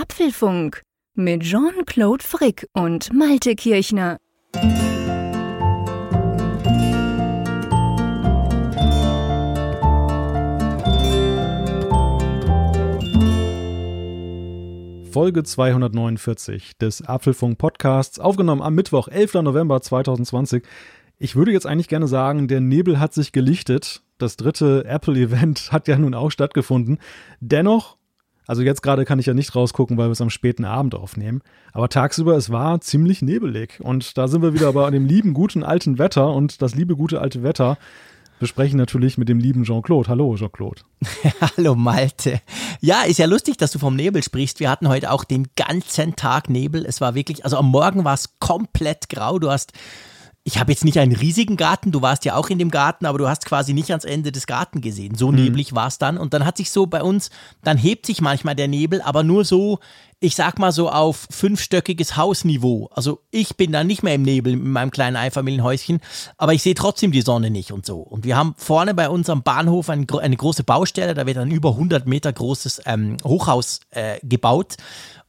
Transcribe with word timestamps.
Apfelfunk 0.00 0.82
mit 1.16 1.42
Jean-Claude 1.42 2.22
Frick 2.22 2.68
und 2.72 3.12
Malte 3.12 3.56
Kirchner. 3.56 4.18
Folge 15.10 15.42
249 15.42 16.76
des 16.78 17.02
Apfelfunk 17.02 17.58
Podcasts, 17.58 18.20
aufgenommen 18.20 18.62
am 18.62 18.76
Mittwoch, 18.76 19.08
11. 19.08 19.34
November 19.34 19.82
2020. 19.82 20.62
Ich 21.18 21.34
würde 21.34 21.50
jetzt 21.50 21.66
eigentlich 21.66 21.88
gerne 21.88 22.06
sagen, 22.06 22.46
der 22.46 22.60
Nebel 22.60 23.00
hat 23.00 23.14
sich 23.14 23.32
gelichtet. 23.32 24.02
Das 24.18 24.36
dritte 24.36 24.84
Apple-Event 24.84 25.72
hat 25.72 25.88
ja 25.88 25.98
nun 25.98 26.14
auch 26.14 26.30
stattgefunden. 26.30 26.98
Dennoch, 27.40 27.98
also 28.48 28.62
jetzt 28.62 28.82
gerade 28.82 29.04
kann 29.04 29.18
ich 29.18 29.26
ja 29.26 29.34
nicht 29.34 29.54
rausgucken, 29.54 29.98
weil 29.98 30.08
wir 30.08 30.12
es 30.12 30.22
am 30.22 30.30
späten 30.30 30.64
Abend 30.64 30.94
aufnehmen. 30.94 31.42
Aber 31.72 31.90
tagsüber, 31.90 32.34
es 32.34 32.48
war 32.48 32.80
ziemlich 32.80 33.20
nebelig. 33.20 33.78
Und 33.80 34.16
da 34.16 34.26
sind 34.26 34.40
wir 34.40 34.54
wieder 34.54 34.72
bei 34.72 34.90
dem 34.90 35.04
lieben, 35.04 35.34
guten, 35.34 35.62
alten 35.62 35.98
Wetter. 35.98 36.32
Und 36.32 36.62
das 36.62 36.74
liebe, 36.74 36.96
gute, 36.96 37.20
alte 37.20 37.42
Wetter 37.42 37.76
besprechen 38.40 38.78
natürlich 38.78 39.18
mit 39.18 39.28
dem 39.28 39.38
lieben 39.38 39.64
Jean-Claude. 39.64 40.08
Hallo, 40.08 40.34
Jean-Claude. 40.34 40.80
Hallo, 41.56 41.74
Malte. 41.74 42.40
Ja, 42.80 43.02
ist 43.02 43.18
ja 43.18 43.26
lustig, 43.26 43.58
dass 43.58 43.70
du 43.70 43.78
vom 43.78 43.96
Nebel 43.96 44.22
sprichst. 44.22 44.60
Wir 44.60 44.70
hatten 44.70 44.88
heute 44.88 45.10
auch 45.10 45.24
den 45.24 45.48
ganzen 45.54 46.16
Tag 46.16 46.48
Nebel. 46.48 46.86
Es 46.86 47.02
war 47.02 47.14
wirklich, 47.14 47.44
also 47.44 47.58
am 47.58 47.66
Morgen 47.66 48.04
war 48.04 48.14
es 48.14 48.38
komplett 48.38 49.10
grau. 49.10 49.38
Du 49.38 49.50
hast 49.50 49.72
ich 50.48 50.58
habe 50.58 50.72
jetzt 50.72 50.82
nicht 50.82 50.98
einen 50.98 51.14
riesigen 51.14 51.58
Garten, 51.58 51.92
du 51.92 52.00
warst 52.00 52.24
ja 52.24 52.34
auch 52.34 52.48
in 52.48 52.58
dem 52.58 52.70
Garten, 52.70 53.04
aber 53.04 53.18
du 53.18 53.28
hast 53.28 53.44
quasi 53.44 53.74
nicht 53.74 53.90
ans 53.90 54.06
Ende 54.06 54.32
des 54.32 54.46
Garten 54.46 54.80
gesehen. 54.80 55.14
So 55.14 55.28
mhm. 55.28 55.34
neblig 55.34 55.74
war 55.74 55.88
es 55.88 55.98
dann. 55.98 56.16
Und 56.16 56.32
dann 56.32 56.46
hat 56.46 56.56
sich 56.56 56.70
so 56.70 56.86
bei 56.86 57.02
uns, 57.02 57.28
dann 57.64 57.76
hebt 57.76 58.06
sich 58.06 58.22
manchmal 58.22 58.54
der 58.54 58.66
Nebel, 58.66 59.02
aber 59.02 59.22
nur 59.22 59.44
so, 59.44 59.78
ich 60.20 60.34
sag 60.34 60.58
mal 60.58 60.72
so 60.72 60.88
auf 60.88 61.28
fünfstöckiges 61.30 62.16
Hausniveau. 62.16 62.88
Also 62.94 63.20
ich 63.30 63.58
bin 63.58 63.72
da 63.72 63.84
nicht 63.84 64.02
mehr 64.02 64.14
im 64.14 64.22
Nebel 64.22 64.54
in 64.54 64.70
meinem 64.70 64.90
kleinen 64.90 65.16
Einfamilienhäuschen, 65.16 66.00
aber 66.38 66.54
ich 66.54 66.62
sehe 66.62 66.74
trotzdem 66.74 67.12
die 67.12 67.20
Sonne 67.20 67.50
nicht 67.50 67.70
und 67.70 67.84
so. 67.84 67.98
Und 67.98 68.24
wir 68.24 68.34
haben 68.34 68.54
vorne 68.56 68.94
bei 68.94 69.10
unserem 69.10 69.42
Bahnhof 69.42 69.90
ein, 69.90 70.06
eine 70.08 70.36
große 70.36 70.64
Baustelle, 70.64 71.12
da 71.12 71.26
wird 71.26 71.36
ein 71.36 71.50
über 71.50 71.72
100 71.72 72.06
Meter 72.06 72.32
großes 72.32 72.80
ähm, 72.86 73.18
Hochhaus 73.22 73.80
äh, 73.90 74.18
gebaut. 74.22 74.76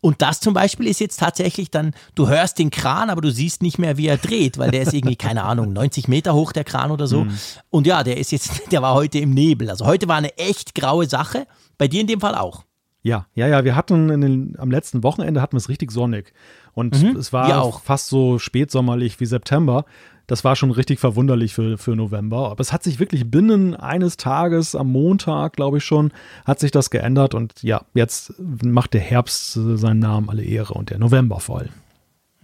Und 0.02 0.22
das 0.22 0.40
zum 0.40 0.54
Beispiel 0.54 0.88
ist 0.88 1.00
jetzt 1.00 1.20
tatsächlich 1.20 1.72
dann, 1.72 1.94
du 2.16 2.30
hörst 2.30 2.58
den 2.60 2.70
Kran, 2.70 3.10
aber 3.10 3.22
du 3.22 3.32
siehst 3.32 3.62
nicht 3.62 3.80
mehr, 3.80 3.98
wie 3.98 4.08
er 4.08 4.18
dreht, 4.18 4.58
weil 4.58 4.72
der 4.72 4.84
ist 4.84 4.94
irgendwie, 4.94 5.16
keine 5.18 5.44
Ahnung, 5.44 5.74
90 5.74 6.08
Meter 6.08 6.34
hoch, 6.34 6.52
der 6.54 6.64
Kran 6.64 6.92
oder 6.92 7.08
so. 7.08 7.26
Mhm. 7.26 7.38
Und 7.70 7.88
ja, 7.88 8.04
der 8.04 8.18
ist 8.18 8.32
jetzt, 8.32 8.62
der 8.72 8.82
war 8.82 8.94
heute 8.94 9.20
im 9.20 9.32
Nebel. 9.32 9.70
Also 9.70 9.86
heute 9.86 10.08
war 10.08 10.16
eine 10.16 10.38
echt 10.38 10.74
graue 10.76 11.08
Sache. 11.08 11.48
Bei 11.78 11.88
dir 11.88 12.02
in 12.02 12.08
dem 12.08 12.22
Fall 12.22 12.36
auch. 12.36 12.64
Ja, 13.02 13.28
ja, 13.34 13.48
ja, 13.48 13.64
wir 13.64 13.76
hatten 13.76 14.10
den, 14.10 14.56
am 14.58 14.72
letzten 14.72 15.04
Wochenende 15.04 15.42
hatten 15.42 15.54
wir 15.54 15.60
es 15.60 15.70
richtig 15.70 15.92
sonnig. 15.92 16.34
Und 16.74 17.02
mhm, 17.02 17.16
es 17.16 17.32
war 17.32 17.62
auch. 17.62 17.82
fast 17.82 18.08
so 18.08 18.40
spätsommerlich 18.40 19.20
wie 19.20 19.26
September. 19.26 19.86
Das 20.30 20.44
war 20.44 20.56
schon 20.56 20.70
richtig 20.70 21.00
verwunderlich 21.00 21.56
für, 21.56 21.80
für 21.80 21.96
November. 21.96 22.52
Aber 22.52 22.62
es 22.62 22.72
hat 22.72 22.84
sich 22.84 23.00
wirklich 23.00 23.32
binnen 23.32 23.76
eines 23.76 24.16
Tages, 24.16 24.76
am 24.76 24.92
Montag, 24.92 25.54
glaube 25.54 25.80
ich 25.80 25.84
schon, 25.84 26.12
hat 26.46 26.60
sich 26.60 26.70
das 26.70 26.92
geändert. 26.92 27.34
Und 27.34 27.64
ja, 27.64 27.82
jetzt 27.96 28.36
macht 28.64 28.94
der 28.94 29.02
Herbst 29.02 29.54
seinen 29.54 30.00
Namen 30.00 30.30
alle 30.30 30.44
Ehre 30.44 30.76
und 30.76 30.92
der 30.92 31.00
November 31.00 31.40
voll. 31.40 31.70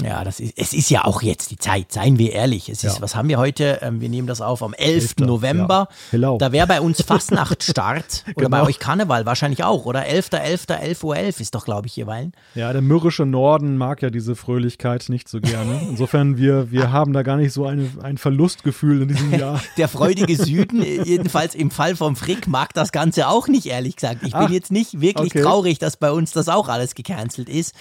Ja, 0.03 0.25
das 0.25 0.41
ist, 0.41 0.55
es 0.57 0.73
ist 0.73 0.89
ja 0.89 1.05
auch 1.05 1.21
jetzt 1.21 1.51
die 1.51 1.57
Zeit, 1.57 1.93
seien 1.93 2.19
wir 2.19 2.33
ehrlich. 2.33 2.67
Es 2.67 2.83
ist, 2.83 2.97
ja. 2.97 3.01
was 3.01 3.15
haben 3.15 3.29
wir 3.29 3.38
heute? 3.38 3.79
Ähm, 3.81 4.02
wir 4.02 4.09
nehmen 4.09 4.27
das 4.27 4.41
auf 4.41 4.61
am 4.61 4.73
11. 4.73 5.15
11. 5.19 5.27
November. 5.27 5.87
Ja. 6.11 6.37
Da 6.37 6.52
wäre 6.52 6.67
bei 6.67 6.81
uns 6.81 7.02
Fastnachtstart. 7.02 8.25
oder 8.35 8.47
genau. 8.47 8.49
bei 8.49 8.63
euch 8.63 8.79
Karneval 8.79 9.25
wahrscheinlich 9.25 9.63
auch, 9.63 9.85
oder? 9.85 10.02
11.11. 10.05 10.73
11 10.73 11.03
Uhr 11.03 11.15
11 11.15 11.39
ist 11.39 11.55
doch, 11.55 11.63
glaube 11.63 11.87
ich, 11.87 11.95
jeweils. 11.95 12.31
Ja, 12.55 12.73
der 12.73 12.81
mürrische 12.81 13.25
Norden 13.25 13.77
mag 13.77 14.02
ja 14.02 14.09
diese 14.09 14.35
Fröhlichkeit 14.35 15.05
nicht 15.07 15.29
so 15.29 15.39
gerne. 15.39 15.79
Insofern, 15.89 16.37
wir, 16.37 16.71
wir 16.71 16.91
haben 16.91 17.13
da 17.13 17.23
gar 17.23 17.37
nicht 17.37 17.53
so 17.53 17.65
eine, 17.65 17.89
ein 18.03 18.17
Verlustgefühl 18.17 19.03
in 19.03 19.07
diesem 19.07 19.33
Jahr. 19.33 19.61
der 19.77 19.87
freudige 19.87 20.36
Süden, 20.36 20.83
jedenfalls 20.83 21.55
im 21.55 21.71
Fall 21.71 21.95
vom 21.95 22.17
Frick, 22.17 22.47
mag 22.47 22.73
das 22.73 22.91
Ganze 22.91 23.30
auch 23.30 23.47
nicht, 23.47 23.65
ehrlich 23.67 23.95
gesagt. 23.95 24.23
Ich 24.23 24.33
bin 24.33 24.41
Ach, 24.41 24.49
jetzt 24.49 24.71
nicht 24.73 24.99
wirklich 24.99 25.31
okay. 25.31 25.41
traurig, 25.41 25.80
dass 25.80 25.95
bei 25.95 26.11
uns 26.11 26.33
das 26.33 26.49
auch 26.49 26.67
alles 26.67 26.95
gecancelt 26.95 27.47
ist. 27.47 27.73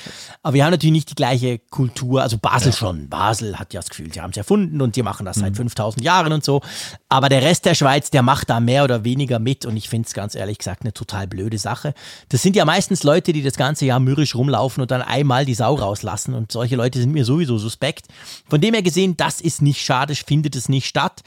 Aber 0.45 0.55
wir 0.55 0.65
haben 0.65 0.71
natürlich 0.71 0.93
nicht 0.93 1.11
die 1.11 1.17
gleiche 1.17 1.59
Kultur 1.59 2.04
Kultur, 2.05 2.23
also 2.23 2.39
Basel 2.39 2.71
ja. 2.71 2.77
schon. 2.77 3.09
Basel 3.09 3.59
hat 3.59 3.73
ja 3.73 3.81
das 3.81 3.91
Gefühl, 3.91 4.13
sie 4.13 4.21
haben 4.21 4.31
es 4.31 4.37
erfunden 4.37 4.81
und 4.81 4.97
die 4.97 5.03
machen 5.03 5.27
das 5.27 5.39
mhm. 5.39 5.43
seit 5.43 5.57
5000 5.57 6.05
Jahren 6.05 6.33
und 6.33 6.45
so. 6.45 6.61
Aber 7.09 7.29
der 7.29 7.43
Rest 7.43 7.65
der 7.65 7.75
Schweiz, 7.75 8.11
der 8.11 8.23
macht 8.23 8.51
da 8.51 8.61
mehr 8.61 8.85
oder 8.85 9.05
weniger 9.05 9.39
mit 9.39 9.65
und 9.65 9.77
ich 9.77 9.89
finde 9.89 10.07
es 10.07 10.15
ganz 10.15 10.35
ehrlich 10.35 10.59
gesagt 10.59 10.83
eine 10.83 10.93
total 10.93 11.27
blöde 11.27 11.59
Sache. 11.59 11.95
Das 12.29 12.43
sind 12.43 12.57
ja 12.57 12.65
meistens 12.65 13.03
Leute, 13.03 13.33
die 13.33 13.43
das 13.43 13.57
ganze 13.57 13.87
Jahr 13.87 14.01
mürrisch 14.01 14.35
rumlaufen 14.35 14.83
und 14.83 14.91
dann 14.91 15.03
einmal 15.03 15.45
die 15.45 15.55
Sau 15.55 15.75
rauslassen 15.75 16.35
und 16.35 16.53
solche 16.53 16.77
Leute 16.77 17.01
sind 17.01 17.13
mir 17.13 17.25
sowieso 17.25 17.59
suspekt. 17.59 18.07
Von 18.49 18.61
dem 18.61 18.75
her 18.75 18.83
gesehen, 18.83 19.17
das 19.17 19.41
ist 19.41 19.63
nicht 19.63 19.83
schade, 19.83 20.15
findet 20.15 20.57
es 20.57 20.69
nicht 20.69 20.87
statt. 20.87 21.23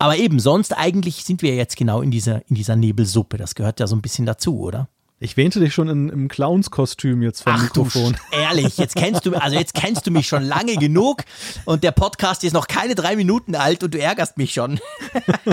Aber 0.00 0.16
eben, 0.16 0.38
sonst 0.38 0.76
eigentlich 0.76 1.24
sind 1.24 1.42
wir 1.42 1.56
jetzt 1.56 1.76
genau 1.76 2.02
in 2.02 2.12
dieser, 2.12 2.48
in 2.48 2.54
dieser 2.54 2.76
Nebelsuppe. 2.76 3.36
Das 3.36 3.56
gehört 3.56 3.80
ja 3.80 3.88
so 3.88 3.96
ein 3.96 4.02
bisschen 4.02 4.26
dazu, 4.26 4.60
oder? 4.60 4.88
Ich 5.20 5.36
wähnte 5.36 5.58
dich 5.58 5.74
schon 5.74 5.88
in, 5.88 6.08
im 6.10 6.28
Clownskostüm 6.28 7.22
jetzt 7.22 7.42
vom 7.42 7.52
Ach, 7.54 7.62
Mikrofon. 7.62 8.16
Du, 8.30 8.36
ehrlich, 8.36 8.78
jetzt 8.78 8.94
kennst 8.94 9.26
du, 9.26 9.34
also 9.34 9.58
jetzt 9.58 9.74
kennst 9.74 10.06
du 10.06 10.12
mich 10.12 10.28
schon 10.28 10.44
lange 10.44 10.76
genug 10.76 11.24
und 11.64 11.82
der 11.82 11.90
Podcast 11.90 12.44
ist 12.44 12.52
noch 12.52 12.68
keine 12.68 12.94
drei 12.94 13.16
Minuten 13.16 13.56
alt 13.56 13.82
und 13.82 13.94
du 13.94 13.98
ärgerst 13.98 14.36
mich 14.36 14.52
schon. 14.52 14.78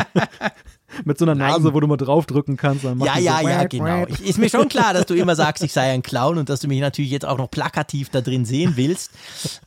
Mit 1.03 1.17
so 1.17 1.25
einer 1.25 1.35
Nase, 1.35 1.63
Nein. 1.63 1.73
wo 1.73 1.79
du 1.79 1.87
mal 1.87 1.97
draufdrücken 1.97 2.57
kannst. 2.57 2.85
Dann 2.85 2.99
ja, 2.99 3.17
ja, 3.17 3.39
so 3.41 3.47
ja, 3.49 3.63
genau. 3.65 4.05
Ich, 4.07 4.25
ist 4.25 4.37
mir 4.37 4.49
schon 4.49 4.69
klar, 4.69 4.93
dass 4.93 5.05
du 5.05 5.13
immer 5.13 5.35
sagst, 5.35 5.63
ich 5.63 5.73
sei 5.73 5.91
ein 5.91 6.03
Clown 6.03 6.37
und 6.37 6.49
dass 6.49 6.61
du 6.61 6.67
mich 6.67 6.79
natürlich 6.79 7.11
jetzt 7.11 7.25
auch 7.25 7.37
noch 7.37 7.49
plakativ 7.49 8.09
da 8.09 8.21
drin 8.21 8.45
sehen 8.45 8.73
willst. 8.75 9.11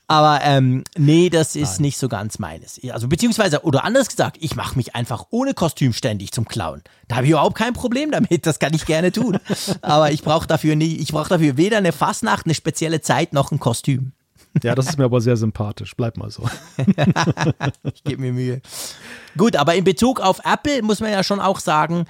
Aber 0.07 0.41
ähm, 0.43 0.85
nee, 0.97 1.29
das 1.29 1.55
ist 1.55 1.75
Nein. 1.75 1.83
nicht 1.83 1.99
so 1.99 2.09
ganz 2.09 2.39
meines. 2.39 2.81
Also 2.91 3.09
beziehungsweise, 3.09 3.63
oder 3.63 3.85
anders 3.85 4.09
gesagt, 4.09 4.39
ich 4.41 4.57
mache 4.57 4.77
mich 4.77 4.95
einfach 4.95 5.27
ohne 5.31 5.55
Kostüm 5.55 5.93
ständig 5.93 6.33
zum 6.33 6.47
Clown. 6.47 6.83
Da 7.09 7.17
habe 7.17 7.27
ich 7.27 7.33
überhaupt 7.33 7.57
kein 7.57 7.75
Problem 7.75 8.11
damit. 8.11 8.47
Das 8.47 8.59
kann 8.59 8.73
ich 8.75 8.87
gerne 8.87 9.13
tun. 9.13 9.39
Aber 9.83 10.11
ich 10.11 10.23
brauche 10.23 10.47
dafür 10.47 10.77
nie, 10.77 10.97
ich 10.97 11.13
brauche 11.13 11.29
dafür 11.29 11.57
weder 11.57 11.79
eine 11.79 11.93
Fassnacht, 11.93 12.47
eine 12.47 12.55
spezielle 12.55 13.01
Zeit 13.01 13.33
noch 13.33 13.53
ein 13.53 13.59
Kostüm. 13.59 14.13
Ja, 14.63 14.75
das 14.75 14.89
ist 14.89 14.99
mir 14.99 15.05
aber 15.05 15.21
sehr 15.21 15.37
sympathisch. 15.37 15.95
Bleib 15.97 16.17
mal 16.17 16.31
so. 16.31 16.49
ich 17.95 18.05
gebe 18.05 18.21
mir 18.21 18.33
Mühe. 18.33 18.61
Gut, 19.37 19.57
aber 19.57 19.75
in 19.75 19.85
Bezug 19.85 20.21
auf 20.21 20.41
Apple 20.45 20.83
muss 20.83 21.01
man 21.01 21.11
ja 21.11 21.23
schon 21.23 21.41
auch 21.41 21.61
sagen, 21.61 22.07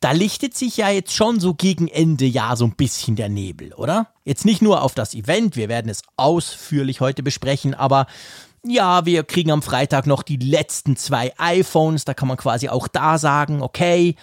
da 0.00 0.12
lichtet 0.12 0.56
sich 0.56 0.76
ja 0.76 0.90
jetzt 0.90 1.14
schon 1.14 1.40
so 1.40 1.54
gegen 1.54 1.88
Ende 1.88 2.26
Jahr 2.26 2.56
so 2.56 2.64
ein 2.64 2.76
bisschen 2.76 3.16
der 3.16 3.28
Nebel, 3.28 3.72
oder? 3.74 4.08
Jetzt 4.24 4.44
nicht 4.44 4.60
nur 4.60 4.82
auf 4.82 4.94
das 4.94 5.14
Event, 5.14 5.56
wir 5.56 5.68
werden 5.68 5.88
es 5.88 6.02
ausführlich 6.16 7.00
heute 7.00 7.22
besprechen, 7.22 7.74
aber 7.74 8.06
ja, 8.62 9.06
wir 9.06 9.24
kriegen 9.24 9.50
am 9.50 9.62
Freitag 9.62 10.06
noch 10.06 10.22
die 10.22 10.36
letzten 10.36 10.96
zwei 10.96 11.32
iPhones, 11.38 12.04
da 12.04 12.14
kann 12.14 12.28
man 12.28 12.36
quasi 12.36 12.68
auch 12.68 12.88
da 12.88 13.16
sagen, 13.16 13.62
okay, 13.62 14.16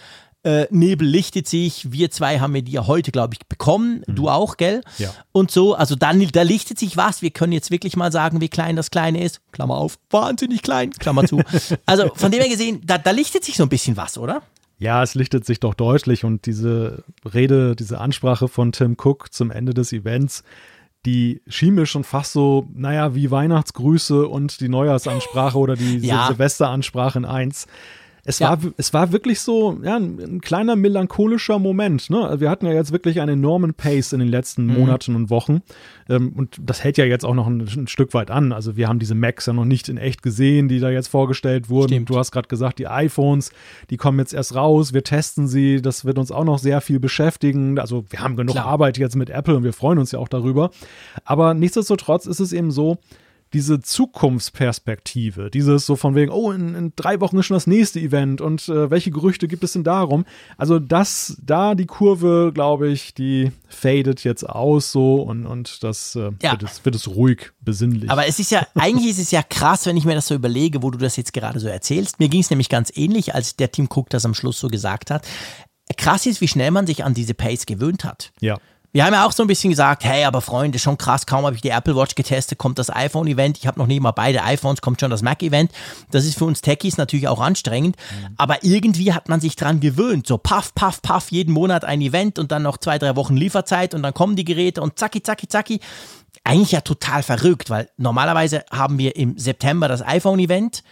äh, 0.43 0.67
Nebel 0.69 1.07
lichtet 1.07 1.47
sich. 1.47 1.91
Wir 1.91 2.11
zwei 2.11 2.39
haben 2.39 2.53
wir 2.53 2.61
die 2.61 2.73
ja 2.73 2.87
heute, 2.87 3.11
glaube 3.11 3.33
ich, 3.33 3.47
bekommen. 3.47 4.03
Mhm. 4.07 4.15
Du 4.15 4.29
auch, 4.29 4.57
gell? 4.57 4.81
Ja. 4.97 5.13
Und 5.31 5.51
so, 5.51 5.73
also 5.73 5.95
dann, 5.95 6.25
da 6.31 6.41
lichtet 6.41 6.79
sich 6.79 6.97
was. 6.97 7.21
Wir 7.21 7.31
können 7.31 7.53
jetzt 7.53 7.71
wirklich 7.71 7.95
mal 7.95 8.11
sagen, 8.11 8.41
wie 8.41 8.49
klein 8.49 8.75
das 8.75 8.91
Kleine 8.91 9.23
ist. 9.23 9.41
Klammer 9.51 9.77
auf, 9.77 9.97
wahnsinnig 10.09 10.61
klein, 10.61 10.91
Klammer 10.91 11.25
zu. 11.25 11.41
also 11.85 12.11
von 12.15 12.31
dem 12.31 12.41
her 12.41 12.49
gesehen, 12.49 12.81
da, 12.85 12.97
da 12.97 13.11
lichtet 13.11 13.43
sich 13.43 13.55
so 13.55 13.63
ein 13.63 13.69
bisschen 13.69 13.97
was, 13.97 14.17
oder? 14.17 14.41
Ja, 14.79 15.01
es 15.01 15.15
lichtet 15.15 15.45
sich 15.45 15.59
doch 15.59 15.73
deutlich 15.73 16.25
und 16.25 16.45
diese 16.45 17.03
Rede, 17.31 17.75
diese 17.75 18.01
Ansprache 18.01 18.49
von 18.49 18.73
Tim 18.73 18.97
Cook 19.01 19.31
zum 19.31 19.49
Ende 19.49 19.73
des 19.73 19.93
Events, 19.93 20.43
die 21.05 21.41
schien 21.47 21.75
mir 21.75 21.85
schon 21.85 22.03
fast 22.03 22.33
so, 22.33 22.67
naja, 22.73 23.15
wie 23.15 23.31
Weihnachtsgrüße 23.31 24.27
und 24.27 24.59
die 24.59 24.69
Neujahrsansprache 24.69 25.57
oder 25.57 25.75
die 25.75 25.97
ja. 25.97 26.27
Silvesteransprache 26.27 27.19
in 27.19 27.25
eins. 27.25 27.67
Es, 28.25 28.39
ja. 28.39 28.51
war, 28.51 28.71
es 28.77 28.93
war 28.93 29.11
wirklich 29.11 29.41
so 29.41 29.77
ja, 29.83 29.97
ein, 29.97 30.17
ein, 30.17 30.41
kleiner 30.41 30.77
melancholischer 30.77 31.59
Moment. 31.59 32.09
Ne? 32.09 32.25
Also 32.25 32.39
wir 32.39 32.49
hatten 32.49 32.65
ja 32.65 32.71
jetzt 32.71 32.93
wirklich 32.93 33.19
einen 33.19 33.39
enormen 33.39 33.73
Pace 33.73 34.13
in 34.13 34.19
den 34.19 34.29
letzten 34.29 34.67
mhm. 34.67 34.75
Monaten 34.75 35.15
und 35.17 35.29
Wochen. 35.29 35.61
Ähm, 36.07 36.31
und 36.33 36.55
das 36.61 36.85
hält 36.85 36.97
ja 36.97 37.03
jetzt 37.03 37.25
auch 37.25 37.33
noch 37.33 37.47
ein, 37.47 37.61
ein, 37.61 37.87
Stück 37.87 38.13
weit 38.13 38.31
an. 38.31 38.53
Also 38.53 38.77
wir 38.77 38.87
haben 38.87 38.99
diese 38.99 39.13
Macs 39.13 39.47
ja 39.47 39.51
noch 39.51 39.65
nicht 39.65 39.89
in 39.89 39.97
echt 39.97 40.23
gesehen, 40.23 40.69
die 40.69 40.79
da 40.79 40.89
jetzt 40.89 41.09
vorgestellt 41.09 41.69
wurden. 41.69 41.89
Stimmt. 41.89 42.09
Du 42.09 42.17
hast 42.17 42.31
gerade 42.31 42.47
gesagt, 42.47 42.79
die 42.79 42.87
iPhones, 42.87 43.51
die 43.89 43.97
kommen 43.97 44.19
jetzt 44.19 44.33
erst 44.33 44.55
raus. 44.55 44.93
Wir 44.93 45.03
testen 45.03 45.49
sie. 45.49 45.81
Das 45.81 46.05
wird 46.05 46.17
uns 46.17 46.31
auch 46.31 46.45
noch 46.45 46.59
sehr 46.59 46.79
viel 46.79 47.01
beschäftigen. 47.01 47.77
Also 47.77 48.05
wir 48.09 48.21
haben 48.21 48.37
genug 48.37 48.55
Klar. 48.55 48.67
Arbeit 48.67 48.97
jetzt 48.97 49.17
mit 49.17 49.31
Apple 49.31 49.57
und 49.57 49.65
wir 49.65 49.73
freuen 49.73 49.99
uns 49.99 50.13
ja 50.13 50.19
auch 50.19 50.29
darüber. 50.29 50.71
Aber 51.25 51.53
nichtsdestotrotz 51.53 52.25
ist 52.25 52.39
es 52.39 52.53
eben 52.53 52.71
so, 52.71 52.99
diese 53.53 53.81
Zukunftsperspektive, 53.81 55.51
dieses 55.51 55.85
so 55.85 55.95
von 55.95 56.15
wegen, 56.15 56.31
oh, 56.31 56.51
in, 56.51 56.73
in 56.75 56.93
drei 56.95 57.21
Wochen 57.21 57.37
ist 57.37 57.45
schon 57.45 57.55
das 57.55 57.67
nächste 57.67 57.99
Event 57.99 58.41
und 58.41 58.67
äh, 58.67 58.89
welche 58.89 59.11
Gerüchte 59.11 59.47
gibt 59.47 59.63
es 59.63 59.73
denn 59.73 59.83
darum? 59.83 60.25
Also 60.57 60.79
das, 60.79 61.37
da 61.41 61.75
die 61.75 61.85
Kurve, 61.85 62.51
glaube 62.53 62.89
ich, 62.89 63.13
die 63.13 63.51
fadet 63.67 64.23
jetzt 64.23 64.47
aus 64.47 64.91
so 64.91 65.21
und, 65.21 65.45
und 65.45 65.83
das 65.83 66.15
äh, 66.15 66.31
ja. 66.41 66.51
wird, 66.51 66.63
es, 66.63 66.83
wird 66.83 66.95
es 66.95 67.07
ruhig, 67.07 67.51
besinnlich. 67.61 68.09
Aber 68.09 68.27
es 68.27 68.39
ist 68.39 68.51
ja, 68.51 68.65
eigentlich 68.75 69.11
ist 69.11 69.19
es 69.19 69.31
ja 69.31 69.43
krass, 69.43 69.85
wenn 69.85 69.97
ich 69.97 70.05
mir 70.05 70.15
das 70.15 70.27
so 70.27 70.35
überlege, 70.35 70.81
wo 70.81 70.89
du 70.89 70.97
das 70.97 71.15
jetzt 71.15 71.33
gerade 71.33 71.59
so 71.59 71.67
erzählst. 71.67 72.19
Mir 72.19 72.29
ging 72.29 72.41
es 72.41 72.49
nämlich 72.49 72.69
ganz 72.69 72.91
ähnlich, 72.95 73.35
als 73.35 73.55
der 73.55 73.71
Team 73.71 73.87
Cook 73.93 74.09
das 74.09 74.25
am 74.25 74.33
Schluss 74.33 74.59
so 74.59 74.67
gesagt 74.67 75.11
hat. 75.11 75.25
Krass 75.97 76.25
ist, 76.25 76.41
wie 76.41 76.47
schnell 76.47 76.71
man 76.71 76.87
sich 76.87 77.03
an 77.03 77.13
diese 77.13 77.33
Pace 77.33 77.65
gewöhnt 77.65 78.03
hat. 78.03 78.31
Ja. 78.39 78.57
Wir 78.95 79.05
haben 79.05 79.13
ja 79.13 79.25
auch 79.25 79.31
so 79.31 79.41
ein 79.41 79.47
bisschen 79.47 79.71
gesagt, 79.71 80.03
hey, 80.03 80.23
aber 80.23 80.39
Freunde, 80.39 80.77
schon 80.77 80.99
krass, 80.99 81.25
kaum 81.25 81.45
habe 81.45 81.55
ich 81.55 81.63
die 81.63 81.71
Apple 81.71 81.95
Watch 81.95 82.13
getestet, 82.13 82.59
kommt 82.59 82.77
das 82.77 82.91
iPhone-Event. 82.91 83.57
Ich 83.57 83.65
habe 83.65 83.79
noch 83.79 83.87
nie 83.87 83.99
mal 83.99 84.11
beide 84.11 84.43
iPhones, 84.43 84.81
kommt 84.81 85.01
schon 85.01 85.09
das 85.09 85.23
Mac-Event. 85.23 85.71
Das 86.11 86.25
ist 86.25 86.37
für 86.37 86.45
uns 86.45 86.61
Techies 86.61 86.97
natürlich 86.97 87.27
auch 87.27 87.41
anstrengend, 87.41 87.95
mhm. 87.97 88.35
aber 88.37 88.63
irgendwie 88.63 89.11
hat 89.11 89.29
man 89.29 89.41
sich 89.41 89.55
dran 89.55 89.79
gewöhnt. 89.79 90.27
So 90.27 90.37
paff, 90.37 90.75
paff, 90.75 91.01
paff, 91.01 91.31
jeden 91.31 91.55
Monat 91.55 91.83
ein 91.83 92.01
Event 92.01 92.37
und 92.37 92.51
dann 92.51 92.61
noch 92.61 92.77
zwei, 92.77 92.99
drei 92.99 93.15
Wochen 93.15 93.35
Lieferzeit 93.35 93.95
und 93.95 94.03
dann 94.03 94.13
kommen 94.13 94.35
die 94.35 94.45
Geräte 94.45 94.83
und 94.83 94.99
zacki, 94.99 95.23
zacki, 95.23 95.47
zacki. 95.47 95.79
Eigentlich 96.43 96.73
ja 96.73 96.81
total 96.81 97.23
verrückt, 97.23 97.71
weil 97.71 97.89
normalerweise 97.97 98.63
haben 98.71 98.99
wir 98.99 99.15
im 99.15 99.39
September 99.39 99.87
das 99.87 100.05
iPhone-Event. 100.05 100.83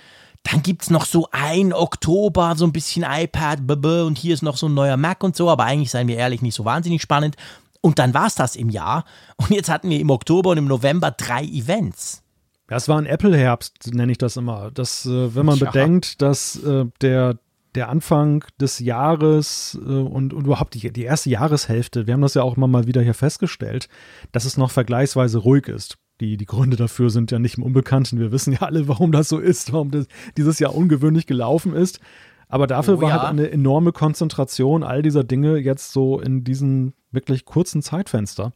Dann 0.43 0.63
gibt 0.63 0.81
es 0.81 0.89
noch 0.89 1.05
so 1.05 1.27
ein 1.31 1.71
Oktober, 1.71 2.55
so 2.57 2.65
ein 2.65 2.71
bisschen 2.71 3.05
iPad, 3.07 3.59
und 3.69 4.17
hier 4.17 4.33
ist 4.33 4.41
noch 4.41 4.57
so 4.57 4.67
ein 4.67 4.73
neuer 4.73 4.97
Mac 4.97 5.23
und 5.23 5.35
so, 5.35 5.51
aber 5.51 5.65
eigentlich, 5.65 5.91
seien 5.91 6.07
wir 6.07 6.17
ehrlich, 6.17 6.41
nicht 6.41 6.55
so 6.55 6.65
wahnsinnig 6.65 7.03
spannend. 7.03 7.35
Und 7.81 7.97
dann 7.99 8.13
war 8.13 8.27
es 8.27 8.35
das 8.35 8.55
im 8.55 8.69
Jahr. 8.69 9.05
Und 9.37 9.49
jetzt 9.51 9.69
hatten 9.69 9.89
wir 9.89 9.99
im 9.99 10.11
Oktober 10.11 10.51
und 10.51 10.57
im 10.57 10.67
November 10.67 11.11
drei 11.11 11.43
Events. 11.43 12.23
Ja, 12.69 12.77
es 12.77 12.87
war 12.87 12.97
ein 12.97 13.05
Apple-Herbst, 13.05 13.93
nenne 13.93 14.13
ich 14.13 14.17
das 14.17 14.37
immer. 14.37 14.71
Das, 14.71 15.05
äh, 15.05 15.35
wenn 15.35 15.45
man 15.45 15.57
ja. 15.57 15.65
bedenkt, 15.65 16.21
dass 16.21 16.55
äh, 16.63 16.85
der, 17.01 17.37
der 17.75 17.89
Anfang 17.89 18.45
des 18.61 18.79
Jahres 18.79 19.77
äh, 19.83 19.89
und, 19.89 20.33
und 20.33 20.45
überhaupt 20.45 20.75
die, 20.75 20.93
die 20.93 21.03
erste 21.03 21.29
Jahreshälfte, 21.29 22.07
wir 22.07 22.13
haben 22.13 22.21
das 22.21 22.35
ja 22.35 22.43
auch 22.43 22.55
immer 22.55 22.67
mal 22.67 22.87
wieder 22.87 23.01
hier 23.01 23.13
festgestellt, 23.13 23.89
dass 24.31 24.45
es 24.45 24.55
noch 24.55 24.71
vergleichsweise 24.71 25.39
ruhig 25.39 25.67
ist. 25.67 25.97
Die, 26.21 26.37
die 26.37 26.45
Gründe 26.45 26.77
dafür 26.77 27.09
sind 27.09 27.31
ja 27.31 27.39
nicht 27.39 27.57
im 27.57 27.63
Unbekannten. 27.63 28.19
Wir 28.19 28.31
wissen 28.31 28.53
ja 28.53 28.61
alle, 28.61 28.87
warum 28.87 29.11
das 29.11 29.27
so 29.27 29.39
ist, 29.39 29.73
warum 29.73 29.91
das 29.91 30.05
dieses 30.37 30.59
Jahr 30.59 30.75
ungewöhnlich 30.75 31.25
gelaufen 31.25 31.73
ist. 31.73 31.99
Aber 32.47 32.67
dafür 32.67 32.99
oh, 32.99 33.01
war 33.01 33.09
ja. 33.09 33.21
halt 33.21 33.31
eine 33.31 33.49
enorme 33.49 33.91
Konzentration 33.91 34.83
all 34.83 35.01
dieser 35.01 35.23
Dinge 35.23 35.57
jetzt 35.57 35.91
so 35.91 36.19
in 36.19 36.43
diesen 36.43 36.93
wirklich 37.11 37.45
kurzen 37.45 37.81
Zeitfenster. 37.81 38.53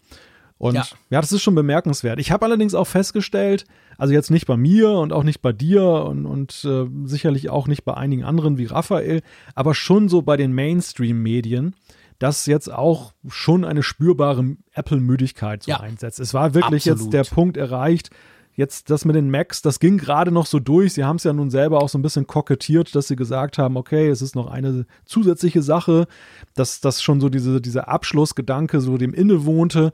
Und 0.58 0.76
ja. 0.76 0.86
ja, 1.10 1.22
das 1.22 1.32
ist 1.34 1.42
schon 1.42 1.56
bemerkenswert. 1.56 2.20
Ich 2.20 2.32
habe 2.32 2.46
allerdings 2.46 2.76
auch 2.76 2.88
festgestellt, 2.88 3.66
also 3.98 4.14
jetzt 4.14 4.32
nicht 4.32 4.48
bei 4.48 4.56
mir 4.56 4.92
und 4.92 5.12
auch 5.12 5.24
nicht 5.24 5.42
bei 5.42 5.52
dir 5.52 5.84
und, 5.84 6.26
und 6.26 6.66
äh, 6.66 6.86
sicherlich 7.04 7.50
auch 7.50 7.68
nicht 7.68 7.84
bei 7.84 7.94
einigen 7.94 8.24
anderen 8.24 8.58
wie 8.58 8.66
Raphael, 8.66 9.22
aber 9.54 9.76
schon 9.76 10.08
so 10.08 10.22
bei 10.22 10.38
den 10.38 10.54
Mainstream-Medien, 10.54 11.76
dass 12.20 12.46
jetzt 12.46 12.72
auch 12.72 13.14
schon 13.28 13.66
eine 13.66 13.84
spürbare 13.84 14.56
Apple-Müdigkeit 14.72 15.64
so 15.64 15.72
ja. 15.72 15.82
einsetzt. 15.82 16.22
Es 16.22 16.34
war 16.34 16.54
wirklich 16.54 16.90
Absolut. 16.90 17.14
jetzt 17.14 17.14
der 17.14 17.36
Punkt 17.36 17.58
erreicht, 17.58 18.12
Jetzt 18.56 18.90
das 18.90 19.04
mit 19.04 19.18
den 19.18 19.30
Macs, 19.30 19.62
das 19.62 19.80
ging 19.80 19.98
gerade 19.98 20.32
noch 20.32 20.46
so 20.46 20.60
durch. 20.60 20.94
Sie 20.94 21.04
haben 21.04 21.18
es 21.18 21.26
ja 21.26 21.34
nun 21.34 21.50
selber 21.50 21.82
auch 21.82 21.90
so 21.90 21.98
ein 21.98 22.02
bisschen 22.02 22.26
kokettiert, 22.26 22.96
dass 22.96 23.10
sie 23.10 23.18
gesagt 23.18 23.58
haben, 23.58 23.76
okay, 23.76 24.08
es 24.08 24.22
ist 24.22 24.36
noch 24.36 24.48
eine 24.48 24.86
zusätzliche 25.04 25.62
Sache, 25.62 26.08
dass 26.54 26.80
das 26.80 27.04
schon 27.04 27.20
so 27.20 27.28
diese, 27.28 27.60
dieser 27.60 27.90
Abschlussgedanke 27.90 28.80
so 28.80 28.98
dem 28.98 29.14
innewohnte. 29.14 29.92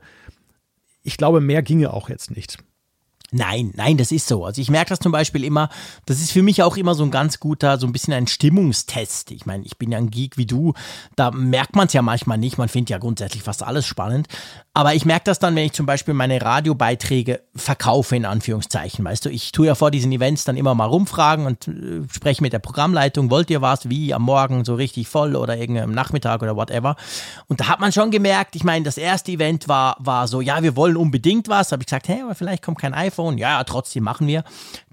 Ich 1.02 1.16
glaube, 1.16 1.40
mehr 1.40 1.62
ginge 1.62 1.92
auch 1.92 2.08
jetzt 2.08 2.30
nicht. 2.30 2.58
Nein, 3.34 3.72
nein, 3.76 3.96
das 3.96 4.12
ist 4.12 4.28
so. 4.28 4.44
Also 4.44 4.60
ich 4.60 4.70
merke 4.70 4.90
das 4.90 4.98
zum 4.98 5.10
Beispiel 5.10 5.42
immer, 5.42 5.70
das 6.04 6.20
ist 6.20 6.32
für 6.32 6.42
mich 6.42 6.62
auch 6.62 6.76
immer 6.76 6.94
so 6.94 7.02
ein 7.02 7.10
ganz 7.10 7.40
guter, 7.40 7.78
so 7.78 7.86
ein 7.86 7.92
bisschen 7.92 8.12
ein 8.12 8.26
Stimmungstest. 8.26 9.30
Ich 9.30 9.46
meine, 9.46 9.64
ich 9.64 9.78
bin 9.78 9.90
ja 9.90 9.96
ein 9.96 10.10
Geek 10.10 10.36
wie 10.36 10.44
du, 10.44 10.74
da 11.16 11.30
merkt 11.30 11.74
man 11.74 11.86
es 11.86 11.94
ja 11.94 12.02
manchmal 12.02 12.36
nicht, 12.36 12.58
man 12.58 12.68
findet 12.68 12.90
ja 12.90 12.98
grundsätzlich 12.98 13.42
fast 13.42 13.62
alles 13.62 13.86
spannend. 13.86 14.28
Aber 14.74 14.94
ich 14.94 15.04
merke 15.04 15.24
das 15.24 15.38
dann, 15.38 15.54
wenn 15.54 15.66
ich 15.66 15.72
zum 15.72 15.84
Beispiel 15.84 16.14
meine 16.14 16.40
Radiobeiträge 16.40 17.40
verkaufe, 17.54 18.16
in 18.16 18.24
Anführungszeichen. 18.24 19.04
Weißt 19.04 19.24
du, 19.24 19.30
ich 19.30 19.52
tue 19.52 19.66
ja 19.66 19.74
vor 19.74 19.90
diesen 19.90 20.12
Events 20.12 20.44
dann 20.44 20.56
immer 20.56 20.74
mal 20.74 20.86
rumfragen 20.86 21.44
und 21.46 21.68
äh, 21.68 22.02
spreche 22.10 22.42
mit 22.42 22.54
der 22.54 22.58
Programmleitung, 22.58 23.30
wollt 23.30 23.50
ihr 23.50 23.60
was, 23.60 23.88
wie 23.90 24.14
am 24.14 24.22
Morgen 24.22 24.64
so 24.64 24.74
richtig 24.74 25.08
voll 25.08 25.36
oder 25.36 25.58
irgendwie 25.58 25.82
am 25.82 25.92
Nachmittag 25.92 26.42
oder 26.42 26.56
whatever. 26.56 26.96
Und 27.48 27.60
da 27.60 27.68
hat 27.68 27.80
man 27.80 27.92
schon 27.92 28.10
gemerkt, 28.10 28.56
ich 28.56 28.64
meine, 28.64 28.84
das 28.84 28.96
erste 28.96 29.32
Event 29.32 29.68
war, 29.68 29.96
war 29.98 30.26
so, 30.26 30.40
ja, 30.40 30.62
wir 30.62 30.74
wollen 30.74 30.96
unbedingt 30.96 31.48
was. 31.48 31.68
Da 31.68 31.74
habe 31.74 31.82
ich 31.82 31.86
gesagt, 31.86 32.08
hey, 32.08 32.22
aber 32.22 32.34
vielleicht 32.34 32.62
kommt 32.62 32.78
kein 32.78 32.94
iPhone. 32.94 33.21
Ja, 33.30 33.58
ja, 33.58 33.64
trotzdem 33.64 34.04
machen 34.04 34.26
wir. 34.26 34.44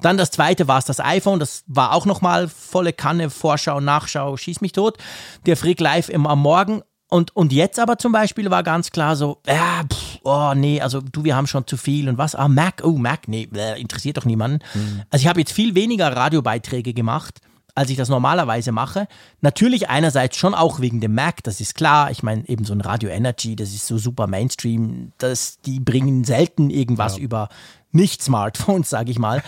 Dann 0.02 0.18
das 0.18 0.32
zweite 0.32 0.68
war 0.68 0.78
es 0.78 0.86
das 0.86 1.00
iPhone. 1.00 1.40
Das 1.40 1.64
war 1.68 1.94
auch 1.94 2.06
nochmal 2.06 2.48
volle 2.48 2.94
Kanne, 2.94 3.30
Vorschau, 3.30 3.80
Nachschau, 3.80 4.38
schieß 4.38 4.62
mich 4.62 4.72
tot. 4.72 4.98
Der 5.46 5.58
Frick 5.58 5.80
live 5.80 6.10
immer 6.10 6.32
am 6.32 6.42
Morgen. 6.42 6.82
Und, 7.10 7.36
und 7.36 7.52
jetzt 7.52 7.80
aber 7.80 7.98
zum 7.98 8.12
Beispiel 8.12 8.52
war 8.52 8.62
ganz 8.62 8.92
klar 8.92 9.16
so, 9.16 9.42
ja, 9.48 9.82
pff, 9.92 10.20
oh 10.24 10.54
nee, 10.56 10.80
also 10.80 11.02
du, 11.02 11.24
wir 11.24 11.36
haben 11.36 11.48
schon 11.48 11.66
zu 11.66 11.76
viel 11.76 12.08
und 12.08 12.20
was? 12.20 12.36
Ah, 12.36 12.48
Mac, 12.48 12.82
oh 12.84 12.98
Mac, 12.98 13.28
nee, 13.28 13.50
äh, 13.56 13.82
interessiert 13.82 14.18
doch 14.18 14.26
niemanden. 14.26 14.60
Mhm. 14.76 15.02
Also 15.10 15.24
ich 15.24 15.28
habe 15.28 15.40
jetzt 15.40 15.52
viel 15.52 15.74
weniger 15.74 16.16
Radiobeiträge 16.16 16.94
gemacht, 16.94 17.42
als 17.74 17.90
ich 17.90 17.98
das 17.98 18.10
normalerweise 18.10 18.72
mache. 18.72 19.08
Natürlich 19.42 19.90
einerseits 19.90 20.38
schon 20.38 20.54
auch 20.54 20.82
wegen 20.82 21.02
dem 21.02 21.16
Mac, 21.16 21.44
das 21.44 21.60
ist 21.62 21.74
klar. 21.74 22.12
Ich 22.12 22.22
meine, 22.22 22.48
eben 22.48 22.64
so 22.64 22.74
ein 22.74 22.82
Radio 22.82 23.10
Energy, 23.10 23.56
das 23.56 23.70
ist 23.70 23.88
so 23.88 23.98
super 23.98 24.28
Mainstream, 24.28 25.14
das, 25.18 25.62
die 25.62 25.80
bringen 25.80 26.26
selten 26.26 26.70
irgendwas 26.70 27.18
ja. 27.18 27.24
über 27.24 27.50
nicht-Smartphones, 27.92 28.90
sage 28.90 29.12
ich 29.12 29.20
mal. 29.20 29.44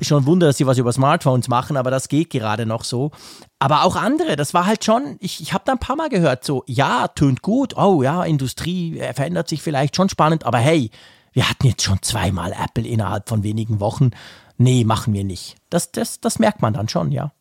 schon 0.00 0.26
Wunder, 0.26 0.48
dass 0.48 0.56
sie 0.56 0.66
was 0.66 0.78
über 0.78 0.92
Smartphones 0.92 1.48
machen, 1.48 1.76
aber 1.76 1.90
das 1.90 2.08
geht 2.08 2.30
gerade 2.30 2.66
noch 2.66 2.84
so. 2.84 3.10
Aber 3.58 3.84
auch 3.84 3.96
andere, 3.96 4.36
das 4.36 4.54
war 4.54 4.66
halt 4.66 4.84
schon, 4.84 5.16
ich, 5.20 5.40
ich 5.40 5.52
habe 5.52 5.64
da 5.66 5.72
ein 5.72 5.78
paar 5.78 5.96
Mal 5.96 6.08
gehört, 6.08 6.44
so, 6.44 6.62
ja, 6.66 7.08
tönt 7.08 7.42
gut, 7.42 7.76
oh 7.76 8.02
ja, 8.02 8.24
Industrie 8.24 8.98
äh, 8.98 9.14
verändert 9.14 9.48
sich 9.48 9.62
vielleicht, 9.62 9.96
schon 9.96 10.08
spannend, 10.08 10.44
aber 10.44 10.58
hey, 10.58 10.90
wir 11.32 11.48
hatten 11.48 11.66
jetzt 11.66 11.82
schon 11.82 12.00
zweimal 12.02 12.52
Apple 12.52 12.86
innerhalb 12.86 13.28
von 13.28 13.42
wenigen 13.42 13.78
Wochen. 13.80 14.10
Nee, 14.56 14.84
machen 14.84 15.12
wir 15.12 15.22
nicht. 15.22 15.56
Das, 15.68 15.92
das, 15.92 16.20
das 16.20 16.38
merkt 16.38 16.62
man 16.62 16.72
dann 16.72 16.88
schon, 16.88 17.12
ja. 17.12 17.32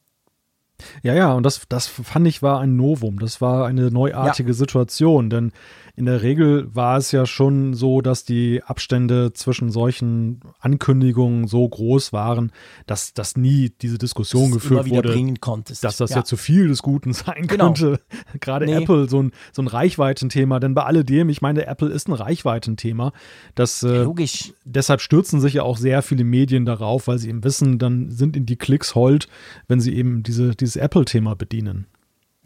Ja, 1.04 1.14
ja, 1.14 1.34
und 1.34 1.44
das, 1.44 1.62
das 1.70 1.88
fand 1.88 2.28
ich 2.28 2.42
war 2.42 2.60
ein 2.60 2.76
Novum. 2.76 3.20
Das 3.20 3.42
war 3.42 3.66
eine 3.66 3.92
neuartige 3.92 4.50
ja. 4.50 4.54
Situation, 4.54 5.30
denn 5.30 5.52
in 5.98 6.06
der 6.06 6.24
Regel 6.24 6.68
war 6.76 6.98
es 6.98 7.14
ja 7.14 7.26
schon 7.26 7.74
so, 7.74 8.02
dass 8.02 8.26
die 8.26 8.62
Abstände 8.64 9.32
zwischen 9.32 9.72
solchen 9.72 10.42
Ankündigungen 10.60 11.48
so 11.48 11.68
groß 11.68 12.12
waren, 12.12 12.52
dass, 12.86 13.14
dass 13.14 13.38
nie 13.38 13.72
diese 13.82 13.98
Diskussion 13.98 14.52
dass 14.52 14.62
geführt 14.62 14.90
wurde, 14.90 15.34
dass 15.82 15.98
das 15.98 16.10
ja. 16.10 16.18
ja. 16.18 16.24
zu 16.26 16.36
viel 16.36 16.68
des 16.68 16.82
Guten 16.82 17.14
sein 17.14 17.48
genau. 17.48 17.68
könnte. 17.68 18.02
Gerade 18.42 18.66
nee. 18.66 18.74
Apple, 18.74 19.08
so 19.08 19.24
ein, 19.24 19.32
so 19.54 19.62
ein 19.62 19.68
Reichweitenthema, 19.68 20.60
denn 20.60 20.74
bei 20.74 20.84
alledem, 20.84 21.30
ich 21.30 21.42
meine, 21.42 21.66
Apple 21.66 21.90
ist 21.90 22.10
ein 22.10 22.14
Reichweitenthema. 22.14 23.14
Das, 23.56 23.82
äh, 23.84 24.04
Logisch. 24.04 24.54
Deshalb 24.66 25.00
stürzen 25.00 25.40
sich 25.40 25.54
ja 25.56 25.64
auch 25.64 25.78
sehr 25.78 26.02
viele 26.02 26.26
Medien 26.26 26.66
darauf, 26.66 27.08
weil 27.08 27.20
sie 27.20 27.30
eben 27.30 27.46
wissen, 27.46 27.80
dann 27.80 28.12
sind 28.12 28.36
ihnen 28.36 28.46
die 28.46 28.58
Klicks 28.58 28.96
hold, 28.96 29.30
wenn 29.70 29.80
sie 29.80 29.96
eben 29.96 30.24
diese, 30.24 30.56
dieses 30.66 30.76
Apple-Thema 30.76 31.36
bedienen. 31.36 31.86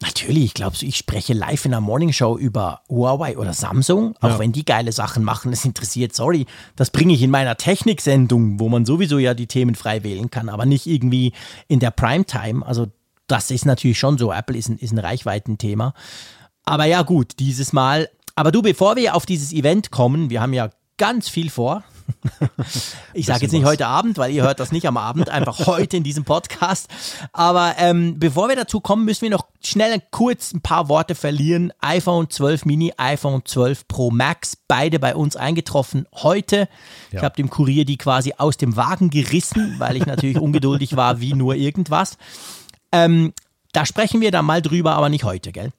Natürlich, 0.02 0.54
glaubst 0.54 0.80
du, 0.80 0.86
ich 0.86 0.96
spreche 0.96 1.34
live 1.34 1.66
in 1.66 1.72
der 1.72 1.82
Morningshow 1.82 2.38
über 2.38 2.80
Huawei 2.88 3.36
oder 3.36 3.52
Samsung, 3.52 4.16
auch 4.20 4.30
ja. 4.30 4.38
wenn 4.38 4.52
die 4.52 4.64
geile 4.64 4.92
Sachen 4.92 5.22
machen, 5.22 5.50
das 5.50 5.66
interessiert, 5.66 6.14
sorry, 6.14 6.46
das 6.74 6.90
bringe 6.90 7.12
ich 7.12 7.22
in 7.22 7.30
meiner 7.30 7.56
Techniksendung, 7.56 8.58
wo 8.58 8.70
man 8.70 8.86
sowieso 8.86 9.18
ja 9.18 9.34
die 9.34 9.46
Themen 9.46 9.74
frei 9.74 10.02
wählen 10.02 10.30
kann, 10.30 10.48
aber 10.48 10.64
nicht 10.64 10.86
irgendwie 10.86 11.32
in 11.68 11.80
der 11.80 11.90
Primetime. 11.90 12.64
Also 12.64 12.86
das 13.26 13.50
ist 13.50 13.66
natürlich 13.66 13.98
schon 13.98 14.16
so, 14.16 14.32
Apple 14.32 14.56
ist 14.56 14.70
ein, 14.70 14.78
ist 14.78 14.92
ein 14.92 14.98
Reichweitenthema. 14.98 15.92
Aber 16.64 16.86
ja 16.86 17.02
gut, 17.02 17.34
dieses 17.38 17.72
Mal. 17.72 18.08
Aber 18.36 18.52
du, 18.52 18.62
bevor 18.62 18.96
wir 18.96 19.14
auf 19.14 19.26
dieses 19.26 19.52
Event 19.52 19.90
kommen, 19.90 20.30
wir 20.30 20.40
haben 20.40 20.54
ja 20.54 20.70
ganz 20.96 21.28
viel 21.28 21.50
vor. 21.50 21.84
Ich 23.14 23.26
sage 23.26 23.42
jetzt 23.42 23.52
nicht 23.52 23.62
was. 23.62 23.70
heute 23.70 23.86
Abend, 23.86 24.18
weil 24.18 24.32
ihr 24.32 24.42
hört 24.42 24.60
das 24.60 24.72
nicht 24.72 24.86
am 24.86 24.96
Abend, 24.96 25.28
einfach 25.28 25.58
heute 25.66 25.96
in 25.96 26.02
diesem 26.02 26.24
Podcast. 26.24 26.88
Aber 27.32 27.74
ähm, 27.78 28.18
bevor 28.18 28.48
wir 28.48 28.56
dazu 28.56 28.80
kommen, 28.80 29.04
müssen 29.04 29.22
wir 29.22 29.30
noch 29.30 29.46
schnell 29.62 30.02
kurz 30.10 30.52
ein 30.52 30.60
paar 30.60 30.88
Worte 30.88 31.14
verlieren. 31.14 31.72
iPhone 31.80 32.30
12 32.30 32.64
Mini, 32.64 32.92
iPhone 32.96 33.42
12 33.44 33.88
Pro 33.88 34.10
Max, 34.10 34.56
beide 34.68 34.98
bei 34.98 35.14
uns 35.14 35.36
eingetroffen 35.36 36.06
heute. 36.14 36.68
Ja. 37.10 37.18
Ich 37.18 37.22
habe 37.22 37.36
dem 37.36 37.50
Kurier 37.50 37.84
die 37.84 37.98
quasi 37.98 38.34
aus 38.38 38.56
dem 38.56 38.76
Wagen 38.76 39.10
gerissen, 39.10 39.76
weil 39.78 39.96
ich 39.96 40.06
natürlich 40.06 40.38
ungeduldig 40.40 40.96
war 40.96 41.20
wie 41.20 41.34
nur 41.34 41.54
irgendwas. 41.54 42.16
Ähm, 42.92 43.32
da 43.72 43.86
sprechen 43.86 44.20
wir 44.20 44.30
dann 44.30 44.44
mal 44.44 44.62
drüber, 44.62 44.94
aber 44.94 45.08
nicht 45.08 45.24
heute, 45.24 45.52
gell? 45.52 45.72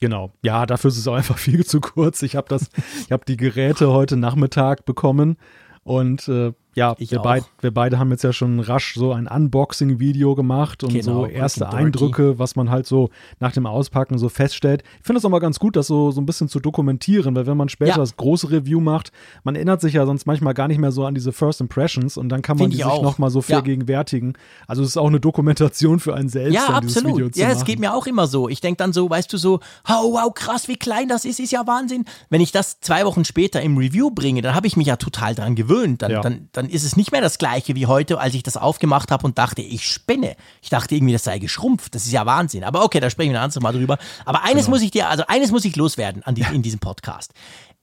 Genau. 0.00 0.32
Ja, 0.42 0.64
dafür 0.64 0.88
ist 0.88 0.96
es 0.96 1.06
auch 1.06 1.14
einfach 1.14 1.38
viel 1.38 1.64
zu 1.64 1.80
kurz. 1.80 2.22
Ich 2.22 2.34
habe 2.34 2.48
das, 2.48 2.70
ich 3.04 3.12
habe 3.12 3.24
die 3.26 3.36
Geräte 3.36 3.90
heute 3.90 4.16
Nachmittag 4.16 4.86
bekommen 4.86 5.36
und 5.84 6.28
äh, 6.28 6.52
ja, 6.74 6.94
wir, 6.98 7.18
beid, 7.18 7.44
wir, 7.60 7.72
beide 7.72 7.98
haben 7.98 8.10
jetzt 8.10 8.22
ja 8.22 8.32
schon 8.32 8.60
rasch 8.60 8.94
so 8.94 9.12
ein 9.12 9.26
Unboxing-Video 9.26 10.34
gemacht 10.34 10.84
und 10.84 10.92
genau, 10.92 11.02
so 11.02 11.26
erste 11.26 11.68
Eindrücke, 11.70 12.38
was 12.38 12.54
man 12.54 12.70
halt 12.70 12.86
so 12.86 13.10
nach 13.40 13.52
dem 13.52 13.66
Auspacken 13.66 14.18
so 14.18 14.28
feststellt. 14.28 14.84
Ich 15.00 15.06
finde 15.06 15.18
es 15.18 15.24
auch 15.24 15.30
mal 15.30 15.40
ganz 15.40 15.58
gut, 15.58 15.74
das 15.74 15.88
so, 15.88 16.12
so 16.12 16.20
ein 16.20 16.26
bisschen 16.26 16.48
zu 16.48 16.60
dokumentieren, 16.60 17.34
weil 17.34 17.46
wenn 17.46 17.56
man 17.56 17.68
später 17.68 17.92
ja. 17.92 17.96
das 17.96 18.16
große 18.16 18.50
Review 18.50 18.80
macht, 18.80 19.10
man 19.42 19.56
erinnert 19.56 19.80
sich 19.80 19.94
ja 19.94 20.06
sonst 20.06 20.26
manchmal 20.26 20.54
gar 20.54 20.68
nicht 20.68 20.78
mehr 20.78 20.92
so 20.92 21.04
an 21.04 21.14
diese 21.14 21.32
First 21.32 21.60
Impressions 21.60 22.16
und 22.16 22.28
dann 22.28 22.42
kann 22.42 22.56
man 22.56 22.70
find 22.70 22.74
die 22.74 22.84
sich 22.84 23.02
nochmal 23.02 23.30
so 23.30 23.42
vergegenwärtigen. 23.42 24.34
Ja. 24.34 24.64
Also 24.68 24.82
es 24.82 24.90
ist 24.90 24.96
auch 24.96 25.08
eine 25.08 25.20
Dokumentation 25.20 25.98
für 25.98 26.14
einen 26.14 26.28
selbst. 26.28 26.54
Ja, 26.54 26.66
absolut. 26.66 27.36
ja, 27.36 27.50
es 27.50 27.64
geht 27.64 27.80
mir 27.80 27.94
auch 27.94 28.06
immer 28.06 28.28
so. 28.28 28.48
Ich 28.48 28.60
denke 28.60 28.76
dann 28.78 28.92
so, 28.92 29.10
weißt 29.10 29.32
du, 29.32 29.38
so, 29.38 29.60
oh, 29.88 30.12
wow, 30.12 30.32
krass, 30.32 30.68
wie 30.68 30.76
klein 30.76 31.08
das 31.08 31.24
ist, 31.24 31.40
ist 31.40 31.50
ja 31.50 31.66
Wahnsinn. 31.66 32.04
Wenn 32.28 32.40
ich 32.40 32.52
das 32.52 32.80
zwei 32.80 33.04
Wochen 33.04 33.24
später 33.24 33.60
im 33.60 33.76
Review 33.76 34.10
bringe, 34.10 34.42
dann 34.42 34.54
habe 34.54 34.66
ich 34.66 34.76
mich 34.76 34.86
ja 34.86 34.96
total 34.96 35.34
dran 35.34 35.54
gewöhnt. 35.56 36.02
Dann, 36.02 36.10
ja. 36.12 36.20
dann, 36.20 36.48
dann 36.52 36.59
ist 36.68 36.84
es 36.84 36.96
nicht 36.96 37.12
mehr 37.12 37.20
das 37.20 37.38
gleiche 37.38 37.74
wie 37.74 37.86
heute, 37.86 38.18
als 38.18 38.34
ich 38.34 38.42
das 38.42 38.56
aufgemacht 38.56 39.10
habe 39.10 39.24
und 39.24 39.38
dachte, 39.38 39.62
ich 39.62 39.88
spinne. 39.88 40.36
Ich 40.60 40.68
dachte 40.68 40.94
irgendwie, 40.94 41.12
das 41.12 41.24
sei 41.24 41.38
geschrumpft. 41.38 41.94
Das 41.94 42.06
ist 42.06 42.12
ja 42.12 42.26
Wahnsinn. 42.26 42.64
Aber 42.64 42.84
okay, 42.84 43.00
da 43.00 43.08
sprechen 43.08 43.32
wir 43.32 43.38
ein 43.38 43.44
anderes 43.44 43.62
Mal 43.62 43.72
drüber. 43.72 43.98
Aber 44.24 44.42
eines 44.42 44.66
genau. 44.66 44.76
muss 44.76 44.82
ich 44.82 44.90
dir, 44.90 45.08
also 45.08 45.24
eines 45.28 45.50
muss 45.50 45.64
ich 45.64 45.76
loswerden 45.76 46.22
an 46.22 46.34
die, 46.34 46.42
in 46.52 46.62
diesem 46.62 46.80
Podcast. 46.80 47.32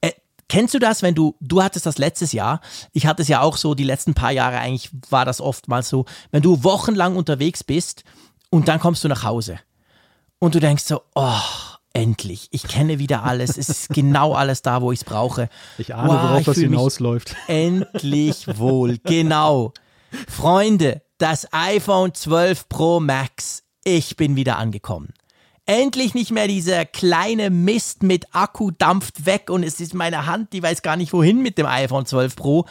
Äh, 0.02 0.12
Kennst 0.50 0.74
du 0.74 0.80
das, 0.80 1.02
wenn 1.02 1.14
du, 1.14 1.36
du 1.42 1.62
hattest 1.62 1.86
das 1.86 1.98
letztes 1.98 2.32
Jahr, 2.32 2.62
ich 2.94 3.06
hatte 3.06 3.22
es 3.22 3.28
ja 3.28 3.42
auch 3.42 3.58
so, 3.58 3.76
die 3.76 3.84
letzten 3.84 4.14
paar 4.14 4.32
Jahre 4.32 4.60
eigentlich 4.60 4.90
war 5.10 5.26
das 5.26 5.42
oftmals 5.42 5.90
so, 5.90 6.06
wenn 6.32 6.42
du 6.42 6.64
wochenlang 6.64 7.18
unterwegs 7.18 7.66
bist 7.66 8.06
und 8.50 8.70
dann 8.70 8.80
kommst 8.80 9.04
du 9.04 9.10
nach 9.10 9.24
Hause 9.24 9.60
und 10.40 10.56
du 10.56 10.62
denkst 10.62 10.86
so, 10.86 11.02
oh, 11.16 11.42
endlich, 11.98 12.48
ich 12.52 12.64
kenne 12.64 13.00
wieder 13.00 13.24
alles, 13.24 13.58
es 13.58 13.70
ist 13.70 13.90
genau 13.90 14.34
alles 14.34 14.62
da, 14.62 14.82
wo 14.82 14.92
ich 14.92 15.00
es 15.00 15.04
brauche. 15.04 15.50
Ich 15.80 15.96
ahne, 15.96 16.10
wow, 16.10 16.22
worauf 16.22 16.44
das 16.44 16.58
hinausläuft. 16.58 17.36
Endlich 17.48 18.48
wohl, 18.60 19.00
genau. 19.00 19.74
Freunde, 20.30 21.02
das 21.18 21.52
iPhone 21.52 22.14
12 22.14 22.70
Pro 22.70 23.00
Max, 23.00 23.64
ich 23.84 24.16
bin 24.16 24.36
wieder 24.36 24.58
angekommen. 24.60 25.14
Endlich 25.66 26.14
nicht 26.14 26.32
mehr 26.32 26.48
dieser 26.48 26.86
kleine 26.86 27.50
Mist 27.50 28.04
mit 28.04 28.34
Akku 28.34 28.72
dampft 28.72 29.26
weg 29.26 29.50
und 29.50 29.64
es 29.64 29.80
ist 29.80 29.96
meine 29.96 30.28
Hand, 30.28 30.54
die 30.54 30.62
weiß 30.62 30.84
gar 30.84 30.96
nicht 30.98 31.12
wohin 31.14 31.42
mit 31.42 31.58
dem 31.58 31.66
iPhone 31.66 32.06
12 32.06 32.36
Pro. 32.36 32.66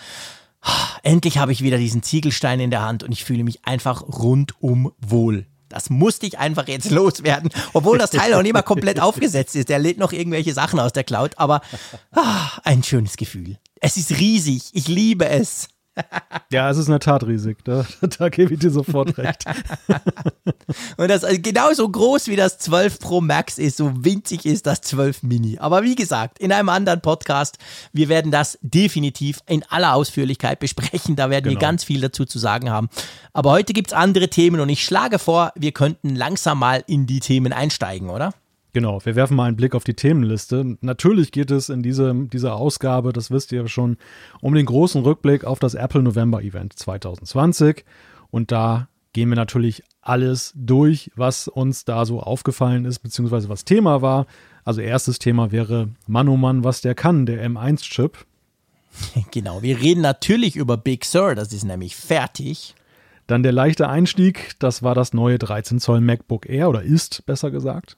Endlich 1.02 1.38
habe 1.38 1.52
ich 1.52 1.62
wieder 1.62 1.78
diesen 1.78 2.02
Ziegelstein 2.02 2.60
in 2.60 2.70
der 2.70 2.82
Hand 2.82 3.02
und 3.02 3.12
ich 3.12 3.24
fühle 3.24 3.44
mich 3.44 3.66
einfach 3.66 4.02
rundum 4.02 4.92
wohl. 5.00 5.46
Das 5.68 5.90
musste 5.90 6.26
ich 6.26 6.38
einfach 6.38 6.68
jetzt 6.68 6.90
loswerden, 6.92 7.50
obwohl 7.72 7.98
das 7.98 8.10
Teil 8.10 8.32
noch 8.32 8.42
nicht 8.42 8.52
mal 8.52 8.62
komplett 8.62 9.00
aufgesetzt 9.00 9.56
ist. 9.56 9.68
Der 9.68 9.78
lädt 9.78 9.98
noch 9.98 10.12
irgendwelche 10.12 10.54
Sachen 10.54 10.78
aus 10.78 10.92
der 10.92 11.04
Cloud, 11.04 11.32
aber 11.36 11.60
ah, 12.12 12.50
ein 12.64 12.82
schönes 12.82 13.16
Gefühl. 13.16 13.58
Es 13.80 13.96
ist 13.96 14.18
riesig, 14.18 14.70
ich 14.72 14.88
liebe 14.88 15.28
es. 15.28 15.68
Ja, 16.52 16.70
es 16.70 16.76
ist 16.76 16.86
in 16.86 16.92
der 16.92 17.00
Tat 17.00 17.26
riesig. 17.26 17.64
Da, 17.64 17.86
da 18.18 18.28
gebe 18.28 18.54
ich 18.54 18.60
dir 18.60 18.70
sofort 18.70 19.16
recht. 19.18 19.44
Und 20.96 21.08
das 21.08 21.24
also 21.24 21.40
genauso 21.40 21.88
groß 21.88 22.28
wie 22.28 22.36
das 22.36 22.58
12 22.58 22.98
Pro 22.98 23.20
Max 23.20 23.58
ist, 23.58 23.76
so 23.76 23.92
winzig 24.04 24.46
ist 24.46 24.66
das 24.66 24.80
12 24.82 25.22
Mini. 25.22 25.58
Aber 25.58 25.82
wie 25.82 25.94
gesagt, 25.94 26.38
in 26.38 26.52
einem 26.52 26.68
anderen 26.68 27.00
Podcast, 27.00 27.58
wir 27.92 28.08
werden 28.08 28.30
das 28.30 28.58
definitiv 28.62 29.40
in 29.46 29.64
aller 29.68 29.94
Ausführlichkeit 29.94 30.58
besprechen. 30.60 31.16
Da 31.16 31.30
werden 31.30 31.44
genau. 31.44 31.60
wir 31.60 31.60
ganz 31.60 31.84
viel 31.84 32.00
dazu 32.00 32.24
zu 32.24 32.38
sagen 32.38 32.70
haben. 32.70 32.88
Aber 33.32 33.50
heute 33.50 33.72
gibt 33.72 33.88
es 33.88 33.92
andere 33.92 34.28
Themen 34.28 34.60
und 34.60 34.68
ich 34.68 34.84
schlage 34.84 35.18
vor, 35.18 35.52
wir 35.56 35.72
könnten 35.72 36.14
langsam 36.14 36.58
mal 36.58 36.84
in 36.86 37.06
die 37.06 37.20
Themen 37.20 37.52
einsteigen, 37.52 38.10
oder? 38.10 38.32
Genau, 38.76 39.02
wir 39.06 39.16
werfen 39.16 39.38
mal 39.38 39.46
einen 39.46 39.56
Blick 39.56 39.74
auf 39.74 39.84
die 39.84 39.94
Themenliste. 39.94 40.76
Natürlich 40.82 41.32
geht 41.32 41.50
es 41.50 41.70
in 41.70 41.82
diese, 41.82 42.14
dieser 42.14 42.56
Ausgabe, 42.56 43.14
das 43.14 43.30
wisst 43.30 43.50
ihr 43.52 43.68
schon, 43.68 43.96
um 44.42 44.54
den 44.54 44.66
großen 44.66 45.00
Rückblick 45.02 45.46
auf 45.46 45.58
das 45.58 45.72
Apple 45.72 46.02
November 46.02 46.42
Event 46.42 46.78
2020. 46.78 47.86
Und 48.30 48.52
da 48.52 48.88
gehen 49.14 49.30
wir 49.30 49.36
natürlich 49.36 49.82
alles 50.02 50.52
durch, 50.54 51.10
was 51.16 51.48
uns 51.48 51.86
da 51.86 52.04
so 52.04 52.20
aufgefallen 52.20 52.84
ist, 52.84 52.98
beziehungsweise 52.98 53.48
was 53.48 53.64
Thema 53.64 54.02
war. 54.02 54.26
Also 54.62 54.82
erstes 54.82 55.18
Thema 55.18 55.52
wäre 55.52 55.88
Mann 56.06 56.28
oh 56.28 56.36
Mann, 56.36 56.62
was 56.62 56.82
der 56.82 56.94
kann, 56.94 57.24
der 57.24 57.48
M1-Chip. 57.48 58.18
Genau, 59.30 59.62
wir 59.62 59.80
reden 59.80 60.02
natürlich 60.02 60.54
über 60.54 60.76
Big 60.76 61.06
Sur, 61.06 61.34
das 61.34 61.50
ist 61.54 61.64
nämlich 61.64 61.96
fertig. 61.96 62.74
Dann 63.26 63.42
der 63.42 63.52
leichte 63.52 63.88
Einstieg, 63.88 64.52
das 64.58 64.82
war 64.82 64.94
das 64.94 65.14
neue 65.14 65.38
13 65.38 65.80
Zoll 65.80 66.02
MacBook 66.02 66.46
Air 66.46 66.68
oder 66.68 66.82
ist 66.82 67.24
besser 67.24 67.50
gesagt 67.50 67.96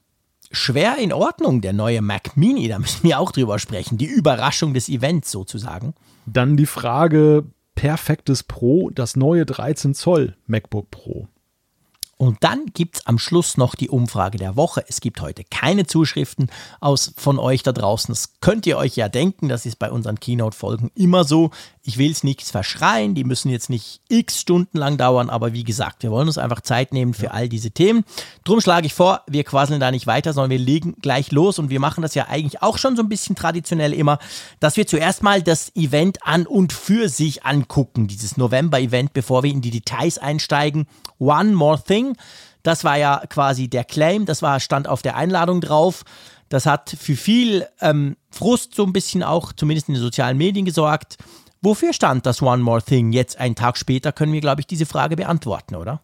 schwer 0.51 0.97
in 0.99 1.13
Ordnung, 1.13 1.61
der 1.61 1.73
neue 1.73 2.03
Mac 2.03 2.37
Mini, 2.37 2.69
da 2.69 2.79
müssen 2.79 3.03
wir 3.05 3.19
auch 3.19 3.33
drüber 3.33 3.59
sprechen. 3.59 3.99
Die 3.99 4.07
Überraschung 4.07 4.75
des 4.75 4.89
Events 4.89 5.31
sozusagen. 5.31 5.95
Dann 6.27 6.57
die 6.57 6.67
Frage, 6.67 7.45
perfektes 7.75 8.43
Pro, 8.43 8.91
das 8.91 9.17
neue 9.17 9.47
13 9.47 9.95
Zoll 9.95 10.37
MacBook 10.47 10.91
Pro. 10.91 11.29
Und 12.19 12.43
dann 12.43 12.67
gibt 12.75 12.97
es 12.97 13.07
am 13.07 13.17
Schluss 13.17 13.57
noch 13.57 13.77
die 13.77 13.89
Umfrage 13.89 14.39
der 14.39 14.57
Woche. 14.57 14.85
Es 14.89 15.01
gibt 15.01 15.21
heute 15.21 15.45
keine 15.45 15.87
Zuschriften 15.87 16.51
aus 16.81 17.13
von 17.17 17.39
euch 17.39 17.63
da 17.63 17.71
draußen. 17.71 18.13
Das 18.13 18.41
könnt 18.41 18.67
ihr 18.67 18.77
euch 18.77 18.97
ja 18.97 19.09
denken, 19.09 19.49
das 19.49 19.65
ist 19.67 19.79
bei 19.79 19.91
unseren 19.91 20.19
Keynote-Folgen 20.19 20.91
immer 20.97 21.23
so. 21.23 21.53
Ich 21.85 21.97
will 21.97 22.11
es 22.11 22.25
nichts 22.25 22.51
verschreien, 22.51 23.15
die 23.15 23.25
müssen 23.25 23.51
jetzt 23.51 23.71
nicht 23.71 24.03
x 24.09 24.41
Stunden 24.41 24.77
lang 24.77 24.99
dauern, 24.99 25.31
aber 25.31 25.55
wie 25.55 25.65
gesagt, 25.65 26.03
wir 26.03 26.11
wollen 26.11 26.27
uns 26.27 26.37
einfach 26.37 26.61
Zeit 26.61 26.93
nehmen 26.93 27.15
für 27.15 27.31
all 27.31 27.49
diese 27.49 27.71
Themen. 27.71 28.05
Drum 28.45 28.61
schlage 28.61 28.87
ich 28.87 28.95
vor, 28.95 29.23
wir 29.27 29.45
quasseln 29.45 29.81
da 29.81 29.91
nicht 29.91 30.07
weiter, 30.07 30.33
sondern 30.33 30.51
wir 30.51 30.59
legen 30.59 30.97
gleich 31.01 31.33
los 31.33 31.59
und 31.59 31.71
wir 31.71 31.81
machen 31.81 32.03
das 32.03 32.15
ja 32.15 32.27
eigentlich 32.29 32.63
auch 32.63 32.79
schon 32.79 32.97
so 32.97 33.03
ein 33.03 33.09
bisschen 33.09 33.37
traditionell 33.37 33.95
immer, 33.95 34.19
dass 34.61 34.77
wir 34.77 34.87
zuerst 34.87 35.23
mal 35.23 35.41
das 35.41 35.75
Event 35.77 36.27
an 36.27 36.47
und 36.47 36.73
für 36.73 37.09
sich 37.09 37.47
angucken, 37.47 38.09
dieses 38.09 38.37
November-Event, 38.37 39.15
bevor 39.15 39.45
wir 39.45 39.51
in 39.51 39.63
die 39.63 39.71
Details 39.71 40.19
einsteigen. 40.19 40.89
One 41.19 41.53
More 41.53 41.83
Thing, 41.83 42.08
das 42.63 42.85
war 42.85 42.97
ja 42.97 43.23
quasi 43.29 43.69
der 43.69 43.85
Claim, 43.85 44.27
das 44.27 44.43
war, 44.43 44.61
stand 44.61 44.89
auf 44.89 45.03
der 45.03 45.17
Einladung 45.17 45.61
drauf. 45.61 46.05
Das 46.49 46.67
hat 46.67 46.97
für 46.99 47.17
viel 47.17 47.67
ähm, 47.81 48.17
Frust 48.31 48.75
so 48.75 48.85
ein 48.85 48.93
bisschen 48.93 49.23
auch, 49.23 49.53
zumindest 49.53 49.89
in 49.89 49.95
den 49.95 50.03
sozialen 50.03 50.39
Medien 50.39 50.65
gesorgt. 50.65 51.17
Wofür 51.61 51.93
stand 51.93 52.25
das 52.25 52.41
One 52.41 52.63
More 52.63 52.83
Thing? 52.83 53.13
Jetzt, 53.13 53.39
einen 53.39 53.55
Tag 53.55 53.77
später, 53.77 54.13
können 54.13 54.33
wir, 54.33 54.41
glaube 54.41 54.61
ich, 54.61 54.67
diese 54.67 54.87
Frage 54.87 55.17
beantworten, 55.17 55.75
oder? 55.75 56.01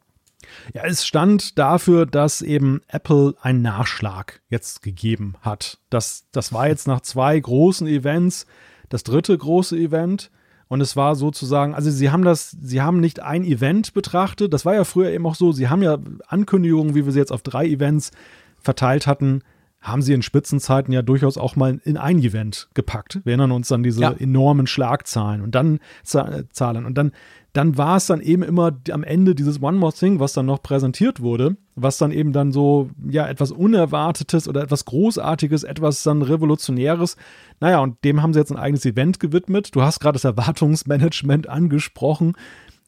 Ja, 0.75 0.82
es 0.84 1.06
stand 1.06 1.58
dafür, 1.58 2.06
dass 2.06 2.42
eben 2.42 2.82
Apple 2.88 3.34
einen 3.40 3.62
Nachschlag 3.62 4.42
jetzt 4.50 4.82
gegeben 4.82 5.34
hat. 5.40 5.78
Das, 5.90 6.25
das 6.32 6.52
war 6.52 6.68
jetzt 6.68 6.87
nach 6.87 7.00
zwei 7.00 7.38
großen 7.38 7.87
Events 7.87 8.46
das 8.88 9.02
dritte 9.02 9.37
große 9.37 9.76
Event. 9.76 10.30
Und 10.75 10.81
es 10.81 10.97
war 10.97 11.14
sozusagen, 11.14 11.73
also 11.73 11.88
sie 11.88 12.11
haben 12.11 12.25
das, 12.25 12.50
sie 12.61 12.83
haben 12.83 12.99
nicht 12.99 13.21
ein 13.21 13.45
Event 13.45 13.95
betrachtet. 13.95 14.52
Das 14.52 14.64
war 14.64 14.75
ja 14.75 14.83
früher 14.83 15.12
eben 15.12 15.25
auch 15.25 15.37
so. 15.37 15.52
Sie 15.52 15.69
haben 15.69 15.83
ja 15.83 15.99
Ankündigungen, 16.26 16.97
wie 16.97 17.07
wir 17.07 17.12
sie 17.12 17.21
jetzt 17.21 17.31
auf 17.31 17.43
drei 17.43 17.64
Events 17.64 18.11
verteilt 18.59 19.07
hatten, 19.07 19.43
haben 19.81 20.02
sie 20.02 20.14
in 20.14 20.23
Spitzenzeiten 20.23 20.93
ja 20.93 21.02
durchaus 21.02 21.38
auch 21.38 21.54
mal 21.54 21.81
in 21.85 21.97
ein 21.97 22.19
Event 22.19 22.71
gepackt. 22.75 23.21
Wir 23.23 23.35
erinnern 23.35 23.52
uns 23.52 23.71
an 23.71 23.85
diese 23.85 24.00
ja. 24.00 24.11
enormen 24.19 24.66
Schlagzahlen 24.66 25.43
und 25.43 25.54
dann 25.54 25.78
Zahlen. 26.02 26.87
Und 26.87 26.99
dann, 26.99 27.12
dann 27.54 27.78
war 27.78 27.99
es 27.99 28.06
dann 28.06 28.20
eben 28.20 28.42
immer 28.42 28.73
am 28.90 29.04
Ende 29.04 29.37
dieses 29.37 29.62
One 29.62 29.78
More 29.78 29.92
Thing, 29.92 30.18
was 30.18 30.32
dann 30.32 30.44
noch 30.44 30.61
präsentiert 30.61 31.20
wurde, 31.20 31.56
was 31.76 31.99
dann 31.99 32.11
eben 32.11 32.32
dann 32.32 32.50
so, 32.50 32.90
ja, 33.08 33.28
etwas 33.28 33.52
Unerwartetes 33.52 34.49
oder 34.49 34.61
etwas 34.61 34.84
Großartiges, 34.87 35.62
etwas 35.62 36.02
dann 36.02 36.23
Revolutionäres. 36.23 37.16
Naja, 37.61 37.78
und 37.78 38.04
dem 38.04 38.23
haben 38.23 38.32
sie 38.32 38.40
jetzt 38.40 38.50
ein 38.50 38.58
eigenes 38.58 38.84
Event 38.84 39.20
gewidmet. 39.20 39.70
Du 39.73 39.82
hast 39.82 40.00
gerade 40.00 40.14
das 40.14 40.25
Erwartungsmanagement 40.25 41.49
angesprochen. 41.49 42.32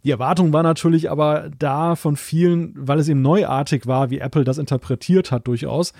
Die 0.02 0.10
Erwartung 0.10 0.52
war 0.52 0.64
natürlich 0.64 1.12
aber 1.12 1.48
da 1.56 1.94
von 1.94 2.16
vielen, 2.16 2.74
weil 2.76 2.98
es 2.98 3.08
eben 3.08 3.22
neuartig 3.22 3.86
war, 3.86 4.10
wie 4.10 4.18
Apple 4.18 4.42
das 4.42 4.58
interpretiert 4.58 5.30
hat, 5.30 5.46
durchaus 5.46 5.92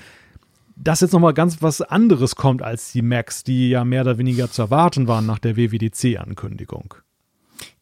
dass 0.79 1.01
jetzt 1.01 1.13
nochmal 1.13 1.33
ganz 1.33 1.63
was 1.63 1.81
anderes 1.81 2.37
kommt 2.37 2.61
als 2.61 2.93
die 2.93 3.01
Macs, 3.01 3.45
die 3.45 3.71
ja 3.71 3.83
mehr 3.87 4.03
oder 4.03 4.19
weniger 4.19 4.51
zu 4.51 4.61
erwarten 4.61 5.09
waren 5.09 5.25
nach 5.25 5.39
der 5.39 5.57
WWDC-Ankündigung. 5.57 6.97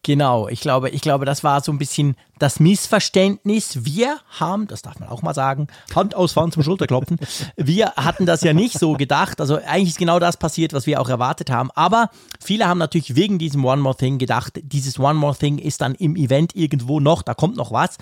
Genau, 0.02 0.48
ich 0.48 0.60
glaube, 0.60 0.90
ich 0.90 1.00
glaube, 1.00 1.24
das 1.24 1.44
war 1.44 1.62
so 1.62 1.72
ein 1.72 1.78
bisschen 1.78 2.14
das 2.38 2.60
Missverständnis. 2.60 3.84
Wir 3.86 4.18
haben, 4.38 4.66
das 4.66 4.82
darf 4.82 5.00
man 5.00 5.08
auch 5.08 5.22
mal 5.22 5.32
sagen, 5.32 5.66
Hand 5.94 6.14
ausfahren 6.14 6.52
zum 6.52 6.62
Schulterklopfen. 6.62 7.18
Wir 7.56 7.92
hatten 7.96 8.26
das 8.26 8.42
ja 8.42 8.52
nicht 8.52 8.78
so 8.78 8.92
gedacht. 8.92 9.40
Also 9.40 9.56
eigentlich 9.56 9.90
ist 9.90 9.98
genau 9.98 10.18
das 10.18 10.36
passiert, 10.36 10.74
was 10.74 10.86
wir 10.86 11.00
auch 11.00 11.08
erwartet 11.08 11.50
haben. 11.50 11.70
Aber 11.74 12.10
viele 12.42 12.68
haben 12.68 12.78
natürlich 12.78 13.16
wegen 13.16 13.38
diesem 13.38 13.64
One 13.64 13.80
More 13.80 13.96
Thing 13.96 14.18
gedacht, 14.18 14.60
dieses 14.62 14.98
One 14.98 15.14
More 15.14 15.36
Thing 15.36 15.58
ist 15.58 15.80
dann 15.80 15.94
im 15.94 16.16
Event 16.16 16.54
irgendwo 16.54 17.00
noch, 17.00 17.22
da 17.22 17.32
kommt 17.32 17.56
noch 17.56 17.72
was. 17.72 17.96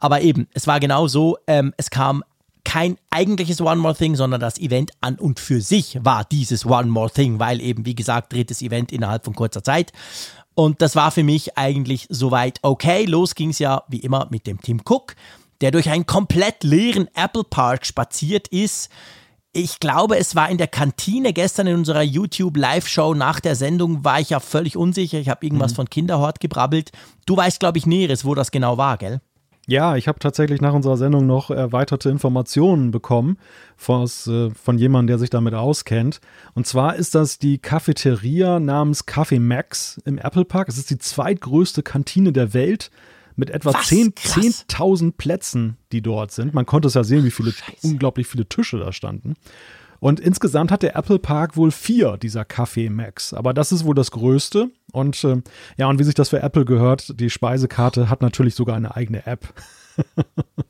Aber 0.00 0.22
eben, 0.22 0.48
es 0.54 0.66
war 0.66 0.80
genau 0.80 1.06
so, 1.06 1.38
ähm, 1.46 1.72
es 1.76 1.90
kam 1.90 2.24
kein 2.64 2.96
eigentliches 3.10 3.60
One 3.60 3.76
More 3.76 3.94
Thing, 3.94 4.16
sondern 4.16 4.40
das 4.40 4.58
Event 4.58 4.92
an 5.00 5.16
und 5.16 5.38
für 5.38 5.60
sich 5.60 5.98
war 6.02 6.24
dieses 6.24 6.66
One 6.66 6.88
More 6.88 7.10
Thing, 7.10 7.38
weil 7.38 7.60
eben, 7.60 7.86
wie 7.86 7.94
gesagt, 7.94 8.32
drittes 8.32 8.62
Event 8.62 8.90
innerhalb 8.90 9.24
von 9.24 9.34
kurzer 9.34 9.62
Zeit. 9.62 9.92
Und 10.54 10.82
das 10.82 10.94
war 10.96 11.10
für 11.10 11.24
mich 11.24 11.58
eigentlich 11.58 12.06
soweit 12.10 12.58
okay. 12.62 13.04
Los 13.04 13.34
ging 13.34 13.50
es 13.50 13.58
ja 13.58 13.82
wie 13.88 14.00
immer 14.00 14.28
mit 14.30 14.46
dem 14.46 14.60
Tim 14.60 14.80
Cook, 14.88 15.16
der 15.60 15.70
durch 15.70 15.90
einen 15.90 16.06
komplett 16.06 16.62
leeren 16.62 17.08
Apple 17.14 17.44
Park 17.44 17.86
spaziert 17.86 18.48
ist. 18.48 18.90
Ich 19.52 19.78
glaube, 19.78 20.16
es 20.18 20.34
war 20.34 20.50
in 20.50 20.58
der 20.58 20.66
Kantine 20.66 21.32
gestern 21.32 21.68
in 21.68 21.76
unserer 21.76 22.02
YouTube 22.02 22.56
Live-Show 22.56 23.14
nach 23.14 23.38
der 23.38 23.54
Sendung, 23.54 24.04
war 24.04 24.20
ich 24.20 24.30
ja 24.30 24.40
völlig 24.40 24.76
unsicher. 24.76 25.18
Ich 25.18 25.28
habe 25.28 25.46
irgendwas 25.46 25.72
mhm. 25.72 25.76
von 25.76 25.90
Kinderhort 25.90 26.40
gebrabbelt. 26.40 26.90
Du 27.26 27.36
weißt, 27.36 27.60
glaube 27.60 27.78
ich, 27.78 27.86
Näheres, 27.86 28.24
wo 28.24 28.34
das 28.34 28.50
genau 28.50 28.78
war, 28.78 28.98
gell? 28.98 29.20
Ja, 29.66 29.96
ich 29.96 30.08
habe 30.08 30.18
tatsächlich 30.18 30.60
nach 30.60 30.74
unserer 30.74 30.96
Sendung 30.96 31.26
noch 31.26 31.50
erweiterte 31.50 32.10
Informationen 32.10 32.90
bekommen 32.90 33.38
von, 33.76 34.04
äh, 34.04 34.50
von 34.50 34.78
jemandem, 34.78 35.06
der 35.08 35.18
sich 35.18 35.30
damit 35.30 35.54
auskennt. 35.54 36.20
Und 36.54 36.66
zwar 36.66 36.96
ist 36.96 37.14
das 37.14 37.38
die 37.38 37.58
Cafeteria 37.58 38.60
namens 38.60 39.06
Café 39.06 39.40
Max 39.40 40.00
im 40.04 40.18
Apple 40.18 40.44
Park. 40.44 40.68
Es 40.68 40.76
ist 40.76 40.90
die 40.90 40.98
zweitgrößte 40.98 41.82
Kantine 41.82 42.32
der 42.32 42.52
Welt 42.52 42.90
mit 43.36 43.50
etwa 43.50 43.70
10.000 43.70 44.98
10 44.98 45.12
Plätzen, 45.14 45.76
die 45.92 46.02
dort 46.02 46.30
sind. 46.30 46.54
Man 46.54 46.66
konnte 46.66 46.88
es 46.88 46.94
ja 46.94 47.02
sehen, 47.02 47.24
wie 47.24 47.30
viele, 47.30 47.52
Scheiße. 47.52 47.86
unglaublich 47.86 48.26
viele 48.26 48.46
Tische 48.46 48.78
da 48.78 48.92
standen. 48.92 49.34
Und 49.98 50.20
insgesamt 50.20 50.70
hat 50.70 50.82
der 50.82 50.96
Apple 50.96 51.18
Park 51.18 51.56
wohl 51.56 51.70
vier 51.70 52.18
dieser 52.18 52.42
Café 52.42 52.90
Max. 52.90 53.32
Aber 53.32 53.54
das 53.54 53.72
ist 53.72 53.86
wohl 53.86 53.94
das 53.94 54.10
größte. 54.10 54.70
Und 54.94 55.24
äh, 55.24 55.42
ja, 55.76 55.88
und 55.88 55.98
wie 55.98 56.04
sich 56.04 56.14
das 56.14 56.28
für 56.28 56.40
Apple 56.40 56.64
gehört, 56.64 57.18
die 57.20 57.28
Speisekarte 57.28 58.08
hat 58.08 58.22
natürlich 58.22 58.54
sogar 58.54 58.76
eine 58.76 58.94
eigene 58.94 59.26
App. 59.26 59.52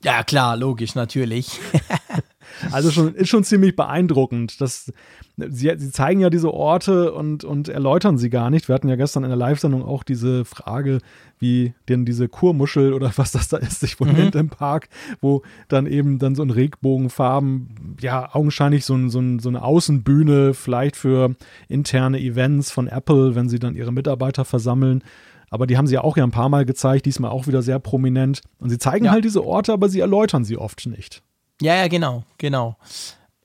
ja, 0.02 0.24
klar, 0.24 0.56
logisch, 0.56 0.94
natürlich. 0.94 1.60
Also 2.72 2.90
schon, 2.90 3.14
ist 3.14 3.28
schon 3.28 3.44
ziemlich 3.44 3.76
beeindruckend. 3.76 4.60
Das, 4.60 4.92
sie, 5.36 5.72
sie 5.76 5.90
zeigen 5.90 6.20
ja 6.20 6.30
diese 6.30 6.52
Orte 6.52 7.12
und, 7.12 7.44
und 7.44 7.68
erläutern 7.68 8.18
sie 8.18 8.30
gar 8.30 8.50
nicht. 8.50 8.68
Wir 8.68 8.74
hatten 8.74 8.88
ja 8.88 8.96
gestern 8.96 9.24
in 9.24 9.30
der 9.30 9.36
Live-Sendung 9.36 9.84
auch 9.84 10.02
diese 10.02 10.44
Frage, 10.44 11.00
wie 11.38 11.74
denn 11.88 12.04
diese 12.04 12.28
Kurmuschel 12.28 12.92
oder 12.92 13.12
was 13.16 13.32
das 13.32 13.48
da 13.48 13.56
ist, 13.58 13.80
sich 13.80 14.00
wohl 14.00 14.08
mhm. 14.08 14.14
nennt 14.14 14.34
im 14.34 14.48
Park, 14.48 14.88
wo 15.20 15.42
dann 15.68 15.86
eben 15.86 16.18
dann 16.18 16.34
so 16.34 16.42
ein 16.42 16.50
Regenbogenfarben, 16.50 17.96
ja, 18.00 18.34
augenscheinlich 18.34 18.84
so, 18.84 18.94
ein, 18.94 19.10
so, 19.10 19.20
ein, 19.20 19.38
so 19.38 19.48
eine 19.48 19.62
Außenbühne 19.62 20.54
vielleicht 20.54 20.96
für 20.96 21.34
interne 21.68 22.20
Events 22.20 22.70
von 22.70 22.88
Apple, 22.88 23.34
wenn 23.34 23.48
sie 23.48 23.58
dann 23.58 23.74
ihre 23.74 23.92
Mitarbeiter 23.92 24.44
versammeln. 24.44 25.02
Aber 25.50 25.66
die 25.66 25.76
haben 25.76 25.86
sie 25.86 25.94
ja 25.94 26.00
auch 26.00 26.16
ja 26.16 26.24
ein 26.24 26.30
paar 26.30 26.48
Mal 26.48 26.64
gezeigt, 26.64 27.06
diesmal 27.06 27.30
auch 27.30 27.46
wieder 27.46 27.62
sehr 27.62 27.78
prominent. 27.78 28.40
Und 28.58 28.70
sie 28.70 28.78
zeigen 28.78 29.04
ja. 29.04 29.12
halt 29.12 29.24
diese 29.24 29.44
Orte, 29.44 29.72
aber 29.72 29.88
sie 29.88 30.00
erläutern 30.00 30.44
sie 30.44 30.56
oft 30.56 30.86
nicht. 30.86 31.22
Ja, 31.64 31.76
ja, 31.76 31.88
genau, 31.88 32.24
genau. 32.36 32.76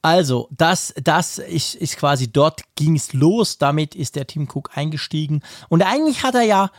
Also, 0.02 0.50
das, 0.52 0.94
das 1.02 1.38
ist, 1.38 1.76
ist 1.76 1.96
quasi 1.96 2.30
dort 2.30 2.64
ging 2.76 2.98
es 2.98 3.14
los. 3.14 3.58
Damit 3.58 3.96
ist 3.96 4.18
der 4.18 4.28
Tim 4.28 4.50
Cook 4.54 4.72
eingestiegen. 4.76 5.42
Und 5.70 5.84
eigentlich 5.84 6.24
hat 6.24 6.36
er 6.36 6.42
ja, 6.42 6.70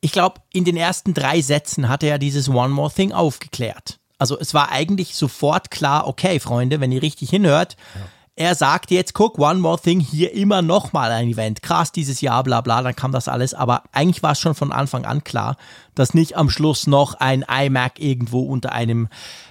ich 0.00 0.12
glaube, 0.12 0.40
in 0.54 0.64
den 0.64 0.76
ersten 0.76 1.12
drei 1.12 1.42
Sätzen 1.42 1.90
hat 1.90 2.02
er 2.02 2.08
ja 2.08 2.18
dieses 2.18 2.48
One 2.48 2.70
More 2.70 2.90
Thing 2.90 3.12
aufgeklärt. 3.12 3.98
Also 4.18 4.38
es 4.38 4.54
war 4.54 4.70
eigentlich 4.70 5.16
sofort 5.16 5.70
klar, 5.70 6.06
okay, 6.06 6.40
Freunde, 6.40 6.80
wenn 6.80 6.92
ihr 6.92 7.02
richtig 7.02 7.28
hinhört, 7.28 7.76
ja 7.94 8.00
er 8.38 8.54
sagt 8.54 8.90
jetzt, 8.90 9.14
guck, 9.14 9.38
One 9.38 9.60
More 9.60 9.80
Thing, 9.80 9.98
hier 9.98 10.34
immer 10.34 10.60
nochmal 10.60 11.10
ein 11.10 11.28
Event. 11.28 11.62
Krass 11.62 11.90
dieses 11.90 12.20
Jahr, 12.20 12.44
bla 12.44 12.60
bla, 12.60 12.82
dann 12.82 12.94
kam 12.94 13.10
das 13.10 13.28
alles. 13.28 13.54
Aber 13.54 13.82
eigentlich 13.92 14.22
war 14.22 14.32
es 14.32 14.40
schon 14.40 14.54
von 14.54 14.72
Anfang 14.72 15.06
an 15.06 15.24
klar, 15.24 15.56
dass 15.94 16.12
nicht 16.12 16.36
am 16.36 16.50
Schluss 16.50 16.86
noch 16.86 17.14
ein 17.14 17.46
iMac 17.48 17.98
irgendwo 17.98 18.42
unter 18.42 18.72
einem 18.72 19.08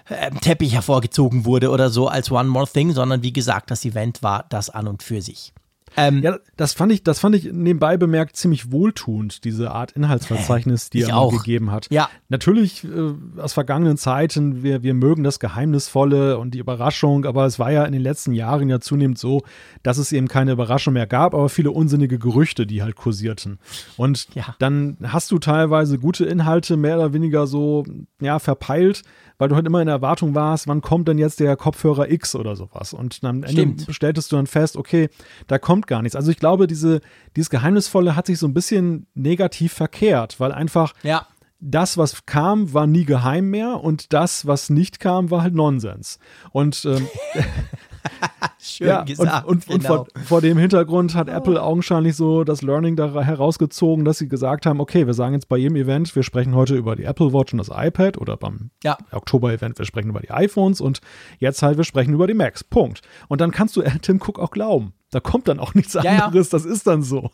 äh, 0.08 0.30
Teppich 0.40 0.74
hervorgezogen 0.74 1.46
wurde 1.46 1.72
oder 1.72 1.90
so 1.90 2.08
als 2.08 2.30
One 2.30 2.48
More 2.48 2.68
Thing, 2.68 2.94
sondern 2.94 3.24
wie 3.24 3.34
gesagt, 3.34 3.72
das 3.72 3.84
Event 3.86 4.22
war 4.22 4.46
das 4.50 4.70
an 4.70 4.88
und 4.88 5.02
für 5.02 5.22
sich. 5.22 5.52
Ähm, 5.98 6.22
ja, 6.22 6.38
das 6.58 6.74
fand 6.74 6.92
ich, 6.92 7.04
das 7.04 7.20
fand 7.20 7.36
ich 7.36 7.46
nebenbei 7.52 7.98
bemerkt 7.98 8.36
ziemlich 8.36 8.72
wohltuend, 8.72 9.44
diese 9.44 9.72
Art 9.72 9.92
Inhaltsverzeichnis, 9.92 10.90
die 10.90 11.04
er 11.04 11.18
auch. 11.18 11.32
gegeben 11.32 11.72
hat. 11.72 11.88
Ja. 11.90 12.10
Natürlich 12.30 12.84
äh, 12.84 13.14
aus 13.40 13.54
vergangenen 13.54 13.98
Zeiten, 13.98 14.64
wir, 14.64 14.84
wir 14.84 14.94
mögen 14.94 15.24
das 15.24 15.40
Geheimnisvolle 15.40 16.38
und 16.38 16.54
die 16.54 16.60
Überraschung, 16.60 17.26
aber 17.26 17.46
es 17.46 17.60
war 17.60 17.72
ja 17.72 17.86
in 17.86 17.94
den 17.94 18.02
letzten 18.02 18.34
Jahren 18.34 18.70
ja 18.70 18.80
zunehmend 18.80 19.18
so, 19.18 19.44
dass 19.84 19.98
es 19.98 20.12
eben 20.12 20.28
keine 20.28 20.52
Überraschung 20.52 20.94
mehr 20.94 21.08
gab, 21.08 21.34
aber 21.34 21.50
viele 21.50 21.72
unsinnige 21.72 22.20
Gerüchte, 22.20 22.66
die 22.66 22.82
halt 22.82 22.96
kursierten. 22.96 23.60
Und 23.98 24.28
ja. 24.36 24.56
dann 24.60 24.98
hast 25.04 25.32
du 25.32 25.40
teilweise 25.40 26.00
gute 26.00 26.26
Inhalte 26.26 26.78
mehr 26.78 26.98
oder 26.98 27.14
weniger 27.14 27.48
so, 27.48 27.86
ja, 28.20 28.40
verpeilt 28.40 29.04
weil 29.38 29.50
du 29.50 29.56
halt 29.56 29.66
immer 29.66 29.82
in 29.82 29.88
der 29.88 29.96
Erwartung 29.96 30.36
warst, 30.36 30.68
wann 30.68 30.82
kommt 30.82 31.08
denn 31.08 31.18
jetzt 31.18 31.40
der 31.40 31.56
Kopfhörer 31.56 32.10
X 32.10 32.36
oder 32.36 32.56
sowas. 32.56 32.94
Und 32.94 33.20
am 33.24 33.44
Ende 33.44 33.52
Stimmt. 33.52 33.88
stelltest 33.90 34.32
du 34.32 34.36
dann 34.38 34.48
fest, 34.48 34.78
okay, 34.78 35.10
da 35.48 35.58
kommt 35.58 35.88
gar 35.88 36.02
nichts. 36.02 36.16
Also 36.16 36.32
ich 36.32 36.38
glaube, 36.38 36.68
diese, 36.68 37.02
dieses 37.36 37.50
Geheimnisvolle 37.50 38.16
hat 38.16 38.28
sich 38.28 38.40
so 38.40 38.48
ein 38.48 38.54
bisschen 38.54 39.08
negativ 39.14 39.74
verkehrt, 39.74 40.40
weil 40.40 40.52
einfach 40.52 40.94
ja. 41.04 41.28
das, 41.60 41.98
was 41.98 42.26
kam, 42.26 42.74
war 42.74 42.88
nie 42.88 43.06
geheim 43.06 43.50
mehr 43.50 43.84
und 43.84 44.14
das, 44.14 44.48
was 44.48 44.70
nicht 44.70 45.00
kam, 45.00 45.32
war 45.32 45.42
halt 45.42 45.54
Nonsens. 45.54 46.20
Und 46.52 46.86
ähm, 46.86 47.08
Schön 48.60 48.88
ja, 48.88 49.04
gesagt. 49.04 49.48
Und, 49.48 49.68
und, 49.70 49.82
genau. 49.82 50.00
und 50.02 50.12
vor, 50.12 50.24
vor, 50.26 50.42
dem 50.42 50.58
Hintergrund 50.58 51.16
hat 51.16 51.28
oh. 51.28 51.32
Apple 51.32 51.62
augenscheinlich 51.62 52.16
so 52.16 52.44
das 52.44 52.62
Learning 52.62 52.96
da 52.96 53.14
herausgezogen, 53.22 54.06
dass 54.06 54.18
sie 54.18 54.28
gesagt 54.28 54.66
haben, 54.66 54.80
okay, 54.80 55.06
wir 55.08 55.14
sagen 55.14 55.34
jetzt 55.34 55.48
bei 55.48 55.58
jedem 55.58 55.76
Event, 55.76 56.16
wir 56.16 56.24
sprechen 56.24 56.56
heute 56.56 56.76
über 56.76 56.96
die 56.96 57.04
Apple 57.04 57.34
Watch 57.34 57.54
und 57.54 57.60
das 57.60 57.70
iPad 57.72 58.18
oder 58.18 58.38
beim 58.38 58.72
ja. 58.84 58.98
Oktober-Event, 59.12 59.78
wir 59.78 59.86
sprechen 59.86 60.10
über 60.10 60.20
die 60.20 60.32
iPhones 60.32 60.82
und 60.82 61.02
jetzt 61.40 61.62
halt, 61.62 61.78
wir 61.78 61.84
sprechen 61.84 62.14
über 62.14 62.28
die 62.28 62.34
Macs. 62.34 62.64
Punkt. 62.64 63.02
Und 63.28 63.42
dann 63.42 63.52
kannst 63.52 63.76
du 63.76 63.82
Tim 64.02 64.18
Cook 64.18 64.40
auch 64.40 64.52
glauben. 64.52 64.94
Da 65.12 65.22
kommt 65.22 65.48
dann 65.48 65.60
auch 65.60 65.74
nichts 65.76 65.94
ja, 65.94 66.02
anderes, 66.02 66.52
ja. 66.52 66.58
das 66.58 66.66
ist 66.66 66.88
dann 66.88 67.02
so. 67.02 67.32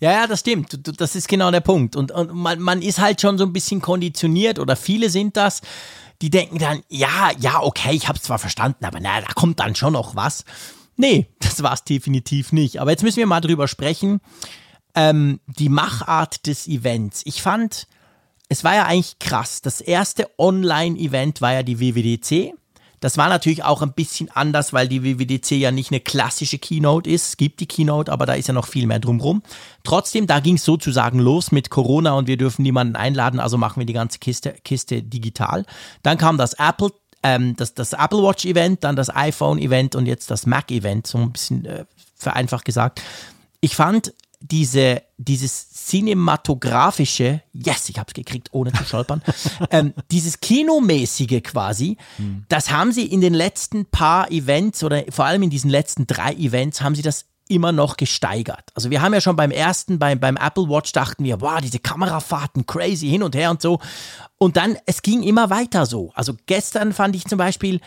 ja, 0.00 0.12
ja, 0.12 0.26
das 0.26 0.40
stimmt. 0.40 1.00
Das 1.00 1.16
ist 1.16 1.28
genau 1.28 1.50
der 1.50 1.60
Punkt. 1.60 1.96
Und, 1.96 2.10
und 2.12 2.34
man, 2.34 2.60
man 2.60 2.82
ist 2.82 2.98
halt 2.98 3.20
schon 3.20 3.38
so 3.38 3.44
ein 3.44 3.54
bisschen 3.54 3.80
konditioniert 3.80 4.58
oder 4.58 4.76
viele 4.76 5.08
sind 5.08 5.36
das 5.36 5.62
die 6.22 6.30
denken 6.30 6.58
dann, 6.58 6.82
ja, 6.88 7.32
ja, 7.38 7.60
okay, 7.60 7.92
ich 7.92 8.08
habe 8.08 8.16
es 8.16 8.22
zwar 8.22 8.38
verstanden, 8.38 8.84
aber 8.84 9.00
naja, 9.00 9.26
da 9.26 9.32
kommt 9.34 9.58
dann 9.60 9.74
schon 9.74 9.92
noch 9.92 10.14
was. 10.14 10.44
Nee, 10.96 11.28
das 11.40 11.62
war 11.62 11.74
es 11.74 11.84
definitiv 11.84 12.52
nicht. 12.52 12.80
Aber 12.80 12.92
jetzt 12.92 13.02
müssen 13.02 13.18
wir 13.18 13.26
mal 13.26 13.40
drüber 13.40 13.68
sprechen. 13.68 14.20
Ähm, 14.94 15.40
die 15.46 15.68
Machart 15.68 16.46
des 16.46 16.68
Events. 16.68 17.22
Ich 17.24 17.42
fand, 17.42 17.88
es 18.48 18.62
war 18.62 18.74
ja 18.74 18.84
eigentlich 18.84 19.18
krass. 19.18 19.62
Das 19.62 19.80
erste 19.80 20.30
Online-Event 20.38 21.40
war 21.40 21.54
ja 21.54 21.62
die 21.62 21.80
WWDC. 21.80 22.54
Das 23.02 23.18
war 23.18 23.28
natürlich 23.28 23.64
auch 23.64 23.82
ein 23.82 23.92
bisschen 23.92 24.30
anders, 24.30 24.72
weil 24.72 24.86
die 24.86 25.02
WWDC 25.02 25.50
ja 25.52 25.72
nicht 25.72 25.90
eine 25.90 26.00
klassische 26.00 26.58
Keynote 26.58 27.10
ist. 27.10 27.28
Es 27.30 27.36
gibt 27.36 27.58
die 27.58 27.66
Keynote, 27.66 28.10
aber 28.10 28.26
da 28.26 28.34
ist 28.34 28.46
ja 28.46 28.54
noch 28.54 28.68
viel 28.68 28.86
mehr 28.86 29.00
drumrum. 29.00 29.42
Trotzdem, 29.82 30.28
da 30.28 30.38
ging 30.38 30.54
es 30.54 30.64
sozusagen 30.64 31.18
los 31.18 31.50
mit 31.50 31.68
Corona 31.68 32.12
und 32.12 32.28
wir 32.28 32.36
dürfen 32.36 32.62
niemanden 32.62 32.94
einladen, 32.94 33.40
also 33.40 33.58
machen 33.58 33.80
wir 33.80 33.86
die 33.86 33.92
ganze 33.92 34.20
Kiste, 34.20 34.54
Kiste 34.64 35.02
digital. 35.02 35.66
Dann 36.04 36.16
kam 36.16 36.38
das 36.38 36.54
Apple 36.54 36.92
ähm, 37.24 37.56
das, 37.56 37.74
das 37.74 37.92
Apple 37.92 38.22
Watch 38.22 38.44
Event, 38.44 38.84
dann 38.84 38.96
das 38.96 39.14
iPhone 39.14 39.58
Event 39.58 39.94
und 39.94 40.06
jetzt 40.06 40.30
das 40.30 40.46
Mac 40.46 40.70
Event, 40.70 41.06
so 41.06 41.18
ein 41.18 41.32
bisschen 41.32 41.64
äh, 41.64 41.84
vereinfacht 42.16 42.64
gesagt. 42.64 43.02
Ich 43.60 43.76
fand 43.76 44.12
diese, 44.42 45.02
dieses 45.18 45.70
cinematografische, 45.86 47.42
yes, 47.52 47.88
ich 47.88 47.98
habe 47.98 48.08
es 48.08 48.14
gekriegt, 48.14 48.48
ohne 48.52 48.72
zu 48.72 48.84
stolpern, 48.84 49.22
ähm, 49.70 49.94
dieses 50.10 50.40
Kinomäßige 50.40 51.42
quasi, 51.42 51.96
mhm. 52.18 52.44
das 52.48 52.70
haben 52.70 52.92
sie 52.92 53.06
in 53.06 53.20
den 53.20 53.34
letzten 53.34 53.86
paar 53.86 54.30
Events 54.30 54.82
oder 54.82 55.04
vor 55.10 55.24
allem 55.24 55.42
in 55.42 55.50
diesen 55.50 55.70
letzten 55.70 56.06
drei 56.06 56.32
Events 56.32 56.80
haben 56.80 56.94
sie 56.94 57.02
das 57.02 57.26
immer 57.48 57.72
noch 57.72 57.96
gesteigert. 57.96 58.70
Also 58.74 58.90
wir 58.90 59.02
haben 59.02 59.12
ja 59.12 59.20
schon 59.20 59.36
beim 59.36 59.50
ersten, 59.50 59.98
beim, 59.98 60.18
beim 60.18 60.36
Apple 60.36 60.68
Watch 60.68 60.92
dachten 60.92 61.24
wir, 61.24 61.40
wow, 61.40 61.60
diese 61.60 61.78
Kamerafahrten, 61.78 62.66
crazy 62.66 63.08
hin 63.08 63.22
und 63.22 63.34
her 63.34 63.50
und 63.50 63.60
so. 63.60 63.78
Und 64.38 64.56
dann, 64.56 64.76
es 64.86 65.02
ging 65.02 65.22
immer 65.22 65.50
weiter 65.50 65.86
so. 65.86 66.12
Also 66.14 66.34
gestern 66.46 66.92
fand 66.92 67.14
ich 67.14 67.26
zum 67.26 67.38
Beispiel, 67.38 67.80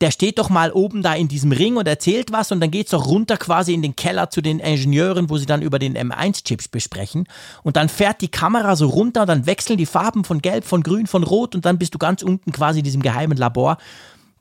der 0.00 0.10
steht 0.10 0.38
doch 0.38 0.48
mal 0.48 0.72
oben 0.72 1.02
da 1.02 1.14
in 1.14 1.28
diesem 1.28 1.52
Ring 1.52 1.76
und 1.76 1.86
erzählt 1.86 2.32
was 2.32 2.52
und 2.52 2.60
dann 2.60 2.70
geht 2.70 2.86
es 2.86 2.92
doch 2.92 3.06
runter 3.06 3.36
quasi 3.36 3.74
in 3.74 3.82
den 3.82 3.96
Keller 3.96 4.30
zu 4.30 4.40
den 4.40 4.58
Ingenieuren, 4.58 5.28
wo 5.28 5.36
sie 5.36 5.46
dann 5.46 5.60
über 5.60 5.78
den 5.78 5.96
M1-Chips 5.96 6.68
besprechen. 6.68 7.28
Und 7.62 7.76
dann 7.76 7.88
fährt 7.88 8.22
die 8.22 8.28
Kamera 8.28 8.76
so 8.76 8.88
runter, 8.88 9.26
dann 9.26 9.46
wechseln 9.46 9.76
die 9.76 9.86
Farben 9.86 10.24
von 10.24 10.40
Gelb, 10.40 10.64
von 10.64 10.82
Grün, 10.82 11.06
von 11.06 11.22
Rot 11.22 11.54
und 11.54 11.66
dann 11.66 11.78
bist 11.78 11.94
du 11.94 11.98
ganz 11.98 12.22
unten 12.22 12.52
quasi 12.52 12.78
in 12.78 12.84
diesem 12.84 13.02
geheimen 13.02 13.36
Labor. 13.36 13.76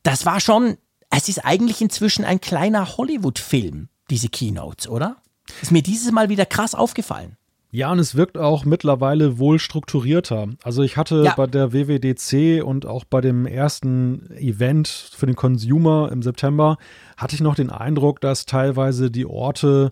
Das 0.03 0.25
war 0.25 0.39
schon, 0.39 0.77
es 1.09 1.27
ist 1.27 1.45
eigentlich 1.45 1.81
inzwischen 1.81 2.23
ein 2.23 2.39
kleiner 2.39 2.97
Hollywood-Film, 2.97 3.89
diese 4.09 4.29
Keynotes, 4.29 4.87
oder? 4.87 5.17
Ist 5.61 5.71
mir 5.71 5.81
dieses 5.81 6.11
Mal 6.11 6.29
wieder 6.29 6.45
krass 6.45 6.73
aufgefallen. 6.73 7.35
Ja, 7.71 7.91
und 7.91 7.99
es 7.99 8.15
wirkt 8.15 8.37
auch 8.37 8.65
mittlerweile 8.65 9.37
wohl 9.37 9.59
strukturierter. 9.59 10.47
Also 10.63 10.81
ich 10.81 10.97
hatte 10.97 11.23
ja. 11.23 11.35
bei 11.35 11.45
der 11.45 11.71
WWDC 11.71 12.63
und 12.63 12.87
auch 12.87 13.05
bei 13.05 13.21
dem 13.21 13.45
ersten 13.45 14.31
Event 14.31 14.87
für 14.87 15.27
den 15.27 15.35
Consumer 15.35 16.09
im 16.11 16.23
September, 16.23 16.77
hatte 17.15 17.35
ich 17.35 17.41
noch 17.41 17.53
den 17.53 17.69
Eindruck, 17.69 18.21
dass 18.21 18.47
teilweise 18.47 19.11
die 19.11 19.27
Orte 19.27 19.91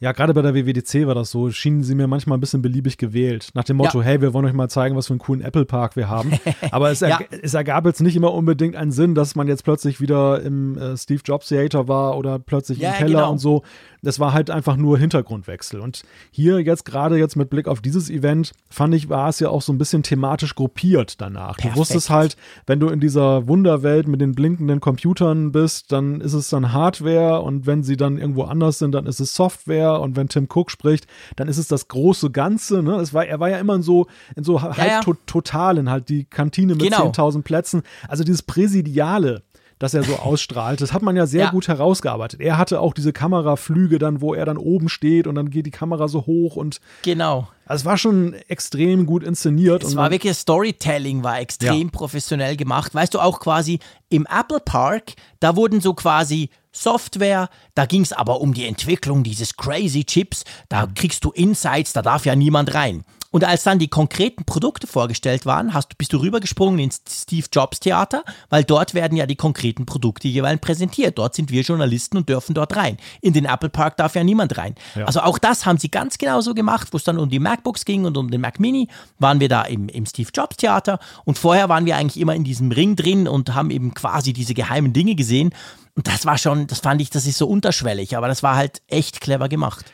ja, 0.00 0.12
gerade 0.12 0.32
bei 0.32 0.42
der 0.42 0.54
WWDC 0.54 1.08
war 1.08 1.16
das 1.16 1.32
so, 1.32 1.50
schienen 1.50 1.82
sie 1.82 1.96
mir 1.96 2.06
manchmal 2.06 2.38
ein 2.38 2.40
bisschen 2.40 2.62
beliebig 2.62 2.98
gewählt. 2.98 3.48
Nach 3.54 3.64
dem 3.64 3.78
Motto, 3.78 3.98
ja. 3.98 4.04
hey, 4.04 4.20
wir 4.20 4.32
wollen 4.32 4.46
euch 4.46 4.52
mal 4.52 4.68
zeigen, 4.68 4.94
was 4.94 5.08
für 5.08 5.14
einen 5.14 5.18
coolen 5.18 5.42
Apple 5.42 5.64
Park 5.64 5.96
wir 5.96 6.08
haben. 6.08 6.38
Aber 6.70 6.92
es, 6.92 7.00
ja. 7.00 7.18
es, 7.42 7.54
ergab 7.54 7.84
jetzt 7.84 8.00
nicht 8.00 8.14
immer 8.14 8.32
unbedingt 8.32 8.76
einen 8.76 8.92
Sinn, 8.92 9.16
dass 9.16 9.34
man 9.34 9.48
jetzt 9.48 9.64
plötzlich 9.64 10.00
wieder 10.00 10.40
im 10.42 10.78
äh, 10.78 10.96
Steve 10.96 11.20
Jobs 11.24 11.48
Theater 11.48 11.88
war 11.88 12.16
oder 12.16 12.38
plötzlich 12.38 12.78
ja, 12.78 12.90
im 12.90 12.96
Keller 12.96 13.20
genau. 13.20 13.32
und 13.32 13.38
so. 13.38 13.62
Das 14.00 14.20
war 14.20 14.32
halt 14.32 14.52
einfach 14.52 14.76
nur 14.76 14.96
Hintergrundwechsel. 14.98 15.80
Und 15.80 16.02
hier 16.30 16.60
jetzt 16.60 16.84
gerade 16.84 17.18
jetzt 17.18 17.34
mit 17.34 17.50
Blick 17.50 17.66
auf 17.66 17.80
dieses 17.80 18.08
Event, 18.08 18.52
fand 18.70 18.94
ich, 18.94 19.08
war 19.08 19.28
es 19.28 19.40
ja 19.40 19.48
auch 19.48 19.62
so 19.62 19.72
ein 19.72 19.78
bisschen 19.78 20.04
thematisch 20.04 20.54
gruppiert 20.54 21.20
danach. 21.20 21.56
Perfekt. 21.56 21.74
Du 21.74 21.80
wusstest 21.80 22.08
halt, 22.08 22.36
wenn 22.68 22.78
du 22.78 22.88
in 22.88 23.00
dieser 23.00 23.48
Wunderwelt 23.48 24.06
mit 24.06 24.20
den 24.20 24.36
blinkenden 24.36 24.78
Computern 24.78 25.50
bist, 25.50 25.90
dann 25.90 26.20
ist 26.20 26.34
es 26.34 26.50
dann 26.50 26.72
Hardware 26.72 27.40
und 27.40 27.66
wenn 27.66 27.82
sie 27.82 27.96
dann 27.96 28.18
irgendwo 28.18 28.44
anders 28.44 28.78
sind, 28.78 28.92
dann 28.92 29.06
ist 29.06 29.18
es 29.18 29.34
Software 29.34 29.87
Feuer 29.88 30.00
und 30.00 30.16
wenn 30.16 30.28
Tim 30.28 30.48
Cook 30.52 30.70
spricht, 30.70 31.06
dann 31.36 31.48
ist 31.48 31.58
es 31.58 31.68
das 31.68 31.88
große 31.88 32.30
Ganze. 32.30 32.82
Ne? 32.82 32.96
Es 32.96 33.14
war, 33.14 33.26
er 33.26 33.40
war 33.40 33.48
ja 33.48 33.58
immer 33.58 33.74
in 33.74 33.82
so, 33.82 34.06
in 34.36 34.44
so 34.44 34.56
ja, 34.56 34.76
halb 34.76 35.06
ja. 35.06 35.14
totalen, 35.26 35.90
halt 35.90 36.08
die 36.08 36.24
Kantine 36.24 36.74
mit 36.74 36.82
genau. 36.82 37.10
10.000 37.10 37.42
Plätzen. 37.42 37.82
Also 38.08 38.24
dieses 38.24 38.42
Präsidiale, 38.42 39.42
das 39.78 39.94
er 39.94 40.02
so 40.02 40.16
ausstrahlt. 40.18 40.80
Das 40.80 40.92
hat 40.92 41.02
man 41.02 41.16
ja 41.16 41.26
sehr 41.26 41.44
ja. 41.44 41.50
gut 41.50 41.68
herausgearbeitet. 41.68 42.40
Er 42.40 42.58
hatte 42.58 42.80
auch 42.80 42.94
diese 42.94 43.12
Kameraflüge 43.12 43.98
dann, 43.98 44.20
wo 44.20 44.34
er 44.34 44.44
dann 44.44 44.56
oben 44.56 44.88
steht 44.88 45.26
und 45.26 45.34
dann 45.34 45.50
geht 45.50 45.66
die 45.66 45.70
Kamera 45.70 46.08
so 46.08 46.26
hoch 46.26 46.56
und 46.56 46.80
genau. 47.02 47.48
Also 47.66 47.82
es 47.82 47.84
war 47.84 47.98
schon 47.98 48.32
extrem 48.48 49.04
gut 49.04 49.22
inszeniert. 49.22 49.84
Es 49.84 49.94
war 49.94 50.10
wirklich 50.10 50.34
Storytelling, 50.34 51.22
war 51.22 51.38
extrem 51.38 51.82
ja. 51.82 51.88
professionell 51.92 52.56
gemacht. 52.56 52.94
Weißt 52.94 53.12
du 53.12 53.20
auch 53.20 53.40
quasi 53.40 53.78
im 54.08 54.26
Apple 54.26 54.60
Park, 54.60 55.12
da 55.38 55.54
wurden 55.54 55.82
so 55.82 55.92
quasi 55.92 56.48
Software, 56.72 57.48
da 57.74 57.86
ging 57.86 58.02
es 58.02 58.12
aber 58.12 58.40
um 58.40 58.54
die 58.54 58.66
Entwicklung 58.66 59.22
dieses 59.22 59.56
crazy 59.56 60.04
Chips, 60.04 60.44
da 60.68 60.86
kriegst 60.86 61.24
du 61.24 61.30
Insights, 61.30 61.92
da 61.92 62.02
darf 62.02 62.24
ja 62.24 62.36
niemand 62.36 62.72
rein. 62.72 63.04
Und 63.30 63.44
als 63.44 63.62
dann 63.62 63.78
die 63.78 63.88
konkreten 63.88 64.44
Produkte 64.44 64.86
vorgestellt 64.86 65.44
waren, 65.44 65.74
hast, 65.74 65.98
bist 65.98 66.12
du 66.12 66.16
rübergesprungen 66.18 66.78
ins 66.78 67.02
Steve 67.08 67.46
Jobs 67.52 67.80
Theater, 67.80 68.24
weil 68.48 68.64
dort 68.64 68.94
werden 68.94 69.16
ja 69.16 69.26
die 69.26 69.36
konkreten 69.36 69.84
Produkte 69.84 70.28
jeweils 70.28 70.60
präsentiert. 70.60 71.18
Dort 71.18 71.34
sind 71.34 71.50
wir 71.50 71.62
Journalisten 71.62 72.16
und 72.16 72.28
dürfen 72.28 72.54
dort 72.54 72.74
rein. 72.76 72.96
In 73.20 73.34
den 73.34 73.44
Apple 73.44 73.68
Park 73.68 73.98
darf 73.98 74.14
ja 74.14 74.24
niemand 74.24 74.56
rein. 74.56 74.74
Ja. 74.94 75.04
Also 75.04 75.20
auch 75.20 75.38
das 75.38 75.66
haben 75.66 75.78
sie 75.78 75.90
ganz 75.90 76.16
genau 76.16 76.40
so 76.40 76.54
gemacht, 76.54 76.88
wo 76.92 76.96
es 76.96 77.04
dann 77.04 77.18
um 77.18 77.28
die 77.28 77.38
MacBooks 77.38 77.84
ging 77.84 78.06
und 78.06 78.16
um 78.16 78.30
den 78.30 78.40
Mac 78.40 78.60
Mini, 78.60 78.88
waren 79.18 79.40
wir 79.40 79.48
da 79.48 79.62
im, 79.62 79.88
im 79.88 80.06
Steve 80.06 80.30
Jobs 80.32 80.56
Theater 80.56 80.98
und 81.24 81.38
vorher 81.38 81.68
waren 81.68 81.84
wir 81.84 81.96
eigentlich 81.96 82.20
immer 82.20 82.34
in 82.34 82.44
diesem 82.44 82.72
Ring 82.72 82.96
drin 82.96 83.28
und 83.28 83.54
haben 83.54 83.70
eben 83.70 83.92
quasi 83.92 84.32
diese 84.32 84.54
geheimen 84.54 84.92
Dinge 84.94 85.14
gesehen. 85.14 85.54
Und 85.94 86.06
das 86.06 86.24
war 86.24 86.38
schon, 86.38 86.66
das 86.66 86.80
fand 86.80 87.02
ich, 87.02 87.10
das 87.10 87.26
ist 87.26 87.38
so 87.38 87.46
unterschwellig, 87.46 88.16
aber 88.16 88.28
das 88.28 88.42
war 88.42 88.56
halt 88.56 88.82
echt 88.86 89.20
clever 89.20 89.48
gemacht. 89.48 89.84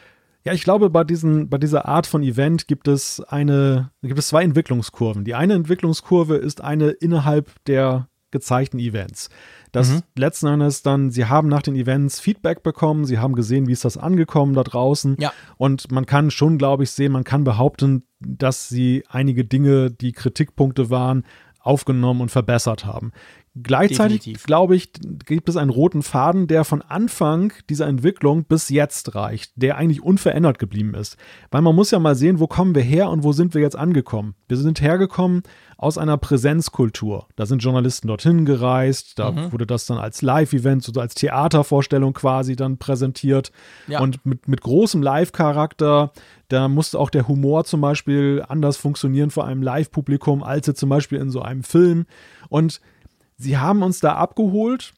Ja, 0.45 0.53
ich 0.53 0.63
glaube, 0.63 0.91
bei, 0.91 1.05
diesen, 1.05 1.49
bei 1.49 1.57
dieser 1.57 1.89
Art 1.89 2.07
von 2.07 2.23
Event 2.23 2.69
gibt 2.69 2.87
es 2.87 3.21
eine, 3.21 3.91
gibt 4.03 4.19
es 4.19 4.29
zwei 4.29 4.43
Entwicklungskurven. 4.43 5.25
Die 5.25 5.35
eine 5.35 5.55
Entwicklungskurve 5.55 6.37
ist 6.37 6.61
eine 6.61 6.91
innerhalb 6.91 7.51
der 7.65 8.09
gezeigten 8.31 8.79
Events. 8.79 9.31
Das 9.73 9.91
mhm. 9.91 10.03
letzten 10.17 10.49
Endes 10.49 10.83
dann, 10.83 11.11
sie 11.11 11.25
haben 11.27 11.49
nach 11.49 11.63
den 11.63 11.77
Events 11.77 12.21
Feedback 12.21 12.63
bekommen, 12.63 13.07
sie 13.07 13.19
haben 13.19 13.35
gesehen, 13.35 13.69
wie 13.69 13.73
ist 13.73 13.85
das 13.85 13.97
angekommen 13.97 14.55
da 14.55 14.65
draußen. 14.65 15.17
Ja. 15.19 15.33
Und 15.57 15.91
man 15.91 16.05
kann 16.05 16.31
schon, 16.31 16.59
glaube 16.59 16.83
ich, 16.83 16.91
sehen, 16.91 17.13
man 17.13 17.25
kann 17.25 17.45
behaupten, 17.45 18.03
dass 18.21 18.69
sie 18.69 19.05
einige 19.09 19.45
Dinge, 19.45 19.91
die 19.91 20.13
Kritikpunkte 20.13 20.91
waren, 20.91 21.25
aufgenommen 21.61 22.21
und 22.21 22.31
verbessert 22.31 22.85
haben. 22.85 23.13
Gleichzeitig, 23.63 24.43
glaube 24.43 24.75
ich, 24.75 24.91
gibt 25.27 25.49
es 25.49 25.57
einen 25.57 25.71
roten 25.71 26.03
Faden, 26.03 26.49
der 26.49 26.65
von 26.65 26.83
Anfang 26.83 27.53
dieser 27.71 27.87
Entwicklung 27.87 28.45
bis 28.45 28.69
jetzt 28.69 29.15
reicht, 29.15 29.53
der 29.55 29.77
eigentlich 29.77 30.03
unverändert 30.03 30.59
geblieben 30.59 30.95
ist. 30.95 31.17
Weil 31.53 31.63
man 31.63 31.77
muss 31.77 31.93
ja 31.93 32.01
mal 32.01 32.17
sehen, 32.17 32.41
wo 32.41 32.49
kommen 32.49 32.75
wir 32.75 32.83
her 32.83 33.11
und 33.11 33.23
wo 33.23 33.31
sind 33.31 33.55
wir 33.55 33.61
jetzt 33.61 33.77
angekommen. 33.77 34.35
Wir 34.49 34.57
sind 34.57 34.81
hergekommen 34.81 35.43
aus 35.79 35.99
einer 35.99 36.17
Präsenzkultur. 36.17 37.29
Da 37.37 37.47
sind 37.47 37.63
Journalisten 37.63 38.09
dorthin 38.09 38.45
gereist, 38.45 39.21
da 39.21 39.31
mhm. 39.31 39.53
wurde 39.53 39.67
das 39.67 39.87
dann 39.87 39.99
als 39.99 40.21
Live-Event, 40.21 40.83
so 40.83 41.01
als 41.01 41.15
Theatervorstellung 41.15 42.13
quasi 42.13 42.57
dann 42.57 42.79
präsentiert. 42.79 43.53
Ja. 43.87 44.01
Und 44.01 44.27
mit, 44.27 44.49
mit 44.49 44.63
großem 44.63 45.01
Live-Charakter, 45.01 46.11
da 46.49 46.67
musste 46.67 46.99
auch 46.99 47.11
der 47.11 47.29
Humor 47.29 47.65
zum 47.65 47.81
Beispiel 47.81 48.45
anders 48.49 48.77
funktionieren 48.77 49.31
vor 49.31 49.47
einem 49.47 49.63
Live-Publikum, 49.63 50.43
als 50.43 50.67
zum 50.75 50.89
Beispiel 50.89 51.19
in 51.19 51.31
so 51.31 51.41
einem 51.41 51.63
Film. 51.63 52.07
Und 52.49 52.81
sie 53.37 53.59
haben 53.59 53.83
uns 53.83 54.01
da 54.01 54.15
abgeholt 54.15 54.95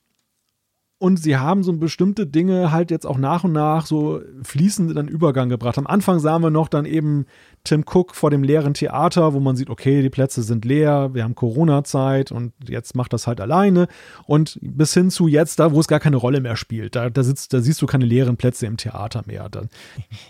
und 0.99 1.19
sie 1.19 1.37
haben 1.37 1.63
so 1.63 1.75
bestimmte 1.75 2.27
Dinge 2.27 2.73
halt 2.73 2.91
jetzt 2.91 3.07
auch 3.07 3.19
nach 3.19 3.45
und 3.45 3.53
nach 3.53 3.85
so 3.85 4.23
fließend 4.43 4.91
in 4.91 4.97
den 4.97 5.09
Übergang 5.09 5.51
gebracht. 5.51 5.77
Am 5.77 5.87
Anfang 5.87 6.21
sahen 6.21 6.43
wir 6.43 6.49
noch 6.49 6.69
dann 6.69 6.87
eben 6.87 7.27
Tim 7.65 7.85
Cook 7.87 8.15
vor 8.15 8.31
dem 8.31 8.43
leeren 8.43 8.73
Theater, 8.73 9.35
wo 9.35 9.41
man 9.41 9.57
sieht, 9.57 9.69
okay, 9.69 10.01
die 10.01 10.09
Plätze 10.09 10.43
sind 10.43 10.65
leer, 10.65 11.13
wir 11.13 11.25
haben 11.25 11.35
Corona-Zeit 11.35 12.33
und 12.33 12.55
jetzt 12.67 12.97
macht 12.97 13.13
das 13.13 13.27
halt 13.27 13.43
alleine. 13.43 13.89
Und 14.25 14.59
bis 14.63 14.95
hin 14.95 15.11
zu 15.11 15.29
jetzt, 15.29 15.59
da 15.59 15.73
wo 15.73 15.81
es 15.81 15.89
gar 15.89 16.01
keine 16.01 16.17
Rolle 16.17 16.41
mehr 16.41 16.57
spielt, 16.57 16.97
da, 16.97 17.11
da 17.11 17.23
sitzt, 17.23 17.53
da 17.53 17.61
siehst 17.61 17.83
du 17.83 17.87
keine 17.87 18.07
leeren 18.07 18.39
Plätze 18.39 18.65
im 18.65 18.79
Theater 18.79 19.23
mehr. 19.27 19.51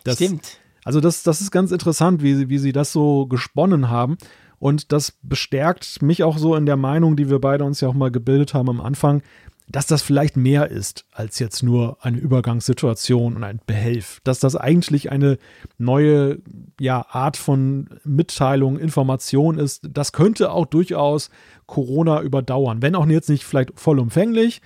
Das, 0.03 0.17
Stimmt. 0.17 0.59
Also 0.85 1.01
das, 1.01 1.23
das 1.23 1.41
ist 1.41 1.53
ganz 1.53 1.71
interessant, 1.71 2.25
wie, 2.25 2.49
wie 2.49 2.59
sie 2.59 2.73
das 2.73 2.93
so 2.93 3.27
gesponnen 3.27 3.89
haben. 3.89 4.19
Und 4.59 4.93
das 4.93 5.13
bestärkt 5.23 6.03
mich 6.03 6.23
auch 6.23 6.39
so 6.39 6.55
in 6.55 6.67
der 6.67 6.77
Meinung, 6.77 7.17
die 7.17 7.31
wir 7.31 7.41
beide 7.41 7.65
uns 7.65 7.81
ja 7.81 7.89
auch 7.89 7.95
mal 7.95 8.11
gebildet 8.11 8.55
haben 8.55 8.69
am 8.69 8.81
Anfang, 8.81 9.23
dass 9.69 9.87
das 9.87 10.03
vielleicht 10.03 10.37
mehr 10.37 10.71
ist 10.71 11.05
als 11.13 11.39
jetzt 11.39 11.63
nur 11.63 11.99
eine 12.01 12.19
Übergangssituation 12.19 13.35
und 13.37 13.45
ein 13.45 13.61
Behelf. 13.67 14.21
Dass 14.23 14.39
das 14.39 14.55
eigentlich 14.55 15.11
eine 15.11 15.39
neue 15.77 16.39
ja, 16.81 17.05
Art 17.09 17.37
von 17.37 17.89
Mitteilung, 18.05 18.79
Information 18.79 19.59
ist. 19.59 19.89
Das 19.91 20.13
könnte 20.13 20.53
auch 20.53 20.67
durchaus 20.67 21.31
Corona 21.67 22.23
überdauern. 22.23 22.81
Wenn 22.81 22.95
auch 22.95 23.07
jetzt 23.07 23.29
nicht 23.29 23.45
vielleicht 23.45 23.79
vollumfänglich. 23.79 24.63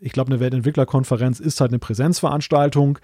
Ich 0.00 0.12
glaube, 0.12 0.30
eine 0.30 0.40
Weltentwicklerkonferenz 0.40 1.40
ist 1.40 1.60
halt 1.60 1.70
eine 1.70 1.78
Präsenzveranstaltung. 1.78 2.98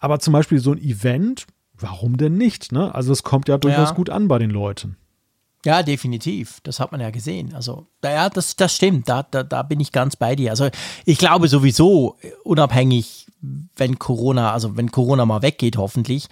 Aber 0.00 0.18
zum 0.18 0.32
Beispiel 0.32 0.58
so 0.58 0.72
ein 0.72 0.78
Event, 0.78 1.46
warum 1.74 2.16
denn 2.16 2.34
nicht? 2.34 2.72
Ne? 2.72 2.92
Also 2.92 3.12
es 3.12 3.22
kommt 3.22 3.48
ja 3.48 3.58
durchaus 3.58 3.90
ja. 3.90 3.94
gut 3.94 4.10
an 4.10 4.26
bei 4.26 4.38
den 4.38 4.50
Leuten. 4.50 4.96
Ja, 5.68 5.82
definitiv. 5.82 6.60
Das 6.62 6.80
hat 6.80 6.92
man 6.92 7.02
ja 7.02 7.10
gesehen. 7.10 7.52
Also, 7.54 7.88
ja, 8.02 8.30
das, 8.30 8.56
das 8.56 8.74
stimmt. 8.74 9.06
Da, 9.06 9.22
da, 9.22 9.42
da 9.42 9.62
bin 9.62 9.80
ich 9.80 9.92
ganz 9.92 10.16
bei 10.16 10.34
dir. 10.34 10.48
Also, 10.48 10.70
ich 11.04 11.18
glaube 11.18 11.46
sowieso, 11.46 12.16
unabhängig, 12.42 13.26
wenn 13.76 13.98
Corona, 13.98 14.54
also 14.54 14.78
wenn 14.78 14.90
Corona 14.90 15.26
mal 15.26 15.42
weggeht, 15.42 15.76
hoffentlich, 15.76 16.28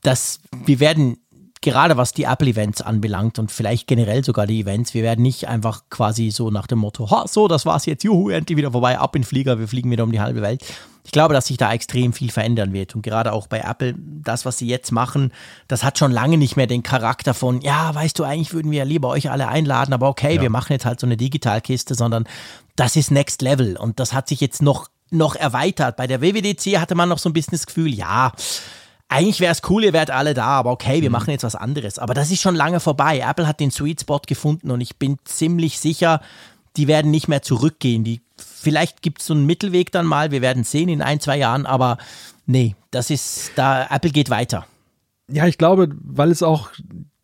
dass 0.00 0.40
wir 0.64 0.80
werden 0.80 1.18
gerade 1.62 1.96
was 1.96 2.12
die 2.12 2.24
Apple-Events 2.24 2.80
anbelangt 2.80 3.38
und 3.38 3.50
vielleicht 3.50 3.86
generell 3.86 4.24
sogar 4.24 4.46
die 4.46 4.60
Events, 4.60 4.94
wir 4.94 5.02
werden 5.02 5.22
nicht 5.22 5.46
einfach 5.46 5.82
quasi 5.90 6.30
so 6.30 6.50
nach 6.50 6.66
dem 6.66 6.78
Motto, 6.78 7.10
ha, 7.10 7.26
so, 7.28 7.48
das 7.48 7.66
war's 7.66 7.86
jetzt, 7.86 8.02
juhu, 8.02 8.30
endlich 8.30 8.56
wieder 8.56 8.72
vorbei, 8.72 8.98
ab 8.98 9.14
in 9.14 9.22
den 9.22 9.26
Flieger, 9.26 9.58
wir 9.58 9.68
fliegen 9.68 9.90
wieder 9.90 10.04
um 10.04 10.12
die 10.12 10.20
halbe 10.20 10.40
Welt. 10.40 10.64
Ich 11.04 11.12
glaube, 11.12 11.34
dass 11.34 11.46
sich 11.46 11.56
da 11.56 11.72
extrem 11.72 12.12
viel 12.12 12.30
verändern 12.30 12.72
wird. 12.72 12.94
Und 12.94 13.02
gerade 13.02 13.32
auch 13.32 13.46
bei 13.46 13.60
Apple, 13.60 13.94
das, 13.96 14.44
was 14.44 14.58
sie 14.58 14.68
jetzt 14.68 14.92
machen, 14.92 15.32
das 15.66 15.82
hat 15.82 15.98
schon 15.98 16.12
lange 16.12 16.36
nicht 16.36 16.56
mehr 16.56 16.66
den 16.66 16.82
Charakter 16.82 17.34
von, 17.34 17.60
ja, 17.62 17.94
weißt 17.94 18.18
du, 18.18 18.24
eigentlich 18.24 18.52
würden 18.52 18.70
wir 18.70 18.84
lieber 18.84 19.08
euch 19.08 19.30
alle 19.30 19.48
einladen, 19.48 19.92
aber 19.92 20.08
okay, 20.08 20.36
ja. 20.36 20.42
wir 20.42 20.50
machen 20.50 20.72
jetzt 20.72 20.84
halt 20.84 21.00
so 21.00 21.06
eine 21.06 21.16
Digitalkiste, 21.16 21.94
sondern 21.94 22.24
das 22.76 22.96
ist 22.96 23.10
Next 23.10 23.42
Level. 23.42 23.76
Und 23.76 23.98
das 23.98 24.12
hat 24.12 24.28
sich 24.28 24.40
jetzt 24.40 24.62
noch, 24.62 24.88
noch 25.10 25.36
erweitert. 25.36 25.96
Bei 25.96 26.06
der 26.06 26.20
WWDC 26.20 26.78
hatte 26.78 26.94
man 26.94 27.08
noch 27.08 27.18
so 27.18 27.28
ein 27.28 27.32
bisschen 27.32 27.52
das 27.52 27.66
Gefühl, 27.66 27.92
ja, 27.92 28.32
eigentlich 29.10 29.40
wäre 29.40 29.52
es 29.52 29.62
cool, 29.68 29.84
ihr 29.84 29.92
wärt 29.92 30.10
alle 30.10 30.34
da, 30.34 30.46
aber 30.46 30.70
okay, 30.70 31.02
wir 31.02 31.10
mhm. 31.10 31.12
machen 31.12 31.30
jetzt 31.32 31.42
was 31.42 31.56
anderes. 31.56 31.98
Aber 31.98 32.14
das 32.14 32.30
ist 32.30 32.40
schon 32.40 32.54
lange 32.54 32.80
vorbei. 32.80 33.18
Apple 33.18 33.46
hat 33.46 33.60
den 33.60 33.72
Sweet 33.72 34.02
Spot 34.02 34.20
gefunden 34.26 34.70
und 34.70 34.80
ich 34.80 34.96
bin 34.96 35.18
ziemlich 35.24 35.80
sicher, 35.80 36.20
die 36.76 36.86
werden 36.86 37.10
nicht 37.10 37.26
mehr 37.26 37.42
zurückgehen. 37.42 38.04
Die, 38.04 38.20
vielleicht 38.36 39.02
gibt 39.02 39.20
es 39.20 39.26
so 39.26 39.34
einen 39.34 39.46
Mittelweg 39.46 39.90
dann 39.90 40.06
mal, 40.06 40.30
wir 40.30 40.42
werden 40.42 40.62
sehen 40.62 40.88
in 40.88 41.02
ein, 41.02 41.18
zwei 41.18 41.36
Jahren, 41.36 41.66
aber 41.66 41.98
nee, 42.46 42.76
das 42.92 43.10
ist, 43.10 43.50
da, 43.56 43.88
Apple 43.90 44.10
geht 44.10 44.30
weiter. 44.30 44.64
Ja, 45.28 45.46
ich 45.46 45.58
glaube, 45.58 45.88
weil 46.02 46.30
es 46.30 46.42
auch 46.42 46.70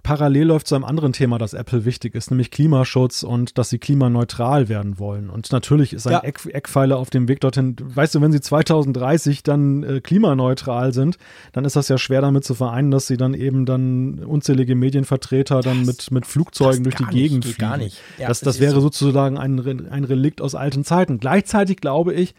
parallel 0.07 0.47
läuft 0.47 0.69
zu 0.69 0.77
einem 0.77 0.85
anderen 0.85 1.13
Thema, 1.13 1.37
das 1.37 1.53
Apple 1.53 1.85
wichtig 1.85 2.15
ist, 2.15 2.31
nämlich 2.31 2.53
Klimaschutz 2.53 3.25
und 3.25 3.59
dass 3.59 3.71
sie 3.71 3.79
klimaneutral 3.79 4.69
werden 4.69 5.01
wollen. 5.01 5.29
Und 5.29 5.51
natürlich 5.51 5.93
ist 5.93 6.07
ein 6.07 6.13
ja. 6.13 6.21
Eck, 6.21 6.47
Eckpfeiler 6.47 6.97
auf 6.97 7.11
dem 7.11 7.27
Weg 7.27 7.41
dorthin. 7.41 7.75
Weißt 7.81 8.15
du, 8.15 8.21
wenn 8.21 8.31
sie 8.31 8.41
2030 8.41 9.43
dann 9.43 9.83
äh, 9.83 10.01
klimaneutral 10.01 10.93
sind, 10.93 11.19
dann 11.53 11.65
ist 11.65 11.75
das 11.75 11.89
ja 11.89 11.99
schwer 11.99 12.21
damit 12.21 12.45
zu 12.45 12.55
vereinen, 12.55 12.93
dass 12.93 13.09
sie 13.09 13.17
dann 13.17 13.35
eben 13.35 13.67
dann 13.67 14.21
unzählige 14.21 14.77
Medienvertreter 14.77 15.61
dann 15.61 15.85
das, 15.85 15.87
mit, 15.87 16.11
mit 16.13 16.27
Flugzeugen 16.27 16.85
durch 16.85 16.95
die 16.95 17.03
nicht, 17.03 17.13
Gegend 17.13 17.45
fliegen. 17.45 17.59
Gar 17.59 17.77
nicht. 17.79 17.99
Ja, 18.17 18.29
das, 18.29 18.39
das, 18.39 18.55
das 18.55 18.61
wäre 18.61 18.75
so. 18.75 18.83
sozusagen 18.83 19.39
ein, 19.39 19.59
ein 19.91 20.05
Relikt 20.05 20.41
aus 20.41 20.55
alten 20.55 20.85
Zeiten. 20.85 21.19
Gleichzeitig 21.19 21.79
glaube 21.79 22.15
ich, 22.15 22.37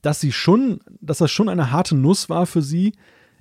dass 0.00 0.20
sie 0.20 0.32
schon, 0.32 0.80
dass 1.02 1.18
das 1.18 1.30
schon 1.30 1.50
eine 1.50 1.70
harte 1.70 1.96
Nuss 1.96 2.30
war 2.30 2.46
für 2.46 2.62
sie, 2.62 2.94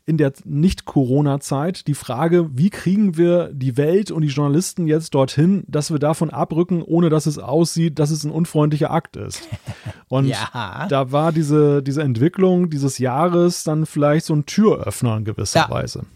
in 0.10 0.18
der 0.18 0.34
Nicht-Corona-Zeit 0.44 1.86
die 1.86 1.94
Frage, 1.94 2.50
wie 2.52 2.72
kriegen 2.72 3.16
wir 3.16 3.52
die 3.54 3.78
Welt 3.78 4.10
und 4.10 4.24
die 4.24 4.30
Journalisten 4.30 4.88
jetzt 4.88 5.14
dorthin, 5.14 5.64
dass 5.68 5.92
wir 5.92 6.00
davon 6.00 6.32
abrücken, 6.32 6.82
ohne 6.82 7.10
dass 7.10 7.28
es 7.28 7.38
aussieht, 7.38 8.00
dass 8.00 8.10
es 8.10 8.24
ein 8.24 8.32
unfreundlicher 8.32 8.90
Akt 8.90 9.18
ist. 9.18 9.48
Und 10.08 10.26
ja. 10.26 10.88
da 10.90 11.12
war 11.12 11.32
diese, 11.32 11.84
diese 11.84 12.02
Entwicklung 12.02 12.72
dieses 12.72 12.98
Jahres 12.98 13.64
dann 13.64 13.86
vielleicht 13.86 14.26
so 14.26 14.34
ein 14.34 14.48
Türöffner 14.48 15.18
in 15.18 15.26
gewisser 15.26 15.60
ja. 15.60 15.70
Weise. 15.70 16.08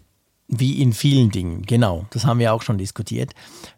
Wie 0.59 0.81
in 0.81 0.93
vielen 0.93 1.31
Dingen, 1.31 1.63
genau. 1.63 2.05
Das 2.11 2.25
haben 2.25 2.39
wir 2.39 2.53
auch 2.53 2.61
schon 2.61 2.77
diskutiert. 2.77 3.31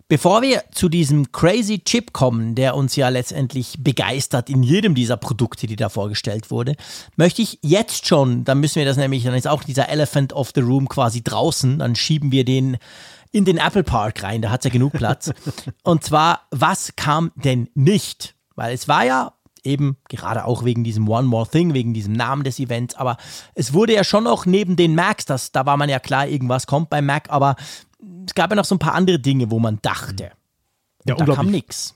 Bevor 0.07 0.41
wir 0.41 0.63
zu 0.71 0.89
diesem 0.89 1.31
Crazy 1.31 1.79
Chip 1.79 2.13
kommen, 2.13 2.53
der 2.53 2.75
uns 2.75 2.95
ja 2.95 3.09
letztendlich 3.09 3.77
begeistert 3.79 4.49
in 4.49 4.61
jedem 4.61 4.93
dieser 4.93 5.17
Produkte, 5.17 5.67
die 5.67 5.75
da 5.75 5.89
vorgestellt 5.89 6.51
wurde, 6.51 6.75
möchte 7.15 7.41
ich 7.41 7.59
jetzt 7.61 8.07
schon, 8.07 8.43
dann 8.43 8.59
müssen 8.59 8.75
wir 8.75 8.85
das 8.85 8.97
nämlich, 8.97 9.23
dann 9.23 9.33
ist 9.33 9.47
auch 9.47 9.63
dieser 9.63 9.89
Elephant 9.89 10.33
of 10.33 10.51
the 10.53 10.61
Room 10.61 10.89
quasi 10.89 11.23
draußen, 11.23 11.79
dann 11.79 11.95
schieben 11.95 12.31
wir 12.31 12.45
den 12.45 12.77
in 13.31 13.45
den 13.45 13.57
Apple 13.57 13.83
Park 13.83 14.23
rein, 14.23 14.41
da 14.41 14.49
hat 14.49 14.61
es 14.61 14.65
ja 14.65 14.71
genug 14.71 14.93
Platz. 14.93 15.31
Und 15.83 16.03
zwar, 16.03 16.47
was 16.51 16.95
kam 16.95 17.31
denn 17.35 17.69
nicht? 17.73 18.35
Weil 18.55 18.73
es 18.73 18.87
war 18.87 19.05
ja 19.05 19.33
eben 19.65 19.97
gerade 20.09 20.45
auch 20.45 20.63
wegen 20.63 20.83
diesem 20.83 21.07
One 21.09 21.27
More 21.27 21.47
Thing, 21.49 21.73
wegen 21.73 21.93
diesem 21.93 22.13
Namen 22.13 22.43
des 22.43 22.59
Events, 22.59 22.95
aber 22.95 23.17
es 23.53 23.73
wurde 23.73 23.93
ja 23.93 24.03
schon 24.03 24.25
noch 24.25 24.45
neben 24.45 24.75
den 24.75 24.95
Macs, 24.95 25.25
das, 25.25 25.51
da 25.51 25.65
war 25.65 25.77
man 25.77 25.89
ja 25.89 25.99
klar, 25.99 26.27
irgendwas 26.27 26.67
kommt 26.67 26.89
beim 26.89 27.05
Mac, 27.05 27.29
aber 27.29 27.55
es 28.27 28.33
gab 28.33 28.49
ja 28.49 28.55
noch 28.55 28.65
so 28.65 28.75
ein 28.75 28.79
paar 28.79 28.93
andere 28.93 29.19
Dinge, 29.19 29.51
wo 29.51 29.59
man 29.59 29.79
dachte. 29.81 30.31
Und 31.05 31.19
ja, 31.19 31.25
da 31.25 31.33
kam 31.33 31.51
nichts. 31.51 31.95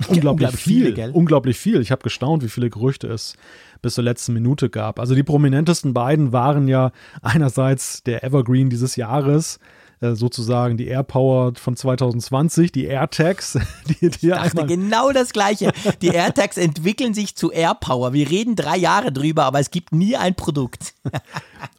Unglaublich, 0.08 0.48
unglaublich 0.48 0.62
viel, 0.62 0.94
viel 0.94 1.10
unglaublich 1.10 1.58
viel. 1.58 1.80
Ich 1.82 1.90
habe 1.90 2.02
gestaunt, 2.02 2.42
wie 2.42 2.48
viele 2.48 2.70
Gerüchte 2.70 3.06
es 3.08 3.34
bis 3.82 3.94
zur 3.94 4.04
letzten 4.04 4.32
Minute 4.32 4.70
gab. 4.70 4.98
Also 4.98 5.14
die 5.14 5.22
prominentesten 5.22 5.92
beiden 5.92 6.32
waren 6.32 6.68
ja 6.68 6.92
einerseits 7.20 8.02
der 8.02 8.24
Evergreen 8.24 8.70
dieses 8.70 8.96
Jahres, 8.96 9.58
äh, 10.00 10.14
sozusagen 10.14 10.76
die 10.76 10.86
AirPower 10.86 11.52
von 11.56 11.76
2020, 11.76 12.72
die 12.72 12.86
AirTags. 12.86 13.58
Die, 13.86 14.08
die 14.10 14.28
ich 14.28 14.32
dachte 14.32 14.66
genau 14.66 15.12
das 15.12 15.32
Gleiche. 15.32 15.72
Die 16.00 16.08
AirTags 16.08 16.56
entwickeln 16.56 17.12
sich 17.12 17.36
zu 17.36 17.50
AirPower. 17.50 18.12
Wir 18.12 18.30
reden 18.30 18.56
drei 18.56 18.76
Jahre 18.76 19.12
drüber, 19.12 19.44
aber 19.44 19.60
es 19.60 19.70
gibt 19.70 19.92
nie 19.92 20.16
ein 20.16 20.34
Produkt. 20.34 20.94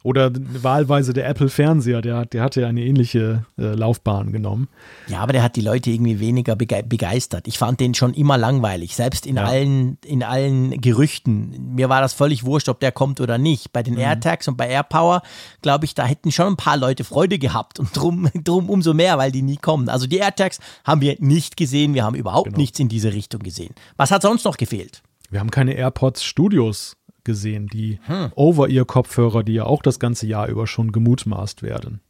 Oder 0.02 0.30
wahlweise 0.34 1.12
der 1.12 1.28
Apple-Fernseher, 1.28 2.02
der, 2.02 2.26
der 2.26 2.42
hatte 2.42 2.62
ja 2.62 2.68
eine 2.68 2.82
ähnliche 2.82 3.44
äh, 3.58 3.74
Laufbahn 3.74 4.32
genommen. 4.32 4.68
Ja, 5.06 5.20
aber 5.20 5.32
der 5.32 5.42
hat 5.42 5.56
die 5.56 5.60
Leute 5.60 5.90
irgendwie 5.90 6.20
weniger 6.20 6.56
bege 6.56 6.82
begeistert. 6.82 7.46
Ich 7.46 7.58
fand 7.58 7.80
den 7.80 7.94
schon 7.94 8.14
immer 8.14 8.38
langweilig, 8.38 8.96
selbst 8.96 9.26
in, 9.26 9.36
ja. 9.36 9.44
allen, 9.44 9.98
in 10.04 10.22
allen 10.22 10.80
Gerüchten. 10.80 11.74
Mir 11.74 11.88
war 11.88 12.00
das 12.00 12.12
völlig 12.12 12.44
wurscht, 12.44 12.68
ob 12.68 12.80
der 12.80 12.92
kommt 12.92 13.20
oder 13.20 13.38
nicht. 13.38 13.72
Bei 13.72 13.82
den 13.82 13.94
mhm. 13.94 14.00
AirTags 14.00 14.48
und 14.48 14.56
bei 14.56 14.68
AirPower, 14.68 15.22
glaube 15.62 15.84
ich, 15.84 15.94
da 15.94 16.04
hätten 16.04 16.32
schon 16.32 16.48
ein 16.48 16.56
paar 16.56 16.76
Leute 16.76 17.04
Freude 17.04 17.38
gehabt 17.38 17.78
und 17.78 17.96
drum, 17.96 18.28
drum 18.44 18.68
umso 18.68 18.94
mehr, 18.94 19.18
weil 19.18 19.32
die 19.32 19.42
nie 19.42 19.56
kommen. 19.56 19.88
Also 19.88 20.06
die 20.06 20.18
AirTags 20.18 20.58
haben 20.84 21.00
wir 21.00 21.16
nicht 21.20 21.56
gesehen, 21.56 21.94
wir 21.94 22.04
haben 22.04 22.16
überhaupt 22.16 22.46
genau. 22.46 22.58
nichts 22.58 22.78
in 22.80 22.88
diese 22.88 23.12
Richtung 23.12 23.40
gesehen. 23.40 23.74
Was 23.96 24.10
hat 24.10 24.22
sonst 24.22 24.44
noch 24.44 24.56
gefehlt? 24.56 25.02
Wir 25.30 25.40
haben 25.40 25.50
keine 25.50 25.72
AirPods 25.72 26.22
Studios 26.24 26.96
gesehen, 27.24 27.66
die 27.66 27.98
hm. 28.04 28.32
Over-Ear-Kopfhörer, 28.34 29.42
die 29.42 29.54
ja 29.54 29.64
auch 29.64 29.82
das 29.82 29.98
ganze 29.98 30.26
Jahr 30.26 30.48
über 30.48 30.66
schon 30.66 30.92
gemutmaßt 30.92 31.62
werden. 31.62 32.00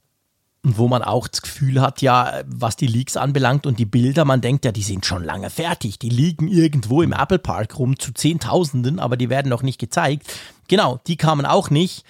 Und 0.65 0.79
wo 0.79 0.87
man 0.87 1.03
auch 1.03 1.27
das 1.27 1.43
Gefühl 1.43 1.81
hat, 1.81 2.03
ja, 2.03 2.43
was 2.47 2.77
die 2.77 2.87
Leaks 2.87 3.17
anbelangt 3.17 3.67
und 3.67 3.81
die 3.81 3.85
Bilder, 3.85 4.25
man 4.25 4.41
denkt 4.41 4.65
ja, 4.65 4.71
die 4.71 4.83
sind 4.83 5.05
schon 5.05 5.25
lange 5.25 5.51
fertig. 5.51 5.99
Die 5.99 6.09
liegen 6.09 6.47
irgendwo 6.47 7.03
im 7.03 7.13
Apple 7.13 7.41
Park 7.41 7.79
rum 7.79 7.99
zu 7.99 8.13
Zehntausenden, 8.13 9.01
aber 9.01 9.17
die 9.17 9.29
werden 9.29 9.49
noch 9.49 9.65
nicht 9.65 9.81
gezeigt. 9.81 10.33
Genau, 10.69 11.01
die 11.09 11.17
kamen 11.17 11.47
auch 11.47 11.71
nicht. 11.71 12.05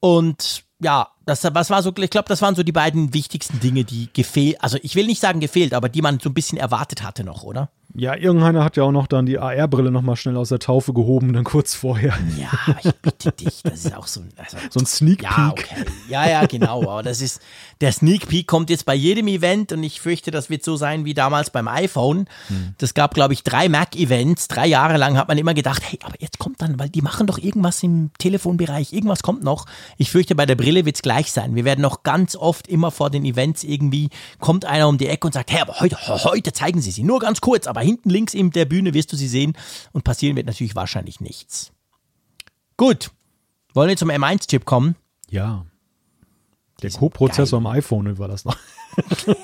Und 0.00 0.64
ja, 0.80 1.08
das, 1.26 1.44
was 1.52 1.70
war 1.70 1.82
so, 1.82 1.92
ich 1.96 2.10
glaube, 2.10 2.28
das 2.28 2.42
waren 2.42 2.54
so 2.54 2.62
die 2.62 2.72
beiden 2.72 3.14
wichtigsten 3.14 3.60
Dinge, 3.60 3.84
die 3.84 4.08
gefehlt, 4.12 4.62
also 4.62 4.78
ich 4.82 4.96
will 4.96 5.06
nicht 5.06 5.20
sagen 5.20 5.40
gefehlt, 5.40 5.74
aber 5.74 5.88
die 5.88 6.02
man 6.02 6.18
so 6.20 6.30
ein 6.30 6.34
bisschen 6.34 6.58
erwartet 6.58 7.02
hatte 7.02 7.24
noch, 7.24 7.42
oder? 7.42 7.70
Ja, 7.94 8.14
irgendeiner 8.14 8.62
hat 8.62 8.76
ja 8.76 8.84
auch 8.84 8.92
noch 8.92 9.08
dann 9.08 9.26
die 9.26 9.38
AR-Brille 9.38 9.90
nochmal 9.90 10.14
schnell 10.14 10.36
aus 10.36 10.50
der 10.50 10.60
Taufe 10.60 10.92
gehoben, 10.92 11.32
dann 11.32 11.42
kurz 11.42 11.74
vorher. 11.74 12.16
Ja, 12.38 12.76
ich 12.84 12.92
bitte 13.02 13.32
dich, 13.32 13.62
das 13.64 13.84
ist 13.84 13.96
auch 13.96 14.06
so 14.06 14.20
ein. 14.20 14.32
Also, 14.36 14.58
so 14.70 14.80
ein 14.80 14.86
Sneak 14.86 15.20
Peek. 15.20 15.30
Ja, 15.30 15.50
okay. 15.50 15.84
ja, 16.08 16.28
ja, 16.28 16.46
genau. 16.46 16.82
Aber 16.82 17.02
das 17.02 17.20
ist, 17.20 17.40
der 17.80 17.90
Sneak 17.90 18.28
Peek 18.28 18.46
kommt 18.46 18.70
jetzt 18.70 18.86
bei 18.86 18.94
jedem 18.94 19.26
Event 19.26 19.72
und 19.72 19.82
ich 19.82 20.00
fürchte, 20.00 20.30
das 20.30 20.50
wird 20.50 20.64
so 20.64 20.76
sein 20.76 21.04
wie 21.04 21.14
damals 21.14 21.50
beim 21.50 21.66
iPhone. 21.66 22.26
Hm. 22.46 22.74
Das 22.78 22.94
gab, 22.94 23.14
glaube 23.14 23.34
ich, 23.34 23.42
drei 23.42 23.68
Mac-Events. 23.68 24.46
Drei 24.46 24.66
Jahre 24.66 24.96
lang 24.96 25.16
hat 25.16 25.26
man 25.26 25.38
immer 25.38 25.54
gedacht, 25.54 25.82
hey, 25.84 25.98
aber 26.04 26.14
jetzt 26.20 26.38
kommt 26.38 26.62
dann, 26.62 26.78
weil 26.78 26.90
die 26.90 27.02
machen 27.02 27.26
doch 27.26 27.38
irgendwas 27.38 27.82
im 27.82 28.10
Telefonbereich, 28.18 28.92
irgendwas 28.92 29.22
kommt 29.22 29.42
noch. 29.42 29.66
Ich 29.98 30.10
fürchte, 30.10 30.36
bei 30.36 30.46
der 30.46 30.54
Brille 30.54 30.86
wird 30.86 30.96
es 30.96 31.02
gleich 31.02 31.19
sein. 31.28 31.54
Wir 31.54 31.64
werden 31.64 31.80
noch 31.80 32.02
ganz 32.02 32.36
oft 32.36 32.68
immer 32.68 32.90
vor 32.90 33.10
den 33.10 33.24
Events 33.24 33.64
irgendwie, 33.64 34.10
kommt 34.38 34.64
einer 34.64 34.88
um 34.88 34.98
die 34.98 35.06
Ecke 35.06 35.26
und 35.26 35.32
sagt, 35.32 35.50
hey, 35.50 35.60
aber 35.60 35.80
heute, 35.80 35.96
heute 36.24 36.52
zeigen 36.52 36.80
Sie 36.80 36.90
sie. 36.90 37.02
Nur 37.02 37.20
ganz 37.20 37.40
kurz, 37.40 37.66
aber 37.66 37.80
hinten 37.80 38.10
links 38.10 38.34
in 38.34 38.50
der 38.50 38.64
Bühne 38.64 38.94
wirst 38.94 39.12
du 39.12 39.16
sie 39.16 39.28
sehen 39.28 39.54
und 39.92 40.04
passieren 40.04 40.36
wird 40.36 40.46
natürlich 40.46 40.74
wahrscheinlich 40.74 41.20
nichts. 41.20 41.72
Gut, 42.76 43.10
wollen 43.74 43.88
wir 43.88 43.96
zum 43.96 44.10
M1-Chip 44.10 44.64
kommen? 44.64 44.96
Ja. 45.28 45.66
Der 46.80 46.90
Co-Prozessor 46.90 47.58
am 47.58 47.66
iPhone 47.66 48.18
war 48.18 48.28
das 48.28 48.44
noch. 48.44 48.56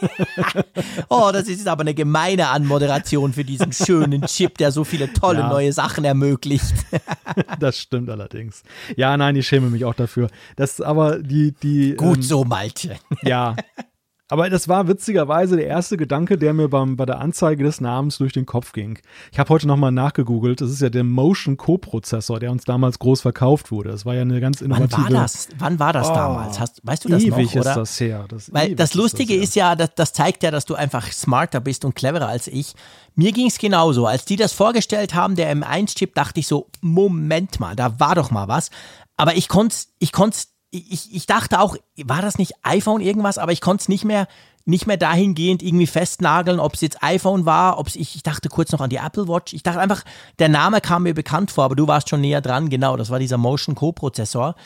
oh, 1.08 1.30
das 1.32 1.48
ist 1.48 1.68
aber 1.68 1.82
eine 1.82 1.94
gemeine 1.94 2.48
Anmoderation 2.48 3.32
für 3.32 3.44
diesen 3.44 3.72
schönen 3.72 4.22
Chip, 4.22 4.58
der 4.58 4.72
so 4.72 4.84
viele 4.84 5.12
tolle 5.12 5.40
ja. 5.40 5.48
neue 5.48 5.72
Sachen 5.72 6.04
ermöglicht. 6.04 6.74
das 7.60 7.78
stimmt 7.78 8.10
allerdings. 8.10 8.62
Ja, 8.96 9.16
nein, 9.16 9.36
ich 9.36 9.46
schäme 9.46 9.70
mich 9.70 9.84
auch 9.84 9.94
dafür. 9.94 10.28
Das 10.56 10.80
aber 10.80 11.18
die 11.18 11.52
die 11.62 11.94
Gut 11.94 12.18
ähm, 12.18 12.22
so, 12.22 12.44
Malte. 12.44 12.96
Ja, 13.22 13.56
aber 14.28 14.50
das 14.50 14.66
war 14.66 14.88
witzigerweise 14.88 15.56
der 15.56 15.66
erste 15.66 15.96
Gedanke, 15.96 16.36
der 16.36 16.52
mir 16.52 16.68
beim, 16.68 16.96
bei 16.96 17.06
der 17.06 17.20
Anzeige 17.20 17.62
des 17.62 17.80
Namens 17.80 18.18
durch 18.18 18.32
den 18.32 18.44
Kopf 18.44 18.72
ging. 18.72 18.98
Ich 19.30 19.38
habe 19.38 19.50
heute 19.50 19.68
nochmal 19.68 19.92
nachgegoogelt. 19.92 20.60
Das 20.60 20.70
ist 20.70 20.80
ja 20.80 20.90
der 20.90 21.04
Motion 21.04 21.56
Co-Prozessor, 21.56 22.40
der 22.40 22.50
uns 22.50 22.64
damals 22.64 22.98
groß 22.98 23.20
verkauft 23.20 23.70
wurde. 23.70 23.90
Das 23.90 24.04
war 24.04 24.14
ja 24.14 24.22
eine 24.22 24.40
ganz 24.40 24.62
innovative. 24.62 25.04
Wann 25.04 25.14
war 25.14 25.22
das? 25.22 25.48
Wann 25.58 25.78
war 25.78 25.92
das 25.92 26.10
oh, 26.10 26.14
damals? 26.14 26.58
Hast, 26.58 26.80
weißt 26.84 27.04
du 27.04 27.08
das 27.08 27.22
ewig 27.22 27.30
noch? 27.30 27.38
Ewig 27.38 27.54
ist 27.54 27.76
das 27.76 28.00
her. 28.00 28.24
Das 28.28 28.52
Weil 28.52 28.74
das 28.74 28.94
Lustige 28.94 29.34
ist, 29.34 29.50
das, 29.50 29.54
ja. 29.54 29.72
ist 29.72 29.78
ja, 29.78 29.86
das, 29.86 29.94
das 29.94 30.12
zeigt 30.12 30.42
ja, 30.42 30.50
dass 30.50 30.64
du 30.64 30.74
einfach 30.74 31.12
smarter 31.12 31.60
bist 31.60 31.84
und 31.84 31.94
cleverer 31.94 32.28
als 32.28 32.48
ich. 32.48 32.74
Mir 33.14 33.30
ging 33.30 33.46
es 33.46 33.58
genauso. 33.58 34.06
Als 34.06 34.24
die 34.24 34.36
das 34.36 34.52
vorgestellt 34.52 35.14
haben, 35.14 35.36
der 35.36 35.54
M1-Chip, 35.56 36.14
dachte 36.14 36.40
ich 36.40 36.48
so, 36.48 36.68
Moment 36.80 37.60
mal, 37.60 37.76
da 37.76 38.00
war 38.00 38.16
doch 38.16 38.32
mal 38.32 38.48
was. 38.48 38.70
Aber 39.16 39.36
ich 39.36 39.48
konnte 39.48 39.76
ich 39.98 40.12
konnt's 40.12 40.55
ich, 40.70 41.14
ich 41.14 41.26
dachte 41.26 41.60
auch, 41.60 41.76
war 42.04 42.22
das 42.22 42.38
nicht 42.38 42.52
iPhone 42.62 43.00
irgendwas, 43.00 43.38
aber 43.38 43.52
ich 43.52 43.60
konnte 43.60 43.82
es 43.82 43.88
nicht 43.88 44.04
mehr, 44.04 44.26
nicht 44.64 44.86
mehr 44.86 44.96
dahingehend 44.96 45.62
irgendwie 45.62 45.86
festnageln, 45.86 46.58
ob 46.58 46.74
es 46.74 46.80
jetzt 46.80 47.02
iPhone 47.02 47.46
war, 47.46 47.78
ob 47.78 47.86
es, 47.86 47.96
ich, 47.96 48.16
ich 48.16 48.22
dachte 48.22 48.48
kurz 48.48 48.72
noch 48.72 48.80
an 48.80 48.90
die 48.90 48.96
Apple 48.96 49.28
Watch. 49.28 49.52
Ich 49.52 49.62
dachte 49.62 49.80
einfach, 49.80 50.02
der 50.38 50.48
Name 50.48 50.80
kam 50.80 51.04
mir 51.04 51.14
bekannt 51.14 51.50
vor, 51.50 51.64
aber 51.64 51.76
du 51.76 51.86
warst 51.86 52.08
schon 52.08 52.20
näher 52.20 52.40
dran, 52.40 52.68
genau, 52.68 52.96
das 52.96 53.10
war 53.10 53.18
dieser 53.18 53.38
Motion 53.38 53.76
Co-Prozessor, 53.76 54.56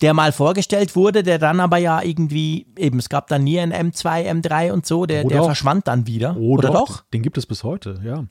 der 0.00 0.14
mal 0.14 0.32
vorgestellt 0.32 0.96
wurde, 0.96 1.22
der 1.22 1.38
dann 1.38 1.60
aber 1.60 1.78
ja 1.78 2.02
irgendwie, 2.02 2.66
eben, 2.78 2.98
es 2.98 3.08
gab 3.08 3.28
dann 3.28 3.44
nie 3.44 3.58
ein 3.58 3.72
M2, 3.72 4.30
M3 4.42 4.72
und 4.72 4.86
so, 4.86 5.06
der, 5.06 5.24
der 5.24 5.42
verschwand 5.42 5.88
dann 5.88 6.06
wieder. 6.06 6.36
Oder, 6.36 6.70
Oder 6.70 6.78
doch? 6.80 7.04
Den 7.12 7.22
gibt 7.22 7.36
es 7.36 7.46
bis 7.46 7.64
heute, 7.64 8.00
ja. 8.04 8.24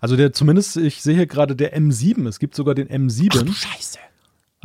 Also 0.00 0.16
der 0.16 0.32
zumindest, 0.32 0.76
ich 0.76 1.02
sehe 1.02 1.14
hier 1.14 1.26
gerade 1.26 1.56
der 1.56 1.76
M7, 1.76 2.28
es 2.28 2.38
gibt 2.38 2.54
sogar 2.54 2.74
den 2.74 2.88
M7. 2.88 3.30
Ach 3.38 3.42
du 3.42 3.52
Scheiße. 3.52 3.98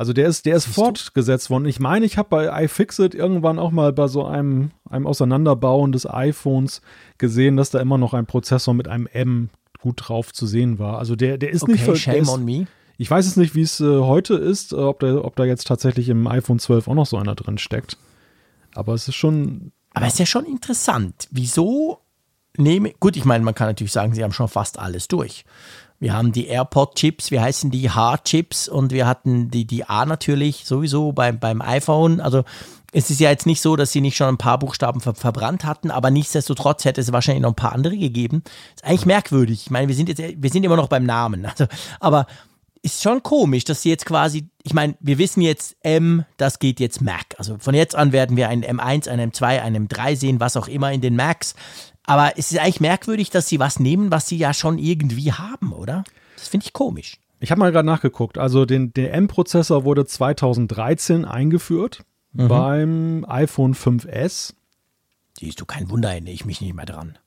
Also 0.04 0.12
der 0.12 0.28
ist, 0.28 0.46
der 0.46 0.58
ist 0.58 0.66
fortgesetzt 0.66 1.50
worden. 1.50 1.64
Ich 1.64 1.80
meine, 1.80 2.06
ich 2.06 2.18
habe 2.18 2.28
bei 2.28 2.66
iFixit 2.66 3.16
irgendwann 3.16 3.58
auch 3.58 3.72
mal 3.72 3.94
bei 3.94 4.10
so 4.10 4.26
einem, 4.26 4.72
einem 4.90 5.08
Auseinanderbauen 5.08 5.94
des 5.94 6.06
iPhones 6.06 6.82
gesehen, 7.18 7.56
dass 7.56 7.70
da 7.70 7.80
immer 7.80 7.98
noch 7.98 8.14
ein 8.14 8.26
Prozessor 8.26 8.74
mit 8.74 8.90
einem 8.90 9.08
M 9.08 9.50
gut 9.80 10.02
drauf 10.04 10.34
zu 10.34 10.46
sehen 10.46 10.78
war. 10.78 10.98
Also 10.98 11.16
der, 11.16 11.38
der 11.38 11.52
ist 11.52 11.64
okay, 11.64 11.72
nicht 11.72 11.86
für, 11.86 11.96
shame 11.96 12.24
ist, 12.24 12.28
on 12.28 12.44
me. 12.44 12.68
Ich 12.98 13.10
weiß 13.10 13.26
es 13.26 13.38
nicht, 13.38 13.56
wie 13.56 13.62
es 13.62 13.80
äh, 13.80 14.00
heute 14.00 14.34
ist, 14.34 14.74
äh, 14.74 14.76
ob, 14.76 15.00
da, 15.00 15.24
ob 15.24 15.38
da 15.38 15.46
jetzt 15.46 15.68
tatsächlich 15.68 16.10
im 16.10 16.28
iPhone 16.28 16.60
12 16.60 16.90
auch 16.90 16.96
noch 16.96 17.06
so 17.06 17.16
einer 17.16 17.36
drin 17.36 17.58
steckt. 17.58 17.96
Aber 18.76 18.96
es 18.96 19.08
ist 19.08 19.16
schon. 19.16 19.72
Aber 19.94 20.06
es 20.06 20.16
ist 20.16 20.20
ja 20.20 20.26
schon 20.26 20.44
interessant. 20.44 21.30
Wieso 21.32 22.00
nehme. 22.58 22.92
Gut, 23.00 23.16
ich 23.16 23.24
meine, 23.24 23.46
man 23.46 23.56
kann 23.56 23.68
natürlich 23.68 23.94
sagen, 23.94 24.14
sie 24.14 24.22
haben 24.26 24.34
schon 24.34 24.50
fast 24.50 24.80
alles 24.80 25.08
durch. 25.08 25.46
Wir 26.04 26.14
haben 26.14 26.34
die 26.34 26.48
AirPod-Chips, 26.48 27.32
wir 27.32 27.42
heißen 27.42 27.72
die 27.72 27.90
H-Chips 27.90 28.68
und 28.68 28.92
wir 28.92 29.08
hatten 29.08 29.50
die, 29.50 29.64
die 29.64 29.86
A 29.86 30.06
natürlich 30.06 30.66
sowieso 30.66 31.14
beim, 31.14 31.40
beim 31.40 31.62
iPhone. 31.62 32.20
Also 32.20 32.44
es 32.92 33.10
ist 33.10 33.22
ja 33.22 33.30
jetzt 33.30 33.46
nicht 33.46 33.62
so, 33.62 33.78
dass 33.78 33.94
sie 33.94 34.02
nicht 34.02 34.18
schon 34.18 34.28
ein 34.28 34.38
paar 34.38 34.60
Buchstaben 34.60 35.00
ver 35.00 35.16
verbrannt 35.16 35.64
hatten, 35.64 35.92
aber 35.92 36.12
nichtsdestotrotz 36.12 36.84
hätte 36.84 37.00
es 37.00 37.14
wahrscheinlich 37.14 37.44
noch 37.44 37.52
ein 37.52 37.56
paar 37.56 37.72
andere 37.72 37.98
gegeben. 37.98 38.44
Ist 38.76 38.84
eigentlich 38.84 39.06
merkwürdig. 39.06 39.62
Ich 39.62 39.72
meine, 39.72 39.88
wir 39.88 39.96
sind 39.96 40.10
jetzt, 40.10 40.22
wir 40.22 40.50
sind 40.50 40.66
immer 40.66 40.76
noch 40.76 40.90
beim 40.90 41.06
Namen. 41.06 41.48
Also, 41.54 41.68
aber 42.02 42.28
ist 42.82 43.02
schon 43.02 43.24
komisch, 43.24 43.64
dass 43.64 43.82
sie 43.82 43.90
jetzt 43.90 44.06
quasi, 44.06 44.50
ich 44.64 44.74
meine, 44.74 44.96
wir 45.00 45.18
wissen 45.18 45.40
jetzt 45.40 45.78
M, 45.84 46.26
das 46.36 46.60
geht 46.60 46.82
jetzt 46.82 47.02
Mac. 47.02 47.28
Also 47.38 47.56
von 47.60 47.76
jetzt 47.76 47.96
an 47.96 48.12
werden 48.12 48.36
wir 48.36 48.50
einen 48.50 48.66
M1, 48.66 49.08
einen 49.08 49.32
M2, 49.32 49.62
einen 49.62 49.88
M3 49.88 50.18
sehen, 50.18 50.42
was 50.42 50.58
auch 50.58 50.68
immer 50.68 50.92
in 50.92 51.00
den 51.00 51.16
Macs. 51.16 51.56
Aber 52.06 52.34
es 52.38 52.52
ist 52.52 52.60
eigentlich 52.60 52.82
merkwürdig, 52.82 53.30
dass 53.30 53.48
sie 53.48 53.60
was 53.60 53.80
nehmen, 53.80 54.12
was 54.12 54.28
sie 54.28 54.38
ja 54.38 54.54
schon 54.54 54.78
irgendwie 54.78 55.32
haben, 55.32 55.72
oder? 55.72 56.04
Das 56.36 56.48
finde 56.48 56.66
ich 56.66 56.74
komisch. 56.74 57.18
Ich 57.40 57.52
habe 57.52 57.60
mal 57.60 57.72
gerade 57.72 57.86
nachgeguckt. 57.86 58.38
Also 58.38 58.66
den, 58.66 58.94
der 58.94 59.14
M-Prozessor 59.14 59.84
wurde 59.84 60.06
2013 60.06 61.26
eingeführt 61.26 62.04
mhm. 62.34 62.48
beim 62.48 63.26
iPhone 63.28 63.76
5S. 63.76 64.54
Siehst 65.40 65.60
du, 65.60 65.66
kein 65.66 65.90
Wunder, 65.90 66.12
erinnere 66.12 66.34
ich 66.34 66.46
mich 66.46 66.62
nicht 66.62 66.74
mehr 66.74 66.86
dran. 66.86 67.18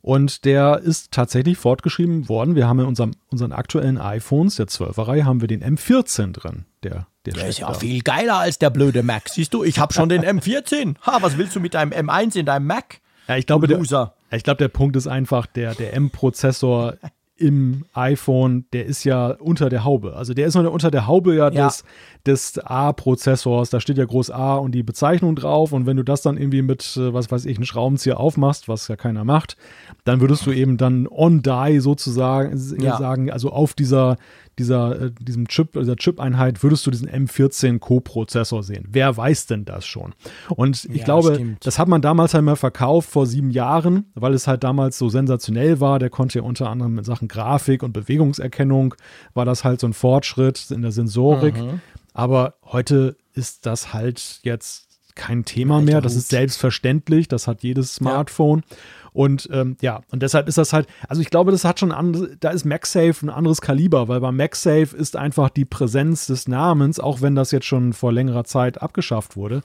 Und 0.00 0.44
der 0.44 0.80
ist 0.80 1.12
tatsächlich 1.12 1.58
fortgeschrieben 1.58 2.28
worden. 2.28 2.56
Wir 2.56 2.66
haben 2.66 2.80
in 2.80 2.86
unserem, 2.86 3.12
unseren 3.30 3.52
aktuellen 3.52 3.98
iPhones, 3.98 4.56
der 4.56 4.66
12er-Reihe, 4.66 5.24
haben 5.24 5.40
wir 5.40 5.48
den 5.48 5.62
M14 5.62 6.32
drin. 6.32 6.64
Der, 6.82 7.06
der, 7.24 7.34
der 7.34 7.48
ist 7.48 7.60
ja 7.60 7.68
da. 7.68 7.74
viel 7.74 8.02
geiler 8.02 8.38
als 8.38 8.58
der 8.58 8.70
blöde 8.70 9.04
Mac. 9.04 9.28
Siehst 9.28 9.54
du, 9.54 9.62
ich 9.62 9.78
habe 9.78 9.94
schon 9.94 10.08
den 10.08 10.22
M14. 10.22 10.96
Ha, 11.06 11.18
was 11.20 11.38
willst 11.38 11.54
du 11.54 11.60
mit 11.60 11.74
deinem 11.74 11.92
M1 11.92 12.36
in 12.36 12.46
deinem 12.46 12.66
Mac? 12.66 13.00
Ja, 13.28 13.36
ich 13.36 13.46
glaube, 13.46 13.66
der, 13.66 13.80
ich 13.80 14.42
glaube, 14.42 14.58
der 14.58 14.68
Punkt 14.68 14.96
ist 14.96 15.06
einfach, 15.06 15.46
der, 15.46 15.74
der 15.74 15.94
M-Prozessor 15.94 16.94
im 17.42 17.84
iPhone, 17.92 18.66
der 18.72 18.86
ist 18.86 19.02
ja 19.04 19.32
unter 19.32 19.68
der 19.68 19.84
Haube. 19.84 20.14
Also 20.14 20.32
der 20.32 20.46
ist 20.46 20.54
noch 20.54 20.70
unter 20.72 20.92
der 20.92 21.08
Haube 21.08 21.34
ja, 21.34 21.50
ja. 21.50 21.66
des, 21.66 21.84
des 22.24 22.58
A-Prozessors. 22.58 23.70
Da 23.70 23.80
steht 23.80 23.98
ja 23.98 24.04
groß 24.04 24.30
A 24.30 24.54
und 24.54 24.72
die 24.72 24.84
Bezeichnung 24.84 25.34
drauf. 25.34 25.72
Und 25.72 25.84
wenn 25.84 25.96
du 25.96 26.04
das 26.04 26.22
dann 26.22 26.36
irgendwie 26.36 26.62
mit, 26.62 26.96
äh, 26.96 27.12
was 27.12 27.32
weiß 27.32 27.46
ich, 27.46 27.56
einem 27.56 27.64
Schraubenzieher 27.64 28.20
aufmachst, 28.20 28.68
was 28.68 28.86
ja 28.86 28.94
keiner 28.94 29.24
macht, 29.24 29.56
dann 30.04 30.20
würdest 30.20 30.46
du 30.46 30.52
eben 30.52 30.76
dann 30.76 31.08
on-die 31.08 31.80
sozusagen 31.80 32.56
ja. 32.80 32.96
sagen, 32.96 33.30
also 33.30 33.50
auf 33.50 33.74
dieser 33.74 34.18
dieser, 34.58 35.00
äh, 35.00 35.10
diesem 35.18 35.48
Chip, 35.48 35.72
dieser 35.72 35.96
Chip-Einheit 35.96 36.62
würdest 36.62 36.86
du 36.86 36.90
diesen 36.90 37.08
M14 37.08 37.78
Co-Prozessor 37.78 38.62
sehen. 38.62 38.86
Wer 38.90 39.16
weiß 39.16 39.46
denn 39.46 39.64
das 39.64 39.86
schon? 39.86 40.14
Und 40.50 40.84
ich 40.84 40.98
ja, 40.98 41.04
glaube, 41.04 41.34
stimmt. 41.34 41.66
das 41.66 41.78
hat 41.78 41.88
man 41.88 42.02
damals 42.02 42.34
halt 42.34 42.44
mal 42.44 42.56
verkauft 42.56 43.10
vor 43.10 43.26
sieben 43.26 43.50
Jahren, 43.50 44.06
weil 44.14 44.34
es 44.34 44.46
halt 44.46 44.64
damals 44.64 44.98
so 44.98 45.08
sensationell 45.08 45.80
war. 45.80 45.98
Der 45.98 46.10
konnte 46.10 46.38
ja 46.40 46.44
unter 46.44 46.68
anderem 46.68 46.98
in 46.98 47.04
Sachen 47.04 47.28
Grafik 47.28 47.82
und 47.82 47.92
Bewegungserkennung 47.92 48.94
war 49.34 49.44
das 49.44 49.64
halt 49.64 49.80
so 49.80 49.86
ein 49.86 49.94
Fortschritt 49.94 50.70
in 50.70 50.82
der 50.82 50.92
Sensorik. 50.92 51.56
Mhm. 51.56 51.80
Aber 52.14 52.54
heute 52.64 53.16
ist 53.34 53.64
das 53.66 53.94
halt 53.94 54.40
jetzt 54.42 54.88
kein 55.14 55.44
Thema 55.44 55.80
mehr. 55.80 56.00
Das 56.00 56.16
ist 56.16 56.30
selbstverständlich. 56.30 57.28
Das 57.28 57.46
hat 57.46 57.62
jedes 57.62 57.94
Smartphone. 57.94 58.62
Ja. 58.68 58.76
Und 59.12 59.48
ähm, 59.52 59.76
ja, 59.80 60.00
und 60.10 60.22
deshalb 60.22 60.48
ist 60.48 60.58
das 60.58 60.72
halt, 60.72 60.86
also 61.06 61.20
ich 61.20 61.30
glaube, 61.30 61.52
das 61.52 61.64
hat 61.64 61.78
schon 61.78 61.92
andere, 61.92 62.36
da 62.38 62.50
ist 62.50 62.64
MagSafe 62.64 63.26
ein 63.26 63.30
anderes 63.30 63.60
Kaliber, 63.60 64.08
weil 64.08 64.20
bei 64.20 64.32
MagSafe 64.32 64.96
ist 64.96 65.16
einfach 65.16 65.50
die 65.50 65.66
Präsenz 65.66 66.26
des 66.26 66.48
Namens, 66.48 66.98
auch 66.98 67.20
wenn 67.20 67.34
das 67.34 67.50
jetzt 67.50 67.66
schon 67.66 67.92
vor 67.92 68.12
längerer 68.12 68.44
Zeit 68.44 68.80
abgeschafft 68.80 69.36
wurde, 69.36 69.62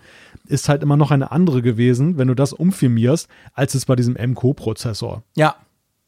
ist 0.48 0.68
halt 0.68 0.84
immer 0.84 0.98
noch 0.98 1.12
eine 1.12 1.32
andere 1.32 1.62
gewesen, 1.62 2.18
wenn 2.18 2.28
du 2.28 2.34
das 2.34 2.52
umfirmierst, 2.52 3.30
als 3.54 3.74
es 3.74 3.86
bei 3.86 3.96
diesem 3.96 4.16
MCO-Prozessor. 4.16 5.24
Ja, 5.36 5.56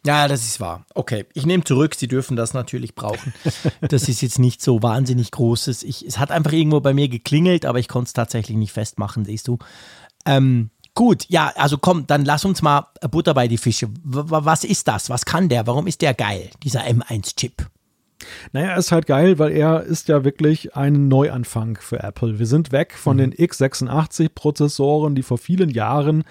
ja, 0.05 0.29
das 0.29 0.45
ist 0.45 0.61
wahr. 0.61 0.85
Okay, 0.95 1.25
ich 1.33 1.45
nehme 1.45 1.63
zurück, 1.63 1.93
Sie 1.95 2.07
dürfen 2.07 2.37
das 2.37 2.53
natürlich 2.53 2.95
brauchen. 2.95 3.33
Das 3.81 4.07
ist 4.07 4.21
jetzt 4.21 4.39
nicht 4.39 4.61
so 4.61 4.81
wahnsinnig 4.81 5.31
großes. 5.31 5.83
Ich, 5.83 6.05
es 6.05 6.19
hat 6.19 6.31
einfach 6.31 6.53
irgendwo 6.53 6.79
bei 6.79 6.93
mir 6.93 7.09
geklingelt, 7.09 7.65
aber 7.65 7.79
ich 7.79 7.87
konnte 7.87 8.07
es 8.07 8.13
tatsächlich 8.13 8.57
nicht 8.57 8.71
festmachen, 8.71 9.25
siehst 9.25 9.47
du. 9.47 9.57
Ähm, 10.25 10.69
gut, 10.95 11.25
ja, 11.29 11.51
also 11.55 11.77
komm, 11.77 12.07
dann 12.07 12.25
lass 12.25 12.45
uns 12.45 12.61
mal 12.61 12.87
Butter 13.09 13.33
bei 13.33 13.47
die 13.47 13.57
Fische. 13.57 13.89
Was 14.03 14.63
ist 14.63 14.87
das? 14.87 15.09
Was 15.09 15.25
kann 15.25 15.49
der? 15.49 15.67
Warum 15.67 15.87
ist 15.87 16.01
der 16.01 16.13
geil, 16.13 16.49
dieser 16.63 16.85
M1-Chip? 16.85 17.67
Naja, 18.51 18.69
er 18.69 18.77
ist 18.77 18.91
halt 18.91 19.05
geil, 19.05 19.39
weil 19.39 19.51
er 19.51 19.83
ist 19.83 20.09
ja 20.09 20.23
wirklich 20.23 20.75
ein 20.75 21.07
Neuanfang 21.07 21.77
für 21.79 22.03
Apple. 22.03 22.39
Wir 22.39 22.45
sind 22.45 22.71
weg 22.71 22.93
von 22.93 23.17
mhm. 23.17 23.31
den 23.31 23.33
x86-Prozessoren, 23.33 25.15
die 25.15 25.23
vor 25.23 25.37
vielen 25.37 25.69
Jahren 25.69 26.23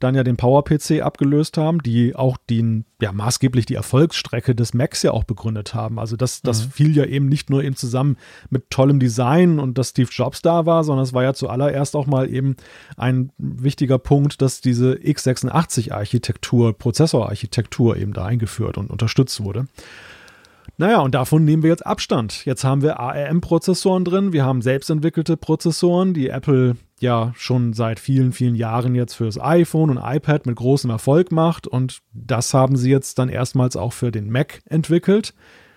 dann 0.00 0.14
ja 0.14 0.24
den 0.24 0.36
PowerPC 0.36 1.02
abgelöst 1.02 1.56
haben, 1.58 1.82
die 1.82 2.14
auch 2.14 2.36
den, 2.48 2.84
ja, 3.00 3.12
maßgeblich 3.12 3.66
die 3.66 3.74
Erfolgsstrecke 3.74 4.54
des 4.54 4.74
Macs 4.74 5.02
ja 5.02 5.12
auch 5.12 5.24
begründet 5.24 5.74
haben. 5.74 5.98
Also 5.98 6.16
das, 6.16 6.42
das 6.42 6.66
mhm. 6.66 6.70
fiel 6.70 6.96
ja 6.96 7.04
eben 7.04 7.28
nicht 7.28 7.50
nur 7.50 7.62
eben 7.62 7.76
zusammen 7.76 8.16
mit 8.50 8.70
tollem 8.70 9.00
Design 9.00 9.58
und 9.58 9.78
dass 9.78 9.90
Steve 9.90 10.10
Jobs 10.10 10.42
da 10.42 10.66
war, 10.66 10.84
sondern 10.84 11.04
es 11.04 11.12
war 11.12 11.22
ja 11.22 11.34
zuallererst 11.34 11.96
auch 11.96 12.06
mal 12.06 12.32
eben 12.32 12.56
ein 12.96 13.30
wichtiger 13.38 13.98
Punkt, 13.98 14.42
dass 14.42 14.60
diese 14.60 14.94
x86-Architektur, 14.94 16.76
Prozessorarchitektur 16.76 17.96
eben 17.96 18.12
da 18.12 18.24
eingeführt 18.24 18.78
und 18.78 18.90
unterstützt 18.90 19.42
wurde. 19.42 19.66
Naja, 20.78 21.00
und 21.00 21.14
davon 21.14 21.44
nehmen 21.44 21.62
wir 21.62 21.70
jetzt 21.70 21.86
Abstand. 21.86 22.44
Jetzt 22.44 22.62
haben 22.64 22.82
wir 22.82 23.00
ARM-Prozessoren 23.00 24.04
drin, 24.04 24.32
wir 24.32 24.44
haben 24.44 24.60
selbstentwickelte 24.60 25.36
Prozessoren, 25.36 26.12
die 26.12 26.28
Apple 26.28 26.76
ja 27.00 27.32
schon 27.36 27.72
seit 27.72 28.00
vielen, 28.00 28.32
vielen 28.32 28.54
Jahren 28.54 28.94
jetzt 28.94 29.14
fürs 29.14 29.38
iPhone 29.38 29.90
und 29.90 29.98
iPad 30.02 30.46
mit 30.46 30.56
großem 30.56 30.90
Erfolg 30.90 31.30
macht. 31.30 31.66
Und 31.66 32.00
das 32.12 32.54
haben 32.54 32.76
sie 32.76 32.90
jetzt 32.90 33.18
dann 33.18 33.28
erstmals 33.28 33.76
auch 33.76 33.92
für 33.92 34.10
den 34.10 34.30
Mac 34.30 34.62
entwickelt. 34.66 35.34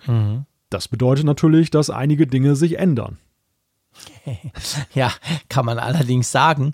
Mhm. 0.08 0.46
Das 0.70 0.88
bedeutet 0.88 1.26
natürlich, 1.26 1.72
dass 1.72 1.90
einige 1.90 2.28
Dinge 2.28 2.56
sich 2.56 2.78
ändern. 2.78 3.18
Ja, 4.94 5.12
kann 5.50 5.66
man 5.66 5.80
allerdings 5.80 6.32
sagen. 6.32 6.74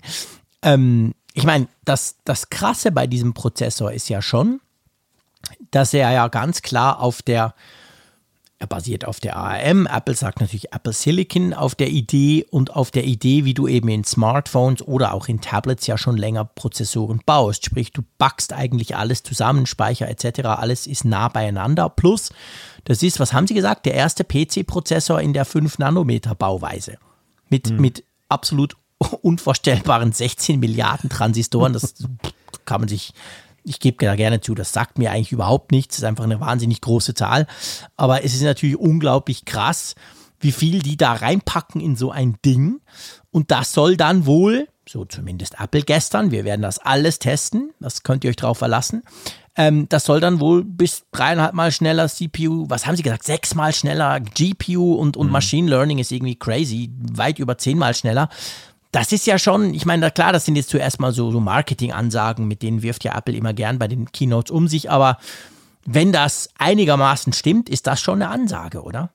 Ähm, 0.62 1.14
ich 1.32 1.44
meine, 1.44 1.66
das, 1.84 2.16
das 2.24 2.50
Krasse 2.50 2.92
bei 2.92 3.06
diesem 3.06 3.34
Prozessor 3.34 3.92
ist 3.92 4.08
ja 4.08 4.22
schon, 4.22 4.60
dass 5.70 5.92
er 5.94 6.10
ja 6.12 6.28
ganz 6.28 6.62
klar 6.62 7.00
auf 7.00 7.22
der 7.22 7.54
er 8.58 8.66
basiert 8.66 9.04
auf 9.04 9.20
der 9.20 9.36
ARM. 9.36 9.86
Apple 9.86 10.14
sagt 10.14 10.40
natürlich 10.40 10.72
Apple 10.72 10.94
Silicon 10.94 11.52
auf 11.52 11.74
der 11.74 11.88
Idee 11.88 12.46
und 12.50 12.74
auf 12.74 12.90
der 12.90 13.04
Idee, 13.04 13.44
wie 13.44 13.52
du 13.52 13.68
eben 13.68 13.88
in 13.88 14.02
Smartphones 14.02 14.80
oder 14.80 15.12
auch 15.12 15.28
in 15.28 15.42
Tablets 15.42 15.86
ja 15.86 15.98
schon 15.98 16.16
länger 16.16 16.44
Prozessoren 16.46 17.20
baust. 17.26 17.66
Sprich, 17.66 17.92
du 17.92 18.02
backst 18.16 18.54
eigentlich 18.54 18.96
alles 18.96 19.22
zusammen, 19.22 19.66
Speicher 19.66 20.08
etc. 20.08 20.46
Alles 20.46 20.86
ist 20.86 21.04
nah 21.04 21.28
beieinander. 21.28 21.90
Plus, 21.90 22.30
das 22.84 23.02
ist, 23.02 23.20
was 23.20 23.34
haben 23.34 23.46
Sie 23.46 23.54
gesagt, 23.54 23.84
der 23.84 23.94
erste 23.94 24.24
PC-Prozessor 24.24 25.20
in 25.20 25.34
der 25.34 25.46
5-Nanometer-Bauweise. 25.46 26.96
Mit, 27.50 27.68
hm. 27.68 27.76
mit 27.76 28.04
absolut 28.30 28.74
unvorstellbaren 29.20 30.12
16 30.12 30.58
Milliarden 30.58 31.10
Transistoren. 31.10 31.74
Das 31.74 31.94
kann 32.64 32.80
man 32.80 32.88
sich 32.88 33.12
ich 33.66 33.80
gebe 33.80 34.04
da 34.04 34.14
gerne 34.14 34.40
zu, 34.40 34.54
das 34.54 34.72
sagt 34.72 34.98
mir 34.98 35.10
eigentlich 35.10 35.32
überhaupt 35.32 35.72
nichts. 35.72 35.96
Das 35.96 36.02
ist 36.02 36.08
einfach 36.08 36.24
eine 36.24 36.40
wahnsinnig 36.40 36.80
große 36.80 37.14
Zahl. 37.14 37.46
Aber 37.96 38.24
es 38.24 38.34
ist 38.34 38.42
natürlich 38.42 38.76
unglaublich 38.76 39.44
krass, 39.44 39.94
wie 40.40 40.52
viel 40.52 40.80
die 40.80 40.96
da 40.96 41.12
reinpacken 41.12 41.80
in 41.80 41.96
so 41.96 42.10
ein 42.10 42.36
Ding. 42.44 42.80
Und 43.30 43.50
das 43.50 43.72
soll 43.72 43.96
dann 43.96 44.26
wohl, 44.26 44.68
so 44.88 45.04
zumindest 45.04 45.56
Apple 45.58 45.82
gestern, 45.82 46.30
wir 46.30 46.44
werden 46.44 46.62
das 46.62 46.78
alles 46.78 47.18
testen, 47.18 47.72
das 47.80 48.02
könnt 48.02 48.22
ihr 48.24 48.30
euch 48.30 48.36
drauf 48.36 48.58
verlassen. 48.58 49.02
Ähm, 49.56 49.88
das 49.88 50.04
soll 50.04 50.20
dann 50.20 50.38
wohl 50.38 50.62
bis 50.64 51.04
dreieinhalb 51.10 51.54
Mal 51.54 51.72
schneller 51.72 52.08
CPU, 52.08 52.66
was 52.68 52.86
haben 52.86 52.94
sie 52.96 53.02
gesagt, 53.02 53.24
sechsmal 53.24 53.72
schneller 53.72 54.20
GPU 54.20 54.94
und, 54.94 55.16
und 55.16 55.26
mhm. 55.26 55.32
Machine 55.32 55.68
Learning 55.68 55.98
ist 55.98 56.12
irgendwie 56.12 56.36
crazy, 56.36 56.90
weit 57.12 57.38
über 57.38 57.58
zehnmal 57.58 57.94
schneller 57.94 58.28
das 58.96 59.12
ist 59.12 59.26
ja 59.26 59.38
schon, 59.38 59.74
ich 59.74 59.84
meine, 59.84 60.10
klar, 60.10 60.32
das 60.32 60.46
sind 60.46 60.56
jetzt 60.56 60.70
zuerst 60.70 61.00
mal 61.00 61.12
so, 61.12 61.30
so 61.30 61.38
Marketing-Ansagen, 61.38 62.48
mit 62.48 62.62
denen 62.62 62.82
wirft 62.82 63.04
ja 63.04 63.14
Apple 63.14 63.36
immer 63.36 63.52
gern 63.52 63.78
bei 63.78 63.88
den 63.88 64.10
Keynotes 64.10 64.50
um 64.50 64.68
sich, 64.68 64.90
aber 64.90 65.18
wenn 65.84 66.12
das 66.12 66.48
einigermaßen 66.58 67.34
stimmt, 67.34 67.68
ist 67.68 67.86
das 67.86 68.00
schon 68.00 68.22
eine 68.22 68.30
Ansage, 68.30 68.82
oder? 68.82 69.10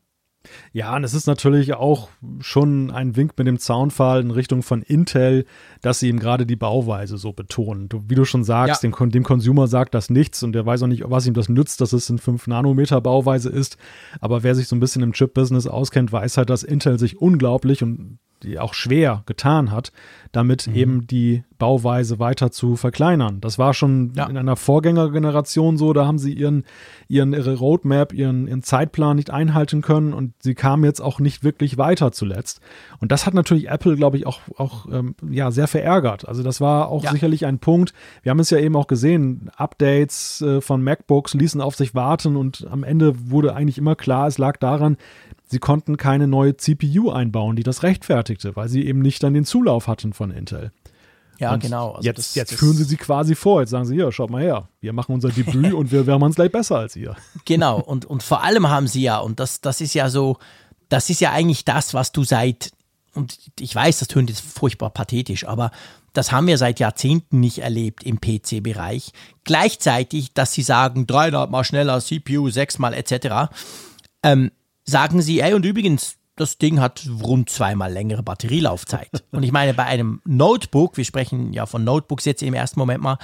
Ja, 0.71 0.95
und 0.95 1.03
es 1.03 1.15
ist 1.15 1.25
natürlich 1.25 1.73
auch 1.73 2.09
schon 2.41 2.91
ein 2.91 3.15
Wink 3.15 3.33
mit 3.37 3.47
dem 3.47 3.57
Zaunfall 3.57 4.21
in 4.21 4.29
Richtung 4.29 4.61
von 4.61 4.83
Intel, 4.83 5.45
dass 5.81 5.99
sie 5.99 6.09
ihm 6.09 6.19
gerade 6.19 6.45
die 6.45 6.55
Bauweise 6.55 7.17
so 7.17 7.33
betonen. 7.33 7.89
Du, 7.89 8.03
wie 8.07 8.15
du 8.15 8.23
schon 8.23 8.43
sagst, 8.43 8.83
ja. 8.83 8.89
dem, 8.89 9.09
dem 9.09 9.23
Consumer 9.23 9.67
sagt 9.67 9.95
das 9.95 10.11
nichts 10.11 10.43
und 10.43 10.53
der 10.53 10.65
weiß 10.65 10.83
auch 10.83 10.87
nicht, 10.87 11.03
was 11.07 11.25
ihm 11.25 11.33
das 11.33 11.49
nützt, 11.49 11.81
dass 11.81 11.91
es 11.91 12.07
in 12.09 12.19
5 12.19 12.45
Nanometer 12.45 13.01
Bauweise 13.01 13.49
ist. 13.49 13.77
Aber 14.19 14.43
wer 14.43 14.53
sich 14.53 14.67
so 14.67 14.75
ein 14.75 14.79
bisschen 14.79 15.01
im 15.01 15.13
Chip-Business 15.13 15.65
auskennt, 15.65 16.11
weiß 16.11 16.37
halt, 16.37 16.51
dass 16.51 16.61
Intel 16.61 16.99
sich 16.99 17.19
unglaublich 17.19 17.81
und 17.81 18.19
die 18.43 18.59
auch 18.59 18.73
schwer 18.73 19.23
getan 19.25 19.71
hat, 19.71 19.91
damit 20.31 20.67
mhm. 20.67 20.75
eben 20.75 21.07
die 21.07 21.43
Bauweise 21.57 22.17
weiter 22.17 22.51
zu 22.51 22.75
verkleinern. 22.75 23.39
Das 23.41 23.59
war 23.59 23.73
schon 23.73 24.13
ja. 24.15 24.25
in 24.27 24.37
einer 24.37 24.55
Vorgängergeneration 24.55 25.77
so, 25.77 25.93
da 25.93 26.07
haben 26.07 26.17
sie 26.17 26.33
ihren, 26.33 26.63
ihren 27.07 27.33
ihre 27.33 27.55
Roadmap, 27.55 28.13
ihren, 28.13 28.47
ihren 28.47 28.63
Zeitplan 28.63 29.15
nicht 29.15 29.29
einhalten 29.29 29.81
können 29.81 30.13
und 30.13 30.33
sie 30.39 30.55
kamen 30.55 30.83
jetzt 30.83 31.01
auch 31.01 31.19
nicht 31.19 31.43
wirklich 31.43 31.77
weiter 31.77 32.11
zuletzt. 32.11 32.61
Und 32.99 33.11
das 33.11 33.25
hat 33.25 33.33
natürlich 33.33 33.69
Apple, 33.69 33.95
glaube 33.95 34.17
ich, 34.17 34.25
auch, 34.25 34.39
auch 34.57 34.87
ähm, 34.91 35.15
ja, 35.29 35.51
sehr 35.51 35.67
verärgert. 35.67 36.27
Also 36.27 36.41
das 36.41 36.61
war 36.61 36.87
auch 36.87 37.03
ja. 37.03 37.11
sicherlich 37.11 37.45
ein 37.45 37.59
Punkt. 37.59 37.93
Wir 38.23 38.31
haben 38.31 38.39
es 38.39 38.49
ja 38.49 38.57
eben 38.57 38.75
auch 38.75 38.87
gesehen, 38.87 39.51
Updates 39.55 40.41
äh, 40.41 40.61
von 40.61 40.81
MacBooks 40.81 41.33
ließen 41.35 41.61
auf 41.61 41.75
sich 41.75 41.93
warten 41.93 42.37
und 42.37 42.65
am 42.71 42.83
Ende 42.83 43.29
wurde 43.29 43.55
eigentlich 43.55 43.77
immer 43.77 43.95
klar, 43.95 44.27
es 44.27 44.37
lag 44.37 44.57
daran, 44.57 44.97
sie 45.51 45.59
konnten 45.59 45.97
keine 45.97 46.27
neue 46.27 46.55
CPU 46.55 47.11
einbauen, 47.11 47.55
die 47.57 47.63
das 47.63 47.83
rechtfertigte, 47.83 48.55
weil 48.55 48.69
sie 48.69 48.85
eben 48.85 49.01
nicht 49.01 49.21
dann 49.21 49.33
den 49.33 49.45
Zulauf 49.45 49.87
hatten 49.87 50.13
von 50.13 50.31
Intel. 50.31 50.71
Ja, 51.39 51.53
und 51.53 51.61
genau. 51.61 51.91
Also 51.91 52.05
jetzt, 52.05 52.19
das, 52.19 52.35
jetzt 52.35 52.51
das 52.53 52.59
führen 52.59 52.77
sie 52.77 52.85
sie 52.85 52.97
quasi 52.97 53.35
vor. 53.35 53.61
Jetzt 53.61 53.71
sagen 53.71 53.85
sie, 53.85 53.95
hier, 53.95 54.11
schaut 54.11 54.29
mal 54.29 54.41
her, 54.41 54.69
wir 54.79 54.93
machen 54.93 55.13
unser 55.13 55.29
Debüt 55.29 55.73
und 55.73 55.91
wir, 55.91 56.07
wir 56.07 56.17
machen 56.17 56.29
es 56.29 56.35
gleich 56.35 56.51
besser 56.51 56.77
als 56.77 56.95
ihr. 56.95 57.15
Genau, 57.45 57.79
und, 57.79 58.05
und 58.05 58.23
vor 58.23 58.43
allem 58.43 58.69
haben 58.69 58.87
sie 58.87 59.01
ja, 59.01 59.17
und 59.17 59.39
das, 59.39 59.59
das 59.61 59.81
ist 59.81 59.93
ja 59.93 60.09
so, 60.09 60.37
das 60.87 61.09
ist 61.09 61.19
ja 61.19 61.31
eigentlich 61.31 61.65
das, 61.65 61.93
was 61.93 62.11
du 62.11 62.23
seit, 62.23 62.71
und 63.13 63.37
ich 63.59 63.75
weiß, 63.75 63.99
das 63.99 64.07
tönt 64.07 64.29
jetzt 64.29 64.41
furchtbar 64.41 64.91
pathetisch, 64.91 65.45
aber 65.45 65.71
das 66.13 66.31
haben 66.31 66.47
wir 66.47 66.57
seit 66.57 66.79
Jahrzehnten 66.79 67.39
nicht 67.39 67.59
erlebt 67.59 68.03
im 68.03 68.21
PC-Bereich. 68.21 69.11
Gleichzeitig, 69.43 70.33
dass 70.33 70.53
sie 70.53 70.61
sagen, 70.61 71.07
dreieinhalb 71.07 71.49
Mal 71.49 71.63
schneller, 71.63 71.99
CPU, 71.99 72.49
sechsmal 72.49 72.93
etc. 72.93 73.51
Ähm, 74.23 74.51
sagen 74.83 75.21
sie, 75.21 75.41
ey, 75.41 75.53
und 75.53 75.65
übrigens, 75.65 76.17
das 76.35 76.57
Ding 76.57 76.79
hat 76.79 77.07
rund 77.21 77.49
zweimal 77.49 77.91
längere 77.91 78.23
Batterielaufzeit. 78.23 79.23
Und 79.31 79.43
ich 79.43 79.51
meine, 79.51 79.73
bei 79.73 79.85
einem 79.85 80.21
Notebook, 80.25 80.97
wir 80.97 81.05
sprechen 81.05 81.53
ja 81.53 81.65
von 81.65 81.83
Notebooks 81.83 82.25
jetzt 82.25 82.41
im 82.41 82.53
ersten 82.53 82.79
Moment 82.79 83.03
mal, 83.03 83.17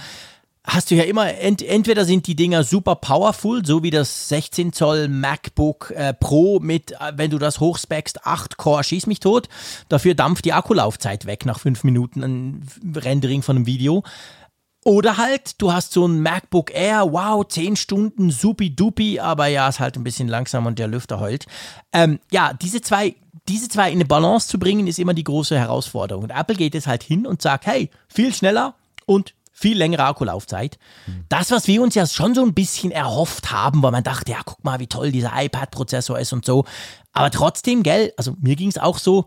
hast 0.68 0.92
du 0.92 0.96
ja 0.96 1.04
immer, 1.04 1.34
ent, 1.34 1.64
entweder 1.64 2.04
sind 2.06 2.28
die 2.28 2.36
Dinger 2.36 2.64
super 2.64 2.96
powerful, 2.96 3.66
so 3.66 3.82
wie 3.84 3.90
das 3.90 4.28
16 4.28 4.74
Zoll 4.74 5.08
MacBook 5.08 5.92
äh, 5.92 6.14
Pro 6.14 6.60
mit, 6.60 6.92
äh, 6.92 7.14
wenn 7.16 7.32
du 7.32 7.40
das 7.40 7.60
hochspeckst, 7.60 8.26
8 8.26 8.58
Core, 8.58 8.84
schieß 8.84 9.08
mich 9.08 9.22
tot. 9.22 9.48
Dafür 9.88 10.14
dampft 10.14 10.46
die 10.46 10.54
Akkulaufzeit 10.54 11.26
weg 11.26 11.46
nach 11.46 11.60
5 11.60 11.86
Minuten 11.86 12.24
ein 12.24 12.68
Rendering 12.96 13.42
von 13.42 13.56
einem 13.56 13.66
Video. 13.66 14.04
Oder 14.88 15.18
halt, 15.18 15.62
du 15.62 15.74
hast 15.74 15.92
so 15.92 16.08
ein 16.08 16.22
MacBook 16.22 16.74
Air, 16.74 17.12
wow, 17.12 17.46
10 17.46 17.76
Stunden, 17.76 18.32
supi-dupi, 18.32 19.20
aber 19.20 19.48
ja, 19.48 19.68
ist 19.68 19.82
halt 19.82 19.98
ein 19.98 20.04
bisschen 20.06 20.30
langsam 20.30 20.66
und 20.66 20.80
der 20.80 20.88
Lüfter 20.88 21.20
heult. 21.20 21.46
Ähm, 21.92 22.22
ja, 22.32 22.54
diese 22.54 22.80
zwei, 22.80 23.18
diese 23.50 23.68
zwei 23.68 23.90
in 23.90 23.96
eine 23.98 24.06
Balance 24.06 24.48
zu 24.48 24.58
bringen, 24.58 24.88
ist 24.88 24.98
immer 24.98 25.14
die 25.14 25.26
große 25.26 25.60
Herausforderung. 25.60 26.24
Und 26.24 26.30
Apple 26.30 26.56
geht 26.56 26.74
jetzt 26.74 26.88
halt 26.88 27.04
hin 27.04 27.28
und 27.28 27.42
sagt, 27.42 27.66
hey, 27.66 27.90
viel 28.08 28.34
schneller 28.34 28.76
und 29.06 29.34
viel 29.52 29.78
längere 29.78 30.06
Akkulaufzeit. 30.06 30.80
Mhm. 31.06 31.26
Das, 31.28 31.52
was 31.52 31.68
wir 31.68 31.82
uns 31.82 31.94
ja 31.94 32.08
schon 32.08 32.34
so 32.34 32.46
ein 32.46 32.54
bisschen 32.54 32.92
erhofft 32.92 33.52
haben, 33.52 33.84
weil 33.84 33.92
man 33.92 34.06
dachte, 34.06 34.32
ja, 34.32 34.40
guck 34.46 34.64
mal, 34.64 34.80
wie 34.80 34.88
toll 34.88 35.12
dieser 35.12 35.34
iPad-Prozessor 35.36 36.18
ist 36.18 36.32
und 36.32 36.46
so. 36.46 36.64
Aber 37.12 37.30
trotzdem, 37.30 37.84
gell, 37.84 38.14
also 38.16 38.38
mir 38.40 38.56
ging 38.56 38.70
es 38.70 38.78
auch 38.78 39.00
so, 39.00 39.26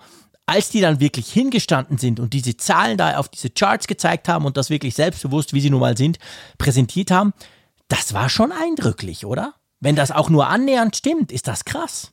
als 0.51 0.71
die 0.71 0.81
dann 0.81 0.99
wirklich 0.99 1.33
hingestanden 1.33 1.97
sind 1.97 2.19
und 2.19 2.33
diese 2.33 2.57
Zahlen 2.57 2.99
da 2.99 3.17
auf 3.19 3.29
diese 3.29 3.51
Charts 3.51 3.87
gezeigt 3.87 4.29
haben 4.29 4.45
und 4.45 4.57
das 4.57 4.69
wirklich 4.69 4.95
selbstbewusst, 4.95 5.55
wie 5.55 5.61
sie 5.61 5.71
nun 5.71 5.81
mal 5.81 5.97
sind, 5.97 6.19
präsentiert 6.59 7.13
haben, 7.13 7.33
das 7.87 8.15
war 8.15 8.29
schon 8.29 8.51
eindrücklich, 8.51 9.25
oder? 9.25 9.55
Wenn 9.79 9.95
das 9.95 10.11
auch 10.11 10.29
nur 10.29 10.49
annähernd 10.49 10.97
stimmt, 10.97 11.31
ist 11.31 11.47
das 11.47 11.65
krass. 11.65 12.13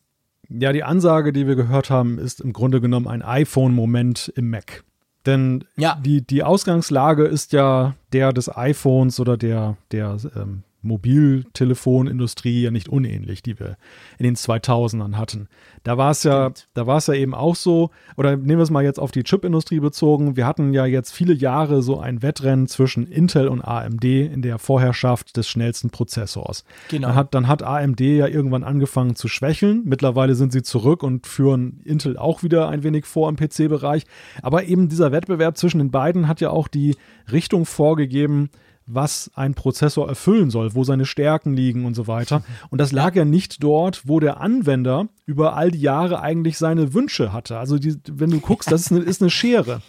Ja, 0.50 0.72
die 0.72 0.84
Ansage, 0.84 1.34
die 1.34 1.48
wir 1.48 1.56
gehört 1.56 1.90
haben, 1.90 2.20
ist 2.20 2.40
im 2.40 2.54
Grunde 2.54 2.80
genommen 2.80 3.08
ein 3.08 3.24
iPhone-Moment 3.24 4.32
im 4.36 4.52
Mac. 4.52 4.84
Denn 5.26 5.66
ja. 5.76 6.00
die, 6.02 6.26
die 6.26 6.44
Ausgangslage 6.44 7.26
ist 7.26 7.54
ja 7.54 7.96
der 8.14 8.32
des 8.34 8.56
iPhones 8.56 9.20
oder 9.20 9.36
der, 9.36 9.78
der 9.92 10.16
ähm, 10.36 10.64
Mobiltelefonindustrie 10.82 12.62
ja 12.62 12.72
nicht 12.72 12.90
unähnlich, 12.90 13.42
die 13.42 13.60
wir 13.60 13.78
in 14.18 14.24
den 14.24 14.36
2000ern 14.36 15.16
hatten. 15.16 15.48
Da 15.84 15.98
war 15.98 16.12
es 16.12 16.24
ja, 16.24 16.52
da 16.74 16.88
war 16.88 16.98
es 16.98 17.08
ja 17.08 17.14
eben 17.14 17.34
auch 17.34 17.56
so, 17.56 17.90
oder 18.16 18.36
nehmen 18.36 18.60
wir 18.60 18.64
es 18.64 18.70
mal 18.70 18.84
jetzt 18.84 19.00
auf 19.00 19.12
die 19.12 19.24
Chipindustrie 19.24 19.80
bezogen. 19.80 20.36
Wir 20.36 20.46
hatten 20.46 20.74
ja 20.74 20.86
jetzt 20.86 21.12
viele 21.12 21.34
Jahre 21.34 21.82
so 21.82 22.00
ein 22.00 22.22
Wettrennen 22.22 22.68
zwischen 22.68 23.08
Intel 23.08 23.48
und 23.48 23.62
AMD 23.62 24.04
in 24.04 24.42
der 24.42 24.60
Vorherrschaft 24.60 25.36
des 25.38 25.48
schnellsten 25.48 25.90
Prozessors. 25.90 26.64
Genau. 26.90 27.08
Dann 27.08 27.16
hat, 27.16 27.34
dann 27.34 27.48
hat 27.48 27.64
AMD 27.64 28.00
ja 28.02 28.28
irgendwann 28.28 28.64
angefangen 28.64 29.16
zu 29.16 29.28
schwächeln. 29.28 29.82
Mittlerweile 29.86 30.36
sind 30.36 30.52
sie 30.52 30.62
zurück 30.62 31.04
und 31.04 31.28
führen 31.28 31.82
Intel 31.84 32.18
auch 32.18 32.44
wieder 32.44 32.70
ein 32.70 32.84
wenig 32.84 33.06
vor 33.06 33.30
im 33.30 33.36
PC-Bereich. 33.36 34.04
Aber 34.42 34.66
eben 34.66 34.90
dieser 34.90 35.12
Wettbewerb 35.12 35.58
zwischen 35.58 35.80
den 35.80 35.92
beiden 35.92 36.28
hat 36.28 36.42
ja 36.42 36.50
auch 36.50 36.68
die 36.68 36.96
Richtung 37.32 37.66
vorgegeben, 37.66 38.50
was 38.88 39.30
ein 39.36 39.54
Prozessor 39.54 40.08
erfüllen 40.08 40.50
soll, 40.50 40.74
wo 40.74 40.84
seine 40.84 41.06
Stärken 41.06 41.54
liegen 41.54 41.86
und 41.86 41.94
so 41.94 42.08
weiter. 42.08 42.42
Und 42.70 42.80
das 42.80 42.92
lag 42.92 43.16
ja 43.16 43.26
nicht 43.26 43.62
dort, 43.62 44.08
wo 44.08 44.20
der 44.20 44.40
Anwender 44.40 45.08
über 45.26 45.56
all 45.56 45.72
die 45.72 45.82
Jahre 45.82 46.22
eigentlich 46.22 46.58
seine 46.58 46.94
Wünsche 46.94 47.34
hatte. 47.34 47.60
Also 47.60 47.78
die, 47.78 47.98
wenn 48.10 48.32
du 48.32 48.40
guckst, 48.40 48.72
das 48.72 48.82
ist 48.82 48.92
eine, 48.92 49.02
ist 49.02 49.22
eine 49.22 49.30
Schere. 49.30 49.82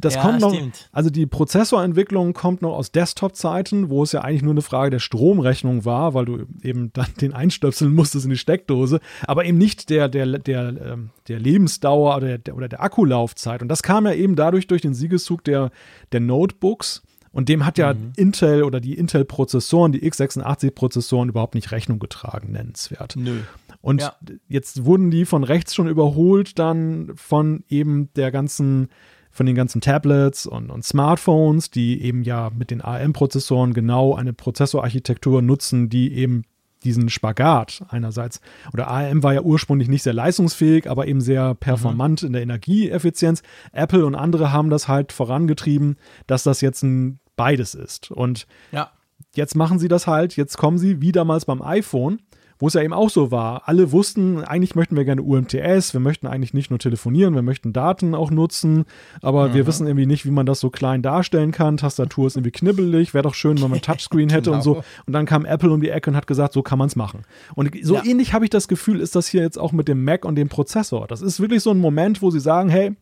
Das 0.00 0.14
ja, 0.14 0.22
kommt 0.22 0.40
noch, 0.40 0.54
stimmt. 0.54 0.88
also 0.92 1.10
die 1.10 1.26
Prozessorentwicklung 1.26 2.32
kommt 2.32 2.62
noch 2.62 2.74
aus 2.74 2.90
Desktop-Zeiten, 2.92 3.90
wo 3.90 4.02
es 4.02 4.12
ja 4.12 4.22
eigentlich 4.22 4.42
nur 4.42 4.52
eine 4.52 4.62
Frage 4.62 4.90
der 4.90 4.98
Stromrechnung 4.98 5.84
war, 5.84 6.14
weil 6.14 6.24
du 6.24 6.46
eben 6.62 6.92
dann 6.92 7.06
den 7.20 7.32
einstöpseln 7.32 7.94
musstest 7.94 8.24
in 8.24 8.30
die 8.30 8.38
Steckdose, 8.38 9.00
aber 9.26 9.44
eben 9.44 9.58
nicht 9.58 9.90
der, 9.90 10.08
der, 10.08 10.38
der, 10.38 10.68
ähm, 10.68 11.10
der 11.28 11.38
Lebensdauer 11.38 12.16
oder 12.16 12.38
der, 12.38 12.56
oder 12.56 12.68
der 12.68 12.82
Akkulaufzeit. 12.82 13.62
Und 13.62 13.68
das 13.68 13.82
kam 13.82 14.06
ja 14.06 14.12
eben 14.12 14.36
dadurch 14.36 14.66
durch 14.66 14.82
den 14.82 14.94
Siegeszug 14.94 15.44
der, 15.44 15.70
der 16.12 16.20
Notebooks, 16.20 17.02
und 17.38 17.48
dem 17.48 17.64
hat 17.64 17.78
ja 17.78 17.94
mhm. 17.94 18.14
Intel 18.16 18.64
oder 18.64 18.80
die 18.80 18.94
Intel-Prozessoren, 18.94 19.92
die 19.92 20.02
x86-Prozessoren 20.10 21.28
überhaupt 21.28 21.54
nicht 21.54 21.70
Rechnung 21.70 22.00
getragen, 22.00 22.50
nennenswert. 22.50 23.14
Nö. 23.14 23.42
Und 23.80 24.00
ja. 24.00 24.16
jetzt 24.48 24.84
wurden 24.84 25.12
die 25.12 25.24
von 25.24 25.44
rechts 25.44 25.72
schon 25.72 25.86
überholt, 25.86 26.58
dann 26.58 27.12
von 27.14 27.62
eben 27.68 28.12
der 28.14 28.32
ganzen, 28.32 28.88
von 29.30 29.46
den 29.46 29.54
ganzen 29.54 29.80
Tablets 29.80 30.46
und, 30.46 30.68
und 30.68 30.84
Smartphones, 30.84 31.70
die 31.70 32.02
eben 32.02 32.24
ja 32.24 32.50
mit 32.58 32.72
den 32.72 32.80
ARM-Prozessoren 32.80 33.72
genau 33.72 34.16
eine 34.16 34.32
Prozessorarchitektur 34.32 35.40
nutzen, 35.40 35.88
die 35.88 36.12
eben 36.14 36.42
diesen 36.82 37.08
Spagat 37.08 37.84
einerseits. 37.88 38.40
Oder 38.72 38.88
ARM 38.88 39.22
war 39.22 39.34
ja 39.34 39.42
ursprünglich 39.42 39.88
nicht 39.88 40.02
sehr 40.02 40.12
leistungsfähig, 40.12 40.90
aber 40.90 41.06
eben 41.06 41.20
sehr 41.20 41.54
performant 41.54 42.22
mhm. 42.22 42.26
in 42.26 42.32
der 42.32 42.42
Energieeffizienz. 42.42 43.44
Apple 43.70 44.04
und 44.04 44.16
andere 44.16 44.52
haben 44.52 44.70
das 44.70 44.88
halt 44.88 45.12
vorangetrieben, 45.12 45.98
dass 46.26 46.42
das 46.42 46.62
jetzt 46.62 46.82
ein 46.82 47.20
beides 47.38 47.74
ist. 47.74 48.10
Und 48.10 48.46
ja. 48.70 48.90
jetzt 49.34 49.56
machen 49.56 49.78
sie 49.78 49.88
das 49.88 50.06
halt, 50.06 50.36
jetzt 50.36 50.58
kommen 50.58 50.76
sie 50.76 51.00
wie 51.00 51.12
damals 51.12 51.46
beim 51.46 51.62
iPhone 51.62 52.20
wo 52.58 52.66
es 52.66 52.74
ja 52.74 52.82
eben 52.82 52.92
auch 52.92 53.10
so 53.10 53.30
war. 53.30 53.68
Alle 53.68 53.92
wussten, 53.92 54.42
eigentlich 54.42 54.74
möchten 54.74 54.96
wir 54.96 55.04
gerne 55.04 55.22
UMTS, 55.22 55.92
wir 55.92 56.00
möchten 56.00 56.26
eigentlich 56.26 56.54
nicht 56.54 56.70
nur 56.70 56.78
telefonieren, 56.78 57.34
wir 57.34 57.42
möchten 57.42 57.72
Daten 57.72 58.14
auch 58.14 58.30
nutzen, 58.30 58.84
aber 59.22 59.48
mhm. 59.48 59.54
wir 59.54 59.66
wissen 59.66 59.86
irgendwie 59.86 60.06
nicht, 60.06 60.26
wie 60.26 60.30
man 60.30 60.46
das 60.46 60.60
so 60.60 60.70
klein 60.70 61.02
darstellen 61.02 61.52
kann. 61.52 61.76
Tastatur 61.76 62.26
ist 62.26 62.36
irgendwie 62.36 62.50
knibbelig, 62.50 63.14
wäre 63.14 63.22
doch 63.22 63.34
schön, 63.34 63.60
wenn 63.62 63.70
man 63.70 63.80
Touchscreen 63.82 64.30
hätte 64.30 64.50
genau. 64.50 64.56
und 64.56 64.62
so. 64.62 64.84
Und 65.06 65.12
dann 65.12 65.26
kam 65.26 65.44
Apple 65.44 65.70
um 65.70 65.80
die 65.80 65.90
Ecke 65.90 66.10
und 66.10 66.16
hat 66.16 66.26
gesagt, 66.26 66.52
so 66.52 66.62
kann 66.62 66.78
man 66.78 66.88
es 66.88 66.96
machen. 66.96 67.22
Und 67.54 67.70
so 67.82 67.94
ja. 67.94 68.04
ähnlich 68.04 68.32
habe 68.32 68.44
ich 68.44 68.50
das 68.50 68.66
Gefühl, 68.66 69.00
ist 69.00 69.14
das 69.14 69.28
hier 69.28 69.42
jetzt 69.42 69.58
auch 69.58 69.72
mit 69.72 69.88
dem 69.88 70.04
Mac 70.04 70.24
und 70.24 70.34
dem 70.34 70.48
Prozessor. 70.48 71.06
Das 71.06 71.22
ist 71.22 71.40
wirklich 71.40 71.62
so 71.62 71.70
ein 71.70 71.78
Moment, 71.78 72.22
wo 72.22 72.30
sie 72.30 72.40
sagen, 72.40 72.68
hey, 72.68 72.96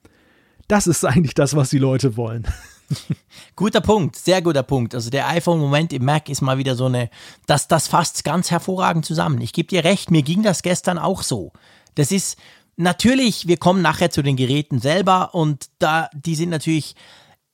das 0.68 0.86
ist 0.86 1.04
eigentlich 1.06 1.34
das, 1.34 1.56
was 1.56 1.70
die 1.70 1.78
Leute 1.78 2.16
wollen. 2.16 2.46
guter 3.56 3.80
Punkt, 3.80 4.16
sehr 4.16 4.42
guter 4.42 4.62
Punkt. 4.62 4.94
Also 4.94 5.10
der 5.10 5.28
iPhone-Moment 5.28 5.92
im 5.92 6.04
Mac 6.04 6.28
ist 6.28 6.40
mal 6.40 6.58
wieder 6.58 6.74
so 6.74 6.86
eine, 6.86 7.10
das, 7.46 7.68
das 7.68 7.88
fasst 7.88 8.24
ganz 8.24 8.50
hervorragend 8.50 9.04
zusammen. 9.04 9.40
Ich 9.40 9.52
gebe 9.52 9.68
dir 9.68 9.84
recht, 9.84 10.10
mir 10.10 10.22
ging 10.22 10.42
das 10.42 10.62
gestern 10.62 10.98
auch 10.98 11.22
so. 11.22 11.52
Das 11.94 12.12
ist 12.12 12.36
natürlich, 12.76 13.48
wir 13.48 13.56
kommen 13.56 13.82
nachher 13.82 14.10
zu 14.10 14.22
den 14.22 14.36
Geräten 14.36 14.80
selber 14.80 15.34
und 15.34 15.66
da, 15.78 16.08
die 16.14 16.34
sind 16.34 16.50
natürlich, 16.50 16.94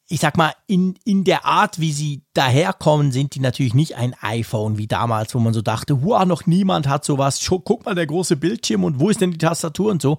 ich 0.08 0.20
sag 0.20 0.36
mal, 0.36 0.52
in, 0.66 0.98
in 1.04 1.24
der 1.24 1.46
Art, 1.46 1.78
wie 1.80 1.92
sie 1.92 2.22
daherkommen, 2.34 3.12
sind 3.12 3.34
die 3.34 3.40
natürlich 3.40 3.72
nicht 3.72 3.96
ein 3.96 4.14
iPhone 4.20 4.76
wie 4.78 4.88
damals, 4.88 5.34
wo 5.34 5.38
man 5.38 5.54
so 5.54 5.62
dachte, 5.62 6.02
wow, 6.02 6.24
noch 6.26 6.46
niemand 6.46 6.88
hat 6.88 7.04
sowas. 7.04 7.44
Guck 7.48 7.86
mal, 7.86 7.94
der 7.94 8.06
große 8.06 8.36
Bildschirm 8.36 8.84
und 8.84 9.00
wo 9.00 9.08
ist 9.08 9.20
denn 9.20 9.30
die 9.30 9.38
Tastatur 9.38 9.90
und 9.90 10.02
so. 10.02 10.18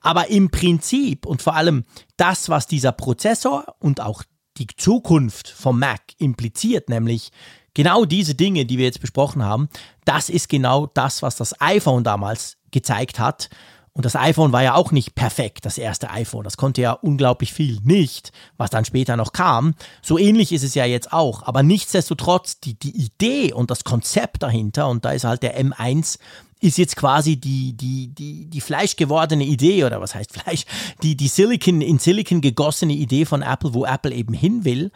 Aber 0.00 0.30
im 0.30 0.50
Prinzip 0.50 1.26
und 1.26 1.42
vor 1.42 1.56
allem 1.56 1.84
das, 2.16 2.48
was 2.48 2.66
dieser 2.66 2.92
Prozessor 2.92 3.74
und 3.80 4.00
auch 4.00 4.22
die 4.56 4.66
Zukunft 4.76 5.48
vom 5.48 5.78
Mac 5.78 6.00
impliziert, 6.18 6.88
nämlich 6.88 7.30
genau 7.74 8.04
diese 8.04 8.34
Dinge, 8.34 8.66
die 8.66 8.78
wir 8.78 8.84
jetzt 8.86 9.00
besprochen 9.00 9.44
haben, 9.44 9.68
das 10.04 10.28
ist 10.28 10.48
genau 10.48 10.86
das, 10.86 11.22
was 11.22 11.36
das 11.36 11.60
iPhone 11.60 12.04
damals 12.04 12.56
gezeigt 12.70 13.18
hat. 13.18 13.50
Und 13.96 14.04
das 14.04 14.16
iPhone 14.16 14.50
war 14.50 14.62
ja 14.64 14.74
auch 14.74 14.90
nicht 14.90 15.14
perfekt, 15.14 15.64
das 15.66 15.78
erste 15.78 16.10
iPhone. 16.10 16.42
Das 16.42 16.56
konnte 16.56 16.82
ja 16.82 16.92
unglaublich 16.92 17.52
viel 17.52 17.78
nicht, 17.84 18.32
was 18.56 18.70
dann 18.70 18.84
später 18.84 19.16
noch 19.16 19.32
kam. 19.32 19.74
So 20.02 20.18
ähnlich 20.18 20.50
ist 20.50 20.64
es 20.64 20.74
ja 20.74 20.84
jetzt 20.84 21.12
auch. 21.12 21.44
Aber 21.44 21.62
nichtsdestotrotz, 21.62 22.58
die, 22.58 22.76
die 22.76 22.90
Idee 22.90 23.52
und 23.52 23.70
das 23.70 23.84
Konzept 23.84 24.42
dahinter, 24.42 24.88
und 24.88 25.04
da 25.04 25.12
ist 25.12 25.22
halt 25.22 25.44
der 25.44 25.62
M1 25.62 26.18
ist 26.64 26.78
jetzt 26.78 26.96
quasi 26.96 27.36
die, 27.36 27.76
die, 27.76 28.08
die, 28.08 28.46
die 28.46 28.60
fleischgewordene 28.60 29.44
Idee 29.44 29.84
oder 29.84 30.00
was 30.00 30.14
heißt 30.14 30.32
Fleisch, 30.32 30.64
die, 31.02 31.16
die 31.16 31.28
Silicon, 31.28 31.80
in 31.80 31.98
Silicon 31.98 32.40
gegossene 32.40 32.94
Idee 32.94 33.26
von 33.26 33.42
Apple, 33.42 33.74
wo 33.74 33.84
Apple 33.84 34.14
eben 34.14 34.34
hin 34.34 34.64
will. 34.64 34.90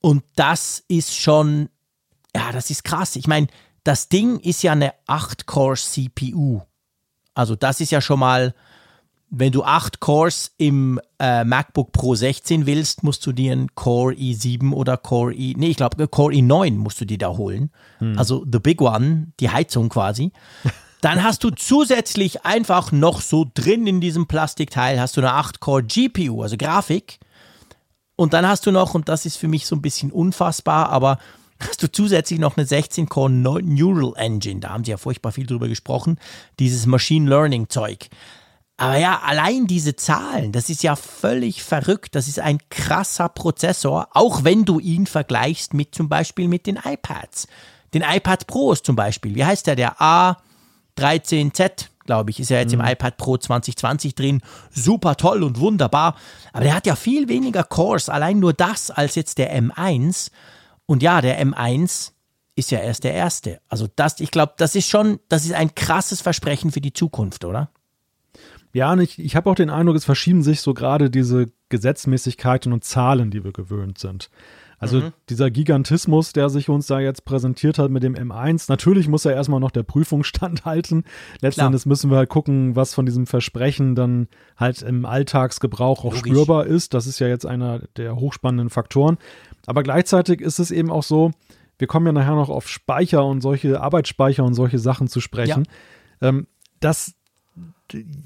Und 0.00 0.24
das 0.34 0.82
ist 0.88 1.14
schon, 1.14 1.68
ja, 2.34 2.50
das 2.52 2.70
ist 2.70 2.84
krass. 2.84 3.16
Ich 3.16 3.26
meine, 3.26 3.46
das 3.84 4.08
Ding 4.08 4.38
ist 4.38 4.62
ja 4.62 4.72
eine 4.72 4.94
8-Core-CPU. 5.06 6.62
Also 7.34 7.56
das 7.56 7.80
ist 7.80 7.90
ja 7.90 8.00
schon 8.00 8.18
mal, 8.18 8.54
wenn 9.28 9.52
du 9.52 9.64
8 9.64 10.00
Cores 10.00 10.52
im 10.58 11.00
äh, 11.18 11.44
MacBook 11.44 11.92
Pro 11.92 12.14
16 12.14 12.66
willst, 12.66 13.02
musst 13.02 13.24
du 13.26 13.32
dir 13.32 13.52
einen 13.52 13.74
Core 13.74 14.14
i7 14.14 14.72
oder 14.72 14.96
Core 14.96 15.34
i, 15.34 15.54
nee, 15.56 15.70
ich 15.70 15.76
glaube 15.76 16.06
Core 16.08 16.34
i9 16.34 16.72
musst 16.72 17.00
du 17.00 17.06
dir 17.06 17.18
da 17.18 17.28
holen. 17.28 17.70
Hm. 17.98 18.18
Also 18.18 18.44
the 18.50 18.58
big 18.58 18.80
one, 18.80 19.32
die 19.40 19.50
Heizung 19.50 19.88
quasi. 19.88 20.32
Dann 21.02 21.24
hast 21.24 21.42
du 21.42 21.50
zusätzlich 21.50 22.46
einfach 22.46 22.92
noch 22.92 23.22
so 23.22 23.44
drin 23.52 23.88
in 23.88 24.00
diesem 24.00 24.28
Plastikteil, 24.28 25.00
hast 25.00 25.16
du 25.16 25.20
eine 25.20 25.32
8-Core 25.32 25.82
GPU, 25.82 26.42
also 26.42 26.56
Grafik. 26.56 27.18
Und 28.14 28.34
dann 28.34 28.46
hast 28.46 28.66
du 28.66 28.70
noch, 28.70 28.94
und 28.94 29.08
das 29.08 29.26
ist 29.26 29.36
für 29.36 29.48
mich 29.48 29.66
so 29.66 29.74
ein 29.74 29.82
bisschen 29.82 30.12
unfassbar, 30.12 30.90
aber 30.90 31.18
hast 31.60 31.82
du 31.82 31.90
zusätzlich 31.90 32.38
noch 32.38 32.56
eine 32.56 32.66
16-Core 32.66 33.30
Neural 33.30 34.12
Engine. 34.14 34.60
Da 34.60 34.68
haben 34.70 34.84
sie 34.84 34.92
ja 34.92 34.96
furchtbar 34.96 35.32
viel 35.32 35.44
drüber 35.44 35.66
gesprochen. 35.66 36.20
Dieses 36.60 36.86
Machine 36.86 37.28
Learning 37.28 37.68
Zeug. 37.68 38.08
Aber 38.76 38.96
ja, 38.96 39.22
allein 39.24 39.66
diese 39.66 39.96
Zahlen, 39.96 40.52
das 40.52 40.70
ist 40.70 40.84
ja 40.84 40.94
völlig 40.94 41.64
verrückt. 41.64 42.14
Das 42.14 42.28
ist 42.28 42.38
ein 42.38 42.58
krasser 42.70 43.28
Prozessor, 43.28 44.06
auch 44.12 44.44
wenn 44.44 44.64
du 44.64 44.78
ihn 44.78 45.06
vergleichst 45.06 45.74
mit 45.74 45.96
zum 45.96 46.08
Beispiel 46.08 46.46
mit 46.46 46.68
den 46.68 46.76
iPads. 46.76 47.48
Den 47.92 48.02
iPad 48.02 48.46
Pros 48.46 48.84
zum 48.84 48.94
Beispiel. 48.94 49.34
Wie 49.34 49.44
heißt 49.44 49.66
der? 49.66 49.74
Der 49.74 50.00
A. 50.00 50.36
13Z, 50.98 51.88
glaube 52.04 52.30
ich, 52.30 52.40
ist 52.40 52.50
ja 52.50 52.58
jetzt 52.58 52.74
mhm. 52.74 52.80
im 52.80 52.86
iPad 52.86 53.16
Pro 53.16 53.36
2020 53.36 54.14
drin. 54.14 54.42
Super 54.70 55.16
toll 55.16 55.42
und 55.42 55.58
wunderbar. 55.58 56.16
Aber 56.52 56.64
der 56.64 56.74
hat 56.74 56.86
ja 56.86 56.96
viel 56.96 57.28
weniger 57.28 57.64
Cores, 57.64 58.08
allein 58.08 58.38
nur 58.38 58.52
das, 58.52 58.90
als 58.90 59.14
jetzt 59.14 59.38
der 59.38 59.56
M1. 59.56 60.30
Und 60.86 61.02
ja, 61.02 61.20
der 61.20 61.42
M1 61.44 62.12
ist 62.54 62.70
ja 62.70 62.80
erst 62.80 63.04
der 63.04 63.14
erste. 63.14 63.60
Also 63.68 63.88
das, 63.96 64.20
ich 64.20 64.30
glaube, 64.30 64.54
das 64.58 64.74
ist 64.74 64.88
schon, 64.88 65.20
das 65.28 65.44
ist 65.44 65.54
ein 65.54 65.74
krasses 65.74 66.20
Versprechen 66.20 66.70
für 66.70 66.80
die 66.80 66.92
Zukunft, 66.92 67.44
oder? 67.44 67.70
Ja, 68.74 68.92
und 68.92 69.00
ich, 69.00 69.18
ich 69.18 69.36
habe 69.36 69.50
auch 69.50 69.54
den 69.54 69.70
Eindruck, 69.70 69.96
es 69.96 70.04
verschieben 70.04 70.42
sich 70.42 70.60
so 70.60 70.74
gerade 70.74 71.10
diese 71.10 71.46
Gesetzmäßigkeiten 71.68 72.72
und 72.72 72.84
Zahlen, 72.84 73.30
die 73.30 73.44
wir 73.44 73.52
gewöhnt 73.52 73.98
sind. 73.98 74.30
Also 74.82 74.96
mhm. 74.96 75.12
dieser 75.28 75.48
Gigantismus, 75.48 76.32
der 76.32 76.50
sich 76.50 76.68
uns 76.68 76.88
da 76.88 76.98
jetzt 76.98 77.24
präsentiert 77.24 77.78
hat 77.78 77.92
mit 77.92 78.02
dem 78.02 78.16
M1, 78.16 78.66
natürlich 78.68 79.06
muss 79.06 79.24
er 79.24 79.32
erstmal 79.32 79.60
noch 79.60 79.70
der 79.70 79.84
Prüfung 79.84 80.24
standhalten. 80.24 81.04
Letztendlich 81.40 81.86
müssen 81.86 82.10
wir 82.10 82.16
halt 82.16 82.28
gucken, 82.28 82.74
was 82.74 82.92
von 82.92 83.06
diesem 83.06 83.28
Versprechen 83.28 83.94
dann 83.94 84.26
halt 84.56 84.82
im 84.82 85.06
Alltagsgebrauch 85.06 86.04
auch 86.04 86.16
Logisch. 86.16 86.32
spürbar 86.32 86.66
ist. 86.66 86.94
Das 86.94 87.06
ist 87.06 87.20
ja 87.20 87.28
jetzt 87.28 87.46
einer 87.46 87.82
der 87.96 88.16
hochspannenden 88.16 88.70
Faktoren. 88.70 89.18
Aber 89.66 89.84
gleichzeitig 89.84 90.40
ist 90.40 90.58
es 90.58 90.72
eben 90.72 90.90
auch 90.90 91.04
so, 91.04 91.30
wir 91.78 91.86
kommen 91.86 92.06
ja 92.06 92.12
nachher 92.12 92.34
noch 92.34 92.48
auf 92.48 92.68
Speicher 92.68 93.24
und 93.24 93.40
solche 93.40 93.80
Arbeitsspeicher 93.80 94.42
und 94.42 94.54
solche 94.54 94.80
Sachen 94.80 95.06
zu 95.06 95.20
sprechen. 95.20 95.62
Ja. 96.20 96.28
Ähm, 96.30 96.48
dass 96.80 97.14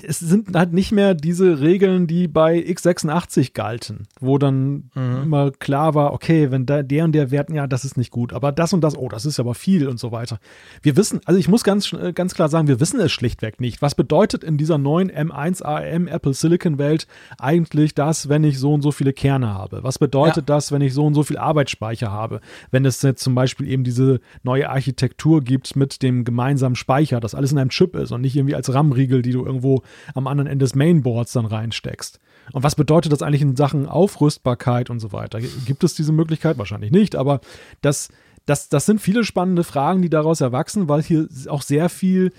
es 0.02 0.18
sind 0.18 0.54
halt 0.54 0.72
nicht 0.72 0.92
mehr 0.92 1.14
diese 1.14 1.60
Regeln, 1.60 2.06
die 2.06 2.28
bei 2.28 2.58
x86 2.58 3.52
galten, 3.52 4.06
wo 4.20 4.38
dann 4.38 4.90
mhm. 4.94 5.22
immer 5.24 5.50
klar 5.50 5.94
war, 5.94 6.12
okay, 6.12 6.50
wenn 6.50 6.66
da, 6.66 6.82
der 6.82 7.04
und 7.04 7.12
der 7.12 7.30
Wert, 7.30 7.50
ja, 7.50 7.66
das 7.66 7.84
ist 7.84 7.96
nicht 7.96 8.10
gut, 8.10 8.32
aber 8.32 8.52
das 8.52 8.72
und 8.72 8.82
das, 8.82 8.96
oh, 8.96 9.08
das 9.08 9.26
ist 9.26 9.40
aber 9.40 9.54
viel 9.54 9.88
und 9.88 9.98
so 9.98 10.12
weiter. 10.12 10.38
Wir 10.82 10.96
wissen, 10.96 11.20
also 11.24 11.38
ich 11.38 11.48
muss 11.48 11.64
ganz, 11.64 11.92
äh, 11.92 12.12
ganz 12.12 12.34
klar 12.34 12.48
sagen, 12.48 12.68
wir 12.68 12.80
wissen 12.80 13.00
es 13.00 13.12
schlichtweg 13.12 13.60
nicht. 13.60 13.82
Was 13.82 13.94
bedeutet 13.94 14.44
in 14.44 14.58
dieser 14.58 14.78
neuen 14.78 15.10
M1 15.10 15.62
AM 15.62 16.08
Apple 16.08 16.34
Silicon 16.34 16.78
Welt 16.78 17.06
eigentlich 17.38 17.94
das, 17.94 18.28
wenn 18.28 18.44
ich 18.44 18.58
so 18.58 18.72
und 18.74 18.82
so 18.82 18.92
viele 18.92 19.12
Kerne 19.12 19.52
habe? 19.52 19.82
Was 19.82 19.98
bedeutet 19.98 20.48
ja. 20.48 20.54
das, 20.54 20.72
wenn 20.72 20.82
ich 20.82 20.94
so 20.94 21.06
und 21.06 21.14
so 21.14 21.22
viel 21.22 21.38
Arbeitsspeicher 21.38 22.10
habe? 22.10 22.40
Wenn 22.70 22.84
es 22.84 23.02
jetzt 23.02 23.22
zum 23.22 23.34
Beispiel 23.34 23.68
eben 23.68 23.84
diese 23.84 24.20
neue 24.42 24.70
Architektur 24.70 25.42
gibt 25.42 25.76
mit 25.76 26.02
dem 26.02 26.24
gemeinsamen 26.24 26.76
Speicher, 26.76 27.20
das 27.20 27.34
alles 27.34 27.52
in 27.52 27.58
einem 27.58 27.70
Chip 27.70 27.96
ist 27.96 28.12
und 28.12 28.20
nicht 28.20 28.36
irgendwie 28.36 28.54
als 28.54 28.72
RAM-Riegel, 28.72 29.22
die 29.22 29.32
du 29.32 29.44
irgendwo 29.56 29.82
am 30.14 30.26
anderen 30.26 30.46
Ende 30.46 30.64
des 30.64 30.74
Mainboards 30.74 31.32
dann 31.32 31.46
reinsteckst. 31.46 32.20
Und 32.52 32.62
was 32.62 32.74
bedeutet 32.74 33.12
das 33.12 33.22
eigentlich 33.22 33.42
in 33.42 33.56
Sachen 33.56 33.86
Aufrüstbarkeit 33.86 34.90
und 34.90 35.00
so 35.00 35.12
weiter? 35.12 35.40
Gibt 35.40 35.82
es 35.84 35.94
diese 35.94 36.12
Möglichkeit? 36.12 36.58
Wahrscheinlich 36.58 36.92
nicht, 36.92 37.16
aber 37.16 37.40
das, 37.80 38.08
das, 38.44 38.68
das 38.68 38.86
sind 38.86 39.00
viele 39.00 39.24
spannende 39.24 39.64
Fragen, 39.64 40.02
die 40.02 40.10
daraus 40.10 40.40
erwachsen, 40.40 40.88
weil 40.88 41.02
hier 41.02 41.28
auch 41.48 41.62
sehr 41.62 41.88
viel 41.88 42.32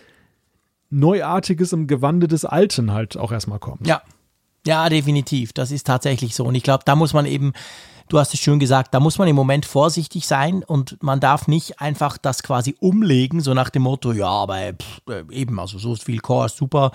Neuartiges 0.89 1.74
im 1.74 1.88
Gewande 1.88 2.28
des 2.28 2.45
Alten 2.45 2.93
halt 2.93 3.18
auch 3.18 3.32
erstmal 3.32 3.59
kommt. 3.59 3.86
Ja. 3.86 4.01
Ja, 4.65 4.89
definitiv. 4.89 5.53
Das 5.53 5.72
ist 5.72 5.88
tatsächlich 5.88 6.36
so. 6.36 6.43
Und 6.43 6.53
ich 6.55 6.63
glaube, 6.63 6.84
da 6.86 6.97
muss 6.97 7.13
man 7.13 7.26
eben 7.26 7.53
du 8.10 8.20
hast 8.20 8.34
es 8.34 8.39
schön 8.39 8.60
gesagt, 8.60 8.93
da 8.93 8.99
muss 8.99 9.18
man 9.18 9.28
im 9.28 9.36
Moment 9.36 9.66
vorsichtig 9.66 10.28
sein 10.28 10.64
und 10.64 11.01
man 11.01 11.20
darf 11.20 11.47
nicht 11.47 11.82
einfach 11.82 12.18
das 12.18 12.43
quasi 12.43 12.76
umlegen, 12.80 13.41
so 13.41 13.53
nach 13.53 13.70
dem 13.70 13.84
Motto, 13.84 14.12
ja, 14.12 14.28
aber 14.28 14.74
pff, 14.74 15.01
äh, 15.10 15.24
eben, 15.32 15.60
also 15.60 15.78
so 15.78 15.95
viel 15.95 16.20
Core 16.20 16.47
ist 16.47 16.58
super, 16.58 16.91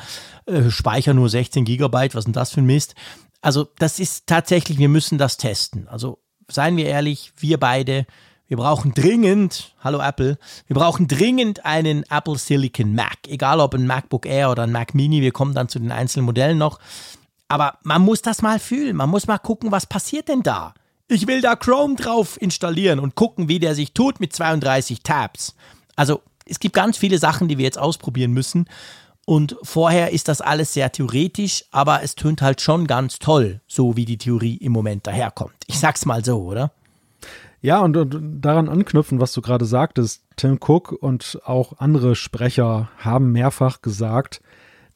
äh, 0.46 0.70
Speicher 0.70 1.14
nur 1.14 1.28
16 1.28 1.64
Gigabyte, 1.64 2.14
was 2.14 2.24
denn 2.24 2.32
das 2.32 2.52
für 2.52 2.60
ein 2.60 2.66
Mist? 2.66 2.94
Also 3.40 3.66
das 3.78 3.98
ist 3.98 4.26
tatsächlich, 4.26 4.78
wir 4.78 4.88
müssen 4.88 5.18
das 5.18 5.36
testen. 5.36 5.88
Also 5.88 6.18
seien 6.48 6.76
wir 6.76 6.86
ehrlich, 6.86 7.32
wir 7.38 7.58
beide, 7.58 8.06
wir 8.46 8.56
brauchen 8.56 8.94
dringend, 8.94 9.74
hallo 9.82 10.00
Apple, 10.00 10.38
wir 10.66 10.76
brauchen 10.76 11.08
dringend 11.08 11.64
einen 11.64 12.04
Apple 12.10 12.38
Silicon 12.38 12.94
Mac. 12.94 13.18
Egal 13.26 13.60
ob 13.60 13.74
ein 13.74 13.86
MacBook 13.86 14.26
Air 14.26 14.50
oder 14.50 14.64
ein 14.64 14.72
Mac 14.72 14.94
Mini, 14.94 15.22
wir 15.22 15.32
kommen 15.32 15.54
dann 15.54 15.68
zu 15.68 15.78
den 15.78 15.90
einzelnen 15.90 16.26
Modellen 16.26 16.58
noch. 16.58 16.78
Aber 17.48 17.78
man 17.82 18.02
muss 18.02 18.22
das 18.22 18.42
mal 18.42 18.58
fühlen, 18.58 18.96
man 18.96 19.10
muss 19.10 19.26
mal 19.26 19.38
gucken, 19.38 19.72
was 19.72 19.86
passiert 19.86 20.28
denn 20.28 20.42
da. 20.42 20.74
Ich 21.12 21.26
will 21.26 21.42
da 21.42 21.56
Chrome 21.56 21.94
drauf 21.96 22.40
installieren 22.40 22.98
und 22.98 23.14
gucken, 23.14 23.46
wie 23.46 23.58
der 23.58 23.74
sich 23.74 23.92
tut 23.92 24.18
mit 24.18 24.32
32 24.32 25.02
Tabs. 25.02 25.54
Also 25.94 26.22
es 26.46 26.58
gibt 26.58 26.74
ganz 26.74 26.96
viele 26.96 27.18
Sachen, 27.18 27.48
die 27.48 27.58
wir 27.58 27.66
jetzt 27.66 27.78
ausprobieren 27.78 28.32
müssen. 28.32 28.66
Und 29.26 29.56
vorher 29.62 30.12
ist 30.12 30.28
das 30.28 30.40
alles 30.40 30.72
sehr 30.72 30.90
theoretisch, 30.90 31.66
aber 31.70 32.02
es 32.02 32.14
tönt 32.14 32.40
halt 32.40 32.62
schon 32.62 32.86
ganz 32.86 33.18
toll, 33.18 33.60
so 33.66 33.94
wie 33.94 34.06
die 34.06 34.16
Theorie 34.16 34.56
im 34.56 34.72
Moment 34.72 35.06
daherkommt. 35.06 35.52
Ich 35.66 35.78
sag's 35.78 36.06
mal 36.06 36.24
so, 36.24 36.44
oder? 36.44 36.72
Ja, 37.60 37.80
und, 37.80 37.94
und 37.94 38.40
daran 38.40 38.70
anknüpfen, 38.70 39.20
was 39.20 39.32
du 39.32 39.42
gerade 39.42 39.66
sagtest, 39.66 40.22
Tim 40.36 40.58
Cook 40.66 40.92
und 40.92 41.38
auch 41.44 41.74
andere 41.78 42.16
Sprecher 42.16 42.90
haben 42.96 43.32
mehrfach 43.32 43.82
gesagt, 43.82 44.40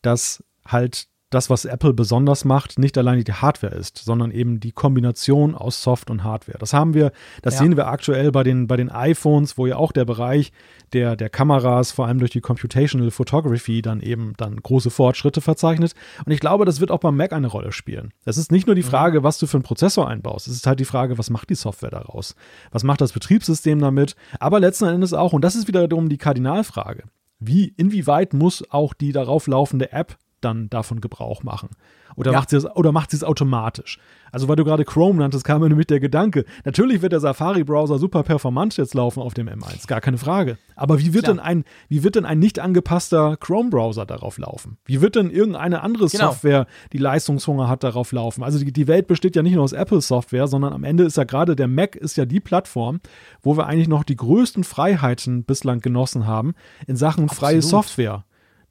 dass 0.00 0.42
halt 0.66 1.08
das, 1.36 1.50
was 1.50 1.66
Apple 1.66 1.92
besonders 1.92 2.46
macht, 2.46 2.78
nicht 2.78 2.96
allein 2.96 3.22
die 3.22 3.30
Hardware 3.30 3.74
ist, 3.74 3.98
sondern 3.98 4.30
eben 4.30 4.58
die 4.58 4.72
Kombination 4.72 5.54
aus 5.54 5.82
Soft 5.82 6.10
und 6.10 6.24
Hardware. 6.24 6.56
Das 6.58 6.72
haben 6.72 6.94
wir, 6.94 7.12
das 7.42 7.54
ja. 7.54 7.60
sehen 7.60 7.76
wir 7.76 7.88
aktuell 7.88 8.32
bei 8.32 8.42
den, 8.42 8.66
bei 8.66 8.78
den 8.78 8.90
iPhones, 8.90 9.58
wo 9.58 9.66
ja 9.66 9.76
auch 9.76 9.92
der 9.92 10.06
Bereich 10.06 10.50
der, 10.94 11.14
der 11.14 11.28
Kameras, 11.28 11.92
vor 11.92 12.06
allem 12.06 12.18
durch 12.18 12.30
die 12.30 12.40
Computational 12.40 13.10
Photography, 13.10 13.82
dann 13.82 14.00
eben 14.00 14.32
dann 14.38 14.56
große 14.56 14.88
Fortschritte 14.88 15.42
verzeichnet. 15.42 15.92
Und 16.24 16.32
ich 16.32 16.40
glaube, 16.40 16.64
das 16.64 16.80
wird 16.80 16.90
auch 16.90 17.00
beim 17.00 17.16
Mac 17.16 17.34
eine 17.34 17.48
Rolle 17.48 17.70
spielen. 17.70 18.14
Es 18.24 18.38
ist 18.38 18.50
nicht 18.50 18.66
nur 18.66 18.74
die 18.74 18.82
mhm. 18.82 18.86
Frage, 18.86 19.22
was 19.22 19.36
du 19.36 19.46
für 19.46 19.58
einen 19.58 19.64
Prozessor 19.64 20.08
einbaust. 20.08 20.48
Es 20.48 20.54
ist 20.54 20.66
halt 20.66 20.80
die 20.80 20.86
Frage, 20.86 21.18
was 21.18 21.28
macht 21.28 21.50
die 21.50 21.54
Software 21.54 21.90
daraus? 21.90 22.34
Was 22.72 22.82
macht 22.82 23.02
das 23.02 23.12
Betriebssystem 23.12 23.78
damit? 23.78 24.16
Aber 24.40 24.58
letzten 24.58 24.86
Endes 24.86 25.12
auch, 25.12 25.34
und 25.34 25.42
das 25.42 25.54
ist 25.54 25.68
wiederum 25.68 26.08
die 26.08 26.18
Kardinalfrage. 26.18 27.04
Wie, 27.38 27.74
inwieweit 27.76 28.32
muss 28.32 28.64
auch 28.70 28.94
die 28.94 29.12
darauf 29.12 29.46
laufende 29.46 29.92
App 29.92 30.16
dann 30.40 30.68
davon 30.70 31.00
Gebrauch 31.00 31.42
machen. 31.42 31.70
Oder, 32.14 32.32
ja. 32.32 32.38
macht 32.38 32.50
sie 32.50 32.56
es, 32.56 32.64
oder 32.64 32.92
macht 32.92 33.10
sie 33.10 33.16
es 33.16 33.24
automatisch? 33.24 33.98
Also, 34.32 34.48
weil 34.48 34.56
du 34.56 34.64
gerade 34.64 34.84
Chrome 34.84 35.18
nanntest, 35.18 35.44
kam 35.44 35.60
mir 35.60 35.68
nämlich 35.68 35.86
der 35.86 36.00
Gedanke. 36.00 36.44
Natürlich 36.64 37.02
wird 37.02 37.12
der 37.12 37.20
Safari-Browser 37.20 37.98
super 37.98 38.22
performant 38.22 38.76
jetzt 38.76 38.94
laufen 38.94 39.20
auf 39.20 39.34
dem 39.34 39.48
M1, 39.48 39.86
gar 39.86 40.00
keine 40.00 40.18
Frage. 40.18 40.58
Aber 40.74 40.98
wie 40.98 41.14
wird, 41.14 41.26
denn 41.26 41.38
ein, 41.38 41.64
wie 41.88 42.04
wird 42.04 42.16
denn 42.16 42.26
ein 42.26 42.38
nicht 42.38 42.58
angepasster 42.58 43.36
Chrome-Browser 43.36 44.04
darauf 44.04 44.38
laufen? 44.38 44.78
Wie 44.84 45.00
wird 45.00 45.16
denn 45.16 45.30
irgendeine 45.30 45.82
andere 45.82 46.08
genau. 46.08 46.28
Software, 46.28 46.66
die 46.92 46.98
Leistungshunger 46.98 47.68
hat, 47.68 47.82
darauf 47.82 48.12
laufen? 48.12 48.42
Also, 48.42 48.58
die, 48.58 48.72
die 48.72 48.86
Welt 48.86 49.06
besteht 49.06 49.36
ja 49.36 49.42
nicht 49.42 49.54
nur 49.54 49.64
aus 49.64 49.72
Apple-Software, 49.72 50.48
sondern 50.48 50.72
am 50.72 50.84
Ende 50.84 51.04
ist 51.04 51.16
ja 51.16 51.24
gerade 51.24 51.56
der 51.56 51.68
Mac 51.68 51.96
ist 51.96 52.16
ja 52.16 52.26
die 52.26 52.40
Plattform, 52.40 53.00
wo 53.42 53.56
wir 53.56 53.66
eigentlich 53.66 53.88
noch 53.88 54.04
die 54.04 54.16
größten 54.16 54.64
Freiheiten 54.64 55.44
bislang 55.44 55.80
genossen 55.80 56.26
haben 56.26 56.54
in 56.86 56.96
Sachen 56.96 57.24
Absolut. 57.24 57.38
freie 57.38 57.62
Software. 57.62 58.24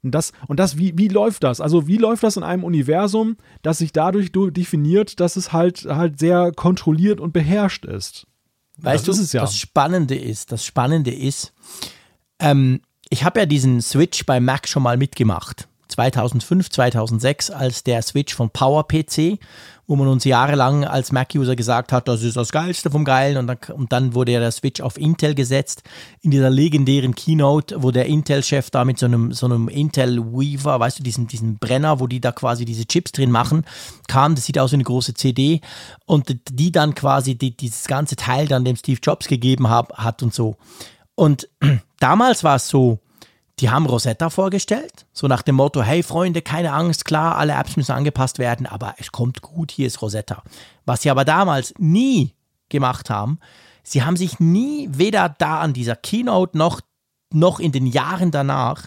Und 0.06 0.12
das, 0.12 0.32
und 0.46 0.60
das 0.60 0.78
wie, 0.78 0.96
wie 0.96 1.08
läuft 1.08 1.42
das? 1.42 1.60
Also, 1.60 1.86
wie 1.88 1.96
läuft 1.96 2.22
das 2.22 2.36
in 2.36 2.44
einem 2.44 2.62
Universum, 2.64 3.36
das 3.62 3.78
sich 3.78 3.92
dadurch 3.92 4.30
definiert, 4.32 5.18
dass 5.20 5.36
es 5.36 5.52
halt, 5.52 5.84
halt 5.84 6.18
sehr 6.18 6.52
kontrolliert 6.52 7.20
und 7.20 7.32
beherrscht 7.32 7.84
ist? 7.84 8.26
Weißt 8.78 9.08
das 9.08 9.30
du, 9.30 9.36
ja. 9.36 9.42
das 9.42 9.58
Spannende 9.58 10.14
ist, 10.14 10.52
das 10.52 10.64
Spannende 10.64 11.12
ist, 11.12 11.52
ähm, 12.38 12.80
ich 13.08 13.24
habe 13.24 13.40
ja 13.40 13.46
diesen 13.46 13.82
Switch 13.82 14.24
bei 14.26 14.38
Mac 14.38 14.68
schon 14.68 14.82
mal 14.82 14.96
mitgemacht. 14.96 15.68
2005, 15.88 16.70
2006, 16.70 17.50
als 17.50 17.82
der 17.82 18.02
Switch 18.02 18.34
von 18.34 18.50
PowerPC 18.50 19.38
wo 19.86 19.94
man 19.94 20.08
uns 20.08 20.24
jahrelang 20.24 20.84
als 20.84 21.12
Mac-User 21.12 21.54
gesagt 21.54 21.92
hat, 21.92 22.08
das 22.08 22.22
ist 22.22 22.36
das 22.36 22.50
Geilste 22.50 22.90
vom 22.90 23.04
Geilen. 23.04 23.36
Und 23.36 23.46
dann, 23.46 23.58
und 23.76 23.92
dann 23.92 24.14
wurde 24.14 24.32
ja 24.32 24.40
der 24.40 24.50
Switch 24.50 24.80
auf 24.80 24.98
Intel 24.98 25.34
gesetzt. 25.34 25.82
In 26.22 26.32
dieser 26.32 26.50
legendären 26.50 27.14
Keynote, 27.14 27.82
wo 27.82 27.92
der 27.92 28.06
Intel-Chef 28.06 28.70
da 28.70 28.84
mit 28.84 28.98
so 28.98 29.06
einem, 29.06 29.32
so 29.32 29.46
einem 29.46 29.68
Intel 29.68 30.18
Weaver, 30.32 30.80
weißt 30.80 30.98
du, 30.98 31.02
diesen, 31.02 31.28
diesen 31.28 31.58
Brenner, 31.58 32.00
wo 32.00 32.06
die 32.06 32.20
da 32.20 32.32
quasi 32.32 32.64
diese 32.64 32.86
Chips 32.86 33.12
drin 33.12 33.30
machen, 33.30 33.64
kam, 34.08 34.34
das 34.34 34.46
sieht 34.46 34.58
aus 34.58 34.72
wie 34.72 34.76
eine 34.76 34.84
große 34.84 35.14
CD 35.14 35.60
und 36.04 36.34
die 36.50 36.72
dann 36.72 36.94
quasi 36.94 37.36
die, 37.36 37.56
dieses 37.56 37.84
ganze 37.84 38.16
Teil 38.16 38.48
dann 38.48 38.64
dem 38.64 38.76
Steve 38.76 38.98
Jobs 39.02 39.28
gegeben 39.28 39.70
hab, 39.70 39.96
hat 39.96 40.22
und 40.22 40.34
so. 40.34 40.56
Und 41.14 41.48
damals 42.00 42.42
war 42.42 42.56
es 42.56 42.68
so, 42.68 42.98
die 43.60 43.70
haben 43.70 43.86
Rosetta 43.86 44.28
vorgestellt, 44.28 45.06
so 45.12 45.28
nach 45.28 45.42
dem 45.42 45.54
Motto, 45.54 45.82
hey 45.82 46.02
Freunde, 46.02 46.42
keine 46.42 46.72
Angst, 46.72 47.04
klar, 47.04 47.36
alle 47.36 47.54
Apps 47.54 47.76
müssen 47.76 47.92
angepasst 47.92 48.38
werden, 48.38 48.66
aber 48.66 48.94
es 48.98 49.12
kommt 49.12 49.40
gut, 49.40 49.70
hier 49.70 49.86
ist 49.86 50.02
Rosetta. 50.02 50.42
Was 50.84 51.02
sie 51.02 51.10
aber 51.10 51.24
damals 51.24 51.72
nie 51.78 52.34
gemacht 52.68 53.08
haben, 53.08 53.38
sie 53.82 54.02
haben 54.02 54.16
sich 54.16 54.40
nie, 54.40 54.88
weder 54.92 55.30
da 55.30 55.60
an 55.60 55.72
dieser 55.72 55.96
Keynote 55.96 56.58
noch, 56.58 56.82
noch 57.32 57.58
in 57.58 57.72
den 57.72 57.86
Jahren 57.86 58.30
danach, 58.30 58.86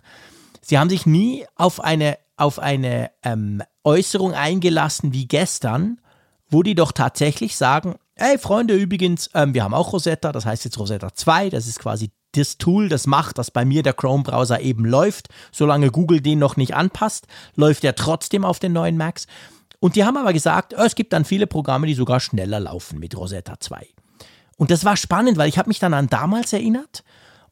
sie 0.61 0.77
haben 0.77 0.89
sich 0.89 1.07
nie 1.07 1.45
auf 1.55 1.79
eine, 1.79 2.19
auf 2.37 2.59
eine 2.59 3.09
ähm, 3.23 3.63
Äußerung 3.83 4.33
eingelassen 4.33 5.13
wie 5.13 5.27
gestern, 5.27 5.99
wo 6.47 6.61
die 6.61 6.75
doch 6.75 6.91
tatsächlich 6.91 7.57
sagen, 7.57 7.95
hey 8.15 8.37
Freunde, 8.37 8.75
übrigens, 8.75 9.31
ähm, 9.33 9.55
wir 9.55 9.63
haben 9.63 9.73
auch 9.73 9.93
Rosetta, 9.93 10.31
das 10.31 10.45
heißt 10.45 10.65
jetzt 10.65 10.77
Rosetta 10.77 11.15
2, 11.15 11.49
das 11.49 11.65
ist 11.65 11.79
quasi 11.79 12.11
das 12.33 12.57
Tool, 12.57 12.89
das 12.89 13.07
macht, 13.07 13.37
dass 13.37 13.51
bei 13.51 13.65
mir 13.65 13.83
der 13.83 13.93
Chrome-Browser 13.93 14.61
eben 14.61 14.85
läuft. 14.85 15.29
Solange 15.51 15.91
Google 15.91 16.21
den 16.21 16.39
noch 16.39 16.57
nicht 16.57 16.75
anpasst, 16.75 17.27
läuft 17.55 17.83
er 17.83 17.95
trotzdem 17.95 18.45
auf 18.45 18.59
den 18.59 18.73
neuen 18.73 18.97
Macs. 18.97 19.27
Und 19.79 19.95
die 19.95 20.03
haben 20.03 20.17
aber 20.17 20.33
gesagt, 20.33 20.75
oh, 20.77 20.83
es 20.83 20.95
gibt 20.95 21.13
dann 21.13 21.25
viele 21.25 21.47
Programme, 21.47 21.87
die 21.87 21.93
sogar 21.93 22.19
schneller 22.19 22.59
laufen 22.59 22.99
mit 22.99 23.17
Rosetta 23.17 23.59
2. 23.59 23.87
Und 24.57 24.71
das 24.71 24.83
war 24.83 24.97
spannend, 24.97 25.37
weil 25.37 25.49
ich 25.49 25.57
habe 25.57 25.69
mich 25.69 25.79
dann 25.79 25.93
an 25.93 26.07
damals 26.07 26.51
erinnert. 26.51 27.03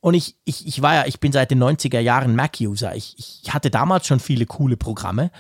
Und 0.02 0.14
ich, 0.14 0.36
ich, 0.44 0.68
ich 0.68 0.82
war 0.82 0.94
ja, 0.94 1.06
ich 1.06 1.20
bin 1.20 1.32
seit 1.32 1.52
den 1.52 1.64
90er 1.64 2.00
Jahren 2.00 2.36
Mac-User. 2.36 2.96
Ich, 2.96 3.16
ich 3.18 3.54
hatte 3.54 3.72
damals 3.72 4.08
schon 4.08 4.20
viele 4.20 4.46
coole 4.46 4.78
Programme. 4.78 5.32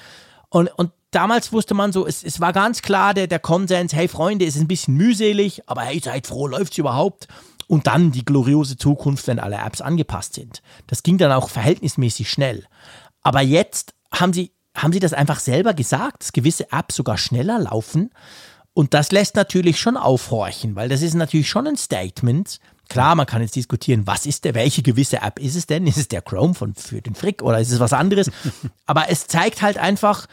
Und, 0.49 0.67
und 0.77 0.91
damals 1.11 1.51
wusste 1.51 1.73
man 1.73 1.91
so, 1.91 2.07
es, 2.07 2.23
es 2.23 2.39
war 2.39 2.53
ganz 2.53 2.81
klar 2.81 3.13
der, 3.13 3.27
der 3.27 3.39
Konsens, 3.39 3.93
hey 3.93 4.07
Freunde, 4.07 4.45
es 4.45 4.55
ist 4.55 4.61
ein 4.61 4.67
bisschen 4.67 4.95
mühselig, 4.95 5.61
aber 5.67 5.81
hey, 5.81 5.99
seid 5.99 6.27
froh, 6.27 6.47
läuft 6.47 6.73
es 6.73 6.77
überhaupt? 6.77 7.27
und 7.67 7.87
dann 7.87 8.11
die 8.11 8.25
gloriose 8.25 8.77
Zukunft, 8.77 9.27
wenn 9.27 9.39
alle 9.39 9.57
Apps 9.57 9.81
angepasst 9.81 10.33
sind. 10.33 10.61
Das 10.87 11.03
ging 11.03 11.17
dann 11.17 11.31
auch 11.31 11.49
verhältnismäßig 11.49 12.29
schnell. 12.29 12.65
Aber 13.21 13.41
jetzt 13.41 13.93
haben 14.11 14.33
sie, 14.33 14.51
haben 14.75 14.93
sie 14.93 14.99
das 14.99 15.13
einfach 15.13 15.39
selber 15.39 15.73
gesagt, 15.73 16.23
dass 16.23 16.33
gewisse 16.33 16.71
Apps 16.71 16.95
sogar 16.95 17.17
schneller 17.17 17.59
laufen. 17.59 18.11
Und 18.73 18.93
das 18.93 19.11
lässt 19.11 19.35
natürlich 19.35 19.79
schon 19.79 19.97
aufhorchen, 19.97 20.75
weil 20.75 20.87
das 20.87 21.01
ist 21.01 21.13
natürlich 21.13 21.49
schon 21.49 21.67
ein 21.67 21.77
Statement. 21.77 22.59
Klar, 22.89 23.15
man 23.15 23.25
kann 23.25 23.41
jetzt 23.41 23.55
diskutieren, 23.55 24.07
was 24.07 24.25
ist 24.25 24.45
der, 24.45 24.55
welche 24.55 24.81
gewisse 24.81 25.21
App 25.21 25.39
ist 25.39 25.55
es 25.55 25.65
denn? 25.65 25.88
Ist 25.88 25.97
es 25.97 26.07
der 26.07 26.21
Chrome 26.21 26.53
von, 26.53 26.75
für 26.75 27.01
den 27.01 27.15
Frick 27.15 27.41
oder 27.41 27.59
ist 27.59 27.71
es 27.71 27.79
was 27.79 27.93
anderes? 27.93 28.31
Aber 28.85 29.09
es 29.09 29.27
zeigt 29.27 29.61
halt 29.61 29.77
einfach, 29.77 30.27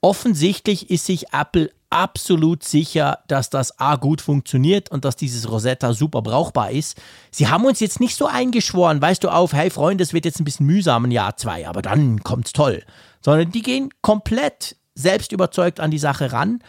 offensichtlich 0.00 0.90
ist 0.90 1.06
sich 1.06 1.32
Apple 1.32 1.70
absolut 1.90 2.64
sicher, 2.64 3.20
dass 3.28 3.50
das 3.50 3.78
A 3.78 3.96
gut 3.96 4.20
funktioniert 4.20 4.90
und 4.90 5.04
dass 5.04 5.16
dieses 5.16 5.50
Rosetta 5.50 5.92
super 5.92 6.22
brauchbar 6.22 6.70
ist. 6.70 7.00
Sie 7.30 7.48
haben 7.48 7.64
uns 7.64 7.80
jetzt 7.80 8.00
nicht 8.00 8.16
so 8.16 8.26
eingeschworen, 8.26 9.00
weißt 9.00 9.22
du, 9.24 9.28
auf, 9.28 9.52
hey 9.52 9.70
Freunde, 9.70 10.02
es 10.02 10.12
wird 10.12 10.24
jetzt 10.24 10.40
ein 10.40 10.44
bisschen 10.44 10.66
mühsam 10.66 11.04
in 11.04 11.10
Jahr 11.10 11.36
zwei, 11.36 11.66
aber 11.66 11.82
dann 11.82 12.22
kommt's 12.22 12.52
toll. 12.52 12.82
sondern 13.20 13.50
die 13.50 13.62
gehen 13.62 13.90
komplett 14.02 14.76
selbst 14.94 15.32
überzeugt 15.32 15.80
an 15.80 15.90
die 15.90 15.98
Sache 15.98 16.32
ran. 16.32 16.62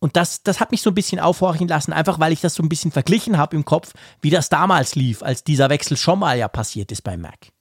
Und 0.00 0.16
das, 0.16 0.42
das 0.42 0.60
hat 0.60 0.70
mich 0.70 0.82
so 0.82 0.90
ein 0.90 0.94
bisschen 0.94 1.18
aufhorchen 1.18 1.66
lassen, 1.66 1.92
einfach 1.92 2.20
weil 2.20 2.32
ich 2.32 2.40
das 2.40 2.54
so 2.54 2.62
ein 2.62 2.68
bisschen 2.68 2.92
verglichen 2.92 3.36
habe 3.36 3.56
im 3.56 3.64
Kopf, 3.64 3.92
wie 4.20 4.30
das 4.30 4.48
damals 4.48 4.94
lief, 4.94 5.22
als 5.22 5.42
dieser 5.42 5.70
Wechsel 5.70 5.96
schon 5.96 6.20
mal 6.20 6.38
ja 6.38 6.46
passiert 6.48 6.92
ist 6.92 7.02
beim 7.02 7.20
Mac. 7.20 7.52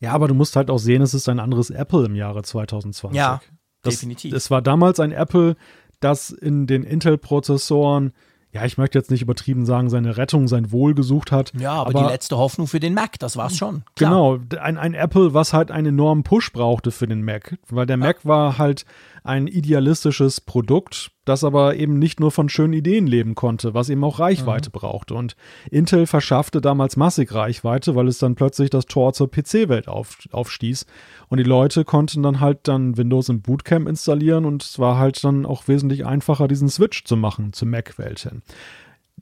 Ja, 0.00 0.12
aber 0.12 0.28
du 0.28 0.34
musst 0.34 0.54
halt 0.54 0.70
auch 0.70 0.78
sehen, 0.78 1.02
es 1.02 1.12
ist 1.12 1.28
ein 1.28 1.40
anderes 1.40 1.70
Apple 1.70 2.06
im 2.06 2.14
Jahre 2.14 2.42
2020. 2.42 3.16
Ja, 3.16 3.40
das, 3.82 3.94
definitiv. 3.94 4.32
Es 4.32 4.50
war 4.50 4.62
damals 4.62 5.00
ein 5.00 5.12
Apple, 5.12 5.56
das 6.00 6.30
in 6.30 6.66
den 6.66 6.84
Intel-Prozessoren 6.84 8.12
ja, 8.56 8.64
ich 8.64 8.78
möchte 8.78 8.98
jetzt 8.98 9.10
nicht 9.10 9.20
übertrieben 9.20 9.66
sagen, 9.66 9.90
seine 9.90 10.16
Rettung, 10.16 10.48
sein 10.48 10.72
Wohl 10.72 10.94
gesucht 10.94 11.30
hat. 11.30 11.52
Ja, 11.58 11.72
aber, 11.72 11.90
aber 11.90 12.06
die 12.06 12.12
letzte 12.12 12.38
Hoffnung 12.38 12.66
für 12.66 12.80
den 12.80 12.94
Mac, 12.94 13.18
das 13.18 13.36
war's 13.36 13.58
schon. 13.58 13.82
Klar. 13.96 14.38
Genau, 14.38 14.62
ein, 14.62 14.78
ein 14.78 14.94
Apple, 14.94 15.34
was 15.34 15.52
halt 15.52 15.70
einen 15.70 15.88
enormen 15.88 16.24
Push 16.24 16.52
brauchte 16.52 16.90
für 16.90 17.06
den 17.06 17.22
Mac, 17.22 17.58
weil 17.68 17.84
der 17.84 17.98
ja. 17.98 18.04
Mac 18.04 18.24
war 18.24 18.56
halt 18.56 18.86
ein 19.24 19.46
idealistisches 19.46 20.40
Produkt, 20.40 21.10
das 21.26 21.44
aber 21.44 21.76
eben 21.76 21.98
nicht 21.98 22.20
nur 22.20 22.30
von 22.30 22.48
schönen 22.48 22.72
Ideen 22.72 23.06
leben 23.06 23.34
konnte, 23.34 23.74
was 23.74 23.90
eben 23.90 24.04
auch 24.04 24.20
Reichweite 24.20 24.70
mhm. 24.70 24.72
brauchte. 24.72 25.14
Und 25.14 25.36
Intel 25.70 26.06
verschaffte 26.06 26.60
damals 26.60 26.96
massig 26.96 27.34
Reichweite, 27.34 27.94
weil 27.94 28.08
es 28.08 28.18
dann 28.18 28.36
plötzlich 28.36 28.70
das 28.70 28.86
Tor 28.86 29.12
zur 29.12 29.30
PC-Welt 29.30 29.88
auf, 29.88 30.18
aufstieß. 30.30 30.86
Und 31.28 31.38
die 31.38 31.44
Leute 31.44 31.84
konnten 31.84 32.22
dann 32.22 32.40
halt 32.40 32.60
dann 32.62 32.96
Windows 32.96 33.28
im 33.28 33.42
Bootcamp 33.42 33.88
installieren 33.88 34.44
und 34.44 34.62
es 34.62 34.78
war 34.78 34.98
halt 34.98 35.22
dann 35.24 35.44
auch 35.44 35.66
wesentlich 35.68 36.06
einfacher, 36.06 36.48
diesen 36.48 36.68
Switch 36.68 37.04
zu 37.04 37.16
machen 37.16 37.52
zur 37.52 37.68
Mac-Welt 37.68 38.20
hin. 38.20 38.42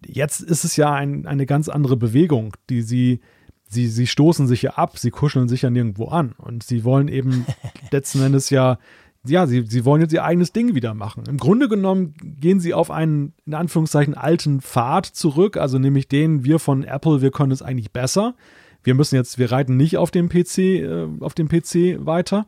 Jetzt 0.07 0.41
ist 0.41 0.65
es 0.65 0.77
ja 0.77 0.93
ein, 0.93 1.27
eine 1.27 1.47
ganz 1.47 1.71
andere 1.71 1.97
Bewegung, 1.97 2.55
die 2.69 2.83
sie 2.83 3.21
Sie, 3.67 3.89
sie 3.89 4.07
stoßen 4.07 4.47
sich 4.47 4.63
ja 4.63 4.73
ab, 4.73 4.99
sie 4.99 5.11
kuscheln 5.11 5.49
sich 5.49 5.63
ja 5.63 5.71
nirgendwo 5.71 6.07
an. 6.09 6.33
Und 6.39 6.63
sie 6.63 6.85
wollen 6.85 7.09
eben 7.09 7.45
letzten 7.91 8.23
Endes 8.23 8.51
ja 8.51 8.79
ja, 9.27 9.47
sie, 9.47 9.65
sie 9.67 9.85
wollen 9.85 10.03
jetzt 10.03 10.13
ihr 10.13 10.25
eigenes 10.25 10.53
Ding 10.53 10.75
wieder 10.75 10.95
machen. 10.95 11.25
Im 11.29 11.39
Grunde 11.39 11.69
genommen 11.69 12.15
gehen 12.41 12.61
sie 12.61 12.75
auf 12.75 12.91
einen, 12.91 13.33
in 13.47 13.55
Anführungszeichen, 13.55 14.15
alten 14.15 14.61
Pfad 14.61 15.07
zurück, 15.07 15.57
also 15.57 15.79
nämlich 15.79 16.09
den, 16.09 16.45
wir 16.45 16.59
von 16.59 16.85
Apple, 16.85 17.23
wir 17.23 17.31
können 17.31 17.53
es 17.53 17.63
eigentlich 17.63 17.93
besser. 17.93 18.35
Wir 18.83 18.95
müssen 18.95 19.15
jetzt, 19.15 19.39
wir 19.39 19.51
reiten 19.51 19.77
nicht 19.77 19.97
auf 19.97 20.11
dem 20.11 20.29
PC, 20.29 20.59
äh, 20.59 21.07
auf 21.21 21.35
dem 21.35 21.49
PC 21.49 22.05
weiter, 22.05 22.47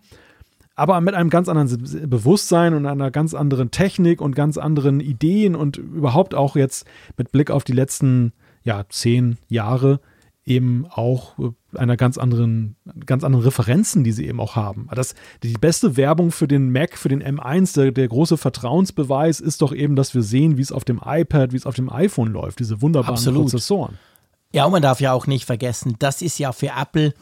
aber 0.74 1.01
mit 1.01 1.14
einem 1.14 1.31
ganz 1.31 1.49
anderen 1.49 2.11
Bewusstsein 2.11 2.74
und 2.74 2.85
einer 2.85 3.11
ganz 3.11 3.33
anderen 3.33 3.70
Technik 3.70 4.20
und 4.20 4.37
ganz 4.37 4.59
anderen 4.59 5.01
Ideen 5.01 5.57
und 5.57 5.79
überhaupt 5.79 6.35
auch 6.35 6.57
jetzt 6.57 6.87
mit 7.16 7.33
Blick 7.33 7.51
auf 7.51 7.64
die 7.64 7.72
letzten, 7.72 8.33
ja, 8.62 8.85
zehn 8.91 9.39
Jahre 9.49 10.01
eben 10.45 10.87
auch 10.89 11.39
äh, 11.39 11.51
einer 11.77 11.97
ganz 11.97 12.18
anderen, 12.18 12.77
ganz 13.05 13.24
anderen 13.24 13.45
Referenzen, 13.45 14.05
die 14.05 14.12
sie 14.12 14.27
eben 14.27 14.41
auch 14.41 14.57
haben. 14.57 14.89
Das, 14.95 15.14
die 15.43 15.53
beste 15.53 15.97
Werbung 15.97 16.31
für 16.31 16.49
den 16.49 16.70
Mac, 16.70 16.97
für 16.99 17.09
den 17.09 17.22
M1, 17.22 17.74
der, 17.74 17.93
der 17.93 18.09
große 18.09 18.37
Vertrauensbeweis 18.37 19.41
ist 19.41 19.62
doch 19.62 19.72
eben, 19.72 19.97
dass 19.97 20.14
wir 20.14 20.22
sehen, 20.22 20.57
wie 20.57 20.62
es 20.62 20.72
auf 20.72 20.85
dem 20.85 21.01
iPad, 21.05 21.53
wie 21.53 21.57
es 21.57 21.66
auf 21.66 21.74
dem 21.74 21.91
iPhone 21.91 22.33
läuft, 22.33 22.59
diese 22.59 22.83
wunderbaren 22.83 23.14
Absolut. 23.14 23.43
Prozessoren. 23.43 23.99
Ja, 24.53 24.64
und 24.64 24.72
man 24.72 24.83
darf 24.83 25.01
ja 25.01 25.12
auch 25.12 25.27
nicht 25.27 25.45
vergessen, 25.45 25.97
das 25.99 26.22
ist 26.22 26.39
ja 26.39 26.53
für 26.53 26.70
Apple, 26.81 27.12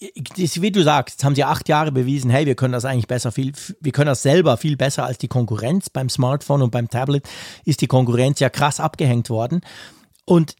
wie 0.00 0.70
du 0.70 0.82
sagst, 0.82 1.16
jetzt 1.16 1.24
haben 1.24 1.34
sie 1.34 1.44
acht 1.44 1.68
Jahre 1.68 1.90
bewiesen, 1.90 2.30
hey, 2.30 2.46
wir 2.46 2.54
können 2.54 2.72
das 2.72 2.84
eigentlich 2.84 3.08
besser, 3.08 3.32
viel, 3.32 3.52
wir 3.80 3.92
können 3.92 4.06
das 4.06 4.22
selber 4.22 4.56
viel 4.56 4.76
besser 4.76 5.04
als 5.04 5.18
die 5.18 5.28
Konkurrenz. 5.28 5.90
Beim 5.90 6.08
Smartphone 6.08 6.62
und 6.62 6.70
beim 6.70 6.88
Tablet 6.88 7.28
ist 7.64 7.80
die 7.80 7.88
Konkurrenz 7.88 8.38
ja 8.38 8.48
krass 8.48 8.78
abgehängt 8.78 9.28
worden. 9.28 9.60
Und 10.24 10.54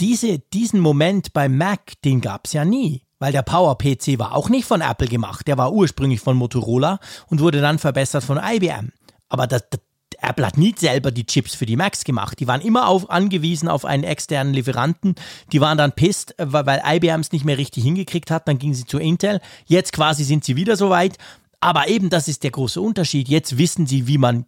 diese, 0.00 0.38
diesen 0.38 0.80
Moment 0.80 1.32
beim 1.32 1.56
Mac, 1.56 1.92
den 2.04 2.20
gab 2.20 2.46
es 2.46 2.52
ja 2.52 2.64
nie. 2.64 3.02
Weil 3.18 3.32
der 3.32 3.42
Power-PC 3.42 4.18
war 4.18 4.34
auch 4.34 4.48
nicht 4.48 4.64
von 4.64 4.80
Apple 4.80 5.08
gemacht. 5.08 5.46
Der 5.46 5.58
war 5.58 5.72
ursprünglich 5.72 6.20
von 6.20 6.36
Motorola 6.36 6.98
und 7.26 7.40
wurde 7.40 7.60
dann 7.60 7.78
verbessert 7.78 8.24
von 8.24 8.40
IBM. 8.42 8.92
Aber 9.28 9.46
das, 9.46 9.68
das, 9.68 9.80
Apple 10.22 10.46
hat 10.46 10.58
nie 10.58 10.74
selber 10.76 11.10
die 11.10 11.26
Chips 11.26 11.54
für 11.54 11.66
die 11.66 11.76
Macs 11.76 12.04
gemacht. 12.04 12.40
Die 12.40 12.46
waren 12.46 12.60
immer 12.60 12.88
auf, 12.88 13.10
angewiesen 13.10 13.68
auf 13.68 13.84
einen 13.84 14.04
externen 14.04 14.54
Lieferanten. 14.54 15.14
Die 15.52 15.60
waren 15.60 15.78
dann 15.78 15.92
pisst, 15.92 16.34
weil, 16.38 16.66
weil 16.66 16.82
IBM 16.84 17.20
es 17.20 17.32
nicht 17.32 17.44
mehr 17.44 17.58
richtig 17.58 17.84
hingekriegt 17.84 18.30
hat. 18.30 18.48
Dann 18.48 18.58
gingen 18.58 18.74
sie 18.74 18.86
zu 18.86 18.98
Intel. 18.98 19.40
Jetzt 19.66 19.92
quasi 19.92 20.24
sind 20.24 20.44
sie 20.44 20.56
wieder 20.56 20.76
soweit. 20.76 21.18
Aber 21.60 21.88
eben 21.88 22.08
das 22.08 22.26
ist 22.26 22.42
der 22.42 22.50
große 22.50 22.80
Unterschied. 22.80 23.28
Jetzt 23.28 23.58
wissen 23.58 23.86
sie, 23.86 24.06
wie 24.06 24.18
man 24.18 24.46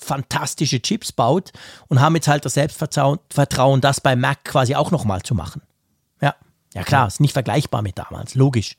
fantastische 0.00 0.80
Chips 0.80 1.12
baut 1.12 1.52
und 1.88 2.00
haben 2.00 2.14
jetzt 2.14 2.28
halt 2.28 2.44
das 2.44 2.54
Selbstvertrauen, 2.54 3.80
das 3.80 4.00
bei 4.00 4.16
Mac 4.16 4.44
quasi 4.44 4.74
auch 4.74 4.90
nochmal 4.90 5.22
zu 5.22 5.34
machen. 5.34 5.62
Ja, 6.20 6.34
ja 6.74 6.82
klar, 6.82 7.06
ist 7.06 7.20
nicht 7.20 7.32
vergleichbar 7.32 7.82
mit 7.82 7.98
damals, 7.98 8.34
logisch. 8.34 8.76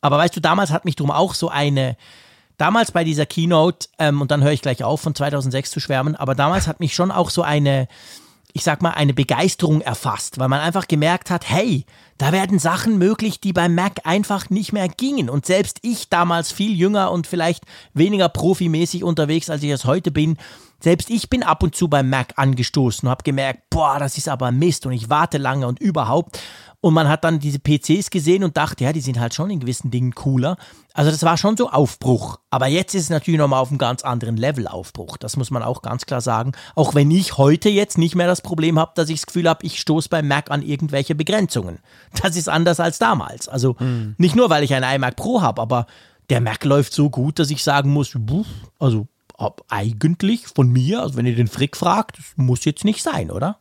Aber 0.00 0.18
weißt 0.18 0.36
du, 0.36 0.40
damals 0.40 0.70
hat 0.70 0.84
mich 0.84 0.96
drum 0.96 1.10
auch 1.10 1.34
so 1.34 1.48
eine, 1.48 1.96
damals 2.56 2.92
bei 2.92 3.04
dieser 3.04 3.26
Keynote, 3.26 3.88
ähm, 3.98 4.20
und 4.20 4.30
dann 4.30 4.42
höre 4.42 4.52
ich 4.52 4.62
gleich 4.62 4.82
auf, 4.82 5.00
von 5.00 5.14
2006 5.14 5.70
zu 5.70 5.80
schwärmen, 5.80 6.16
aber 6.16 6.34
damals 6.34 6.66
hat 6.66 6.80
mich 6.80 6.94
schon 6.94 7.10
auch 7.10 7.30
so 7.30 7.42
eine, 7.42 7.88
ich 8.52 8.64
sag 8.64 8.82
mal, 8.82 8.90
eine 8.90 9.14
Begeisterung 9.14 9.80
erfasst, 9.80 10.38
weil 10.38 10.48
man 10.48 10.60
einfach 10.60 10.86
gemerkt 10.86 11.30
hat, 11.30 11.48
hey, 11.48 11.86
da 12.18 12.32
werden 12.32 12.58
Sachen 12.58 12.98
möglich, 12.98 13.40
die 13.40 13.52
beim 13.52 13.74
Mac 13.74 14.00
einfach 14.04 14.50
nicht 14.50 14.72
mehr 14.72 14.88
gingen. 14.88 15.30
Und 15.30 15.46
selbst 15.46 15.78
ich 15.82 16.08
damals 16.08 16.52
viel 16.52 16.76
jünger 16.76 17.10
und 17.10 17.26
vielleicht 17.26 17.64
weniger 17.94 18.28
profimäßig 18.28 19.04
unterwegs, 19.04 19.48
als 19.48 19.62
ich 19.62 19.70
es 19.70 19.84
heute 19.86 20.10
bin, 20.10 20.36
selbst 20.82 21.10
ich 21.10 21.30
bin 21.30 21.42
ab 21.42 21.62
und 21.62 21.74
zu 21.74 21.88
beim 21.88 22.10
Mac 22.10 22.34
angestoßen 22.36 23.06
und 23.06 23.10
habe 23.10 23.22
gemerkt, 23.22 23.70
boah, 23.70 23.98
das 23.98 24.18
ist 24.18 24.28
aber 24.28 24.50
Mist 24.50 24.86
und 24.86 24.92
ich 24.92 25.08
warte 25.08 25.38
lange 25.38 25.66
und 25.66 25.80
überhaupt. 25.80 26.40
Und 26.80 26.94
man 26.94 27.08
hat 27.08 27.22
dann 27.22 27.38
diese 27.38 27.60
PCs 27.60 28.10
gesehen 28.10 28.42
und 28.42 28.56
dachte, 28.56 28.82
ja, 28.82 28.92
die 28.92 29.00
sind 29.00 29.20
halt 29.20 29.34
schon 29.34 29.50
in 29.50 29.60
gewissen 29.60 29.92
Dingen 29.92 30.16
cooler. 30.16 30.56
Also 30.94 31.12
das 31.12 31.22
war 31.22 31.36
schon 31.36 31.56
so 31.56 31.70
Aufbruch. 31.70 32.40
Aber 32.50 32.66
jetzt 32.66 32.96
ist 32.96 33.04
es 33.04 33.10
natürlich 33.10 33.38
nochmal 33.38 33.60
auf 33.60 33.68
einem 33.68 33.78
ganz 33.78 34.02
anderen 34.02 34.36
Level 34.36 34.66
Aufbruch. 34.66 35.16
Das 35.16 35.36
muss 35.36 35.52
man 35.52 35.62
auch 35.62 35.82
ganz 35.82 36.06
klar 36.06 36.20
sagen. 36.20 36.52
Auch 36.74 36.96
wenn 36.96 37.12
ich 37.12 37.38
heute 37.38 37.68
jetzt 37.68 37.98
nicht 37.98 38.16
mehr 38.16 38.26
das 38.26 38.40
Problem 38.40 38.80
habe, 38.80 38.90
dass 38.96 39.08
ich 39.10 39.20
das 39.20 39.26
Gefühl 39.26 39.48
habe, 39.48 39.64
ich 39.64 39.78
stoße 39.78 40.08
beim 40.08 40.26
Mac 40.26 40.50
an 40.50 40.60
irgendwelche 40.60 41.14
Begrenzungen. 41.14 41.78
Das 42.20 42.36
ist 42.36 42.48
anders 42.48 42.80
als 42.80 42.98
damals. 42.98 43.48
Also 43.48 43.76
mhm. 43.78 44.16
nicht 44.18 44.34
nur, 44.34 44.50
weil 44.50 44.64
ich 44.64 44.74
einen 44.74 44.96
iMac 44.96 45.14
Pro 45.14 45.40
habe, 45.40 45.62
aber 45.62 45.86
der 46.30 46.40
Mac 46.40 46.64
läuft 46.64 46.94
so 46.94 47.10
gut, 47.10 47.38
dass 47.38 47.50
ich 47.50 47.62
sagen 47.62 47.92
muss, 47.92 48.16
also 48.80 49.06
eigentlich 49.68 50.46
von 50.46 50.70
mir, 50.70 51.02
also 51.02 51.16
wenn 51.16 51.26
ihr 51.26 51.36
den 51.36 51.48
Frick 51.48 51.76
fragt, 51.76 52.18
muss 52.36 52.64
jetzt 52.64 52.84
nicht 52.84 53.02
sein, 53.02 53.30
oder? 53.30 53.58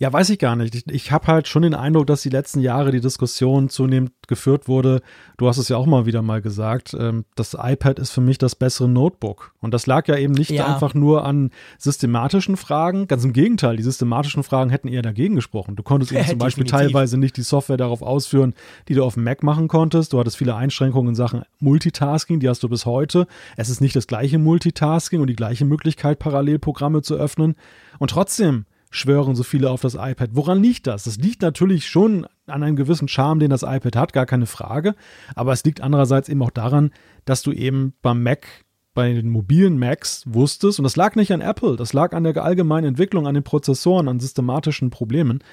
Ja, 0.00 0.10
weiß 0.10 0.30
ich 0.30 0.38
gar 0.38 0.56
nicht. 0.56 0.74
Ich, 0.74 0.86
ich 0.88 1.12
habe 1.12 1.26
halt 1.26 1.46
schon 1.46 1.60
den 1.60 1.74
Eindruck, 1.74 2.06
dass 2.06 2.22
die 2.22 2.30
letzten 2.30 2.60
Jahre 2.60 2.90
die 2.90 3.02
Diskussion 3.02 3.68
zunehmend 3.68 4.12
geführt 4.28 4.66
wurde. 4.66 5.02
Du 5.36 5.46
hast 5.46 5.58
es 5.58 5.68
ja 5.68 5.76
auch 5.76 5.84
mal 5.84 6.06
wieder 6.06 6.22
mal 6.22 6.40
gesagt. 6.40 6.96
Ähm, 6.98 7.26
das 7.34 7.52
iPad 7.52 7.98
ist 7.98 8.10
für 8.10 8.22
mich 8.22 8.38
das 8.38 8.54
bessere 8.54 8.88
Notebook. 8.88 9.52
Und 9.60 9.74
das 9.74 9.86
lag 9.86 10.08
ja 10.08 10.16
eben 10.16 10.32
nicht 10.32 10.52
ja. 10.52 10.64
einfach 10.64 10.94
nur 10.94 11.26
an 11.26 11.50
systematischen 11.76 12.56
Fragen. 12.56 13.08
Ganz 13.08 13.26
im 13.26 13.34
Gegenteil, 13.34 13.76
die 13.76 13.82
systematischen 13.82 14.42
Fragen 14.42 14.70
hätten 14.70 14.88
eher 14.88 15.02
dagegen 15.02 15.34
gesprochen. 15.34 15.76
Du 15.76 15.82
konntest 15.82 16.12
eben 16.12 16.26
zum 16.26 16.38
Beispiel 16.38 16.64
teilweise 16.64 17.18
nicht 17.18 17.36
die 17.36 17.42
Software 17.42 17.76
darauf 17.76 18.00
ausführen, 18.00 18.54
die 18.88 18.94
du 18.94 19.04
auf 19.04 19.14
dem 19.14 19.24
Mac 19.24 19.42
machen 19.42 19.68
konntest. 19.68 20.14
Du 20.14 20.18
hattest 20.18 20.38
viele 20.38 20.54
Einschränkungen 20.54 21.10
in 21.10 21.14
Sachen 21.14 21.42
Multitasking, 21.58 22.40
die 22.40 22.48
hast 22.48 22.62
du 22.62 22.70
bis 22.70 22.86
heute. 22.86 23.26
Es 23.58 23.68
ist 23.68 23.82
nicht 23.82 23.96
das 23.96 24.06
gleiche 24.06 24.38
Multitasking 24.38 25.20
und 25.20 25.26
die 25.26 25.36
gleiche 25.36 25.66
Möglichkeit, 25.66 26.18
Parallelprogramme 26.18 27.02
zu 27.02 27.16
öffnen. 27.16 27.54
Und 27.98 28.12
trotzdem 28.12 28.64
schwören 28.90 29.36
so 29.36 29.44
viele 29.44 29.70
auf 29.70 29.80
das 29.80 29.94
iPad. 29.94 30.30
Woran 30.32 30.62
liegt 30.62 30.86
das? 30.86 31.04
Das 31.04 31.16
liegt 31.16 31.42
natürlich 31.42 31.88
schon 31.88 32.26
an 32.46 32.62
einem 32.62 32.76
gewissen 32.76 33.08
Charme, 33.08 33.38
den 33.38 33.50
das 33.50 33.62
iPad 33.62 33.96
hat, 33.96 34.12
gar 34.12 34.26
keine 34.26 34.46
Frage. 34.46 34.94
Aber 35.34 35.52
es 35.52 35.64
liegt 35.64 35.80
andererseits 35.80 36.28
eben 36.28 36.42
auch 36.42 36.50
daran, 36.50 36.90
dass 37.24 37.42
du 37.42 37.52
eben 37.52 37.94
beim 38.02 38.22
Mac, 38.22 38.46
bei 38.92 39.12
den 39.12 39.30
mobilen 39.30 39.78
Macs 39.78 40.24
wusstest, 40.26 40.80
und 40.80 40.82
das 40.82 40.96
lag 40.96 41.14
nicht 41.14 41.32
an 41.32 41.40
Apple, 41.40 41.76
das 41.76 41.92
lag 41.92 42.12
an 42.12 42.24
der 42.24 42.36
allgemeinen 42.42 42.88
Entwicklung, 42.88 43.28
an 43.28 43.34
den 43.34 43.44
Prozessoren, 43.44 44.08
an 44.08 44.18
systematischen 44.18 44.90
Problemen, 44.90 45.44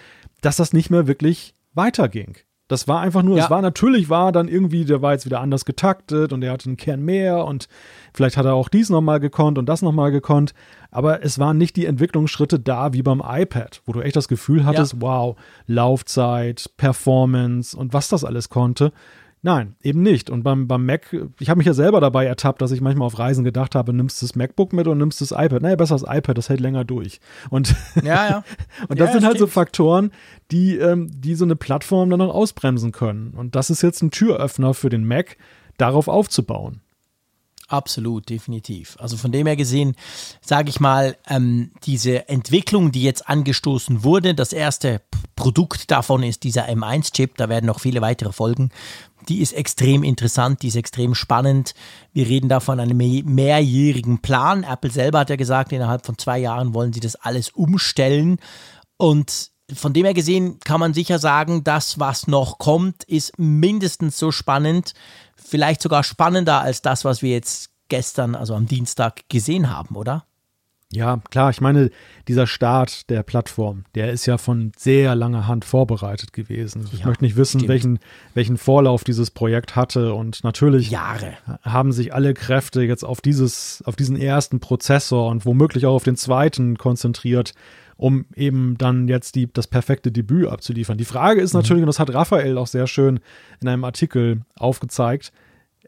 dass 0.41 0.57
das 0.57 0.73
nicht 0.73 0.89
mehr 0.89 1.05
wirklich 1.05 1.53
weiterging. 1.73 2.37
Das 2.67 2.87
war 2.87 2.99
einfach 2.99 3.23
nur, 3.23 3.37
ja. 3.37 3.45
es 3.45 3.49
war 3.49 3.61
natürlich, 3.61 4.09
war 4.09 4.31
dann 4.31 4.47
irgendwie, 4.47 4.83
der 4.83 5.01
war 5.01 5.13
jetzt 5.13 5.25
wieder 5.25 5.39
anders 5.39 5.63
getaktet 5.63 6.33
und 6.33 6.43
er 6.43 6.51
hatte 6.51 6.67
einen 6.67 6.77
Kern 6.77 7.01
mehr 7.01 7.45
und 7.45 7.69
vielleicht 8.13 8.35
hat 8.35 8.45
er 8.45 8.55
auch 8.55 8.67
dies 8.67 8.89
nochmal 8.89 9.19
gekonnt 9.19 9.57
und 9.57 9.67
das 9.67 9.81
nochmal 9.81 10.11
gekonnt. 10.11 10.53
Aber 10.91 11.23
es 11.23 11.39
waren 11.39 11.57
nicht 11.57 11.75
die 11.75 11.85
Entwicklungsschritte 11.85 12.59
da 12.59 12.91
wie 12.91 13.03
beim 13.03 13.21
iPad, 13.25 13.81
wo 13.85 13.93
du 13.93 14.01
echt 14.01 14.15
das 14.15 14.27
Gefühl 14.27 14.65
hattest, 14.65 14.93
ja. 14.93 15.01
wow, 15.01 15.37
Laufzeit, 15.65 16.71
Performance 16.75 17.77
und 17.77 17.93
was 17.93 18.09
das 18.09 18.25
alles 18.25 18.49
konnte. 18.49 18.91
Nein, 19.43 19.75
eben 19.83 20.01
nicht. 20.01 20.29
Und 20.29 20.43
beim, 20.43 20.67
beim 20.67 20.85
Mac, 20.85 21.15
ich 21.39 21.49
habe 21.49 21.59
mich 21.59 21.67
ja 21.67 21.73
selber 21.73 22.01
dabei 22.01 22.25
ertappt, 22.25 22.61
dass 22.61 22.71
ich 22.71 22.81
manchmal 22.81 23.05
auf 23.05 23.19
Reisen 23.19 23.43
gedacht 23.43 23.75
habe, 23.75 23.93
nimmst 23.93 24.21
das 24.23 24.35
MacBook 24.35 24.73
mit 24.73 24.87
und 24.87 24.97
nimmst 24.97 25.21
das 25.21 25.31
iPad. 25.31 25.61
Naja, 25.61 25.75
besser 25.75 25.95
das 25.95 26.05
iPad, 26.07 26.37
das 26.37 26.49
hält 26.49 26.59
länger 26.59 26.85
durch. 26.85 27.19
Und, 27.49 27.75
ja, 28.03 28.29
ja. 28.29 28.43
und 28.87 28.99
das 28.99 29.09
ja, 29.09 29.13
sind 29.13 29.25
halt 29.25 29.37
so 29.37 29.47
Faktoren, 29.47 30.11
die, 30.51 30.77
ähm, 30.77 31.09
die 31.13 31.35
so 31.35 31.45
eine 31.45 31.55
Plattform 31.55 32.09
dann 32.09 32.21
auch 32.21 32.33
ausbremsen 32.33 32.91
können. 32.91 33.33
Und 33.35 33.55
das 33.55 33.69
ist 33.69 33.83
jetzt 33.83 34.01
ein 34.01 34.11
Türöffner 34.11 34.73
für 34.73 34.89
den 34.89 35.05
Mac, 35.07 35.37
darauf 35.77 36.07
aufzubauen. 36.07 36.81
Absolut, 37.69 38.29
definitiv. 38.29 38.95
Also 38.97 39.17
von 39.17 39.33
dem 39.33 39.45
her 39.45 39.57
gesehen, 39.57 39.95
sage 40.41 40.69
ich 40.69 40.79
mal, 40.79 41.17
ähm, 41.27 41.71
diese 41.83 42.29
Entwicklung, 42.29 42.93
die 42.93 43.03
jetzt 43.03 43.27
angestoßen 43.27 44.05
wurde, 44.05 44.33
das 44.33 44.53
erste 44.53 45.01
Produkt 45.35 45.91
davon 45.91 46.23
ist 46.23 46.43
dieser 46.43 46.69
M1-Chip, 46.69 47.35
da 47.35 47.49
werden 47.49 47.65
noch 47.65 47.81
viele 47.81 47.99
weitere 47.99 48.31
folgen. 48.31 48.69
Die 49.27 49.41
ist 49.41 49.51
extrem 49.51 50.03
interessant, 50.03 50.61
die 50.61 50.69
ist 50.69 50.77
extrem 50.77 51.13
spannend. 51.13 51.73
Wir 52.13 52.27
reden 52.27 52.47
da 52.47 52.61
von 52.61 52.79
einem 52.79 52.95
mehrjährigen 52.97 54.19
Plan. 54.19 54.63
Apple 54.63 54.91
selber 54.91 55.19
hat 55.19 55.29
ja 55.29 55.35
gesagt, 55.35 55.73
innerhalb 55.73 56.05
von 56.05 56.17
zwei 56.17 56.39
Jahren 56.39 56.73
wollen 56.73 56.93
sie 56.93 57.01
das 57.01 57.15
alles 57.15 57.49
umstellen. 57.49 58.39
Und 58.95 59.51
von 59.73 59.91
dem 59.91 60.05
her 60.05 60.13
gesehen 60.13 60.59
kann 60.61 60.79
man 60.79 60.93
sicher 60.93 61.19
sagen, 61.19 61.65
das, 61.65 61.99
was 61.99 62.27
noch 62.27 62.57
kommt, 62.57 63.03
ist 63.03 63.37
mindestens 63.37 64.17
so 64.17 64.31
spannend, 64.31 64.93
vielleicht 65.47 65.81
sogar 65.81 66.03
spannender 66.03 66.61
als 66.61 66.81
das, 66.81 67.05
was 67.05 67.21
wir 67.21 67.31
jetzt 67.31 67.71
gestern, 67.89 68.35
also 68.35 68.53
am 68.53 68.67
Dienstag, 68.67 69.29
gesehen 69.29 69.69
haben, 69.69 69.95
oder? 69.95 70.25
Ja, 70.89 71.19
klar, 71.29 71.49
ich 71.49 71.59
meine, 71.59 71.89
dieser 72.29 72.47
Start 72.47 73.09
der 73.09 73.21
Plattform, 73.21 73.83
der 73.93 74.13
ist 74.13 74.25
ja 74.25 74.37
von 74.37 74.71
sehr 74.77 75.15
langer 75.15 75.45
Hand 75.45 75.65
vorbereitet 75.65 76.31
gewesen. 76.31 76.87
Ich 76.93 77.01
ja, 77.01 77.07
möchte 77.07 77.25
nicht 77.25 77.35
wissen, 77.35 77.67
welchen, 77.67 77.99
welchen 78.35 78.55
Vorlauf 78.55 79.03
dieses 79.03 79.31
Projekt 79.31 79.75
hatte 79.75 80.13
und 80.13 80.45
natürlich 80.45 80.89
Jahre. 80.89 81.33
haben 81.61 81.91
sich 81.91 82.13
alle 82.13 82.33
Kräfte 82.33 82.83
jetzt 82.83 83.03
auf 83.03 83.19
dieses, 83.19 83.83
auf 83.85 83.97
diesen 83.97 84.15
ersten 84.15 84.61
Prozessor 84.61 85.29
und 85.29 85.45
womöglich 85.45 85.85
auch 85.85 85.95
auf 85.95 86.05
den 86.05 86.15
zweiten 86.15 86.77
konzentriert, 86.77 87.53
um 87.97 88.25
eben 88.35 88.77
dann 88.77 89.07
jetzt 89.07 89.35
die, 89.35 89.51
das 89.51 89.67
perfekte 89.67 90.11
Debüt 90.11 90.47
abzuliefern. 90.47 90.97
Die 90.97 91.05
Frage 91.05 91.41
ist 91.41 91.53
mhm. 91.53 91.59
natürlich, 91.59 91.83
und 91.83 91.87
das 91.87 91.99
hat 91.99 92.13
Raphael 92.13 92.57
auch 92.57 92.67
sehr 92.67 92.87
schön 92.87 93.19
in 93.59 93.67
einem 93.67 93.83
Artikel 93.83 94.41
aufgezeigt, 94.55 95.31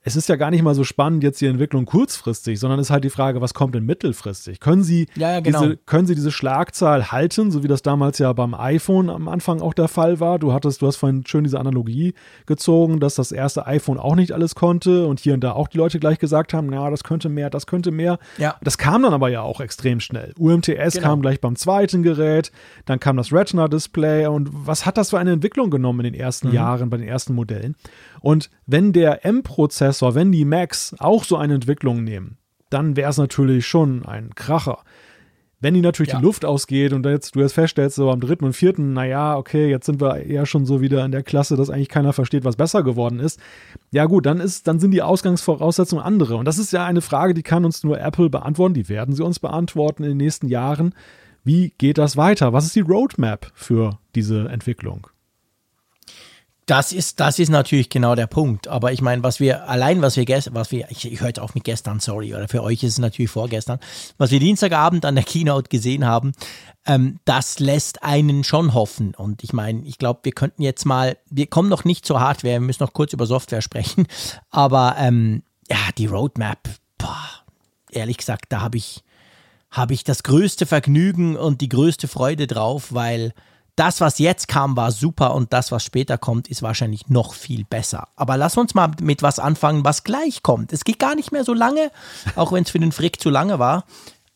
es 0.04 0.16
ist 0.16 0.30
ja 0.30 0.36
gar 0.36 0.52
nicht 0.52 0.62
mal 0.62 0.76
so 0.76 0.84
spannend 0.84 1.24
jetzt 1.24 1.42
die 1.42 1.48
Entwicklung 1.48 1.86
kurzfristig, 1.86 2.60
sondern 2.60 2.80
es 2.80 2.88
ist 2.88 2.92
halt 2.92 3.04
die 3.04 3.10
Frage, 3.10 3.42
was 3.42 3.54
kommt 3.54 3.76
denn 3.76 3.86
mittelfristig? 3.86 4.60
Können 4.60 4.84
Sie, 4.84 5.08
ja, 5.16 5.34
ja, 5.34 5.40
genau. 5.40 5.62
diese, 5.62 5.78
können 5.78 6.08
Sie 6.08 6.16
diese 6.16 6.32
Schlagzahl 6.32 7.12
halten, 7.12 7.52
so 7.52 7.64
wie 7.64 7.68
das 7.68 7.82
damals 7.82 8.20
ja 8.20 8.32
beim 8.34 8.54
iPhone 8.54 9.10
am 9.10 9.28
Anfang 9.28 9.62
auch 9.62 9.74
der 9.74 9.88
Fall 9.88 10.20
war? 10.20 10.40
Du 10.40 10.54
hattest, 10.54 10.82
du 10.82 10.88
hast 10.88 10.98
vorhin 10.98 11.26
schön 11.26 11.44
diese 11.44 11.60
Analogie 11.60 12.14
gezogen, 12.46 13.00
dass 13.00 13.16
das 13.16 13.32
erste 13.32 13.66
iPhone 13.68 13.98
auch 13.98 14.16
nicht 14.16 14.32
alles 14.32 14.56
konnte 14.56 15.06
und 15.06 15.20
hier 15.20 15.34
und 15.34 15.42
da 15.44 15.54
auch 15.54 15.68
die 15.68 15.78
Leute 15.78 16.00
gleich 16.00 16.20
gesagt 16.20 16.54
haben, 16.54 16.68
na, 16.68 16.90
das 16.90 17.04
könnte 17.04 17.30
mehr, 17.30 17.50
das 17.50 17.68
könnte 17.68 17.92
mehr. 17.92 18.20
Ja. 18.38 18.56
Das 18.62 18.78
kam 18.78 19.04
dann 19.04 19.14
aber 19.14 19.30
ja 19.30 19.42
auch 19.42 19.60
extrem 19.60 20.00
schnell. 20.00 20.34
UMTS 20.38 20.96
genau. 20.96 21.08
kam 21.08 21.22
gleich 21.22 21.42
beim 21.42 21.56
zweiten 21.56 22.04
Gerät, 22.04 22.52
dann 22.86 23.00
kam 23.00 23.18
das 23.18 23.34
Retina-Display 23.34 24.28
und 24.28 24.50
was 24.52 24.86
hat 24.86 24.98
das 24.98 25.10
für 25.10 25.20
eine 25.20 25.34
Entwicklung 25.34 25.70
genommen 25.70 26.00
in 26.06 26.14
den 26.14 26.20
ersten 26.20 26.50
mhm. 26.50 26.54
Jahren 26.54 26.90
bei 26.90 26.98
den 26.98 27.08
ersten 27.08 27.34
Modellen? 27.34 27.76
Und 28.22 28.50
wenn 28.66 28.94
der 28.94 29.26
M-Prozessor, 29.26 30.16
wenn 30.16 30.32
die 30.32 30.46
Macs 30.46 30.96
auch 31.00 31.24
so 31.24 31.38
eine 31.38 31.56
Entwicklung 31.56 32.04
nehmen, 32.04 32.38
dann 32.70 32.96
wäre 32.96 33.10
es 33.10 33.18
natürlich 33.18 33.68
schon 33.68 34.06
ein 34.06 34.36
Kracher. 34.36 34.80
Wenn 35.62 35.74
die 35.74 35.82
natürlich 35.82 36.14
ja. 36.14 36.20
die 36.20 36.24
Luft 36.24 36.46
ausgeht 36.46 36.94
und 36.94 37.06
jetzt 37.06 37.36
du 37.36 37.42
jetzt 37.42 37.54
feststellst, 37.54 37.98
so 37.98 38.10
am 38.10 38.22
dritten 38.22 38.46
und 38.46 38.54
vierten, 38.54 38.94
naja, 38.94 39.36
okay, 39.36 39.70
jetzt 39.70 39.88
sind 39.88 40.00
wir 40.00 40.24
eher 40.24 40.46
schon 40.46 40.66
so 40.66 40.80
wieder 40.80 41.04
in 41.04 41.12
der 41.12 41.24
Klasse, 41.24 41.58
dass 41.58 41.70
eigentlich 41.70 41.90
keiner 41.90 42.14
versteht, 42.14 42.46
was 42.46 42.56
besser 42.56 42.82
geworden 42.82 43.20
ist. 43.20 43.42
Ja, 43.92 44.06
gut, 44.06 44.26
dann 44.26 44.40
ist, 44.40 44.68
dann 44.68 44.80
sind 44.80 44.92
die 44.92 45.02
Ausgangsvoraussetzungen 45.02 46.04
andere. 46.04 46.38
Und 46.38 46.46
das 46.46 46.60
ist 46.60 46.72
ja 46.72 46.86
eine 46.86 47.02
Frage, 47.02 47.34
die 47.34 47.44
kann 47.44 47.66
uns 47.66 47.84
nur 47.84 48.00
Apple 48.00 48.30
beantworten, 48.30 48.74
die 48.74 48.88
werden 48.88 49.14
sie 49.14 49.24
uns 49.24 49.40
beantworten 49.40 50.04
in 50.04 50.10
den 50.10 50.18
nächsten 50.18 50.48
Jahren. 50.48 50.94
Wie 51.44 51.74
geht 51.78 51.98
das 51.98 52.16
weiter? 52.16 52.54
Was 52.54 52.66
ist 52.66 52.76
die 52.76 52.82
Roadmap 52.82 53.52
für 53.54 54.00
diese 54.16 54.48
Entwicklung? 54.48 55.08
Das 56.70 56.92
ist, 56.92 57.20
das 57.20 57.40
ist 57.40 57.50
natürlich 57.50 57.90
genau 57.90 58.14
der 58.14 58.28
Punkt. 58.28 58.68
Aber 58.68 58.94
ich 58.94 59.02
meine, 59.02 59.24
was 59.24 59.40
wir 59.40 59.68
allein, 59.68 60.04
was 60.04 60.18
wir 60.18 60.26
gestern, 60.26 60.54
was 60.54 60.72
wir, 60.72 60.86
ich, 60.92 61.12
ich 61.12 61.20
höre 61.20 61.30
jetzt 61.30 61.40
auf 61.40 61.56
mit 61.56 61.64
gestern, 61.64 62.00
sorry, 62.00 62.36
oder 62.36 62.48
für 62.48 62.62
euch 62.62 62.84
ist 62.84 62.92
es 62.92 63.00
natürlich 63.00 63.32
vorgestern, 63.32 63.80
was 64.20 64.30
wir 64.30 64.40
Dienstagabend 64.40 65.04
an 65.04 65.16
der 65.16 65.24
Keynote 65.24 65.68
gesehen 65.70 66.06
haben, 66.06 66.34
ähm, 66.86 67.20
das 67.26 67.58
lässt 67.58 68.04
einen 68.04 68.44
schon 68.44 68.76
hoffen. 68.76 69.16
Und 69.16 69.44
ich 69.44 69.52
meine, 69.52 69.82
ich 69.82 69.98
glaube, 69.98 70.20
wir 70.22 70.32
könnten 70.32 70.62
jetzt 70.62 70.86
mal, 70.86 71.18
wir 71.32 71.48
kommen 71.48 71.70
noch 71.70 71.86
nicht 71.86 72.06
zur 72.06 72.20
Hardware, 72.20 72.54
wir 72.54 72.60
müssen 72.60 72.84
noch 72.84 72.94
kurz 72.94 73.14
über 73.14 73.26
Software 73.26 73.64
sprechen. 73.64 74.06
Aber 74.52 74.94
ähm, 75.00 75.42
ja, 75.72 75.80
die 75.98 76.06
Roadmap, 76.06 76.70
boah, 77.00 77.30
ehrlich 77.90 78.18
gesagt, 78.18 78.46
da 78.50 78.62
habe 78.62 78.78
ich, 78.78 79.04
habe 79.72 79.96
ich 79.96 80.04
das 80.04 80.22
größte 80.22 80.68
Vergnügen 80.68 81.36
und 81.36 81.62
die 81.62 81.70
größte 81.70 82.08
Freude 82.08 82.46
drauf, 82.46 82.94
weil 82.94 83.34
das, 83.80 84.02
was 84.02 84.20
jetzt 84.20 84.50
kam, 84.50 84.76
war 84.76 84.92
super 84.92 85.34
und 85.34 85.54
das, 85.54 85.72
was 85.72 85.86
später 85.86 86.18
kommt, 86.18 86.50
ist 86.50 86.62
wahrscheinlich 86.62 87.08
noch 87.08 87.34
viel 87.34 87.64
besser. 87.64 88.10
Aber 88.18 88.36
lass 88.36 88.58
uns 88.58 88.76
mal 88.76 88.92
mit 89.02 89.24
was 89.24 89.40
anfangen, 89.40 89.86
was 89.86 90.04
gleich 90.04 90.44
kommt. 90.44 90.74
Es 90.74 90.84
geht 90.84 91.00
gar 91.00 91.16
nicht 91.16 91.32
mehr 91.32 91.46
so 91.46 91.54
lange, 91.54 91.92
auch 92.36 92.52
wenn 92.52 92.64
es 92.64 92.72
für 92.72 92.80
den 92.80 92.92
Frick 92.92 93.22
zu 93.22 93.30
lange 93.30 93.58
war. 93.58 93.86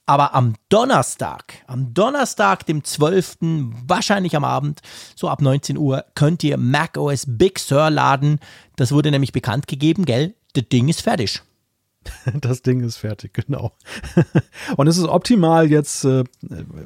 Aber 0.06 0.34
am 0.34 0.56
Donnerstag, 0.70 1.56
am 1.68 1.94
Donnerstag, 1.94 2.66
dem 2.66 2.84
12., 2.84 3.38
wahrscheinlich 3.86 4.36
am 4.36 4.44
Abend, 4.44 4.82
so 5.16 5.30
ab 5.30 5.41
19 5.41 5.78
Uhr, 5.78 6.06
könnt 6.16 6.44
ihr 6.44 6.58
macOS 6.58 7.26
Big 7.28 7.60
Sur 7.60 7.89
laden. 7.89 8.39
Das 8.78 8.91
wurde 8.91 9.12
nämlich 9.12 9.34
bekannt 9.34 9.68
gegeben, 9.68 10.06
gell? 10.06 10.36
Das 10.54 10.66
Ding 10.72 10.88
ist 10.88 11.02
fertig. 11.02 11.41
Das 12.41 12.62
Ding 12.62 12.82
ist 12.82 12.97
fertig, 12.97 13.34
genau. 13.34 13.74
Und 14.78 14.88
es 14.88 14.97
ist 14.97 15.06
optimal 15.06 15.70
jetzt, 15.70 16.04
äh, 16.06 16.24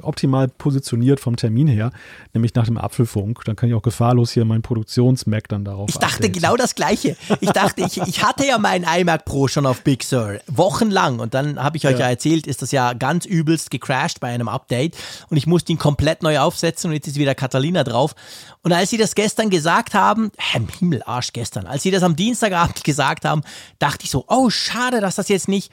optimal 0.02 0.48
positioniert 0.48 1.20
vom 1.20 1.36
Termin 1.36 1.68
her, 1.68 1.90
nämlich 2.34 2.54
nach 2.54 2.66
dem 2.66 2.76
Apfelfunk. 2.76 3.44
Dann 3.44 3.56
kann 3.56 3.68
ich 3.68 3.74
auch 3.74 3.82
gefahrlos 3.82 4.32
hier 4.32 4.44
mein 4.44 4.62
Produktions-Mac 4.62 5.48
dann 5.48 5.64
darauf 5.64 5.88
Ich 5.88 5.96
dachte 5.96 6.16
updaten. 6.16 6.32
genau 6.32 6.56
das 6.56 6.74
Gleiche. 6.74 7.16
Ich 7.40 7.50
dachte, 7.50 7.82
ich, 7.82 7.98
ich 7.98 8.22
hatte 8.22 8.46
ja 8.46 8.58
meinen 8.58 8.84
iMac 8.84 9.24
Pro 9.24 9.48
schon 9.48 9.66
auf 9.66 9.82
Big 9.82 10.02
Sur, 10.02 10.40
wochenlang. 10.46 11.18
Und 11.18 11.34
dann 11.34 11.62
habe 11.62 11.76
ich 11.76 11.86
euch 11.86 11.92
ja. 11.92 12.00
ja. 12.00 12.10
erzählt, 12.10 12.46
ist 12.46 12.62
das 12.62 12.72
ja 12.72 12.92
ganz 12.92 13.24
übelst 13.24 13.70
gecrashed 13.70 14.20
bei 14.20 14.28
einem 14.28 14.48
Update. 14.48 14.96
Und 15.30 15.36
ich 15.36 15.46
musste 15.46 15.72
ihn 15.72 15.78
komplett 15.78 16.22
neu 16.22 16.38
aufsetzen 16.38 16.90
und 16.90 16.94
jetzt 16.94 17.06
ist 17.06 17.16
wieder 17.16 17.34
Catalina 17.34 17.84
drauf. 17.84 18.14
Und 18.62 18.72
als 18.72 18.90
sie 18.90 18.98
das 18.98 19.14
gestern 19.14 19.50
gesagt 19.50 19.94
haben, 19.94 20.30
Himmel, 20.78 21.02
Arsch 21.04 21.32
gestern, 21.32 21.66
als 21.66 21.82
sie 21.82 21.90
das 21.90 22.02
am 22.02 22.16
Dienstagabend 22.16 22.84
gesagt 22.88 23.24
haben, 23.24 23.42
dachte 23.78 24.04
ich 24.04 24.10
so, 24.10 24.24
oh 24.28 24.50
schade, 24.50 25.00
dass 25.00 25.07
das 25.14 25.28
jetzt 25.28 25.48
nicht. 25.48 25.72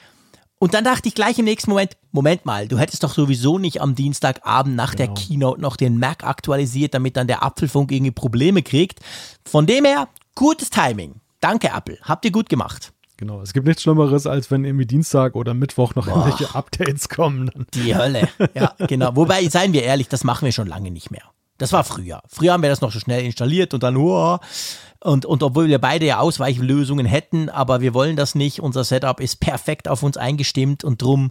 Und 0.58 0.72
dann 0.72 0.84
dachte 0.84 1.08
ich 1.08 1.14
gleich 1.14 1.38
im 1.38 1.44
nächsten 1.44 1.70
Moment, 1.70 1.92
Moment 2.12 2.46
mal, 2.46 2.66
du 2.66 2.78
hättest 2.78 3.04
doch 3.04 3.12
sowieso 3.12 3.58
nicht 3.58 3.82
am 3.82 3.94
Dienstagabend 3.94 4.74
nach 4.74 4.94
genau. 4.94 5.12
der 5.12 5.22
Keynote 5.22 5.60
noch 5.60 5.76
den 5.76 5.98
Mac 5.98 6.24
aktualisiert, 6.24 6.94
damit 6.94 7.16
dann 7.16 7.26
der 7.26 7.42
Apfelfunk 7.42 7.92
irgendwie 7.92 8.12
Probleme 8.12 8.62
kriegt. 8.62 9.00
Von 9.44 9.66
dem 9.66 9.84
her, 9.84 10.08
gutes 10.34 10.70
Timing. 10.70 11.20
Danke, 11.40 11.68
Apple. 11.74 11.98
Habt 12.02 12.24
ihr 12.24 12.32
gut 12.32 12.48
gemacht. 12.48 12.92
Genau, 13.18 13.40
es 13.40 13.52
gibt 13.52 13.66
nichts 13.66 13.82
Schlimmeres, 13.82 14.26
als 14.26 14.50
wenn 14.50 14.64
irgendwie 14.64 14.86
Dienstag 14.86 15.36
oder 15.36 15.54
Mittwoch 15.54 15.94
noch 15.94 16.06
Boah. 16.06 16.26
irgendwelche 16.26 16.54
Updates 16.54 17.08
kommen. 17.08 17.50
Die 17.74 17.94
Hölle. 17.94 18.28
Ja, 18.54 18.74
genau. 18.78 19.10
Wobei, 19.16 19.48
seien 19.48 19.72
wir 19.72 19.82
ehrlich, 19.82 20.08
das 20.08 20.24
machen 20.24 20.44
wir 20.44 20.52
schon 20.52 20.66
lange 20.66 20.90
nicht 20.90 21.10
mehr. 21.10 21.22
Das 21.58 21.72
war 21.72 21.84
früher. 21.84 22.20
Früher 22.28 22.52
haben 22.52 22.62
wir 22.62 22.70
das 22.70 22.80
noch 22.80 22.92
so 22.92 23.00
schnell 23.00 23.24
installiert 23.24 23.72
und 23.72 23.82
dann, 23.82 23.96
oh, 23.96 24.38
und, 25.00 25.24
und 25.24 25.42
obwohl 25.42 25.68
wir 25.68 25.78
beide 25.78 26.06
ja 26.06 26.18
Ausweichlösungen 26.18 27.06
hätten, 27.06 27.48
aber 27.48 27.80
wir 27.80 27.94
wollen 27.94 28.16
das 28.16 28.34
nicht. 28.34 28.60
Unser 28.60 28.82
Setup 28.84 29.20
ist 29.20 29.40
perfekt 29.40 29.88
auf 29.88 30.02
uns 30.02 30.16
eingestimmt 30.16 30.84
und 30.84 31.00
drum, 31.00 31.30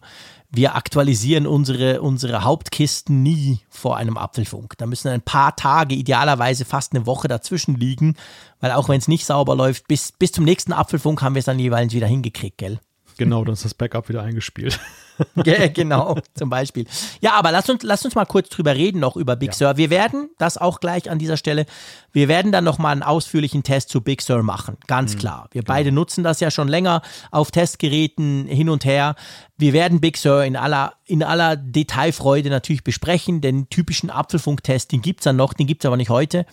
wir 0.50 0.76
aktualisieren 0.76 1.46
unsere, 1.46 2.02
unsere 2.02 2.44
Hauptkisten 2.44 3.22
nie 3.22 3.60
vor 3.70 3.98
einem 3.98 4.18
Apfelfunk. 4.18 4.78
Da 4.78 4.86
müssen 4.86 5.10
ein 5.10 5.22
paar 5.22 5.56
Tage, 5.56 5.96
idealerweise 5.96 6.64
fast 6.64 6.94
eine 6.94 7.06
Woche 7.06 7.28
dazwischen 7.28 7.76
liegen, 7.76 8.16
weil 8.62 8.72
auch 8.72 8.88
wenn 8.88 9.00
es 9.00 9.08
nicht 9.08 9.26
sauber 9.26 9.56
läuft, 9.56 9.88
bis, 9.88 10.14
bis 10.14 10.32
zum 10.32 10.46
nächsten 10.46 10.72
Apfelfunk 10.72 11.22
haben 11.22 11.36
wir 11.36 11.40
es 11.40 11.46
dann 11.46 11.60
jeweils 11.60 11.94
wieder 11.94 12.08
hingekriegt, 12.08 12.58
gell? 12.58 12.80
Genau, 13.18 13.44
dann 13.44 13.54
ist 13.54 13.66
das 13.66 13.74
Backup 13.74 14.10
wieder 14.10 14.22
eingespielt. 14.22 14.80
genau, 15.74 16.18
zum 16.34 16.50
Beispiel. 16.50 16.86
Ja, 17.22 17.34
aber 17.34 17.52
lass 17.52 17.70
uns, 17.70 17.84
lass 17.84 18.06
uns 18.06 18.16
mal 18.16 18.26
kurz 18.26 18.50
drüber 18.50 18.76
reden, 18.76 19.00
noch 19.00 19.16
über 19.16 19.36
Big 19.36 19.50
ja. 19.50 19.54
Sur. 19.54 19.78
Wir 19.78 19.90
werden, 19.90 20.30
das 20.38 20.58
auch 20.58 20.80
gleich 20.80 21.10
an 21.10 21.20
dieser 21.20 21.38
Stelle, 21.38 21.66
wir 22.12 22.28
werden 22.28 22.52
dann 22.52 22.64
nochmal 22.64 22.94
einen 22.94 23.04
ausführlichen 23.04 23.64
Test 23.64 23.90
zu 23.90 24.02
Big 24.02 24.22
Sur 24.22 24.44
machen. 24.44 24.78
Ganz 24.88 25.16
mhm, 25.16 25.20
klar. 25.20 25.48
Wir 25.52 25.62
genau. 25.62 25.74
beide 25.74 25.92
nutzen 25.92 26.24
das 26.24 26.40
ja 26.40 26.52
schon 26.52 26.68
länger 26.68 27.02
auf 27.32 27.52
Testgeräten 27.52 28.48
hin 28.48 28.70
und 28.70 28.86
her. 28.86 29.16
Wir 29.58 29.74
werden 29.74 30.02
Big 30.02 30.18
Sur 30.18 30.44
in 30.44 30.56
aller, 30.56 30.94
in 31.06 31.24
aller 31.24 31.56
Detailfreude 31.56 32.50
natürlich 32.50 32.84
besprechen. 32.84 33.42
Den 33.42 33.70
typischen 33.70 34.10
Apfelfunk-Test, 34.10 34.92
den 34.92 35.02
gibt 35.02 35.22
es 35.22 35.24
dann 35.26 35.36
noch, 35.36 35.54
den 35.54 35.68
gibt 35.68 35.84
es 35.84 35.88
aber 35.88 35.98
nicht 35.98 36.10
heute. 36.10 36.46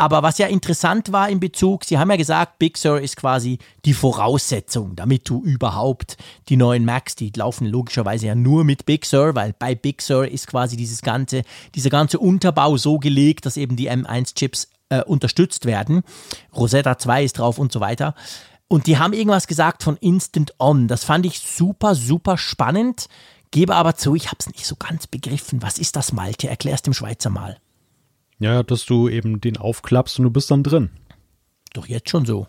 Aber 0.00 0.22
was 0.22 0.38
ja 0.38 0.46
interessant 0.46 1.10
war 1.10 1.28
in 1.28 1.40
Bezug, 1.40 1.84
Sie 1.84 1.98
haben 1.98 2.08
ja 2.08 2.16
gesagt, 2.16 2.60
Big 2.60 2.78
Sur 2.78 3.00
ist 3.00 3.16
quasi 3.16 3.58
die 3.84 3.94
Voraussetzung, 3.94 4.94
damit 4.94 5.28
du 5.28 5.42
überhaupt 5.42 6.16
die 6.48 6.56
neuen 6.56 6.84
Macs, 6.84 7.16
die 7.16 7.32
laufen 7.34 7.66
logischerweise 7.66 8.28
ja 8.28 8.36
nur 8.36 8.62
mit 8.62 8.86
Big 8.86 9.04
Sur, 9.04 9.34
weil 9.34 9.54
bei 9.58 9.74
Big 9.74 10.00
Sur 10.00 10.28
ist 10.28 10.46
quasi 10.46 10.76
dieses 10.76 11.02
ganze, 11.02 11.42
dieser 11.74 11.90
ganze 11.90 12.20
Unterbau 12.20 12.76
so 12.76 13.00
gelegt, 13.00 13.44
dass 13.44 13.56
eben 13.56 13.74
die 13.74 13.90
M1-Chips 13.90 14.68
äh, 14.88 15.02
unterstützt 15.02 15.64
werden. 15.64 16.02
Rosetta 16.54 16.96
2 16.96 17.24
ist 17.24 17.38
drauf 17.38 17.58
und 17.58 17.72
so 17.72 17.80
weiter. 17.80 18.14
Und 18.68 18.86
die 18.86 18.98
haben 18.98 19.12
irgendwas 19.12 19.48
gesagt 19.48 19.82
von 19.82 19.96
Instant 19.96 20.54
On. 20.60 20.86
Das 20.86 21.02
fand 21.02 21.26
ich 21.26 21.40
super, 21.40 21.96
super 21.96 22.38
spannend. 22.38 23.08
Gebe 23.50 23.74
aber 23.74 23.96
zu, 23.96 24.14
ich 24.14 24.26
habe 24.26 24.36
es 24.38 24.46
nicht 24.46 24.64
so 24.64 24.76
ganz 24.76 25.08
begriffen. 25.08 25.60
Was 25.60 25.78
ist 25.78 25.96
das, 25.96 26.12
Malte? 26.12 26.48
Erklär 26.48 26.74
es 26.74 26.82
dem 26.82 26.94
Schweizer 26.94 27.30
mal. 27.30 27.58
Ja, 28.38 28.62
dass 28.62 28.86
du 28.86 29.08
eben 29.08 29.40
den 29.40 29.56
aufklappst 29.56 30.18
und 30.18 30.24
du 30.24 30.30
bist 30.30 30.50
dann 30.50 30.62
drin. 30.62 30.90
Doch 31.74 31.86
jetzt 31.86 32.08
schon 32.10 32.24
so. 32.24 32.46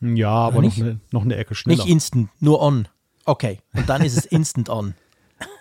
Ja, 0.00 0.30
aber 0.30 0.62
noch 0.62 0.76
eine, 0.78 1.00
noch 1.12 1.22
eine 1.22 1.36
Ecke 1.36 1.54
schneller. 1.54 1.84
Nicht 1.84 1.90
instant, 1.92 2.30
nur 2.40 2.62
on. 2.62 2.88
Okay, 3.26 3.58
und 3.74 3.88
dann 3.88 4.02
ist 4.02 4.16
es 4.16 4.24
instant 4.26 4.70
on. 4.70 4.94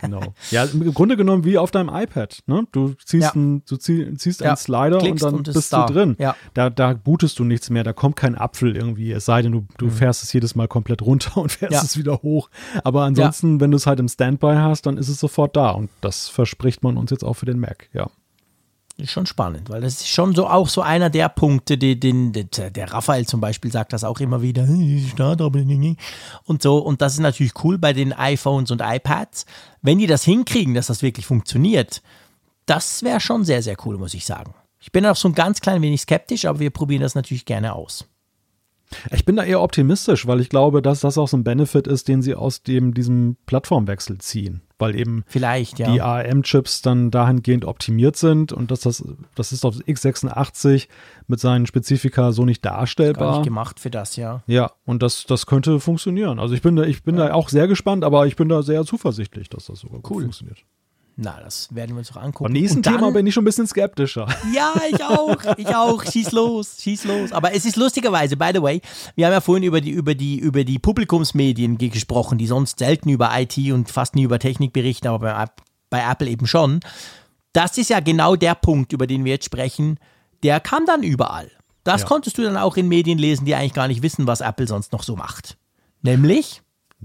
Genau. 0.01 0.33
Ja, 0.51 0.65
im 0.65 0.93
Grunde 0.93 1.15
genommen 1.15 1.45
wie 1.45 1.57
auf 1.57 1.71
deinem 1.71 1.87
iPad. 1.87 2.39
Ne? 2.47 2.67
Du 2.73 2.95
ziehst, 3.05 3.27
Ja. 3.27 3.31
ein, 3.35 3.63
du 3.65 3.77
zieh, 3.77 4.13
ziehst 4.17 4.41
Ja, 4.41 4.47
einen 4.47 4.57
Slider 4.57 4.97
und 4.97 5.03
klickst 5.03 5.23
dann 5.23 5.35
und 5.35 5.43
bist 5.43 5.55
ist 5.57 5.71
da. 5.71 5.85
du 5.85 5.93
drin. 5.93 6.15
Ja. 6.19 6.35
Da, 6.53 6.69
da 6.69 6.93
bootest 6.93 7.39
du 7.39 7.45
nichts 7.45 7.69
mehr, 7.69 7.85
da 7.85 7.93
kommt 7.93 8.17
kein 8.17 8.35
Apfel 8.37 8.75
irgendwie. 8.75 9.11
Es 9.13 9.23
sei 9.23 9.41
denn, 9.41 9.53
du, 9.53 9.65
du 9.77 9.89
fährst 9.89 10.21
es 10.23 10.33
jedes 10.33 10.53
Mal 10.55 10.67
komplett 10.67 11.01
runter 11.01 11.37
und 11.41 11.51
fährst 11.53 11.71
Mhm. 11.71 11.75
Ja. 11.75 11.81
es 11.83 11.97
wieder 11.97 12.21
hoch. 12.21 12.49
Aber 12.83 13.03
ansonsten, 13.03 13.61
wenn 13.61 13.71
du 13.71 13.77
es 13.77 13.87
halt 13.87 13.99
im 14.01 14.09
Standby 14.09 14.55
hast, 14.55 14.85
dann 14.85 14.97
ist 14.97 15.07
es 15.07 15.17
sofort 15.19 15.55
da. 15.55 15.71
Und 15.71 15.89
das 16.01 16.27
verspricht 16.27 16.83
man 16.83 16.97
uns 16.97 17.11
jetzt 17.11 17.23
auch 17.23 17.35
für 17.35 17.45
den 17.45 17.59
Mac. 17.59 17.89
Ja. 17.93 18.09
Ist 18.99 19.11
schon 19.11 19.25
spannend, 19.25 19.69
weil 19.69 19.79
das 19.79 20.01
ist 20.01 20.09
schon 20.09 20.35
so 20.35 20.45
auch 20.45 20.67
so 20.67 20.81
einer 20.81 21.09
der 21.09 21.29
Punkte, 21.29 21.77
die, 21.77 21.97
den, 21.97 22.33
der, 22.33 22.69
der 22.69 22.91
Raphael 22.91 23.25
zum 23.25 23.39
Beispiel 23.39 23.71
sagt 23.71 23.93
das 23.93 24.03
auch 24.03 24.19
immer 24.19 24.41
wieder, 24.41 24.65
"Hey, 24.67 25.07
Start, 25.09 25.41
aber 25.41 25.59
nie, 25.59 25.77
nie." 25.77 25.95
und 26.43 26.61
so. 26.61 26.79
Und 26.79 27.01
das 27.01 27.13
ist 27.13 27.21
natürlich 27.21 27.53
cool 27.63 27.77
bei 27.77 27.93
den 27.93 28.11
iPhones 28.11 28.71
und 28.71 28.81
iPads. 28.83 29.45
Wenn 29.81 29.99
die 29.99 30.07
das 30.07 30.25
hinkriegen, 30.25 30.73
dass 30.73 30.87
das 30.87 31.01
wirklich 31.01 31.25
funktioniert, 31.25 32.01
das 32.65 33.01
wäre 33.01 33.21
schon 33.21 33.45
sehr, 33.45 33.63
sehr 33.63 33.77
cool, 33.85 33.97
muss 33.97 34.13
ich 34.13 34.25
sagen. 34.25 34.53
Ich 34.81 34.91
bin 34.91 35.05
auch 35.05 35.15
so 35.15 35.29
ein 35.29 35.35
ganz 35.35 35.61
klein 35.61 35.81
wenig 35.81 36.01
skeptisch, 36.01 36.43
aber 36.43 36.59
wir 36.59 36.69
probieren 36.69 37.01
das 37.01 37.15
natürlich 37.15 37.45
gerne 37.45 37.75
aus. 37.75 38.05
Ich 39.11 39.23
bin 39.23 39.37
da 39.37 39.43
eher 39.43 39.61
optimistisch, 39.61 40.27
weil 40.27 40.41
ich 40.41 40.49
glaube, 40.49 40.81
dass 40.81 40.99
das 40.99 41.17
auch 41.17 41.27
so 41.27 41.37
ein 41.37 41.43
Benefit 41.45 41.87
ist, 41.87 42.09
den 42.09 42.21
sie 42.21 42.35
aus 42.35 42.63
dem, 42.63 42.93
diesem 42.93 43.37
Plattformwechsel 43.45 44.17
ziehen. 44.17 44.61
Weil 44.79 44.95
eben 44.95 45.23
Vielleicht, 45.27 45.77
ja. 45.77 45.91
die 45.91 46.01
ARM-Chips 46.01 46.81
dann 46.81 47.11
dahingehend 47.11 47.65
optimiert 47.65 48.15
sind 48.15 48.53
und 48.53 48.71
dass 48.71 48.79
das, 48.79 49.03
das 49.35 49.51
ist 49.51 49.65
auf 49.65 49.75
x86 49.75 50.87
mit 51.27 51.39
seinen 51.39 51.67
Spezifika 51.67 52.31
so 52.31 52.45
nicht 52.45 52.63
Gar 52.63 52.77
darstellbar. 52.79 53.37
nicht 53.37 53.43
gemacht 53.45 53.79
für 53.79 53.89
das, 53.91 54.15
ja. 54.15 54.41
Ja, 54.47 54.71
und 54.85 55.03
das, 55.03 55.25
das 55.25 55.45
könnte 55.45 55.79
funktionieren. 55.79 56.39
Also 56.39 56.55
ich 56.55 56.61
bin 56.61 56.75
da, 56.75 56.83
ich 56.83 57.03
bin 57.03 57.17
da 57.17 57.33
auch 57.33 57.49
sehr 57.49 57.67
gespannt, 57.67 58.03
aber 58.03 58.25
ich 58.25 58.35
bin 58.35 58.49
da 58.49 58.63
sehr 58.63 58.85
zuversichtlich, 58.85 59.49
dass 59.49 59.65
das 59.65 59.79
sogar 59.79 59.99
gut 59.99 60.11
Cool. 60.11 60.21
funktioniert. 60.23 60.59
Na, 61.21 61.37
das 61.43 61.67
werden 61.75 61.95
wir 61.95 61.99
uns 61.99 62.13
noch 62.13 62.21
angucken. 62.21 62.45
Beim 62.53 62.61
nächsten 62.61 62.81
dann- 62.81 62.95
Thema 62.95 63.11
bin 63.11 63.27
ich 63.27 63.33
schon 63.33 63.41
ein 63.41 63.45
bisschen 63.45 63.67
skeptischer. 63.67 64.25
Ja, 64.53 64.73
ich 64.89 65.03
auch, 65.03 65.35
ich 65.57 65.67
auch. 65.75 66.01
Schieß 66.05 66.31
los, 66.31 66.77
schieß 66.79 67.03
los. 67.03 67.31
Aber 67.33 67.53
es 67.53 67.65
ist 67.65 67.75
lustigerweise, 67.75 68.37
by 68.37 68.51
the 68.53 68.61
way, 68.61 68.81
wir 69.15 69.25
haben 69.25 69.33
ja 69.33 69.41
vorhin 69.41 69.63
über 69.65 69.81
die, 69.81 69.89
über 69.89 70.15
die, 70.15 70.37
über 70.39 70.63
die 70.63 70.79
Publikumsmedien 70.79 71.77
ge- 71.77 71.89
gesprochen, 71.89 72.37
die 72.37 72.47
sonst 72.47 72.79
selten 72.79 73.09
über 73.09 73.31
IT 73.37 73.57
und 73.73 73.89
fast 73.91 74.15
nie 74.15 74.23
über 74.23 74.39
Technik 74.39 74.71
berichten, 74.71 75.07
aber 75.09 75.19
bei, 75.33 75.45
bei 75.89 76.09
Apple 76.11 76.29
eben 76.29 76.47
schon. 76.47 76.79
Das 77.51 77.77
ist 77.77 77.89
ja 77.89 77.99
genau 77.99 78.37
der 78.37 78.55
Punkt, 78.55 78.93
über 78.93 79.05
den 79.05 79.25
wir 79.25 79.33
jetzt 79.33 79.45
sprechen. 79.45 79.99
Der 80.43 80.61
kam 80.61 80.85
dann 80.85 81.03
überall. 81.03 81.51
Das 81.83 82.01
Ja. 82.01 82.07
konntest 82.07 82.37
du 82.37 82.43
dann 82.43 82.55
auch 82.55 82.77
in 82.77 82.87
Medien 82.87 83.17
lesen, 83.17 83.43
die 83.45 83.55
eigentlich 83.55 83.73
gar 83.73 83.89
nicht 83.89 84.03
wissen, 84.03 84.25
was 84.25 84.39
Apple 84.39 84.67
sonst 84.67 84.93
noch 84.93 85.03
so 85.03 85.15
macht. 85.17 85.57
Nämlich, 86.01 86.61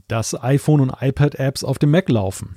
Dass 0.06 0.40
iPhone 0.40 0.80
und 0.82 0.92
iPad-Apps 1.00 1.64
auf 1.64 1.78
dem 1.80 1.90
Mac 1.90 2.08
laufen. 2.08 2.54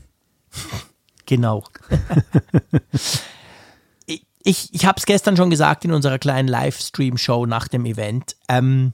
Genau. 1.27 1.63
ich 4.07 4.73
ich, 4.73 4.85
habe 4.85 4.97
es 4.97 5.05
gestern 5.05 5.37
schon 5.37 5.51
gesagt 5.51 5.85
in 5.85 5.91
unserer 5.91 6.17
kleinen 6.17 6.47
Livestream-Show 6.47 7.45
nach 7.45 7.67
dem 7.67 7.85
Event. 7.85 8.35
Ähm, 8.47 8.93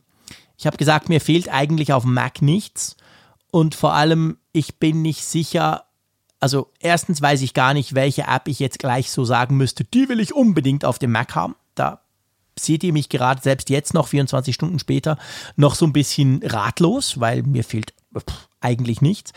ich 0.57 0.65
habe 0.65 0.77
gesagt, 0.77 1.09
mir 1.09 1.21
fehlt 1.21 1.47
eigentlich 1.47 1.93
auf 1.93 2.03
Mac 2.03 2.41
nichts. 2.41 2.97
Und 3.51 3.75
vor 3.75 3.93
allem, 3.93 4.37
ich 4.51 4.79
bin 4.79 5.01
nicht 5.01 5.23
sicher, 5.23 5.85
also 6.39 6.71
erstens 6.79 7.21
weiß 7.21 7.41
ich 7.41 7.53
gar 7.53 7.75
nicht, 7.75 7.93
welche 7.93 8.23
App 8.23 8.47
ich 8.47 8.59
jetzt 8.59 8.79
gleich 8.79 9.11
so 9.11 9.25
sagen 9.25 9.55
müsste, 9.55 9.83
die 9.83 10.09
will 10.09 10.19
ich 10.19 10.33
unbedingt 10.33 10.85
auf 10.85 10.99
dem 10.99 11.11
Mac 11.11 11.35
haben. 11.35 11.55
Da 11.75 12.01
seht 12.57 12.83
ihr 12.83 12.93
mich 12.93 13.09
gerade 13.09 13.41
selbst 13.41 13.69
jetzt 13.69 13.93
noch, 13.93 14.07
24 14.07 14.55
Stunden 14.55 14.79
später, 14.79 15.17
noch 15.55 15.75
so 15.75 15.85
ein 15.85 15.93
bisschen 15.93 16.41
ratlos, 16.43 17.19
weil 17.19 17.43
mir 17.43 17.63
fehlt 17.63 17.93
pff, 18.17 18.49
eigentlich 18.59 19.01
nichts. 19.01 19.33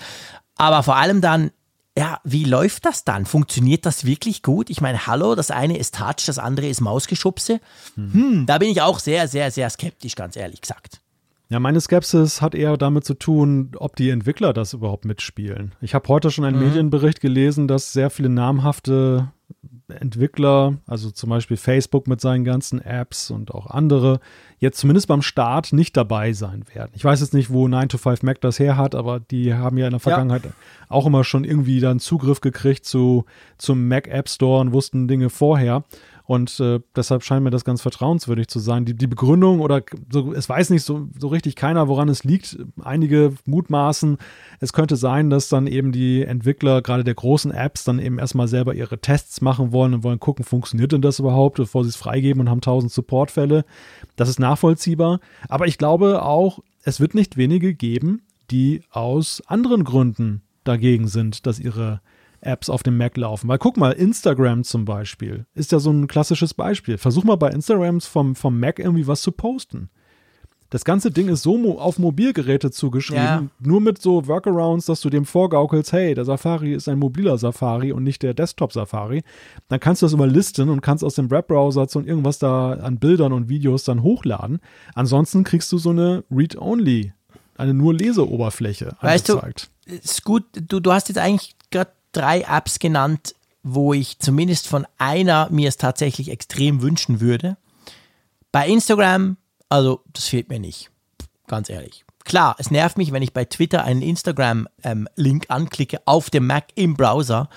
Aber 0.56 0.82
vor 0.82 0.96
allem 0.96 1.20
dann, 1.20 1.50
ja, 1.98 2.20
wie 2.24 2.44
läuft 2.44 2.84
das 2.84 3.04
dann? 3.04 3.24
Funktioniert 3.24 3.86
das 3.86 4.04
wirklich 4.04 4.42
gut? 4.42 4.68
Ich 4.68 4.80
meine, 4.80 5.06
hallo, 5.06 5.34
das 5.34 5.50
eine 5.50 5.78
ist 5.78 5.94
Touch, 5.94 6.26
das 6.26 6.38
andere 6.38 6.66
ist 6.66 6.80
Mausgeschubse. 6.80 7.60
Hm, 7.94 8.44
da 8.46 8.58
bin 8.58 8.68
ich 8.68 8.82
auch 8.82 8.98
sehr, 8.98 9.28
sehr, 9.28 9.50
sehr 9.50 9.70
skeptisch, 9.70 10.14
ganz 10.14 10.36
ehrlich 10.36 10.60
gesagt. 10.60 11.00
Ja, 11.48 11.60
meine 11.60 11.80
Skepsis 11.80 12.42
hat 12.42 12.54
eher 12.54 12.76
damit 12.76 13.04
zu 13.04 13.14
tun, 13.14 13.70
ob 13.76 13.94
die 13.96 14.10
Entwickler 14.10 14.52
das 14.52 14.72
überhaupt 14.72 15.04
mitspielen. 15.04 15.72
Ich 15.80 15.94
habe 15.94 16.08
heute 16.08 16.30
schon 16.30 16.44
einen 16.44 16.58
Medienbericht 16.58 17.20
gelesen, 17.20 17.68
dass 17.68 17.92
sehr 17.92 18.10
viele 18.10 18.28
namhafte 18.28 19.32
Entwickler, 19.88 20.78
also 20.86 21.12
zum 21.12 21.30
Beispiel 21.30 21.56
Facebook 21.56 22.08
mit 22.08 22.20
seinen 22.20 22.44
ganzen 22.44 22.80
Apps 22.80 23.30
und 23.30 23.54
auch 23.54 23.68
andere, 23.68 24.18
jetzt 24.58 24.78
zumindest 24.78 25.08
beim 25.08 25.22
Start 25.22 25.72
nicht 25.72 25.96
dabei 25.96 26.32
sein 26.32 26.64
werden. 26.72 26.90
Ich 26.94 27.04
weiß 27.04 27.20
jetzt 27.20 27.34
nicht, 27.34 27.50
wo 27.50 27.66
9to5Mac 27.66 28.38
das 28.40 28.58
her 28.58 28.76
hat, 28.76 28.94
aber 28.94 29.20
die 29.20 29.54
haben 29.54 29.78
ja 29.78 29.86
in 29.86 29.92
der 29.92 30.00
Vergangenheit 30.00 30.42
auch 30.88 31.06
immer 31.06 31.24
schon 31.24 31.44
irgendwie 31.44 31.80
dann 31.80 32.00
Zugriff 32.00 32.40
gekriegt 32.40 32.84
zu, 32.84 33.24
zum 33.58 33.88
Mac 33.88 34.08
App 34.08 34.28
Store 34.28 34.60
und 34.60 34.72
wussten 34.72 35.08
Dinge 35.08 35.30
vorher. 35.30 35.84
Und 36.26 36.58
äh, 36.58 36.80
deshalb 36.96 37.22
scheint 37.22 37.44
mir 37.44 37.50
das 37.50 37.64
ganz 37.64 37.80
vertrauenswürdig 37.80 38.48
zu 38.48 38.58
sein. 38.58 38.84
Die, 38.84 38.94
die 38.94 39.06
Begründung 39.06 39.60
oder 39.60 39.82
so, 40.10 40.32
es 40.32 40.48
weiß 40.48 40.70
nicht 40.70 40.82
so, 40.82 41.08
so 41.16 41.28
richtig 41.28 41.54
keiner, 41.54 41.86
woran 41.86 42.08
es 42.08 42.24
liegt. 42.24 42.58
Einige 42.82 43.34
mutmaßen, 43.44 44.18
es 44.58 44.72
könnte 44.72 44.96
sein, 44.96 45.30
dass 45.30 45.48
dann 45.48 45.68
eben 45.68 45.92
die 45.92 46.22
Entwickler 46.22 46.82
gerade 46.82 47.04
der 47.04 47.14
großen 47.14 47.52
Apps 47.52 47.84
dann 47.84 48.00
eben 48.00 48.18
erstmal 48.18 48.48
selber 48.48 48.74
ihre 48.74 48.98
Tests 48.98 49.40
machen 49.40 49.70
wollen 49.70 49.94
und 49.94 50.02
wollen 50.02 50.18
gucken, 50.18 50.44
funktioniert 50.44 50.90
denn 50.90 51.02
das 51.02 51.20
überhaupt, 51.20 51.58
bevor 51.58 51.84
sie 51.84 51.90
es 51.90 51.96
freigeben 51.96 52.40
und 52.40 52.50
haben 52.50 52.60
tausend 52.60 52.92
Supportfälle. 52.92 53.64
Das 54.16 54.28
ist 54.28 54.40
nachvollziehbar. 54.40 55.20
Aber 55.48 55.68
ich 55.68 55.78
glaube 55.78 56.22
auch, 56.22 56.58
es 56.82 56.98
wird 56.98 57.14
nicht 57.14 57.36
wenige 57.36 57.72
geben, 57.72 58.22
die 58.50 58.82
aus 58.90 59.42
anderen 59.46 59.84
Gründen 59.84 60.42
dagegen 60.64 61.06
sind, 61.06 61.46
dass 61.46 61.60
ihre 61.60 62.00
Apps 62.46 62.70
auf 62.70 62.82
dem 62.82 62.96
Mac 62.96 63.16
laufen. 63.16 63.48
Weil 63.48 63.58
guck 63.58 63.76
mal, 63.76 63.92
Instagram 63.92 64.64
zum 64.64 64.84
Beispiel 64.84 65.46
ist 65.54 65.72
ja 65.72 65.78
so 65.80 65.90
ein 65.90 66.06
klassisches 66.06 66.54
Beispiel. 66.54 66.96
Versuch 66.98 67.24
mal 67.24 67.36
bei 67.36 67.50
Instagrams 67.50 68.06
vom, 68.06 68.34
vom 68.34 68.58
Mac 68.58 68.78
irgendwie 68.78 69.06
was 69.06 69.22
zu 69.22 69.32
posten. 69.32 69.90
Das 70.70 70.84
ganze 70.84 71.12
Ding 71.12 71.28
ist 71.28 71.42
so 71.42 71.56
mo 71.56 71.78
auf 71.78 72.00
Mobilgeräte 72.00 72.72
zugeschrieben, 72.72 73.22
Ja. 73.22 73.42
nur 73.60 73.80
mit 73.80 74.02
so 74.02 74.26
Workarounds, 74.26 74.86
dass 74.86 75.00
du 75.00 75.10
dem 75.10 75.24
vorgaukelst, 75.24 75.92
hey, 75.92 76.12
der 76.12 76.24
Safari 76.24 76.72
ist 76.74 76.88
ein 76.88 76.98
mobiler 76.98 77.38
Safari 77.38 77.92
und 77.92 78.02
nicht 78.02 78.20
der 78.24 78.34
Desktop-Safari. 78.34 79.22
Dann 79.68 79.78
kannst 79.78 80.02
du 80.02 80.06
das 80.06 80.12
überlisten 80.12 80.68
und 80.68 80.80
kannst 80.80 81.04
aus 81.04 81.14
dem 81.14 81.30
Webbrowser 81.30 81.86
so 81.88 82.00
irgendwas 82.00 82.40
da 82.40 82.72
an 82.72 82.98
Bildern 82.98 83.32
und 83.32 83.48
Videos 83.48 83.84
dann 83.84 84.02
hochladen. 84.02 84.58
Ansonsten 84.96 85.44
kriegst 85.44 85.70
du 85.70 85.78
so 85.78 85.90
eine 85.90 86.24
Read-Only, 86.32 87.12
eine 87.56 87.72
nur 87.72 87.94
Leseoberfläche 87.94 88.96
Weißt 89.00 89.28
du, 89.28 89.34
angezeigt. 89.34 89.70
ist 89.86 90.24
gut, 90.24 90.42
du, 90.60 90.80
du 90.80 90.90
hast 90.92 91.08
jetzt 91.08 91.18
eigentlich 91.18 91.54
gerade 91.70 91.92
drei 92.16 92.42
Apps 92.42 92.78
genannt, 92.78 93.34
wo 93.62 93.92
ich 93.92 94.18
zumindest 94.18 94.68
von 94.68 94.86
einer 94.98 95.48
mir 95.50 95.68
es 95.68 95.76
tatsächlich 95.76 96.30
extrem 96.30 96.82
wünschen 96.82 97.20
würde. 97.20 97.56
Bei 98.52 98.68
Instagram, 98.68 99.36
also 99.68 100.02
das 100.12 100.28
fehlt 100.28 100.48
mir 100.48 100.60
nicht, 100.60 100.90
ganz 101.46 101.68
ehrlich. 101.68 102.04
Klar, 102.24 102.56
es 102.58 102.70
nervt 102.70 102.98
mich, 102.98 103.12
wenn 103.12 103.22
ich 103.22 103.32
bei 103.32 103.44
Twitter 103.44 103.84
einen 103.84 104.02
Instagram-Link 104.02 105.46
anklicke 105.48 106.00
auf 106.06 106.30
dem 106.30 106.46
Mac 106.46 106.66
im 106.74 106.94
Browser 106.94 107.48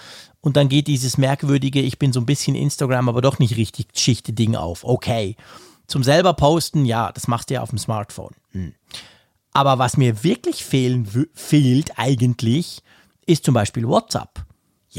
und 0.42 0.58
dann 0.58 0.70
geht 0.70 0.88
dieses 0.88 1.18
merkwürdige, 1.18 1.82
ich 1.82 2.00
bin 2.00 2.14
so 2.14 2.20
ein 2.20 2.26
bisschen 2.26 2.56
Instagram, 2.56 3.10
aber 3.10 3.22
doch 3.22 3.40
nicht 3.40 3.58
richtig 3.58 3.88
schichte 3.96 4.34
Ding 4.34 4.56
auf. 4.56 4.84
Okay. 4.84 5.36
Zum 5.88 6.04
selber 6.04 6.34
posten, 6.34 6.86
ja, 6.86 7.12
das 7.12 7.28
machst 7.28 7.50
du 7.50 7.56
ja 7.56 7.62
auf 7.62 7.70
dem 7.70 7.80
Smartphone. 7.80 8.36
Hm. 8.52 8.74
Aber 9.54 9.80
was 9.80 9.98
mir 9.98 10.24
wirklich 10.24 10.64
fehlen, 10.64 11.28
fehlt 11.34 11.98
eigentlich, 11.98 12.84
ist 13.26 13.46
zum 13.46 13.56
Beispiel 13.56 13.88
WhatsApp. 13.88 14.46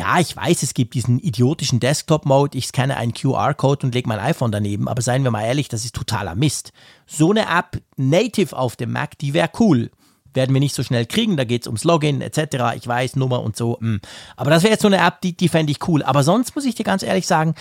Ja, 0.00 0.18
ich 0.18 0.34
weiß, 0.34 0.62
es 0.62 0.72
gibt 0.72 0.94
diesen 0.94 1.18
idiotischen 1.18 1.78
Desktop-Mode, 1.78 2.56
ich 2.56 2.68
scanne 2.68 2.96
einen 2.96 3.12
QR-Code 3.12 3.84
und 3.84 3.94
lege 3.94 4.08
mein 4.08 4.18
iPhone 4.18 4.50
daneben, 4.50 4.88
aber 4.88 5.02
seien 5.02 5.24
wir 5.24 5.30
mal 5.30 5.44
ehrlich, 5.44 5.68
das 5.68 5.84
ist 5.84 5.94
totaler 5.94 6.34
Mist. 6.34 6.72
So 7.06 7.32
eine 7.32 7.42
App 7.42 7.82
native 7.98 8.56
auf 8.56 8.76
dem 8.76 8.92
Mac, 8.92 9.18
die 9.18 9.34
wäre 9.34 9.50
cool. 9.58 9.90
Werden 10.32 10.54
wir 10.54 10.60
nicht 10.60 10.74
so 10.74 10.82
schnell 10.82 11.04
kriegen, 11.04 11.36
da 11.36 11.44
geht 11.44 11.64
es 11.64 11.66
ums 11.66 11.84
Login 11.84 12.22
etc. 12.22 12.76
Ich 12.76 12.88
weiß, 12.88 13.16
Nummer 13.16 13.42
und 13.42 13.56
so. 13.56 13.76
mm. 13.78 14.00
Aber 14.38 14.48
das 14.48 14.62
wäre 14.62 14.72
jetzt 14.72 14.80
so 14.80 14.88
eine 14.88 15.06
App, 15.06 15.20
die, 15.20 15.36
die 15.36 15.50
fände 15.50 15.70
ich 15.70 15.86
cool. 15.86 16.02
Aber 16.02 16.24
sonst 16.24 16.54
muss 16.54 16.64
ich 16.64 16.74
dir 16.74 16.84
ganz 16.84 17.02
ehrlich 17.02 17.26
sagen, 17.26 17.54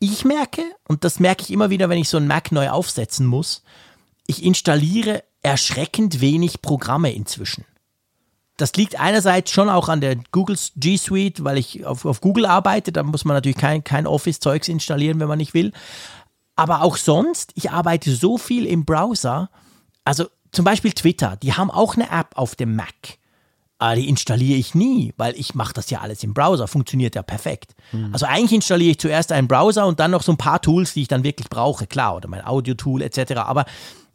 ich 0.00 0.24
merke, 0.24 0.64
und 0.88 1.04
das 1.04 1.20
merke 1.20 1.44
ich 1.44 1.52
immer 1.52 1.70
wieder, 1.70 1.88
wenn 1.88 1.98
ich 1.98 2.08
so 2.08 2.16
einen 2.16 2.26
Mac 2.26 2.50
neu 2.50 2.68
aufsetzen 2.68 3.26
muss, 3.26 3.62
ich 4.26 4.42
installiere 4.42 5.22
erschreckend 5.40 6.20
wenig 6.20 6.62
Programme 6.62 7.12
inzwischen. 7.12 7.64
Das 8.56 8.74
liegt 8.74 9.00
einerseits 9.00 9.50
schon 9.50 9.68
auch 9.68 9.88
an 9.88 10.00
der 10.00 10.16
Google 10.30 10.56
G 10.76 10.96
Suite, 10.96 11.42
weil 11.42 11.58
ich 11.58 11.86
auf, 11.86 12.04
auf 12.04 12.20
Google 12.20 12.46
arbeite. 12.46 12.92
Da 12.92 13.02
muss 13.02 13.24
man 13.24 13.36
natürlich 13.36 13.56
kein, 13.56 13.82
kein 13.82 14.06
Office-Zeugs 14.06 14.68
installieren, 14.68 15.20
wenn 15.20 15.28
man 15.28 15.38
nicht 15.38 15.54
will. 15.54 15.72
Aber 16.54 16.82
auch 16.82 16.96
sonst, 16.96 17.52
ich 17.54 17.70
arbeite 17.70 18.14
so 18.14 18.38
viel 18.38 18.66
im 18.66 18.84
Browser. 18.84 19.50
Also 20.04 20.26
zum 20.52 20.64
Beispiel 20.64 20.92
Twitter, 20.92 21.36
die 21.42 21.54
haben 21.54 21.70
auch 21.70 21.96
eine 21.96 22.10
App 22.10 22.32
auf 22.34 22.54
dem 22.54 22.76
Mac. 22.76 23.18
Aber 23.78 23.96
die 23.96 24.08
installiere 24.08 24.58
ich 24.58 24.76
nie, 24.76 25.12
weil 25.16 25.34
ich 25.36 25.56
mache 25.56 25.72
das 25.72 25.90
ja 25.90 26.02
alles 26.02 26.22
im 26.22 26.34
Browser, 26.34 26.68
funktioniert 26.68 27.16
ja 27.16 27.22
perfekt. 27.22 27.74
Also 28.12 28.26
eigentlich 28.26 28.52
installiere 28.52 28.92
ich 28.92 29.00
zuerst 29.00 29.32
einen 29.32 29.48
Browser 29.48 29.88
und 29.88 29.98
dann 29.98 30.12
noch 30.12 30.22
so 30.22 30.30
ein 30.30 30.36
paar 30.36 30.62
Tools, 30.62 30.94
die 30.94 31.02
ich 31.02 31.08
dann 31.08 31.24
wirklich 31.24 31.48
brauche, 31.48 31.88
klar, 31.88 32.14
oder 32.14 32.28
mein 32.28 32.46
Audio-Tool 32.46 33.02
etc. 33.02 33.32
Aber 33.38 33.64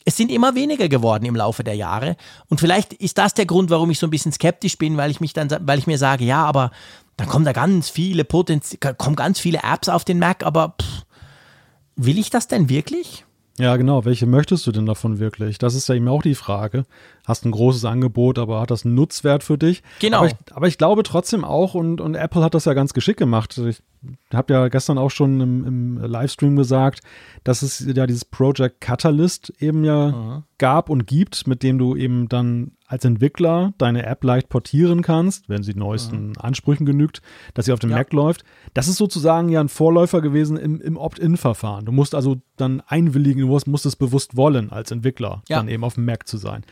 es 0.07 0.15
sind 0.15 0.31
immer 0.31 0.55
weniger 0.55 0.87
geworden 0.87 1.25
im 1.25 1.35
Laufe 1.35 1.65
der 1.65 1.73
Jahre. 1.73 2.15
Und 2.47 2.61
vielleicht 2.61 2.93
ist 2.93 3.17
das 3.17 3.33
der 3.33 3.45
Grund, 3.45 3.69
warum 3.69 3.91
ich 3.91 3.99
so 3.99 4.07
ein 4.07 4.09
bisschen 4.09 4.31
skeptisch 4.31 4.77
bin, 4.77 4.95
weil 4.95 5.11
ich 5.11 5.19
mich 5.19 5.33
dann, 5.33 5.49
weil 5.63 5.79
ich 5.79 5.85
mir 5.85 5.97
sage, 5.97 6.23
ja, 6.23 6.45
aber 6.45 6.71
dann 7.17 7.27
kommen 7.27 7.43
da 7.43 7.51
ganz 7.51 7.89
viele 7.89 8.23
Potenz 8.23 8.77
kommen 8.97 9.17
ganz 9.17 9.37
viele 9.37 9.59
Apps 9.69 9.89
auf 9.89 10.05
den 10.05 10.17
Mac, 10.17 10.45
aber 10.45 10.75
pff, 10.81 11.05
will 11.97 12.17
ich 12.17 12.29
das 12.29 12.47
denn 12.47 12.69
wirklich? 12.69 13.25
Ja, 13.59 13.75
genau. 13.75 14.05
Welche 14.05 14.27
möchtest 14.27 14.65
du 14.65 14.71
denn 14.71 14.85
davon 14.85 15.19
wirklich? 15.19 15.57
Das 15.57 15.75
ist 15.75 15.89
ja 15.89 15.95
eben 15.95 16.07
auch 16.07 16.21
die 16.21 16.35
Frage. 16.35 16.85
Hast 17.27 17.45
ein 17.45 17.51
großes 17.51 17.83
Angebot, 17.83 18.39
aber 18.39 18.61
hat 18.61 18.71
das 18.71 18.85
einen 18.85 18.95
Nutzwert 18.95 19.43
für 19.43 19.57
dich? 19.57 19.83
Genau. 19.99 20.19
Aber 20.19 20.27
ich, 20.27 20.35
aber 20.53 20.67
ich 20.69 20.77
glaube 20.77 21.03
trotzdem 21.03 21.43
auch, 21.43 21.73
und, 21.73 21.99
und 21.99 22.15
Apple 22.15 22.41
hat 22.41 22.53
das 22.53 22.63
ja 22.63 22.73
ganz 22.73 22.93
geschickt 22.93 23.19
gemacht. 23.19 23.57
Ich 23.57 23.83
habe 24.33 24.53
ja 24.53 24.69
gestern 24.69 24.97
auch 24.97 25.11
schon 25.11 25.41
im, 25.41 25.65
im, 25.65 25.97
Livestream 25.97 26.55
gesagt, 26.55 27.01
dass 27.43 27.63
es 27.63 27.85
ja 27.85 28.07
dieses 28.07 28.23
Project 28.23 28.79
Catalyst 28.79 29.51
eben 29.59 29.83
ja 29.83 30.07
mhm. 30.07 30.43
gab 30.57 30.89
und 30.89 31.05
gibt, 31.05 31.47
mit 31.47 31.63
dem 31.63 31.77
du 31.77 31.97
eben 31.97 32.29
dann 32.29 32.71
als 32.87 33.03
Entwickler 33.03 33.73
deine 33.77 34.05
App 34.05 34.23
leicht 34.23 34.47
portieren 34.47 35.01
kannst, 35.01 35.49
wenn 35.49 35.63
sie 35.63 35.73
neuesten 35.73 36.29
mhm. 36.29 36.35
Ansprüchen 36.39 36.85
genügt, 36.85 37.21
dass 37.53 37.65
sie 37.65 37.73
auf 37.73 37.79
dem 37.79 37.89
ja. 37.89 37.97
Mac 37.97 38.13
läuft. 38.13 38.45
Das 38.73 38.87
ist 38.87 38.95
sozusagen 38.95 39.49
ja 39.49 39.59
ein 39.59 39.67
Vorläufer 39.67 40.21
gewesen 40.21 40.55
im, 40.55 40.79
im 40.79 40.95
Opt-in-Verfahren. 40.95 41.83
Du 41.83 41.91
musst 41.91 42.15
also 42.15 42.37
dann 42.55 42.81
einwilligen, 42.87 43.41
du 43.41 43.47
musst, 43.47 43.67
musst 43.67 43.85
es 43.85 43.97
bewusst 43.97 44.37
wollen, 44.37 44.71
als 44.71 44.91
Entwickler 44.91 45.43
ja. 45.49 45.57
dann 45.57 45.67
eben 45.67 45.83
auf 45.83 45.95
dem 45.95 46.05
Mac 46.05 46.25
zu 46.25 46.37
sein. 46.37 46.63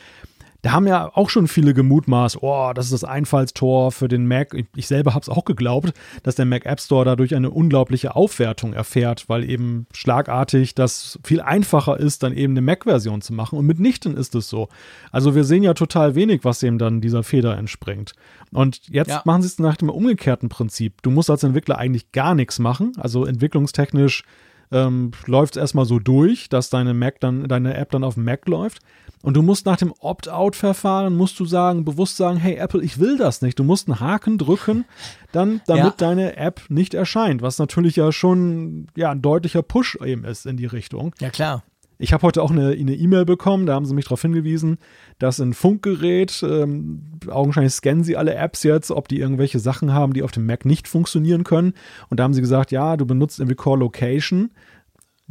Da 0.65 0.71
haben 0.71 0.87
ja 0.87 1.11
auch 1.13 1.29
schon 1.29 1.47
viele 1.47 1.75
gemutmaßt, 1.75 2.41
oh, 2.41 2.71
das 2.73 2.85
ist 2.85 2.93
das 2.93 3.03
Einfallstor 3.03 3.91
für 3.91 4.07
den 4.07 4.27
Mac. 4.27 4.55
Ich 4.75 4.87
selber 4.87 5.13
habe 5.13 5.21
es 5.21 5.29
auch 5.29 5.45
geglaubt, 5.45 5.93
dass 6.23 6.33
der 6.33 6.45
Mac 6.45 6.65
App 6.65 6.79
Store 6.81 7.05
dadurch 7.05 7.35
eine 7.35 7.51
unglaubliche 7.51 8.15
Aufwertung 8.15 8.73
erfährt, 8.73 9.29
weil 9.29 9.47
eben 9.47 9.85
schlagartig 9.93 10.73
das 10.73 11.19
viel 11.23 11.39
einfacher 11.39 11.99
ist, 11.99 12.23
dann 12.23 12.33
eben 12.33 12.53
eine 12.53 12.61
Mac-Version 12.61 13.21
zu 13.21 13.31
machen. 13.31 13.59
Und 13.59 13.67
mitnichten 13.67 14.17
ist 14.17 14.33
es 14.33 14.49
so. 14.49 14.67
Also 15.11 15.35
wir 15.35 15.43
sehen 15.43 15.61
ja 15.61 15.75
total 15.75 16.15
wenig, 16.15 16.43
was 16.43 16.63
eben 16.63 16.79
dann 16.79 16.99
dieser 16.99 17.21
Feder 17.21 17.55
entspringt. 17.59 18.13
Und 18.51 18.89
jetzt 18.89 19.09
ja. 19.09 19.21
machen 19.23 19.43
sie 19.43 19.49
es 19.49 19.59
nach 19.59 19.77
dem 19.77 19.91
umgekehrten 19.91 20.49
Prinzip. 20.49 21.03
Du 21.03 21.11
musst 21.11 21.29
als 21.29 21.43
Entwickler 21.43 21.77
eigentlich 21.77 22.11
gar 22.11 22.33
nichts 22.33 22.57
machen. 22.57 22.93
Also 22.97 23.25
entwicklungstechnisch 23.25 24.23
ähm, 24.71 25.11
läuft 25.25 25.55
es 25.55 25.61
erstmal 25.61 25.85
so 25.85 25.99
durch, 25.99 26.49
dass 26.49 26.69
deine 26.69 26.93
Mac 26.93 27.19
dann, 27.19 27.47
deine 27.47 27.75
App 27.75 27.91
dann 27.91 28.03
auf 28.03 28.15
dem 28.15 28.23
Mac 28.23 28.47
läuft. 28.47 28.79
Und 29.21 29.35
du 29.35 29.41
musst 29.41 29.65
nach 29.65 29.77
dem 29.77 29.91
Opt-out-Verfahren, 29.99 31.15
musst 31.15 31.39
du 31.39 31.45
sagen, 31.45 31.83
bewusst 31.83 32.17
sagen, 32.17 32.37
hey 32.37 32.55
Apple, 32.55 32.83
ich 32.83 32.99
will 32.99 33.17
das 33.17 33.41
nicht. 33.41 33.57
Du 33.57 33.63
musst 33.63 33.87
einen 33.87 33.99
Haken 33.99 34.37
drücken, 34.37 34.85
dann, 35.31 35.61
damit 35.67 35.83
ja. 35.83 35.93
deine 35.97 36.37
App 36.37 36.61
nicht 36.69 36.93
erscheint, 36.93 37.41
was 37.41 37.57
natürlich 37.57 37.95
ja 37.95 38.11
schon 38.11 38.87
ja, 38.95 39.11
ein 39.11 39.21
deutlicher 39.21 39.63
Push 39.63 39.97
eben 40.03 40.25
ist 40.25 40.45
in 40.45 40.57
die 40.57 40.67
Richtung. 40.67 41.13
Ja, 41.19 41.29
klar. 41.31 41.63
Ich 41.97 42.13
habe 42.13 42.23
heute 42.23 42.41
auch 42.43 42.51
eine 42.51 42.73
E-Mail 42.73 43.21
e 43.21 43.25
bekommen, 43.25 43.65
da 43.65 43.73
haben 43.73 43.85
sie 43.85 43.93
mich 43.93 44.05
darauf 44.05 44.21
hingewiesen, 44.21 44.77
dass 45.19 45.39
ein 45.39 45.53
Funkgerät, 45.53 46.43
ähm, 46.43 47.11
augenscheinlich 47.29 47.73
scannen 47.73 48.03
sie 48.03 48.17
alle 48.17 48.35
Apps 48.35 48.63
jetzt, 48.63 48.91
ob 48.91 49.07
die 49.07 49.19
irgendwelche 49.19 49.59
Sachen 49.59 49.93
haben, 49.93 50.13
die 50.13 50.23
auf 50.23 50.31
dem 50.31 50.45
Mac 50.45 50.65
nicht 50.65 50.87
funktionieren 50.87 51.43
können. 51.43 51.73
Und 52.09 52.19
da 52.19 52.23
haben 52.23 52.33
sie 52.33 52.41
gesagt, 52.41 52.71
ja, 52.71 52.97
du 52.97 53.05
benutzt 53.05 53.39
irgendwie 53.39 53.55
Core 53.55 53.79
Location, 53.79 54.51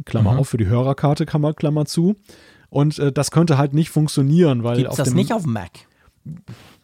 Klammer 0.05 0.33
mhm. 0.33 0.39
auf 0.39 0.49
für 0.49 0.57
die 0.57 0.67
Hörerkarte, 0.67 1.25
Klammer, 1.25 1.53
Klammer 1.53 1.85
zu. 1.85 2.15
Und 2.69 2.99
äh, 2.99 3.11
das 3.11 3.31
könnte 3.31 3.57
halt 3.57 3.73
nicht 3.73 3.89
funktionieren, 3.89 4.63
weil. 4.63 4.77
Gibt 4.77 4.97
das 4.97 5.13
nicht 5.13 5.33
auf 5.33 5.43
dem 5.43 5.53
Mac? 5.53 5.71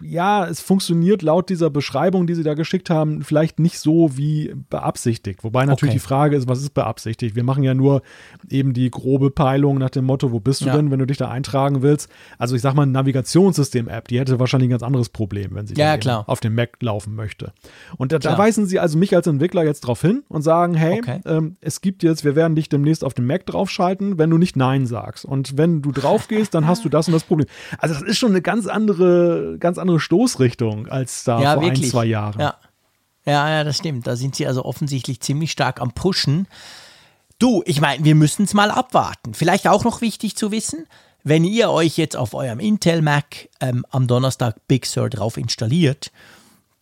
Ja, 0.03 0.45
es 0.47 0.61
funktioniert 0.61 1.21
laut 1.21 1.49
dieser 1.49 1.69
Beschreibung, 1.69 2.27
die 2.27 2.35
sie 2.35 2.43
da 2.43 2.53
geschickt 2.53 2.89
haben, 2.89 3.23
vielleicht 3.23 3.59
nicht 3.59 3.79
so 3.79 4.17
wie 4.17 4.53
beabsichtigt. 4.69 5.43
Wobei 5.43 5.65
natürlich 5.65 5.93
okay. 5.93 5.99
die 5.99 6.07
Frage 6.07 6.35
ist, 6.35 6.47
was 6.47 6.59
ist 6.59 6.73
beabsichtigt? 6.73 7.35
Wir 7.35 7.43
machen 7.43 7.63
ja 7.63 7.73
nur 7.73 8.01
eben 8.49 8.73
die 8.73 8.89
grobe 8.89 9.31
Peilung 9.31 9.77
nach 9.77 9.89
dem 9.89 10.05
Motto, 10.05 10.31
wo 10.31 10.39
bist 10.39 10.61
du 10.61 10.65
ja. 10.65 10.75
denn, 10.75 10.91
wenn 10.91 10.99
du 10.99 11.05
dich 11.05 11.17
da 11.17 11.29
eintragen 11.29 11.81
willst? 11.81 12.09
Also 12.37 12.55
ich 12.55 12.61
sag 12.61 12.73
mal, 12.73 12.83
eine 12.83 12.91
Navigationssystem-App, 12.91 14.07
die 14.07 14.19
hätte 14.19 14.39
wahrscheinlich 14.39 14.67
ein 14.67 14.71
ganz 14.71 14.83
anderes 14.83 15.09
Problem, 15.09 15.55
wenn 15.55 15.67
sie 15.67 15.75
ja, 15.75 15.95
ja, 15.95 16.23
auf 16.27 16.39
dem 16.39 16.55
Mac 16.55 16.77
laufen 16.81 17.15
möchte. 17.15 17.53
Und 17.97 18.11
da, 18.11 18.19
da, 18.19 18.37
weisen 18.37 18.65
sie 18.65 18.79
also 18.79 18.97
mich 18.97 19.15
als 19.15 19.27
Entwickler 19.27 19.63
jetzt 19.63 19.81
drauf 19.81 20.01
hin 20.01 20.23
und 20.29 20.41
sagen, 20.41 20.73
hey, 20.73 20.99
okay. 20.99 21.21
ähm, 21.25 21.57
es 21.61 21.81
gibt 21.81 22.03
jetzt, 22.03 22.23
wir 22.23 22.35
werden 22.35 22.55
dich 22.55 22.69
demnächst 22.69 23.03
auf 23.03 23.13
dem 23.13 23.27
Mac 23.27 23.45
draufschalten, 23.45 24.17
wenn 24.17 24.29
du 24.29 24.37
nicht 24.37 24.55
Nein 24.55 24.85
sagst. 24.85 25.25
Und 25.25 25.57
wenn 25.57 25.81
du 25.81 25.91
drauf 25.91 26.27
gehst, 26.27 26.53
dann 26.53 26.67
hast 26.67 26.85
du 26.85 26.89
das 26.89 27.07
und 27.07 27.13
das 27.13 27.23
Problem. 27.23 27.47
Also 27.77 27.95
das 27.95 28.03
ist 28.03 28.17
schon 28.17 28.31
eine 28.31 28.41
ganz 28.41 28.67
andere, 28.67 29.57
ganz 29.59 29.77
andere 29.77 29.90
andere 29.91 29.99
Stoßrichtung 29.99 30.87
als 30.87 31.23
da 31.23 31.41
ja, 31.41 31.53
vor 31.53 31.63
wirklich. 31.63 31.85
ein, 31.85 31.91
zwei 31.91 32.05
Jahren. 32.05 32.39
Ja. 32.39 32.55
ja, 33.25 33.49
ja, 33.49 33.63
das 33.63 33.77
stimmt. 33.77 34.07
Da 34.07 34.15
sind 34.15 34.35
sie 34.35 34.47
also 34.47 34.65
offensichtlich 34.65 35.19
ziemlich 35.19 35.51
stark 35.51 35.81
am 35.81 35.91
Pushen. 35.91 36.47
Du, 37.39 37.63
ich 37.65 37.81
meine, 37.81 38.03
wir 38.03 38.15
müssen 38.15 38.43
es 38.43 38.53
mal 38.53 38.71
abwarten. 38.71 39.33
Vielleicht 39.33 39.67
auch 39.67 39.83
noch 39.83 40.01
wichtig 40.01 40.35
zu 40.35 40.51
wissen, 40.51 40.87
wenn 41.23 41.43
ihr 41.43 41.69
euch 41.69 41.97
jetzt 41.97 42.15
auf 42.15 42.33
eurem 42.33 42.59
Intel 42.59 43.01
Mac 43.01 43.49
ähm, 43.59 43.85
am 43.89 44.07
Donnerstag 44.07 44.55
Big 44.67 44.85
Sur 44.85 45.09
drauf 45.09 45.37
installiert, 45.37 46.11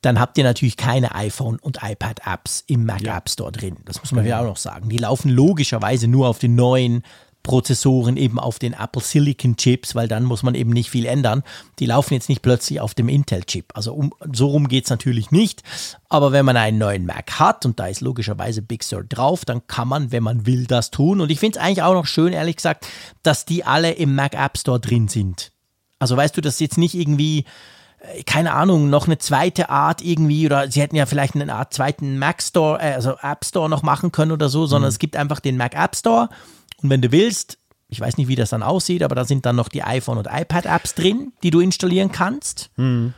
dann 0.02 0.20
habt 0.20 0.38
ihr 0.38 0.46
natürlich 0.46 0.78
keine 0.78 1.14
iPhone- 1.16 1.60
und 1.60 1.80
iPad-Apps 1.82 2.64
im 2.68 2.86
Mac 2.86 3.02
ja. 3.02 3.18
App 3.18 3.30
Store 3.30 3.52
drin. 3.52 3.78
Das 3.84 4.00
muss 4.00 4.14
man 4.14 4.26
ja 4.26 4.40
auch 4.40 4.46
noch 4.46 4.58
sagen. 4.58 4.88
Die 4.88 4.98
laufen 4.98 5.30
logischerweise 5.30 6.08
nur 6.08 6.28
auf 6.28 6.40
den 6.40 6.56
neuen 6.56 7.04
Prozessoren 7.44 8.18
eben 8.18 8.38
auf 8.38 8.60
den 8.60 8.74
Apple 8.74 9.02
Silicon 9.02 9.56
Chips, 9.56 9.96
weil 9.96 10.08
dann 10.08 10.24
muss 10.24 10.44
man 10.44 10.56
eben 10.56 10.72
nicht 10.72 10.90
viel 10.90 11.06
ändern. 11.06 11.44
Die 11.80 11.86
laufen 11.86 12.14
jetzt 12.14 12.30
nicht 12.30 12.42
plötzlich 12.42 12.82
auf 12.82 12.94
dem 12.94 13.10
Intel 13.10 13.44
Chip. 13.44 13.72
Also 13.74 13.94
um, 13.94 14.14
so 14.32 14.48
rum 14.48 14.68
geht 14.68 14.84
es 14.84 14.90
natürlich 14.90 15.32
nicht. 15.32 15.64
Aber 16.10 16.32
wenn 16.32 16.46
man 16.46 16.58
einen 16.58 16.78
neuen 16.78 17.06
Mac 17.06 17.40
hat 17.40 17.66
und 17.66 17.80
da 17.80 17.88
ist 17.88 18.02
logischerweise 18.02 18.62
Big 18.62 18.84
Sur 18.84 19.04
drauf, 19.04 19.46
dann 19.46 19.66
kann 19.68 19.88
man, 19.88 20.12
wenn 20.12 20.24
man 20.24 20.46
will, 20.46 20.66
das 20.66 20.92
tun. 20.92 21.22
Und 21.22 21.32
ich 21.32 21.40
finde 21.40 21.58
es 21.58 21.66
eigentlich 21.66 21.84
auch 21.84 21.94
noch 21.94 22.06
schön, 22.06 22.34
ehrlich 22.34 22.58
gesagt, 22.58 22.86
dass 23.24 23.46
die 23.46 23.64
alle 23.64 23.92
im 23.92 24.16
Mac 24.16 24.34
App 24.34 24.58
Store 24.58 24.80
drin 24.80 25.08
sind. 25.08 25.52
Also 25.98 26.18
weißt 26.18 26.36
du, 26.36 26.42
dass 26.42 26.60
jetzt 26.60 26.78
nicht 26.78 26.94
irgendwie 26.94 27.46
äh, 28.00 28.24
keine 28.24 28.54
Ahnung, 28.54 28.90
noch 28.90 29.08
eine 29.08 29.18
zweite 29.18 29.70
Art 29.70 30.02
irgendwie, 30.02 30.46
oder 30.46 30.70
sie 30.70 30.82
hätten 30.82 30.96
ja 30.96 31.06
vielleicht 31.06 31.36
eine 31.36 31.54
Art 31.54 31.74
zweiten 31.74 32.18
Mac 32.20 32.42
Store, 32.42 32.80
äh, 32.80 32.94
also 32.94 33.16
App 33.22 33.46
Store 33.46 33.70
noch 33.70 33.84
machen 33.84 34.12
können 34.12 34.32
oder 34.32 34.50
so, 34.50 34.66
sondern 34.66 34.90
mhm. 34.90 34.94
es 34.94 35.00
gibt 35.00 35.16
einfach 35.16 35.40
den 35.40 35.58
Mac 35.58 35.74
App 35.76 35.96
Store 35.96 36.30
und 36.82 36.90
wenn 36.90 37.02
du 37.02 37.12
willst, 37.12 37.58
ich 37.88 38.00
weiß 38.00 38.18
nicht, 38.18 38.28
wie 38.28 38.36
das 38.36 38.52
dann 38.52 38.64
aussieht, 38.64 39.04
aber 39.04 39.16
da 39.16 39.26
sind 39.26 39.46
dann 39.46 39.56
noch 39.56 39.70
die 39.70 39.84
iPhone- 39.84 40.18
und 40.18 40.28
iPad-Apps 40.30 40.96
drin, 40.96 41.34
die 41.44 41.52
du 41.52 41.60
installieren 41.60 42.12
kannst. 42.12 42.70
Hm. 42.76 43.14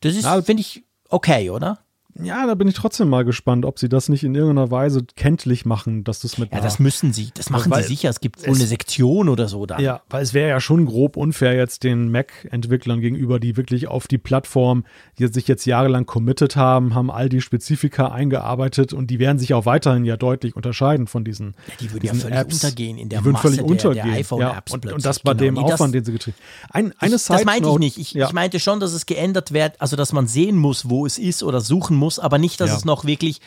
Das 0.00 0.14
ist, 0.14 0.26
finde 0.26 0.60
ich, 0.60 0.84
okay, 1.08 1.50
oder? 1.50 1.78
Ja, 2.14 2.46
da 2.46 2.54
bin 2.54 2.66
ich 2.66 2.74
trotzdem 2.74 3.08
mal 3.08 3.24
gespannt, 3.24 3.64
ob 3.64 3.78
sie 3.78 3.88
das 3.88 4.08
nicht 4.08 4.24
in 4.24 4.34
irgendeiner 4.34 4.70
Weise 4.70 5.04
kenntlich 5.14 5.64
machen, 5.64 6.04
dass 6.04 6.20
das 6.20 6.36
mit. 6.38 6.52
Ja, 6.52 6.60
das 6.60 6.78
müssen 6.78 7.12
sie. 7.12 7.30
Das 7.34 7.50
machen 7.50 7.70
weil, 7.70 7.82
sie 7.82 7.90
sicher. 7.90 8.08
Es 8.08 8.20
gibt 8.20 8.46
wohl 8.46 8.56
eine 8.56 8.66
Sektion 8.66 9.28
oder 9.28 9.46
so 9.46 9.66
da. 9.66 9.78
Ja, 9.78 10.02
weil 10.10 10.22
es 10.22 10.34
wäre 10.34 10.48
ja 10.48 10.60
schon 10.60 10.86
grob 10.86 11.16
unfair 11.16 11.54
jetzt 11.54 11.84
den 11.84 12.10
Mac-Entwicklern 12.10 13.00
gegenüber, 13.00 13.38
die 13.38 13.56
wirklich 13.56 13.86
auf 13.86 14.08
die 14.08 14.18
Plattform, 14.18 14.84
die 15.18 15.28
sich 15.28 15.46
jetzt 15.46 15.64
jahrelang 15.64 16.06
committed 16.06 16.56
haben, 16.56 16.94
haben 16.94 17.10
all 17.10 17.28
die 17.28 17.40
Spezifika 17.40 18.08
eingearbeitet 18.08 18.92
und 18.92 19.08
die 19.08 19.18
werden 19.18 19.38
sich 19.38 19.54
auch 19.54 19.66
weiterhin 19.66 20.04
ja 20.04 20.16
deutlich 20.16 20.56
unterscheiden 20.56 21.06
von 21.06 21.24
diesen. 21.24 21.54
Ja, 21.68 21.74
die 21.80 21.92
würden 21.92 22.06
ja 22.06 22.14
völlig 22.14 22.38
Apps. 22.38 22.54
untergehen 22.54 22.98
in 22.98 23.10
der 23.10 23.20
die 23.20 23.24
würden 23.26 23.34
Masse 23.34 23.48
völlig 23.48 23.62
untergehen. 23.62 23.94
Der, 23.94 24.04
der 24.04 24.20
iPhone-Apps. 24.20 24.72
Ja, 24.72 24.74
und, 24.74 24.92
und, 24.92 25.04
das 25.04 25.20
bei 25.20 25.34
genau. 25.34 25.44
dem 25.44 25.54
nee, 25.54 25.72
Aufwand, 25.72 25.94
den 25.94 26.04
sie 26.04 26.12
getrieben 26.12 26.36
haben. 26.72 26.92
Ein, 26.98 27.12
ich, 27.12 27.26
Das 27.26 27.44
meinte 27.44 27.68
ich 27.68 27.78
nicht. 27.78 27.98
Ich, 27.98 28.12
ja. 28.12 28.26
ich, 28.26 28.32
meinte 28.32 28.58
schon, 28.58 28.80
dass 28.80 28.92
es 28.92 29.06
geändert 29.06 29.52
wird, 29.52 29.80
also 29.80 29.94
dass 29.94 30.12
man 30.12 30.26
sehen 30.26 30.56
muss, 30.56 30.88
wo 30.88 31.06
es 31.06 31.18
ist 31.18 31.42
oder 31.42 31.60
suchen 31.60 31.97
muss, 31.98 32.18
aber 32.18 32.38
nicht, 32.38 32.60
dass 32.60 32.72
es 32.72 32.84
noch 32.84 33.04
wirklich, 33.04 33.40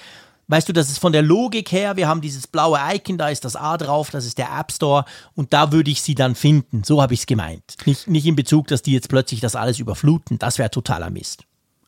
weißt 0.48 0.70
du, 0.70 0.74
das 0.74 0.90
ist 0.90 1.00
von 1.00 1.14
der 1.14 1.22
Logik 1.22 1.72
her, 1.72 1.96
wir 1.96 2.08
haben 2.08 2.22
dieses 2.22 2.48
blaue 2.48 2.80
Icon, 2.94 3.18
da 3.18 3.30
ist 3.30 3.46
das 3.46 3.56
A 3.56 3.78
drauf, 3.78 4.10
das 4.12 4.26
ist 4.26 4.38
der 4.38 4.50
App 4.58 4.72
Store 4.72 5.06
und 5.36 5.54
da 5.54 5.72
würde 5.72 5.92
ich 5.92 6.02
sie 6.02 6.16
dann 6.16 6.36
finden. 6.36 6.84
So 6.84 7.02
habe 7.02 7.14
ich 7.14 7.22
es 7.22 7.26
gemeint. 7.26 7.76
Nicht, 7.86 8.08
nicht 8.08 8.26
in 8.26 8.36
Bezug, 8.36 8.68
dass 8.68 8.82
die 8.82 8.94
jetzt 8.94 9.10
plötzlich 9.10 9.40
das 9.40 9.56
alles 9.56 9.80
überfluten. 9.80 10.38
Das 10.40 10.58
wäre 10.58 10.70
totaler 10.70 11.10
Mist. 11.10 11.44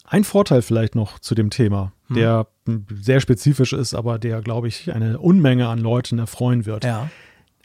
Ein 0.05 0.23
Vorteil 0.23 0.61
vielleicht 0.61 0.95
noch 0.95 1.19
zu 1.19 1.33
dem 1.33 1.49
Thema, 1.49 1.91
hm. 2.07 2.15
der 2.15 2.47
sehr 2.93 3.19
spezifisch 3.19 3.73
ist, 3.73 3.93
aber 3.93 4.19
der, 4.19 4.41
glaube 4.41 4.67
ich, 4.67 4.93
eine 4.93 5.19
Unmenge 5.19 5.67
an 5.67 5.79
Leuten 5.79 6.19
erfreuen 6.19 6.65
wird. 6.65 6.83
Ja. 6.83 7.09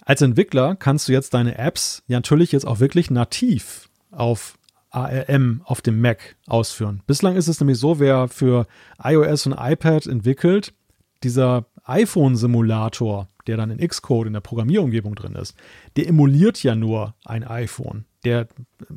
Als 0.05 0.23
Entwickler 0.23 0.75
kannst 0.75 1.09
du 1.09 1.13
jetzt 1.13 1.35
deine 1.35 1.59
Apps 1.59 2.03
ja 2.07 2.17
natürlich 2.17 2.53
jetzt 2.53 2.67
auch 2.67 2.81
wirklich 2.81 3.11
nativ 3.11 3.89
auf 4.11 4.58
ARM 5.07 5.63
auf 5.65 5.81
dem 5.81 6.01
Mac 6.01 6.37
ausführen. 6.47 7.03
Bislang 7.07 7.37
ist 7.37 7.49
es 7.49 7.61
nämlich 7.61 7.79
so, 7.79 8.01
wer 8.01 8.29
für 8.29 8.67
iOS 9.03 9.47
und 9.47 9.57
iPad 9.59 10.07
entwickelt, 10.07 10.75
dieser 11.23 11.67
iPhone-Simulator, 11.85 13.29
der 13.47 13.57
dann 13.57 13.71
in 13.71 13.87
Xcode 13.87 14.27
in 14.27 14.35
der 14.35 14.41
Programmierumgebung 14.41 15.15
drin 15.15 15.35
ist, 15.35 15.55
der 15.97 16.07
emuliert 16.09 16.63
ja 16.63 16.75
nur 16.75 17.15
ein 17.25 17.45
iPhone. 17.45 18.05
Der, 18.25 18.47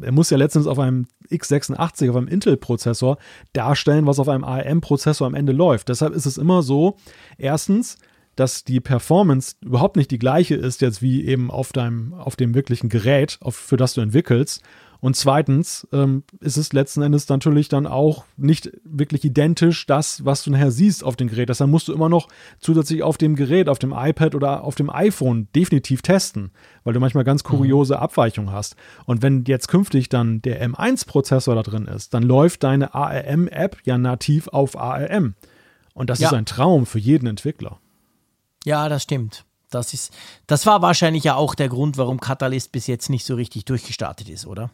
er 0.01 0.11
muss 0.11 0.29
ja 0.29 0.37
letztens 0.37 0.67
auf 0.67 0.79
einem 0.79 1.07
x86, 1.29 2.09
auf 2.09 2.15
einem 2.15 2.27
Intel-Prozessor 2.27 3.17
darstellen, 3.53 4.07
was 4.07 4.19
auf 4.19 4.27
einem 4.27 4.43
ARM-Prozessor 4.43 5.27
am 5.27 5.35
Ende 5.35 5.53
läuft. 5.53 5.89
Deshalb 5.89 6.13
ist 6.13 6.25
es 6.25 6.37
immer 6.37 6.63
so, 6.63 6.97
erstens, 7.37 7.97
dass 8.35 8.63
die 8.63 8.79
Performance 8.79 9.55
überhaupt 9.61 9.95
nicht 9.95 10.11
die 10.11 10.19
gleiche 10.19 10.55
ist 10.55 10.81
jetzt 10.81 11.01
wie 11.01 11.25
eben 11.25 11.51
auf 11.51 11.73
deinem, 11.73 12.13
auf 12.13 12.35
dem 12.35 12.55
wirklichen 12.55 12.89
Gerät, 12.89 13.37
auf, 13.41 13.55
für 13.55 13.77
das 13.77 13.93
du 13.93 14.01
entwickelst. 14.01 14.63
Und 15.01 15.15
zweitens 15.15 15.87
ähm, 15.91 16.23
ist 16.41 16.57
es 16.57 16.73
letzten 16.73 17.01
Endes 17.01 17.27
natürlich 17.27 17.69
dann 17.69 17.87
auch 17.87 18.23
nicht 18.37 18.69
wirklich 18.83 19.25
identisch 19.25 19.87
das, 19.87 20.23
was 20.25 20.43
du 20.43 20.51
nachher 20.51 20.69
siehst 20.69 21.03
auf 21.03 21.15
dem 21.15 21.27
Gerät. 21.27 21.49
Deshalb 21.49 21.71
musst 21.71 21.87
du 21.87 21.93
immer 21.93 22.07
noch 22.07 22.27
zusätzlich 22.59 23.01
auf 23.01 23.17
dem 23.17 23.35
Gerät, 23.35 23.67
auf 23.67 23.79
dem 23.79 23.93
iPad 23.97 24.35
oder 24.35 24.63
auf 24.63 24.75
dem 24.75 24.91
iPhone 24.91 25.47
definitiv 25.55 26.03
testen, 26.03 26.51
weil 26.83 26.93
du 26.93 26.99
manchmal 26.99 27.23
ganz 27.23 27.43
kuriose 27.43 27.97
Abweichungen 27.97 28.51
hast. 28.53 28.75
Und 29.05 29.23
wenn 29.23 29.43
jetzt 29.45 29.67
künftig 29.69 30.07
dann 30.09 30.43
der 30.43 30.63
M1-Prozessor 30.69 31.55
da 31.55 31.63
drin 31.63 31.87
ist, 31.87 32.13
dann 32.13 32.21
läuft 32.21 32.61
deine 32.63 32.93
ARM-App 32.93 33.77
ja 33.83 33.97
nativ 33.97 34.49
auf 34.49 34.77
ARM. 34.77 35.33
Und 35.95 36.11
das 36.11 36.19
Ja. 36.19 36.27
ist 36.27 36.33
ein 36.35 36.45
Traum 36.45 36.85
für 36.85 36.99
jeden 36.99 37.25
Entwickler. 37.25 37.79
Ja, 38.65 38.87
das 38.87 39.01
stimmt. 39.01 39.45
Das, 39.71 39.93
ist, 39.95 40.13
das 40.45 40.67
war 40.67 40.83
wahrscheinlich 40.83 41.23
ja 41.23 41.35
auch 41.35 41.55
der 41.55 41.69
Grund, 41.69 41.97
warum 41.97 42.19
Catalyst 42.19 42.71
bis 42.71 42.85
jetzt 42.85 43.09
nicht 43.09 43.25
so 43.25 43.33
richtig 43.33 43.65
durchgestartet 43.65 44.29
ist, 44.29 44.45
oder? 44.45 44.69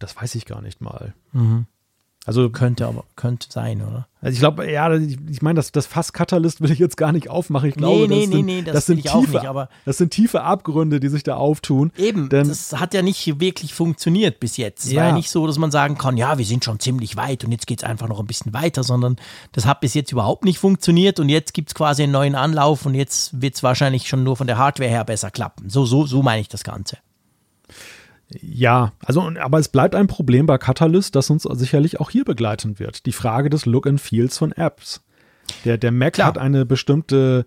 Das 0.00 0.16
weiß 0.20 0.34
ich 0.34 0.46
gar 0.46 0.60
nicht 0.62 0.80
mal. 0.80 1.14
Mhm. 1.32 1.66
Also, 2.26 2.50
Könnte 2.50 2.86
aber, 2.86 3.04
könnte 3.16 3.48
sein, 3.50 3.80
oder? 3.80 4.06
also 4.20 4.34
ich 4.34 4.40
glaube, 4.40 4.70
ja, 4.70 4.92
ich, 4.94 5.16
ich 5.30 5.40
meine, 5.40 5.56
das, 5.56 5.72
das 5.72 5.86
Fass 5.86 6.12
Catalyst 6.12 6.60
will 6.60 6.70
ich 6.70 6.78
jetzt 6.78 6.98
gar 6.98 7.12
nicht 7.12 7.30
aufmachen. 7.30 7.70
Ich 7.70 7.76
glaube, 7.76 8.00
nee, 8.00 8.06
das, 8.08 8.28
nee, 8.28 8.36
sind, 8.36 8.44
nee, 8.46 8.62
das 8.62 8.74
das 8.74 8.86
sind 8.86 8.98
ich 8.98 9.10
auch 9.10 9.20
tiefe, 9.20 9.38
nicht, 9.38 9.46
aber- 9.46 9.70
das 9.86 9.96
sind 9.96 10.10
tiefe 10.10 10.42
Abgründe, 10.42 11.00
die 11.00 11.08
sich 11.08 11.22
da 11.22 11.36
auftun. 11.36 11.92
Eben, 11.96 12.28
Denn- 12.28 12.46
das 12.46 12.78
hat 12.78 12.92
ja 12.92 13.00
nicht 13.00 13.40
wirklich 13.40 13.72
funktioniert 13.72 14.38
bis 14.38 14.58
jetzt. 14.58 14.84
Es 14.84 14.90
war 14.94 15.02
Ja. 15.04 15.08
ja 15.08 15.14
nicht 15.14 15.30
so, 15.30 15.46
dass 15.46 15.56
man 15.56 15.70
sagen 15.70 15.96
kann, 15.96 16.18
ja, 16.18 16.36
wir 16.36 16.44
sind 16.44 16.62
schon 16.62 16.78
ziemlich 16.78 17.16
weit 17.16 17.42
und 17.42 17.52
jetzt 17.52 17.66
geht 17.66 17.82
es 17.82 17.88
einfach 17.88 18.06
noch 18.06 18.20
ein 18.20 18.26
bisschen 18.26 18.52
weiter, 18.52 18.84
sondern 18.84 19.16
das 19.52 19.64
hat 19.64 19.80
bis 19.80 19.94
jetzt 19.94 20.12
überhaupt 20.12 20.44
nicht 20.44 20.58
funktioniert 20.58 21.20
und 21.20 21.30
jetzt 21.30 21.54
gibt 21.54 21.70
es 21.70 21.74
quasi 21.74 22.02
einen 22.02 22.12
neuen 22.12 22.34
Anlauf 22.34 22.84
und 22.84 22.94
jetzt 22.94 23.40
wird 23.40 23.54
es 23.54 23.62
wahrscheinlich 23.62 24.08
schon 24.08 24.24
nur 24.24 24.36
von 24.36 24.46
der 24.46 24.58
Hardware 24.58 24.90
her 24.90 25.04
besser 25.06 25.30
klappen. 25.30 25.70
So, 25.70 25.86
so, 25.86 26.04
so 26.04 26.22
meine 26.22 26.42
ich 26.42 26.48
das 26.48 26.64
Ganze. 26.64 26.98
Ja, 28.40 28.92
also, 29.04 29.22
aber 29.40 29.58
es 29.58 29.68
bleibt 29.68 29.94
ein 29.94 30.06
Problem 30.06 30.46
bei 30.46 30.56
Catalyst, 30.56 31.16
das 31.16 31.30
uns 31.30 31.42
sicherlich 31.42 31.98
auch 31.98 32.10
hier 32.10 32.24
begleiten 32.24 32.78
wird. 32.78 33.06
Die 33.06 33.12
Frage 33.12 33.50
des 33.50 33.66
Look 33.66 33.86
and 33.86 34.00
Feels 34.00 34.38
von 34.38 34.52
Apps. 34.52 35.02
Der, 35.64 35.78
der 35.78 35.90
Mac 35.90 36.14
Klar. 36.14 36.28
hat 36.28 36.38
eine 36.38 36.64
bestimmte 36.64 37.44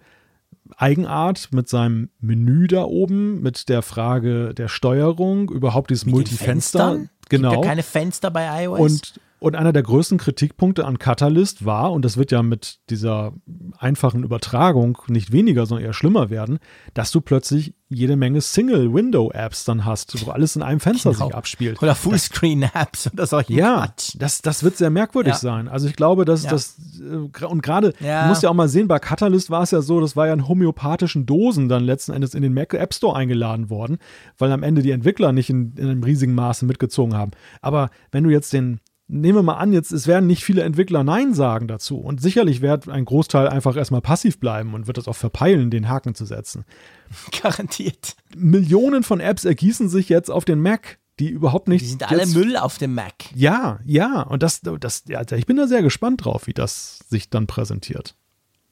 Eigenart 0.76 1.50
mit 1.52 1.70
seinem 1.70 2.10
Menü 2.20 2.68
da 2.68 2.84
oben, 2.84 3.42
mit 3.42 3.70
der 3.70 3.82
Frage 3.82 4.54
der 4.54 4.68
Steuerung, 4.68 5.50
überhaupt 5.50 5.90
dieses 5.90 6.06
Mit 6.06 6.16
Multifenster. 6.16 7.00
Genau. 7.30 7.52
Gibt 7.52 7.64
ja 7.64 7.70
keine 7.70 7.84
Fenster 7.84 8.32
bei 8.32 8.66
iOS. 8.66 8.80
Und, 8.80 9.14
und 9.44 9.58
einer 9.58 9.74
der 9.74 9.84
größten 9.84 10.18
Kritikpunkte 10.18 10.86
an 10.86 11.00
Catalyst 11.00 11.66
war, 11.66 11.92
und 11.92 12.06
das 12.06 12.16
wird 12.16 12.32
ja 12.32 12.42
mit 12.44 12.80
dieser 12.90 13.34
einfachen 13.78 14.24
Übertragung 14.24 14.98
nicht 15.08 15.34
weniger, 15.34 15.66
sondern 15.66 15.86
eher 15.86 15.94
schlimmer 15.94 16.30
werden, 16.30 16.60
dass 16.94 17.12
du 17.12 17.20
plötzlich 17.20 17.74
jede 17.90 18.16
Menge 18.16 18.40
Single-Window-Apps 18.42 19.66
dann 19.66 19.86
hast, 19.86 20.26
wo 20.26 20.32
alles 20.32 20.56
in 20.56 20.62
einem 20.62 20.80
Fenster 20.80 21.12
Genau. 21.12 21.26
sich 21.28 21.36
abspielt. 21.36 21.82
Oder 21.82 21.94
Fullscreen-Apps 21.96 23.08
oder 23.14 23.26
solche 23.28 23.54
Ja, 23.54 23.86
Quatsch. 23.88 24.16
das, 24.18 24.42
das 24.42 24.64
wird 24.64 24.78
sehr 24.78 24.90
merkwürdig 24.90 25.34
Ja. 25.34 25.40
sein. 25.40 25.68
Also 25.68 25.88
ich 25.88 25.96
glaube, 25.96 26.26
dass 26.26 26.44
Ja. 26.44 26.52
das, 26.52 26.78
äh, 27.00 27.46
und 27.46 27.62
gerade, 27.62 27.94
Ja. 28.00 28.24
du 28.24 28.28
musst 28.30 28.44
ja 28.44 28.50
auch 28.50 28.54
mal 28.54 28.70
sehen, 28.70 28.88
bei 28.88 29.00
Catalyst 29.00 29.50
war 29.50 29.64
es 29.64 29.72
ja 29.72 29.82
so, 29.82 30.00
das 30.02 30.16
war 30.16 30.28
ja 30.28 30.34
in 30.34 30.48
homöopathischen 30.48 31.26
Dosen 31.26 31.70
dann 31.70 31.84
letzten 31.84 32.14
Endes 32.14 32.34
in 32.34 32.42
den 32.42 32.54
Mac 32.54 32.74
App 32.74 32.94
Store 32.94 33.16
eingeladen 33.16 33.70
worden, 33.70 33.98
weil 34.38 34.52
am 34.52 34.64
Ende 34.64 34.82
die 34.82 34.92
Entwickler 34.92 35.32
nicht 35.34 35.50
in, 35.50 35.74
in 35.76 35.88
einem 35.90 36.04
riesigen 36.04 36.34
Maße 36.34 36.66
mitgezogen 36.66 37.16
haben. 37.16 37.32
Aber 37.62 37.90
wenn 38.12 38.24
du 38.24 38.30
jetzt 38.30 38.54
den, 38.54 38.80
nehmen 39.08 39.38
wir 39.38 39.44
mal 39.44 39.58
an, 39.58 39.74
jetzt, 39.74 39.92
es 39.92 40.08
werden 40.08 40.28
nicht 40.28 40.44
viele 40.44 40.64
Entwickler 40.64 41.04
Nein 41.04 41.34
sagen 41.34 41.68
dazu 41.68 42.00
und 42.00 42.22
sicherlich 42.22 42.62
wird 42.62 42.90
ein 42.90 43.06
Großteil 43.06 43.48
einfach 43.48 43.76
erstmal 43.76 44.02
passiv 44.02 44.40
bleiben 44.40 44.74
und 44.74 44.88
wird 44.88 44.98
das 44.98 45.08
auch 45.08 45.16
verpeilen, 45.16 45.72
den 45.72 45.90
Haken 45.90 46.16
zu 46.16 46.26
setzen. 46.26 46.66
Garantiert. 47.42 48.16
Millionen 48.36 49.04
von 49.04 49.20
Apps 49.20 49.46
ergießen 49.46 49.90
sich 49.90 50.10
jetzt 50.10 50.32
auf 50.32 50.46
den 50.46 50.62
Mac, 50.62 51.00
die 51.20 51.30
überhaupt 51.30 51.68
nicht 51.68 51.84
Die 51.84 51.90
sind 51.90 52.10
alle 52.10 52.26
Müll 52.26 52.58
auf 52.58 52.78
dem 52.78 52.96
Mac. 52.96 53.14
ja, 53.36 53.80
ja, 53.86 54.22
und 54.22 54.42
das, 54.42 54.62
das, 54.62 55.04
ja, 55.08 55.22
ich 55.32 55.46
bin 55.46 55.58
da 55.58 55.68
sehr 55.68 55.84
gespannt 55.84 56.26
drauf, 56.26 56.48
wie 56.48 56.54
das 56.54 57.00
sich 57.10 57.30
dann 57.30 57.48
präsentiert. 57.48 58.16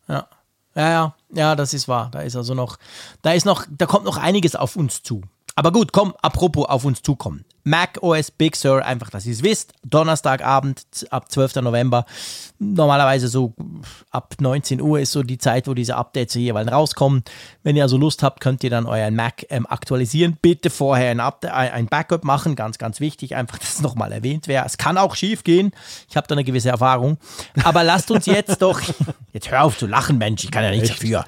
Ja. 0.07 0.27
Ja, 0.73 0.89
ja, 0.89 1.15
ja, 1.34 1.55
das 1.55 1.73
ist 1.73 1.89
wahr. 1.89 2.09
Da 2.13 2.21
ist 2.21 2.38
also 2.38 2.53
noch, 2.53 2.77
da 3.21 3.34
ist 3.34 3.45
noch, 3.45 3.65
da 3.69 3.86
kommt 3.86 4.05
noch 4.05 4.15
einiges 4.15 4.55
auf 4.55 4.77
uns 4.77 5.03
zu. 5.03 5.21
Aber 5.55 5.73
gut, 5.73 5.91
komm, 5.91 6.13
apropos 6.21 6.65
auf 6.65 6.86
uns 6.86 7.01
zukommen. 7.01 7.43
Mac 7.64 7.99
OS 8.01 8.32
Big 8.32 8.55
Sur, 8.55 8.84
einfach, 8.84 9.09
dass 9.09 9.26
ihr 9.26 9.34
es 9.34 9.43
wisst. 9.43 9.74
Donnerstagabend 9.84 10.84
ab 11.09 11.32
12. 11.32 11.55
November. 11.55 12.05
Normalerweise 12.59 13.28
so 13.28 13.53
ab 14.12 14.36
19 14.39 14.82
Uhr 14.82 14.99
ist 14.99 15.12
so 15.12 15.24
die 15.24 15.38
Zeit, 15.38 15.68
wo 15.68 15.74
diese 15.74 15.95
Updates 15.95 16.36
jeweils 16.36 16.72
rauskommen. 16.72 17.24
Wenn 17.64 17.76
ihr 17.76 17.84
also 17.84 17.97
Lust 17.97 18.24
habt, 18.24 18.41
könnt 18.41 18.64
ihr 18.64 18.70
dann 18.70 18.86
euren 18.86 19.16
Mac 19.16 19.45
ähm, 19.49 19.66
aktualisieren. 19.68 20.38
Bitte 20.41 20.70
vorher 20.70 21.12
ein, 21.12 21.20
Update, 21.20 21.53
ein 21.53 21.88
Backup 21.88 22.24
machen, 22.24 22.55
ganz, 22.55 22.78
ganz 22.78 22.99
wichtig. 22.99 23.36
Einfach, 23.36 23.57
dass 23.59 23.76
es 23.76 23.82
nochmal 23.82 24.12
erwähnt 24.12 24.47
wäre. 24.47 24.66
Es 24.66 24.78
kann 24.78 24.97
auch 24.97 25.16
schief 25.16 25.43
gehen. 25.43 25.72
Ich 26.09 26.18
habe 26.18 26.28
da 26.28 26.36
eine 26.36 26.43
gewisse 26.43 26.70
Erfahrung. 26.70 27.18
Aber 27.64 27.84
lasst 27.84 28.12
uns 28.12 28.26
jetzt 28.26 28.62
doch, 28.62 28.82
jetzt 29.34 29.51
hör 29.51 29.64
auf 29.64 29.78
zu 29.78 29.88
lachen, 29.88 30.18
Mensch, 30.18 30.43
ich 30.43 30.51
kann 30.51 30.64
ja 30.64 30.72
nichts 30.72 30.89
dafür. 30.89 31.26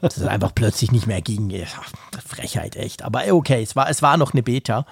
Das 0.00 0.16
ist 0.16 0.26
einfach 0.26 0.54
plötzlich 0.54 0.92
nicht 0.92 1.06
mehr 1.06 1.20
ging. 1.20 1.48
Frechheit, 2.26 2.76
echt. 2.76 3.02
Aber 3.02 3.22
okay, 3.32 3.62
es 3.62 3.76
war, 3.76 3.88
es 3.88 4.02
war 4.02 4.16
noch 4.16 4.32
eine 4.32 4.42
Beta. 4.42 4.86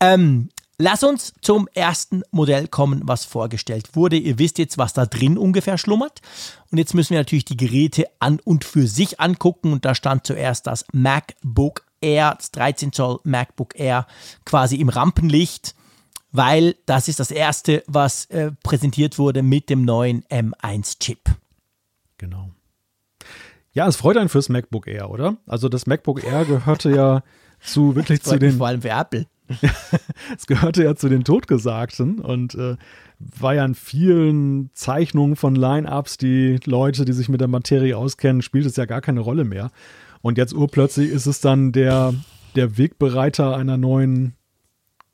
Ähm, 0.00 0.48
lass 0.78 1.02
uns 1.02 1.34
zum 1.42 1.68
ersten 1.74 2.22
Modell 2.30 2.68
kommen, 2.68 3.02
was 3.04 3.24
vorgestellt 3.24 3.94
wurde. 3.94 4.16
Ihr 4.16 4.38
wisst 4.38 4.58
jetzt, 4.58 4.78
was 4.78 4.92
da 4.92 5.06
drin 5.06 5.38
ungefähr 5.38 5.78
schlummert. 5.78 6.20
Und 6.70 6.78
jetzt 6.78 6.94
müssen 6.94 7.10
wir 7.10 7.18
natürlich 7.18 7.44
die 7.44 7.56
Geräte 7.56 8.06
an 8.18 8.40
und 8.40 8.64
für 8.64 8.86
sich 8.86 9.20
angucken. 9.20 9.72
Und 9.72 9.84
da 9.84 9.94
stand 9.94 10.26
zuerst 10.26 10.66
das 10.66 10.84
MacBook 10.92 11.84
Air, 12.00 12.34
das 12.36 12.50
13 12.52 12.92
Zoll 12.92 13.20
MacBook 13.24 13.78
Air, 13.78 14.06
quasi 14.44 14.76
im 14.76 14.88
Rampenlicht, 14.88 15.74
weil 16.30 16.76
das 16.86 17.08
ist 17.08 17.20
das 17.20 17.30
erste, 17.30 17.82
was 17.86 18.26
äh, 18.26 18.52
präsentiert 18.62 19.18
wurde 19.18 19.42
mit 19.42 19.70
dem 19.70 19.84
neuen 19.84 20.22
M1-Chip. 20.24 21.20
Genau. 22.18 22.50
Ja, 23.72 23.86
es 23.86 23.96
freut 23.96 24.16
einen 24.16 24.28
fürs 24.28 24.48
MacBook 24.48 24.86
Air, 24.86 25.10
oder? 25.10 25.36
Also 25.46 25.68
das 25.68 25.86
MacBook 25.86 26.24
Air 26.24 26.44
gehörte 26.44 26.90
ja 26.90 27.22
zu 27.60 27.94
wirklich 27.94 28.22
zu 28.24 28.38
den, 28.38 28.58
vor 28.58 28.66
allem 28.66 28.82
für 28.82 28.90
Apple. 28.90 29.26
es 30.36 30.46
gehörte 30.46 30.84
ja 30.84 30.94
zu 30.94 31.08
den 31.08 31.24
Totgesagten 31.24 32.20
und 32.20 32.54
äh, 32.54 32.76
war 33.18 33.54
ja 33.54 33.64
in 33.64 33.74
vielen 33.74 34.70
Zeichnungen 34.74 35.36
von 35.36 35.54
Line-Ups, 35.54 36.18
die 36.18 36.58
Leute, 36.64 37.04
die 37.04 37.12
sich 37.12 37.28
mit 37.28 37.40
der 37.40 37.48
Materie 37.48 37.96
auskennen, 37.96 38.42
spielt 38.42 38.66
es 38.66 38.76
ja 38.76 38.84
gar 38.84 39.00
keine 39.00 39.20
Rolle 39.20 39.44
mehr. 39.44 39.70
Und 40.22 40.38
jetzt 40.38 40.54
urplötzlich 40.54 41.10
ist 41.10 41.26
es 41.26 41.40
dann 41.40 41.72
der, 41.72 42.14
der 42.54 42.78
Wegbereiter 42.78 43.56
einer 43.56 43.76
neuen 43.76 44.34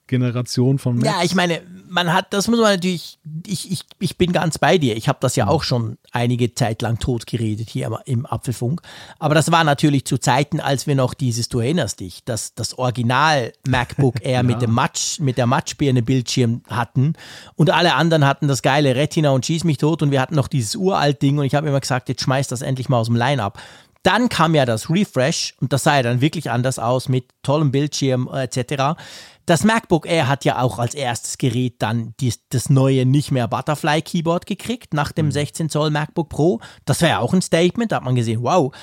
Generation 0.07 0.79
von 0.79 0.97
Macs. 0.97 1.07
Ja, 1.07 1.23
ich 1.23 1.35
meine, 1.35 1.61
man 1.95 2.13
hat, 2.13 2.33
das 2.33 2.49
muss 2.49 2.59
man 2.59 2.73
natürlich, 2.73 3.19
ich, 3.47 3.71
ich, 3.71 3.85
ich 4.01 4.19
bin 4.19 4.33
ganz 4.33 4.59
bei 4.59 4.79
dir. 4.79 4.97
Ich 4.97 5.09
habe 5.09 5.19
das 5.21 5.37
ja 5.37 5.47
auch 5.47 5.63
schon 5.63 5.97
einige 6.11 6.53
Zeit 6.53 6.83
lang 6.83 6.99
tot 6.99 7.27
geredet 7.27 7.71
hier 7.71 7.87
im, 7.87 7.97
im 8.05 8.27
Apfelfunk. 8.27 8.83
Aber 9.21 9.37
das 9.37 9.53
war 9.53 9.63
natürlich 9.63 10.05
zu 10.05 10.19
Zeiten, 10.19 10.61
als 10.61 10.89
wir 10.89 10.97
noch 10.97 11.15
dieses, 11.15 11.49
du 11.49 11.61
erinnerst 11.61 12.01
dich, 12.01 12.25
das, 12.25 12.55
das 12.55 12.77
Original 12.79 13.53
MacBook 13.67 14.17
Air 14.23 14.43
mit 14.43 14.61
dem 14.61 14.73
Matsch, 14.73 15.21
mit 15.21 15.39
der 15.39 15.47
Matschbirne 15.47 16.03
Bildschirm 16.03 16.63
hatten 16.69 17.15
und 17.55 17.71
alle 17.71 17.95
anderen 17.95 18.27
hatten 18.27 18.49
das 18.49 18.63
geile 18.63 18.97
Retina 18.97 19.31
und 19.31 19.47
schieß 19.47 19.63
mich 19.63 19.79
tot 19.79 20.03
und 20.03 20.11
wir 20.11 20.21
hatten 20.21 20.35
noch 20.35 20.49
dieses 20.49 20.75
uralt 20.75 21.23
Ding 21.23 21.39
und 21.39 21.45
ich 21.45 21.55
habe 21.55 21.69
immer 21.69 21.81
gesagt, 21.81 22.09
jetzt 22.09 22.23
schmeiß 22.23 22.49
das 22.49 22.63
endlich 22.63 22.89
mal 22.89 22.99
aus 22.99 23.07
dem 23.07 23.17
Line-Up. 23.17 23.61
Dann 24.03 24.29
kam 24.29 24.55
ja 24.55 24.67
das 24.67 24.91
Refresh 24.91 25.55
und 25.61 25.73
das 25.73 25.85
sah 25.85 25.97
ja 25.97 26.03
dann 26.03 26.21
wirklich 26.21 26.51
anders 26.51 26.79
aus 26.79 27.09
mit 27.09 27.25
tollem 27.43 27.71
Bildschirm 27.71 28.29
äh, 28.33 28.45
etc. 28.45 29.01
Das 29.47 29.63
MacBook 29.63 30.07
Air 30.07 30.29
hat 30.29 30.45
ja 30.45 30.61
auch 30.61 30.79
als 30.79 30.95
erstes 30.95 31.37
Gerät 31.37 31.77
dann 31.81 32.15
dies, 32.19 32.41
das 32.49 32.71
neue 32.71 33.05
nicht 33.05 33.31
mehr 33.31 33.47
Butterfly 33.47 34.01
Keyboard 34.01 34.47
gekriegt 34.47 34.95
nach 34.95 35.13
dem 35.13 35.31
16 35.31 35.69
Zoll 35.69 35.91
MacBook 35.91 36.31
Pro. 36.31 36.61
Das 36.87 37.03
wäre 37.03 37.13
ja 37.13 37.19
auch 37.19 37.35
ein 37.35 37.43
Statement, 37.43 37.93
da 37.93 37.97
hat 37.97 38.05
man 38.05 38.15
gesehen, 38.15 38.43
wow. 38.43 38.75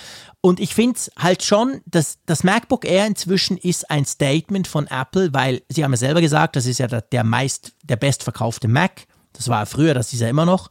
Und 0.41 0.59
ich 0.59 0.75
finde 0.75 0.97
es 0.97 1.11
halt 1.17 1.43
schon, 1.43 1.81
dass 1.85 2.19
das 2.25 2.43
MacBook 2.43 2.85
Air 2.85 3.07
inzwischen 3.07 3.57
ist 3.57 3.89
ein 3.89 4.05
Statement 4.05 4.67
von 4.67 4.87
Apple, 4.87 5.33
weil 5.33 5.63
sie 5.69 5.83
haben 5.83 5.91
ja 5.91 5.97
selber 5.97 6.21
gesagt, 6.21 6.55
das 6.55 6.65
ist 6.65 6.77
ja 6.77 6.87
der, 6.87 7.01
der 7.01 7.23
meist, 7.23 7.73
der 7.83 7.95
bestverkaufte 7.95 8.67
Mac. 8.67 9.07
Das 9.33 9.49
war 9.49 9.65
früher, 9.65 9.93
das 9.93 10.13
ist 10.13 10.19
ja 10.19 10.29
immer 10.29 10.45
noch. 10.45 10.69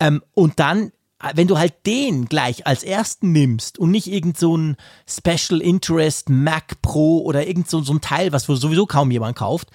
Ähm, 0.00 0.22
und 0.34 0.58
dann 0.58 0.92
wenn 1.34 1.46
du 1.48 1.58
halt 1.58 1.86
den 1.86 2.26
gleich 2.26 2.66
als 2.66 2.82
ersten 2.82 3.32
nimmst 3.32 3.78
und 3.78 3.90
nicht 3.90 4.08
irgend 4.08 4.38
so 4.38 4.56
ein 4.56 4.76
Special 5.06 5.60
Interest 5.60 6.28
Mac 6.28 6.82
Pro 6.82 7.20
oder 7.20 7.46
irgend 7.46 7.70
so, 7.70 7.80
so 7.82 7.94
ein 7.94 8.00
Teil, 8.00 8.32
was 8.32 8.44
sowieso 8.44 8.86
kaum 8.86 9.10
jemand 9.10 9.36
kauft, 9.36 9.70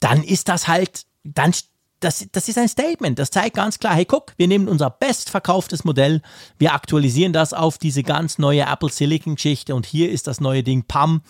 dann 0.00 0.22
ist 0.24 0.48
das 0.48 0.66
halt, 0.66 1.06
dann, 1.22 1.52
das, 2.00 2.26
das 2.32 2.48
ist 2.48 2.58
ein 2.58 2.68
Statement. 2.68 3.18
Das 3.18 3.30
zeigt 3.30 3.56
ganz 3.56 3.78
klar, 3.78 3.94
hey, 3.94 4.04
guck, 4.04 4.34
wir 4.36 4.48
nehmen 4.48 4.68
unser 4.68 4.90
bestverkauftes 4.90 5.84
Modell, 5.84 6.20
wir 6.58 6.74
aktualisieren 6.74 7.32
das 7.32 7.52
auf 7.52 7.78
diese 7.78 8.02
ganz 8.02 8.38
neue 8.38 8.62
Apple 8.62 8.90
Silicon 8.90 9.36
Geschichte 9.36 9.74
und 9.74 9.86
hier 9.86 10.10
ist 10.10 10.26
das 10.26 10.40
neue 10.40 10.62
Ding, 10.62 10.84
Pam. 10.84 11.22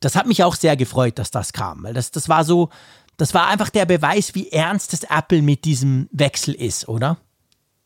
Das 0.00 0.16
hat 0.16 0.26
mich 0.26 0.42
auch 0.42 0.56
sehr 0.56 0.76
gefreut, 0.76 1.18
dass 1.18 1.30
das 1.30 1.52
kam, 1.52 1.84
weil 1.84 1.94
das, 1.94 2.10
das 2.10 2.28
war 2.28 2.44
so, 2.44 2.68
das 3.16 3.32
war 3.32 3.46
einfach 3.46 3.70
der 3.70 3.86
Beweis, 3.86 4.34
wie 4.34 4.50
ernst 4.50 4.92
das 4.92 5.04
Apple 5.04 5.40
mit 5.40 5.64
diesem 5.64 6.08
Wechsel 6.10 6.52
ist, 6.52 6.88
oder? 6.88 7.16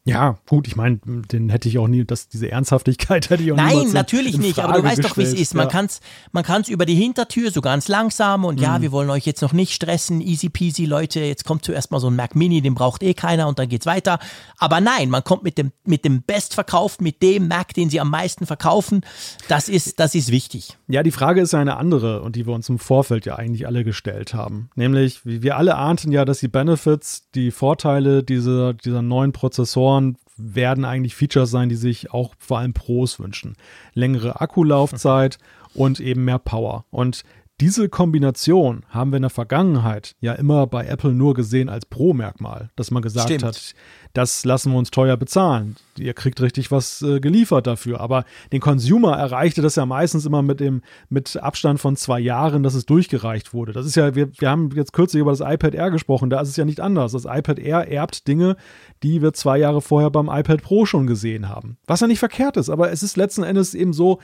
Ja, 0.08 0.38
gut, 0.46 0.66
ich 0.66 0.76
meine, 0.76 0.98
den 1.04 1.48
hätte 1.50 1.68
ich 1.68 1.78
auch 1.78 1.88
nie, 1.88 2.04
das, 2.04 2.28
diese 2.28 2.50
Ernsthaftigkeit 2.50 3.30
hätte 3.30 3.42
ich 3.42 3.52
auch 3.52 3.56
nie. 3.56 3.62
Nein, 3.62 3.92
natürlich 3.92 4.38
nicht, 4.38 4.58
aber 4.58 4.74
du 4.74 4.84
weißt 4.84 5.04
doch, 5.04 5.16
wie 5.16 5.22
es 5.22 5.34
ist. 5.34 5.54
Man 5.54 5.66
ja. 5.66 5.70
kann 5.70 5.86
es 5.86 6.00
man 6.32 6.44
kann's 6.44 6.68
über 6.68 6.86
die 6.86 6.94
Hintertür 6.94 7.50
so 7.50 7.60
ganz 7.60 7.88
langsam 7.88 8.44
und 8.44 8.56
mhm. 8.56 8.62
ja, 8.62 8.82
wir 8.82 8.92
wollen 8.92 9.10
euch 9.10 9.26
jetzt 9.26 9.42
noch 9.42 9.52
nicht 9.52 9.72
stressen, 9.72 10.20
easy 10.20 10.48
peasy, 10.48 10.84
Leute, 10.84 11.20
jetzt 11.20 11.44
kommt 11.44 11.64
zuerst 11.64 11.90
mal 11.90 12.00
so 12.00 12.08
ein 12.08 12.16
Mac 12.16 12.34
Mini, 12.34 12.60
den 12.60 12.74
braucht 12.74 13.02
eh 13.02 13.14
keiner 13.14 13.48
und 13.48 13.58
dann 13.58 13.68
geht's 13.68 13.86
weiter. 13.86 14.18
Aber 14.58 14.80
nein, 14.80 15.10
man 15.10 15.24
kommt 15.24 15.42
mit 15.42 15.58
dem, 15.58 15.72
mit 15.84 16.04
dem 16.04 16.22
Bestverkauf, 16.22 17.00
mit 17.00 17.22
dem 17.22 17.48
Mac, 17.48 17.74
den 17.74 17.90
sie 17.90 18.00
am 18.00 18.10
meisten 18.10 18.46
verkaufen, 18.46 19.02
das 19.48 19.68
ist, 19.68 20.00
das 20.00 20.14
ist 20.14 20.30
wichtig. 20.30 20.76
Ja, 20.88 21.02
die 21.02 21.10
Frage 21.10 21.40
ist 21.40 21.52
ja 21.52 21.60
eine 21.60 21.76
andere 21.76 22.22
und 22.22 22.36
die 22.36 22.46
wir 22.46 22.54
uns 22.54 22.68
im 22.68 22.78
Vorfeld 22.78 23.26
ja 23.26 23.36
eigentlich 23.36 23.66
alle 23.66 23.84
gestellt 23.84 24.34
haben. 24.34 24.70
Nämlich, 24.74 25.20
wir 25.24 25.56
alle 25.56 25.76
ahnten 25.76 26.12
ja, 26.12 26.24
dass 26.24 26.40
die 26.40 26.48
Benefits, 26.48 27.28
die 27.34 27.50
Vorteile 27.50 28.22
dieser, 28.22 28.74
dieser 28.74 29.02
neuen 29.02 29.32
Prozessoren 29.32 29.97
werden 30.36 30.84
eigentlich 30.84 31.16
Features 31.16 31.50
sein, 31.50 31.68
die 31.68 31.76
sich 31.76 32.12
auch 32.12 32.34
vor 32.38 32.58
allem 32.58 32.72
Pros 32.72 33.18
wünschen. 33.18 33.56
Längere 33.94 34.40
Akkulaufzeit 34.40 35.38
und 35.74 36.00
eben 36.00 36.24
mehr 36.24 36.38
Power. 36.38 36.84
Und 36.90 37.24
diese 37.60 37.88
Kombination 37.88 38.84
haben 38.88 39.10
wir 39.10 39.16
in 39.16 39.22
der 39.22 39.30
Vergangenheit 39.30 40.14
ja 40.20 40.32
immer 40.34 40.68
bei 40.68 40.86
Apple 40.86 41.12
nur 41.12 41.34
gesehen 41.34 41.68
als 41.68 41.86
Pro-Merkmal, 41.86 42.70
dass 42.76 42.92
man 42.92 43.02
gesagt 43.02 43.30
Stimmt. 43.30 43.42
hat, 43.42 43.74
das 44.18 44.44
lassen 44.44 44.72
wir 44.72 44.78
uns 44.78 44.90
teuer 44.90 45.16
bezahlen. 45.16 45.76
Ihr 45.96 46.12
kriegt 46.12 46.40
richtig 46.40 46.72
was 46.72 47.02
äh, 47.02 47.20
geliefert 47.20 47.68
dafür. 47.68 48.00
Aber 48.00 48.24
den 48.50 48.60
Consumer 48.60 49.16
erreichte 49.16 49.62
das 49.62 49.76
ja 49.76 49.86
meistens 49.86 50.26
immer 50.26 50.42
mit 50.42 50.58
dem 50.58 50.82
mit 51.08 51.36
Abstand 51.36 51.78
von 51.78 51.94
zwei 51.94 52.18
Jahren, 52.18 52.64
dass 52.64 52.74
es 52.74 52.84
durchgereicht 52.84 53.54
wurde. 53.54 53.72
Das 53.72 53.86
ist 53.86 53.94
ja, 53.94 54.16
wir, 54.16 54.28
wir 54.38 54.50
haben 54.50 54.70
jetzt 54.74 54.92
kürzlich 54.92 55.20
über 55.20 55.30
das 55.30 55.40
iPad 55.40 55.74
Air 55.74 55.92
gesprochen, 55.92 56.30
da 56.30 56.40
ist 56.40 56.48
es 56.48 56.56
ja 56.56 56.64
nicht 56.64 56.80
anders. 56.80 57.12
Das 57.12 57.26
iPad 57.26 57.60
Air 57.60 57.92
erbt 57.92 58.26
Dinge, 58.26 58.56
die 59.04 59.22
wir 59.22 59.32
zwei 59.34 59.58
Jahre 59.58 59.80
vorher 59.80 60.10
beim 60.10 60.28
iPad 60.28 60.62
Pro 60.62 60.84
schon 60.84 61.06
gesehen 61.06 61.48
haben. 61.48 61.78
Was 61.86 62.00
ja 62.00 62.08
nicht 62.08 62.18
verkehrt 62.18 62.56
ist, 62.56 62.70
aber 62.70 62.90
es 62.90 63.04
ist 63.04 63.16
letzten 63.16 63.44
Endes 63.44 63.74
eben 63.74 63.92
so, 63.92 64.18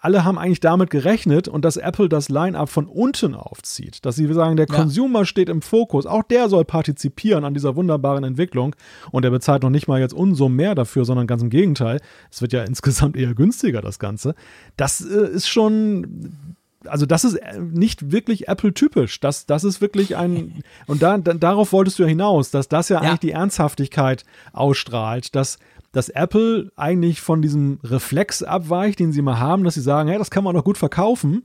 alle 0.00 0.24
haben 0.24 0.38
eigentlich 0.38 0.60
damit 0.60 0.88
gerechnet 0.88 1.46
und 1.46 1.66
dass 1.66 1.76
Apple 1.76 2.08
das 2.08 2.30
Line-up 2.30 2.70
von 2.70 2.86
unten 2.86 3.34
aufzieht. 3.34 4.06
Dass 4.06 4.16
sie 4.16 4.32
sagen, 4.32 4.56
der 4.56 4.66
Ja. 4.66 4.74
Consumer 4.74 5.26
steht 5.26 5.50
im 5.50 5.60
Fokus, 5.60 6.06
auch 6.06 6.22
der 6.22 6.48
soll 6.48 6.64
partizipieren 6.64 7.44
an 7.44 7.52
dieser 7.52 7.76
wunderbaren 7.76 8.24
Entwicklung 8.24 8.74
und 9.10 9.24
er 9.24 9.30
bezahlt 9.30 9.62
noch 9.62 9.70
nicht 9.70 9.88
mal 9.88 10.00
jetzt 10.00 10.14
Unsummen 10.14 10.56
mehr 10.56 10.74
dafür, 10.74 11.04
sondern 11.04 11.26
ganz 11.26 11.42
im 11.42 11.50
Gegenteil. 11.50 12.00
Es 12.30 12.42
wird 12.42 12.52
ja 12.52 12.62
insgesamt 12.64 13.16
eher 13.16 13.34
günstiger, 13.34 13.80
das 13.82 13.98
Ganze. 13.98 14.34
Das 14.76 15.00
äh, 15.00 15.28
ist 15.28 15.48
schon 15.48 16.56
also 16.86 17.06
das 17.06 17.24
ist 17.24 17.34
äh, 17.34 17.58
nicht 17.60 18.10
wirklich 18.10 18.48
Apple-typisch. 18.48 19.20
Das, 19.20 19.46
das 19.46 19.64
ist 19.64 19.80
wirklich 19.80 20.16
ein, 20.16 20.62
und 20.86 21.02
da, 21.02 21.18
da, 21.18 21.34
darauf 21.34 21.72
wolltest 21.72 21.98
du 21.98 22.04
ja 22.04 22.08
hinaus, 22.08 22.50
dass 22.50 22.68
das 22.68 22.88
ja, 22.88 22.96
Ja. 23.02 23.08
eigentlich 23.08 23.20
die 23.20 23.32
Ernsthaftigkeit 23.32 24.24
ausstrahlt, 24.52 25.34
dass, 25.34 25.58
dass 25.92 26.08
Apple 26.08 26.70
eigentlich 26.76 27.20
von 27.20 27.42
diesem 27.42 27.80
Reflex 27.84 28.42
abweicht, 28.42 28.98
den 28.98 29.12
sie 29.12 29.22
mal 29.22 29.38
haben, 29.38 29.64
dass 29.64 29.74
sie 29.74 29.82
sagen, 29.82 30.08
hey, 30.08 30.18
das 30.18 30.30
kann 30.30 30.44
man 30.44 30.54
doch 30.54 30.64
gut 30.64 30.78
verkaufen. 30.78 31.44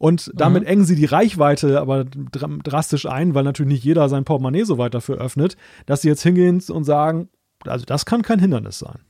Und 0.00 0.32
damit 0.34 0.64
engen 0.64 0.86
sie 0.86 0.96
die 0.96 1.04
Reichweite 1.04 1.78
aber 1.78 2.06
dra- 2.06 2.62
drastisch 2.62 3.04
ein, 3.04 3.34
weil 3.34 3.44
natürlich 3.44 3.70
nicht 3.70 3.84
jeder 3.84 4.08
sein 4.08 4.24
Portemonnaie 4.24 4.64
so 4.64 4.78
weit 4.78 4.94
dafür 4.94 5.18
öffnet, 5.18 5.58
dass 5.84 6.00
sie 6.00 6.08
jetzt 6.08 6.22
hingehen 6.22 6.62
und 6.70 6.84
sagen, 6.84 7.28
also 7.66 7.84
das 7.84 8.06
kann 8.06 8.22
kein 8.22 8.38
Hindernis 8.38 8.78
sein. 8.78 9.00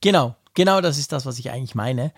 Genau, 0.00 0.34
genau 0.54 0.80
das 0.80 0.98
ist 0.98 1.12
das, 1.12 1.24
was 1.24 1.38
ich 1.38 1.52
eigentlich 1.52 1.76
meine. 1.76 2.12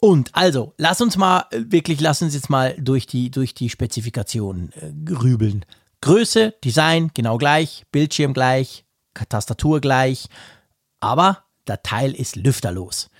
Und 0.00 0.30
also, 0.32 0.74
lass 0.78 1.00
uns 1.00 1.16
mal 1.16 1.46
wirklich, 1.50 2.00
lass 2.00 2.22
uns 2.22 2.34
jetzt 2.34 2.50
mal 2.50 2.76
durch 2.78 3.08
die, 3.08 3.32
durch 3.32 3.52
die 3.52 3.68
Spezifikationen 3.68 4.70
äh, 4.74 4.92
grübeln. 5.04 5.64
Größe, 6.02 6.54
Design, 6.62 7.10
genau 7.14 7.36
gleich, 7.36 7.84
Bildschirm 7.90 8.32
gleich, 8.32 8.84
Tastatur 9.28 9.80
gleich, 9.80 10.28
aber 11.00 11.44
der 11.66 11.82
Teil 11.82 12.12
ist 12.12 12.36
lüfterlos. 12.36 13.10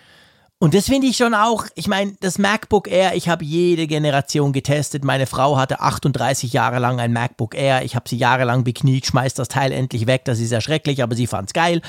Und 0.63 0.75
das 0.75 0.87
finde 0.87 1.09
ich 1.09 1.17
schon 1.17 1.35
auch, 1.35 1.67
ich 1.75 1.89
meine, 1.89 2.15
das 2.21 2.39
MacBook 2.39 2.87
Air, 2.87 3.17
ich 3.17 3.29
habe 3.29 3.45
jede 3.45 3.89
Generation 3.89 4.53
getestet. 4.53 5.03
Meine 5.03 5.27
Frau 5.27 5.57
hatte 5.57 5.81
38 5.81 6.53
Jahre 6.53 6.79
lang 6.79 7.01
ein 7.01 7.13
MacBook 7.13 7.57
Air. 7.57 7.85
Ich 7.85 7.97
habe 7.97 8.09
sie 8.09 8.17
jahrelang 8.17 8.63
bekniet, 8.63 9.07
schmeiß 9.07 9.35
das 9.35 9.49
Teil 9.49 9.73
endlich 9.73 10.07
weg. 10.07 10.25
Das 10.25 10.39
ist 10.39 10.53
ja 10.53 10.61
schrecklich, 10.61 11.03
aber 11.03 11.17
sie 11.17 11.27
fand's 11.27 11.53
geil. 11.53 11.83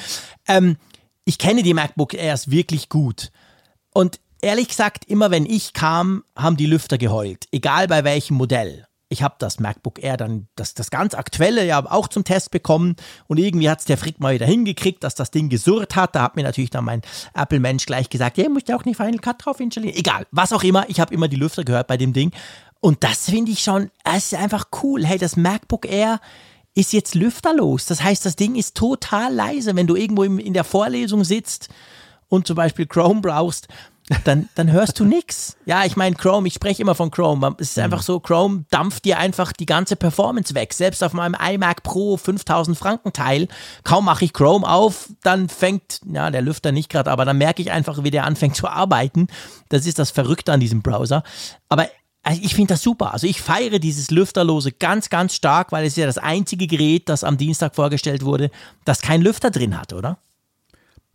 Ähm, 0.48 0.78
ich 1.24 1.38
kenne 1.38 1.62
die 1.62 1.76
MacBook 1.76 2.16
Airs 2.16 2.50
wirklich 2.50 2.90
gut. 2.90 3.30
Und 3.94 4.20
ehrlich 4.42 4.70
gesagt, 4.70 5.06
immer 5.06 5.30
wenn 5.30 5.46
ich 5.46 5.74
kam, 5.74 6.24
haben 6.36 6.58
die 6.58 6.66
Lüfter 6.66 6.98
geheult. 6.98 7.46
Egal 7.52 7.88
bei 7.88 8.04
welchem 8.04 8.38
Modell. 8.38 8.88
Ich 9.10 9.22
habe 9.22 9.36
das 9.38 9.60
MacBook 9.60 10.02
Air 10.02 10.18
dann, 10.18 10.48
das, 10.56 10.74
das 10.74 10.90
ganz 10.90 11.14
aktuelle, 11.14 11.66
ja 11.66 11.86
auch 11.92 12.08
zum 12.08 12.24
Test 12.24 12.52
bekommen. 12.52 12.96
Und 13.28 13.38
irgendwie 13.38 13.70
hat 13.70 13.80
es 13.80 13.86
der 13.86 13.98
Frick 13.98 14.20
mal 14.20 14.34
wieder 14.34 14.46
hingekriegt, 14.46 15.04
dass 15.04 15.14
das 15.14 15.30
Ding 15.30 15.50
gesurrt 15.50 15.96
hat. 15.96 16.16
Da 16.16 16.24
hat 16.24 16.36
mir 16.36 16.44
natürlich 16.44 16.72
dann 16.72 16.86
mein 16.86 17.02
Apple-Mensch 17.36 17.86
gleich 17.86 18.10
gesagt, 18.10 18.38
ja, 18.38 18.50
musst 18.50 18.70
du 18.70 18.76
auch 18.76 18.86
nicht 18.86 18.98
Final 18.98 19.20
Cut 19.20 19.46
drauf 19.46 19.60
installieren. 19.60 19.96
Egal, 19.96 20.26
was 20.32 20.52
auch 20.52 20.64
immer. 20.64 20.90
Ich 20.90 21.00
habe 21.00 21.14
immer 21.14 21.28
die 21.28 21.36
Lüfter 21.36 21.64
gehört 21.64 21.88
bei 21.88 21.98
dem 21.98 22.14
Ding. 22.14 22.32
Und 22.80 23.04
das 23.04 23.30
finde 23.30 23.52
ich 23.52 23.60
schon, 23.60 23.92
es 24.04 24.34
ist 24.34 24.40
einfach 24.40 24.66
cool. 24.82 25.06
Hey, 25.06 25.18
das 25.18 25.38
MacBook 25.38 25.86
Air 25.86 26.20
ist 26.76 26.92
jetzt 26.92 27.16
lüfterlos. 27.16 27.86
Das 27.86 28.04
heißt, 28.04 28.26
das 28.26 28.36
Ding 28.36 28.56
ist 28.56 28.76
total 28.76 29.34
leise. 29.34 29.76
Wenn 29.76 29.88
du 29.88 29.96
irgendwo 29.96 30.24
in 30.24 30.54
der 30.54 30.64
Vorlesung 30.64 31.24
sitzt 31.24 31.70
und 32.30 32.48
zum 32.48 32.56
Beispiel 32.56 32.88
Chrome 32.88 33.22
brauchst, 33.22 33.68
dann, 34.26 34.50
dann 34.56 34.72
hörst 34.72 35.00
du 35.00 35.06
nix. 35.06 35.56
Ja, 35.66 35.86
ich 35.86 35.96
meine 35.96 36.16
Chrome, 36.16 36.48
ich 36.48 36.54
spreche 36.56 36.82
immer 36.82 36.96
von 36.96 37.10
Chrome. 37.12 37.56
Es 37.60 37.72
ist 37.72 37.80
einfach 37.80 38.02
so, 38.02 38.20
Chrome 38.20 38.66
dampft 38.70 39.06
dir 39.06 39.18
einfach 39.18 39.54
die 39.54 39.66
ganze 39.66 39.96
Performance 39.96 40.54
weg. 40.56 40.74
Selbst 40.74 41.04
auf 41.04 41.14
meinem 41.14 41.36
iMac 41.36 41.84
Pro 41.84 42.18
5000 42.18 42.78
Franken 42.78 43.14
Teil, 43.14 43.48
kaum 43.84 44.06
mache 44.06 44.26
ich 44.26 44.34
Chrome 44.34 44.68
auf, 44.68 45.10
dann 45.24 45.48
fängt, 45.50 46.02
ja, 46.06 46.30
der 46.32 46.42
Lüfter 46.42 46.72
nicht 46.72 46.90
gerade, 46.90 47.12
aber 47.12 47.26
dann 47.26 47.38
merke 47.38 47.62
ich 47.62 47.72
einfach, 47.72 48.04
wie 48.04 48.12
der 48.12 48.26
anfängt 48.26 48.56
zu 48.56 48.68
arbeiten. 48.68 49.28
Das 49.70 49.86
ist 49.86 50.00
das 50.00 50.12
Verrückte 50.12 50.52
an 50.52 50.60
diesem 50.60 50.82
Browser. 50.82 51.24
Aber 51.70 51.88
also 52.24 52.42
ich 52.42 52.56
finde 52.56 52.74
das 52.74 52.82
super. 52.82 53.14
Also 53.14 53.28
ich 53.28 53.42
feiere 53.42 53.80
dieses 53.80 54.10
Lüfterlose 54.10 54.72
ganz, 54.72 55.10
ganz 55.10 55.36
stark, 55.36 55.72
weil 55.72 55.86
es 55.86 55.94
ist 55.94 55.98
ja 55.98 56.06
das 56.06 56.18
einzige 56.18 56.68
Gerät, 56.68 57.10
das 57.10 57.24
am 57.24 57.38
Dienstag 57.38 57.76
vorgestellt 57.76 58.24
wurde, 58.24 58.50
das 58.86 59.02
keinen 59.02 59.22
Lüfter 59.22 59.52
drin 59.52 59.78
hat, 59.78 59.92
oder? 59.92 60.18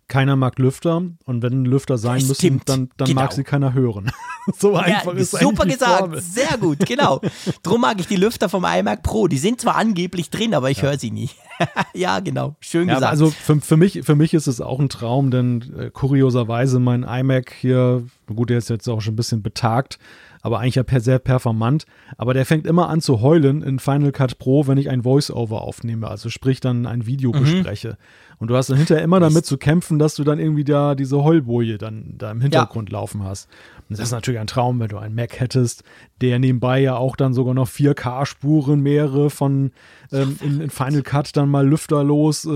Keiner 0.08 0.36
mag 0.36 0.58
Lüfter 0.58 1.02
und 1.26 1.42
wenn 1.42 1.66
Lüfter 1.66 1.98
sein 1.98 2.20
Das 2.20 2.28
müssen, 2.28 2.34
stimmt, 2.40 2.68
dann, 2.68 2.88
dann 2.96 3.08
genau. 3.08 3.20
mag 3.22 3.32
sie 3.32 3.44
keiner 3.44 3.74
hören. 3.74 4.10
so 4.58 4.74
einfach 4.74 5.12
ist 5.14 5.32
super 5.38 5.66
gesagt, 5.66 5.98
Formel. 5.98 6.20
sehr 6.22 6.56
gut, 6.58 6.78
genau. 6.86 7.20
Drum 7.62 7.82
mag 7.82 8.00
ich 8.00 8.06
die 8.06 8.16
Lüfter 8.16 8.48
vom 8.48 8.64
iMac 8.64 9.02
Pro. 9.02 9.28
Die 9.28 9.36
sind 9.36 9.60
zwar 9.60 9.76
angeblich 9.76 10.30
drin, 10.30 10.54
aber 10.54 10.70
ich 10.70 10.80
höre 10.82 10.98
sie 10.98 11.10
nie. 11.10 11.28
ja, 11.94 12.20
genau, 12.20 12.56
schön 12.60 12.88
Ja, 12.88 12.94
gesagt. 12.94 13.10
also 13.10 13.30
für, 13.30 13.60
für, 13.60 13.76
mich, 13.76 14.00
für 14.02 14.16
mich 14.16 14.32
ist 14.32 14.46
es 14.46 14.60
auch 14.62 14.80
ein 14.80 14.88
Traum, 14.88 15.30
denn 15.30 15.74
äh, 15.78 15.90
kurioserweise 15.90 16.78
mein 16.80 17.02
iMac 17.02 17.52
hier, 17.52 18.02
gut, 18.34 18.48
der 18.48 18.58
ist 18.58 18.70
jetzt 18.70 18.88
auch 18.88 19.02
schon 19.02 19.12
ein 19.12 19.16
bisschen 19.16 19.42
betagt, 19.42 19.98
aber 20.40 20.60
eigentlich 20.60 20.76
ja 20.76 20.84
per, 20.84 21.00
sehr 21.00 21.18
performant, 21.18 21.84
aber 22.16 22.32
der 22.32 22.46
fängt 22.46 22.66
immer 22.66 22.88
an 22.88 23.00
zu 23.00 23.20
heulen 23.20 23.60
in 23.62 23.78
Final 23.80 24.12
Cut 24.12 24.38
Pro, 24.38 24.66
wenn 24.68 24.78
ich 24.78 24.88
ein 24.88 25.02
Voice-Over 25.02 25.62
aufnehme, 25.62 26.08
also 26.08 26.30
sprich 26.30 26.60
dann 26.60 26.86
ein 26.86 27.04
Video 27.06 27.32
Mhm. 27.32 27.40
bespreche. 27.40 27.98
Und 28.40 28.48
du 28.48 28.56
hast 28.56 28.70
dann 28.70 28.76
hinterher 28.76 29.02
immer 29.02 29.18
damit 29.18 29.46
zu 29.46 29.58
kämpfen, 29.58 29.98
dass 29.98 30.14
du 30.14 30.22
dann 30.22 30.38
irgendwie 30.38 30.64
da 30.64 30.94
diese 30.94 31.24
Heulboje 31.24 31.76
dann 31.76 32.14
da 32.16 32.30
im 32.30 32.40
Hintergrund 32.40 32.90
laufen 32.90 33.24
hast. 33.24 33.48
Und 33.88 33.98
das 33.98 34.06
ist 34.06 34.12
natürlich 34.12 34.40
ein 34.40 34.46
Traum, 34.46 34.78
wenn 34.78 34.88
du 34.88 34.98
einen 34.98 35.14
Mac 35.14 35.40
hättest, 35.40 35.82
der 36.20 36.38
nebenbei 36.38 36.80
ja 36.80 36.96
auch 36.96 37.16
dann 37.16 37.34
sogar 37.34 37.54
noch 37.54 37.68
4K-Spuren 37.68 38.80
mehrere 38.80 39.30
von 39.30 39.72
ähm, 40.12 40.38
in, 40.40 40.60
in 40.60 40.70
Final 40.70 41.02
Cut 41.02 41.36
dann 41.36 41.48
mal 41.48 41.66
lüfterlos 41.66 42.44
äh, 42.44 42.48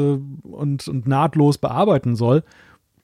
und, 0.43 0.87
und 0.87 1.09
nahtlos 1.09 1.59
bearbeiten 1.59 2.15
soll. 2.15 2.45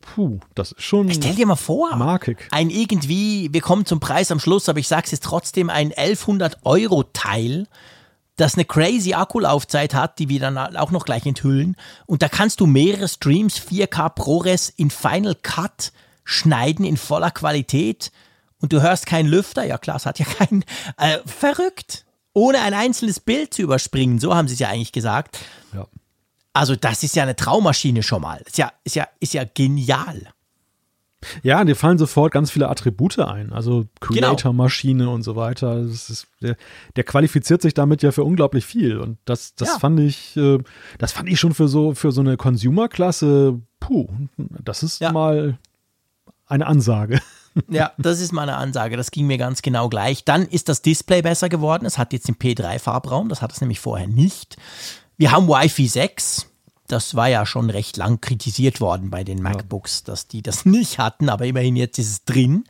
Puh, 0.01 0.39
das 0.55 0.73
ist 0.73 0.83
schon 0.83 1.11
Stell 1.13 1.35
dir 1.35 1.47
mal 1.47 1.57
vor, 1.57 1.97
markig. 1.97 2.47
ein 2.53 2.71
irgendwie, 2.71 3.49
wir 3.53 3.61
kommen 3.61 3.85
zum 3.85 3.99
Preis 3.99 4.31
am 4.31 4.39
Schluss, 4.39 4.69
aber 4.69 4.79
ich 4.79 4.89
sag's 4.89 5.11
jetzt 5.11 5.25
trotzdem, 5.25 5.71
ein 5.71 5.89
1100 5.89 6.59
Euro 6.65 7.03
Teil, 7.13 7.67
das 8.39 8.55
eine 8.55 8.65
crazy 8.65 9.15
Akkulaufzeit 9.15 9.95
hat, 9.95 10.19
die 10.19 10.29
wir 10.29 10.41
dann 10.41 10.57
auch 10.77 10.91
noch 10.91 11.05
gleich 11.05 11.27
enthüllen. 11.27 11.77
Und 12.07 12.23
da 12.23 12.29
kannst 12.29 12.61
du 12.61 12.67
mehrere 12.67 13.09
Streams 13.09 13.59
4K 13.59 14.09
ProRes 14.11 14.71
in 14.71 14.91
Final 14.91 15.35
Cut 15.35 15.93
schneiden 16.25 16.85
in 16.85 16.97
voller 16.97 17.31
Qualität 17.31 18.13
und 18.61 18.73
du 18.73 18.81
hörst 18.81 19.07
keinen 19.07 19.29
Lüfter. 19.29 19.65
Ja 19.65 19.77
klar, 19.77 19.97
es 19.97 20.07
hat 20.07 20.19
ja 20.19 20.25
keinen. 20.25 20.65
Äh, 20.97 21.19
verrückt. 21.27 22.05
Ohne 22.33 22.61
ein 22.61 22.75
einzelnes 22.75 23.19
Bild 23.19 23.53
zu 23.53 23.63
überspringen, 23.63 24.21
so 24.21 24.35
haben 24.35 24.47
sie 24.47 24.55
es 24.55 24.61
ja 24.61 24.69
eigentlich 24.69 24.93
gesagt. 24.93 25.39
Ja. 25.75 25.87
Also 26.53 26.77
das 26.77 27.03
ist 27.03 27.17
ja 27.17 27.25
eine 27.25 27.35
Traumaschine 27.35 28.05
schon 28.05 28.23
mal. 28.23 28.41
Ist 28.47 28.59
ja, 28.59 28.73
ist 28.85 28.95
ja, 28.95 29.09
ist 29.19 29.35
ja 29.35 29.45
genial. 29.45 30.29
Ja, 31.43 31.65
dir 31.65 31.75
fallen 31.75 31.99
sofort 31.99 32.33
ganz 32.33 32.51
viele 32.51 32.69
Attribute 32.69 33.19
ein, 33.19 33.53
also 33.53 33.87
Genau. 34.01 34.29
Creator-Maschine 34.29 35.11
und 35.11 35.23
so 35.23 35.35
weiter. 35.35 35.83
Das 35.83 36.11
ist, 36.11 36.29
der, 36.41 36.57
der 36.95 37.05
qualifiziert 37.05 37.61
sich 37.61 37.75
damit 37.75 38.03
ja 38.03 38.13
für 38.13 38.23
unglaublich 38.25 38.65
viel. 38.65 38.99
Und 38.99 39.19
das, 39.25 39.55
das 39.57 39.69
Ja. 39.69 39.79
fand 39.79 39.99
ich, 40.01 40.37
äh, 40.37 40.59
das 40.99 41.13
fand 41.13 41.29
ich 41.29 41.41
schon 41.41 41.55
für 41.55 41.67
so, 41.69 41.95
für 41.95 42.13
so 42.13 42.21
eine 42.21 42.37
Consumer-Klasse, 42.37 43.61
puh, 43.81 44.09
das 44.37 44.83
ist 44.83 45.01
Ja. 45.01 45.11
mal 45.13 45.59
eine 46.47 46.67
Ansage. 46.67 47.21
Ja, 47.69 47.91
das 47.99 48.21
ist 48.21 48.31
meine 48.33 48.55
Ansage. 48.57 48.97
Das 48.97 49.11
ging 49.11 49.27
mir 49.27 49.37
ganz 49.39 49.63
genau 49.63 49.89
gleich. 49.89 50.25
Dann 50.25 50.43
ist 50.47 50.69
das 50.69 50.81
Display 50.81 51.23
besser 51.23 51.49
geworden. 51.49 51.87
Es 51.87 51.99
hat 51.99 52.13
jetzt 52.13 52.29
den 52.29 52.37
P3-Farbraum. 52.37 53.29
Das 53.29 53.43
hat 53.43 53.51
es 53.53 53.61
nämlich 53.61 53.81
vorher 53.81 54.07
nicht. 54.07 54.57
Wir 55.17 55.33
haben 55.33 55.49
Wi-Fi 55.49 55.89
6. 55.89 56.47
Das 56.89 57.15
war 57.15 57.29
ja 57.29 57.47
schon 57.47 57.71
recht 57.71 57.97
lang 57.97 58.21
kritisiert 58.21 58.81
worden 58.81 59.11
bei 59.11 59.23
den 59.23 59.43
MacBooks, 59.43 60.05
dass 60.05 60.27
die 60.27 60.43
das 60.43 60.65
nicht 60.65 60.99
hatten, 60.99 61.29
aber 61.29 61.47
immerhin 61.47 61.77
jetzt 61.77 61.99
ist 61.99 62.11
es 62.11 62.25
drin. 62.25 62.65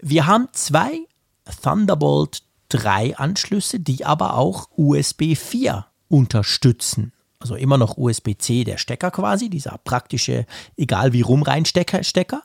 Wir 0.00 0.26
haben 0.26 0.48
zwei 0.52 1.00
Thunderbolt 1.62 2.42
3 2.70 3.16
Anschlüsse, 3.16 3.80
die 3.80 4.04
aber 4.04 4.34
auch 4.34 4.68
USB 4.76 5.34
4 5.36 5.86
unterstützen. 6.08 7.12
Also 7.38 7.54
immer 7.54 7.78
noch 7.78 7.96
USB-C, 7.96 8.64
der 8.64 8.78
Stecker 8.78 9.10
quasi, 9.10 9.48
dieser 9.48 9.78
praktische, 9.78 10.44
egal 10.76 11.12
wie 11.12 11.20
rum 11.20 11.42
Reinstecker, 11.42 12.02
Stecker. 12.02 12.42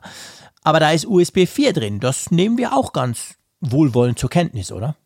Aber 0.62 0.80
da 0.80 0.90
ist 0.90 1.06
USB 1.06 1.46
4 1.46 1.72
drin. 1.72 2.00
Das 2.00 2.30
nehmen 2.30 2.58
wir 2.58 2.74
auch 2.74 2.92
ganz 2.92 3.34
wohlwollend 3.60 4.18
zur 4.18 4.30
Kenntnis, 4.30 4.70
oder? 4.70 4.96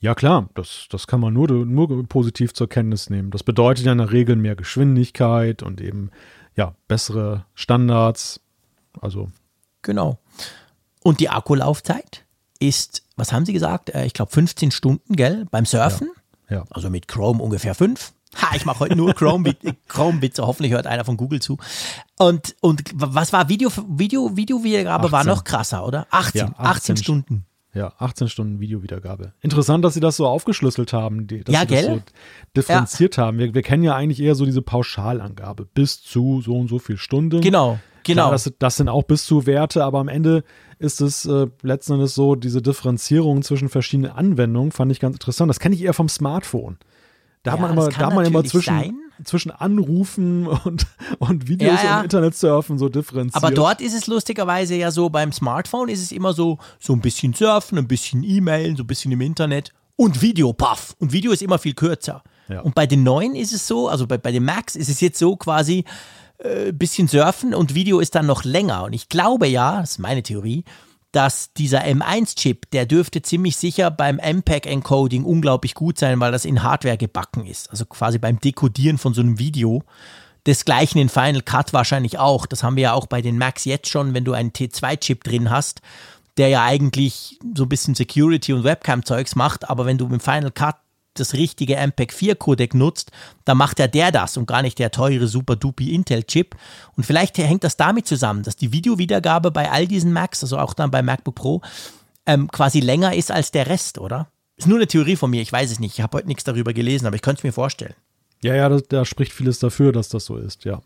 Ja 0.00 0.14
klar, 0.14 0.48
das, 0.54 0.86
das 0.90 1.06
kann 1.06 1.20
man 1.20 1.34
nur, 1.34 1.48
nur 1.48 2.08
positiv 2.08 2.54
zur 2.54 2.68
Kenntnis 2.68 3.10
nehmen. 3.10 3.30
Das 3.30 3.42
bedeutet 3.42 3.84
ja 3.84 3.92
in 3.92 3.98
der 3.98 4.10
Regel 4.10 4.34
mehr 4.34 4.56
Geschwindigkeit 4.56 5.62
und 5.62 5.80
eben 5.80 6.10
ja 6.56 6.74
bessere 6.88 7.44
Standards. 7.54 8.40
Also 8.98 9.30
genau. 9.82 10.18
Und 11.02 11.20
die 11.20 11.28
Akkulaufzeit 11.28 12.24
ist, 12.58 13.02
was 13.16 13.32
haben 13.32 13.44
Sie 13.44 13.52
gesagt? 13.52 13.90
Äh, 13.90 14.06
ich 14.06 14.14
glaube 14.14 14.32
15 14.32 14.70
Stunden, 14.70 15.16
gell? 15.16 15.46
Beim 15.50 15.66
Surfen. 15.66 16.10
Ja. 16.48 16.56
ja. 16.56 16.64
Also 16.70 16.88
mit 16.88 17.06
Chrome 17.06 17.42
ungefähr 17.42 17.74
5. 17.74 18.12
Ha, 18.36 18.54
ich 18.54 18.64
mache 18.64 18.80
heute 18.80 18.96
nur 18.96 19.12
Chrome-Witze. 19.14 19.76
Chrome 19.88 20.20
Hoffentlich 20.38 20.72
hört 20.72 20.86
einer 20.86 21.04
von 21.04 21.16
Google 21.16 21.42
zu. 21.42 21.58
Und, 22.18 22.54
und 22.60 22.82
was 22.94 23.32
war 23.32 23.48
Video, 23.48 23.70
Video, 23.88 24.36
Videowiedergabe 24.36 25.10
war 25.12 25.24
noch 25.24 25.44
krasser, 25.44 25.84
oder? 25.84 26.06
18, 26.10 26.38
ja, 26.38 26.46
18, 26.56 26.66
18 26.66 26.96
Stunden. 26.96 27.46
Ja, 27.72 27.92
18 27.98 28.28
Stunden 28.28 28.58
Videowiedergabe. 28.58 29.32
Interessant, 29.40 29.84
dass 29.84 29.94
sie 29.94 30.00
das 30.00 30.16
so 30.16 30.26
aufgeschlüsselt 30.26 30.92
haben, 30.92 31.28
die, 31.28 31.44
dass 31.44 31.54
ja, 31.54 31.60
sie 31.60 31.66
gell? 31.68 31.82
das 31.84 31.94
so 31.94 32.02
differenziert 32.56 33.16
ja. 33.16 33.26
haben. 33.26 33.38
Wir, 33.38 33.54
wir 33.54 33.62
kennen 33.62 33.84
ja 33.84 33.94
eigentlich 33.94 34.20
eher 34.20 34.34
so 34.34 34.44
diese 34.44 34.60
Pauschalangabe 34.60 35.66
bis 35.66 36.02
zu 36.02 36.40
so 36.40 36.56
und 36.56 36.68
so 36.68 36.80
viel 36.80 36.96
Stunden. 36.96 37.40
Genau, 37.40 37.78
genau. 38.02 38.22
Klar, 38.22 38.32
das, 38.32 38.52
das, 38.58 38.76
sind 38.76 38.88
auch 38.88 39.04
bis 39.04 39.24
zu 39.24 39.46
Werte, 39.46 39.84
aber 39.84 40.00
am 40.00 40.08
Ende 40.08 40.42
ist 40.80 41.00
es 41.00 41.26
äh, 41.26 41.46
letzten 41.62 41.94
Endes 41.94 42.16
so, 42.16 42.34
diese 42.34 42.60
Differenzierung 42.60 43.42
zwischen 43.42 43.68
verschiedenen 43.68 44.10
Anwendungen 44.10 44.72
fand 44.72 44.90
ich 44.90 44.98
ganz 44.98 45.14
interessant. 45.14 45.48
Das 45.48 45.60
kenne 45.60 45.76
ich 45.76 45.82
eher 45.82 45.94
vom 45.94 46.08
Smartphone. 46.08 46.78
Da 47.44 47.50
ja, 47.50 47.52
hat 47.52 47.60
man 47.60 47.72
immer, 47.72 47.88
da 47.88 48.06
hat 48.06 48.14
man 48.14 48.24
immer 48.24 48.44
zwischen, 48.44 49.09
zwischen 49.24 49.50
Anrufen 49.50 50.46
und, 50.46 50.86
und 51.18 51.48
Videos 51.48 51.82
ja, 51.82 51.88
ja. 51.88 51.98
im 51.98 52.04
Internet 52.04 52.36
surfen 52.36 52.78
so 52.78 52.88
differenziert. 52.88 53.36
Aber 53.36 53.54
dort 53.54 53.80
ist 53.80 53.94
es 53.94 54.06
lustigerweise 54.06 54.74
ja 54.74 54.90
so, 54.90 55.10
beim 55.10 55.32
Smartphone 55.32 55.88
ist 55.88 56.02
es 56.02 56.12
immer 56.12 56.32
so, 56.32 56.58
so 56.78 56.92
ein 56.92 57.00
bisschen 57.00 57.34
surfen, 57.34 57.78
ein 57.78 57.88
bisschen 57.88 58.22
E-Mailen, 58.22 58.76
so 58.76 58.84
ein 58.84 58.86
bisschen 58.86 59.12
im 59.12 59.20
Internet 59.20 59.72
und 59.96 60.22
Video, 60.22 60.52
paff. 60.52 60.94
Und 60.98 61.12
Video 61.12 61.32
ist 61.32 61.42
immer 61.42 61.58
viel 61.58 61.74
kürzer. 61.74 62.22
Ja. 62.48 62.60
Und 62.60 62.74
bei 62.74 62.86
den 62.86 63.02
neuen 63.02 63.34
ist 63.34 63.52
es 63.52 63.66
so, 63.66 63.88
also 63.88 64.06
bei, 64.06 64.18
bei 64.18 64.32
den 64.32 64.44
Macs 64.44 64.76
ist 64.76 64.88
es 64.88 65.00
jetzt 65.00 65.18
so 65.18 65.36
quasi, 65.36 65.84
ein 66.42 66.68
äh, 66.68 66.72
bisschen 66.72 67.08
surfen 67.08 67.54
und 67.54 67.74
Video 67.74 68.00
ist 68.00 68.14
dann 68.14 68.26
noch 68.26 68.44
länger. 68.44 68.84
Und 68.84 68.92
ich 68.92 69.08
glaube 69.08 69.46
ja, 69.46 69.80
das 69.80 69.92
ist 69.92 69.98
meine 69.98 70.22
Theorie, 70.22 70.64
dass 71.12 71.52
dieser 71.54 71.84
M1-Chip, 71.84 72.70
der 72.70 72.86
dürfte 72.86 73.22
ziemlich 73.22 73.56
sicher 73.56 73.90
beim 73.90 74.18
MPEG-Encoding 74.18 75.24
unglaublich 75.24 75.74
gut 75.74 75.98
sein, 75.98 76.20
weil 76.20 76.32
das 76.32 76.44
in 76.44 76.62
Hardware 76.62 76.96
gebacken 76.96 77.46
ist. 77.46 77.70
Also 77.70 77.84
quasi 77.84 78.18
beim 78.18 78.38
Dekodieren 78.38 78.98
von 78.98 79.14
so 79.14 79.20
einem 79.20 79.38
Video. 79.38 79.82
Desgleichen 80.46 81.00
in 81.00 81.08
Final 81.08 81.42
Cut 81.42 81.72
wahrscheinlich 81.72 82.18
auch. 82.18 82.46
Das 82.46 82.62
haben 82.62 82.76
wir 82.76 82.84
ja 82.84 82.92
auch 82.92 83.06
bei 83.06 83.22
den 83.22 83.38
Macs 83.38 83.64
jetzt 83.64 83.88
schon, 83.88 84.14
wenn 84.14 84.24
du 84.24 84.32
einen 84.32 84.52
T2-Chip 84.52 85.24
drin 85.24 85.50
hast, 85.50 85.82
der 86.36 86.48
ja 86.48 86.64
eigentlich 86.64 87.38
so 87.54 87.64
ein 87.64 87.68
bisschen 87.68 87.94
Security 87.94 88.52
und 88.52 88.64
Webcam-Zeugs 88.64 89.34
macht, 89.36 89.68
aber 89.68 89.86
wenn 89.86 89.98
du 89.98 90.06
im 90.06 90.20
Final 90.20 90.50
Cut 90.50 90.76
das 91.20 91.34
richtige 91.34 91.76
MPEG-4-Codec 91.76 92.74
nutzt, 92.76 93.12
dann 93.44 93.58
macht 93.58 93.78
ja 93.78 93.86
der 93.86 94.10
das 94.10 94.36
und 94.36 94.46
gar 94.46 94.62
nicht 94.62 94.78
der 94.78 94.90
teure 94.90 95.26
super 95.26 95.56
dupi 95.56 95.94
Intel-Chip. 95.94 96.56
Und 96.96 97.04
vielleicht 97.04 97.38
hängt 97.38 97.64
das 97.64 97.76
damit 97.76 98.06
zusammen, 98.06 98.42
dass 98.42 98.56
die 98.56 98.72
Videowiedergabe 98.72 99.50
bei 99.50 99.70
all 99.70 99.86
diesen 99.86 100.12
Macs, 100.12 100.42
also 100.42 100.58
auch 100.58 100.74
dann 100.74 100.90
bei 100.90 101.02
MacBook 101.02 101.34
Pro, 101.34 101.62
ähm, 102.26 102.50
quasi 102.50 102.80
länger 102.80 103.14
ist 103.14 103.30
als 103.30 103.50
der 103.50 103.66
Rest, 103.66 103.98
oder? 103.98 104.28
Ist 104.56 104.66
nur 104.66 104.78
eine 104.78 104.86
Theorie 104.86 105.16
von 105.16 105.30
mir, 105.30 105.40
ich 105.40 105.52
weiß 105.52 105.70
es 105.70 105.80
nicht. 105.80 105.94
Ich 105.94 106.02
habe 106.02 106.18
heute 106.18 106.28
nichts 106.28 106.44
darüber 106.44 106.72
gelesen, 106.72 107.06
aber 107.06 107.16
ich 107.16 107.22
könnte 107.22 107.40
es 107.40 107.44
mir 107.44 107.52
vorstellen. 107.52 107.94
Ja, 108.42 108.54
ja, 108.54 108.68
da, 108.68 108.78
da 108.80 109.04
spricht 109.04 109.32
vieles 109.32 109.58
dafür, 109.58 109.92
dass 109.92 110.08
das 110.08 110.24
so 110.24 110.36
ist, 110.36 110.64
ja. 110.64 110.80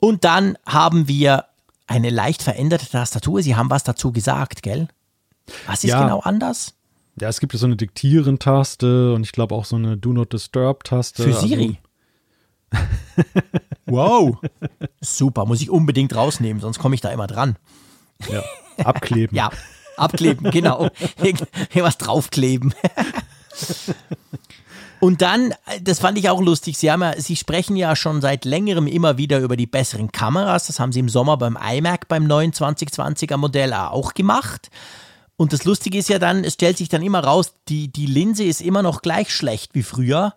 Und 0.00 0.24
dann 0.24 0.58
haben 0.66 1.06
wir 1.06 1.44
eine 1.86 2.10
leicht 2.10 2.42
veränderte 2.42 2.88
Tastatur. 2.88 3.42
Sie 3.42 3.54
haben 3.54 3.70
was 3.70 3.84
dazu 3.84 4.12
gesagt, 4.12 4.62
gell? 4.62 4.88
Was 5.66 5.84
ist 5.84 5.90
ja. 5.90 6.02
genau 6.02 6.20
anders? 6.20 6.74
Ja, 7.20 7.28
es 7.28 7.40
gibt 7.40 7.52
ja 7.52 7.58
so 7.58 7.66
eine 7.66 7.76
Diktieren-Taste 7.76 9.14
und 9.14 9.24
ich 9.24 9.32
glaube 9.32 9.54
auch 9.54 9.64
so 9.64 9.76
eine 9.76 9.96
Do 9.96 10.12
Not 10.12 10.32
Disturb-Taste. 10.32 11.22
Für 11.22 11.32
Siri. 11.34 11.78
Also 12.70 12.86
wow. 13.86 14.38
Super, 15.00 15.44
muss 15.44 15.60
ich 15.60 15.70
unbedingt 15.70 16.14
rausnehmen, 16.14 16.60
sonst 16.60 16.78
komme 16.78 16.94
ich 16.94 17.00
da 17.00 17.10
immer 17.10 17.26
dran. 17.26 17.56
Ja, 18.30 18.42
abkleben. 18.82 19.36
ja, 19.36 19.50
abkleben, 19.96 20.50
genau. 20.50 20.88
Irgendwas 21.22 21.98
draufkleben. 21.98 22.74
Und 25.00 25.20
dann, 25.20 25.52
das 25.82 25.98
fand 25.98 26.16
ich 26.16 26.30
auch 26.30 26.40
lustig, 26.40 26.78
Sie, 26.78 26.90
haben 26.90 27.02
ja, 27.02 27.20
Sie 27.20 27.36
sprechen 27.36 27.76
ja 27.76 27.96
schon 27.96 28.20
seit 28.20 28.44
längerem 28.44 28.86
immer 28.86 29.18
wieder 29.18 29.40
über 29.40 29.56
die 29.56 29.66
besseren 29.66 30.12
Kameras. 30.12 30.68
Das 30.68 30.78
haben 30.78 30.92
Sie 30.92 31.00
im 31.00 31.08
Sommer 31.08 31.36
beim 31.36 31.58
iMac 31.60 32.08
beim 32.08 32.24
neuen 32.24 32.52
2020er 32.52 33.36
Modell 33.36 33.74
auch 33.74 34.14
gemacht. 34.14 34.70
Und 35.42 35.52
das 35.52 35.64
Lustige 35.64 35.98
ist 35.98 36.08
ja 36.08 36.20
dann, 36.20 36.44
es 36.44 36.54
stellt 36.54 36.78
sich 36.78 36.88
dann 36.88 37.02
immer 37.02 37.18
raus, 37.18 37.52
die, 37.68 37.88
die 37.88 38.06
Linse 38.06 38.44
ist 38.44 38.60
immer 38.60 38.80
noch 38.80 39.02
gleich 39.02 39.34
schlecht 39.34 39.74
wie 39.74 39.82
früher. 39.82 40.34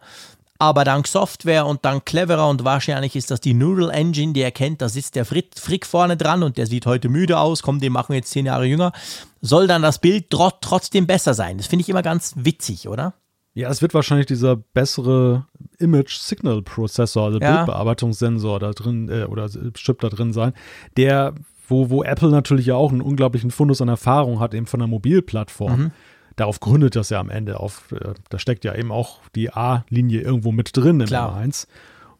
Aber 0.57 0.83
dank 0.83 1.05
Software 1.05 1.67
und 1.67 1.85
dank 1.85 2.07
cleverer 2.07 2.49
und 2.49 2.65
wahrscheinlich 2.65 3.15
ist 3.15 3.29
das 3.29 3.39
die 3.39 3.53
Neural 3.53 3.91
Engine, 3.91 4.33
die 4.33 4.41
erkennt, 4.41 4.81
da 4.81 4.89
sitzt 4.89 5.13
der 5.13 5.25
Frick, 5.25 5.51
Frick 5.59 5.85
vorne 5.85 6.17
dran 6.17 6.41
und 6.41 6.57
der 6.57 6.65
sieht 6.65 6.87
heute 6.87 7.09
müde 7.09 7.37
aus, 7.37 7.61
komm, 7.61 7.79
den 7.79 7.93
machen 7.93 8.13
wir 8.13 8.15
jetzt 8.15 8.31
zehn 8.31 8.47
Jahre 8.47 8.65
jünger, 8.65 8.93
soll 9.41 9.67
dann 9.67 9.83
das 9.83 9.99
Bild 9.99 10.31
trotzdem 10.31 11.05
besser 11.05 11.35
sein. 11.35 11.59
Das 11.59 11.67
finde 11.67 11.83
ich 11.83 11.89
immer 11.89 12.01
ganz 12.01 12.33
witzig, 12.37 12.87
oder? 12.87 13.13
Ja, 13.53 13.69
es 13.69 13.83
wird 13.83 13.93
wahrscheinlich 13.93 14.25
dieser 14.25 14.55
bessere 14.55 15.45
Image 15.77 16.17
Signal 16.17 16.63
Prozessor, 16.63 17.25
also 17.25 17.39
ja. 17.39 17.57
Bildbearbeitungssensor 17.57 18.59
da 18.59 18.71
drin 18.71 19.07
äh, 19.09 19.25
oder 19.25 19.49
Chip 19.75 19.99
da 19.99 20.09
drin 20.09 20.33
sein, 20.33 20.53
der 20.97 21.35
wo, 21.67 21.89
wo 21.89 22.03
Apple 22.03 22.29
natürlich 22.29 22.67
ja 22.67 22.75
auch 22.75 22.91
einen 22.91 23.01
unglaublichen 23.01 23.51
Fundus 23.51 23.81
an 23.81 23.87
Erfahrung 23.87 24.39
hat, 24.39 24.53
eben 24.53 24.65
von 24.65 24.79
der 24.79 24.87
Mobilplattform. 24.87 25.79
Mhm. 25.79 25.91
Darauf 26.35 26.59
gründet 26.59 26.95
das 26.95 27.09
ja 27.09 27.19
am 27.19 27.29
Ende 27.29 27.59
auf, 27.59 27.91
äh, 27.93 28.13
da 28.29 28.39
steckt 28.39 28.65
ja 28.65 28.75
eben 28.75 28.91
auch 28.91 29.19
die 29.35 29.51
A-Linie 29.51 30.21
irgendwo 30.21 30.51
mit 30.51 30.75
drin 30.75 30.99
im 30.99 31.07
Klar. 31.07 31.37
M1. 31.37 31.67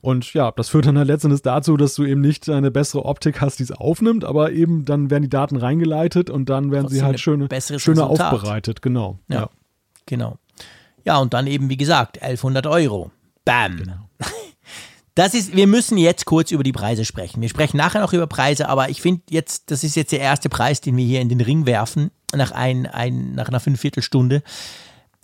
Und 0.05 0.33
ja, 0.33 0.51
das 0.51 0.69
führt 0.69 0.85
dann 0.85 0.97
halt 0.97 1.07
letztendlich 1.07 1.41
dazu, 1.41 1.77
dass 1.77 1.95
du 1.95 2.05
eben 2.05 2.21
nicht 2.21 2.47
eine 2.47 2.69
bessere 2.69 3.05
Optik 3.05 3.41
hast, 3.41 3.57
die 3.57 3.63
es 3.63 3.71
aufnimmt, 3.71 4.23
aber 4.23 4.51
eben 4.51 4.85
dann 4.85 5.09
werden 5.09 5.23
die 5.23 5.29
Daten 5.29 5.57
reingeleitet 5.57 6.29
und 6.29 6.47
dann 6.47 6.71
werden 6.71 6.83
Trotzdem 6.83 6.99
sie 6.99 7.03
halt 7.03 7.19
schöne, 7.19 7.49
schöner 7.79 8.07
aufbereitet. 8.07 8.83
Genau. 8.83 9.17
Ja, 9.27 9.35
ja, 9.35 9.49
genau. 10.05 10.37
Ja, 11.05 11.17
und 11.17 11.33
dann 11.33 11.47
eben, 11.47 11.69
wie 11.69 11.77
gesagt, 11.77 12.21
1100 12.21 12.67
Euro. 12.67 13.11
Bam. 13.45 13.77
Genau. 13.77 14.04
Das 15.15 15.33
ist, 15.33 15.55
wir 15.55 15.65
müssen 15.65 15.97
jetzt 15.97 16.25
kurz 16.25 16.51
über 16.51 16.63
die 16.63 16.73
Preise 16.73 17.05
sprechen. 17.05 17.41
Wir 17.41 17.47
sprechen 17.47 17.77
nachher 17.77 18.01
noch 18.01 18.11
über 18.11 18.27
Preise, 18.27 18.67
aber 18.67 18.89
ich 18.89 19.01
finde 19.01 19.21
jetzt, 19.29 19.71
das 19.71 19.85
ist 19.85 19.95
jetzt 19.95 20.11
der 20.11 20.19
erste 20.19 20.49
Preis, 20.49 20.81
den 20.81 20.97
wir 20.97 21.05
hier 21.05 21.21
in 21.21 21.29
den 21.29 21.39
Ring 21.39 21.65
werfen, 21.65 22.11
nach, 22.33 22.51
ein, 22.51 22.85
ein, 22.85 23.33
nach 23.33 23.47
einer 23.47 23.61
Fünfviertelstunde. 23.61 24.43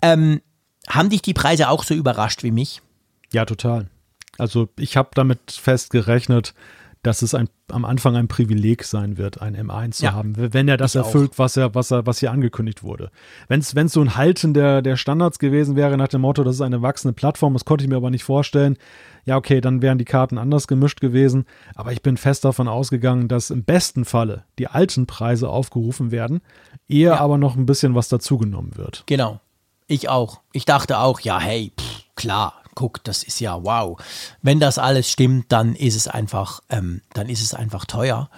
Ähm, 0.00 0.40
haben 0.88 1.10
dich 1.10 1.20
die 1.20 1.34
Preise 1.34 1.68
auch 1.68 1.84
so 1.84 1.92
überrascht 1.94 2.42
wie 2.42 2.50
mich? 2.50 2.80
Ja, 3.32 3.44
total. 3.44 3.88
Also 4.38 4.70
ich 4.78 4.96
habe 4.96 5.10
damit 5.14 5.52
fest 5.52 5.90
gerechnet, 5.90 6.54
dass 7.02 7.22
es 7.22 7.34
ein, 7.34 7.48
am 7.68 7.84
Anfang 7.84 8.14
ein 8.14 8.28
Privileg 8.28 8.84
sein 8.84 9.18
wird, 9.18 9.42
ein 9.42 9.56
M1 9.56 9.92
zu 9.92 10.04
ja, 10.04 10.12
haben, 10.12 10.34
wenn 10.36 10.68
er 10.68 10.76
das 10.76 10.94
erfüllt, 10.94 11.32
was 11.36 11.56
er, 11.56 11.74
was 11.74 11.90
er, 11.90 12.06
was 12.06 12.20
hier 12.20 12.30
angekündigt 12.30 12.84
wurde. 12.84 13.10
Wenn 13.48 13.58
es 13.58 13.70
so 13.92 14.00
ein 14.00 14.16
Halten 14.16 14.54
der, 14.54 14.82
der 14.82 14.96
Standards 14.96 15.40
gewesen 15.40 15.74
wäre, 15.74 15.96
nach 15.96 16.08
dem 16.08 16.20
Motto, 16.20 16.44
das 16.44 16.56
ist 16.56 16.60
eine 16.60 16.80
wachsende 16.80 17.12
Plattform, 17.12 17.54
das 17.54 17.64
konnte 17.64 17.84
ich 17.84 17.90
mir 17.90 17.96
aber 17.96 18.10
nicht 18.10 18.22
vorstellen. 18.22 18.76
Ja, 19.24 19.36
okay, 19.36 19.60
dann 19.60 19.82
wären 19.82 19.98
die 19.98 20.04
Karten 20.04 20.38
anders 20.38 20.68
gemischt 20.68 21.00
gewesen. 21.00 21.44
Aber 21.74 21.92
ich 21.92 22.02
bin 22.02 22.16
fest 22.16 22.44
davon 22.44 22.68
ausgegangen, 22.68 23.26
dass 23.26 23.50
im 23.50 23.64
besten 23.64 24.04
Falle 24.04 24.44
die 24.58 24.68
alten 24.68 25.06
Preise 25.06 25.48
aufgerufen 25.48 26.12
werden, 26.12 26.40
eher 26.88 27.14
ja. 27.14 27.20
aber 27.20 27.36
noch 27.36 27.56
ein 27.56 27.66
bisschen 27.66 27.96
was 27.96 28.08
dazugenommen 28.08 28.76
wird. 28.76 29.02
Genau. 29.06 29.40
Ich 29.88 30.08
auch. 30.08 30.40
Ich 30.52 30.64
dachte 30.64 30.98
auch, 30.98 31.20
ja, 31.20 31.40
hey, 31.40 31.72
pff, 31.78 32.04
klar, 32.14 32.61
guck, 32.74 33.02
das 33.04 33.22
ist 33.22 33.40
ja 33.40 33.62
wow. 33.64 33.98
Wenn 34.42 34.60
das 34.60 34.78
alles 34.78 35.10
stimmt, 35.10 35.50
dann 35.50 35.74
ist 35.74 35.96
es 35.96 36.08
einfach, 36.08 36.60
ähm, 36.68 37.02
dann 37.14 37.28
ist 37.28 37.42
es 37.42 37.54
einfach 37.54 37.84
teuer. 37.84 38.30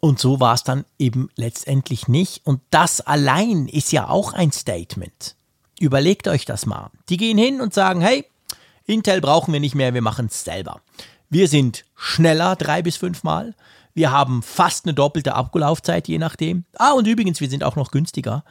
Und 0.00 0.18
so 0.18 0.38
war 0.38 0.54
es 0.54 0.64
dann 0.64 0.84
eben 0.98 1.30
letztendlich 1.34 2.08
nicht. 2.08 2.42
Und 2.44 2.60
das 2.70 3.00
allein 3.00 3.68
ist 3.68 3.90
ja 3.92 4.08
auch 4.08 4.34
ein 4.34 4.52
Statement. 4.52 5.34
Überlegt 5.80 6.28
euch 6.28 6.44
das 6.44 6.66
mal. 6.66 6.90
Die 7.08 7.16
gehen 7.16 7.38
hin 7.38 7.60
und 7.60 7.72
sagen, 7.72 8.00
hey, 8.00 8.26
Intel 8.86 9.20
brauchen 9.20 9.52
wir 9.52 9.60
nicht 9.60 9.74
mehr, 9.74 9.94
wir 9.94 10.02
machen 10.02 10.26
es 10.26 10.44
selber. 10.44 10.80
Wir 11.30 11.48
sind 11.48 11.84
schneller 11.96 12.54
drei 12.54 12.82
bis 12.82 12.96
fünfmal. 12.96 13.54
Wir 13.94 14.10
haben 14.10 14.42
fast 14.42 14.84
eine 14.84 14.94
doppelte 14.94 15.34
Akkulaufzeit, 15.34 16.06
je 16.06 16.18
nachdem. 16.18 16.64
Ah, 16.76 16.92
und 16.92 17.06
übrigens, 17.06 17.40
wir 17.40 17.48
sind 17.48 17.64
auch 17.64 17.76
noch 17.76 17.90
günstiger. 17.90 18.44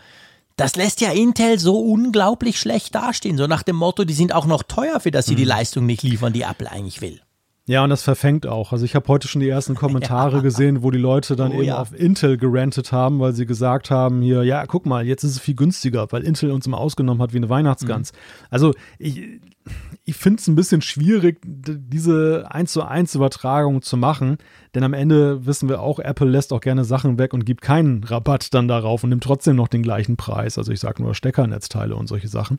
Das 0.55 0.75
lässt 0.75 1.01
ja 1.01 1.11
Intel 1.11 1.59
so 1.59 1.79
unglaublich 1.79 2.59
schlecht 2.59 2.93
dastehen. 2.95 3.37
So 3.37 3.47
nach 3.47 3.63
dem 3.63 3.75
Motto, 3.75 4.03
die 4.03 4.13
sind 4.13 4.33
auch 4.33 4.45
noch 4.45 4.63
teuer, 4.63 4.99
für 4.99 5.11
das 5.11 5.25
sie 5.25 5.33
mhm. 5.33 5.37
die 5.37 5.45
Leistung 5.45 5.85
nicht 5.85 6.03
liefern, 6.03 6.33
die 6.33 6.43
Apple 6.43 6.71
eigentlich 6.71 7.01
will. 7.01 7.21
Ja, 7.65 7.83
und 7.83 7.89
das 7.89 8.03
verfängt 8.03 8.45
auch. 8.45 8.73
Also 8.73 8.83
ich 8.83 8.93
habe 8.93 9.07
heute 9.07 9.29
schon 9.29 9.39
die 9.39 9.47
ersten 9.47 9.75
Kommentare 9.75 10.37
ja. 10.37 10.41
gesehen, 10.43 10.83
wo 10.83 10.91
die 10.91 10.97
Leute 10.99 11.35
dann 11.35 11.51
oh, 11.53 11.55
eben 11.55 11.63
ja. 11.63 11.79
auf 11.79 11.97
Intel 11.97 12.37
gerantet 12.37 12.91
haben, 12.91 13.19
weil 13.19 13.33
sie 13.33 13.45
gesagt 13.45 13.89
haben, 13.89 14.21
hier, 14.21 14.43
ja, 14.43 14.65
guck 14.65 14.85
mal, 14.85 15.05
jetzt 15.05 15.23
ist 15.23 15.31
es 15.31 15.39
viel 15.39 15.55
günstiger, 15.55 16.11
weil 16.11 16.23
Intel 16.23 16.51
uns 16.51 16.67
immer 16.67 16.77
ausgenommen 16.77 17.21
hat 17.21 17.31
wie 17.31 17.37
eine 17.37 17.49
Weihnachtsgans. 17.49 18.11
Mhm. 18.11 18.17
Also 18.49 18.73
ich, 18.99 19.39
ich 20.05 20.15
finde 20.15 20.41
es 20.41 20.47
ein 20.47 20.55
bisschen 20.55 20.81
schwierig, 20.81 21.39
diese 21.43 22.45
1 22.49 22.71
zu 22.71 22.83
1 22.83 23.15
Übertragung 23.15 23.81
zu 23.81 23.95
machen, 23.95 24.37
denn 24.75 24.83
am 24.83 24.93
Ende 24.93 25.45
wissen 25.45 25.69
wir 25.69 25.81
auch, 25.81 25.99
Apple 25.99 26.29
lässt 26.29 26.51
auch 26.51 26.61
gerne 26.61 26.83
Sachen 26.83 27.17
weg 27.17 27.33
und 27.33 27.45
gibt 27.45 27.61
keinen 27.61 28.03
Rabatt 28.03 28.53
dann 28.53 28.67
darauf 28.67 29.03
und 29.03 29.11
nimmt 29.11 29.23
trotzdem 29.23 29.55
noch 29.55 29.69
den 29.69 29.83
gleichen 29.83 30.17
Preis. 30.17 30.57
Also 30.57 30.71
ich 30.71 30.81
sage 30.81 31.01
nur 31.01 31.15
Steckernetzteile 31.15 31.95
und 31.95 32.07
solche 32.07 32.27
Sachen 32.27 32.57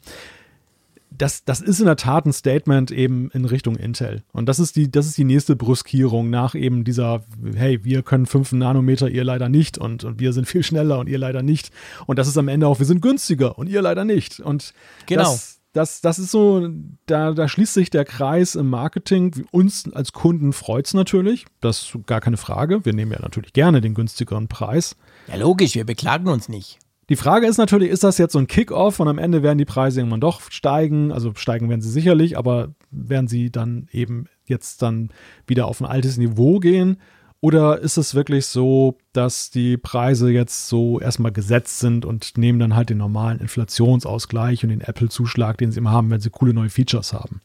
das, 1.17 1.45
das 1.45 1.61
ist 1.61 1.81
in 1.81 1.87
der 1.87 1.97
Tat 1.97 2.27
ein 2.27 2.33
Statement 2.33 2.91
eben 2.91 3.31
in 3.31 3.45
Richtung 3.45 3.77
Intel. 3.77 4.23
Und 4.33 4.49
das 4.49 4.59
ist 4.59 4.77
die, 4.77 4.91
das 4.91 5.07
ist 5.07 5.17
die 5.17 5.25
nächste 5.25 5.57
Brüskierung 5.57 6.31
nach 6.31 6.55
eben 6.55 6.85
dieser, 6.85 7.23
hey, 7.55 7.85
wir 7.85 8.03
können 8.03 8.27
5 8.27 8.53
Nanometer, 8.53 9.09
ihr 9.09 9.25
leider 9.25 9.49
nicht. 9.49 9.79
Und, 9.79 10.05
und 10.05 10.19
wir 10.19 10.33
sind 10.33 10.47
viel 10.47 10.63
schneller 10.63 10.99
und 10.99 11.09
ihr 11.09 11.19
leider 11.19 11.43
nicht. 11.43 11.71
Und 12.07 12.19
das 12.19 12.29
ist 12.29 12.37
am 12.37 12.49
Ende 12.49 12.67
auch, 12.67 12.79
wir 12.79 12.87
sind 12.87 13.01
günstiger 13.01 13.59
und 13.59 13.69
ihr 13.69 13.83
leider 13.83 14.05
nicht. 14.05 14.41
Und 14.41 14.75
genau. 15.07 15.23
das, 15.23 15.61
das, 15.75 16.01
das 16.01 16.21
ist 16.21 16.31
so, 16.31 16.69
da, 17.07 17.33
da 17.33 17.49
schließt 17.49 17.75
sich 17.75 17.91
der 17.91 18.05
Kreis 18.05 18.55
im 18.55 18.71
Marketing. 18.71 19.45
Uns 19.51 19.93
als 19.93 20.13
Kunden 20.13 20.53
freut 20.53 20.87
es 20.87 20.95
natürlich. 20.95 21.47
Das 21.61 21.83
ist 21.83 22.07
gar 22.07 22.21
keine 22.21 22.37
Frage. 22.37 22.85
Wir 22.85 22.95
nehmen 22.95 23.11
ja 23.11 23.21
natürlich 23.21 23.53
gerne 23.53 23.81
den 23.81 23.93
günstigeren 23.93 24.47
Preis. 24.47 24.97
Ja, 25.27 25.35
logisch, 25.35 25.75
wir 25.75 25.85
beklagen 25.85 26.29
uns 26.29 26.49
nicht. 26.49 26.79
Die 27.09 27.17
Frage 27.17 27.49
ist 27.49 27.59
natürlich, 27.59 27.91
ist 27.91 28.05
das 28.05 28.19
jetzt 28.19 28.33
so 28.33 28.39
ein 28.39 28.47
Kick-off 28.47 29.01
und 29.01 29.09
am 29.09 29.19
Ende 29.19 29.43
werden 29.43 29.59
die 29.59 29.65
Preise 29.65 30.01
irgendwann 30.01 30.21
doch 30.21 30.41
steigen? 30.51 31.11
Also 31.11 31.33
steigen 31.35 31.69
werden 31.69 31.83
sie 31.83 31.91
sicherlich, 31.91 32.39
aber 32.39 32.69
werden 32.91 33.27
sie 33.27 33.51
dann 33.51 33.89
eben 33.91 34.27
jetzt 34.47 34.81
dann 34.81 35.11
wieder 35.47 35.67
auf 35.67 35.81
ein 35.81 35.87
altes 35.87 36.17
Niveau 36.19 36.61
gehen? 36.61 36.99
Oder 37.45 37.79
ist 37.81 37.99
es 37.99 38.15
wirklich 38.15 38.47
so, 38.47 38.97
dass 39.13 39.51
die 39.51 39.77
Preise 39.77 40.31
jetzt 40.31 40.67
so 40.67 40.99
erstmal 40.99 41.31
gesetzt 41.31 41.79
sind 41.79 42.07
und 42.07 42.39
nehmen 42.39 42.59
dann 42.59 42.75
halt 42.75 42.89
den 42.89 42.97
normalen 42.97 43.39
Inflationsausgleich 43.39 44.65
und 44.65 44.71
den 44.71 44.81
Apple-Zuschlag, 44.81 45.59
den 45.59 45.71
sie 45.71 45.77
immer 45.77 45.91
haben, 45.91 46.09
wenn 46.09 46.23
sie 46.23 46.31
coole 46.31 46.55
neue 46.55 46.71
Features 46.71 47.13
haben? 47.13 47.43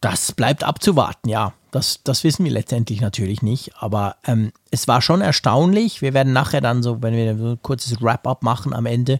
Das 0.00 0.30
bleibt 0.30 0.62
abzuwarten, 0.62 1.28
ja. 1.28 1.54
Das, 1.72 2.04
das 2.04 2.22
wissen 2.22 2.44
wir 2.44 2.52
letztendlich 2.52 3.00
natürlich 3.00 3.42
nicht, 3.42 3.72
aber 3.80 4.14
ähm, 4.24 4.52
es 4.70 4.86
war 4.86 5.02
schon 5.02 5.20
erstaunlich. 5.20 6.00
Wir 6.00 6.14
werden 6.14 6.32
nachher 6.32 6.60
dann 6.60 6.84
so, 6.84 7.02
wenn 7.02 7.16
wir 7.16 7.36
so 7.36 7.48
ein 7.48 7.62
kurzes 7.62 8.00
Wrap-up 8.00 8.44
machen 8.44 8.74
am 8.74 8.86
Ende, 8.86 9.18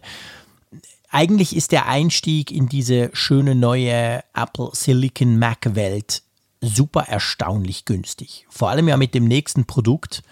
eigentlich 1.11 1.53
ist 1.53 1.73
der 1.73 1.89
Einstieg 1.89 2.49
in 2.49 2.69
diese 2.69 3.09
schöne 3.11 3.55
neue 3.55 4.21
Apple 4.33 4.69
Silicon 4.71 5.37
Mac 5.37 5.75
Welt 5.75 6.21
super 6.67 7.03
erstaunlich 7.07 7.85
günstig. 7.85 8.45
Vor 8.49 8.69
allem 8.69 8.87
ja 8.87 8.97
mit 8.97 9.13
dem 9.13 9.25
nächsten 9.25 9.65
Produkt. 9.65 10.23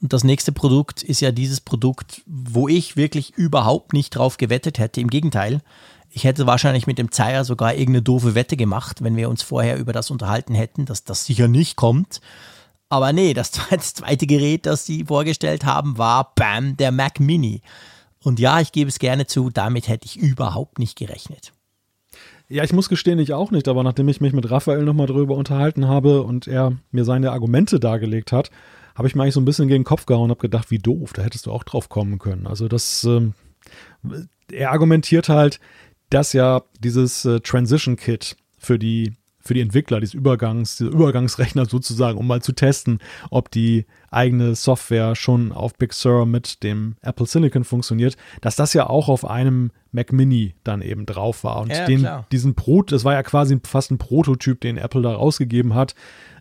Und 0.00 0.12
das 0.12 0.24
nächste 0.24 0.52
Produkt 0.52 1.02
ist 1.02 1.20
ja 1.20 1.32
dieses 1.32 1.60
Produkt, 1.60 2.22
wo 2.26 2.68
ich 2.68 2.96
wirklich 2.96 3.34
überhaupt 3.36 3.92
nicht 3.92 4.10
drauf 4.10 4.36
gewettet 4.36 4.78
hätte. 4.78 5.00
Im 5.00 5.08
Gegenteil, 5.08 5.60
ich 6.10 6.24
hätte 6.24 6.46
wahrscheinlich 6.46 6.86
mit 6.86 6.98
dem 6.98 7.10
Zeier 7.10 7.44
sogar 7.44 7.74
irgendeine 7.74 8.02
doofe 8.02 8.34
Wette 8.34 8.56
gemacht, 8.56 9.02
wenn 9.02 9.16
wir 9.16 9.28
uns 9.28 9.42
vorher 9.42 9.78
über 9.78 9.92
das 9.92 10.10
unterhalten 10.10 10.54
hätten, 10.54 10.84
dass 10.86 11.04
das 11.04 11.24
sicher 11.24 11.48
nicht 11.48 11.76
kommt. 11.76 12.20
Aber 12.88 13.12
nee, 13.12 13.34
das 13.34 13.50
zweite 13.80 14.26
Gerät, 14.26 14.66
das 14.66 14.86
sie 14.86 15.04
vorgestellt 15.04 15.64
haben, 15.64 15.98
war 15.98 16.32
Bam, 16.34 16.76
der 16.76 16.92
Mac 16.92 17.18
Mini. 17.18 17.62
Und 18.22 18.38
ja, 18.38 18.60
ich 18.60 18.72
gebe 18.72 18.88
es 18.88 18.98
gerne 18.98 19.26
zu, 19.26 19.50
damit 19.50 19.88
hätte 19.88 20.06
ich 20.06 20.16
überhaupt 20.16 20.78
nicht 20.78 20.96
gerechnet. 20.96 21.52
Ja, 22.54 22.62
ich 22.62 22.72
muss 22.72 22.88
gestehen, 22.88 23.18
ich 23.18 23.32
auch 23.32 23.50
nicht, 23.50 23.66
aber 23.66 23.82
nachdem 23.82 24.06
ich 24.06 24.20
mich 24.20 24.32
mit 24.32 24.48
Raphael 24.48 24.84
nochmal 24.84 25.08
drüber 25.08 25.34
unterhalten 25.34 25.88
habe 25.88 26.22
und 26.22 26.46
er 26.46 26.76
mir 26.92 27.04
seine 27.04 27.32
Argumente 27.32 27.80
dargelegt 27.80 28.30
hat, 28.30 28.52
habe 28.94 29.08
ich 29.08 29.16
mir 29.16 29.22
eigentlich 29.22 29.34
so 29.34 29.40
ein 29.40 29.44
bisschen 29.44 29.66
gegen 29.66 29.80
den 29.80 29.88
Kopf 29.88 30.06
gehauen 30.06 30.26
und 30.26 30.30
habe 30.30 30.40
gedacht, 30.40 30.70
wie 30.70 30.78
doof, 30.78 31.12
da 31.14 31.22
hättest 31.22 31.46
du 31.46 31.50
auch 31.50 31.64
drauf 31.64 31.88
kommen 31.88 32.20
können. 32.20 32.46
Also 32.46 32.68
das, 32.68 33.02
ähm, 33.02 33.34
er 34.52 34.70
argumentiert 34.70 35.28
halt, 35.28 35.58
dass 36.10 36.32
ja 36.32 36.62
dieses 36.78 37.24
äh, 37.24 37.40
Transition 37.40 37.96
Kit 37.96 38.36
für 38.56 38.78
die 38.78 39.14
für 39.46 39.54
die 39.54 39.60
Entwickler, 39.60 40.00
dieses 40.00 40.14
Übergangs, 40.14 40.76
dieser 40.76 40.90
Übergangsrechner 40.90 41.66
sozusagen, 41.66 42.18
um 42.18 42.26
mal 42.26 42.42
zu 42.42 42.52
testen, 42.52 42.98
ob 43.30 43.50
die 43.50 43.86
eigene 44.10 44.54
Software 44.54 45.14
schon 45.14 45.52
auf 45.52 45.74
Big 45.74 45.92
Sur 45.92 46.24
mit 46.24 46.62
dem 46.62 46.96
Apple 47.02 47.26
Silicon 47.26 47.64
funktioniert, 47.64 48.16
dass 48.40 48.56
das 48.56 48.72
ja 48.72 48.88
auch 48.88 49.08
auf 49.08 49.24
einem 49.28 49.70
Mac 49.92 50.12
Mini 50.12 50.54
dann 50.64 50.82
eben 50.82 51.04
drauf 51.06 51.44
war. 51.44 51.60
Und 51.60 51.70
ja, 51.70 51.84
den, 51.84 52.08
diesen 52.32 52.54
Pro, 52.54 52.82
das 52.82 53.04
war 53.04 53.12
ja 53.12 53.22
quasi 53.22 53.58
fast 53.64 53.90
ein 53.90 53.98
Prototyp, 53.98 54.60
den 54.60 54.78
Apple 54.78 55.02
da 55.02 55.14
rausgegeben 55.14 55.74
hat, 55.74 55.94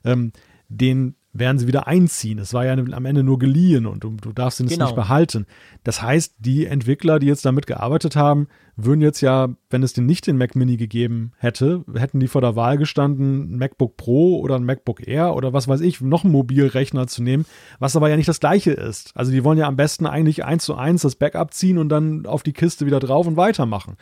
ähm, 0.05 0.31
den 0.69 1.15
werden 1.33 1.57
sie 1.57 1.67
wieder 1.67 1.87
einziehen. 1.87 2.37
Es 2.37 2.53
war 2.53 2.65
ja 2.65 2.73
am 2.73 3.05
Ende 3.05 3.23
nur 3.23 3.39
geliehen 3.39 3.87
und 3.87 4.03
du, 4.03 4.11
du 4.21 4.31
darfst 4.31 4.59
ihn 4.59 4.67
genau. 4.67 4.85
nicht 4.85 4.95
behalten. 4.95 5.47
Das 5.83 6.01
heißt, 6.01 6.35
die 6.37 6.67
Entwickler, 6.67 7.17
die 7.17 7.25
jetzt 7.25 7.45
damit 7.45 7.65
gearbeitet 7.65 8.15
haben, 8.15 8.47
würden 8.75 9.01
jetzt 9.01 9.21
ja, 9.21 9.49
wenn 9.69 9.83
es 9.83 9.93
den 9.93 10.05
nicht 10.05 10.25
den 10.27 10.37
Mac 10.37 10.55
Mini 10.55 10.77
gegeben 10.77 11.33
hätte, 11.37 11.83
hätten 11.95 12.19
die 12.19 12.27
vor 12.27 12.41
der 12.41 12.55
Wahl 12.55 12.77
gestanden, 12.77 13.53
ein 13.53 13.57
MacBook 13.57 13.97
Pro 13.97 14.39
oder 14.39 14.55
ein 14.55 14.63
MacBook 14.63 15.07
Air 15.07 15.35
oder 15.35 15.53
was 15.53 15.67
weiß 15.67 15.81
ich, 15.81 16.01
noch 16.01 16.23
einen 16.23 16.33
Mobilrechner 16.33 17.07
zu 17.07 17.23
nehmen, 17.23 17.45
was 17.79 17.95
aber 17.95 18.09
ja 18.09 18.15
nicht 18.15 18.29
das 18.29 18.39
gleiche 18.39 18.71
ist. 18.71 19.15
Also 19.15 19.31
die 19.31 19.43
wollen 19.43 19.57
ja 19.57 19.67
am 19.67 19.75
besten 19.75 20.05
eigentlich 20.05 20.45
eins 20.45 20.65
zu 20.65 20.75
eins 20.75 21.01
das 21.01 21.15
Backup 21.15 21.53
ziehen 21.53 21.77
und 21.77 21.89
dann 21.89 22.25
auf 22.25 22.43
die 22.43 22.53
Kiste 22.53 22.85
wieder 22.85 22.99
drauf 22.99 23.27
und 23.27 23.37
weitermachen. 23.37 23.97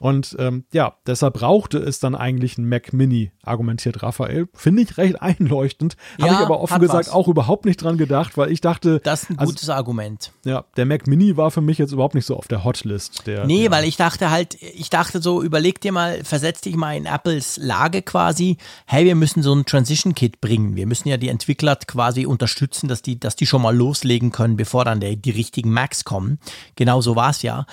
Und 0.00 0.34
ähm, 0.38 0.64
ja, 0.72 0.94
deshalb 1.06 1.34
brauchte 1.34 1.76
es 1.76 2.00
dann 2.00 2.14
eigentlich 2.14 2.56
ein 2.56 2.66
Mac 2.66 2.94
Mini, 2.94 3.32
argumentiert 3.42 4.02
Raphael. 4.02 4.48
Finde 4.54 4.80
ich 4.80 4.96
recht 4.96 5.20
einleuchtend. 5.20 5.98
Ja, 6.16 6.24
Habe 6.24 6.34
ich 6.34 6.40
aber 6.40 6.60
offen 6.62 6.80
gesagt 6.80 7.08
was. 7.08 7.12
auch 7.12 7.28
überhaupt 7.28 7.66
nicht 7.66 7.82
dran 7.82 7.98
gedacht, 7.98 8.38
weil 8.38 8.50
ich 8.50 8.62
dachte. 8.62 9.00
Das 9.04 9.24
ist 9.24 9.30
ein 9.30 9.38
also, 9.38 9.52
gutes 9.52 9.68
Argument. 9.68 10.32
Ja, 10.46 10.64
der 10.78 10.86
Mac 10.86 11.06
Mini 11.06 11.36
war 11.36 11.50
für 11.50 11.60
mich 11.60 11.76
jetzt 11.76 11.92
überhaupt 11.92 12.14
nicht 12.14 12.24
so 12.24 12.34
auf 12.34 12.48
der 12.48 12.64
Hotlist. 12.64 13.26
Der, 13.26 13.44
nee, 13.44 13.64
der, 13.64 13.72
weil 13.72 13.84
ich 13.84 13.98
dachte 13.98 14.30
halt, 14.30 14.56
ich 14.62 14.88
dachte 14.88 15.20
so, 15.20 15.42
überleg 15.42 15.82
dir 15.82 15.92
mal, 15.92 16.24
versetz 16.24 16.62
dich 16.62 16.76
mal 16.76 16.96
in 16.96 17.04
Apples 17.04 17.58
Lage 17.58 18.00
quasi. 18.00 18.56
Hey, 18.86 19.04
wir 19.04 19.14
müssen 19.14 19.42
so 19.42 19.54
ein 19.54 19.66
Transition 19.66 20.14
Kit 20.14 20.40
bringen. 20.40 20.76
Wir 20.76 20.86
müssen 20.86 21.10
ja 21.10 21.18
die 21.18 21.28
Entwickler 21.28 21.76
quasi 21.76 22.24
unterstützen, 22.24 22.88
dass 22.88 23.02
die, 23.02 23.20
dass 23.20 23.36
die 23.36 23.44
schon 23.44 23.60
mal 23.60 23.76
loslegen 23.76 24.32
können, 24.32 24.56
bevor 24.56 24.86
dann 24.86 25.00
der, 25.00 25.14
die 25.16 25.30
richtigen 25.30 25.70
Macs 25.70 26.06
kommen. 26.06 26.38
Genau 26.74 27.02
so 27.02 27.16
war 27.16 27.28
es 27.28 27.42
ja. 27.42 27.66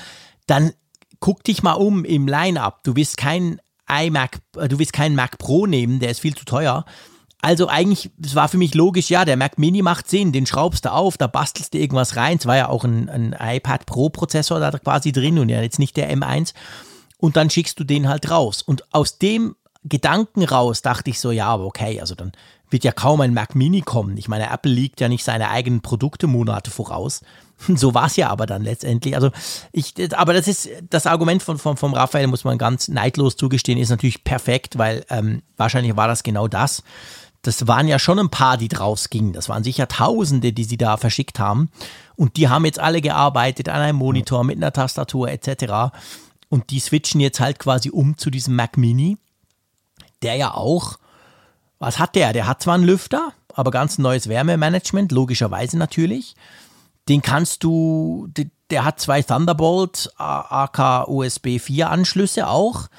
Dann 0.45 0.73
guck 1.19 1.43
dich 1.43 1.63
mal 1.63 1.73
um 1.73 2.05
im 2.05 2.27
Line-up. 2.27 2.83
Du 2.83 2.95
willst 2.95 3.17
kein 3.17 3.59
iMac, 3.89 4.39
äh, 4.57 4.67
du 4.67 4.79
willst 4.79 4.93
keinen 4.93 5.15
Mac 5.15 5.37
Pro 5.37 5.65
nehmen, 5.65 5.99
der 5.99 6.11
ist 6.11 6.19
viel 6.19 6.35
zu 6.35 6.45
teuer. 6.45 6.85
Also 7.41 7.67
eigentlich, 7.67 8.09
es 8.23 8.35
war 8.35 8.47
für 8.47 8.57
mich 8.57 8.73
logisch, 8.73 9.09
ja, 9.09 9.23
der 9.23 9.37
Mac 9.37 9.59
Mini 9.59 9.81
macht 9.81 10.09
Sinn, 10.09 10.31
den 10.31 10.47
schraubst 10.47 10.85
du 10.85 10.91
auf, 10.91 11.17
da 11.17 11.27
bastelst 11.27 11.73
du 11.73 11.77
irgendwas 11.77 12.15
rein. 12.15 12.37
Es 12.37 12.47
war 12.47 12.57
ja 12.57 12.67
auch 12.67 12.83
ein, 12.83 13.09
ein 13.09 13.35
iPad 13.39 13.85
Pro 13.85 14.09
Prozessor 14.09 14.59
da 14.59 14.71
quasi 14.71 15.11
drin 15.11 15.37
und 15.37 15.49
ja 15.49 15.61
jetzt 15.61 15.79
nicht 15.79 15.97
der 15.97 16.11
M1. 16.11 16.53
Und 17.19 17.37
dann 17.37 17.49
schickst 17.49 17.79
du 17.79 17.83
den 17.83 18.09
halt 18.09 18.29
raus. 18.31 18.61
Und 18.61 18.93
aus 18.93 19.19
dem 19.19 19.55
Gedanken 19.83 20.43
raus 20.43 20.81
dachte 20.81 21.09
ich 21.09 21.19
so, 21.19 21.31
ja, 21.31 21.47
aber 21.47 21.65
okay, 21.65 21.99
also 22.01 22.15
dann 22.15 22.31
wird 22.69 22.83
ja 22.83 22.91
kaum 22.91 23.21
ein 23.21 23.33
Mac 23.33 23.55
Mini 23.55 23.81
kommen. 23.81 24.17
Ich 24.17 24.27
meine, 24.27 24.49
Apple 24.51 24.71
liegt 24.71 24.99
ja 24.99 25.07
nicht 25.07 25.23
seine 25.23 25.49
eigenen 25.49 25.81
Produkte 25.81 26.27
Monate 26.27 26.71
voraus. 26.71 27.21
So 27.75 27.93
war 27.93 28.05
es 28.05 28.15
ja 28.15 28.29
aber 28.29 28.45
dann 28.45 28.63
letztendlich. 28.63 29.15
Also 29.15 29.31
ich, 29.71 29.93
aber 30.15 30.33
das 30.33 30.47
ist 30.47 30.69
das 30.89 31.07
Argument 31.07 31.41
von, 31.41 31.57
von 31.57 31.77
vom 31.77 31.93
Raphael 31.93 32.27
muss 32.27 32.43
man 32.43 32.57
ganz 32.57 32.87
neidlos 32.87 33.35
zugestehen, 33.35 33.79
ist 33.79 33.89
natürlich 33.89 34.23
perfekt, 34.23 34.77
weil 34.77 35.05
ähm, 35.09 35.41
wahrscheinlich 35.57 35.95
war 35.95 36.07
das 36.07 36.23
genau 36.23 36.47
das. 36.47 36.83
Das 37.41 37.67
waren 37.67 37.87
ja 37.87 37.99
schon 37.99 38.19
ein 38.19 38.29
paar, 38.29 38.57
die 38.57 38.67
draus 38.67 39.09
gingen. 39.09 39.33
Das 39.33 39.47
waren 39.47 39.63
sicher 39.63 39.87
Tausende, 39.87 40.53
die 40.53 40.65
sie 40.65 40.77
da 40.77 40.97
verschickt 40.97 41.39
haben. 41.39 41.69
Und 42.15 42.37
die 42.37 42.49
haben 42.49 42.65
jetzt 42.65 42.79
alle 42.79 43.01
gearbeitet 43.01 43.69
an 43.69 43.81
einem 43.81 43.97
Monitor 43.97 44.43
mit 44.43 44.57
einer 44.57 44.73
Tastatur 44.73 45.29
etc. 45.29 45.95
Und 46.49 46.71
die 46.71 46.79
switchen 46.79 47.21
jetzt 47.21 47.39
halt 47.39 47.59
quasi 47.59 47.89
um 47.89 48.17
zu 48.17 48.29
diesem 48.29 48.55
Mac 48.55 48.77
Mini, 48.77 49.17
der 50.21 50.35
ja 50.35 50.53
auch 50.53 50.97
was 51.79 51.99
hat 51.99 52.15
der? 52.15 52.33
Der 52.33 52.47
hat 52.47 52.61
zwar 52.61 52.75
einen 52.75 52.85
Lüfter, 52.85 53.33
aber 53.53 53.71
ganz 53.71 53.97
neues 53.97 54.27
Wärmemanagement, 54.29 55.11
logischerweise 55.11 55.77
natürlich. 55.77 56.35
Den 57.09 57.21
kannst 57.21 57.63
du, 57.63 58.29
der 58.69 58.83
hat 58.83 58.99
zwei 58.99 59.21
Thunderbolt 59.21 60.11
AK 60.17 61.07
USB 61.07 61.59
4 61.59 61.89
Anschlüsse 61.89 62.47
auch. 62.47 62.89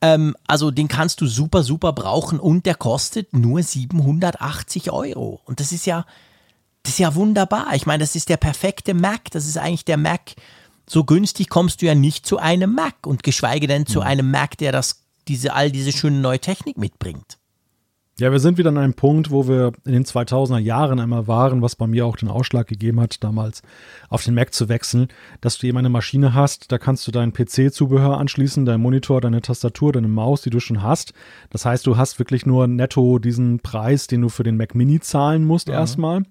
Ähm, 0.00 0.36
also 0.46 0.70
den 0.70 0.88
kannst 0.88 1.20
du 1.20 1.26
super, 1.26 1.62
super 1.62 1.92
brauchen 1.92 2.38
und 2.38 2.66
der 2.66 2.74
kostet 2.74 3.32
nur 3.32 3.62
780 3.62 4.90
Euro. 4.90 5.40
Und 5.44 5.60
das 5.60 5.72
ist 5.72 5.86
ja, 5.86 6.04
das 6.82 6.92
ist 6.92 6.98
ja 6.98 7.14
wunderbar. 7.14 7.74
Ich 7.74 7.86
meine, 7.86 8.02
das 8.02 8.14
ist 8.14 8.28
der 8.28 8.36
perfekte 8.36 8.94
Mac. 8.94 9.30
Das 9.30 9.46
ist 9.46 9.56
eigentlich 9.56 9.86
der 9.86 9.96
Mac. 9.96 10.34
So 10.86 11.04
günstig 11.04 11.48
kommst 11.48 11.80
du 11.80 11.86
ja 11.86 11.94
nicht 11.94 12.26
zu 12.26 12.38
einem 12.38 12.74
Mac 12.74 13.06
und 13.06 13.22
geschweige 13.22 13.66
denn 13.66 13.86
zu 13.86 14.02
einem 14.02 14.30
Mac, 14.30 14.58
der 14.58 14.70
das, 14.70 15.04
diese, 15.26 15.54
all 15.54 15.72
diese 15.72 15.92
schöne 15.92 16.18
neue 16.18 16.38
Technik 16.38 16.76
mitbringt. 16.76 17.38
Ja, 18.20 18.30
wir 18.30 18.38
sind 18.38 18.58
wieder 18.58 18.68
an 18.68 18.78
einem 18.78 18.94
Punkt, 18.94 19.32
wo 19.32 19.48
wir 19.48 19.72
in 19.84 19.92
den 19.92 20.04
2000er 20.04 20.58
Jahren 20.58 21.00
einmal 21.00 21.26
waren, 21.26 21.62
was 21.62 21.74
bei 21.74 21.88
mir 21.88 22.06
auch 22.06 22.14
den 22.14 22.28
Ausschlag 22.28 22.68
gegeben 22.68 23.00
hat, 23.00 23.24
damals 23.24 23.62
auf 24.08 24.22
den 24.22 24.34
Mac 24.34 24.54
zu 24.54 24.68
wechseln, 24.68 25.08
dass 25.40 25.58
du 25.58 25.66
eben 25.66 25.78
eine 25.78 25.88
Maschine 25.88 26.32
hast, 26.32 26.70
da 26.70 26.78
kannst 26.78 27.08
du 27.08 27.10
dein 27.10 27.32
PC-Zubehör 27.32 28.18
anschließen, 28.18 28.64
dein 28.66 28.80
Monitor, 28.80 29.20
deine 29.20 29.42
Tastatur, 29.42 29.92
deine 29.92 30.06
Maus, 30.06 30.42
die 30.42 30.50
du 30.50 30.60
schon 30.60 30.80
hast. 30.80 31.12
Das 31.50 31.66
heißt, 31.66 31.88
du 31.88 31.96
hast 31.96 32.20
wirklich 32.20 32.46
nur 32.46 32.68
netto 32.68 33.18
diesen 33.18 33.58
Preis, 33.58 34.06
den 34.06 34.20
du 34.20 34.28
für 34.28 34.44
den 34.44 34.56
Mac 34.56 34.76
Mini 34.76 35.00
zahlen 35.00 35.44
musst 35.44 35.66
ja. 35.66 35.74
erstmal. 35.74 36.22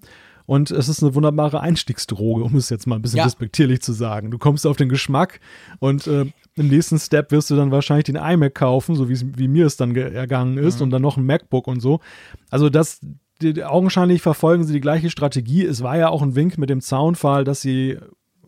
Und 0.45 0.71
es 0.71 0.89
ist 0.89 1.01
eine 1.01 1.15
wunderbare 1.15 1.61
Einstiegsdroge, 1.61 2.43
um 2.43 2.55
es 2.55 2.69
jetzt 2.69 2.85
mal 2.85 2.95
ein 2.95 3.01
bisschen 3.01 3.19
ja. 3.19 3.25
respektierlich 3.25 3.81
zu 3.81 3.93
sagen. 3.93 4.29
Du 4.29 4.37
kommst 4.37 4.67
auf 4.67 4.75
den 4.75 4.89
Geschmack 4.89 5.39
und 5.79 6.05
äh, 6.07 6.25
im 6.55 6.67
nächsten 6.67 6.99
Step 6.99 7.31
wirst 7.31 7.49
du 7.49 7.55
dann 7.55 7.71
wahrscheinlich 7.71 8.05
den 8.05 8.15
iMac 8.15 8.55
kaufen, 8.55 8.95
so 8.95 9.09
wie 9.09 9.47
mir 9.47 9.65
es 9.65 9.77
dann 9.77 9.95
ergangen 9.95 10.57
ist, 10.57 10.77
mhm. 10.77 10.83
und 10.83 10.89
dann 10.91 11.01
noch 11.01 11.17
ein 11.17 11.25
MacBook 11.25 11.67
und 11.67 11.79
so. 11.79 12.01
Also 12.49 12.69
das, 12.69 12.99
die, 13.41 13.63
augenscheinlich 13.63 14.21
verfolgen 14.21 14.63
sie 14.65 14.73
die 14.73 14.81
gleiche 14.81 15.09
Strategie. 15.09 15.65
Es 15.65 15.81
war 15.81 15.97
ja 15.97 16.09
auch 16.09 16.21
ein 16.21 16.35
Wink 16.35 16.57
mit 16.57 16.69
dem 16.69 16.81
Zaunfall, 16.81 17.43
dass 17.43 17.61
sie 17.61 17.97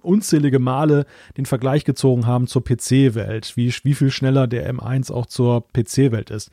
unzählige 0.01 0.59
Male 0.59 1.05
den 1.37 1.45
Vergleich 1.45 1.83
gezogen 1.83 2.27
haben 2.27 2.45
zur 2.45 2.63
PC-Welt, 2.63 3.53
wie, 3.55 3.73
wie 3.83 3.95
viel 3.95 4.11
schneller 4.11 4.45
der 4.45 4.71
M1 4.71 5.11
auch 5.11 5.25
zur 5.25 5.65
PC-Welt 5.73 6.29
ist. 6.29 6.51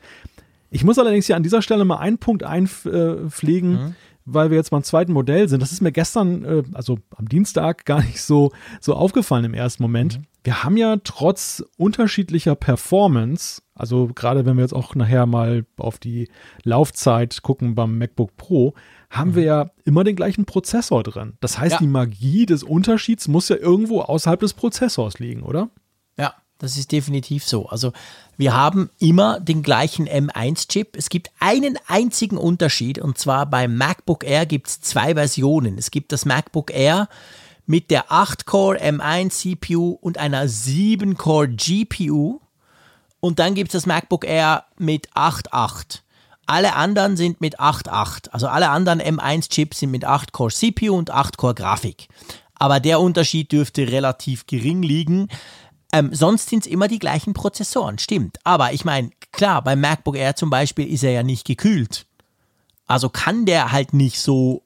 Ich 0.71 0.83
muss 0.83 0.97
allerdings 0.97 1.27
hier 1.27 1.35
an 1.35 1.43
dieser 1.43 1.61
Stelle 1.61 1.85
mal 1.85 1.97
einen 1.97 2.17
Punkt 2.17 2.43
einpflegen, 2.43 3.71
mhm 3.71 3.95
weil 4.25 4.49
wir 4.49 4.57
jetzt 4.57 4.71
beim 4.71 4.83
zweiten 4.83 5.13
Modell 5.13 5.49
sind. 5.49 5.61
Das 5.61 5.71
ist 5.71 5.81
mir 5.81 5.91
gestern, 5.91 6.45
äh, 6.45 6.63
also 6.73 6.99
am 7.15 7.27
Dienstag, 7.27 7.85
gar 7.85 8.01
nicht 8.01 8.21
so, 8.21 8.51
so 8.79 8.95
aufgefallen 8.95 9.45
im 9.45 9.53
ersten 9.53 9.83
Moment. 9.83 10.19
Mhm. 10.19 10.23
Wir 10.43 10.63
haben 10.63 10.77
ja 10.77 10.97
trotz 11.03 11.63
unterschiedlicher 11.77 12.55
Performance, 12.55 13.61
also 13.75 14.09
gerade 14.13 14.45
wenn 14.45 14.57
wir 14.57 14.63
jetzt 14.63 14.73
auch 14.73 14.93
nachher 14.93 15.25
mal 15.25 15.65
auf 15.77 15.99
die 15.99 16.29
Laufzeit 16.63 17.41
gucken 17.43 17.75
beim 17.75 17.97
MacBook 17.97 18.35
Pro, 18.35 18.73
haben 19.09 19.31
mhm. 19.31 19.35
wir 19.35 19.43
ja 19.43 19.71
immer 19.85 20.03
den 20.03 20.15
gleichen 20.15 20.45
Prozessor 20.45 21.03
drin. 21.03 21.37
Das 21.39 21.57
heißt, 21.57 21.73
ja. 21.73 21.79
die 21.79 21.87
Magie 21.87 22.45
des 22.45 22.63
Unterschieds 22.63 23.27
muss 23.27 23.49
ja 23.49 23.55
irgendwo 23.55 24.01
außerhalb 24.01 24.39
des 24.39 24.53
Prozessors 24.53 25.19
liegen, 25.19 25.43
oder? 25.43 25.69
Ja, 26.17 26.33
das 26.57 26.77
ist 26.77 26.91
definitiv 26.91 27.45
so. 27.45 27.67
Also 27.67 27.91
wir 28.37 28.55
haben 28.55 28.89
immer 28.99 29.39
den 29.39 29.63
gleichen 29.63 30.07
M1-Chip. 30.07 30.95
Es 30.97 31.09
gibt 31.09 31.31
einen 31.39 31.77
einzigen 31.87 32.37
Unterschied 32.37 32.99
und 32.99 33.17
zwar 33.17 33.45
beim 33.45 33.77
MacBook 33.77 34.23
Air 34.23 34.45
gibt 34.45 34.67
es 34.67 34.81
zwei 34.81 35.13
Versionen. 35.13 35.77
Es 35.77 35.91
gibt 35.91 36.11
das 36.11 36.25
MacBook 36.25 36.73
Air 36.73 37.09
mit 37.65 37.91
der 37.91 38.07
8-Core 38.09 38.81
M1 38.81 39.29
CPU 39.29 39.97
und 40.01 40.17
einer 40.17 40.45
7-Core 40.45 41.49
GPU 41.49 42.39
und 43.19 43.39
dann 43.39 43.53
gibt 43.53 43.69
es 43.69 43.73
das 43.73 43.85
MacBook 43.85 44.25
Air 44.25 44.65
mit 44.77 45.09
8.8. 45.11 46.01
Alle 46.45 46.75
anderen 46.75 47.15
sind 47.15 47.39
mit 47.39 47.59
8.8. 47.59 48.29
Also 48.31 48.47
alle 48.47 48.69
anderen 48.69 49.01
M1-Chips 49.01 49.79
sind 49.79 49.91
mit 49.91 50.05
8-Core 50.05 50.51
CPU 50.51 50.97
und 50.97 51.13
8-Core 51.13 51.53
Grafik. 51.53 52.09
Aber 52.55 52.79
der 52.79 52.99
Unterschied 52.99 53.51
dürfte 53.51 53.87
relativ 53.89 54.45
gering 54.45 54.83
liegen. 54.83 55.29
Ähm, 55.93 56.09
sonst 56.11 56.49
sind 56.49 56.65
es 56.65 56.71
immer 56.71 56.87
die 56.87 56.97
gleichen 56.97 57.33
Prozessoren, 57.33 57.99
stimmt. 57.99 58.39
Aber 58.43 58.73
ich 58.73 58.83
meine, 58.83 59.11
klar, 59.31 59.61
beim 59.61 59.79
MacBook 59.79 60.17
Air 60.17 60.35
zum 60.35 60.49
Beispiel 60.49 60.91
ist 60.91 61.03
er 61.03 61.11
ja 61.11 61.21
nicht 61.21 61.45
gekühlt. 61.45 62.07
Also 62.87 63.09
kann 63.09 63.45
der 63.45 63.71
halt 63.71 63.93
nicht 63.93 64.19
so. 64.19 64.63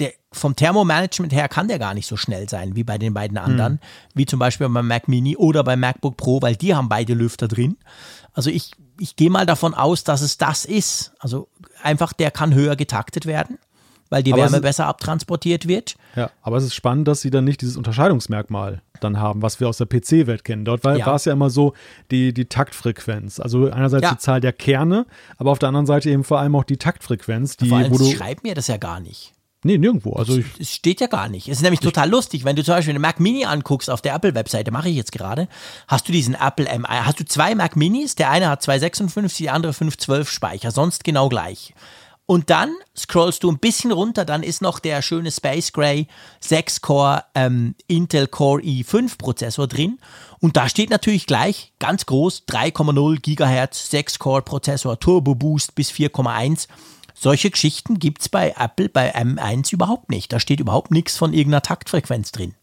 der, 0.00 0.12
vom 0.32 0.56
Thermomanagement 0.56 1.32
her 1.32 1.48
kann 1.48 1.68
der 1.68 1.78
gar 1.78 1.94
nicht 1.94 2.08
so 2.08 2.16
schnell 2.16 2.48
sein 2.48 2.74
wie 2.74 2.82
bei 2.82 2.98
den 2.98 3.14
beiden 3.14 3.38
anderen, 3.38 3.74
hm. 3.74 3.80
wie 4.14 4.26
zum 4.26 4.40
Beispiel 4.40 4.68
beim 4.68 4.88
Mac 4.88 5.06
Mini 5.06 5.36
oder 5.36 5.62
beim 5.62 5.78
MacBook 5.78 6.16
Pro, 6.16 6.42
weil 6.42 6.56
die 6.56 6.74
haben 6.74 6.88
beide 6.88 7.14
Lüfter 7.14 7.46
drin. 7.46 7.76
Also 8.32 8.50
ich, 8.50 8.72
ich 8.98 9.14
gehe 9.14 9.30
mal 9.30 9.46
davon 9.46 9.74
aus, 9.74 10.02
dass 10.02 10.20
es 10.20 10.36
das 10.36 10.64
ist. 10.64 11.12
Also 11.20 11.48
einfach, 11.80 12.12
der 12.12 12.32
kann 12.32 12.54
höher 12.54 12.74
getaktet 12.74 13.24
werden 13.24 13.56
weil 14.10 14.22
die 14.22 14.32
aber 14.32 14.42
Wärme 14.42 14.60
besser 14.60 14.86
abtransportiert 14.86 15.66
wird. 15.66 15.94
Ja, 16.16 16.30
aber 16.42 16.58
es 16.58 16.64
ist 16.64 16.74
spannend, 16.74 17.08
dass 17.08 17.22
sie 17.22 17.30
dann 17.30 17.44
nicht 17.44 17.62
dieses 17.62 17.76
Unterscheidungsmerkmal 17.76 18.82
dann 19.00 19.18
haben, 19.18 19.40
was 19.40 19.60
wir 19.60 19.68
aus 19.68 19.78
der 19.78 19.86
PC-Welt 19.86 20.44
kennen. 20.44 20.64
Dort 20.64 20.84
war, 20.84 20.96
ja. 20.96 21.06
war, 21.06 21.14
es 21.14 21.24
ja 21.24 21.32
immer 21.32 21.48
so 21.48 21.72
die, 22.10 22.34
die 22.34 22.46
Taktfrequenz. 22.46 23.40
Also 23.40 23.70
einerseits 23.70 24.02
ja. 24.02 24.10
die 24.12 24.18
Zahl 24.18 24.40
der 24.40 24.52
Kerne, 24.52 25.06
aber 25.38 25.52
auf 25.52 25.58
der 25.58 25.68
anderen 25.68 25.86
Seite 25.86 26.10
eben 26.10 26.24
vor 26.24 26.40
allem 26.40 26.54
auch 26.54 26.64
die 26.64 26.76
Taktfrequenz. 26.76 27.56
Die, 27.56 27.68
vor 27.68 27.78
allem, 27.78 27.92
wo 27.92 27.98
du 27.98 28.10
schreibt 28.10 28.42
mir 28.42 28.54
das 28.54 28.66
ja 28.66 28.76
gar 28.76 29.00
nicht. 29.00 29.32
Nee, 29.62 29.76
nirgendwo. 29.76 30.14
Also 30.14 30.40
es 30.58 30.72
steht 30.72 31.02
ja 31.02 31.06
gar 31.06 31.28
nicht. 31.28 31.46
Es 31.46 31.58
ist 31.58 31.62
nämlich 31.62 31.80
total 31.80 32.08
lustig, 32.08 32.44
wenn 32.44 32.56
du 32.56 32.64
zum 32.64 32.74
Beispiel 32.74 32.92
eine 32.92 32.98
Mac 32.98 33.20
Mini 33.20 33.44
anguckst 33.44 33.90
auf 33.90 34.00
der 34.00 34.14
Apple-Webseite, 34.14 34.70
mache 34.70 34.88
ich 34.88 34.96
jetzt 34.96 35.12
gerade, 35.12 35.48
hast 35.86 36.08
du 36.08 36.12
diesen 36.12 36.34
Apple 36.34 36.66
MI, 36.78 36.86
hast 36.88 37.20
du 37.20 37.26
zwei 37.26 37.54
Mac 37.54 37.76
Minis, 37.76 38.14
der 38.14 38.30
eine 38.30 38.48
hat 38.48 38.62
256, 38.62 39.44
der 39.44 39.54
andere 39.54 39.74
512 39.74 40.30
Speicher, 40.30 40.70
sonst 40.70 41.04
genau 41.04 41.28
gleich. 41.28 41.74
Und 42.30 42.48
dann 42.48 42.76
scrollst 42.96 43.42
du 43.42 43.50
ein 43.50 43.58
bisschen 43.58 43.90
runter, 43.90 44.24
dann 44.24 44.44
ist 44.44 44.62
noch 44.62 44.78
der 44.78 45.02
schöne 45.02 45.32
Space 45.32 45.72
Gray 45.72 46.06
6-Core 46.40 47.24
ähm, 47.34 47.74
Intel 47.88 48.28
Core 48.28 48.62
i5 48.62 49.18
Prozessor 49.18 49.66
drin. 49.66 49.98
Und 50.38 50.56
da 50.56 50.68
steht 50.68 50.90
natürlich 50.90 51.26
gleich 51.26 51.72
ganz 51.80 52.06
groß 52.06 52.44
3,0 52.46 53.20
GHz 53.20 53.92
6-Core 53.92 54.42
Prozessor 54.42 55.00
Turbo 55.00 55.34
Boost 55.34 55.74
bis 55.74 55.90
4,1. 55.90 56.68
Solche 57.14 57.50
Geschichten 57.50 57.98
gibt 57.98 58.20
es 58.20 58.28
bei 58.28 58.54
Apple 58.56 58.88
bei 58.88 59.12
M1 59.12 59.72
überhaupt 59.72 60.08
nicht. 60.08 60.32
Da 60.32 60.38
steht 60.38 60.60
überhaupt 60.60 60.92
nichts 60.92 61.16
von 61.16 61.32
irgendeiner 61.32 61.62
Taktfrequenz 61.62 62.30
drin. 62.30 62.54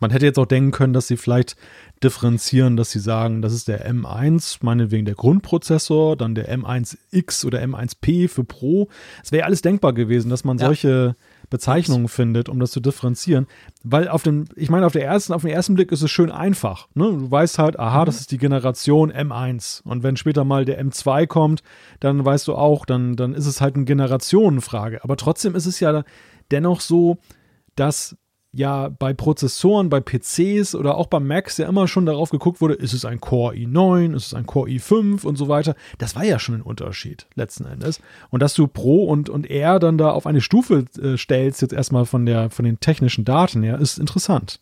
Man 0.00 0.12
hätte 0.12 0.26
jetzt 0.26 0.38
auch 0.38 0.46
denken 0.46 0.70
können, 0.70 0.92
dass 0.92 1.08
sie 1.08 1.16
vielleicht 1.16 1.56
differenzieren, 2.02 2.76
dass 2.76 2.90
sie 2.90 3.00
sagen, 3.00 3.42
das 3.42 3.52
ist 3.52 3.68
der 3.68 3.90
M1, 3.90 4.58
meinetwegen 4.62 5.04
der 5.04 5.14
Grundprozessor, 5.14 6.16
dann 6.16 6.34
der 6.34 6.54
M1X 6.56 7.44
oder 7.44 7.60
M1P 7.62 8.28
für 8.28 8.44
Pro. 8.44 8.88
Es 9.22 9.32
wäre 9.32 9.44
alles 9.44 9.62
denkbar 9.62 9.92
gewesen, 9.92 10.30
dass 10.30 10.44
man 10.44 10.58
ja. 10.58 10.66
solche 10.66 11.16
Bezeichnungen 11.50 12.08
findet, 12.08 12.48
um 12.48 12.60
das 12.60 12.70
zu 12.70 12.80
differenzieren. 12.80 13.46
Weil 13.82 14.08
auf 14.08 14.22
dem, 14.22 14.44
ich 14.54 14.70
meine, 14.70 14.86
auf, 14.86 14.92
der 14.92 15.04
ersten, 15.04 15.32
auf 15.32 15.42
den 15.42 15.50
ersten 15.50 15.74
Blick 15.74 15.90
ist 15.92 16.02
es 16.02 16.10
schön 16.10 16.30
einfach. 16.30 16.88
Ne? 16.94 17.04
Du 17.04 17.30
weißt 17.30 17.58
halt, 17.58 17.78
aha, 17.78 18.02
mhm. 18.02 18.06
das 18.06 18.20
ist 18.20 18.30
die 18.30 18.38
Generation 18.38 19.12
M1. 19.12 19.82
Und 19.82 20.02
wenn 20.02 20.16
später 20.16 20.44
mal 20.44 20.64
der 20.64 20.82
M2 20.84 21.26
kommt, 21.26 21.62
dann 22.00 22.24
weißt 22.24 22.46
du 22.48 22.54
auch, 22.54 22.84
dann, 22.84 23.16
dann 23.16 23.34
ist 23.34 23.46
es 23.46 23.60
halt 23.60 23.76
eine 23.76 23.84
Generationenfrage. 23.84 25.02
Aber 25.02 25.16
trotzdem 25.16 25.54
ist 25.54 25.66
es 25.66 25.80
ja 25.80 26.04
dennoch 26.50 26.80
so, 26.80 27.18
dass 27.74 28.16
ja 28.52 28.88
bei 28.88 29.12
Prozessoren, 29.12 29.90
bei 29.90 30.00
PCs 30.00 30.74
oder 30.74 30.96
auch 30.96 31.06
bei 31.06 31.20
Macs 31.20 31.58
ja 31.58 31.68
immer 31.68 31.86
schon 31.86 32.06
darauf 32.06 32.30
geguckt 32.30 32.60
wurde, 32.60 32.74
ist 32.74 32.94
es 32.94 33.04
ein 33.04 33.20
Core 33.20 33.54
i9, 33.54 34.14
ist 34.16 34.28
es 34.28 34.34
ein 34.34 34.46
Core 34.46 34.70
i5 34.70 35.24
und 35.24 35.36
so 35.36 35.48
weiter. 35.48 35.74
Das 35.98 36.16
war 36.16 36.24
ja 36.24 36.38
schon 36.38 36.56
ein 36.56 36.62
Unterschied 36.62 37.26
letzten 37.34 37.66
Endes. 37.66 38.00
Und 38.30 38.42
dass 38.42 38.54
du 38.54 38.66
Pro 38.66 39.04
und, 39.04 39.28
und 39.28 39.48
R 39.48 39.78
dann 39.78 39.98
da 39.98 40.10
auf 40.10 40.26
eine 40.26 40.40
Stufe 40.40 40.84
äh, 41.00 41.16
stellst, 41.16 41.62
jetzt 41.62 41.72
erstmal 41.72 42.06
von, 42.06 42.26
der, 42.26 42.50
von 42.50 42.64
den 42.64 42.80
technischen 42.80 43.24
Daten 43.24 43.62
her, 43.62 43.78
ist 43.78 43.98
interessant. 43.98 44.60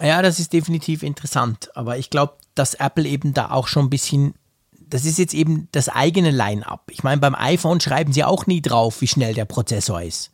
Ja, 0.00 0.22
das 0.22 0.38
ist 0.38 0.52
definitiv 0.52 1.02
interessant. 1.02 1.70
Aber 1.74 1.98
ich 1.98 2.10
glaube, 2.10 2.34
dass 2.54 2.74
Apple 2.74 3.06
eben 3.06 3.34
da 3.34 3.50
auch 3.50 3.66
schon 3.66 3.86
ein 3.86 3.90
bisschen 3.90 4.34
das 4.88 5.04
ist 5.04 5.18
jetzt 5.18 5.34
eben 5.34 5.68
das 5.72 5.88
eigene 5.88 6.30
Line-up. 6.30 6.84
Ich 6.90 7.02
meine, 7.02 7.20
beim 7.20 7.34
iPhone 7.34 7.80
schreiben 7.80 8.12
sie 8.12 8.22
auch 8.22 8.46
nie 8.46 8.62
drauf, 8.62 9.00
wie 9.00 9.08
schnell 9.08 9.34
der 9.34 9.44
Prozessor 9.44 10.00
ist. 10.00 10.30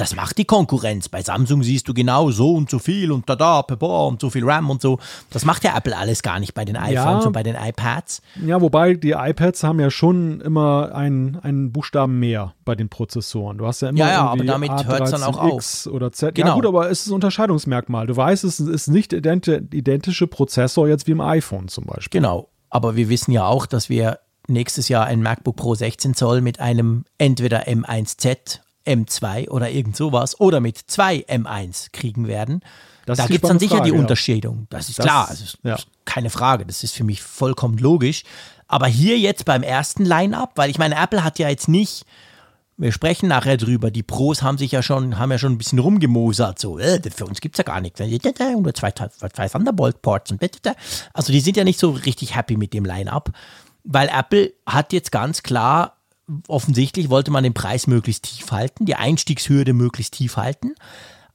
Das 0.00 0.16
macht 0.16 0.38
die 0.38 0.46
Konkurrenz. 0.46 1.10
Bei 1.10 1.20
Samsung 1.20 1.62
siehst 1.62 1.86
du 1.86 1.92
genau 1.92 2.30
so 2.30 2.54
und 2.54 2.70
so 2.70 2.78
viel 2.78 3.12
und 3.12 3.28
da 3.28 3.36
da 3.36 3.60
und 3.60 4.18
so 4.18 4.30
viel 4.30 4.48
RAM 4.48 4.70
und 4.70 4.80
so. 4.80 4.98
Das 5.28 5.44
macht 5.44 5.62
ja 5.62 5.76
Apple 5.76 5.94
alles 5.94 6.22
gar 6.22 6.40
nicht 6.40 6.54
bei 6.54 6.64
den 6.64 6.78
iPhones 6.78 6.94
ja, 6.94 7.26
und 7.26 7.32
bei 7.34 7.42
den 7.42 7.54
iPads. 7.54 8.22
Ja, 8.46 8.62
wobei 8.62 8.94
die 8.94 9.10
iPads 9.10 9.62
haben 9.62 9.78
ja 9.78 9.90
schon 9.90 10.40
immer 10.40 10.94
einen, 10.94 11.36
einen 11.40 11.70
Buchstaben 11.70 12.18
mehr 12.18 12.54
bei 12.64 12.74
den 12.74 12.88
Prozessoren. 12.88 13.58
Du 13.58 13.66
hast 13.66 13.82
ja 13.82 13.90
immer 13.90 13.98
ja, 13.98 14.08
ja 14.08 14.26
aber 14.28 14.42
damit 14.42 14.70
hört 14.86 15.02
es 15.02 15.10
dann 15.10 15.22
auch 15.22 15.36
auf. 15.36 15.86
oder 15.92 16.10
Z. 16.12 16.34
Genau. 16.34 16.48
Ja 16.48 16.54
gut, 16.54 16.64
aber 16.64 16.90
es 16.90 17.02
ist 17.02 17.08
ein 17.08 17.14
Unterscheidungsmerkmal. 17.16 18.06
Du 18.06 18.16
weißt, 18.16 18.42
es 18.44 18.58
ist 18.58 18.88
nicht 18.88 19.12
identische 19.12 20.26
Prozessor 20.28 20.88
jetzt 20.88 21.08
wie 21.08 21.12
im 21.12 21.20
iPhone 21.20 21.68
zum 21.68 21.84
Beispiel. 21.84 22.22
Genau, 22.22 22.48
aber 22.70 22.96
wir 22.96 23.10
wissen 23.10 23.32
ja 23.32 23.44
auch, 23.44 23.66
dass 23.66 23.90
wir 23.90 24.20
nächstes 24.48 24.88
Jahr 24.88 25.04
ein 25.04 25.20
MacBook 25.20 25.56
Pro 25.56 25.74
16 25.74 26.14
Zoll 26.14 26.40
mit 26.40 26.58
einem 26.58 27.04
entweder 27.18 27.68
M1Z 27.68 28.60
M2 28.90 29.48
oder 29.48 29.70
irgend 29.70 29.96
sowas 29.96 30.38
oder 30.40 30.60
mit 30.60 30.78
zwei 30.78 31.24
M1 31.28 31.88
kriegen 31.92 32.26
werden. 32.26 32.62
Das 33.06 33.18
da 33.18 33.26
gibt 33.26 33.44
es 33.44 33.48
dann 33.48 33.58
sicher 33.58 33.78
Frage, 33.78 33.90
die 33.90 33.98
Unterschiedung. 33.98 34.66
Das 34.70 34.88
ist 34.88 34.98
das, 34.98 35.06
klar, 35.06 35.26
das 35.28 35.40
ist, 35.40 35.58
ja. 35.62 35.76
keine 36.04 36.30
Frage. 36.30 36.66
Das 36.66 36.84
ist 36.84 36.94
für 36.94 37.04
mich 37.04 37.22
vollkommen 37.22 37.78
logisch. 37.78 38.24
Aber 38.68 38.86
hier 38.86 39.18
jetzt 39.18 39.44
beim 39.44 39.62
ersten 39.62 40.04
Line-Up, 40.04 40.52
weil 40.54 40.70
ich 40.70 40.78
meine, 40.78 40.94
Apple 40.94 41.24
hat 41.24 41.38
ja 41.40 41.48
jetzt 41.48 41.66
nicht, 41.66 42.04
wir 42.76 42.92
sprechen 42.92 43.28
nachher 43.28 43.56
drüber, 43.56 43.90
die 43.90 44.02
Pros 44.02 44.42
haben 44.42 44.58
sich 44.58 44.70
ja 44.72 44.82
schon, 44.82 45.18
haben 45.18 45.32
ja 45.32 45.38
schon 45.38 45.52
ein 45.52 45.58
bisschen 45.58 45.80
rumgemosert, 45.80 46.58
so, 46.58 46.78
äh, 46.78 47.00
für 47.14 47.26
uns 47.26 47.40
gibt 47.40 47.56
es 47.56 47.58
ja 47.58 47.64
gar 47.64 47.80
nichts. 47.80 48.00
Oder 48.00 48.74
zwei, 48.74 48.92
zwei 48.92 49.48
Thunderbolt-Ports 49.48 50.30
und 50.30 50.42
Also 51.12 51.32
die 51.32 51.40
sind 51.40 51.56
ja 51.56 51.64
nicht 51.64 51.80
so 51.80 51.90
richtig 51.90 52.36
happy 52.36 52.56
mit 52.56 52.72
dem 52.72 52.84
Line-Up, 52.84 53.32
weil 53.84 54.08
Apple 54.08 54.52
hat 54.66 54.92
jetzt 54.92 55.10
ganz 55.10 55.42
klar 55.42 55.99
offensichtlich 56.48 57.10
wollte 57.10 57.30
man 57.30 57.44
den 57.44 57.54
Preis 57.54 57.86
möglichst 57.86 58.24
tief 58.24 58.52
halten, 58.52 58.86
die 58.86 58.94
Einstiegshürde 58.94 59.72
möglichst 59.72 60.14
tief 60.14 60.36
halten. 60.36 60.74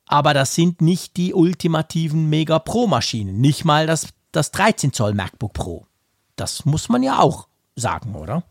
Aber 0.08 0.34
das 0.34 0.54
sind 0.54 0.82
nicht 0.82 1.18
die 1.18 1.34
ultimativen 1.34 2.30
Mega 2.30 2.60
Pro 2.60 2.88
Maschinen. 2.88 3.42
Nicht 3.42 3.66
mal 3.66 3.88
das, 3.88 4.10
das 4.32 4.52
13 4.52 4.94
Zoll 4.94 5.14
MacBook 5.14 5.54
Pro. 5.54 5.88
Das 6.36 6.66
muss 6.66 6.90
man 6.90 7.02
ja 7.02 7.20
auch 7.20 7.48
sagen, 7.76 8.16
oder? 8.16 8.44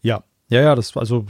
Ja, 0.00 0.24
ja, 0.52 0.60
ja, 0.60 0.74
das 0.74 0.96
also 0.96 1.24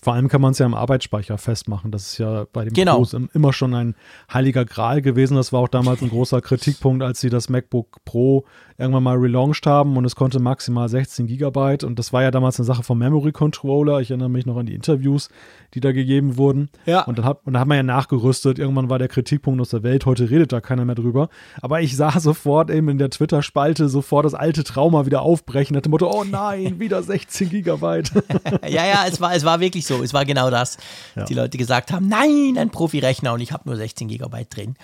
vor 0.00 0.14
allem 0.14 0.28
kann 0.28 0.40
man 0.40 0.52
es 0.52 0.58
ja 0.58 0.66
im 0.66 0.74
Arbeitsspeicher 0.74 1.36
festmachen. 1.36 1.90
Das 1.90 2.06
ist 2.06 2.18
ja 2.18 2.46
bei 2.52 2.64
dem 2.64 2.72
Genau. 2.72 2.96
Pros 2.96 3.14
immer 3.14 3.52
schon 3.52 3.74
ein 3.74 3.94
heiliger 4.32 4.64
Gral 4.64 5.02
gewesen. 5.02 5.36
Das 5.36 5.52
war 5.52 5.60
auch 5.60 5.68
damals 5.68 6.00
ein 6.02 6.08
großer 6.08 6.40
Kritikpunkt, 6.40 7.02
als 7.02 7.20
sie 7.20 7.28
das 7.28 7.48
MacBook 7.48 8.04
Pro 8.04 8.44
irgendwann 8.78 9.02
mal 9.02 9.16
relaunched 9.16 9.66
haben 9.66 9.96
und 9.96 10.04
es 10.04 10.16
konnte 10.16 10.40
maximal 10.40 10.88
16 10.88 11.26
Gigabyte 11.26 11.84
und 11.84 11.98
das 11.98 12.12
war 12.12 12.22
ja 12.22 12.30
damals 12.30 12.58
eine 12.58 12.64
Sache 12.64 12.82
vom 12.82 12.98
Memory 12.98 13.32
Controller. 13.32 14.00
Ich 14.00 14.10
erinnere 14.10 14.30
mich 14.30 14.46
noch 14.46 14.56
an 14.56 14.66
die 14.66 14.74
Interviews, 14.74 15.28
die 15.74 15.80
da 15.80 15.92
gegeben 15.92 16.36
wurden. 16.36 16.70
Ja. 16.86 17.02
Und 17.02 17.18
dann 17.18 17.24
hat, 17.24 17.40
und 17.44 17.52
dann 17.52 17.60
hat 17.60 17.68
man 17.68 17.76
ja 17.76 17.82
nachgerüstet. 17.82 18.58
Irgendwann 18.58 18.88
war 18.88 18.98
der 18.98 19.08
Kritikpunkt 19.08 19.60
aus 19.60 19.68
der 19.68 19.82
Welt. 19.82 20.06
Heute 20.06 20.30
redet 20.30 20.52
da 20.52 20.60
keiner 20.60 20.84
mehr 20.84 20.94
drüber. 20.94 21.28
Aber 21.60 21.80
ich 21.80 21.96
sah 21.96 22.18
sofort 22.18 22.70
eben 22.70 22.88
in 22.88 22.98
der 22.98 23.10
Twitter-Spalte 23.10 23.88
sofort 23.88 24.24
das 24.24 24.34
alte 24.34 24.64
Trauma 24.64 25.06
wieder 25.06 25.22
aufbrechen. 25.22 25.74
Nach 25.74 25.82
dem 25.82 25.90
Motto, 25.90 26.10
oh 26.10 26.24
nein, 26.24 26.80
wieder 26.80 27.02
16 27.02 27.50
Gigabyte. 27.50 28.12
ja, 28.68 28.86
ja, 28.86 29.06
es 29.06 29.20
war, 29.20 29.34
es 29.34 29.44
war 29.44 29.60
wirklich 29.60 29.86
so. 29.86 30.02
Es 30.02 30.12
war 30.14 30.24
genau 30.24 30.50
das. 30.50 30.78
dass 31.14 31.28
Die 31.28 31.34
Leute 31.34 31.58
gesagt 31.58 31.92
haben, 31.92 32.08
nein, 32.08 32.56
ein 32.58 32.70
Profi-Rechner 32.70 33.32
und 33.32 33.40
ich 33.40 33.52
habe 33.52 33.68
nur 33.68 33.76
16 33.76 34.08
Gigabyte 34.08 34.54
drin. 34.56 34.76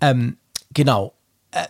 Ähm, 0.00 0.36
genau. 0.72 1.12
Äh, 1.50 1.66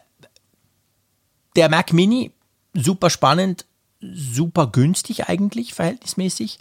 der 1.57 1.69
Mac 1.69 1.93
Mini, 1.93 2.33
super 2.75 3.11
spannend, 3.11 3.67
super 4.01 4.67
günstig 4.67 5.29
eigentlich, 5.29 5.75
verhältnismäßig. 5.75 6.59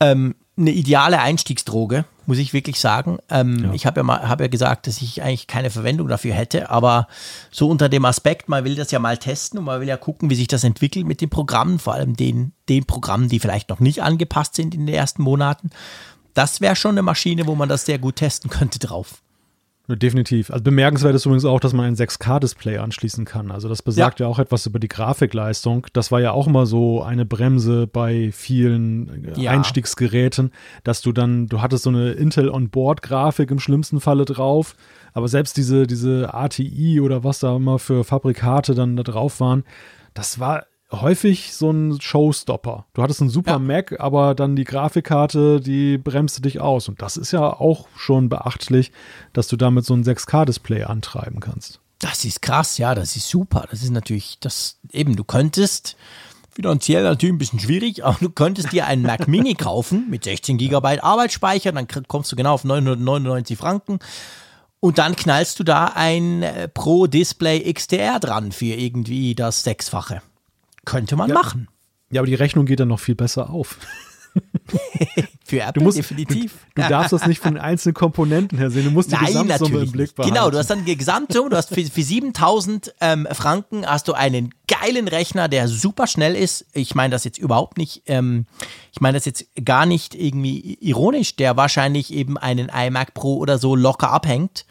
Ähm, 0.00 0.34
eine 0.56 0.70
ideale 0.70 1.20
Einstiegsdroge, 1.20 2.04
muss 2.30 2.38
ich 2.38 2.52
wirklich 2.52 2.78
sagen. 2.78 3.18
Ähm, 3.28 3.64
Ja. 3.64 3.72
Ich 3.72 3.86
habe 3.86 3.98
ja, 3.98 4.04
mal- 4.04 4.28
hab 4.28 4.40
ja 4.40 4.46
gesagt, 4.46 4.86
dass 4.86 5.02
ich 5.02 5.20
eigentlich 5.20 5.48
keine 5.48 5.68
Verwendung 5.68 6.06
dafür 6.06 6.32
hätte, 6.32 6.70
aber 6.70 7.08
so 7.50 7.68
unter 7.68 7.88
dem 7.88 8.04
Aspekt, 8.04 8.48
man 8.48 8.62
will 8.64 8.76
das 8.76 8.92
ja 8.92 9.00
mal 9.00 9.18
testen 9.18 9.58
und 9.58 9.64
man 9.64 9.80
will 9.80 9.88
ja 9.88 9.96
gucken, 9.96 10.30
wie 10.30 10.36
sich 10.36 10.46
das 10.46 10.62
entwickelt 10.62 11.06
mit 11.08 11.20
den 11.20 11.28
Programmen, 11.28 11.80
vor 11.80 11.94
allem 11.94 12.14
den, 12.14 12.52
den 12.68 12.84
Programmen, 12.86 13.28
die 13.28 13.40
vielleicht 13.40 13.68
noch 13.68 13.80
nicht 13.80 14.00
angepasst 14.04 14.54
sind 14.54 14.76
in 14.76 14.86
den 14.86 14.94
ersten 14.94 15.24
Monaten. 15.24 15.70
Das 16.34 16.60
wäre 16.60 16.76
schon 16.76 16.92
eine 16.92 17.02
Maschine, 17.02 17.48
wo 17.48 17.56
man 17.56 17.68
das 17.68 17.84
sehr 17.84 17.98
gut 17.98 18.14
testen 18.16 18.48
könnte 18.48 18.78
drauf. 18.78 19.22
Definitiv. 19.96 20.50
Also 20.50 20.62
bemerkenswert 20.62 21.14
ist 21.14 21.26
übrigens 21.26 21.44
auch, 21.44 21.60
dass 21.60 21.72
man 21.72 21.86
ein 21.86 21.96
6K-Display 21.96 22.78
anschließen 22.78 23.24
kann. 23.24 23.50
Also 23.50 23.68
das 23.68 23.82
besagt 23.82 24.20
ja. 24.20 24.26
auch 24.26 24.38
etwas 24.38 24.66
über 24.66 24.78
die 24.78 24.88
Grafikleistung. 24.88 25.86
Das 25.92 26.12
war 26.12 26.20
ja 26.20 26.32
auch 26.32 26.46
immer 26.46 26.66
so 26.66 27.02
eine 27.02 27.24
Bremse 27.24 27.86
bei 27.86 28.30
vielen 28.32 29.24
äh, 29.24 29.40
Ja. 29.40 29.50
Einstiegsgeräten, 29.52 30.52
dass 30.84 31.00
du 31.00 31.12
dann, 31.12 31.46
du 31.46 31.60
hattest 31.60 31.84
so 31.84 31.90
eine 31.90 32.12
Intel 32.12 32.50
On-Board-Grafik 32.50 33.50
im 33.50 33.58
schlimmsten 33.58 34.00
Falle 34.00 34.24
drauf, 34.24 34.76
aber 35.12 35.28
selbst 35.28 35.56
diese, 35.56 35.86
diese 35.86 36.34
ATI 36.34 37.00
oder 37.00 37.24
was 37.24 37.40
da 37.40 37.56
immer 37.56 37.78
für 37.78 38.04
Fabrikate 38.04 38.74
dann 38.74 38.96
da 38.96 39.02
drauf 39.02 39.40
waren, 39.40 39.64
das 40.14 40.38
war 40.38 40.64
häufig 40.92 41.54
so 41.54 41.70
ein 41.70 42.00
Showstopper. 42.00 42.86
Du 42.94 43.02
hattest 43.02 43.20
einen 43.20 43.30
super 43.30 43.52
Ja. 43.52 43.58
Mac, 43.58 43.98
aber 44.00 44.34
dann 44.34 44.56
die 44.56 44.64
Grafikkarte, 44.64 45.60
die 45.60 45.98
bremste 45.98 46.42
dich 46.42 46.60
aus. 46.60 46.88
Und 46.88 47.02
das 47.02 47.16
ist 47.16 47.32
ja 47.32 47.52
auch 47.52 47.86
schon 47.96 48.28
beachtlich, 48.28 48.92
dass 49.32 49.48
du 49.48 49.56
damit 49.56 49.84
so 49.84 49.94
ein 49.94 50.04
6K-Display 50.04 50.84
antreiben 50.84 51.40
kannst. 51.40 51.80
Das 51.98 52.24
ist 52.24 52.42
krass, 52.42 52.78
ja, 52.78 52.94
das 52.94 53.16
ist 53.16 53.28
super. 53.28 53.66
Das 53.70 53.82
ist 53.82 53.90
natürlich, 53.90 54.38
das 54.40 54.78
eben, 54.90 55.16
du 55.16 55.24
könntest, 55.24 55.96
finanziell 56.50 57.02
natürlich 57.04 57.34
ein 57.34 57.38
bisschen 57.38 57.60
schwierig, 57.60 58.04
aber 58.04 58.16
du 58.20 58.30
könntest 58.30 58.72
dir 58.72 58.86
einen 58.86 59.02
Mac 59.02 59.28
Mini 59.28 59.54
kaufen 59.54 60.06
mit 60.10 60.24
16 60.24 60.58
Gigabyte 60.58 61.04
Arbeitsspeicher, 61.04 61.72
dann 61.72 61.86
kommst 62.08 62.32
du 62.32 62.36
genau 62.36 62.54
auf 62.54 62.64
999 62.64 63.56
Franken 63.56 63.98
und 64.80 64.98
dann 64.98 65.14
knallst 65.14 65.58
du 65.60 65.64
da 65.64 65.92
ein 65.94 66.42
äh, 66.42 66.68
Pro 66.68 67.06
Display 67.06 67.72
XDR 67.72 68.18
dran 68.18 68.50
für 68.50 68.64
irgendwie 68.64 69.34
das 69.34 69.62
Sechsfache. 69.62 70.22
Könnte 70.84 71.16
man 71.16 71.30
machen. 71.32 71.68
Ja, 72.10 72.20
aber 72.20 72.26
die 72.26 72.34
Rechnung 72.34 72.66
geht 72.66 72.80
dann 72.80 72.88
noch 72.88 73.00
viel 73.00 73.14
besser 73.14 73.50
auf. 73.50 73.78
Für 75.44 75.60
Apple 75.62 75.72
Du 75.74 75.80
musst, 75.82 75.98
definitiv. 75.98 76.66
Du, 76.74 76.82
du 76.82 76.88
darfst 76.88 77.12
das 77.12 77.26
nicht 77.26 77.40
von 77.42 77.54
den 77.54 77.60
einzelnen 77.62 77.94
Komponenten 77.94 78.58
her 78.58 78.70
sehen. 78.70 78.84
Du 78.84 78.90
musst 78.92 79.10
die 79.10 79.16
Nein, 79.16 79.26
Gesamtsumme 79.26 79.80
im 79.80 79.90
Blick 79.92 80.14
behalten. 80.14 80.32
Genau, 80.34 80.50
du 80.50 80.58
hast 80.58 80.70
dann 80.70 80.84
die 80.84 80.96
Gesamtsumme, 80.96 81.50
du 81.50 81.56
hast 81.56 81.74
für, 81.74 81.84
für 81.84 82.02
7000 82.02 82.94
ähm, 83.00 83.26
Franken 83.32 83.84
hast 83.84 84.06
du 84.06 84.12
einen 84.12 84.54
geilen 84.68 85.08
Rechner, 85.08 85.48
der 85.48 85.66
super 85.66 86.06
schnell 86.06 86.36
ist. 86.36 86.66
Ich 86.72 86.94
meine 86.94 87.10
das 87.10 87.24
jetzt 87.24 87.38
überhaupt 87.38 87.76
nicht, 87.78 88.02
ähm, 88.06 88.46
ich 88.92 89.00
meine 89.00 89.18
das 89.18 89.24
jetzt 89.24 89.46
gar 89.64 89.86
nicht 89.86 90.14
irgendwie 90.14 90.74
ironisch, 90.80 91.34
der 91.34 91.56
wahrscheinlich 91.56 92.12
eben 92.12 92.38
einen 92.38 92.68
iMac 92.68 93.14
Pro 93.14 93.36
oder 93.38 93.58
so 93.58 93.74
locker 93.74 94.10
abhängt. 94.12 94.64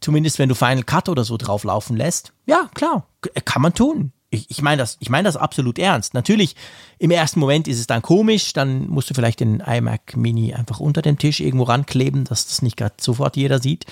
Zumindest 0.00 0.38
wenn 0.40 0.48
du 0.48 0.54
Final 0.56 0.82
Cut 0.82 1.08
oder 1.08 1.22
so 1.24 1.36
drauflaufen 1.36 1.96
lässt. 1.96 2.32
Ja, 2.46 2.68
klar, 2.74 3.06
k- 3.20 3.30
kann 3.44 3.62
man 3.62 3.74
tun. 3.74 4.12
Ich, 4.30 4.48
ich 4.48 4.62
meine 4.62 4.80
das, 4.80 4.96
ich 5.00 5.10
meine 5.10 5.26
das 5.26 5.36
absolut 5.36 5.78
ernst. 5.78 6.14
Natürlich, 6.14 6.54
im 6.98 7.10
ersten 7.10 7.40
Moment 7.40 7.66
ist 7.66 7.80
es 7.80 7.86
dann 7.86 8.00
komisch, 8.00 8.52
dann 8.52 8.88
musst 8.88 9.10
du 9.10 9.14
vielleicht 9.14 9.40
den 9.40 9.60
iMac 9.60 10.16
Mini 10.16 10.54
einfach 10.54 10.78
unter 10.78 11.02
den 11.02 11.18
Tisch 11.18 11.40
irgendwo 11.40 11.64
rankleben, 11.64 12.24
dass 12.24 12.46
das 12.46 12.62
nicht 12.62 12.76
gerade 12.76 12.94
sofort 13.00 13.36
jeder 13.36 13.60
sieht. 13.60 13.86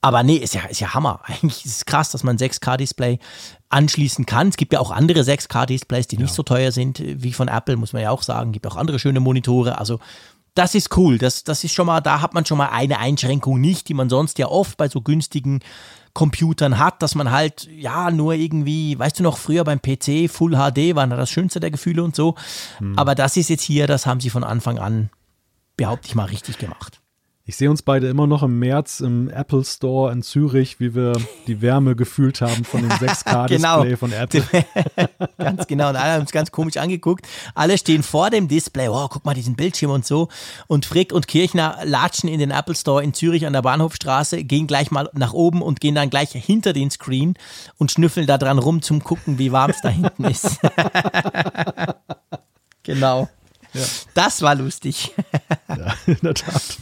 Aber 0.00 0.22
nee, 0.22 0.36
ist 0.36 0.54
ja, 0.54 0.64
ist 0.66 0.80
ja 0.80 0.94
Hammer. 0.94 1.20
Eigentlich 1.24 1.64
ist 1.64 1.76
es 1.76 1.84
krass, 1.84 2.10
dass 2.10 2.24
man 2.24 2.36
ein 2.36 2.38
6K-Display 2.38 3.18
anschließen 3.68 4.26
kann. 4.26 4.48
Es 4.48 4.56
gibt 4.56 4.72
ja 4.72 4.80
auch 4.80 4.90
andere 4.90 5.20
6K-Displays, 5.20 6.06
die 6.06 6.18
nicht 6.18 6.34
so 6.34 6.42
teuer 6.42 6.72
sind 6.72 7.02
wie 7.04 7.32
von 7.32 7.48
Apple, 7.48 7.76
muss 7.76 7.92
man 7.92 8.02
ja 8.02 8.10
auch 8.10 8.22
sagen. 8.22 8.52
Gibt 8.52 8.66
auch 8.66 8.76
andere 8.76 8.98
schöne 8.98 9.20
Monitore. 9.20 9.78
Also 9.78 9.98
das 10.54 10.74
ist 10.74 10.96
cool. 10.96 11.18
Das, 11.18 11.44
das 11.44 11.64
ist 11.64 11.74
schon 11.74 11.86
mal, 11.86 12.00
da 12.00 12.20
hat 12.20 12.34
man 12.34 12.46
schon 12.46 12.58
mal 12.58 12.68
eine 12.68 12.98
Einschränkung 12.98 13.60
nicht, 13.60 13.88
die 13.88 13.94
man 13.94 14.08
sonst 14.08 14.38
ja 14.38 14.46
oft 14.46 14.76
bei 14.76 14.88
so 14.88 15.00
günstigen 15.00 15.60
Computern 16.16 16.78
hat, 16.78 17.02
dass 17.02 17.14
man 17.14 17.30
halt, 17.30 17.68
ja, 17.70 18.10
nur 18.10 18.32
irgendwie, 18.32 18.98
weißt 18.98 19.18
du 19.18 19.22
noch, 19.22 19.36
früher 19.36 19.64
beim 19.64 19.82
PC 19.82 20.30
Full 20.30 20.52
HD 20.52 20.96
war 20.96 21.06
da 21.06 21.14
das 21.14 21.28
schönste 21.28 21.60
der 21.60 21.70
Gefühle 21.70 22.02
und 22.02 22.16
so. 22.16 22.36
Aber 22.96 23.14
das 23.14 23.36
ist 23.36 23.50
jetzt 23.50 23.62
hier, 23.62 23.86
das 23.86 24.06
haben 24.06 24.20
sie 24.20 24.30
von 24.30 24.42
Anfang 24.42 24.78
an, 24.78 25.10
behaupte 25.76 26.08
ich 26.08 26.14
mal, 26.14 26.24
richtig 26.24 26.56
gemacht. 26.56 27.02
Ich 27.48 27.56
sehe 27.56 27.70
uns 27.70 27.82
beide 27.82 28.08
immer 28.08 28.26
noch 28.26 28.42
im 28.42 28.58
März 28.58 28.98
im 28.98 29.30
Apple 29.30 29.64
Store 29.64 30.10
in 30.10 30.22
Zürich, 30.22 30.80
wie 30.80 30.96
wir 30.96 31.12
die 31.46 31.62
Wärme 31.62 31.94
gefühlt 31.94 32.40
haben 32.40 32.64
von 32.64 32.80
dem 32.80 32.90
6K-Display 32.98 33.56
Genau. 33.56 33.96
von 33.96 34.12
Apple. 34.12 34.42
ganz 35.38 35.68
genau. 35.68 35.90
Und 35.90 35.94
alle 35.96 36.14
haben 36.14 36.22
uns 36.22 36.32
ganz 36.32 36.50
komisch 36.50 36.76
angeguckt. 36.76 37.24
Alle 37.54 37.78
stehen 37.78 38.02
vor 38.02 38.30
dem 38.30 38.48
Display. 38.48 38.88
Wow, 38.90 39.08
guck 39.08 39.24
mal 39.24 39.34
diesen 39.34 39.54
Bildschirm 39.54 39.92
und 39.92 40.04
so. 40.04 40.26
Und 40.66 40.86
Frick 40.86 41.12
und 41.12 41.28
Kirchner 41.28 41.78
latschen 41.84 42.28
in 42.28 42.40
den 42.40 42.50
Apple 42.50 42.74
Store 42.74 43.04
in 43.04 43.14
Zürich 43.14 43.46
an 43.46 43.52
der 43.52 43.62
Bahnhofstraße, 43.62 44.42
gehen 44.42 44.66
gleich 44.66 44.90
mal 44.90 45.08
nach 45.12 45.32
oben 45.32 45.62
und 45.62 45.80
gehen 45.80 45.94
dann 45.94 46.10
gleich 46.10 46.32
hinter 46.32 46.72
den 46.72 46.90
Screen 46.90 47.34
und 47.78 47.92
schnüffeln 47.92 48.26
da 48.26 48.38
dran 48.38 48.58
rum 48.58 48.82
zum 48.82 49.04
gucken, 49.04 49.38
wie 49.38 49.52
warm 49.52 49.70
es 49.70 49.80
da 49.82 49.88
hinten 49.90 50.24
ist. 50.24 50.58
genau. 52.82 53.28
Das 54.14 54.42
war 54.42 54.54
lustig. 54.54 55.12
Ja, 55.68 55.94
in 56.06 56.18
der 56.22 56.34
Tat. 56.34 56.78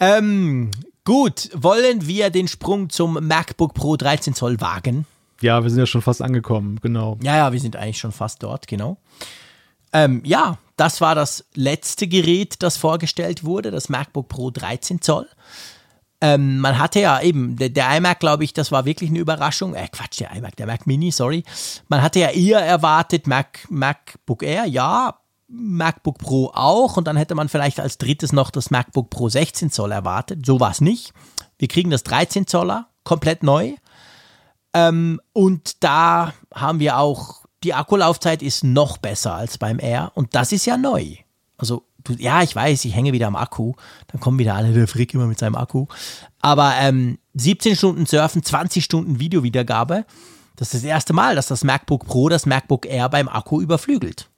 Ähm, 0.00 0.70
gut, 1.04 1.50
wollen 1.54 2.06
wir 2.06 2.30
den 2.30 2.48
Sprung 2.48 2.88
zum 2.88 3.14
MacBook 3.26 3.74
Pro 3.74 3.96
13 3.96 4.34
Zoll 4.34 4.60
wagen? 4.60 5.06
Ja, 5.40 5.62
wir 5.62 5.70
sind 5.70 5.78
ja 5.78 5.86
schon 5.86 6.02
fast 6.02 6.22
angekommen, 6.22 6.80
genau. 6.82 7.18
Ja, 7.22 7.36
ja, 7.36 7.52
wir 7.52 7.60
sind 7.60 7.76
eigentlich 7.76 7.98
schon 7.98 8.12
fast 8.12 8.42
dort, 8.42 8.66
genau. 8.66 8.96
Ähm, 9.92 10.22
ja, 10.24 10.58
das 10.76 11.00
war 11.00 11.14
das 11.14 11.44
letzte 11.54 12.08
Gerät, 12.08 12.62
das 12.62 12.76
vorgestellt 12.76 13.44
wurde, 13.44 13.70
das 13.70 13.88
MacBook 13.88 14.28
Pro 14.28 14.50
13 14.50 15.00
Zoll. 15.02 15.28
Ähm, 16.22 16.58
man 16.58 16.78
hatte 16.78 17.00
ja 17.00 17.20
eben, 17.20 17.56
der, 17.56 17.70
der 17.70 17.96
iMac, 17.96 18.20
glaube 18.20 18.44
ich, 18.44 18.52
das 18.52 18.70
war 18.70 18.84
wirklich 18.84 19.10
eine 19.10 19.18
Überraschung. 19.18 19.74
Äh, 19.74 19.88
Quatsch, 19.90 20.20
der 20.20 20.32
iMac, 20.32 20.56
der 20.56 20.66
Mac 20.66 20.86
Mini, 20.86 21.10
sorry. 21.10 21.44
Man 21.88 22.02
hatte 22.02 22.20
ja 22.20 22.30
eher 22.30 22.60
erwartet, 22.60 23.26
Mac, 23.26 23.66
MacBook 23.70 24.42
Air, 24.42 24.66
ja, 24.66 25.18
MacBook 25.50 26.18
Pro 26.18 26.50
auch. 26.54 26.96
Und 26.96 27.06
dann 27.06 27.16
hätte 27.16 27.34
man 27.34 27.48
vielleicht 27.48 27.80
als 27.80 27.98
drittes 27.98 28.32
noch 28.32 28.50
das 28.50 28.70
MacBook 28.70 29.10
Pro 29.10 29.28
16 29.28 29.70
Zoll 29.70 29.92
erwartet. 29.92 30.46
So 30.46 30.60
war 30.60 30.70
es 30.70 30.80
nicht. 30.80 31.12
Wir 31.58 31.68
kriegen 31.68 31.90
das 31.90 32.02
13 32.04 32.46
Zoller, 32.46 32.88
komplett 33.04 33.42
neu. 33.42 33.74
Ähm, 34.72 35.20
und 35.32 35.82
da 35.82 36.32
haben 36.54 36.80
wir 36.80 36.98
auch, 36.98 37.44
die 37.62 37.74
Akkulaufzeit 37.74 38.42
ist 38.42 38.64
noch 38.64 38.98
besser 38.98 39.34
als 39.34 39.58
beim 39.58 39.78
Air 39.78 40.12
und 40.14 40.34
das 40.34 40.52
ist 40.52 40.64
ja 40.64 40.76
neu. 40.76 41.16
Also, 41.58 41.84
du, 42.04 42.14
ja, 42.14 42.42
ich 42.42 42.56
weiß, 42.56 42.84
ich 42.84 42.94
hänge 42.94 43.12
wieder 43.12 43.26
am 43.26 43.36
Akku, 43.36 43.74
dann 44.06 44.20
kommen 44.20 44.38
wieder 44.38 44.54
alle, 44.54 44.72
der 44.72 44.88
Frick 44.88 45.12
immer 45.12 45.26
mit 45.26 45.38
seinem 45.38 45.56
Akku. 45.56 45.86
Aber 46.40 46.74
ähm, 46.78 47.18
17 47.34 47.76
Stunden 47.76 48.06
Surfen, 48.06 48.42
20 48.42 48.82
Stunden 48.82 49.20
Videowiedergabe, 49.20 50.06
das 50.56 50.68
ist 50.68 50.84
das 50.84 50.88
erste 50.88 51.12
Mal, 51.12 51.36
dass 51.36 51.48
das 51.48 51.64
MacBook 51.64 52.06
Pro 52.06 52.28
das 52.28 52.46
MacBook 52.46 52.86
Air 52.86 53.08
beim 53.08 53.28
Akku 53.28 53.60
überflügelt. 53.60 54.30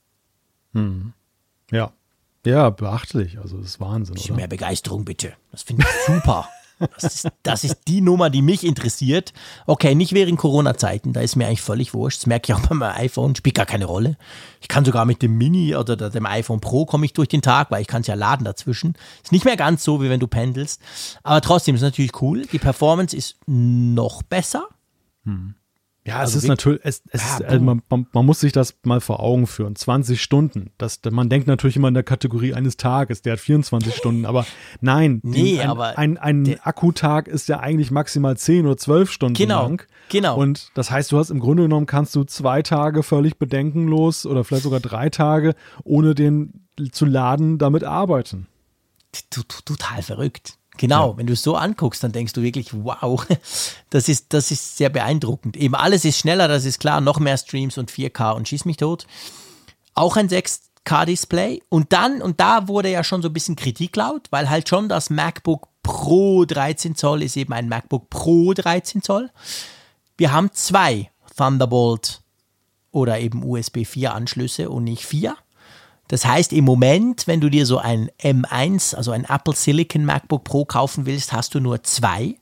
Ja. 1.71 1.93
Ja, 2.45 2.71
beachtlich. 2.71 3.39
Also, 3.39 3.59
das 3.59 3.67
ist 3.67 3.81
Wahnsinn, 3.81 4.15
Bisschen 4.15 4.33
oder? 4.33 4.41
mehr 4.41 4.49
Begeisterung 4.49 5.05
bitte. 5.05 5.33
Das 5.53 5.63
finde 5.63 5.85
ich 5.85 6.07
super. 6.07 6.49
Das 7.01 7.05
ist, 7.05 7.29
das 7.45 7.63
ist 7.63 7.83
die 7.87 8.01
Nummer, 8.01 8.29
die 8.29 8.43
mich 8.43 8.65
interessiert. 8.67 9.33
Okay, 9.67 9.95
nicht 9.95 10.15
während 10.15 10.37
Corona-Zeiten, 10.39 11.13
da 11.13 11.21
ist 11.21 11.37
mir 11.37 11.47
eigentlich 11.47 11.63
völlig 11.63 11.95
wurscht. 11.95 12.19
Das 12.19 12.27
merke 12.27 12.51
ich 12.53 12.59
auch 12.59 12.67
bei 12.67 12.75
meinem 12.75 12.97
iPhone, 12.97 13.37
spielt 13.37 13.55
gar 13.55 13.67
keine 13.67 13.85
Rolle. 13.85 14.17
Ich 14.61 14.67
kann 14.67 14.85
sogar 14.85 15.05
mit 15.05 15.23
dem 15.23 15.39
Mini 15.39 15.77
oder 15.77 15.95
dem 16.11 16.27
iPhone 16.27 16.61
Pro 16.61 16.85
komme 16.85 17.07
ich 17.07 17.13
durch 17.13 17.29
den 17.29 17.43
Tag, 17.43 17.71
weil 17.71 17.83
ich 17.83 17.87
kann 17.87 18.01
es 18.01 18.09
ja 18.09 18.15
laden 18.15 18.45
dazwischen. 18.45 18.95
Ist 19.23 19.31
nicht 19.31 19.45
mehr 19.45 19.57
ganz 19.57 19.85
so, 19.85 20.03
wie 20.03 20.11
wenn 20.11 20.19
du 20.19 20.27
pendelst. 20.27 20.81
Aber 21.23 21.41
trotzdem 21.41 21.77
ist 21.77 21.83
natürlich 21.83 22.21
cool. 22.21 22.47
Die 22.47 22.59
Performance 22.59 23.17
ist 23.17 23.37
noch 23.47 24.23
besser. 24.25 24.67
Ja, 26.05 26.17
Also 26.19 26.37
es 26.37 26.43
ist 26.43 26.49
natürlich, 26.49 26.81
es, 26.83 27.03
es 27.11 27.21
Ah, 27.23 27.35
ist, 27.37 27.45
also 27.45 27.65
man, 27.65 27.83
man, 27.89 28.07
man 28.13 28.27
muss 28.27 28.41
sich 28.41 28.51
das 28.51 28.75
mal 28.83 29.01
vor 29.01 29.21
Augen 29.21 29.47
führen. 29.47 29.77
20 29.77 30.21
Stunden. 30.21 30.73
Das, 30.77 30.99
man 31.09 31.29
denkt 31.29 31.47
natürlich 31.47 31.77
immer 31.77 31.87
in 31.87 31.95
der 31.95 32.03
Kategorie 32.03 32.55
eines 32.55 32.77
Tages, 32.77 33.23
der 33.23 33.35
hat 33.35 33.41
24 33.41 33.95
Stunden, 33.95 34.27
aber 34.27 34.45
nein, 34.81 35.21
Nee, 35.23 35.61
ein, 35.61 35.71
aber 35.71 35.97
ein, 35.99 36.19
ein 36.19 36.43
der- 36.45 36.67
Akkutag 36.67 37.29
ist 37.29 37.49
ja 37.49 37.61
eigentlich 37.61 37.93
maximal 37.93 38.37
10 38.37 38.67
oder 38.67 38.77
12 38.77 39.13
Stunden 39.13 39.35
Genau, 39.35 39.63
lang. 39.63 39.87
genau. 40.09 40.37
Und 40.37 40.71
das 40.75 40.91
heißt, 40.91 41.13
du 41.13 41.19
hast 41.19 41.31
im 41.31 41.39
Grunde 41.39 41.63
genommen, 41.63 41.87
kannst 41.87 42.17
du 42.17 42.25
zwei 42.25 42.63
Tage 42.63 43.05
völlig 43.05 43.39
bedenkenlos 43.39 44.27
oder 44.27 44.43
vielleicht 44.43 44.65
sogar 44.65 44.81
drei 44.81 45.09
Tage, 45.09 45.55
ohne 45.85 46.17
den 46.17 46.67
zu 46.91 47.05
laden, 47.07 47.59
damit 47.59 47.85
arbeiten. 47.85 48.49
t- 49.13 49.23
t- 49.31 49.63
total 49.65 50.03
verrückt. 50.03 50.59
Genau, 50.79 51.17
wenn 51.17 51.27
du 51.27 51.35
es 51.35 51.43
so 51.43 51.55
anguckst, 51.55 52.03
dann 52.03 52.13
denkst 52.13 52.33
du 52.33 52.43
wirklich, 52.43 52.73
wow, 52.73 53.27
das 53.91 54.09
ist, 54.09 54.33
das 54.33 54.51
ist 54.51 54.77
sehr 54.77 54.89
beeindruckend. 54.89 55.57
Eben 55.57 55.75
alles 55.75 56.05
ist 56.05 56.19
schneller, 56.19 56.49
das 56.49 56.65
ist 56.65 56.81
klar, 56.81 57.01
noch 57.01 57.21
mehr 57.21 57.37
Streams 57.37 57.77
und 57.79 57.91
4K 57.91 58.33
und 58.33 58.49
schieß 58.49 58.65
mich 58.65 58.79
tot. 58.79 59.07
Auch 59.95 60.17
ein 60.17 60.29
6K-Display. 60.29 61.63
Und 61.69 61.93
dann, 61.93 62.23
und 62.23 62.41
da 62.41 62.69
wurde 62.69 62.91
ja 62.91 63.05
schon 63.05 63.21
so 63.21 63.29
ein 63.29 63.35
bisschen 63.35 63.57
Kritik 63.57 63.95
laut, 63.97 64.29
weil 64.31 64.49
halt 64.49 64.69
schon 64.69 64.89
das 64.89 65.11
MacBook 65.11 65.69
Pro 65.83 66.45
13 66.45 66.95
Zoll 66.95 67.23
ist 67.23 67.37
eben 67.37 67.53
ein 67.53 67.69
MacBook 67.69 68.09
Pro 68.09 68.55
13 68.55 69.03
Zoll. 69.03 69.31
Wir 70.17 70.33
haben 70.33 70.53
zwei 70.53 71.11
Thunderbolt 71.37 72.23
oder 72.93 73.19
eben 73.19 73.45
USB 73.45 73.85
4 73.85 74.15
Anschlüsse 74.15 74.71
und 74.71 74.85
nicht 74.85 75.05
vier. 75.05 75.37
Das 76.13 76.27
heißt, 76.27 76.53
im 76.53 76.67
Moment, 76.67 77.27
wenn 77.27 77.41
du 77.41 77.49
dir 77.49 77.65
so 77.65 77.79
ein 77.79 78.11
M1, 78.23 78.95
also 78.95 79.13
ein 79.13 79.25
Apple 79.25 79.57
Silicon 79.57 80.05
MacBook 80.05 80.45
Pro 80.45 80.67
kaufen 80.67 81.07
willst, 81.07 81.33
hast 81.33 81.55
du 81.55 81.59
nur 81.59 81.85
zwei, 81.85 82.37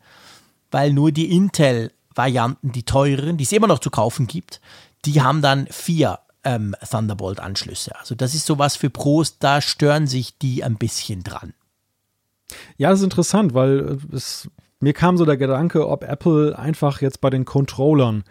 weil 0.73 0.93
nur 0.93 1.13
die 1.13 1.31
Intel-Varianten, 1.31 2.73
die 2.73 2.83
teureren, 2.83 3.37
die 3.37 3.45
es 3.45 3.53
immer 3.53 3.69
noch 3.69 3.79
zu 3.79 3.91
kaufen 3.91 4.27
gibt, 4.27 4.61
die 5.05 5.23
haben 5.23 5.41
dann 5.41 5.69
vier 5.71 6.19
ähm, 6.43 6.75
Thunderbolt-Anschlüsse. 6.91 7.97
Also 7.97 8.17
das 8.17 8.35
ist 8.35 8.45
sowas 8.45 8.75
für 8.75 8.91
Pros, 8.91 9.39
da 9.39 9.61
stören 9.61 10.09
sich 10.09 10.37
die 10.37 10.65
ein 10.65 10.75
bisschen 10.75 11.23
dran. 11.23 11.55
Ja, 12.77 12.91
das 12.91 12.99
ist 12.99 13.05
interessant, 13.05 13.55
weil 13.55 13.99
es, 14.13 14.51
mir 14.81 14.95
kam 14.95 15.17
so 15.17 15.25
der 15.25 15.37
Gedanke, 15.37 15.87
ob 15.87 16.03
Apple 16.03 16.59
einfach 16.59 17.03
jetzt 17.03 17.21
bei 17.21 17.31
den 17.31 17.45
Controllern 17.45 18.25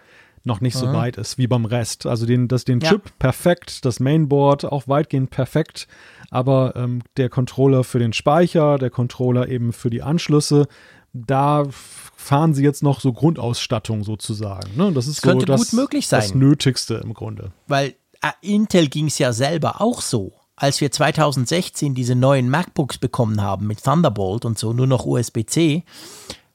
noch 0.43 0.61
nicht 0.61 0.75
so 0.75 0.91
weit 0.93 1.17
ist 1.17 1.37
wie 1.37 1.47
beim 1.47 1.65
Rest. 1.65 2.05
Also 2.05 2.25
den, 2.25 2.47
das, 2.47 2.65
den 2.65 2.79
Ja. 2.79 2.89
Chip 2.89 3.17
perfekt, 3.19 3.85
das 3.85 3.99
Mainboard 3.99 4.65
auch 4.65 4.87
weitgehend 4.87 5.29
perfekt, 5.29 5.87
aber 6.29 6.75
ähm, 6.75 7.01
der 7.17 7.29
Controller 7.29 7.83
für 7.83 7.99
den 7.99 8.13
Speicher, 8.13 8.77
der 8.77 8.89
Controller 8.89 9.47
eben 9.49 9.73
für 9.73 9.89
die 9.89 10.01
Anschlüsse, 10.01 10.67
da 11.13 11.65
fahren 11.71 12.53
sie 12.53 12.63
jetzt 12.63 12.83
noch 12.83 12.99
so 12.99 13.13
Grundausstattung 13.13 14.03
sozusagen. 14.03 14.75
Ne? 14.75 14.91
Das 14.93 15.07
ist 15.07 15.25
Das 15.25 15.33
so 15.33 15.39
das, 15.39 15.71
gut 15.71 15.73
möglich 15.73 16.07
das. 16.07 16.33
Nötigste 16.35 16.95
im 17.03 17.13
Grunde. 17.13 17.51
Weil 17.67 17.95
äh, 18.21 18.31
Intel 18.41 18.87
ging 18.87 19.07
es 19.07 19.17
ja 19.17 19.33
selber 19.33 19.81
auch 19.81 20.01
so. 20.01 20.33
Als 20.55 20.81
wir 20.81 20.91
2016 20.91 21.95
diese 21.95 22.15
neuen 22.15 22.49
MacBooks 22.49 22.97
bekommen 22.97 23.41
haben 23.41 23.65
mit 23.65 23.81
Thunderbolt 23.83 24.43
und 24.43 24.59
so, 24.59 24.73
nur 24.73 24.87
noch 24.87 25.05
USB-C, 25.05 25.83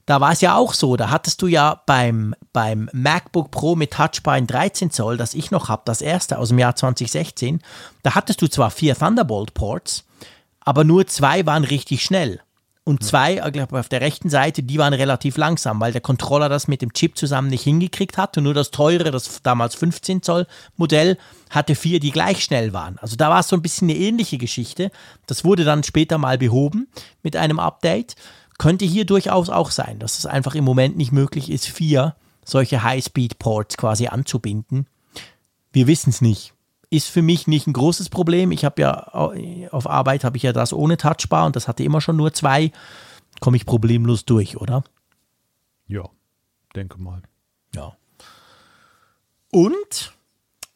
da 0.07 0.21
war 0.21 0.33
es 0.33 0.41
ja 0.41 0.57
auch 0.57 0.75
so. 0.75 0.97
Da 0.97 1.11
hattest 1.11 1.41
du 1.43 1.47
ja 1.47 1.83
beim, 1.87 2.35
beim 2.53 2.91
MacBook 2.93 3.51
Pro 3.51 3.75
mit 3.75 3.93
Touchbar 3.93 4.39
in 4.39 4.47
13 4.47 4.91
Zoll, 4.91 5.17
das 5.17 5.35
ich 5.35 5.51
noch 5.51 5.69
habe, 5.69 5.83
das 5.85 6.03
erste 6.03 6.39
aus 6.39 6.49
dem 6.49 6.59
Jahr 6.59 6.77
2016, 6.77 7.61
da 8.03 8.15
hattest 8.15 8.43
du 8.43 8.49
zwar 8.49 8.71
vier 8.71 8.95
Thunderbolt-Ports, 8.97 10.05
aber 10.61 10.85
nur 10.85 11.07
zwei 11.07 11.47
waren 11.47 11.65
richtig 11.65 12.05
schnell. 12.05 12.41
Und 12.87 13.03
zwei, 13.03 13.37
ich 13.37 13.53
glaube, 13.55 13.81
auf 13.81 13.89
der 13.89 14.03
rechten 14.03 14.29
Seite, 14.29 14.63
die 14.63 14.77
waren 14.77 14.93
relativ 14.93 15.39
langsam, 15.39 15.81
weil 15.81 15.93
der 15.93 16.03
Controller 16.03 16.51
das 16.51 16.69
mit 16.69 16.83
dem 16.83 16.93
Chip 16.93 17.17
zusammen 17.17 17.49
nicht 17.49 17.63
hingekriegt 17.63 18.19
hat. 18.19 18.37
Und 18.37 18.45
nur 18.45 18.53
das 18.53 18.73
teure, 18.73 19.11
das 19.11 19.41
damals 19.43 19.75
15 19.75 20.21
Zoll 20.21 20.47
Modell, 20.77 21.17
hatte 21.49 21.77
vier, 21.77 21.99
die 21.99 22.11
gleich 22.11 22.45
schnell 22.45 22.75
waren. 22.75 22.99
Also 22.99 23.17
da 23.17 23.31
war 23.31 23.41
es 23.41 23.49
so 23.49 23.57
ein 23.57 23.63
bisschen 23.63 23.89
eine 23.89 23.99
ähnliche 23.99 24.37
Geschichte. 24.37 24.91
Das 25.27 25.47
wurde 25.47 25.65
dann 25.65 25.83
später 25.83 26.19
mal 26.19 26.37
behoben 26.37 26.89
mit 27.23 27.37
einem 27.37 27.59
Update. 27.59 28.17
Könnte 28.59 28.85
hier 28.85 29.05
durchaus 29.05 29.49
auch 29.49 29.71
sein, 29.71 29.99
dass 29.99 30.19
es 30.19 30.27
einfach 30.27 30.55
im 30.55 30.65
Moment 30.65 30.97
nicht 30.97 31.13
möglich 31.13 31.51
ist, 31.51 31.67
vier 31.67 32.15
solche 32.45 32.83
High-Speed-Ports 32.83 33.77
quasi 33.77 34.07
anzubinden. 34.09 34.87
Wir 35.73 35.87
wissen 35.87 36.11
es 36.11 36.21
nicht. 36.21 36.53
Ist 36.91 37.09
für 37.09 37.23
mich 37.23 37.47
nicht 37.47 37.67
ein 37.67 37.73
großes 37.73 38.09
Problem. 38.09 38.53
Ich 38.53 38.65
habe 38.65 38.83
ja 38.83 38.93
auf 39.71 39.89
Arbeit 39.89 40.23
habe 40.23 40.37
ich 40.37 40.45
ja 40.45 40.53
das 40.53 40.73
ohne 40.73 40.97
Touchbar 40.97 41.47
und 41.47 41.57
das 41.57 41.67
hatte 41.67 41.83
immer 41.83 42.01
schon 42.01 42.17
nur 42.17 42.33
zwei. 42.33 42.71
Komme 43.41 43.57
ich 43.57 43.67
problemlos 43.67 44.25
durch, 44.25 44.59
oder? 44.59 44.85
Ja, 45.87 46.05
denke 46.77 47.01
mal. 47.01 47.23
Ja. 47.75 47.97
Und 49.51 50.15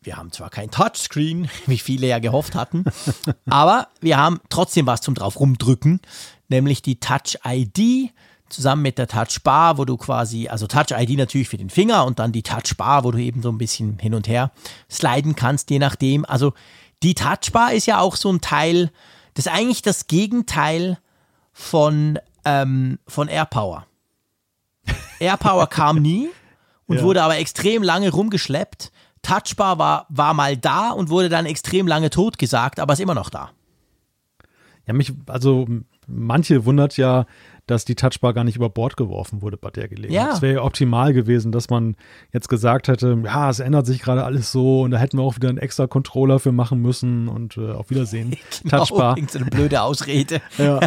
wir 0.01 0.17
haben 0.17 0.33
zwar 0.33 0.51
kein 0.51 0.71
Touchscreen, 0.71 1.49
wie 1.67 1.79
viele 1.79 2.09
ja 2.09 2.19
gehofft 2.19 2.55
hatten, 2.55 2.85
aber 3.47 3.89
wir 4.01 4.17
haben 4.17 4.41
trotzdem 4.49 4.87
was 4.87 5.01
zum 5.01 5.15
drauf 5.15 5.39
rumdrücken, 5.39 6.01
nämlich 6.49 6.83
die 6.83 6.99
Touch 7.01 7.39
ID 7.47 8.11
zusammen 8.49 8.83
mit 8.83 8.99
der 8.99 9.07
Touch 9.09 9.43
Bar, 9.45 9.77
wo 9.79 9.85
du 9.85 9.97
quasi, 9.97 10.49
also 10.49 10.67
Touch 10.67 10.91
ID 10.93 11.19
natürlich 11.19 11.49
für 11.49 11.59
den 11.59 11.71
Finger 11.71 12.07
und 12.07 12.19
dann 12.19 12.33
die 12.33 12.43
Touch 12.43 12.77
Bar, 12.77 13.05
wo 13.05 13.11
du 13.11 13.19
eben 13.19 13.43
so 13.43 13.51
ein 13.51 13.59
bisschen 13.59 13.99
hin 13.99 14.15
und 14.15 14.27
her 14.27 14.51
sliden 14.91 15.37
kannst, 15.37 15.71
je 15.71 15.79
nachdem. 15.79 16.25
Also 16.25 16.55
die 17.03 17.15
Touch 17.15 17.53
Bar 17.53 17.73
ist 17.75 17.87
ja 17.87 18.01
auch 18.01 18.17
so 18.17 18.33
ein 18.33 18.41
Teil, 18.41 18.91
das 19.35 19.47
ist 19.47 19.53
eigentlich 19.53 19.83
das 19.83 20.07
Gegenteil 20.07 20.99
von, 21.53 22.19
ähm, 22.45 22.99
von 23.07 23.29
AirPower. 23.29 23.87
AirPower 25.21 25.67
kam 25.67 26.01
nie 26.01 26.31
und 26.87 26.97
Ja. 26.99 27.03
wurde 27.03 27.23
aber 27.23 27.37
extrem 27.37 27.83
lange 27.83 28.11
rumgeschleppt. 28.11 28.91
Touchbar 29.21 29.79
war, 29.79 30.07
war 30.09 30.33
mal 30.33 30.57
da 30.57 30.91
und 30.91 31.11
wurde 31.11 31.29
dann 31.29 31.45
extrem 31.45 31.87
lange 31.87 32.09
totgesagt, 32.09 32.81
aber 32.81 32.95
ist 32.95 33.01
immer 33.01 33.15
noch 33.17 33.29
da. 33.29 33.51
Ja, 34.87 34.95
mich, 34.95 35.13
also 35.27 35.67
manche 36.09 36.65
wundert 36.65 36.97
ja, 36.97 37.27
dass 37.67 37.85
die 37.85 37.95
Touchbar 37.97 38.33
gar 38.33 38.45
nicht 38.45 38.57
über 38.57 38.71
Bord 38.71 38.97
geworfen 38.97 39.43
wurde 39.43 39.59
bei 39.59 39.69
der 39.69 39.89
Gelegenheit. 39.89 40.27
Ja. 40.29 40.33
Es 40.33 40.41
wäre 40.41 40.55
ja 40.55 40.63
optimal 40.63 41.13
gewesen, 41.13 41.53
dass 41.53 41.69
man 41.69 41.97
jetzt 42.33 42.49
gesagt 42.49 42.89
hätte, 42.89 43.19
ja, 43.27 43.51
es 43.51 43.61
ändert 43.61 43.85
sich 43.85 44.01
gerade 44.01 44.25
alles 44.25 44.51
so 44.53 44.81
und 44.81 44.91
da 44.91 44.97
hätten 44.97 45.19
wir 45.19 45.23
auch 45.23 45.37
wieder 45.37 45.51
einen 45.51 45.59
extra 45.59 45.87
Controller 45.87 46.39
für 46.39 46.51
machen 46.51 46.81
müssen 46.81 47.29
und 47.29 47.59
äh, 47.59 47.73
auf 47.73 47.91
Wiedersehen. 47.91 48.37
Touchbar. 48.71 49.19
Irgend 49.19 49.31
so 49.33 49.39
eine 49.41 49.51
blöde 49.51 49.83
Ausrede. 49.83 50.41
Ja. 50.57 50.81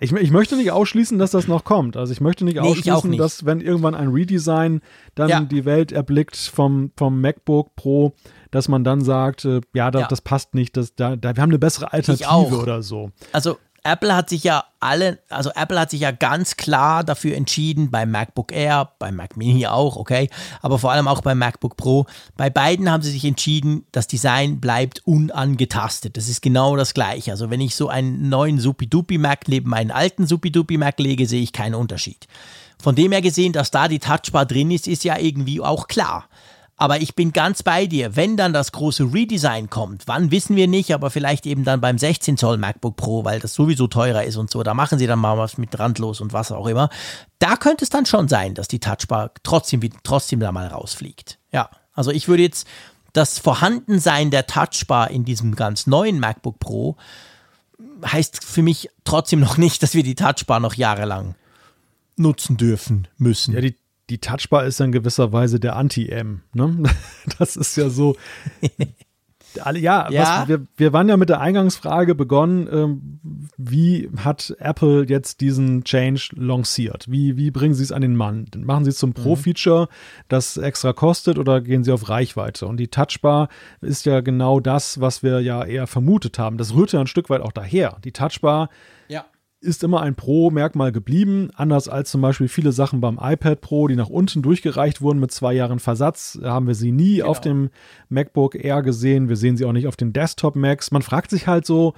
Ich, 0.00 0.12
ich 0.12 0.30
möchte 0.30 0.56
nicht 0.56 0.70
ausschließen, 0.72 1.18
dass 1.18 1.30
das 1.30 1.48
noch 1.48 1.64
kommt. 1.64 1.96
Also 1.96 2.12
ich 2.12 2.20
möchte 2.20 2.44
nicht 2.44 2.60
Nee, 2.60 2.68
ausschließen, 2.68 3.10
nicht. 3.10 3.20
dass 3.20 3.46
wenn 3.46 3.60
irgendwann 3.62 3.94
ein 3.94 4.08
Redesign 4.08 4.82
dann 5.14 5.28
Ja. 5.30 5.40
die 5.40 5.64
Welt 5.64 5.90
erblickt 5.90 6.36
vom, 6.36 6.90
vom 6.96 7.20
MacBook 7.22 7.74
Pro, 7.76 8.12
dass 8.50 8.68
man 8.68 8.84
dann 8.84 9.00
sagt, 9.00 9.46
äh, 9.46 9.62
ja, 9.74 9.90
da, 9.90 10.00
Ja. 10.00 10.06
das 10.08 10.20
passt 10.20 10.54
nicht, 10.54 10.76
das, 10.76 10.94
da, 10.94 11.16
da, 11.16 11.34
wir 11.34 11.42
haben 11.42 11.50
eine 11.50 11.58
bessere. 11.58 11.92
Alternative 11.92 12.58
oder 12.60 12.82
so. 12.82 13.10
Also 13.32 13.56
Apple 13.84 14.16
hat 14.16 14.30
sich 14.30 14.44
ja 14.44 14.64
alle, 14.80 15.18
also 15.28 15.50
Apple 15.54 15.78
hat 15.78 15.90
sich 15.90 16.00
ja 16.00 16.10
ganz 16.10 16.56
klar 16.56 17.04
dafür 17.04 17.36
entschieden, 17.36 17.90
beim 17.90 18.10
MacBook 18.10 18.50
Air, 18.50 18.92
beim 18.98 19.16
Mac 19.16 19.36
Mini 19.36 19.66
auch, 19.66 19.96
okay, 19.96 20.30
aber 20.62 20.78
vor 20.78 20.90
allem 20.90 21.06
auch 21.06 21.20
beim 21.20 21.38
MacBook 21.38 21.76
Pro. 21.76 22.06
Bei 22.36 22.48
beiden 22.48 22.90
haben 22.90 23.02
sie 23.02 23.10
sich 23.10 23.26
entschieden, 23.26 23.84
das 23.92 24.06
Design 24.06 24.58
bleibt 24.58 25.06
unangetastet. 25.06 26.16
Das 26.16 26.28
ist 26.28 26.40
genau 26.40 26.76
das 26.76 26.94
gleiche. 26.94 27.30
Also 27.30 27.50
wenn 27.50 27.60
ich 27.60 27.76
so 27.76 27.88
einen 27.88 28.30
neuen 28.30 28.58
Supi-Dupi 28.58 29.18
Mac 29.18 29.48
neben 29.48 29.68
meinen 29.68 29.90
alten 29.90 30.26
Supi-Dupi 30.26 30.78
Mac 30.78 30.98
lege, 30.98 31.26
sehe 31.26 31.42
ich 31.42 31.52
keinen 31.52 31.74
Unterschied. 31.74 32.26
Von 32.82 32.94
dem 32.94 33.12
her 33.12 33.22
gesehen, 33.22 33.52
dass 33.52 33.70
da 33.70 33.88
die 33.88 33.98
Touchbar 33.98 34.46
drin 34.46 34.70
ist, 34.70 34.88
ist 34.88 35.04
ja 35.04 35.18
irgendwie 35.18 35.60
auch 35.60 35.88
klar. 35.88 36.28
Aber 36.84 37.00
ich 37.00 37.14
bin 37.14 37.32
ganz 37.32 37.62
bei 37.62 37.86
dir. 37.86 38.14
Wenn 38.14 38.36
dann 38.36 38.52
das 38.52 38.70
große 38.70 39.14
Redesign 39.14 39.70
kommt, 39.70 40.02
wann 40.04 40.30
wissen 40.30 40.54
wir 40.54 40.68
nicht, 40.68 40.92
aber 40.92 41.08
vielleicht 41.08 41.46
eben 41.46 41.64
dann 41.64 41.80
beim 41.80 41.96
16 41.96 42.36
Zoll 42.36 42.58
MacBook 42.58 42.96
Pro, 42.96 43.24
weil 43.24 43.40
das 43.40 43.54
sowieso 43.54 43.86
teurer 43.86 44.24
ist 44.24 44.36
und 44.36 44.50
so, 44.50 44.62
da 44.62 44.74
machen 44.74 44.98
sie 44.98 45.06
dann 45.06 45.18
mal 45.18 45.38
was 45.38 45.56
mit 45.56 45.78
randlos 45.78 46.20
und 46.20 46.34
was 46.34 46.52
auch 46.52 46.66
immer. 46.66 46.90
Da 47.38 47.56
könnte 47.56 47.84
es 47.84 47.88
dann 47.88 48.04
schon 48.04 48.28
sein, 48.28 48.52
dass 48.52 48.68
die 48.68 48.80
Touchbar 48.80 49.30
trotzdem, 49.44 49.80
trotzdem 50.02 50.40
da 50.40 50.52
mal 50.52 50.66
rausfliegt. 50.66 51.38
Ja, 51.52 51.70
also 51.94 52.10
ich 52.10 52.28
würde 52.28 52.42
jetzt 52.42 52.68
das 53.14 53.38
Vorhandensein 53.38 54.30
der 54.30 54.46
Touchbar 54.46 55.10
in 55.10 55.24
diesem 55.24 55.56
ganz 55.56 55.86
neuen 55.86 56.20
MacBook 56.20 56.58
Pro 56.58 56.98
heißt 58.04 58.44
für 58.44 58.60
mich 58.60 58.90
trotzdem 59.04 59.40
noch 59.40 59.56
nicht, 59.56 59.82
dass 59.82 59.94
wir 59.94 60.02
die 60.02 60.16
Touchbar 60.16 60.60
noch 60.60 60.74
jahrelang 60.74 61.34
nutzen 62.16 62.58
dürfen 62.58 63.08
müssen. 63.16 63.54
Ja, 63.54 63.62
die, 63.62 63.74
die 64.10 64.18
Touchbar 64.18 64.64
ist 64.64 64.80
in 64.80 64.92
gewisser 64.92 65.32
Weise 65.32 65.60
der 65.60 65.76
Anti-M. 65.76 66.42
Ne? 66.52 66.82
Das 67.38 67.56
ist 67.56 67.76
ja 67.76 67.88
so. 67.88 68.16
Alle, 69.62 69.78
ja, 69.78 70.10
Ja. 70.10 70.40
Was, 70.42 70.48
wir, 70.48 70.66
wir 70.76 70.92
waren 70.92 71.08
ja 71.08 71.16
mit 71.16 71.28
der 71.28 71.40
Eingangsfrage 71.40 72.16
begonnen, 72.16 72.68
ähm, 72.72 73.20
wie 73.56 74.10
hat 74.16 74.54
Apple 74.58 75.04
jetzt 75.08 75.40
diesen 75.40 75.84
Change 75.84 76.30
lanciert? 76.34 77.06
Wie, 77.08 77.36
wie 77.36 77.52
bringen 77.52 77.74
sie 77.74 77.84
es 77.84 77.92
an 77.92 78.02
den 78.02 78.16
Mann? 78.16 78.46
Machen 78.56 78.84
sie 78.84 78.90
es 78.90 78.98
zum 78.98 79.10
Mhm. 79.10 79.14
Pro-Feature, 79.14 79.88
das 80.28 80.56
extra 80.56 80.92
kostet, 80.92 81.38
oder 81.38 81.60
gehen 81.60 81.84
sie 81.84 81.92
auf 81.92 82.08
Reichweite? 82.08 82.66
Und 82.66 82.78
die 82.78 82.88
Touchbar 82.88 83.48
ist 83.80 84.06
ja 84.06 84.20
genau 84.22 84.58
das, 84.58 85.00
was 85.00 85.22
wir 85.22 85.40
ja 85.40 85.64
eher 85.64 85.86
vermutet 85.86 86.38
haben. 86.38 86.58
Das 86.58 86.74
rührt 86.74 86.92
ja 86.92 87.00
ein 87.00 87.06
Stück 87.06 87.30
weit 87.30 87.40
auch 87.40 87.52
daher. 87.52 87.98
Die 88.02 88.12
Touchbar 88.12 88.70
ja. 88.70 88.76
Ist 89.64 89.82
immer 89.82 90.02
ein 90.02 90.14
Pro-Merkmal 90.14 90.92
geblieben, 90.92 91.50
anders 91.54 91.88
als 91.88 92.10
zum 92.10 92.20
Beispiel 92.20 92.48
viele 92.48 92.72
Sachen 92.72 93.00
beim 93.00 93.18
iPad 93.20 93.60
Pro, 93.60 93.88
die 93.88 93.96
nach 93.96 94.08
unten 94.08 94.42
durchgereicht 94.42 95.00
wurden 95.00 95.18
mit 95.18 95.32
zwei 95.32 95.54
Jahren 95.54 95.78
Versatz, 95.78 96.38
haben 96.42 96.66
wir 96.66 96.74
sie 96.74 96.92
nie 96.92 97.16
genau. 97.16 97.28
auf 97.28 97.40
dem 97.40 97.70
MacBook 98.08 98.54
Air 98.54 98.82
gesehen. 98.82 99.28
Wir 99.28 99.36
sehen 99.36 99.56
sie 99.56 99.64
auch 99.64 99.72
nicht 99.72 99.86
auf 99.86 99.96
den 99.96 100.12
Desktop 100.12 100.54
Macs. 100.54 100.90
Man 100.90 101.02
fragt 101.02 101.30
sich 101.30 101.46
halt 101.46 101.66
so, 101.66 101.94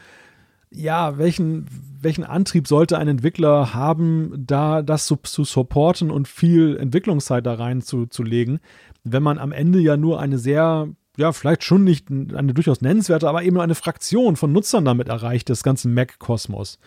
ja, 0.71 1.19
welchen, 1.19 1.67
welchen 2.01 2.25
Antrieb 2.25 2.67
sollte 2.69 2.99
ein 2.99 3.09
Entwickler 3.09 3.75
haben, 3.75 4.33
da 4.37 4.83
das 4.83 5.07
zu, 5.07 5.17
zu 5.17 5.45
supporten 5.45 6.11
und 6.11 6.29
viel 6.29 6.77
Entwicklungszeit 6.77 7.45
da 7.47 7.55
rein 7.55 7.83
zu, 7.83 8.07
zu 8.07 8.23
legen, 8.23 8.61
wenn 9.05 9.23
man 9.23 9.39
am 9.39 9.53
Ende 9.53 9.79
ja 9.81 9.97
nur 9.97 10.21
eine 10.21 10.39
sehr 10.39 10.89
ja, 11.17 11.33
vielleicht 11.33 11.65
schon 11.65 11.83
nicht 11.83 12.11
eine 12.11 12.53
durchaus 12.55 12.83
nennenswerte, 12.83 13.29
aber 13.29 13.43
eben 13.43 13.55
nur 13.55 13.63
eine 13.63 13.75
Fraktion 13.75 14.37
von 14.37 14.53
Nutzern 14.53 14.85
damit 14.85 15.09
erreicht, 15.09 15.49
des 15.49 15.63
ganzen 15.63 15.95
Mac-Kosmos. 15.95 16.79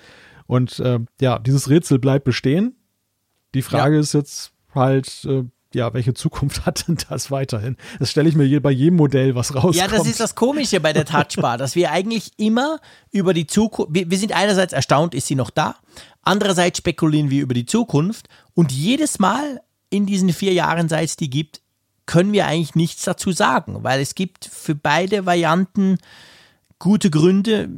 Und 0.49 0.79
äh, 0.79 0.97
ja, 1.21 1.37
dieses 1.37 1.69
Rätsel 1.69 1.99
bleibt 1.99 2.25
bestehen. 2.25 2.75
Die 3.53 3.61
Frage 3.61 3.93
ja. 3.93 4.01
ist 4.01 4.15
jetzt 4.15 4.51
halt, 4.73 5.23
äh, 5.25 5.43
ja, 5.75 5.93
welche 5.93 6.15
Zukunft 6.15 6.65
hat 6.65 6.87
denn 6.87 6.97
das 7.07 7.29
weiterhin? 7.29 7.77
Das 7.99 8.09
stelle 8.09 8.27
ich 8.27 8.35
mir 8.35 8.59
bei 8.59 8.71
jedem 8.71 8.95
Modell, 8.95 9.35
was 9.35 9.53
rauskommt. 9.53 9.75
Ja, 9.75 9.87
das 9.87 10.07
ist 10.07 10.19
das 10.19 10.33
Komische 10.33 10.79
bei 10.79 10.91
der 10.91 11.05
Touchbar, 11.05 11.59
dass 11.59 11.75
wir 11.75 11.91
eigentlich 11.91 12.31
immer 12.37 12.79
über 13.11 13.35
die 13.35 13.45
Zukunft, 13.45 13.93
wir, 13.93 14.09
wir 14.09 14.17
sind 14.17 14.35
einerseits 14.35 14.73
erstaunt, 14.73 15.13
ist 15.13 15.27
sie 15.27 15.35
noch 15.35 15.51
da? 15.51 15.75
Andererseits 16.23 16.79
spekulieren 16.79 17.29
wir 17.29 17.43
über 17.43 17.53
die 17.53 17.67
Zukunft 17.67 18.27
und 18.55 18.71
jedes 18.71 19.19
Mal 19.19 19.61
in 19.91 20.07
diesen 20.07 20.33
vier 20.33 20.53
Jahren, 20.53 20.89
seit 20.89 21.09
es 21.09 21.15
die 21.15 21.29
gibt, 21.29 21.61
können 22.07 22.33
wir 22.33 22.47
eigentlich 22.47 22.73
nichts 22.73 23.03
dazu 23.03 23.31
sagen, 23.33 23.83
weil 23.83 24.01
es 24.01 24.15
gibt 24.15 24.45
für 24.45 24.73
beide 24.73 25.27
Varianten 25.27 25.99
gute 26.79 27.09
Gründe. 27.09 27.69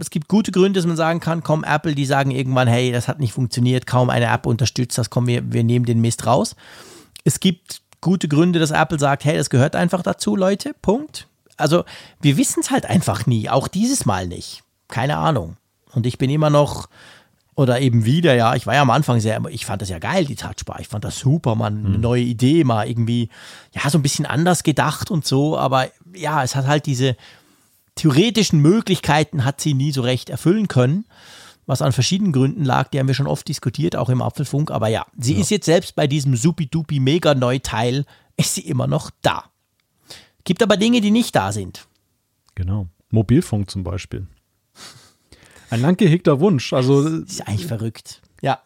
Es 0.00 0.10
gibt 0.10 0.28
gute 0.28 0.52
Gründe, 0.52 0.78
dass 0.78 0.86
man 0.86 0.96
sagen 0.96 1.20
kann, 1.20 1.42
komm, 1.42 1.64
Apple, 1.64 1.94
die 1.94 2.04
sagen 2.04 2.30
irgendwann, 2.30 2.68
hey, 2.68 2.92
das 2.92 3.08
hat 3.08 3.20
nicht 3.20 3.32
funktioniert, 3.32 3.86
kaum 3.86 4.10
eine 4.10 4.26
App 4.26 4.46
unterstützt 4.46 4.98
das, 4.98 5.10
komm, 5.10 5.26
wir, 5.26 5.52
wir 5.52 5.64
nehmen 5.64 5.86
den 5.86 6.00
Mist 6.00 6.26
raus. 6.26 6.56
Es 7.24 7.40
gibt 7.40 7.82
gute 8.00 8.28
Gründe, 8.28 8.58
dass 8.58 8.70
Apple 8.70 8.98
sagt, 8.98 9.24
hey, 9.24 9.36
das 9.36 9.50
gehört 9.50 9.76
einfach 9.76 10.02
dazu, 10.02 10.36
Leute, 10.36 10.74
Punkt. 10.82 11.28
Also 11.56 11.84
wir 12.20 12.36
wissen 12.36 12.60
es 12.60 12.70
halt 12.70 12.86
einfach 12.86 13.26
nie, 13.26 13.48
auch 13.48 13.68
dieses 13.68 14.06
Mal 14.06 14.26
nicht. 14.26 14.62
Keine 14.88 15.16
Ahnung. 15.16 15.56
Und 15.94 16.06
ich 16.06 16.18
bin 16.18 16.30
immer 16.30 16.50
noch 16.50 16.88
oder 17.54 17.80
eben 17.80 18.04
wieder, 18.04 18.34
ja, 18.34 18.54
ich 18.54 18.68
war 18.68 18.74
ja 18.74 18.82
am 18.82 18.90
Anfang 18.90 19.18
sehr, 19.18 19.42
ich 19.50 19.66
fand 19.66 19.82
das 19.82 19.88
ja 19.88 19.98
geil, 19.98 20.24
die 20.24 20.36
Touchbar. 20.36 20.78
Ich 20.78 20.86
fand 20.86 21.04
das 21.04 21.18
super, 21.18 21.56
man, 21.56 21.84
eine 21.84 21.96
mhm. 21.96 22.00
neue 22.00 22.22
Idee, 22.22 22.62
mal 22.62 22.88
irgendwie, 22.88 23.30
ja, 23.72 23.90
so 23.90 23.98
ein 23.98 24.02
bisschen 24.02 24.26
anders 24.26 24.62
gedacht 24.62 25.10
und 25.10 25.26
so, 25.26 25.58
aber 25.58 25.88
ja, 26.14 26.44
es 26.44 26.54
hat 26.54 26.68
halt 26.68 26.86
diese 26.86 27.16
theoretischen 27.98 28.60
Möglichkeiten 28.60 29.44
hat 29.44 29.60
sie 29.60 29.74
nie 29.74 29.92
so 29.92 30.02
recht 30.02 30.30
erfüllen 30.30 30.68
können, 30.68 31.04
was 31.66 31.82
an 31.82 31.92
verschiedenen 31.92 32.32
Gründen 32.32 32.64
lag, 32.64 32.88
die 32.88 32.98
haben 32.98 33.08
wir 33.08 33.14
schon 33.14 33.26
oft 33.26 33.46
diskutiert, 33.46 33.96
auch 33.96 34.08
im 34.08 34.22
Apfelfunk, 34.22 34.70
aber 34.70 34.88
ja, 34.88 35.06
sie 35.18 35.34
ja. 35.34 35.40
ist 35.40 35.50
jetzt 35.50 35.66
selbst 35.66 35.94
bei 35.94 36.06
diesem 36.06 36.36
supi-dupi 36.36 37.00
mega 37.00 37.34
Neuteil, 37.34 38.06
ist 38.36 38.54
sie 38.54 38.62
immer 38.62 38.86
noch 38.86 39.10
da. 39.20 39.44
Gibt 40.44 40.62
aber 40.62 40.76
Dinge, 40.76 41.00
die 41.00 41.10
nicht 41.10 41.36
da 41.36 41.52
sind. 41.52 41.86
Genau. 42.54 42.88
Mobilfunk 43.10 43.70
zum 43.70 43.84
Beispiel. 43.84 44.26
Ein 45.70 45.82
lang 45.82 45.96
gehegter 45.96 46.40
Wunsch. 46.40 46.72
Also, 46.72 47.02
das 47.02 47.30
ist 47.30 47.46
eigentlich 47.46 47.66
verrückt. 47.66 48.22
Ja. 48.40 48.60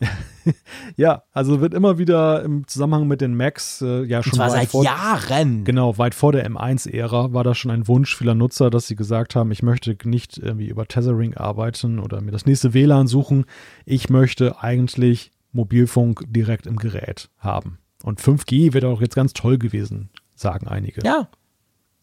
ja, 0.97 1.23
also 1.33 1.61
wird 1.61 1.73
immer 1.75 1.99
wieder 1.99 2.43
im 2.43 2.67
Zusammenhang 2.67 3.09
mit 3.09 3.21
den 3.21 3.35
Macs 3.37 3.81
äh, 3.81 4.05
ja 4.05 4.23
schon. 4.23 4.33
Und 4.33 4.37
zwar 4.37 4.51
seit 4.51 4.69
vor, 4.69 4.85
Jahren. 4.85 5.65
Genau, 5.65 5.97
weit 5.99 6.15
vor 6.15 6.33
der 6.33 6.49
M1-Ära 6.49 7.33
war 7.33 7.45
das 7.45 7.59
schon 7.59 7.71
ein 7.71 7.89
Wunsch 7.89 8.17
vieler 8.17 8.35
Nutzer, 8.35 8.71
dass 8.71 8.87
sie 8.87 8.97
gesagt 8.97 9.35
haben, 9.35 9.51
ich 9.51 9.63
möchte 9.63 9.97
nicht 10.05 10.39
irgendwie 10.39 10.69
über 10.69 10.87
Tethering 10.87 11.35
arbeiten 11.35 11.99
oder 11.99 12.21
mir 12.21 12.33
das 12.33 12.47
nächste 12.47 12.75
WLAN 12.75 13.07
suchen. 13.07 13.47
Ich 13.87 14.11
möchte 14.11 14.61
eigentlich 14.61 15.31
Mobilfunk 15.53 16.25
direkt 16.29 16.67
im 16.67 16.77
Gerät 16.77 17.31
haben. 17.39 17.79
Und 18.03 18.21
5G 18.21 18.75
wäre 18.75 18.89
auch 18.89 19.01
jetzt 19.01 19.15
ganz 19.15 19.33
toll 19.33 19.59
gewesen, 19.59 20.11
sagen 20.35 20.67
einige. 20.67 21.03
Ja, 21.05 21.29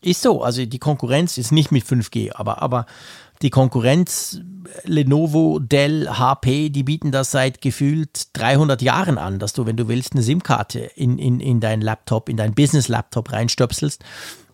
ist 0.02 0.22
so. 0.22 0.42
Also 0.42 0.66
die 0.66 0.80
Konkurrenz 0.80 1.38
ist 1.38 1.52
nicht 1.52 1.72
mit 1.72 1.84
5G, 1.84 2.32
aber, 2.34 2.62
aber 2.62 2.86
die 3.42 3.50
Konkurrenz 3.50 4.42
Lenovo, 4.84 5.60
Dell, 5.60 6.10
HP, 6.10 6.70
die 6.70 6.84
bieten 6.84 7.12
das 7.12 7.32
seit 7.32 7.62
gefühlt 7.62 8.28
300 8.34 8.82
Jahren 8.82 9.18
an, 9.18 9.40
dass 9.40 9.54
du, 9.54 9.66
wenn 9.66 9.78
du 9.78 9.88
willst, 9.88 10.14
eine 10.14 10.22
SIM-Karte 10.22 10.80
in, 10.80 11.18
in, 11.18 11.40
in 11.40 11.60
deinen 11.60 11.82
Laptop, 11.82 12.30
in 12.30 12.38
deinen 12.38 12.54
Business-Laptop 12.54 13.32
reinstöpselst 13.32 14.04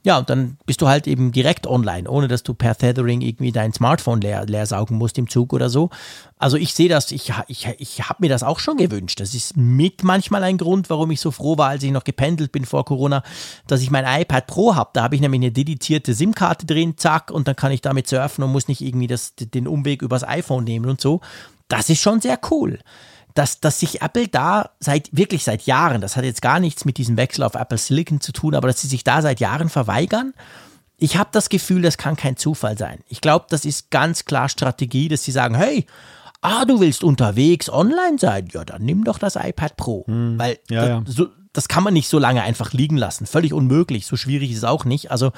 ja, 0.05 0.19
und 0.19 0.29
dann 0.29 0.57
bist 0.67 0.83
du 0.83 0.87
halt 0.87 1.07
eben 1.07 1.31
direkt 1.31 1.65
online, 1.65 2.07
ohne 2.07 2.27
dass 2.27 2.43
du 2.43 2.53
per 2.53 2.77
Tethering 2.77 3.21
irgendwie 3.21 3.51
dein 3.51 3.73
Smartphone 3.73 4.21
leer, 4.21 4.45
leer 4.45 4.67
saugen 4.67 4.99
musst 4.99 5.17
im 5.17 5.27
Zug 5.27 5.51
oder 5.51 5.67
so. 5.67 5.89
Also 6.37 6.57
ich 6.57 6.75
sehe 6.75 6.87
das, 6.87 7.11
ich, 7.11 7.33
ich, 7.47 7.67
ich 7.79 8.07
habe 8.07 8.17
mir 8.19 8.29
das 8.29 8.43
auch 8.43 8.59
schon 8.59 8.77
gewünscht. 8.77 9.19
Das 9.19 9.33
ist 9.33 9.57
mit 9.57 10.03
manchmal 10.03 10.43
ein 10.43 10.59
Grund, 10.59 10.91
warum 10.91 11.09
ich 11.09 11.19
so 11.19 11.31
froh 11.31 11.57
war, 11.57 11.69
als 11.69 11.81
ich 11.81 11.89
noch 11.89 12.03
gependelt 12.03 12.51
bin 12.51 12.65
vor 12.65 12.85
Corona, 12.85 13.23
dass 13.65 13.81
ich 13.81 13.89
mein 13.89 14.05
iPad 14.05 14.45
Pro 14.45 14.75
habe. 14.75 14.91
Da 14.93 15.01
habe 15.01 15.15
ich 15.15 15.21
nämlich 15.21 15.39
eine 15.39 15.51
dedizierte 15.51 16.13
SIM-Karte 16.13 16.67
drin, 16.67 16.97
zack, 16.97 17.31
und 17.31 17.47
dann 17.47 17.55
kann 17.55 17.71
ich 17.71 17.81
damit 17.81 18.07
surfen 18.07 18.43
und 18.43 18.51
muss 18.51 18.67
nicht 18.67 18.81
irgendwie 18.81 19.07
das, 19.07 19.33
den 19.35 19.67
Umweg 19.67 20.03
übers 20.03 20.23
iPhone 20.23 20.65
nehmen 20.65 20.87
und 20.87 21.01
so. 21.01 21.21
Das 21.67 21.89
ist 21.89 21.99
schon 21.99 22.21
sehr 22.21 22.39
cool 22.51 22.77
dass, 23.35 23.59
dass 23.59 23.79
sich 23.79 24.01
Apple 24.01 24.29
da 24.29 24.71
seit, 24.79 25.09
wirklich 25.15 25.43
seit 25.43 25.63
Jahren, 25.63 26.01
das 26.01 26.15
hat 26.15 26.23
jetzt 26.23 26.41
gar 26.41 26.59
nichts 26.59 26.85
mit 26.85 26.97
diesem 26.97 27.17
Wechsel 27.17 27.43
auf 27.43 27.55
Apple 27.55 27.77
Silicon 27.77 28.21
zu 28.21 28.31
tun, 28.31 28.55
aber 28.55 28.67
dass 28.67 28.81
sie 28.81 28.87
sich 28.87 29.03
da 29.03 29.21
seit 29.21 29.39
Jahren 29.39 29.69
verweigern. 29.69 30.33
Ich 30.97 31.17
habe 31.17 31.29
das 31.33 31.49
Gefühl, 31.49 31.81
das 31.81 31.97
kann 31.97 32.15
kein 32.15 32.37
Zufall 32.37 32.77
sein. 32.77 32.99
Ich 33.09 33.19
glaube, 33.19 33.45
das 33.49 33.65
ist 33.65 33.91
ganz 33.91 34.23
klar 34.23 34.47
Strategie, 34.47 35.09
dass 35.09 35.25
sie 35.25 35.33
sagen, 35.33 35.53
hey, 35.53 35.85
ah, 36.41 36.63
du 36.63 36.79
willst 36.79 37.03
unterwegs 37.03 37.69
online 37.69 38.17
sein, 38.17 38.47
ja, 38.53 38.63
dann 38.63 38.83
nimm 38.83 39.03
doch 39.03 39.19
das 39.19 39.35
iPad 39.35 39.75
Pro. 39.75 40.05
Hm, 40.07 40.39
Weil 40.39 40.57
ja, 40.69 40.79
das, 40.81 40.89
ja. 40.89 41.03
So, 41.05 41.27
das 41.51 41.67
kann 41.67 41.83
man 41.83 41.93
nicht 41.93 42.07
so 42.07 42.19
lange 42.19 42.41
einfach 42.41 42.71
liegen 42.71 42.97
lassen. 42.97 43.25
Völlig 43.25 43.51
unmöglich. 43.51 44.05
So 44.05 44.15
schwierig 44.15 44.51
ist 44.51 44.57
es 44.57 44.63
auch 44.63 44.85
nicht. 44.85 45.11
Also 45.11 45.33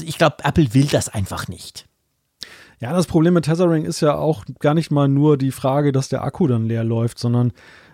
ich 0.00 0.18
glaube, 0.18 0.36
Apple 0.44 0.72
will 0.72 0.86
das 0.86 1.08
einfach 1.08 1.48
nicht. 1.48 1.86
Ja, 2.80 2.94
das 2.94 3.06
Problem 3.06 3.34
mit 3.34 3.44
Tethering 3.44 3.84
ist 3.84 4.00
ja 4.00 4.16
auch 4.16 4.44
gar 4.58 4.72
nicht 4.72 4.90
mal 4.90 5.06
nur 5.06 5.36
die 5.36 5.50
Frage, 5.50 5.92
dass 5.92 6.08
der 6.08 6.24
Akku 6.24 6.46
dann 6.46 6.64
leer 6.64 6.82
läuft, 6.82 7.18
sondern 7.18 7.52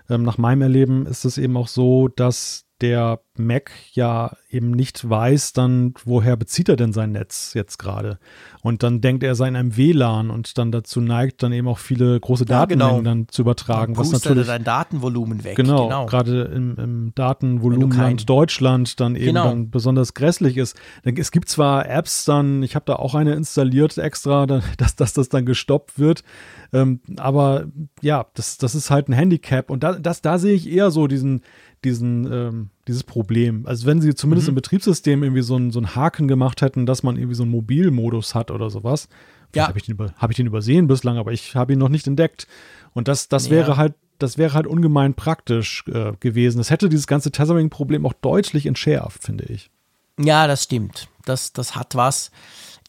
ähm, 0.09 0.23
nach 0.23 0.39
meinem 0.39 0.63
Erleben 0.63 1.07
ist 1.07 1.25
es 1.25 1.39
eben 1.39 1.57
auch 1.57 1.67
so, 1.67 2.07
dass 2.07 2.66
der 2.81 3.21
Mac 3.39 3.71
ja 3.93 4.37
eben 4.51 4.71
nicht 4.71 5.09
weiß, 5.09 5.53
dann 5.53 5.95
woher 6.05 6.37
bezieht 6.37 6.69
er 6.69 6.77
denn 6.77 6.93
sein 6.93 7.13
Netz 7.13 7.53
jetzt 7.55 7.79
gerade. 7.79 8.19
Und 8.63 8.83
dann 8.83 9.01
denkt 9.01 9.23
er 9.23 9.35
sei 9.35 9.49
in 9.49 9.57
einem 9.57 9.77
WLAN 9.77 10.31
und 10.31 10.59
dann 10.59 10.73
dazu 10.73 11.01
neigt, 11.01 11.43
dann 11.43 11.53
eben 11.53 11.69
auch 11.69 11.79
viele 11.79 12.19
große 12.19 12.45
Datenmengen 12.45 12.91
ja, 12.91 12.99
genau. 12.99 13.09
dann 13.09 13.29
zu 13.29 13.43
übertragen. 13.43 13.95
Dann 13.95 14.05
was 14.05 14.13
natürlich 14.13 14.47
dein 14.47 14.65
Datenvolumen 14.65 15.45
weg. 15.45 15.57
Genau, 15.57 15.85
genau. 15.85 16.07
gerade 16.07 16.43
im, 16.43 16.77
im 16.77 17.13
Datenvolumenland 17.15 18.29
Deutschland 18.29 19.01
dann 19.01 19.17
eben 19.17 19.27
genau. 19.27 19.49
dann 19.49 19.71
besonders 19.71 20.15
grässlich 20.15 20.57
ist. 20.57 20.77
Es 21.03 21.31
gibt 21.31 21.49
zwar 21.49 21.89
Apps 21.89 22.25
dann, 22.25 22.63
ich 22.63 22.75
habe 22.75 22.85
da 22.87 22.97
auch 22.97 23.15
eine 23.15 23.35
installiert 23.35 23.97
extra, 23.99 24.47
dass, 24.77 24.97
dass 24.97 25.13
das 25.13 25.29
dann 25.29 25.47
gestoppt 25.47 25.99
wird. 25.99 26.23
Ähm, 26.73 27.01
aber 27.17 27.67
ja, 28.01 28.27
das, 28.35 28.59
das 28.59 28.75
ist 28.75 28.91
halt 28.91 29.09
ein 29.09 29.13
Handicap. 29.13 29.71
Und 29.71 29.83
da, 29.83 29.93
das, 29.93 30.21
da 30.21 30.39
sehe 30.39 30.55
ich 30.55 30.69
eher 30.69 30.91
so 30.91 31.07
diesen, 31.07 31.43
diesen, 31.85 32.33
ähm, 32.33 32.71
dieses 32.89 33.05
Problem. 33.05 33.67
Also 33.67 33.87
wenn 33.87 34.01
sie 34.01 34.15
zumindest 34.15 34.49
mhm. 34.49 34.53
im 34.53 34.55
Betriebssystem 34.57 35.23
irgendwie 35.23 35.43
so 35.43 35.57
einen, 35.57 35.71
so 35.71 35.79
einen 35.79 35.95
Haken 35.95 36.29
gemacht 36.29 36.63
hätten, 36.63 36.87
dass 36.87 37.03
man 37.03 37.17
irgendwie 37.17 37.35
so 37.35 37.43
einen 37.43 37.53
Mobilmodus 37.53 38.35
hat 38.35 38.51
oder 38.51 38.71
sowas. 38.71 39.09
Ja. 39.55 39.69
Habe 39.69 39.79
ich, 39.79 39.85
den 39.85 39.97
hab 40.17 40.31
ich 40.31 40.37
den 40.37 40.47
übersehen 40.47 40.87
bislang, 40.87 41.19
aber 41.19 41.33
ich 41.33 41.55
habe 41.55 41.73
ihn 41.73 41.79
noch 41.79 41.89
nicht 41.89 42.07
entdeckt. 42.07 42.47
Und 42.93 43.09
das, 43.09 43.29
das 43.29 43.47
ja. 43.47 43.53
wäre 43.53 43.77
halt, 43.77 43.95
das 44.19 44.39
wäre 44.39 44.55
halt 44.55 44.67
ungemein 44.67 45.15
praktisch 45.15 45.85
äh, 45.89 46.13
gewesen. 46.19 46.59
Das 46.59 46.71
hätte 46.71 46.89
dieses 46.89 47.07
ganze 47.07 47.31
Tethering-Problem 47.31 48.05
auch 48.07 48.15
deutlich 48.15 48.67
entschärft, 48.67 49.23
finde 49.23 49.45
ich. 49.45 49.71
Ja, 50.19 50.47
das 50.47 50.65
stimmt. 50.65 51.09
Das, 51.25 51.53
das 51.53 51.77
hat 51.77 51.95
was. 51.95 52.31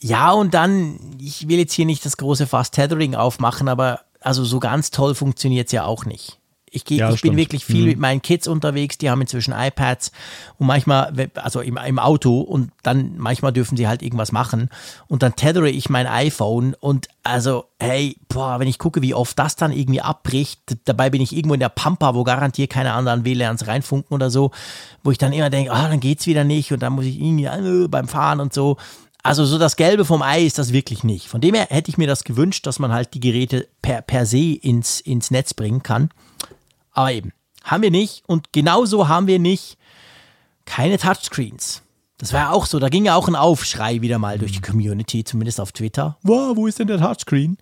Ja, 0.01 0.31
und 0.31 0.53
dann, 0.53 1.17
ich 1.19 1.47
will 1.47 1.57
jetzt 1.57 1.73
hier 1.73 1.85
nicht 1.85 2.05
das 2.05 2.17
große 2.17 2.47
Fast 2.47 2.75
Tethering 2.75 3.15
aufmachen, 3.15 3.67
aber 3.67 4.01
also 4.19 4.43
so 4.43 4.59
ganz 4.59 4.91
toll 4.91 5.15
funktioniert 5.15 5.67
es 5.67 5.71
ja 5.71 5.85
auch 5.85 6.05
nicht. 6.05 6.39
Ich, 6.69 6.83
geh, 6.83 6.97
ja, 6.97 7.11
ich 7.11 7.21
bin 7.21 7.37
wirklich 7.37 7.63
viel 7.63 7.83
mhm. 7.83 7.87
mit 7.87 7.99
meinen 7.99 8.21
Kids 8.21 8.47
unterwegs, 8.47 8.97
die 8.97 9.09
haben 9.09 9.21
inzwischen 9.21 9.53
iPads 9.53 10.11
und 10.57 10.67
manchmal, 10.67 11.29
also 11.35 11.61
im, 11.61 11.77
im 11.77 11.97
Auto 11.97 12.41
und 12.41 12.71
dann 12.83 13.17
manchmal 13.17 13.53
dürfen 13.53 13.77
sie 13.77 13.87
halt 13.87 14.01
irgendwas 14.01 14.31
machen 14.33 14.69
und 15.07 15.23
dann 15.23 15.35
tethere 15.35 15.69
ich 15.69 15.89
mein 15.89 16.07
iPhone 16.07 16.73
und 16.73 17.07
also, 17.23 17.65
hey, 17.79 18.17
boah, 18.29 18.59
wenn 18.59 18.67
ich 18.67 18.79
gucke, 18.79 19.01
wie 19.01 19.13
oft 19.13 19.37
das 19.39 19.55
dann 19.55 19.71
irgendwie 19.71 20.01
abbricht, 20.01 20.59
dabei 20.85 21.09
bin 21.09 21.21
ich 21.21 21.35
irgendwo 21.35 21.53
in 21.53 21.59
der 21.59 21.69
Pampa, 21.69 22.15
wo 22.15 22.23
garantiert 22.23 22.69
keine 22.69 22.93
anderen 22.93 23.25
WLANs 23.25 23.67
reinfunken 23.67 24.13
oder 24.13 24.29
so, 24.29 24.51
wo 25.03 25.11
ich 25.11 25.17
dann 25.17 25.33
immer 25.33 25.49
denke, 25.49 25.71
ah, 25.71 25.87
dann 25.87 25.99
geht's 25.99 26.27
wieder 26.27 26.43
nicht 26.43 26.71
und 26.71 26.81
dann 26.81 26.93
muss 26.93 27.05
ich 27.05 27.19
irgendwie 27.19 27.45
äh, 27.45 27.87
beim 27.87 28.07
Fahren 28.07 28.39
und 28.39 28.53
so. 28.53 28.77
Also 29.23 29.43
so 29.43 29.57
das 29.57 29.75
Gelbe 29.75 30.05
vom 30.05 30.21
Ei 30.21 30.43
ist 30.43 30.57
das 30.57 30.71
wirklich 30.71 31.03
nicht. 31.03 31.27
Von 31.27 31.41
dem 31.41 31.53
her 31.53 31.67
hätte 31.69 31.89
ich 31.89 31.97
mir 31.97 32.07
das 32.07 32.23
gewünscht, 32.23 32.65
dass 32.65 32.79
man 32.79 32.93
halt 32.93 33.13
die 33.13 33.19
Geräte 33.19 33.67
per, 33.81 34.01
per 34.01 34.25
se 34.25 34.53
ins, 34.53 35.01
ins 35.01 35.31
Netz 35.31 35.53
bringen 35.53 35.83
kann. 35.83 36.11
Aber 36.97 37.11
eben, 37.11 37.31
haben 37.63 37.83
wir 37.83 37.91
nicht. 37.91 38.23
Und 38.25 38.51
genauso 38.53 39.07
haben 39.07 39.27
wir 39.27 39.37
nicht 39.37 39.77
keine 40.65 40.97
Touchscreens. 40.97 41.83
Das 42.17 42.33
war 42.33 42.39
ja 42.39 42.51
auch 42.51 42.65
so, 42.65 42.79
da 42.79 42.89
ging 42.89 43.05
ja 43.05 43.13
auch 43.13 43.27
ein 43.27 43.35
Aufschrei 43.35 44.01
wieder 44.01 44.17
mal 44.17 44.39
durch 44.39 44.53
die 44.53 44.61
Community, 44.61 45.23
zumindest 45.23 45.61
auf 45.61 45.71
Twitter. 45.71 46.17
Wow, 46.23 46.57
wo 46.57 46.65
ist 46.65 46.79
denn 46.79 46.87
der 46.87 46.97
Touchscreen? 46.97 47.57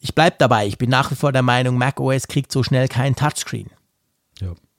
ich 0.00 0.14
bleibe 0.14 0.36
dabei. 0.38 0.66
Ich 0.66 0.78
bin 0.78 0.88
nach 0.88 1.10
wie 1.10 1.16
vor 1.16 1.32
der 1.32 1.42
Meinung, 1.42 1.76
macOS 1.76 2.28
kriegt 2.28 2.50
so 2.50 2.62
schnell 2.62 2.88
keinen 2.88 3.14
Touchscreen. 3.14 3.68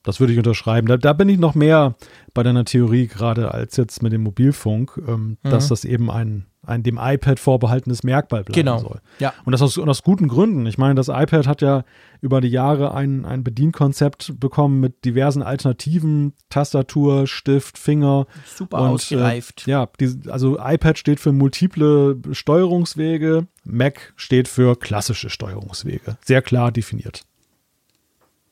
Das 0.10 0.20
würde 0.20 0.34
ich 0.34 0.40
unterschreiben. 0.40 0.88
Da, 0.88 0.98
da, 0.98 1.14
bin 1.14 1.30
ich 1.30 1.38
noch 1.38 1.54
mehr 1.54 1.96
bei 2.34 2.42
deiner 2.42 2.66
Theorie 2.66 3.06
gerade 3.06 3.54
als 3.54 3.78
jetzt 3.78 4.02
mit 4.02 4.12
dem 4.12 4.24
Mobilfunk, 4.24 5.00
ähm, 5.08 5.38
mhm. 5.44 5.50
dass 5.50 5.68
das 5.68 5.86
eben 5.86 6.10
ein, 6.10 6.48
ein 6.66 6.82
dem 6.82 6.98
iPad 7.00 7.40
vorbehaltenes 7.40 8.02
Merkmal 8.02 8.44
bleiben 8.44 8.60
genau. 8.60 8.80
soll. 8.80 9.02
Ja. 9.20 9.34
Und 9.46 9.52
das 9.52 9.62
aus, 9.62 9.78
und 9.78 9.88
aus 9.88 10.02
guten 10.02 10.28
Gründen. 10.28 10.66
Ich 10.66 10.80
meine, 10.80 10.96
das 10.96 11.10
iPad 11.10 11.46
hat 11.46 11.62
ja 11.62 11.84
über 12.22 12.42
die 12.42 12.48
Jahre 12.48 12.96
ein, 12.96 13.24
ein 13.24 13.44
Bedienkonzept 13.44 14.40
bekommen 14.40 14.80
mit 14.80 15.06
diversen 15.06 15.44
Alternativen, 15.44 16.34
Tastatur, 16.50 17.28
Stift, 17.28 17.78
Finger. 17.78 18.26
Super 18.46 18.82
und, 18.82 18.90
ausgereift. 18.90 19.68
Äh, 19.68 19.72
ja, 19.72 19.90
die, 20.00 20.28
also 20.28 20.58
iPad 20.60 20.98
steht 20.98 21.20
für 21.20 21.32
multiple 21.32 22.18
Steuerungswege, 22.32 23.46
Mac 23.64 24.14
steht 24.16 24.48
für 24.48 24.76
klassische 24.76 25.30
Steuerungswege. 25.30 26.18
Sehr 26.26 26.42
klar 26.42 26.72
definiert. 26.72 27.26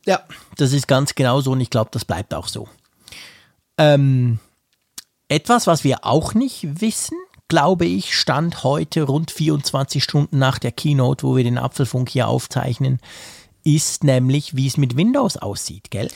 Ja, 0.08 0.22
das 0.56 0.74
ist 0.74 0.88
ganz 0.88 1.14
genau 1.16 1.42
so 1.42 1.52
und 1.52 1.62
ich 1.62 1.70
glaube, 1.70 1.90
das 1.92 2.06
bleibt 2.06 2.34
auch 2.34 2.48
so. 2.48 2.68
Ähm, 3.78 4.40
etwas, 5.28 5.68
was 5.68 5.84
wir 5.84 6.06
auch 6.06 6.34
nicht 6.34 6.82
wissen, 6.82 7.18
glaube 7.50 7.86
ich, 7.86 8.18
stand 8.18 8.64
heute 8.64 9.04
rund 9.04 9.32
24 9.32 10.04
Stunden 10.04 10.40
nach 10.40 10.60
der 10.60 10.72
Keynote, 10.72 11.28
wo 11.28 11.36
wir 11.36 11.44
den 11.44 11.58
Apfelfunk 11.58 12.10
hier 12.10 12.28
aufzeichnen, 12.28 13.00
ist 13.64 14.06
nämlich, 14.06 14.56
wie 14.56 14.68
es 14.68 14.78
mit 14.78 14.96
Windows 14.96 15.38
aussieht, 15.38 15.92
gell? 15.92 16.10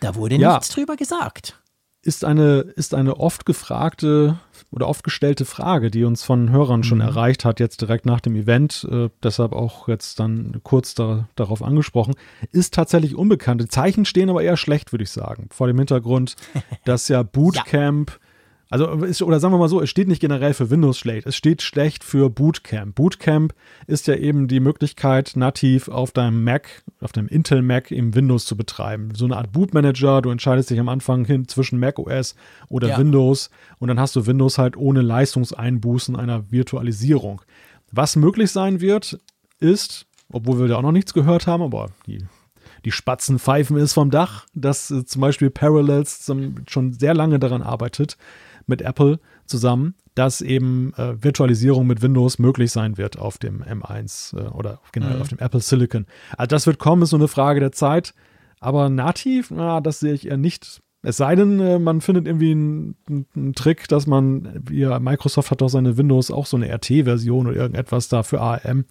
Da 0.00 0.14
wurde 0.14 0.36
ja. 0.36 0.54
nichts 0.54 0.70
drüber 0.70 0.96
gesagt 0.96 1.58
ist 2.06 2.24
eine, 2.24 2.60
ist 2.76 2.94
eine 2.94 3.18
oft 3.18 3.44
gefragte 3.44 4.38
oder 4.70 4.88
oft 4.88 5.04
gestellte 5.04 5.44
Frage, 5.44 5.90
die 5.90 6.04
uns 6.04 6.22
von 6.22 6.50
Hörern 6.50 6.82
schon 6.84 6.98
mhm. 6.98 7.04
erreicht 7.04 7.44
hat, 7.44 7.60
jetzt 7.60 7.80
direkt 7.80 8.06
nach 8.06 8.20
dem 8.20 8.36
Event, 8.36 8.86
äh, 8.90 9.08
deshalb 9.22 9.52
auch 9.52 9.88
jetzt 9.88 10.20
dann 10.20 10.60
kurz 10.62 10.94
da, 10.94 11.28
darauf 11.34 11.62
angesprochen, 11.62 12.14
ist 12.52 12.74
tatsächlich 12.74 13.14
unbekannt. 13.14 13.60
Die 13.60 13.68
Zeichen 13.68 14.04
stehen 14.04 14.30
aber 14.30 14.42
eher 14.42 14.56
schlecht, 14.56 14.92
würde 14.92 15.04
ich 15.04 15.10
sagen, 15.10 15.48
vor 15.50 15.66
dem 15.66 15.78
Hintergrund, 15.78 16.36
dass 16.84 17.08
ja 17.08 17.22
Bootcamp 17.22 18.10
ja. 18.10 18.25
Also, 18.68 18.86
ist, 19.04 19.22
oder 19.22 19.38
sagen 19.38 19.54
wir 19.54 19.58
mal 19.58 19.68
so, 19.68 19.80
es 19.80 19.88
steht 19.88 20.08
nicht 20.08 20.20
generell 20.20 20.52
für 20.52 20.70
Windows 20.70 20.98
schlecht, 20.98 21.26
es 21.26 21.36
steht 21.36 21.62
schlecht 21.62 22.02
für 22.02 22.30
Bootcamp. 22.30 22.96
Bootcamp 22.96 23.54
ist 23.86 24.08
ja 24.08 24.16
eben 24.16 24.48
die 24.48 24.58
Möglichkeit, 24.58 25.32
nativ 25.36 25.88
auf 25.88 26.10
deinem 26.10 26.42
Mac, 26.42 26.82
auf 27.00 27.12
deinem 27.12 27.28
Intel 27.28 27.62
Mac 27.62 27.92
eben 27.92 28.14
Windows 28.16 28.44
zu 28.44 28.56
betreiben. 28.56 29.14
So 29.14 29.24
eine 29.24 29.36
Art 29.36 29.52
Bootmanager, 29.52 30.20
du 30.20 30.30
entscheidest 30.30 30.70
dich 30.70 30.80
am 30.80 30.88
Anfang 30.88 31.24
hin 31.24 31.46
zwischen 31.46 31.78
Mac 31.78 32.00
OS 32.00 32.34
oder 32.68 32.88
ja. 32.88 32.98
Windows 32.98 33.50
und 33.78 33.86
dann 33.86 34.00
hast 34.00 34.16
du 34.16 34.26
Windows 34.26 34.58
halt 34.58 34.76
ohne 34.76 35.00
Leistungseinbußen 35.00 36.16
einer 36.16 36.50
Virtualisierung. 36.50 37.42
Was 37.92 38.16
möglich 38.16 38.50
sein 38.50 38.80
wird, 38.80 39.20
ist, 39.60 40.06
obwohl 40.32 40.58
wir 40.58 40.66
da 40.66 40.76
auch 40.76 40.82
noch 40.82 40.92
nichts 40.92 41.14
gehört 41.14 41.46
haben, 41.46 41.62
aber 41.62 41.90
die 42.06 42.26
die 42.84 42.92
Spatzen 42.92 43.40
pfeifen 43.40 43.76
ist 43.76 43.94
vom 43.94 44.10
Dach, 44.10 44.46
dass 44.54 44.92
äh, 44.92 45.04
zum 45.04 45.20
Beispiel 45.20 45.50
Parallels 45.50 46.20
zum, 46.20 46.54
schon 46.68 46.92
sehr 46.92 47.14
lange 47.14 47.40
daran 47.40 47.60
arbeitet, 47.60 48.16
mit 48.66 48.82
Apple 48.82 49.20
zusammen, 49.46 49.94
dass 50.14 50.40
eben 50.40 50.92
äh, 50.94 51.22
Virtualisierung 51.22 51.86
mit 51.86 52.02
Windows 52.02 52.38
möglich 52.38 52.72
sein 52.72 52.96
wird 52.96 53.18
auf 53.18 53.38
dem 53.38 53.62
M1 53.62 54.36
äh, 54.36 54.48
oder 54.48 54.80
generell 54.92 55.16
mhm. 55.16 55.22
auf 55.22 55.28
dem 55.28 55.38
Apple 55.38 55.60
Silicon. 55.60 56.06
Also 56.36 56.48
das 56.48 56.66
wird 56.66 56.78
kommen, 56.78 57.02
ist 57.02 57.12
nur 57.12 57.20
eine 57.20 57.28
Frage 57.28 57.60
der 57.60 57.72
Zeit. 57.72 58.14
Aber 58.58 58.88
nativ, 58.88 59.50
na, 59.50 59.80
das 59.80 60.00
sehe 60.00 60.14
ich 60.14 60.26
eher 60.26 60.38
nicht. 60.38 60.80
Es 61.02 61.18
sei 61.18 61.36
denn, 61.36 61.60
äh, 61.60 61.78
man 61.78 62.00
findet 62.00 62.26
irgendwie 62.26 62.52
einen, 62.52 62.96
einen 63.36 63.54
Trick, 63.54 63.88
dass 63.88 64.06
man, 64.06 64.60
wie 64.66 64.86
Microsoft 64.86 65.50
hat 65.50 65.60
doch 65.60 65.68
seine 65.68 65.96
Windows 65.96 66.30
auch 66.30 66.46
so 66.46 66.56
eine 66.56 66.72
RT-Version 66.72 67.46
oder 67.46 67.56
irgendetwas 67.56 68.08
da 68.08 68.22
für 68.22 68.40
ARM, 68.40 68.86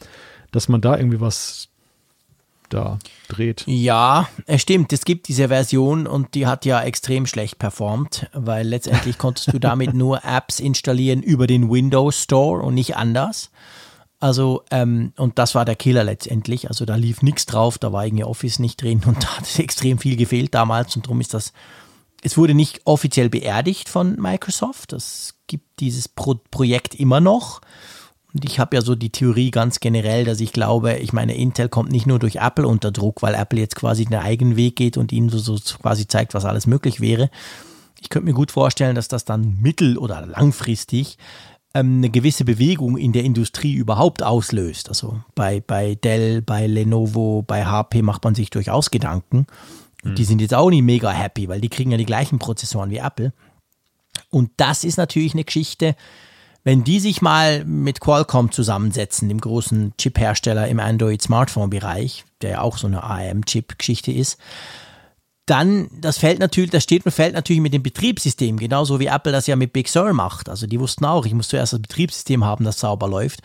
dass 0.52 0.70
man 0.70 0.82
da 0.82 0.98
irgendwie 0.98 1.20
was 1.20 1.70
da 2.70 3.00
dreht. 3.28 3.64
Ja, 3.68 4.28
es 4.46 4.62
stimmt. 4.62 4.94
Es 4.94 5.06
gibt 5.06 5.28
diese 5.28 5.48
Version 5.48 6.08
und 6.08 6.34
die 6.36 6.48
hat 6.48 6.66
ja 6.66 6.82
extrem 6.82 7.26
schlecht 7.26 7.60
performt, 7.60 8.30
weil 8.34 8.68
letztendlich 8.68 9.18
konntest 9.18 9.54
du 9.54 9.60
damit 9.60 9.94
nur 9.96 10.24
Apps 10.24 10.60
installieren 10.60 11.22
über 11.24 11.48
den 11.48 11.70
Windows 11.70 12.22
Store 12.22 12.62
und 12.62 12.74
nicht 12.74 12.96
anders. 12.98 13.52
Also, 14.20 14.64
ähm, 14.72 15.14
und 15.18 15.38
das 15.38 15.56
war 15.56 15.66
der 15.66 15.76
Killer 15.76 16.04
letztendlich. 16.04 16.68
Also 16.70 16.86
da 16.86 16.96
lief 16.96 17.22
nichts 17.22 17.46
drauf, 17.46 17.78
da 17.78 17.92
war 17.92 18.06
irgendwie 18.06 18.24
Office 18.24 18.60
nicht 18.60 18.82
drin 18.82 19.02
und 19.06 19.24
da 19.24 19.38
hat 19.38 19.60
extrem 19.60 19.98
viel 19.98 20.16
gefehlt 20.16 20.54
damals 20.54 20.96
und 20.96 21.06
darum 21.06 21.22
ist 21.22 21.34
das. 21.34 21.54
Es 22.24 22.38
wurde 22.38 22.56
nicht 22.56 22.82
offiziell 22.86 23.30
beerdigt 23.30 23.88
von 23.88 24.20
Microsoft. 24.20 24.94
Es 24.94 25.36
gibt 25.46 25.80
dieses 25.80 26.08
Pro 26.08 26.40
Projekt 26.50 26.96
immer 26.96 27.20
noch. 27.20 27.62
Und 28.36 28.44
ich 28.44 28.60
habe 28.60 28.76
ja 28.76 28.82
so 28.82 28.96
die 28.96 29.12
Theorie 29.12 29.50
ganz 29.50 29.80
generell, 29.80 30.26
dass 30.26 30.42
ich 30.42 30.52
glaube, 30.52 30.98
ich 30.98 31.14
meine, 31.14 31.38
Intel 31.38 31.70
kommt 31.70 31.90
nicht 31.90 32.06
nur 32.06 32.20
durch 32.20 32.36
Apple 32.36 32.68
unter 32.68 32.92
Druck, 32.92 33.22
weil 33.22 33.34
Apple 33.34 33.62
jetzt 33.62 33.78
quasi 33.78 34.04
den 34.04 34.20
eigenen 34.20 34.58
Weg 34.58 34.76
geht 34.76 34.98
und 34.98 35.14
ihnen 35.14 35.30
so, 35.30 35.38
so 35.38 35.56
quasi 35.78 36.06
zeigt, 36.06 36.34
was 36.34 36.44
alles 36.44 36.68
möglich 36.68 37.00
wäre. 37.00 37.30
Ich 38.02 38.10
könnte 38.10 38.26
mir 38.26 38.34
gut 38.34 38.52
vorstellen, 38.52 38.94
dass 38.94 39.08
das 39.08 39.24
dann 39.24 39.58
mittel- 39.62 39.98
oder 39.98 40.26
langfristig 40.26 41.18
ähm, 41.74 42.00
eine 42.00 42.10
gewisse 42.10 42.44
Bewegung 42.44 42.98
in 42.98 43.14
der 43.14 43.24
Industrie 43.24 43.74
überhaupt 43.74 44.22
auslöst. 44.22 44.90
Also 44.90 45.22
bei, 45.34 45.64
bei 45.66 45.96
Dell, 45.96 46.42
bei 46.42 46.68
Lenovo, 46.68 47.42
bei 47.42 47.66
HP 47.66 48.02
macht 48.02 48.26
man 48.26 48.36
sich 48.36 48.50
durchaus 48.50 48.92
Gedanken. 48.92 49.48
Und 50.04 50.18
die 50.18 50.24
mhm. 50.24 50.28
sind 50.28 50.42
jetzt 50.42 50.54
auch 50.54 50.70
nicht 50.70 50.84
mega 50.84 51.10
happy, 51.10 51.48
weil 51.48 51.62
die 51.62 51.70
kriegen 51.70 51.92
ja 51.92 51.98
die 51.98 52.06
gleichen 52.06 52.40
Prozessoren 52.40 52.90
wie 52.90 52.98
Apple. 52.98 53.32
Und 54.30 54.52
das 54.58 54.84
ist 54.84 54.98
natürlich 54.98 55.36
eine 55.36 55.46
Geschichte, 55.46 55.96
wenn 56.66 56.84
die 56.84 57.00
sich 57.00 57.22
mal 57.22 57.64
mit 57.64 58.00
Qualcomm 58.02 58.52
zusammensetzen, 58.52 59.30
dem 59.30 59.40
großen 59.40 59.94
Chip-Hersteller 59.98 60.68
im 60.68 60.80
Android-Smartphone-Bereich, 60.80 62.26
der 62.42 62.50
ja 62.50 62.62
auch 62.62 62.80
so 62.80 62.88
eine 62.88 63.04
ARM-Chip-Geschichte 63.04 64.12
ist, 64.12 64.40
dann, 65.46 65.90
das 66.02 66.18
fällt 66.18 66.40
natürlich, 66.40 66.72
das 66.72 66.82
steht 66.82 67.06
und 67.06 67.12
fällt 67.12 67.36
natürlich 67.36 67.62
mit 67.62 67.74
dem 67.74 67.84
Betriebssystem, 67.84 68.58
genauso 68.58 69.00
wie 69.00 69.06
Apple 69.06 69.32
das 69.32 69.46
ja 69.46 69.56
mit 69.56 69.74
Big 69.74 69.88
Sur 69.88 70.12
macht. 70.14 70.50
Also 70.50 70.66
die 70.66 70.80
wussten 70.80 71.06
auch, 71.06 71.28
ich 71.28 71.36
muss 71.36 71.50
zuerst 71.50 71.74
das 71.74 71.82
Betriebssystem 71.84 72.44
haben, 72.44 72.66
das 72.66 72.80
sauber 72.80 73.08
läuft. 73.08 73.42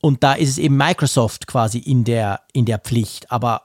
Und 0.00 0.24
da 0.24 0.32
ist 0.32 0.48
es 0.48 0.56
eben 0.56 0.78
Microsoft 0.78 1.46
quasi 1.46 1.78
in 1.78 2.04
der, 2.04 2.40
in 2.54 2.64
der 2.64 2.78
Pflicht. 2.78 3.30
Aber, 3.30 3.64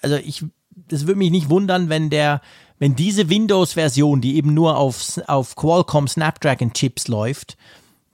also 0.00 0.16
ich, 0.16 0.42
das 0.70 1.06
würde 1.06 1.18
mich 1.18 1.30
nicht 1.30 1.50
wundern, 1.50 1.90
wenn 1.90 2.08
der, 2.08 2.40
wenn 2.78 2.96
diese 2.96 3.28
Windows-Version, 3.28 4.22
die 4.22 4.36
eben 4.36 4.54
nur 4.54 4.78
auf, 4.78 5.20
auf 5.26 5.56
Qualcomm 5.56 6.08
Snapdragon 6.08 6.72
Chips 6.72 7.06
läuft, 7.08 7.58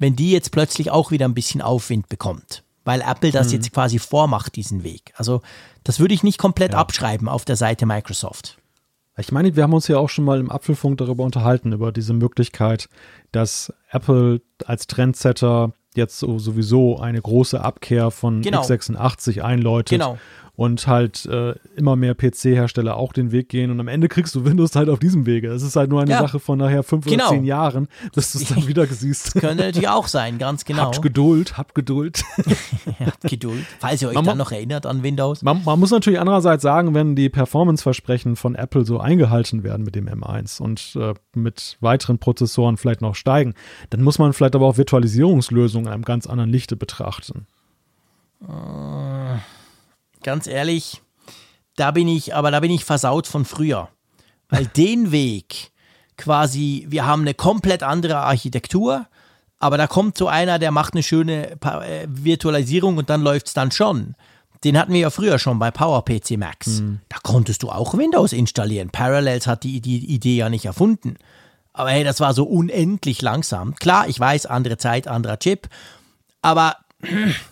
wenn 0.00 0.16
die 0.16 0.32
jetzt 0.32 0.50
plötzlich 0.50 0.90
auch 0.90 1.12
wieder 1.12 1.26
ein 1.26 1.34
bisschen 1.34 1.62
Aufwind 1.62 2.08
bekommt, 2.08 2.64
weil 2.84 3.02
Apple 3.02 3.30
das 3.30 3.48
mhm. 3.48 3.54
jetzt 3.54 3.72
quasi 3.72 4.00
vormacht, 4.00 4.56
diesen 4.56 4.82
Weg. 4.82 5.12
Also 5.14 5.42
das 5.84 6.00
würde 6.00 6.14
ich 6.14 6.24
nicht 6.24 6.38
komplett 6.38 6.72
ja. 6.72 6.78
abschreiben 6.78 7.28
auf 7.28 7.44
der 7.44 7.56
Seite 7.56 7.86
Microsoft. 7.86 8.56
Ich 9.18 9.30
meine, 9.30 9.54
wir 9.54 9.62
haben 9.62 9.74
uns 9.74 9.86
ja 9.86 9.98
auch 9.98 10.08
schon 10.08 10.24
mal 10.24 10.40
im 10.40 10.50
Apfelfunk 10.50 10.98
darüber 10.98 11.24
unterhalten, 11.24 11.72
über 11.72 11.92
diese 11.92 12.14
Möglichkeit, 12.14 12.88
dass 13.32 13.72
Apple 13.90 14.40
als 14.64 14.86
Trendsetter 14.86 15.72
jetzt 15.94 16.20
sowieso 16.20 16.98
eine 16.98 17.20
große 17.20 17.60
Abkehr 17.60 18.10
von 18.10 18.40
genau. 18.40 18.62
x86 18.62 19.42
einläutet. 19.42 19.98
Genau 19.98 20.18
und 20.60 20.86
halt 20.86 21.24
äh, 21.24 21.54
immer 21.74 21.96
mehr 21.96 22.14
PC-Hersteller 22.14 22.94
auch 22.94 23.14
den 23.14 23.32
Weg 23.32 23.48
gehen 23.48 23.70
und 23.70 23.80
am 23.80 23.88
Ende 23.88 24.08
kriegst 24.08 24.34
du 24.34 24.44
Windows 24.44 24.76
halt 24.76 24.90
auf 24.90 24.98
diesem 24.98 25.24
Wege. 25.24 25.50
Es 25.50 25.62
ist 25.62 25.74
halt 25.74 25.88
nur 25.88 26.02
eine 26.02 26.10
ja. 26.10 26.20
Sache 26.20 26.38
von 26.38 26.58
nachher 26.58 26.82
fünf 26.82 27.06
genau. 27.06 27.28
oder 27.28 27.34
zehn 27.34 27.44
Jahren, 27.44 27.88
dass 28.12 28.32
du 28.32 28.40
es 28.40 28.48
dann 28.50 28.68
wieder 28.68 28.86
siehst. 28.86 29.36
Das 29.36 29.40
könnte 29.40 29.64
natürlich 29.64 29.88
auch 29.88 30.06
sein, 30.06 30.36
ganz 30.36 30.66
genau. 30.66 30.82
Habt 30.82 31.00
Geduld, 31.00 31.56
habt 31.56 31.74
Geduld. 31.74 32.24
habt 33.00 33.22
Geduld, 33.22 33.64
falls 33.78 34.02
ihr 34.02 34.08
euch 34.08 34.14
man 34.14 34.26
dann 34.26 34.36
noch 34.36 34.52
erinnert 34.52 34.84
an 34.84 35.02
Windows. 35.02 35.40
Man, 35.40 35.64
man, 35.64 35.80
muss 35.80 35.92
natürlich 35.92 36.20
andererseits 36.20 36.62
sagen, 36.62 36.92
wenn 36.94 37.16
die 37.16 37.30
Performance-Versprechen 37.30 38.36
von 38.36 38.54
Apple 38.54 38.84
so 38.84 39.00
eingehalten 39.00 39.64
werden 39.64 39.82
mit 39.82 39.94
dem 39.94 40.10
M1 40.10 40.60
und 40.60 40.94
äh, 40.94 41.14
mit 41.34 41.78
weiteren 41.80 42.18
Prozessoren 42.18 42.76
vielleicht 42.76 43.00
noch 43.00 43.14
steigen, 43.14 43.54
dann 43.88 44.02
muss 44.02 44.18
man 44.18 44.34
vielleicht 44.34 44.54
aber 44.54 44.66
auch 44.66 44.76
Virtualisierungslösungen 44.76 45.86
in 45.86 45.92
einem 45.94 46.04
ganz 46.04 46.26
anderen 46.26 46.50
Lichte 46.50 46.76
betrachten. 46.76 47.46
Äh 48.42 49.38
ganz 50.22 50.46
ehrlich, 50.46 51.02
da 51.76 51.90
bin 51.90 52.08
ich, 52.08 52.34
aber 52.34 52.50
da 52.50 52.60
bin 52.60 52.70
ich 52.70 52.84
versaut 52.84 53.26
von 53.26 53.44
früher. 53.44 53.88
Weil 54.48 54.66
den 54.76 55.12
Weg 55.12 55.70
quasi, 56.16 56.86
wir 56.88 57.06
haben 57.06 57.22
eine 57.22 57.34
komplett 57.34 57.82
andere 57.82 58.18
Architektur, 58.18 59.06
aber 59.58 59.76
da 59.76 59.86
kommt 59.86 60.16
so 60.16 60.28
einer, 60.28 60.58
der 60.58 60.70
macht 60.70 60.94
eine 60.94 61.02
schöne 61.02 61.52
äh, 61.52 62.06
Virtualisierung 62.08 62.96
und 62.96 63.10
dann 63.10 63.22
läuft 63.22 63.48
es 63.48 63.54
dann 63.54 63.70
schon. 63.70 64.14
Den 64.64 64.78
hatten 64.78 64.92
wir 64.92 65.00
ja 65.00 65.10
früher 65.10 65.38
schon 65.38 65.58
bei 65.58 65.70
PowerPC 65.70 66.36
Max. 66.36 66.80
Mhm. 66.80 67.00
Da 67.08 67.16
konntest 67.22 67.62
du 67.62 67.70
auch 67.70 67.96
Windows 67.96 68.32
installieren. 68.32 68.90
Parallels 68.90 69.46
hat 69.46 69.64
die, 69.64 69.80
die 69.80 70.12
Idee 70.12 70.36
ja 70.36 70.50
nicht 70.50 70.66
erfunden. 70.66 71.16
Aber 71.72 71.90
hey, 71.90 72.04
das 72.04 72.20
war 72.20 72.34
so 72.34 72.44
unendlich 72.44 73.22
langsam. 73.22 73.74
Klar, 73.76 74.08
ich 74.08 74.20
weiß, 74.20 74.46
andere 74.46 74.76
Zeit, 74.76 75.08
anderer 75.08 75.38
Chip. 75.38 75.68
Aber 76.42 76.76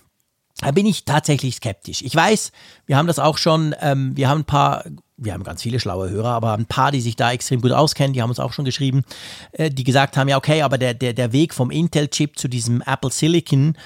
da 0.60 0.72
bin 0.72 0.86
ich 0.86 1.05
tatsächlich 1.05 1.56
skeptisch. 1.56 2.02
Ich 2.02 2.14
weiß, 2.14 2.52
wir 2.86 2.97
haben 2.97 3.06
das 3.06 3.18
auch 3.18 3.39
schon, 3.39 3.74
ähm, 3.80 4.16
wir 4.16 4.28
haben 4.28 4.40
ein 4.40 4.44
paar, 4.44 4.85
wir 5.16 5.32
haben 5.32 5.44
ganz 5.44 5.62
viele 5.62 5.78
schlaue 5.78 6.10
Hörer, 6.10 6.30
aber 6.30 6.55
ein 6.55 6.66
paar, 6.66 6.90
die 6.90 7.01
sich 7.01 7.16
da 7.16 7.32
extrem 7.32 7.60
gut 7.60 7.72
auskennen, 7.72 8.12
die 8.12 8.22
haben 8.22 8.30
uns 8.30 8.40
auch 8.40 8.52
schon 8.52 8.64
geschrieben, 8.64 9.05
äh, 9.52 9.70
die 9.70 9.85
gesagt 9.85 10.16
haben, 10.16 10.28
ja 10.28 10.36
okay, 10.36 10.62
aber 10.62 10.76
der, 10.76 10.94
der, 10.94 11.12
der 11.12 11.32
Weg 11.32 11.55
vom 11.55 11.70
Intel-Chip 11.70 12.39
zu 12.39 12.48
diesem 12.48 12.82
Apple 12.82 13.12
Silicon, 13.12 13.76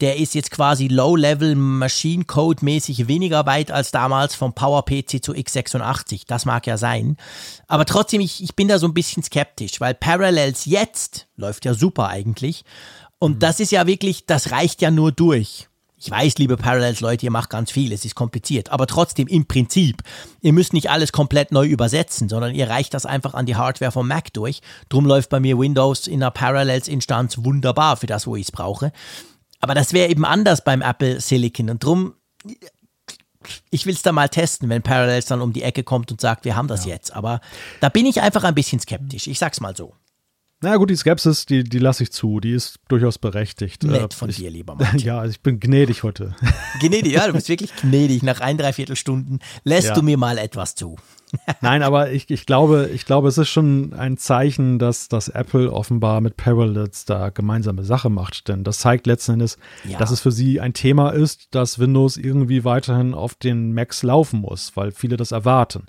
der 0.00 0.16
ist 0.16 0.34
jetzt 0.34 0.50
quasi 0.50 0.88
Low-Level 0.88 1.54
Machine 1.54 2.24
Code 2.24 2.64
mäßig 2.64 3.06
weniger 3.08 3.46
weit 3.46 3.70
als 3.70 3.92
damals 3.92 4.34
vom 4.34 4.54
PowerPC 4.54 5.22
zu 5.22 5.32
x86. 5.32 6.22
Das 6.26 6.44
mag 6.44 6.66
ja 6.66 6.76
sein. 6.76 7.16
Aber 7.68 7.84
trotzdem, 7.84 8.20
ich, 8.20 8.42
ich 8.42 8.56
bin 8.56 8.66
da 8.66 8.78
so 8.78 8.88
ein 8.88 8.94
bisschen 8.94 9.22
skeptisch, 9.22 9.80
weil 9.80 9.94
Parallels 9.94 10.64
jetzt 10.64 11.28
läuft 11.36 11.66
ja 11.66 11.74
super 11.74 12.08
eigentlich. 12.08 12.64
Und 13.18 13.34
mhm. 13.34 13.38
das 13.38 13.60
ist 13.60 13.70
ja 13.70 13.86
wirklich, 13.86 14.26
das 14.26 14.50
reicht 14.50 14.82
ja 14.82 14.90
nur 14.90 15.12
durch. 15.12 15.68
Ich 16.04 16.10
weiß, 16.10 16.38
liebe 16.38 16.56
Parallels-Leute, 16.56 17.26
ihr 17.26 17.30
macht 17.30 17.48
ganz 17.48 17.70
viel, 17.70 17.92
es 17.92 18.04
ist 18.04 18.16
kompliziert, 18.16 18.70
aber 18.70 18.88
trotzdem 18.88 19.28
im 19.28 19.46
Prinzip, 19.46 20.02
ihr 20.40 20.52
müsst 20.52 20.72
nicht 20.72 20.90
alles 20.90 21.12
komplett 21.12 21.52
neu 21.52 21.64
übersetzen, 21.64 22.28
sondern 22.28 22.56
ihr 22.56 22.68
reicht 22.68 22.92
das 22.92 23.06
einfach 23.06 23.34
an 23.34 23.46
die 23.46 23.54
Hardware 23.54 23.92
vom 23.92 24.08
Mac 24.08 24.32
durch. 24.32 24.62
Drum 24.88 25.06
läuft 25.06 25.30
bei 25.30 25.38
mir 25.38 25.60
Windows 25.60 26.08
in 26.08 26.20
einer 26.20 26.32
Parallels-Instanz 26.32 27.38
wunderbar 27.44 27.96
für 27.96 28.08
das, 28.08 28.26
wo 28.26 28.34
ich 28.34 28.46
es 28.46 28.50
brauche. 28.50 28.90
Aber 29.60 29.74
das 29.74 29.92
wäre 29.92 30.10
eben 30.10 30.24
anders 30.24 30.64
beim 30.64 30.82
Apple 30.82 31.20
Silicon 31.20 31.70
und 31.70 31.84
drum, 31.84 32.14
ich 33.70 33.86
will 33.86 33.94
es 33.94 34.02
da 34.02 34.10
mal 34.10 34.28
testen, 34.28 34.68
wenn 34.70 34.82
Parallels 34.82 35.26
dann 35.26 35.40
um 35.40 35.52
die 35.52 35.62
Ecke 35.62 35.84
kommt 35.84 36.10
und 36.10 36.20
sagt, 36.20 36.44
wir 36.44 36.56
haben 36.56 36.66
das 36.66 36.84
ja. 36.84 36.94
jetzt. 36.94 37.14
Aber 37.14 37.40
da 37.78 37.88
bin 37.88 38.06
ich 38.06 38.20
einfach 38.22 38.42
ein 38.42 38.56
bisschen 38.56 38.80
skeptisch, 38.80 39.28
ich 39.28 39.38
sag's 39.38 39.60
mal 39.60 39.76
so. 39.76 39.94
Na 40.64 40.76
gut, 40.76 40.90
die 40.90 40.96
Skepsis, 40.96 41.44
die, 41.44 41.64
die 41.64 41.80
lasse 41.80 42.04
ich 42.04 42.12
zu. 42.12 42.38
Die 42.38 42.52
ist 42.52 42.78
durchaus 42.86 43.18
berechtigt. 43.18 43.82
Nett 43.82 44.14
äh, 44.14 44.16
von 44.16 44.30
ich, 44.30 44.36
dir, 44.36 44.48
lieber 44.48 44.74
Martin. 44.78 45.00
Ja, 45.00 45.24
ich 45.24 45.40
bin 45.40 45.58
gnädig 45.58 46.04
heute. 46.04 46.36
Gnädig, 46.80 47.12
ja, 47.12 47.26
du 47.26 47.32
bist 47.32 47.48
wirklich 47.48 47.74
gnädig. 47.76 48.22
Nach 48.22 48.40
ein, 48.40 48.56
dreiviertel 48.56 48.94
Stunden 48.94 49.40
lässt 49.64 49.88
ja. 49.88 49.94
du 49.94 50.02
mir 50.02 50.16
mal 50.16 50.38
etwas 50.38 50.76
zu. 50.76 50.96
Nein, 51.62 51.82
aber 51.82 52.12
ich, 52.12 52.30
ich, 52.30 52.46
glaube, 52.46 52.90
ich 52.94 53.06
glaube, 53.06 53.28
es 53.28 53.38
ist 53.38 53.48
schon 53.48 53.92
ein 53.94 54.18
Zeichen, 54.18 54.78
dass, 54.78 55.08
dass 55.08 55.28
Apple 55.28 55.72
offenbar 55.72 56.20
mit 56.20 56.36
Parallels 56.36 57.06
da 57.06 57.30
gemeinsame 57.30 57.82
Sache 57.84 58.08
macht. 58.08 58.46
Denn 58.46 58.62
das 58.62 58.78
zeigt 58.78 59.08
letzten 59.08 59.32
Endes, 59.32 59.58
ja. 59.82 59.98
dass 59.98 60.12
es 60.12 60.20
für 60.20 60.30
sie 60.30 60.60
ein 60.60 60.74
Thema 60.74 61.10
ist, 61.10 61.48
dass 61.54 61.80
Windows 61.80 62.16
irgendwie 62.16 62.64
weiterhin 62.64 63.14
auf 63.14 63.34
den 63.34 63.74
Macs 63.74 64.04
laufen 64.04 64.40
muss, 64.40 64.76
weil 64.76 64.92
viele 64.92 65.16
das 65.16 65.32
erwarten. 65.32 65.86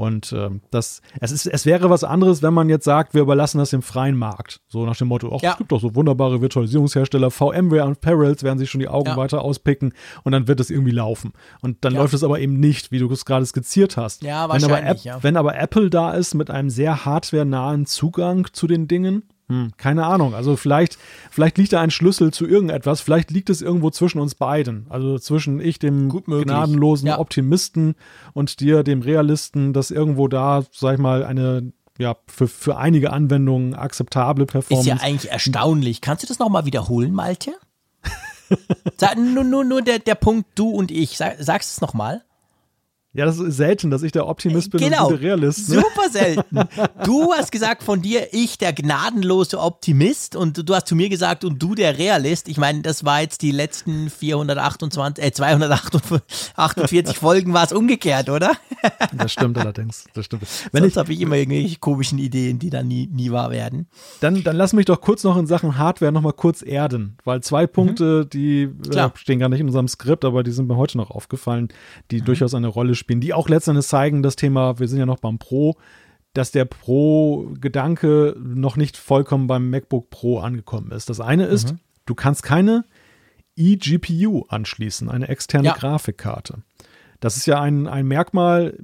Und 0.00 0.32
äh, 0.32 0.48
das, 0.70 1.02
es, 1.20 1.30
ist, 1.30 1.44
es 1.44 1.66
wäre 1.66 1.90
was 1.90 2.04
anderes, 2.04 2.40
wenn 2.40 2.54
man 2.54 2.70
jetzt 2.70 2.86
sagt, 2.86 3.12
wir 3.12 3.20
überlassen 3.20 3.58
das 3.58 3.68
dem 3.68 3.82
freien 3.82 4.16
Markt. 4.16 4.62
So 4.66 4.86
nach 4.86 4.96
dem 4.96 5.08
Motto, 5.08 5.30
ach, 5.36 5.42
ja. 5.42 5.50
es 5.50 5.58
gibt 5.58 5.72
doch 5.72 5.80
so 5.82 5.94
wunderbare 5.94 6.40
Virtualisierungshersteller, 6.40 7.30
VMware 7.30 7.84
und 7.84 8.00
Perils 8.00 8.42
werden 8.42 8.58
sich 8.58 8.70
schon 8.70 8.80
die 8.80 8.88
Augen 8.88 9.08
ja. 9.08 9.16
weiter 9.18 9.42
auspicken 9.42 9.92
und 10.24 10.32
dann 10.32 10.48
wird 10.48 10.58
es 10.58 10.70
irgendwie 10.70 10.92
laufen. 10.92 11.34
Und 11.60 11.84
dann 11.84 11.92
ja. 11.92 12.00
läuft 12.00 12.14
es 12.14 12.24
aber 12.24 12.40
eben 12.40 12.58
nicht, 12.58 12.92
wie 12.92 12.98
du 12.98 13.12
es 13.12 13.26
gerade 13.26 13.44
skizziert 13.44 13.98
hast. 13.98 14.22
Ja, 14.22 14.48
wahrscheinlich, 14.48 14.70
wenn 14.70 14.78
aber, 14.78 14.90
App, 14.90 14.98
ja. 15.04 15.22
wenn 15.22 15.36
aber 15.36 15.58
Apple 15.58 15.90
da 15.90 16.12
ist 16.12 16.32
mit 16.32 16.50
einem 16.50 16.70
sehr 16.70 17.04
hardware-nahen 17.04 17.84
Zugang 17.84 18.46
zu 18.54 18.66
den 18.66 18.88
Dingen, 18.88 19.24
hm, 19.50 19.72
keine 19.76 20.06
Ahnung. 20.06 20.32
Also 20.32 20.54
vielleicht, 20.54 20.96
vielleicht 21.28 21.58
liegt 21.58 21.72
da 21.72 21.80
ein 21.80 21.90
Schlüssel 21.90 22.32
zu 22.32 22.46
irgendetwas. 22.46 23.00
Vielleicht 23.00 23.32
liegt 23.32 23.50
es 23.50 23.62
irgendwo 23.62 23.90
zwischen 23.90 24.20
uns 24.20 24.36
beiden. 24.36 24.86
Also 24.88 25.18
zwischen 25.18 25.58
ich, 25.60 25.80
dem 25.80 26.08
gnadenlosen 26.08 27.08
ja. 27.08 27.18
Optimisten 27.18 27.96
und 28.32 28.60
dir, 28.60 28.84
dem 28.84 29.02
Realisten, 29.02 29.72
dass 29.72 29.90
irgendwo 29.90 30.28
da, 30.28 30.62
sag 30.70 30.94
ich 30.94 31.00
mal, 31.00 31.24
eine 31.24 31.72
ja, 31.98 32.16
für, 32.28 32.46
für 32.46 32.76
einige 32.76 33.12
Anwendungen 33.12 33.74
akzeptable 33.74 34.46
Performance. 34.46 34.88
Ist 34.88 35.00
ja 35.00 35.04
eigentlich 35.04 35.32
erstaunlich. 35.32 36.00
Kannst 36.00 36.22
du 36.22 36.28
das 36.28 36.38
nochmal 36.38 36.64
wiederholen, 36.64 37.12
Malte? 37.12 37.52
Sag, 38.96 39.18
nur, 39.18 39.42
nur, 39.42 39.64
nur 39.64 39.82
der, 39.82 39.98
der 39.98 40.14
Punkt 40.14 40.48
du 40.54 40.70
und 40.70 40.92
ich. 40.92 41.16
Sag, 41.16 41.36
sagst 41.40 41.72
es 41.72 41.80
nochmal. 41.80 42.22
Ja, 43.12 43.24
das 43.24 43.40
ist 43.40 43.56
selten, 43.56 43.90
dass 43.90 44.04
ich 44.04 44.12
der 44.12 44.28
Optimist 44.28 44.70
bin 44.70 44.80
genau. 44.80 45.08
und 45.08 45.14
der 45.14 45.20
Realist. 45.20 45.68
Ne? 45.68 45.76
Super 45.76 46.10
selten. 46.10 46.60
Du 47.04 47.32
hast 47.32 47.50
gesagt 47.50 47.82
von 47.82 48.02
dir, 48.02 48.28
ich 48.32 48.58
der 48.58 48.72
gnadenlose 48.72 49.58
Optimist 49.58 50.36
und 50.36 50.68
du 50.68 50.74
hast 50.74 50.86
zu 50.86 50.94
mir 50.94 51.08
gesagt 51.08 51.44
und 51.44 51.60
du 51.60 51.74
der 51.74 51.98
Realist. 51.98 52.48
Ich 52.48 52.58
meine, 52.58 52.82
das 52.82 53.04
war 53.04 53.20
jetzt 53.20 53.42
die 53.42 53.50
letzten 53.50 54.10
428, 54.10 55.24
äh, 55.24 55.32
248 55.32 57.16
Folgen 57.18 57.52
war 57.52 57.64
es 57.64 57.72
umgekehrt, 57.72 58.28
oder? 58.28 58.52
Das 59.12 59.32
stimmt 59.32 59.58
allerdings. 59.58 60.04
Das 60.14 60.26
stimmt. 60.26 60.44
Wenn 60.72 60.82
Sonst 60.84 60.96
habe 60.96 61.12
ich 61.12 61.20
immer 61.20 61.36
irgendwelche 61.36 61.78
komischen 61.78 62.18
Ideen, 62.18 62.58
die 62.58 62.70
dann 62.70 62.86
nie, 62.86 63.08
nie 63.08 63.30
wahr 63.30 63.50
werden. 63.50 63.88
Dann, 64.20 64.42
dann 64.44 64.56
lass 64.56 64.72
mich 64.72 64.86
doch 64.86 65.00
kurz 65.00 65.24
noch 65.24 65.36
in 65.36 65.46
Sachen 65.46 65.78
Hardware 65.78 66.12
nochmal 66.12 66.34
kurz 66.34 66.62
erden, 66.62 67.16
weil 67.24 67.42
zwei 67.42 67.66
Punkte, 67.66 68.24
mhm. 68.24 68.30
die 68.30 68.62
äh, 68.94 69.10
stehen 69.14 69.38
gar 69.38 69.48
nicht 69.48 69.60
in 69.60 69.66
unserem 69.66 69.88
Skript, 69.88 70.24
aber 70.24 70.42
die 70.42 70.52
sind 70.52 70.68
mir 70.68 70.76
heute 70.76 70.98
noch 70.98 71.10
aufgefallen, 71.10 71.68
die 72.10 72.20
mhm. 72.20 72.26
durchaus 72.26 72.54
eine 72.54 72.68
Rolle 72.68 72.94
spielen 73.00 73.20
die 73.20 73.34
auch 73.34 73.48
letztendlich 73.48 73.86
zeigen, 73.86 74.22
das 74.22 74.36
Thema, 74.36 74.78
wir 74.78 74.86
sind 74.86 74.98
ja 74.98 75.06
noch 75.06 75.18
beim 75.18 75.38
Pro, 75.38 75.76
dass 76.32 76.52
der 76.52 76.64
Pro-Gedanke 76.64 78.36
noch 78.38 78.76
nicht 78.76 78.96
vollkommen 78.96 79.48
beim 79.48 79.68
MacBook 79.68 80.10
Pro 80.10 80.38
angekommen 80.38 80.92
ist. 80.92 81.10
Das 81.10 81.20
eine 81.20 81.46
ist, 81.46 81.72
mhm. 81.72 81.80
du 82.06 82.14
kannst 82.14 82.42
keine 82.44 82.84
eGPU 83.56 84.44
anschließen, 84.48 85.10
eine 85.10 85.28
externe 85.28 85.68
ja. 85.68 85.74
Grafikkarte. 85.74 86.62
Das 87.18 87.36
ist 87.36 87.46
ja 87.46 87.60
ein, 87.60 87.86
ein 87.86 88.06
Merkmal, 88.06 88.78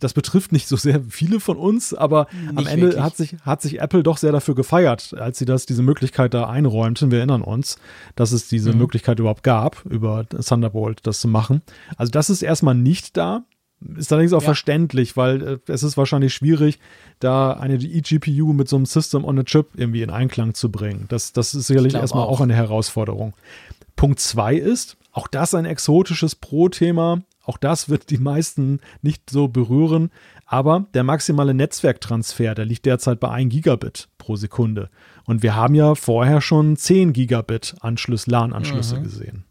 das 0.00 0.12
betrifft 0.12 0.52
nicht 0.52 0.68
so 0.68 0.76
sehr 0.76 1.00
viele 1.08 1.40
von 1.40 1.56
uns, 1.56 1.94
aber 1.94 2.26
nicht 2.42 2.58
am 2.58 2.66
Ende 2.66 3.02
hat 3.02 3.16
sich, 3.16 3.36
hat 3.42 3.62
sich 3.62 3.80
Apple 3.80 4.02
doch 4.02 4.18
sehr 4.18 4.32
dafür 4.32 4.54
gefeiert, 4.54 5.14
als 5.18 5.38
sie 5.38 5.46
das, 5.46 5.66
diese 5.66 5.82
Möglichkeit 5.82 6.34
da 6.34 6.48
einräumten. 6.48 7.10
Wir 7.10 7.18
erinnern 7.18 7.42
uns, 7.42 7.78
dass 8.14 8.32
es 8.32 8.48
diese 8.48 8.72
mhm. 8.72 8.78
Möglichkeit 8.78 9.18
überhaupt 9.18 9.42
gab, 9.42 9.84
über 9.86 10.26
Thunderbolt 10.28 11.00
das 11.04 11.20
zu 11.20 11.28
machen. 11.28 11.62
Also 11.96 12.10
das 12.10 12.28
ist 12.30 12.42
erstmal 12.42 12.74
nicht 12.74 13.16
da. 13.16 13.44
Ist 13.96 14.12
allerdings 14.12 14.32
auch 14.32 14.42
ja. 14.42 14.46
verständlich, 14.46 15.16
weil 15.16 15.42
äh, 15.42 15.58
es 15.72 15.84
ist 15.84 15.96
wahrscheinlich 15.96 16.34
schwierig, 16.34 16.80
da 17.20 17.52
eine 17.52 17.74
eGPU 17.74 18.52
mit 18.52 18.68
so 18.68 18.74
einem 18.76 18.86
System 18.86 19.24
on 19.24 19.38
a 19.38 19.44
Chip 19.44 19.68
irgendwie 19.76 20.02
in 20.02 20.10
Einklang 20.10 20.54
zu 20.54 20.70
bringen. 20.70 21.06
Das, 21.08 21.32
das 21.32 21.54
ist 21.54 21.68
sicherlich 21.68 21.94
erstmal 21.94 22.24
auch. 22.24 22.30
auch 22.32 22.40
eine 22.40 22.54
Herausforderung. 22.54 23.34
Punkt 23.94 24.18
zwei 24.18 24.56
ist, 24.56 24.96
auch 25.12 25.28
das 25.28 25.54
ein 25.54 25.64
exotisches 25.64 26.34
Pro-Thema. 26.34 27.22
Auch 27.48 27.56
das 27.56 27.88
wird 27.88 28.10
die 28.10 28.18
meisten 28.18 28.80
nicht 29.00 29.30
so 29.30 29.48
berühren. 29.48 30.10
Aber 30.44 30.86
der 30.92 31.02
maximale 31.02 31.54
Netzwerktransfer, 31.54 32.54
der 32.54 32.66
liegt 32.66 32.84
derzeit 32.84 33.20
bei 33.20 33.30
1 33.30 33.50
Gigabit 33.50 34.08
pro 34.18 34.36
Sekunde. 34.36 34.90
Und 35.24 35.42
wir 35.42 35.56
haben 35.56 35.74
ja 35.74 35.94
vorher 35.94 36.42
schon 36.42 36.76
10 36.76 37.14
Gigabit 37.14 37.74
Anschluss, 37.80 38.26
LAN-Anschlüsse 38.26 38.98
mhm. 38.98 39.02
gesehen. 39.02 39.44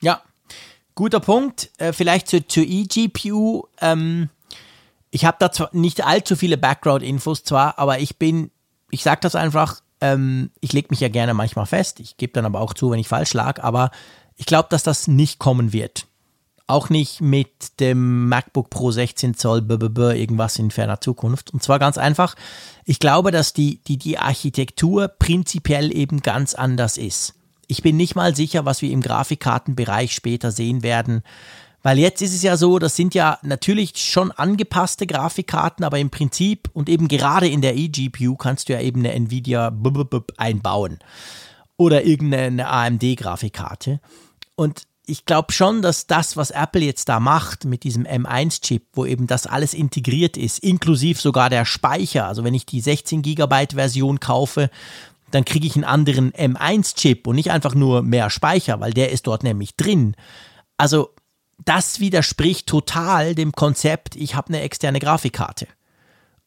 Ja, 0.00 0.22
guter 0.94 1.18
Punkt. 1.18 1.70
Äh, 1.78 1.92
vielleicht 1.92 2.28
zur, 2.28 2.46
zur 2.46 2.62
eGPU. 2.62 3.64
Ähm, 3.80 4.28
ich 5.10 5.24
habe 5.24 5.36
da 5.40 5.50
zwar 5.50 5.70
nicht 5.72 6.06
allzu 6.06 6.36
viele 6.36 6.58
Background-Infos 6.58 7.42
zwar, 7.42 7.76
aber 7.80 7.98
ich 7.98 8.18
bin, 8.18 8.52
ich 8.90 9.02
sage 9.02 9.20
das 9.22 9.34
einfach, 9.34 9.80
ähm, 10.00 10.50
ich 10.60 10.72
lege 10.72 10.88
mich 10.90 11.00
ja 11.00 11.08
gerne 11.08 11.34
manchmal 11.34 11.66
fest. 11.66 11.98
Ich 11.98 12.18
gebe 12.18 12.32
dann 12.34 12.46
aber 12.46 12.60
auch 12.60 12.72
zu, 12.72 12.92
wenn 12.92 13.00
ich 13.00 13.08
falsch 13.08 13.34
lag. 13.34 13.60
Aber 13.64 13.90
ich 14.36 14.46
glaube, 14.46 14.68
dass 14.70 14.84
das 14.84 15.08
nicht 15.08 15.40
kommen 15.40 15.72
wird. 15.72 16.06
Auch 16.70 16.88
nicht 16.88 17.20
mit 17.20 17.80
dem 17.80 18.28
MacBook 18.28 18.70
Pro 18.70 18.92
16 18.92 19.34
Zoll 19.34 19.64
irgendwas 19.68 20.58
in 20.58 20.70
ferner 20.70 21.00
Zukunft. 21.00 21.52
Und 21.52 21.62
zwar 21.62 21.78
ganz 21.78 21.98
einfach, 21.98 22.36
ich 22.84 23.00
glaube, 23.00 23.32
dass 23.32 23.52
die, 23.52 23.82
die, 23.84 23.96
die 23.98 24.18
Architektur 24.18 25.08
prinzipiell 25.08 25.94
eben 25.94 26.22
ganz 26.22 26.54
anders 26.54 26.96
ist. 26.96 27.34
Ich 27.66 27.82
bin 27.82 27.96
nicht 27.96 28.14
mal 28.14 28.36
sicher, 28.36 28.64
was 28.64 28.82
wir 28.82 28.90
im 28.90 29.00
Grafikkartenbereich 29.00 30.14
später 30.14 30.52
sehen 30.52 30.82
werden. 30.84 31.22
Weil 31.82 31.98
jetzt 31.98 32.20
ist 32.20 32.34
es 32.34 32.42
ja 32.42 32.56
so, 32.56 32.78
das 32.78 32.94
sind 32.94 33.14
ja 33.14 33.38
natürlich 33.42 33.92
schon 33.96 34.30
angepasste 34.30 35.06
Grafikkarten, 35.06 35.84
aber 35.84 35.98
im 35.98 36.10
Prinzip 36.10 36.70
und 36.72 36.88
eben 36.88 37.08
gerade 37.08 37.48
in 37.48 37.62
der 37.62 37.76
eGPU 37.76 38.36
kannst 38.36 38.68
du 38.68 38.74
ja 38.74 38.80
eben 38.80 39.00
eine 39.00 39.12
Nvidia 39.12 39.72
einbauen. 40.36 40.98
Oder 41.76 42.04
irgendeine 42.04 42.68
AMD-Grafikkarte. 42.68 44.00
Und 44.56 44.82
ich 45.06 45.24
glaube 45.24 45.52
schon, 45.52 45.82
dass 45.82 46.06
das, 46.06 46.36
was 46.36 46.50
Apple 46.50 46.82
jetzt 46.82 47.08
da 47.08 47.20
macht 47.20 47.64
mit 47.64 47.82
diesem 47.82 48.04
M1-Chip, 48.04 48.86
wo 48.92 49.04
eben 49.04 49.26
das 49.26 49.46
alles 49.46 49.74
integriert 49.74 50.36
ist, 50.36 50.60
inklusive 50.60 51.20
sogar 51.20 51.50
der 51.50 51.64
Speicher, 51.64 52.26
also 52.26 52.44
wenn 52.44 52.54
ich 52.54 52.66
die 52.66 52.80
16 52.80 53.22
Gigabyte 53.22 53.74
Version 53.74 54.20
kaufe, 54.20 54.70
dann 55.30 55.44
kriege 55.44 55.66
ich 55.66 55.74
einen 55.74 55.84
anderen 55.84 56.32
M1-Chip 56.32 57.26
und 57.26 57.36
nicht 57.36 57.50
einfach 57.50 57.74
nur 57.74 58.02
mehr 58.02 58.30
Speicher, 58.30 58.80
weil 58.80 58.92
der 58.92 59.10
ist 59.10 59.26
dort 59.26 59.42
nämlich 59.42 59.76
drin. 59.76 60.16
Also 60.76 61.10
das 61.64 62.00
widerspricht 62.00 62.66
total 62.66 63.34
dem 63.34 63.52
Konzept, 63.52 64.16
ich 64.16 64.34
habe 64.34 64.48
eine 64.48 64.62
externe 64.62 64.98
Grafikkarte. 64.98 65.66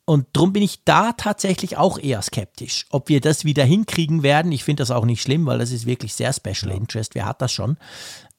Und 0.06 0.28
darum 0.34 0.52
bin 0.52 0.64
ich 0.64 0.84
da 0.84 1.14
tatsächlich 1.14 1.78
auch 1.78 1.98
eher 1.98 2.22
skeptisch. 2.22 2.88
Ob 2.90 3.08
wir 3.08 3.22
das 3.22 3.46
wieder 3.46 3.64
hinkriegen 3.64 4.22
werden, 4.22 4.52
ich 4.52 4.66
finde 4.66 4.82
das 4.82 4.92
auch 4.92 5.06
nicht 5.06 5.22
schlimm, 5.22 5.46
weil 5.46 5.60
das 5.60 5.72
ist 5.72 5.86
wirklich 5.86 6.14
sehr 6.14 6.34
Special. 6.34 6.72
Interest. 6.72 7.16
Wer 7.16 7.26
hat 7.26 7.42
das 7.42 7.54
schon? 7.54 7.78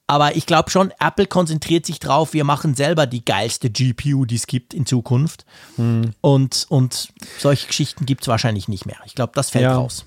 Aber 0.06 0.36
ich 0.36 0.44
glaube 0.44 0.70
schon, 0.70 0.92
Apple 1.00 1.26
konzentriert 1.26 1.86
sich 1.86 1.98
drauf, 1.98 2.34
wir 2.34 2.44
machen 2.44 2.74
selber 2.74 3.06
die 3.06 3.24
geilste 3.24 3.70
GPU, 3.70 4.26
die 4.26 4.36
es 4.36 4.46
gibt 4.46 4.74
in 4.74 4.84
Zukunft. 4.84 5.46
Hm. 5.76 6.10
Und, 6.20 6.66
und 6.68 7.08
solche 7.38 7.66
Geschichten 7.66 8.04
gibt 8.04 8.22
es 8.22 8.28
wahrscheinlich 8.28 8.68
nicht 8.68 8.84
mehr. 8.84 8.98
Ich 9.06 9.14
glaube, 9.14 9.32
das 9.34 9.50
fällt 9.50 9.64
ja. 9.64 9.76
raus. 9.76 10.04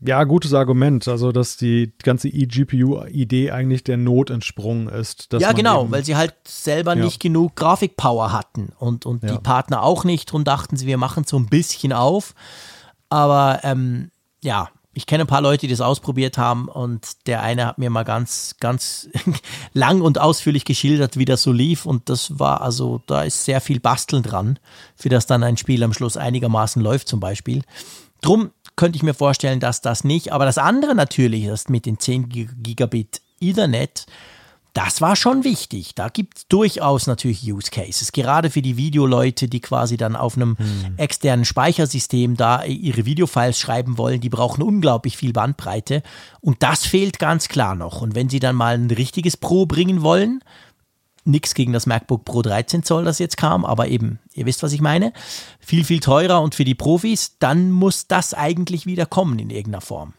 Ja, 0.00 0.22
gutes 0.24 0.54
Argument. 0.54 1.08
Also, 1.08 1.32
dass 1.32 1.56
die 1.56 1.92
ganze 2.02 2.28
eGPU-Idee 2.28 3.50
eigentlich 3.50 3.82
der 3.82 3.96
Not 3.96 4.30
entsprungen 4.30 4.88
ist. 4.88 5.32
ja, 5.32 5.52
genau, 5.52 5.90
weil 5.90 6.04
sie 6.04 6.14
halt 6.14 6.34
selber 6.46 6.94
ja. 6.96 7.04
nicht 7.04 7.18
genug 7.20 7.56
Grafikpower 7.56 8.32
hatten 8.32 8.72
und, 8.78 9.06
und 9.06 9.24
ja. 9.24 9.32
die 9.32 9.38
Partner 9.38 9.82
auch 9.82 10.04
nicht. 10.04 10.28
Darum 10.28 10.44
dachten 10.44 10.76
sie, 10.76 10.86
wir 10.86 10.98
machen 10.98 11.24
so 11.24 11.36
ein 11.36 11.46
bisschen 11.46 11.92
auf. 11.92 12.34
Aber 13.08 13.60
ähm, 13.64 14.10
ja, 14.40 14.68
ich 14.98 15.06
kenne 15.06 15.22
ein 15.22 15.28
paar 15.28 15.42
Leute, 15.42 15.68
die 15.68 15.70
das 15.70 15.80
ausprobiert 15.80 16.38
haben 16.38 16.66
und 16.66 17.28
der 17.28 17.40
eine 17.40 17.66
hat 17.66 17.78
mir 17.78 17.88
mal 17.88 18.02
ganz, 18.02 18.56
ganz 18.58 19.08
lang 19.72 20.00
und 20.00 20.20
ausführlich 20.20 20.64
geschildert, 20.64 21.16
wie 21.16 21.24
das 21.24 21.44
so 21.44 21.52
lief 21.52 21.86
und 21.86 22.08
das 22.08 22.40
war 22.40 22.62
also, 22.62 23.00
da 23.06 23.22
ist 23.22 23.44
sehr 23.44 23.60
viel 23.60 23.78
Basteln 23.78 24.24
dran, 24.24 24.58
für 24.96 25.08
das 25.08 25.28
dann 25.28 25.44
ein 25.44 25.56
Spiel 25.56 25.84
am 25.84 25.92
Schluss 25.92 26.16
einigermaßen 26.16 26.82
läuft 26.82 27.06
zum 27.06 27.20
Beispiel. 27.20 27.62
Drum 28.22 28.50
könnte 28.74 28.96
ich 28.96 29.04
mir 29.04 29.14
vorstellen, 29.14 29.60
dass 29.60 29.82
das 29.82 30.02
nicht, 30.02 30.32
aber 30.32 30.46
das 30.46 30.58
andere 30.58 30.96
natürlich, 30.96 31.46
das 31.46 31.68
mit 31.68 31.86
den 31.86 32.00
10 32.00 32.28
Gigabit 32.28 33.20
Ethernet, 33.40 34.06
das 34.78 35.00
war 35.00 35.16
schon 35.16 35.42
wichtig. 35.42 35.96
Da 35.96 36.08
gibt 36.08 36.38
es 36.38 36.46
durchaus 36.46 37.08
natürlich 37.08 37.42
Use 37.52 37.68
Cases, 37.72 38.12
gerade 38.12 38.48
für 38.48 38.62
die 38.62 38.76
Videoleute, 38.76 39.48
die 39.48 39.58
quasi 39.58 39.96
dann 39.96 40.14
auf 40.14 40.36
einem 40.36 40.56
hm. 40.56 40.96
externen 40.98 41.44
Speichersystem 41.44 42.36
da 42.36 42.62
ihre 42.62 43.04
Videofiles 43.04 43.58
schreiben 43.58 43.98
wollen. 43.98 44.20
Die 44.20 44.28
brauchen 44.28 44.62
unglaublich 44.62 45.16
viel 45.16 45.32
Bandbreite 45.32 46.04
und 46.40 46.62
das 46.62 46.86
fehlt 46.86 47.18
ganz 47.18 47.48
klar 47.48 47.74
noch. 47.74 48.02
Und 48.02 48.14
wenn 48.14 48.28
sie 48.28 48.38
dann 48.38 48.54
mal 48.54 48.74
ein 48.74 48.88
richtiges 48.88 49.36
Pro 49.36 49.66
bringen 49.66 50.02
wollen, 50.02 50.44
nichts 51.24 51.54
gegen 51.54 51.72
das 51.72 51.86
MacBook 51.86 52.24
Pro 52.24 52.42
13 52.42 52.84
Zoll, 52.84 53.04
das 53.04 53.18
jetzt 53.18 53.36
kam, 53.36 53.64
aber 53.64 53.88
eben, 53.88 54.20
ihr 54.32 54.46
wisst, 54.46 54.62
was 54.62 54.72
ich 54.72 54.80
meine, 54.80 55.12
viel, 55.58 55.82
viel 55.82 55.98
teurer 55.98 56.40
und 56.40 56.54
für 56.54 56.64
die 56.64 56.76
Profis, 56.76 57.36
dann 57.40 57.72
muss 57.72 58.06
das 58.06 58.32
eigentlich 58.32 58.86
wieder 58.86 59.06
kommen 59.06 59.40
in 59.40 59.50
irgendeiner 59.50 59.80
Form. 59.80 60.14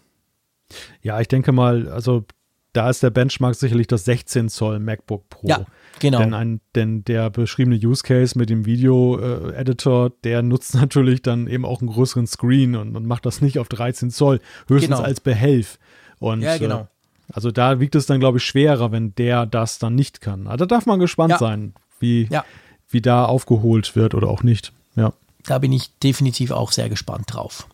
Ja, 1.02 1.22
ich 1.22 1.30
denke 1.30 1.54
mal, 1.54 1.88
also 1.88 2.26
da 2.74 2.90
ist 2.90 3.02
der 3.02 3.10
Benchmark 3.10 3.56
sicherlich 3.56 3.88
das 3.88 4.06
16 4.06 4.50
Zoll 4.50 4.80
MacBook 4.80 5.30
Pro. 5.30 5.48
Ja, 5.48 5.66
genau. 6.00 6.20
Denn, 6.20 6.34
ein, 6.34 6.62
denn 6.76 7.04
der 7.04 7.30
beschriebene 7.30 7.76
Use 7.76 8.04
Case 8.04 8.38
mit 8.38 8.50
dem 8.50 8.66
Video-Editor, 8.66 10.08
äh, 10.08 10.12
der 10.24 10.42
nutzt 10.44 10.76
natürlich 10.80 11.22
dann 11.22 11.48
eben 11.48 11.66
auch 11.66 11.82
einen 11.82 11.90
größeren 11.90 12.28
Screen 12.28 12.76
und, 12.76 12.96
und 12.96 13.06
macht 13.06 13.26
das 13.26 13.42
nicht 13.42 13.60
auf 13.60 13.70
13 13.70 14.12
Zoll, 14.12 14.40
höchstens 14.68 14.98
genau. 14.98 15.08
als 15.08 15.20
Behelf. 15.20 15.80
Und, 16.20 16.42
ja, 16.42 16.58
genau. 16.58 16.82
Äh, 16.82 16.86
also 17.32 17.52
da 17.52 17.80
wiegt 17.80 17.96
es 17.96 18.06
dann, 18.06 18.20
glaube 18.20 18.40
ich, 18.40 18.44
schwerer, 18.44 18.92
wenn 18.92 19.14
der 19.16 19.46
das 19.46 19.80
dann 19.80 19.96
nicht 19.96 20.22
kann. 20.22 20.48
Also 20.48 20.66
da 20.66 20.76
darf 20.76 20.86
man 20.86 21.00
gespannt 21.00 21.32
ja. 21.32 21.38
sein, 21.38 21.74
wie, 22.00 22.28
ja. 22.30 22.44
wie 22.90 23.02
da 23.02 23.26
aufgeholt 23.26 23.96
wird 23.96 24.16
oder 24.16 24.28
auch 24.30 24.44
nicht. 24.44 24.74
Ja. 24.96 25.14
Da 25.46 25.60
bin 25.60 25.72
ich 25.72 25.98
definitiv 26.00 26.52
auch 26.52 26.72
sehr 26.72 26.90
gespannt 26.90 27.34
drauf. 27.34 27.68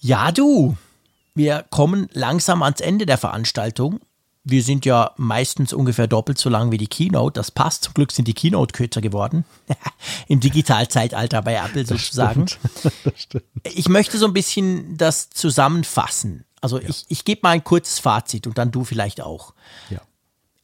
Ja, 0.00 0.30
du, 0.30 0.76
wir 1.38 1.64
kommen 1.70 2.08
langsam 2.12 2.62
ans 2.62 2.80
Ende 2.80 3.06
der 3.06 3.16
Veranstaltung. 3.16 4.00
Wir 4.44 4.62
sind 4.62 4.84
ja 4.84 5.12
meistens 5.16 5.72
ungefähr 5.72 6.06
doppelt 6.06 6.38
so 6.38 6.50
lang 6.50 6.70
wie 6.72 6.78
die 6.78 6.86
Keynote. 6.86 7.34
Das 7.34 7.50
passt. 7.50 7.84
Zum 7.84 7.94
Glück 7.94 8.12
sind 8.12 8.28
die 8.28 8.34
Keynote 8.34 8.72
kürzer 8.72 9.00
geworden. 9.00 9.44
Im 10.28 10.40
Digitalzeitalter 10.40 11.42
bei 11.42 11.54
Apple 11.54 11.86
sozusagen. 11.86 12.46
ich 13.62 13.88
möchte 13.88 14.18
so 14.18 14.26
ein 14.26 14.32
bisschen 14.32 14.96
das 14.96 15.30
zusammenfassen. 15.30 16.44
Also 16.60 16.80
ja. 16.80 16.88
ich, 16.88 17.04
ich 17.08 17.24
gebe 17.24 17.40
mal 17.44 17.50
ein 17.50 17.64
kurzes 17.64 17.98
Fazit 17.98 18.46
und 18.46 18.58
dann 18.58 18.70
du 18.70 18.84
vielleicht 18.84 19.20
auch. 19.20 19.54
Ja. 19.90 20.00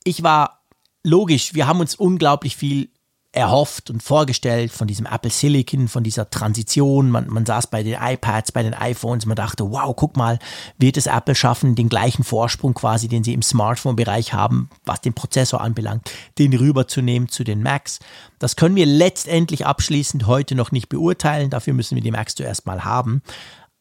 Ich 0.02 0.22
war 0.22 0.60
logisch, 1.04 1.54
wir 1.54 1.66
haben 1.66 1.80
uns 1.80 1.94
unglaublich 1.94 2.56
viel 2.56 2.88
erhofft 3.34 3.90
und 3.90 4.02
vorgestellt 4.02 4.70
von 4.70 4.86
diesem 4.86 5.06
Apple 5.06 5.30
Silicon, 5.30 5.88
von 5.88 6.04
dieser 6.04 6.30
Transition. 6.30 7.10
Man, 7.10 7.28
man 7.28 7.44
saß 7.44 7.66
bei 7.66 7.82
den 7.82 7.98
iPads, 8.00 8.52
bei 8.52 8.62
den 8.62 8.74
iPhones, 8.74 9.26
man 9.26 9.36
dachte, 9.36 9.70
wow, 9.70 9.94
guck 9.94 10.16
mal, 10.16 10.38
wird 10.78 10.96
es 10.96 11.06
Apple 11.06 11.34
schaffen, 11.34 11.74
den 11.74 11.88
gleichen 11.88 12.22
Vorsprung 12.22 12.74
quasi, 12.74 13.08
den 13.08 13.24
sie 13.24 13.34
im 13.34 13.42
Smartphone-Bereich 13.42 14.32
haben, 14.32 14.70
was 14.84 15.00
den 15.00 15.14
Prozessor 15.14 15.60
anbelangt, 15.60 16.10
den 16.38 16.54
rüberzunehmen 16.54 17.28
zu 17.28 17.42
den 17.42 17.62
Macs. 17.62 17.98
Das 18.38 18.56
können 18.56 18.76
wir 18.76 18.86
letztendlich 18.86 19.66
abschließend 19.66 20.26
heute 20.26 20.54
noch 20.54 20.70
nicht 20.70 20.88
beurteilen. 20.88 21.50
Dafür 21.50 21.74
müssen 21.74 21.96
wir 21.96 22.02
die 22.02 22.12
Macs 22.12 22.36
zuerst 22.36 22.66
mal 22.66 22.84
haben. 22.84 23.22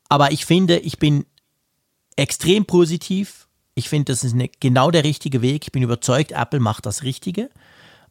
Aber 0.09 0.31
ich 0.31 0.45
finde, 0.45 0.79
ich 0.79 0.97
bin 0.97 1.25
extrem 2.15 2.65
positiv. 2.65 3.47
Ich 3.75 3.89
finde, 3.89 4.11
das 4.13 4.23
ist 4.23 4.33
eine, 4.33 4.49
genau 4.59 4.89
der 4.89 5.03
richtige 5.03 5.41
Weg. 5.41 5.65
Ich 5.65 5.71
bin 5.71 5.83
überzeugt, 5.83 6.31
Apple 6.31 6.59
macht 6.59 6.85
das 6.85 7.03
Richtige 7.03 7.49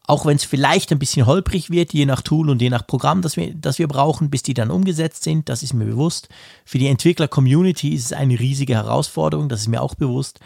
auch 0.06 0.26
wenn 0.26 0.36
es 0.36 0.44
vielleicht 0.44 0.90
ein 0.90 0.98
bisschen 0.98 1.26
holprig 1.26 1.70
wird, 1.70 1.92
je 1.92 2.06
nach 2.06 2.22
Tool 2.22 2.50
und 2.50 2.60
je 2.60 2.70
nach 2.70 2.86
Programm, 2.86 3.22
das 3.22 3.36
wir, 3.36 3.54
das 3.54 3.78
wir 3.78 3.86
brauchen, 3.86 4.30
bis 4.30 4.42
die 4.42 4.54
dann 4.54 4.70
umgesetzt 4.70 5.22
sind, 5.22 5.48
das 5.48 5.62
ist 5.62 5.74
mir 5.74 5.84
bewusst. 5.84 6.28
Für 6.64 6.78
die 6.78 6.88
Entwickler-Community 6.88 7.94
ist 7.94 8.06
es 8.06 8.12
eine 8.12 8.38
riesige 8.38 8.74
Herausforderung, 8.74 9.48
das 9.48 9.60
ist 9.60 9.68
mir 9.68 9.80
auch 9.80 9.94
bewusst. 9.94 10.40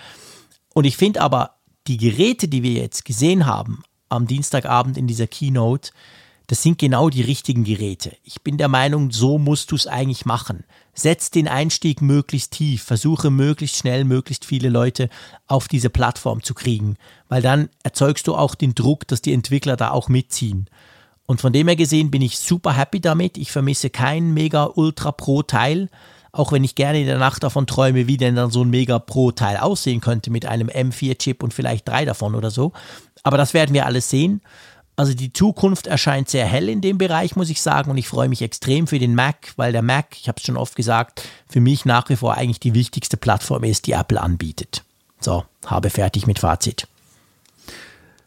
Und 0.75 0.85
ich 0.85 0.97
finde 0.97 1.23
aber, 1.23 1.53
die 1.87 1.97
Geräte, 1.97 2.49
die 2.49 2.63
wir 2.63 2.73
jetzt 2.73 3.05
gesehen 3.05 3.47
haben 3.47 3.83
am 4.09 4.27
Dienstagabend 4.27 4.99
in 4.99 5.07
dieser 5.07 5.27
Keynote, 5.27 5.91
das 6.49 6.63
sind 6.63 6.79
genau 6.79 7.11
die 7.11 7.23
richtigen 7.23 7.65
Geräte. 7.65 8.17
Ich 8.23 8.43
bin 8.43 8.57
der 8.57 8.69
Meinung, 8.69 9.11
so 9.11 9.39
musst 9.39 9.73
du 9.73 9.77
es 9.77 9.87
eigentlich 9.87 10.27
machen. 10.27 10.65
Setz 10.95 11.31
den 11.31 11.49
Einstieg 11.49 12.01
möglichst 12.01 12.53
tief, 12.53 12.85
versuche 12.85 13.31
möglichst 13.31 13.77
schnell 13.77 14.05
möglichst 14.05 14.45
viele 14.45 14.69
Leute 14.69 15.09
auf 15.47 15.69
diese 15.69 15.91
Plattform 15.91 16.43
zu 16.43 16.55
kriegen, 16.55 16.97
weil 17.29 17.43
dann 17.43 17.69
erzeugst 17.83 18.29
du 18.29 18.35
auch 18.35 18.55
den 18.55 18.75
Druck, 18.75 19.07
dass 19.09 19.23
die 19.23 19.33
Entwickler 19.33 19.77
da 19.77 19.91
auch 19.91 20.09
mitziehen. 20.09 20.69
Und 21.27 21.41
von 21.41 21.53
dem 21.53 21.67
her 21.67 21.77
gesehen 21.77 22.11
bin 22.11 22.23
ich 22.23 22.39
super 22.39 22.73
happy 22.73 23.01
damit. 23.01 23.37
Ich 23.37 23.51
vermisse 23.51 23.91
kein 23.91 24.33
Mega 24.33 24.71
Ultra 24.75 25.11
Pro 25.11 25.43
Teil, 25.43 25.91
auch 26.31 26.53
wenn 26.53 26.63
ich 26.63 26.77
gerne 26.77 27.01
in 27.01 27.07
der 27.07 27.19
Nacht 27.19 27.43
davon 27.43 27.67
träume, 27.67 28.07
wie 28.07 28.17
denn 28.17 28.37
dann 28.37 28.51
so 28.51 28.63
ein 28.63 28.71
Mega 28.71 29.01
Pro 29.01 29.33
Teil 29.33 29.57
aussehen 29.57 30.01
könnte 30.01 30.31
mit 30.31 30.47
einem 30.47 30.69
M4 30.69 31.19
Chip 31.19 31.43
und 31.43 31.53
vielleicht 31.53 31.89
drei 31.89 32.05
davon 32.05 32.37
oder 32.37 32.51
so. 32.51 32.73
Aber 33.25 33.37
das 33.37 33.55
werden 33.55 33.75
wir 33.75 33.87
alles 33.87 34.09
sehen. 34.09 34.41
Also 34.97 35.13
die 35.13 35.33
Zukunft 35.33 35.87
erscheint 35.87 36.31
sehr 36.31 36.47
hell 36.47 36.71
in 36.71 36.81
dem 36.81 36.97
Bereich, 36.97 37.37
muss 37.37 37.51
ich 37.51 37.61
sagen. 37.61 37.91
Und 37.91 37.99
ich 37.99 38.09
freue 38.09 38.31
mich 38.31 38.41
extrem 38.41 38.87
für 38.87 38.99
den 38.99 39.15
Mac, 39.15 39.53
weil 39.57 39.73
der 39.73 39.83
Mac, 39.83 40.17
ich 40.19 40.27
habe 40.27 40.39
es 40.39 40.47
schon 40.47 40.57
oft 40.57 40.75
gesagt, 40.75 41.29
für 41.47 41.61
mich 41.61 41.85
nach 41.85 42.09
wie 42.09 42.17
vor 42.17 42.35
eigentlich 42.35 42.61
die 42.61 42.75
wichtigste 42.75 43.19
Plattform 43.19 43.65
ist, 43.65 43.87
die 43.87 43.93
Apple 43.93 44.21
anbietet. 44.21 44.85
So, 45.21 45.45
habe 45.67 45.91
fertig 45.91 46.27
mit 46.27 46.39
Fazit. 46.39 46.89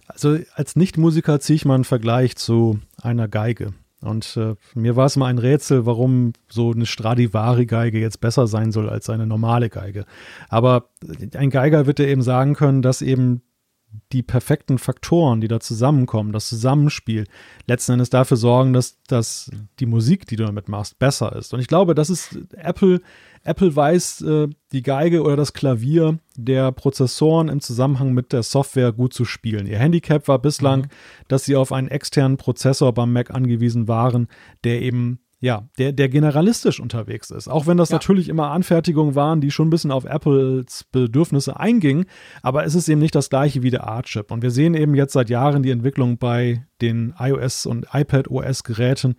Also 0.07 0.37
als 0.53 0.75
Nichtmusiker 0.75 1.39
ziehe 1.39 1.55
ich 1.55 1.65
mal 1.65 1.75
einen 1.75 1.85
Vergleich 1.85 2.35
zu 2.35 2.79
einer 3.01 3.27
Geige. 3.27 3.73
Und 4.01 4.37
äh, 4.37 4.55
mir 4.75 4.95
war 4.95 5.07
es 5.07 5.17
mal 5.17 5.27
ein 5.27 5.39
Rätsel, 5.39 5.85
warum 5.85 6.33
so 6.47 6.71
eine 6.71 6.85
Stradivari-Geige 6.85 7.99
jetzt 7.99 8.21
besser 8.21 8.47
sein 8.47 8.71
soll 8.71 8.89
als 8.89 9.09
eine 9.09 9.27
normale 9.27 9.69
Geige. 9.69 10.05
Aber 10.47 10.89
ein 11.33 11.49
Geiger 11.49 11.85
wird 11.85 11.99
dir 11.99 12.07
eben 12.07 12.21
sagen 12.21 12.53
können, 12.55 12.81
dass 12.81 13.01
eben 13.01 13.41
die 14.11 14.23
perfekten 14.23 14.77
Faktoren, 14.77 15.41
die 15.41 15.47
da 15.47 15.59
zusammenkommen, 15.59 16.31
das 16.31 16.49
Zusammenspiel, 16.49 17.25
letzten 17.67 17.93
Endes 17.93 18.09
dafür 18.09 18.37
sorgen, 18.37 18.73
dass, 18.73 19.01
dass 19.03 19.51
die 19.79 19.85
Musik, 19.85 20.25
die 20.27 20.35
du 20.35 20.45
damit 20.45 20.67
machst, 20.67 20.99
besser 20.99 21.35
ist. 21.35 21.53
Und 21.53 21.59
ich 21.59 21.67
glaube, 21.67 21.95
das 21.95 22.09
ist 22.09 22.37
Apple, 22.55 23.01
Apple 23.43 23.75
weiß 23.75 24.21
äh, 24.21 24.47
die 24.71 24.81
Geige 24.81 25.21
oder 25.21 25.35
das 25.35 25.53
Klavier 25.53 26.19
der 26.35 26.71
Prozessoren 26.71 27.49
im 27.49 27.61
Zusammenhang 27.61 28.13
mit 28.13 28.33
der 28.33 28.43
Software 28.43 28.91
gut 28.91 29.13
zu 29.13 29.25
spielen. 29.25 29.67
Ihr 29.67 29.79
Handicap 29.79 30.27
war 30.27 30.39
bislang, 30.39 30.81
mhm. 30.81 30.87
dass 31.27 31.45
sie 31.45 31.55
auf 31.55 31.71
einen 31.71 31.87
externen 31.87 32.37
Prozessor 32.37 32.93
beim 32.93 33.13
Mac 33.13 33.31
angewiesen 33.31 33.87
waren, 33.87 34.27
der 34.63 34.81
eben 34.81 35.19
ja, 35.41 35.69
der, 35.77 35.93
der 35.93 36.09
generalistisch 36.09 36.79
unterwegs 36.79 37.31
ist. 37.31 37.47
Auch 37.47 37.65
wenn 37.65 37.77
das 37.77 37.89
ja. 37.89 37.95
natürlich 37.95 38.27
immer 38.27 38.51
Anfertigungen 38.51 39.15
waren, 39.15 39.39
die 39.39 39.51
schon 39.51 39.67
ein 39.67 39.69
bisschen 39.69 39.91
auf 39.91 40.03
Apples 40.03 40.85
Bedürfnisse 40.91 41.57
eingingen, 41.57 42.05
aber 42.41 42.65
es 42.65 42.75
ist 42.75 42.89
eben 42.89 42.99
nicht 42.99 43.15
das 43.15 43.29
gleiche 43.29 43.63
wie 43.63 43.69
der 43.69 43.87
Art-Chip. 43.87 44.31
Und 44.31 44.41
wir 44.41 44.51
sehen 44.51 44.73
eben 44.73 44.95
jetzt 44.95 45.13
seit 45.13 45.29
Jahren 45.29 45.63
die 45.63 45.71
Entwicklung 45.71 46.17
bei 46.17 46.65
den 46.81 47.13
iOS 47.17 47.65
und 47.65 47.87
iPad-OS-Geräten, 47.93 49.15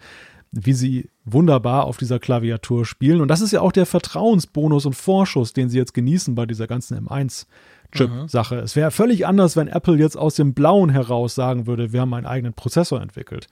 wie 0.53 0.75
sie 0.75 1.09
wunderbar 1.25 1.85
auf 1.85 1.97
dieser 1.97 2.19
Klaviatur 2.19 2.85
spielen. 2.85 3.23
Und 3.23 3.29
das 3.29 3.41
ist 3.41 3.53
ja 3.53 3.63
auch 3.63 3.73
der 3.73 3.87
Vertrauensbonus 3.87 4.85
und 4.85 4.95
Vorschuss, 4.95 5.55
den 5.55 5.71
sie 5.71 5.79
jetzt 5.79 5.95
genießen 5.95 6.35
bei 6.35 6.45
dieser 6.45 6.67
ganzen 6.67 6.99
M1. 7.07 7.47
Chip-Sache. 7.93 8.57
Mhm. 8.57 8.63
Es 8.63 8.77
wäre 8.77 8.91
völlig 8.91 9.27
anders, 9.27 9.57
wenn 9.57 9.67
Apple 9.69 9.97
jetzt 9.97 10.17
aus 10.17 10.37
dem 10.37 10.55
Blauen 10.55 10.91
heraus 10.91 11.35
sagen 11.35 11.67
würde, 11.67 11.93
wir 11.93 12.01
haben 12.01 12.15
einen 12.15 12.27
eigenen 12.27 12.55
Prozessor 12.55 13.01
entwickelt. 13.01 13.49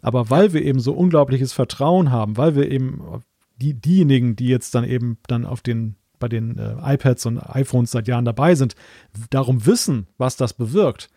Aber 0.00 0.30
weil 0.30 0.52
wir 0.52 0.62
eben 0.62 0.80
so 0.80 0.92
unglaubliches 0.92 1.52
Vertrauen 1.52 2.10
haben, 2.10 2.36
weil 2.36 2.54
wir 2.54 2.70
eben 2.70 3.22
die, 3.56 3.74
diejenigen, 3.74 4.36
die 4.36 4.48
jetzt 4.48 4.74
dann 4.74 4.84
eben 4.84 5.18
dann 5.26 5.44
auf 5.44 5.60
den 5.60 5.96
bei 6.18 6.28
den 6.28 6.58
äh, 6.58 6.74
iPads 6.94 7.26
und 7.26 7.38
iPhones 7.38 7.92
seit 7.92 8.08
Jahren 8.08 8.24
dabei 8.24 8.56
sind, 8.56 8.74
darum 9.30 9.66
wissen, 9.66 10.08
was 10.18 10.36
das 10.36 10.52
bewirkt. 10.52 11.10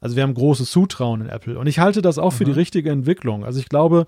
Also 0.00 0.16
wir 0.16 0.24
haben 0.24 0.34
großes 0.34 0.70
Zutrauen 0.70 1.22
in 1.22 1.28
Apple. 1.28 1.58
Und 1.58 1.66
ich 1.68 1.78
halte 1.78 2.02
das 2.02 2.18
auch 2.18 2.32
mhm. 2.32 2.36
für 2.36 2.44
die 2.44 2.50
mhm. 2.50 2.58
richtige 2.58 2.90
Entwicklung. 2.90 3.44
Also 3.44 3.60
ich 3.60 3.68
glaube, 3.68 4.06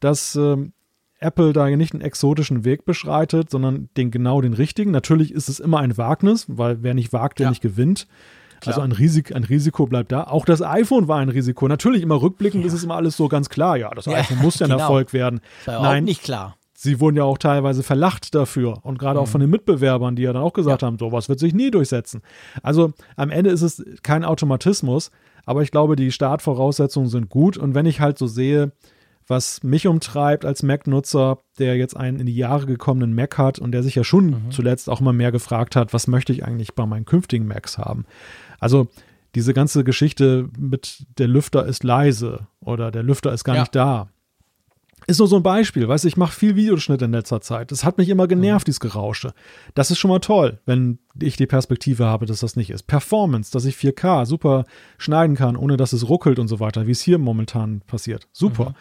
dass 0.00 0.34
ähm, 0.34 0.72
Apple 1.18 1.52
da 1.52 1.68
nicht 1.68 1.92
einen 1.92 2.02
exotischen 2.02 2.64
Weg 2.64 2.84
beschreitet, 2.84 3.50
sondern 3.50 3.88
den 3.96 4.10
genau 4.10 4.40
den 4.40 4.54
richtigen. 4.54 4.90
Natürlich 4.90 5.32
ist 5.32 5.48
es 5.48 5.60
immer 5.60 5.80
ein 5.80 5.96
Wagnis, 5.96 6.46
weil 6.48 6.82
wer 6.82 6.94
nicht 6.94 7.12
wagt, 7.12 7.38
der 7.38 7.44
ja. 7.44 7.50
nicht 7.50 7.62
gewinnt. 7.62 8.06
Klar. 8.60 8.74
Also 8.74 8.80
ein, 8.80 8.92
Risik, 8.92 9.34
ein 9.34 9.44
Risiko 9.44 9.86
bleibt 9.86 10.12
da. 10.12 10.24
Auch 10.24 10.44
das 10.44 10.62
iPhone 10.62 11.08
war 11.08 11.18
ein 11.18 11.28
Risiko. 11.28 11.68
Natürlich 11.68 12.02
immer 12.02 12.20
rückblickend 12.20 12.62
ja. 12.62 12.68
ist 12.68 12.74
es 12.74 12.84
immer 12.84 12.96
alles 12.96 13.16
so 13.16 13.28
ganz 13.28 13.48
klar. 13.48 13.76
Ja, 13.76 13.90
das 13.90 14.06
ja, 14.06 14.14
iPhone 14.14 14.38
muss 14.38 14.58
ja 14.58 14.66
ein 14.66 14.70
genau. 14.70 14.82
Erfolg 14.82 15.12
werden. 15.12 15.40
War 15.64 15.82
Nein, 15.82 16.04
nicht 16.04 16.22
klar. 16.22 16.56
Sie 16.78 17.00
wurden 17.00 17.16
ja 17.16 17.24
auch 17.24 17.38
teilweise 17.38 17.82
verlacht 17.82 18.34
dafür 18.34 18.84
und 18.84 18.98
gerade 18.98 19.18
mhm. 19.18 19.24
auch 19.24 19.28
von 19.28 19.40
den 19.40 19.48
Mitbewerbern, 19.48 20.14
die 20.14 20.22
ja 20.22 20.32
dann 20.34 20.42
auch 20.42 20.52
gesagt 20.52 20.82
ja. 20.82 20.86
haben, 20.86 20.98
sowas 20.98 21.28
wird 21.28 21.38
sich 21.38 21.54
nie 21.54 21.70
durchsetzen. 21.70 22.20
Also 22.62 22.92
am 23.16 23.30
Ende 23.30 23.50
ist 23.50 23.62
es 23.62 23.82
kein 24.02 24.24
Automatismus, 24.26 25.10
aber 25.46 25.62
ich 25.62 25.70
glaube, 25.70 25.96
die 25.96 26.12
Startvoraussetzungen 26.12 27.08
sind 27.08 27.30
gut 27.30 27.56
und 27.56 27.74
wenn 27.74 27.86
ich 27.86 28.00
halt 28.00 28.18
so 28.18 28.26
sehe, 28.26 28.72
was 29.26 29.62
mich 29.62 29.86
umtreibt 29.86 30.44
als 30.44 30.62
Mac-Nutzer, 30.62 31.38
der 31.58 31.76
jetzt 31.76 31.96
einen 31.96 32.20
in 32.20 32.26
die 32.26 32.36
Jahre 32.36 32.66
gekommenen 32.66 33.14
Mac 33.14 33.38
hat 33.38 33.58
und 33.58 33.72
der 33.72 33.82
sich 33.82 33.94
ja 33.94 34.04
schon 34.04 34.26
mhm. 34.26 34.50
zuletzt 34.50 34.88
auch 34.88 35.00
immer 35.00 35.12
mehr 35.12 35.32
gefragt 35.32 35.76
hat, 35.76 35.92
was 35.92 36.06
möchte 36.06 36.32
ich 36.32 36.44
eigentlich 36.44 36.74
bei 36.74 36.86
meinen 36.86 37.06
künftigen 37.06 37.46
Macs 37.46 37.78
haben. 37.78 38.04
Also 38.60 38.88
diese 39.34 39.52
ganze 39.52 39.84
Geschichte 39.84 40.48
mit 40.58 41.06
der 41.18 41.28
Lüfter 41.28 41.66
ist 41.66 41.84
leise 41.84 42.46
oder 42.60 42.90
der 42.90 43.02
Lüfter 43.02 43.32
ist 43.32 43.44
gar 43.44 43.56
ja. 43.56 43.62
nicht 43.62 43.74
da. 43.74 44.08
Ist 45.06 45.18
nur 45.18 45.28
so 45.28 45.36
ein 45.36 45.42
Beispiel, 45.42 45.86
weißt 45.86 46.02
du, 46.02 46.08
ich 46.08 46.16
mache 46.16 46.34
viel 46.34 46.56
Videoschnitt 46.56 47.00
in 47.00 47.12
letzter 47.12 47.40
Zeit. 47.40 47.70
Das 47.70 47.84
hat 47.84 47.96
mich 47.96 48.08
immer 48.08 48.26
genervt, 48.26 48.66
mhm. 48.66 48.70
dieses 48.70 48.80
Gerausche. 48.80 49.34
Das 49.74 49.90
ist 49.90 49.98
schon 49.98 50.10
mal 50.10 50.18
toll, 50.18 50.58
wenn 50.66 50.98
ich 51.20 51.36
die 51.36 51.46
Perspektive 51.46 52.06
habe, 52.06 52.26
dass 52.26 52.40
das 52.40 52.56
nicht 52.56 52.70
ist. 52.70 52.84
Performance, 52.84 53.52
dass 53.52 53.66
ich 53.66 53.76
4K 53.76 54.26
super 54.26 54.64
schneiden 54.98 55.36
kann, 55.36 55.56
ohne 55.56 55.76
dass 55.76 55.92
es 55.92 56.08
ruckelt 56.08 56.40
und 56.40 56.48
so 56.48 56.58
weiter, 56.58 56.88
wie 56.88 56.92
es 56.92 57.02
hier 57.02 57.18
momentan 57.18 57.82
passiert. 57.86 58.26
Super. 58.32 58.70
Mhm. 58.70 58.74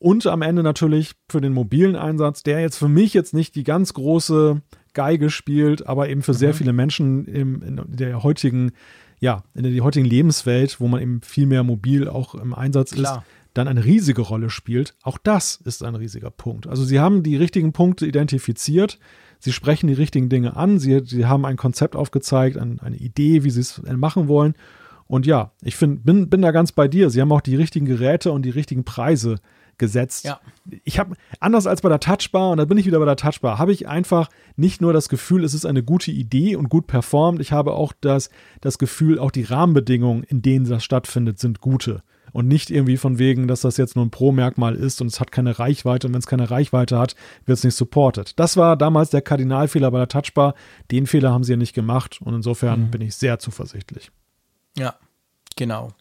Und 0.00 0.26
am 0.26 0.42
Ende 0.42 0.62
natürlich 0.62 1.12
für 1.28 1.42
den 1.42 1.52
mobilen 1.52 1.94
Einsatz, 1.94 2.42
der 2.42 2.60
jetzt 2.60 2.78
für 2.78 2.88
mich 2.88 3.14
jetzt 3.14 3.34
nicht 3.34 3.54
die 3.54 3.64
ganz 3.64 3.92
große 3.92 4.62
Geige 4.94 5.30
spielt, 5.30 5.86
aber 5.86 6.08
eben 6.08 6.22
für 6.22 6.32
mhm. 6.32 6.36
sehr 6.36 6.54
viele 6.54 6.72
Menschen 6.72 7.26
im, 7.26 7.62
in 7.62 7.80
der 7.86 8.22
heutigen, 8.24 8.72
ja, 9.20 9.44
in 9.54 9.62
der 9.62 9.84
heutigen 9.84 10.06
Lebenswelt, 10.06 10.80
wo 10.80 10.88
man 10.88 11.00
eben 11.00 11.20
viel 11.22 11.46
mehr 11.46 11.62
mobil 11.62 12.08
auch 12.08 12.34
im 12.34 12.54
Einsatz 12.54 12.92
Klar. 12.92 13.18
ist, 13.18 13.24
dann 13.54 13.68
eine 13.68 13.84
riesige 13.84 14.22
Rolle 14.22 14.48
spielt. 14.50 14.94
Auch 15.02 15.18
das 15.18 15.56
ist 15.56 15.84
ein 15.84 15.94
riesiger 15.94 16.30
Punkt. 16.30 16.66
Also 16.66 16.84
sie 16.84 17.00
haben 17.00 17.22
die 17.22 17.36
richtigen 17.36 17.72
Punkte 17.72 18.06
identifiziert, 18.06 18.98
sie 19.38 19.52
sprechen 19.52 19.88
die 19.88 19.94
richtigen 19.94 20.28
Dinge 20.28 20.56
an, 20.56 20.78
sie, 20.78 21.02
sie 21.04 21.26
haben 21.26 21.44
ein 21.44 21.56
Konzept 21.56 21.96
aufgezeigt, 21.96 22.56
ein, 22.56 22.80
eine 22.80 22.96
Idee, 22.96 23.44
wie 23.44 23.50
sie 23.50 23.60
es 23.60 23.82
machen 23.82 24.28
wollen. 24.28 24.54
Und 25.06 25.26
ja, 25.26 25.52
ich 25.62 25.76
find, 25.76 26.04
bin, 26.04 26.30
bin 26.30 26.40
da 26.40 26.52
ganz 26.52 26.72
bei 26.72 26.86
dir. 26.86 27.10
Sie 27.10 27.20
haben 27.20 27.32
auch 27.32 27.40
die 27.40 27.56
richtigen 27.56 27.86
Geräte 27.86 28.30
und 28.30 28.42
die 28.42 28.50
richtigen 28.50 28.84
Preise 28.84 29.36
gesetzt. 29.80 30.24
Ja. 30.24 30.38
Ich 30.84 31.00
habe, 31.00 31.16
anders 31.40 31.66
als 31.66 31.82
bei 31.82 31.88
der 31.88 31.98
Touchbar, 31.98 32.50
und 32.50 32.58
da 32.58 32.64
bin 32.64 32.78
ich 32.78 32.86
wieder 32.86 33.00
bei 33.00 33.04
der 33.04 33.16
Touchbar, 33.16 33.58
habe 33.58 33.72
ich 33.72 33.88
einfach 33.88 34.28
nicht 34.54 34.80
nur 34.80 34.92
das 34.92 35.08
Gefühl, 35.08 35.42
es 35.42 35.54
ist 35.54 35.66
eine 35.66 35.82
gute 35.82 36.12
Idee 36.12 36.54
und 36.54 36.68
gut 36.68 36.86
performt, 36.86 37.40
ich 37.40 37.50
habe 37.50 37.72
auch 37.72 37.92
das, 38.00 38.30
das 38.60 38.78
Gefühl, 38.78 39.18
auch 39.18 39.32
die 39.32 39.42
Rahmenbedingungen, 39.42 40.22
in 40.22 40.42
denen 40.42 40.68
das 40.68 40.84
stattfindet, 40.84 41.40
sind 41.40 41.60
gute 41.60 42.04
und 42.32 42.46
nicht 42.46 42.70
irgendwie 42.70 42.96
von 42.96 43.18
wegen, 43.18 43.48
dass 43.48 43.62
das 43.62 43.76
jetzt 43.76 43.96
nur 43.96 44.04
ein 44.04 44.10
Pro-Merkmal 44.10 44.76
ist 44.76 45.00
und 45.00 45.08
es 45.08 45.20
hat 45.20 45.32
keine 45.32 45.58
Reichweite 45.58 46.06
und 46.06 46.12
wenn 46.12 46.20
es 46.20 46.26
keine 46.26 46.50
Reichweite 46.50 46.98
hat, 46.98 47.16
wird 47.44 47.58
es 47.58 47.64
nicht 47.64 47.74
supported. 47.74 48.38
Das 48.38 48.56
war 48.56 48.76
damals 48.76 49.10
der 49.10 49.22
Kardinalfehler 49.22 49.90
bei 49.90 49.98
der 49.98 50.08
Touchbar. 50.08 50.54
Den 50.90 51.06
Fehler 51.06 51.32
haben 51.32 51.44
sie 51.44 51.52
ja 51.52 51.56
nicht 51.56 51.74
gemacht 51.74 52.20
und 52.22 52.34
insofern 52.34 52.82
mhm. 52.82 52.90
bin 52.90 53.00
ich 53.02 53.16
sehr 53.16 53.38
zuversichtlich. 53.38 54.10
Ja, 54.76 54.94
genau. 55.56 55.92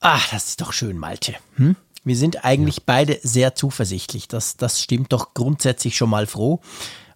Ach, 0.00 0.28
das 0.30 0.48
ist 0.48 0.60
doch 0.60 0.72
schön, 0.72 0.98
Malte. 0.98 1.34
Hm? 1.56 1.76
Wir 2.04 2.16
sind 2.16 2.44
eigentlich 2.44 2.78
ja. 2.78 2.82
beide 2.86 3.18
sehr 3.22 3.54
zuversichtlich. 3.54 4.28
Das, 4.28 4.56
das 4.56 4.80
stimmt 4.80 5.12
doch 5.12 5.34
grundsätzlich 5.34 5.96
schon 5.96 6.10
mal 6.10 6.26
froh. 6.26 6.60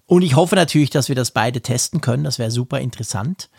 Und 0.06 0.22
ich 0.22 0.36
hoffe 0.36 0.54
natürlich, 0.54 0.90
dass 0.90 1.08
wir 1.08 1.16
das 1.16 1.32
beide 1.32 1.60
testen 1.60 2.00
können. 2.00 2.24
Das 2.24 2.38
wäre 2.38 2.50
super 2.50 2.80
interessant. 2.80 3.50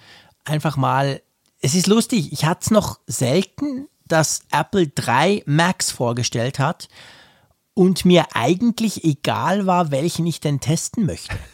Einfach 0.45 0.78
mal, 0.78 1.22
es 1.60 1.76
ist 1.76 1.88
lustig, 1.88 2.32
ich 2.32 2.45
hatte 2.45 2.62
es 2.64 2.72
noch 2.72 2.99
selten 3.08 3.88
dass 4.08 4.41
Apple 4.52 4.88
drei 4.88 5.44
Macs 5.45 5.91
vorgestellt 5.91 6.60
hat 6.60 6.88
und 7.74 8.06
mir 8.06 8.26
eigentlich 8.34 9.04
egal 9.04 9.66
war, 9.66 9.91
welchen 9.91 10.26
ich 10.26 10.40
denn 10.40 10.60
testen 10.60 11.06
möchte. 11.06 11.36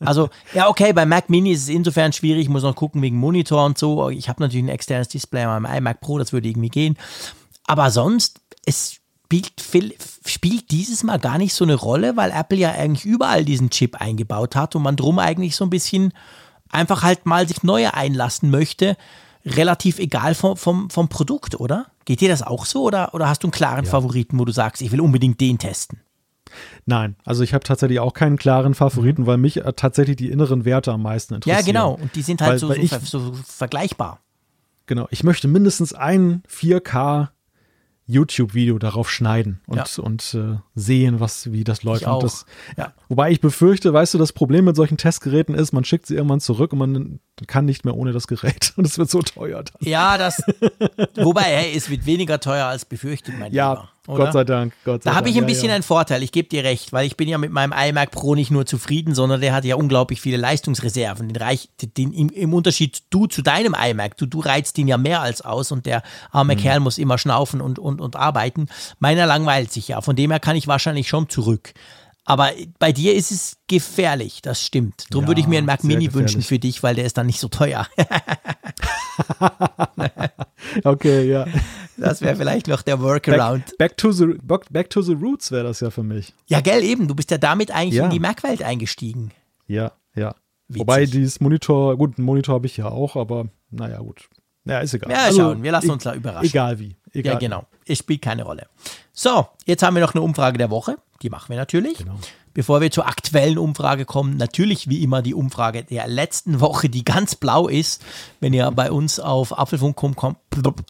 Also, 0.00 0.30
ja, 0.54 0.68
okay, 0.68 0.94
bei 0.94 1.04
Mac 1.04 1.28
Mini 1.28 1.52
ist 1.52 1.64
es 1.64 1.68
insofern 1.68 2.14
schwierig, 2.14 2.44
ich 2.44 2.48
muss 2.48 2.62
noch 2.62 2.74
gucken 2.74 3.02
wegen 3.02 3.18
Monitor 3.18 3.66
und 3.66 3.76
so. 3.76 4.08
Ich 4.08 4.30
habe 4.30 4.42
natürlich 4.42 4.64
ein 4.64 4.70
externes 4.70 5.08
Display 5.08 5.42
an 5.42 5.62
meinem 5.62 5.76
iMac 5.76 6.00
Pro, 6.00 6.16
das 6.16 6.32
würde 6.32 6.48
irgendwie 6.48 6.70
gehen. 6.70 6.96
Aber 7.66 7.90
sonst, 7.90 8.40
es 8.64 9.01
spielt, 9.38 9.94
spielt 10.26 10.70
dieses 10.70 11.02
Mal 11.02 11.18
gar 11.18 11.38
nicht 11.38 11.54
so 11.54 11.64
eine 11.64 11.74
Rolle, 11.74 12.16
weil 12.16 12.30
Apple 12.30 12.58
ja 12.58 12.72
eigentlich 12.72 13.04
überall 13.04 13.44
diesen 13.44 13.70
Chip 13.70 14.00
eingebaut 14.00 14.56
hat 14.56 14.76
und 14.76 14.82
man 14.82 14.96
drum 14.96 15.18
eigentlich 15.18 15.56
so 15.56 15.64
ein 15.64 15.70
bisschen 15.70 16.12
einfach 16.70 17.02
halt 17.02 17.26
mal 17.26 17.46
sich 17.46 17.62
neue 17.62 17.94
einlassen 17.94 18.50
möchte 18.50 18.96
relativ 19.44 19.98
egal 19.98 20.34
vom, 20.34 20.56
vom, 20.56 20.90
vom 20.90 21.08
Produkt, 21.08 21.58
oder? 21.58 21.86
Geht 22.04 22.20
dir 22.20 22.28
das 22.28 22.42
auch 22.42 22.66
so 22.66 22.84
oder, 22.84 23.14
oder 23.14 23.28
hast 23.28 23.42
du 23.42 23.48
einen 23.48 23.52
klaren 23.52 23.84
ja. 23.84 23.90
Favoriten, 23.90 24.38
wo 24.38 24.44
du 24.44 24.52
sagst, 24.52 24.82
ich 24.82 24.92
will 24.92 25.00
unbedingt 25.00 25.40
den 25.40 25.58
testen? 25.58 26.00
Nein, 26.84 27.16
also 27.24 27.42
ich 27.42 27.54
habe 27.54 27.64
tatsächlich 27.64 28.00
auch 28.00 28.12
keinen 28.12 28.36
klaren 28.36 28.74
Favoriten, 28.74 29.22
mhm. 29.22 29.26
weil 29.26 29.38
mich 29.38 29.64
äh, 29.64 29.72
tatsächlich 29.72 30.16
die 30.16 30.30
inneren 30.30 30.64
Werte 30.64 30.92
am 30.92 31.02
meisten 31.02 31.34
interessieren. 31.34 31.60
Ja, 31.60 31.66
genau, 31.66 31.94
und 31.94 32.14
die 32.14 32.22
sind 32.22 32.40
halt 32.40 32.52
weil, 32.52 32.58
so, 32.58 32.68
weil 32.68 32.76
so, 32.76 32.82
ich, 32.82 33.08
so 33.08 33.32
vergleichbar. 33.46 34.20
Genau, 34.86 35.06
ich 35.10 35.24
möchte 35.24 35.48
mindestens 35.48 35.94
ein 35.94 36.42
4K 36.50 37.28
YouTube-Video 38.12 38.78
darauf 38.78 39.10
schneiden 39.10 39.60
und, 39.66 39.76
ja. 39.76 40.02
und 40.02 40.34
äh, 40.34 40.58
sehen, 40.74 41.20
was, 41.20 41.52
wie 41.52 41.64
das 41.64 41.82
läuft. 41.82 42.02
Ich 42.02 42.06
auch. 42.06 42.22
Das, 42.22 42.46
ja. 42.76 42.92
Wobei 43.08 43.30
ich 43.30 43.40
befürchte, 43.40 43.92
weißt 43.92 44.14
du, 44.14 44.18
das 44.18 44.32
Problem 44.32 44.64
mit 44.64 44.76
solchen 44.76 44.96
Testgeräten 44.96 45.54
ist, 45.54 45.72
man 45.72 45.84
schickt 45.84 46.06
sie 46.06 46.14
irgendwann 46.14 46.40
zurück 46.40 46.72
und 46.72 46.78
man 46.78 47.20
kann 47.46 47.64
nicht 47.64 47.84
mehr 47.84 47.96
ohne 47.96 48.12
das 48.12 48.26
Gerät 48.26 48.72
und 48.76 48.86
es 48.86 48.98
wird 48.98 49.10
so 49.10 49.22
teuer. 49.22 49.62
Dann. 49.62 49.88
Ja, 49.88 50.18
das, 50.18 50.42
wobei, 51.16 51.42
hey, 51.42 51.76
es 51.76 51.90
wird 51.90 52.06
weniger 52.06 52.40
teuer 52.40 52.66
als 52.66 52.84
befürchtet, 52.84 53.34
mein 53.38 53.52
ja, 53.52 53.72
Lieber. 53.72 53.91
Oder? 54.08 54.24
Gott 54.24 54.32
sei 54.32 54.44
Dank. 54.44 54.72
Gott 54.84 55.04
sei 55.04 55.10
da 55.10 55.16
habe 55.16 55.28
ich 55.28 55.36
ein 55.36 55.42
ja, 55.42 55.46
bisschen 55.46 55.68
ja. 55.68 55.74
einen 55.74 55.84
Vorteil. 55.84 56.24
Ich 56.24 56.32
gebe 56.32 56.48
dir 56.48 56.64
recht, 56.64 56.92
weil 56.92 57.06
ich 57.06 57.16
bin 57.16 57.28
ja 57.28 57.38
mit 57.38 57.52
meinem 57.52 57.72
iMac 57.72 58.10
Pro 58.10 58.34
nicht 58.34 58.50
nur 58.50 58.66
zufrieden, 58.66 59.14
sondern 59.14 59.40
der 59.40 59.52
hat 59.54 59.64
ja 59.64 59.76
unglaublich 59.76 60.20
viele 60.20 60.36
Leistungsreserven. 60.38 61.28
Den 61.28 61.36
reich, 61.36 61.68
den, 61.80 62.12
im, 62.12 62.28
im, 62.30 62.52
Unterschied 62.52 63.02
du 63.10 63.26
zu 63.26 63.42
deinem 63.42 63.76
iMac, 63.78 64.16
du, 64.16 64.26
du 64.26 64.40
reizt 64.40 64.76
ihn 64.78 64.88
ja 64.88 64.98
mehr 64.98 65.20
als 65.20 65.42
aus 65.42 65.70
und 65.70 65.86
der 65.86 66.02
arme 66.32 66.56
mhm. 66.56 66.58
Kerl 66.58 66.80
muss 66.80 66.98
immer 66.98 67.16
schnaufen 67.16 67.60
und, 67.60 67.78
und, 67.78 68.00
und 68.00 68.16
arbeiten. 68.16 68.66
Meiner 68.98 69.26
langweilt 69.26 69.70
sich 69.70 69.88
ja. 69.88 70.00
Von 70.00 70.16
dem 70.16 70.32
her 70.32 70.40
kann 70.40 70.56
ich 70.56 70.66
wahrscheinlich 70.66 71.08
schon 71.08 71.28
zurück. 71.28 71.72
Aber 72.24 72.50
bei 72.78 72.92
dir 72.92 73.14
ist 73.14 73.32
es 73.32 73.56
gefährlich, 73.66 74.42
das 74.42 74.64
stimmt. 74.64 75.06
Darum 75.10 75.24
ja, 75.24 75.28
würde 75.28 75.40
ich 75.40 75.48
mir 75.48 75.58
einen 75.58 75.66
Mac 75.66 75.82
Mini 75.82 76.06
gefährlich. 76.06 76.34
wünschen 76.34 76.42
für 76.42 76.58
dich, 76.58 76.82
weil 76.82 76.94
der 76.94 77.04
ist 77.04 77.18
dann 77.18 77.26
nicht 77.26 77.40
so 77.40 77.48
teuer. 77.48 77.86
okay, 80.84 81.28
ja. 81.28 81.46
Das 81.96 82.22
wäre 82.22 82.36
vielleicht 82.36 82.68
noch 82.68 82.82
der 82.82 83.00
Workaround. 83.00 83.66
Back, 83.66 83.78
back, 83.78 83.96
to, 83.96 84.12
the, 84.12 84.26
back 84.70 84.90
to 84.90 85.02
the 85.02 85.14
Roots 85.14 85.50
wäre 85.50 85.64
das 85.64 85.80
ja 85.80 85.90
für 85.90 86.04
mich. 86.04 86.32
Ja, 86.46 86.60
gell, 86.60 86.84
eben. 86.84 87.08
Du 87.08 87.14
bist 87.14 87.30
ja 87.32 87.38
damit 87.38 87.72
eigentlich 87.72 87.94
ja. 87.94 88.04
in 88.04 88.10
die 88.10 88.20
Mac-Welt 88.20 88.62
eingestiegen. 88.62 89.32
Ja, 89.66 89.92
ja. 90.14 90.34
Witzig. 90.68 90.80
Wobei 90.80 91.06
dieses 91.06 91.40
Monitor, 91.40 91.96
gut, 91.96 92.18
einen 92.18 92.24
Monitor 92.24 92.54
habe 92.54 92.66
ich 92.66 92.76
ja 92.76 92.86
auch, 92.86 93.16
aber 93.16 93.46
naja, 93.70 93.98
gut. 93.98 94.28
Ja, 94.64 94.78
ist 94.78 94.94
egal. 94.94 95.10
Ja, 95.10 95.24
also, 95.24 95.40
schauen, 95.40 95.62
wir 95.62 95.72
lassen 95.72 95.90
uns 95.90 96.04
da 96.04 96.14
überraschen. 96.14 96.46
Egal 96.46 96.78
wie. 96.78 96.96
Egal. 97.12 97.34
Ja, 97.34 97.38
genau. 97.38 97.66
Es 97.84 97.98
spielt 97.98 98.22
keine 98.22 98.44
Rolle. 98.44 98.68
So, 99.12 99.48
jetzt 99.66 99.82
haben 99.82 99.94
wir 99.94 100.00
noch 100.00 100.14
eine 100.14 100.22
Umfrage 100.22 100.56
der 100.56 100.70
Woche. 100.70 100.96
Die 101.22 101.30
machen 101.30 101.50
wir 101.50 101.56
natürlich. 101.56 101.98
Genau. 101.98 102.16
Bevor 102.54 102.80
wir 102.82 102.90
zur 102.90 103.06
aktuellen 103.06 103.56
Umfrage 103.56 104.04
kommen, 104.04 104.36
natürlich 104.36 104.88
wie 104.88 105.02
immer 105.02 105.22
die 105.22 105.34
Umfrage 105.34 105.84
der 105.84 106.06
letzten 106.06 106.60
Woche, 106.60 106.90
die 106.90 107.04
ganz 107.04 107.34
blau 107.34 107.66
ist. 107.66 108.04
Wenn 108.40 108.52
ihr 108.52 108.70
bei 108.72 108.90
uns 108.90 109.18
auf 109.20 109.58
apfelfunk.com, 109.58 110.36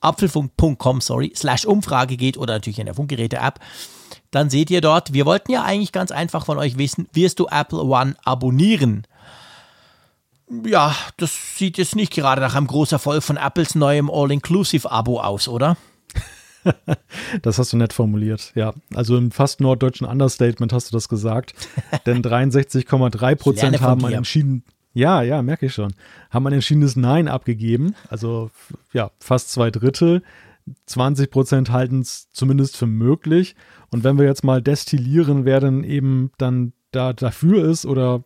apfelfunk.com, 0.01 1.01
sorry, 1.01 1.33
slash 1.37 1.65
Umfrage 1.65 2.17
geht 2.17 2.37
oder 2.37 2.55
natürlich 2.55 2.81
in 2.81 2.87
der 2.87 2.95
Funkgeräte-App, 2.95 3.61
dann 4.33 4.51
seht 4.51 4.71
ihr 4.71 4.81
dort, 4.81 5.13
wir 5.13 5.25
wollten 5.27 5.53
ja 5.53 5.63
eigentlich 5.63 5.93
ganz 5.93 6.11
einfach 6.11 6.47
von 6.47 6.59
euch 6.59 6.79
wissen, 6.79 7.07
wirst 7.13 7.39
du 7.39 7.47
Apple 7.47 7.83
One 7.83 8.17
abonnieren? 8.25 9.07
Ja, 10.65 10.97
das 11.17 11.57
sieht 11.57 11.79
jetzt 11.79 11.95
nicht 11.95 12.13
gerade 12.13 12.41
nach 12.41 12.55
einem 12.55 12.67
großen 12.67 12.97
Erfolg 12.97 13.23
von 13.23 13.37
Apples 13.37 13.75
neuem 13.75 14.11
All-Inclusive-Abo 14.11 15.21
aus, 15.21 15.49
oder? 15.49 15.77
das 17.43 17.59
hast 17.59 17.73
du 17.73 17.77
nett 17.77 17.93
formuliert, 17.93 18.53
ja. 18.55 18.75
Also 18.95 19.17
im 19.17 19.31
fast 19.31 19.61
norddeutschen 19.61 20.07
Understatement 20.07 20.73
hast 20.73 20.91
du 20.91 20.97
das 20.97 21.09
gesagt. 21.09 21.55
Denn 22.07 22.23
63,3 22.23 23.35
Prozent 23.37 23.81
haben 23.81 24.05
ein 24.05 24.13
entschieden, 24.13 24.65
ja, 24.95 25.23
ja, 25.23 25.43
merke 25.43 25.67
ich 25.67 25.75
schon, 25.75 25.95
haben 26.31 26.47
ein 26.47 26.53
entschiedenes 26.53 26.97
Nein 26.97 27.29
abgegeben. 27.29 27.95
Also 28.09 28.51
ja, 28.93 29.11
fast 29.19 29.51
zwei 29.51 29.71
Drittel. 29.71 30.23
20 30.87 31.31
Prozent 31.31 31.71
halten 31.71 32.01
es 32.01 32.31
zumindest 32.31 32.77
für 32.77 32.87
möglich. 32.87 33.57
Und 33.91 34.05
wenn 34.05 34.19
wir 34.19 34.27
jetzt 34.27 34.45
mal 34.45 34.63
destillieren, 34.63 35.45
wer 35.45 35.61
denn 35.61 35.83
eben 35.83 36.31
dann 36.39 36.73
da 36.93 37.13
dafür 37.13 37.65
ist 37.65 37.87
oder 37.87 38.25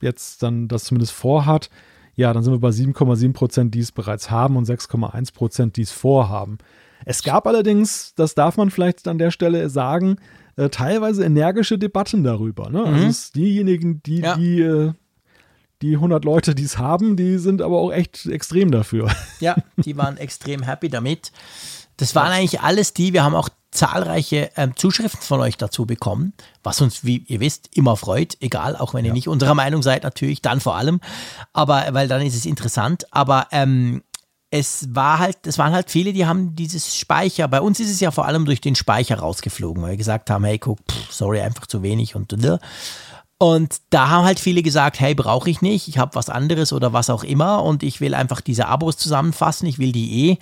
jetzt 0.00 0.42
dann 0.42 0.68
das 0.68 0.84
zumindest 0.84 1.12
vorhat, 1.12 1.70
ja, 2.16 2.32
dann 2.32 2.42
sind 2.42 2.54
wir 2.54 2.60
bei 2.60 2.70
7,7 2.70 3.32
Prozent, 3.34 3.74
die 3.74 3.80
es 3.80 3.92
bereits 3.92 4.30
haben 4.30 4.56
und 4.56 4.66
6,1 4.66 5.34
Prozent, 5.34 5.76
die 5.76 5.82
es 5.82 5.92
vorhaben. 5.92 6.58
Es 7.04 7.22
gab 7.22 7.46
allerdings, 7.46 8.14
das 8.14 8.34
darf 8.34 8.56
man 8.56 8.70
vielleicht 8.70 9.06
an 9.08 9.18
der 9.18 9.30
Stelle 9.30 9.68
sagen, 9.70 10.16
äh, 10.56 10.68
teilweise 10.70 11.24
energische 11.24 11.78
Debatten 11.78 12.24
darüber. 12.24 12.70
Ne? 12.70 12.80
Also 12.80 12.92
mhm. 12.92 13.06
Also 13.06 13.32
diejenigen, 13.34 14.02
die, 14.02 14.20
ja. 14.20 14.36
die, 14.36 14.60
äh, 14.60 14.92
die 15.82 15.94
100 15.94 16.24
Leute, 16.24 16.54
die 16.54 16.64
es 16.64 16.78
haben, 16.78 17.16
die 17.16 17.38
sind 17.38 17.60
aber 17.60 17.78
auch 17.78 17.92
echt 17.92 18.26
extrem 18.26 18.70
dafür. 18.70 19.10
Ja, 19.40 19.54
die 19.76 19.98
waren 19.98 20.16
extrem 20.16 20.62
happy 20.62 20.88
damit. 20.88 21.30
Das 21.98 22.14
waren 22.14 22.32
eigentlich 22.32 22.62
alles 22.62 22.94
die, 22.94 23.12
wir 23.12 23.22
haben 23.22 23.34
auch 23.34 23.50
zahlreiche 23.70 24.50
ähm, 24.56 24.74
Zuschriften 24.74 25.20
von 25.20 25.40
euch 25.40 25.58
dazu 25.58 25.84
bekommen, 25.84 26.32
was 26.62 26.80
uns, 26.80 27.04
wie 27.04 27.18
ihr 27.26 27.40
wisst, 27.40 27.76
immer 27.76 27.96
freut, 27.96 28.36
egal, 28.40 28.76
auch 28.76 28.94
wenn 28.94 29.04
ihr 29.04 29.10
ja. 29.10 29.14
nicht 29.14 29.28
unserer 29.28 29.54
Meinung 29.54 29.82
seid, 29.82 30.02
natürlich, 30.02 30.40
dann 30.40 30.60
vor 30.60 30.76
allem, 30.76 31.00
aber 31.52 31.84
weil 31.92 32.08
dann 32.08 32.22
ist 32.22 32.34
es 32.34 32.46
interessant. 32.46 33.06
Aber 33.10 33.48
ähm, 33.52 34.02
es 34.50 34.94
war 34.94 35.18
halt, 35.18 35.46
es 35.46 35.58
waren 35.58 35.72
halt 35.72 35.90
viele, 35.90 36.12
die 36.12 36.26
haben 36.26 36.54
dieses 36.54 36.96
Speicher. 36.96 37.48
Bei 37.48 37.60
uns 37.60 37.80
ist 37.80 37.90
es 37.90 38.00
ja 38.00 38.10
vor 38.10 38.26
allem 38.26 38.44
durch 38.44 38.60
den 38.60 38.76
Speicher 38.76 39.18
rausgeflogen, 39.18 39.82
weil 39.82 39.90
wir 39.90 39.96
gesagt 39.96 40.30
haben, 40.30 40.44
hey, 40.44 40.58
guck, 40.58 40.78
pff, 40.90 41.12
sorry, 41.12 41.40
einfach 41.40 41.66
zu 41.66 41.82
wenig 41.82 42.14
und 42.14 42.32
und 43.38 43.76
da 43.90 44.08
haben 44.08 44.24
halt 44.24 44.40
viele 44.40 44.62
gesagt, 44.62 44.98
hey, 44.98 45.14
brauche 45.14 45.50
ich 45.50 45.60
nicht, 45.60 45.88
ich 45.88 45.98
habe 45.98 46.14
was 46.14 46.30
anderes 46.30 46.72
oder 46.72 46.92
was 46.92 47.10
auch 47.10 47.22
immer 47.22 47.62
und 47.62 47.82
ich 47.82 48.00
will 48.00 48.14
einfach 48.14 48.40
diese 48.40 48.66
Abos 48.66 48.96
zusammenfassen, 48.96 49.66
ich 49.66 49.78
will 49.78 49.92
die 49.92 50.30
eh. 50.30 50.38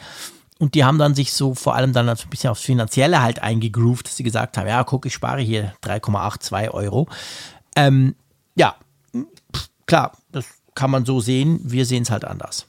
Und 0.61 0.77
die 0.77 0.85
haben 0.85 0.99
dann 0.99 1.17
sich 1.17 1.33
so 1.33 1.55
vor 1.55 1.75
allem 1.75 1.93
dann 1.93 2.09
ein 2.09 2.17
bisschen 2.31 2.51
aufs 2.51 2.63
Finanzielle 2.63 3.21
halt 3.21 3.43
eingegroovt, 3.43 4.07
dass 4.07 4.17
sie 4.17 4.23
gesagt 4.23 4.57
haben, 4.57 4.69
ja, 4.69 4.85
guck, 4.85 5.05
ich 5.07 5.13
spare 5.13 5.41
hier 5.41 5.75
3,82 5.83 6.71
Euro. 6.71 7.09
Ähm, 7.75 8.15
ja, 8.55 8.77
klar, 9.87 10.13
das 10.31 10.47
kann 10.77 10.93
man 10.93 11.05
so 11.05 11.19
sehen, 11.19 11.59
wir 11.65 11.87
sehen 11.87 12.05
es 12.05 12.11
halt 12.11 12.25
anders. 12.25 12.69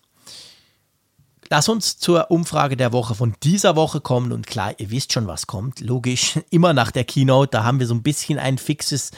Lass 1.50 1.70
uns 1.70 1.98
zur 1.98 2.32
Umfrage 2.32 2.76
der 2.76 2.92
Woche 2.92 3.14
von 3.14 3.36
dieser 3.44 3.76
Woche 3.76 4.02
kommen 4.02 4.32
und 4.32 4.48
klar, 4.48 4.74
ihr 4.80 4.90
wisst 4.90 5.14
schon, 5.14 5.28
was 5.28 5.46
kommt. 5.48 5.80
Logisch, 5.80 6.40
immer 6.50 6.74
nach 6.74 6.92
der 6.92 7.04
Keynote, 7.04 7.52
da 7.52 7.64
haben 7.64 7.80
wir 7.80 7.88
so 7.88 7.94
ein 7.94 8.04
bisschen 8.04 8.40
ein 8.40 8.58
fixes 8.58 9.12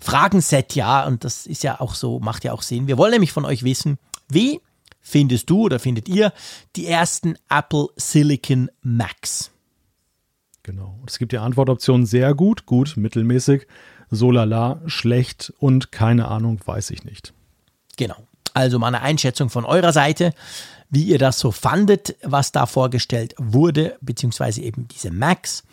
Fragenset, 0.00 0.74
ja, 0.74 1.06
und 1.06 1.24
das 1.24 1.46
ist 1.46 1.62
ja 1.62 1.80
auch 1.80 1.94
so, 1.94 2.20
macht 2.20 2.44
ja 2.44 2.52
auch 2.52 2.62
Sinn. 2.62 2.86
Wir 2.86 2.98
wollen 2.98 3.12
nämlich 3.12 3.32
von 3.32 3.44
euch 3.44 3.64
wissen, 3.64 3.98
wie 4.28 4.60
findest 5.00 5.50
du 5.50 5.62
oder 5.62 5.78
findet 5.78 6.08
ihr 6.08 6.32
die 6.76 6.86
ersten 6.86 7.36
Apple 7.48 7.88
Silicon 7.96 8.70
Macs? 8.82 9.50
Genau. 10.62 10.98
Es 11.06 11.18
gibt 11.18 11.32
die 11.32 11.38
Antwortoptionen 11.38 12.06
sehr 12.06 12.34
gut, 12.34 12.66
gut, 12.66 12.96
mittelmäßig, 12.96 13.66
so 14.10 14.30
lala, 14.30 14.80
schlecht 14.86 15.52
und 15.58 15.92
keine 15.92 16.28
Ahnung, 16.28 16.60
weiß 16.64 16.90
ich 16.90 17.04
nicht. 17.04 17.32
Genau. 17.96 18.16
Also 18.54 18.78
mal 18.78 18.88
eine 18.88 19.00
Einschätzung 19.00 19.50
von 19.50 19.64
eurer 19.64 19.92
Seite, 19.92 20.34
wie 20.90 21.04
ihr 21.04 21.18
das 21.18 21.38
so 21.38 21.50
fandet, 21.50 22.16
was 22.22 22.52
da 22.52 22.66
vorgestellt 22.66 23.34
wurde, 23.38 23.96
beziehungsweise 24.00 24.62
eben 24.62 24.88
diese 24.88 25.10
Macs. 25.10 25.64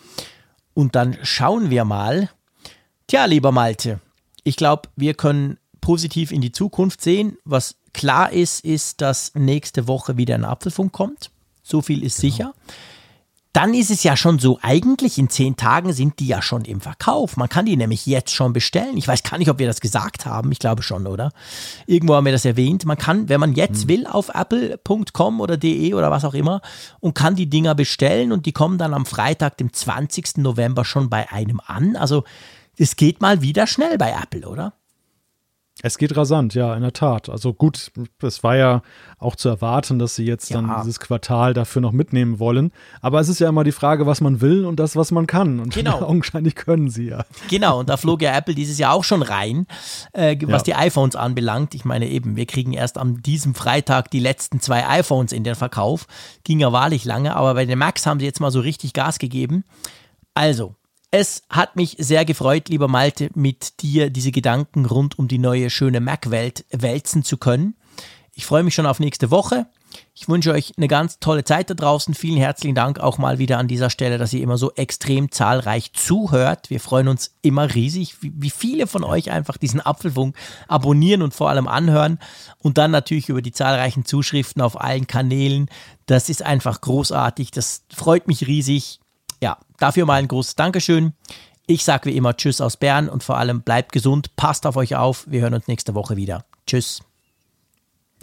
Und 0.73 0.95
dann 0.95 1.17
schauen 1.23 1.69
wir 1.69 1.85
mal. 1.85 2.29
Tja, 3.07 3.25
lieber 3.25 3.51
Malte, 3.51 3.99
ich 4.43 4.55
glaube, 4.55 4.89
wir 4.95 5.13
können 5.13 5.57
positiv 5.79 6.31
in 6.31 6.41
die 6.41 6.51
Zukunft 6.51 7.01
sehen. 7.01 7.37
Was 7.45 7.75
klar 7.93 8.31
ist, 8.31 8.65
ist, 8.65 9.01
dass 9.01 9.33
nächste 9.35 9.87
Woche 9.87 10.17
wieder 10.17 10.35
ein 10.35 10.45
Apfelfunk 10.45 10.91
kommt. 10.91 11.29
So 11.63 11.81
viel 11.81 12.03
ist 12.03 12.19
genau. 12.19 12.31
sicher 12.33 12.53
dann 13.55 13.73
ist 13.73 13.89
es 13.89 14.03
ja 14.03 14.17
schon 14.17 14.37
so, 14.37 14.59
eigentlich 14.61 15.17
in 15.17 15.29
zehn 15.29 15.55
Tagen 15.55 15.93
sind 15.93 16.19
die 16.19 16.27
ja 16.27 16.41
schon 16.41 16.65
im 16.65 16.81
Verkauf. 16.81 17.37
Man 17.37 17.47
kann 17.47 17.65
die 17.65 17.77
nämlich 17.77 18.05
jetzt 18.05 18.33
schon 18.33 18.51
bestellen. 18.51 18.97
Ich 18.97 19.07
weiß 19.07 19.23
gar 19.23 19.37
nicht, 19.37 19.49
ob 19.49 19.59
wir 19.59 19.67
das 19.67 19.79
gesagt 19.79 20.25
haben. 20.25 20.51
Ich 20.51 20.59
glaube 20.59 20.83
schon, 20.83 21.07
oder? 21.07 21.31
Irgendwo 21.87 22.15
haben 22.15 22.25
wir 22.25 22.33
das 22.33 22.43
erwähnt. 22.43 22.83
Man 22.83 22.97
kann, 22.97 23.29
wenn 23.29 23.39
man 23.39 23.53
jetzt 23.53 23.83
hm. 23.83 23.87
will, 23.87 24.07
auf 24.07 24.29
apple.com 24.33 25.39
oder 25.39 25.55
de 25.55 25.93
oder 25.93 26.11
was 26.11 26.25
auch 26.25 26.33
immer 26.33 26.61
und 26.99 27.15
kann 27.15 27.37
die 27.37 27.49
Dinger 27.49 27.75
bestellen 27.75 28.33
und 28.33 28.45
die 28.45 28.51
kommen 28.51 28.77
dann 28.77 28.93
am 28.93 29.05
Freitag, 29.05 29.57
dem 29.57 29.71
20. 29.71 30.37
November 30.39 30.83
schon 30.83 31.09
bei 31.09 31.31
einem 31.31 31.61
an. 31.65 31.95
Also 31.95 32.25
es 32.77 32.97
geht 32.97 33.21
mal 33.21 33.41
wieder 33.41 33.67
schnell 33.67 33.97
bei 33.97 34.11
Apple, 34.21 34.49
oder? 34.49 34.73
Es 35.81 35.97
geht 35.97 36.15
rasant, 36.15 36.53
ja, 36.53 36.73
in 36.73 36.81
der 36.81 36.93
Tat. 36.93 37.27
Also 37.27 37.53
gut, 37.53 37.91
es 38.21 38.43
war 38.43 38.55
ja 38.55 38.81
auch 39.19 39.35
zu 39.35 39.49
erwarten, 39.49 39.99
dass 39.99 40.15
sie 40.15 40.23
jetzt 40.23 40.49
ja. 40.49 40.61
dann 40.61 40.73
dieses 40.79 41.01
Quartal 41.01 41.53
dafür 41.53 41.81
noch 41.81 41.91
mitnehmen 41.91 42.39
wollen. 42.39 42.71
Aber 43.01 43.19
es 43.19 43.27
ist 43.27 43.39
ja 43.39 43.49
immer 43.49 43.65
die 43.65 43.73
Frage, 43.73 44.05
was 44.05 44.21
man 44.21 44.39
will 44.39 44.65
und 44.65 44.79
das, 44.79 44.95
was 44.95 45.11
man 45.11 45.27
kann. 45.27 45.59
Und 45.59 45.73
genau. 45.73 46.01
augenscheinlich 46.01 46.55
können 46.55 46.89
sie 46.89 47.09
ja. 47.09 47.25
Genau, 47.49 47.81
und 47.81 47.89
da 47.89 47.97
flog 47.97 48.21
ja 48.21 48.35
Apple 48.35 48.55
dieses 48.55 48.77
Jahr 48.77 48.93
auch 48.93 49.03
schon 49.03 49.21
rein, 49.21 49.67
äh, 50.13 50.37
was 50.43 50.65
ja. 50.65 50.75
die 50.75 50.75
iPhones 50.75 51.17
anbelangt. 51.17 51.75
Ich 51.75 51.83
meine 51.83 52.07
eben, 52.07 52.37
wir 52.37 52.45
kriegen 52.45 52.71
erst 52.71 52.97
am 52.97 53.21
diesem 53.21 53.53
Freitag 53.53 54.09
die 54.11 54.21
letzten 54.21 54.61
zwei 54.61 54.87
iPhones 54.87 55.33
in 55.33 55.43
den 55.43 55.55
Verkauf. 55.55 56.07
Ging 56.45 56.59
ja 56.59 56.71
wahrlich 56.71 57.03
lange, 57.03 57.35
aber 57.35 57.53
bei 57.53 57.65
den 57.65 57.77
Macs 57.77 58.05
haben 58.05 58.21
sie 58.21 58.25
jetzt 58.25 58.39
mal 58.39 58.51
so 58.51 58.61
richtig 58.61 58.93
Gas 58.93 59.19
gegeben. 59.19 59.65
Also, 60.35 60.75
es 61.11 61.43
hat 61.49 61.75
mich 61.75 61.95
sehr 61.99 62.25
gefreut, 62.25 62.69
lieber 62.69 62.87
Malte, 62.87 63.29
mit 63.35 63.81
dir 63.81 64.09
diese 64.09 64.31
Gedanken 64.31 64.85
rund 64.85 65.17
um 65.17 65.27
die 65.27 65.37
neue 65.37 65.69
schöne 65.69 66.01
Mac-Welt 66.01 66.65
wälzen 66.71 67.23
zu 67.23 67.37
können. 67.37 67.75
Ich 68.33 68.45
freue 68.45 68.63
mich 68.63 68.75
schon 68.75 68.85
auf 68.85 68.99
nächste 68.99 69.31
Woche. 69.31 69.67
Ich 70.13 70.27
wünsche 70.27 70.51
euch 70.51 70.73
eine 70.75 70.89
ganz 70.89 71.19
tolle 71.19 71.45
Zeit 71.45 71.69
da 71.69 71.73
draußen. 71.73 72.13
Vielen 72.13 72.37
herzlichen 72.37 72.75
Dank 72.75 72.99
auch 72.99 73.17
mal 73.17 73.39
wieder 73.39 73.57
an 73.57 73.69
dieser 73.69 73.89
Stelle, 73.89 74.17
dass 74.17 74.33
ihr 74.33 74.41
immer 74.41 74.57
so 74.57 74.73
extrem 74.73 75.31
zahlreich 75.31 75.93
zuhört. 75.93 76.69
Wir 76.69 76.81
freuen 76.81 77.07
uns 77.07 77.33
immer 77.41 77.73
riesig, 77.73 78.17
wie, 78.19 78.49
viele 78.49 78.87
von 78.87 79.05
euch 79.05 79.31
einfach 79.31 79.57
diesen 79.57 79.79
Apfelfunk 79.79 80.35
abonnieren 80.67 81.21
und 81.21 81.33
vor 81.33 81.49
allem 81.49 81.67
anhören. 81.67 82.19
Und 82.57 82.77
dann 82.77 82.91
natürlich 82.91 83.29
über 83.29 83.41
die 83.41 83.53
zahlreichen 83.53 84.03
Zuschriften 84.03 84.61
auf 84.61 84.81
allen 84.81 85.07
Kanälen. 85.07 85.69
Das 86.05 86.27
ist 86.29 86.43
einfach 86.43 86.81
großartig. 86.81 87.51
Das 87.51 87.83
freut 87.93 88.27
mich 88.27 88.47
riesig 88.47 88.99
ja, 89.45 89.59
dafür 89.77 90.07
mal 90.07 90.15
ein 90.15 90.27
großes 90.27 90.55
Dankeschön. 90.55 91.13
Ich 91.67 91.85
sage 91.85 92.09
wie 92.09 92.17
immer 92.17 92.35
Tschüss 92.35 92.61
aus 92.61 92.77
Bern 92.77 93.07
und 93.07 93.23
vor 93.23 93.37
allem 93.37 93.61
bleibt 93.61 93.91
gesund, 93.91 94.35
passt 94.35 94.65
auf 94.65 94.75
euch 94.75 94.95
auf. 94.95 95.25
Wir 95.29 95.41
hören 95.41 95.53
uns 95.53 95.67
nächste 95.67 95.93
Woche 95.93 96.15
wieder. 96.15 96.45
Tschüss. 96.65 97.01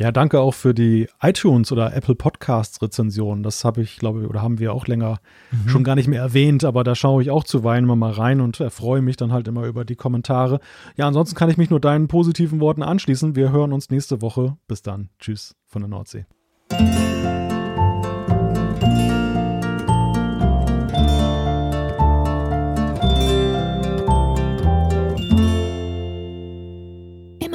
Ja, 0.01 0.11
danke 0.11 0.41
auch 0.41 0.55
für 0.55 0.75
die 0.75 1.09
iTunes 1.21 1.71
oder 1.71 1.95
Apple 1.95 2.17
Podcasts 2.17 2.83
Rezension. 2.83 3.45
Das 3.45 3.65
habe 3.65 3.83
ich, 3.83 3.99
glaube 3.99 4.23
ich, 4.23 4.29
oder 4.29 4.43
haben 4.43 4.59
wir 4.59 4.73
auch 4.73 4.89
länger 4.89 5.21
mhm. 5.53 5.69
schon 5.69 5.85
gar 5.85 5.95
nicht 5.95 6.09
mehr 6.09 6.21
erwähnt, 6.21 6.65
aber 6.65 6.83
da 6.83 6.97
schaue 6.97 7.23
ich 7.23 7.31
auch 7.31 7.45
zuweilen 7.45 7.85
mal 7.85 8.11
rein 8.11 8.41
und 8.41 8.59
erfreue 8.59 9.01
mich 9.01 9.17
dann 9.17 9.31
halt 9.31 9.47
immer 9.47 9.67
über 9.67 9.85
die 9.85 9.95
Kommentare. 9.95 10.59
Ja, 10.97 11.07
ansonsten 11.07 11.37
kann 11.37 11.51
ich 11.51 11.57
mich 11.57 11.71
nur 11.71 11.79
deinen 11.79 12.09
positiven 12.09 12.59
Worten 12.59 12.83
anschließen. 12.83 13.37
Wir 13.37 13.53
hören 13.53 13.73
uns 13.73 13.91
nächste 13.91 14.23
Woche. 14.23 14.57
Bis 14.67 14.83
dann. 14.83 15.11
Tschüss 15.21 15.55
von 15.69 15.83
der 15.83 15.89
Nordsee. 15.89 16.27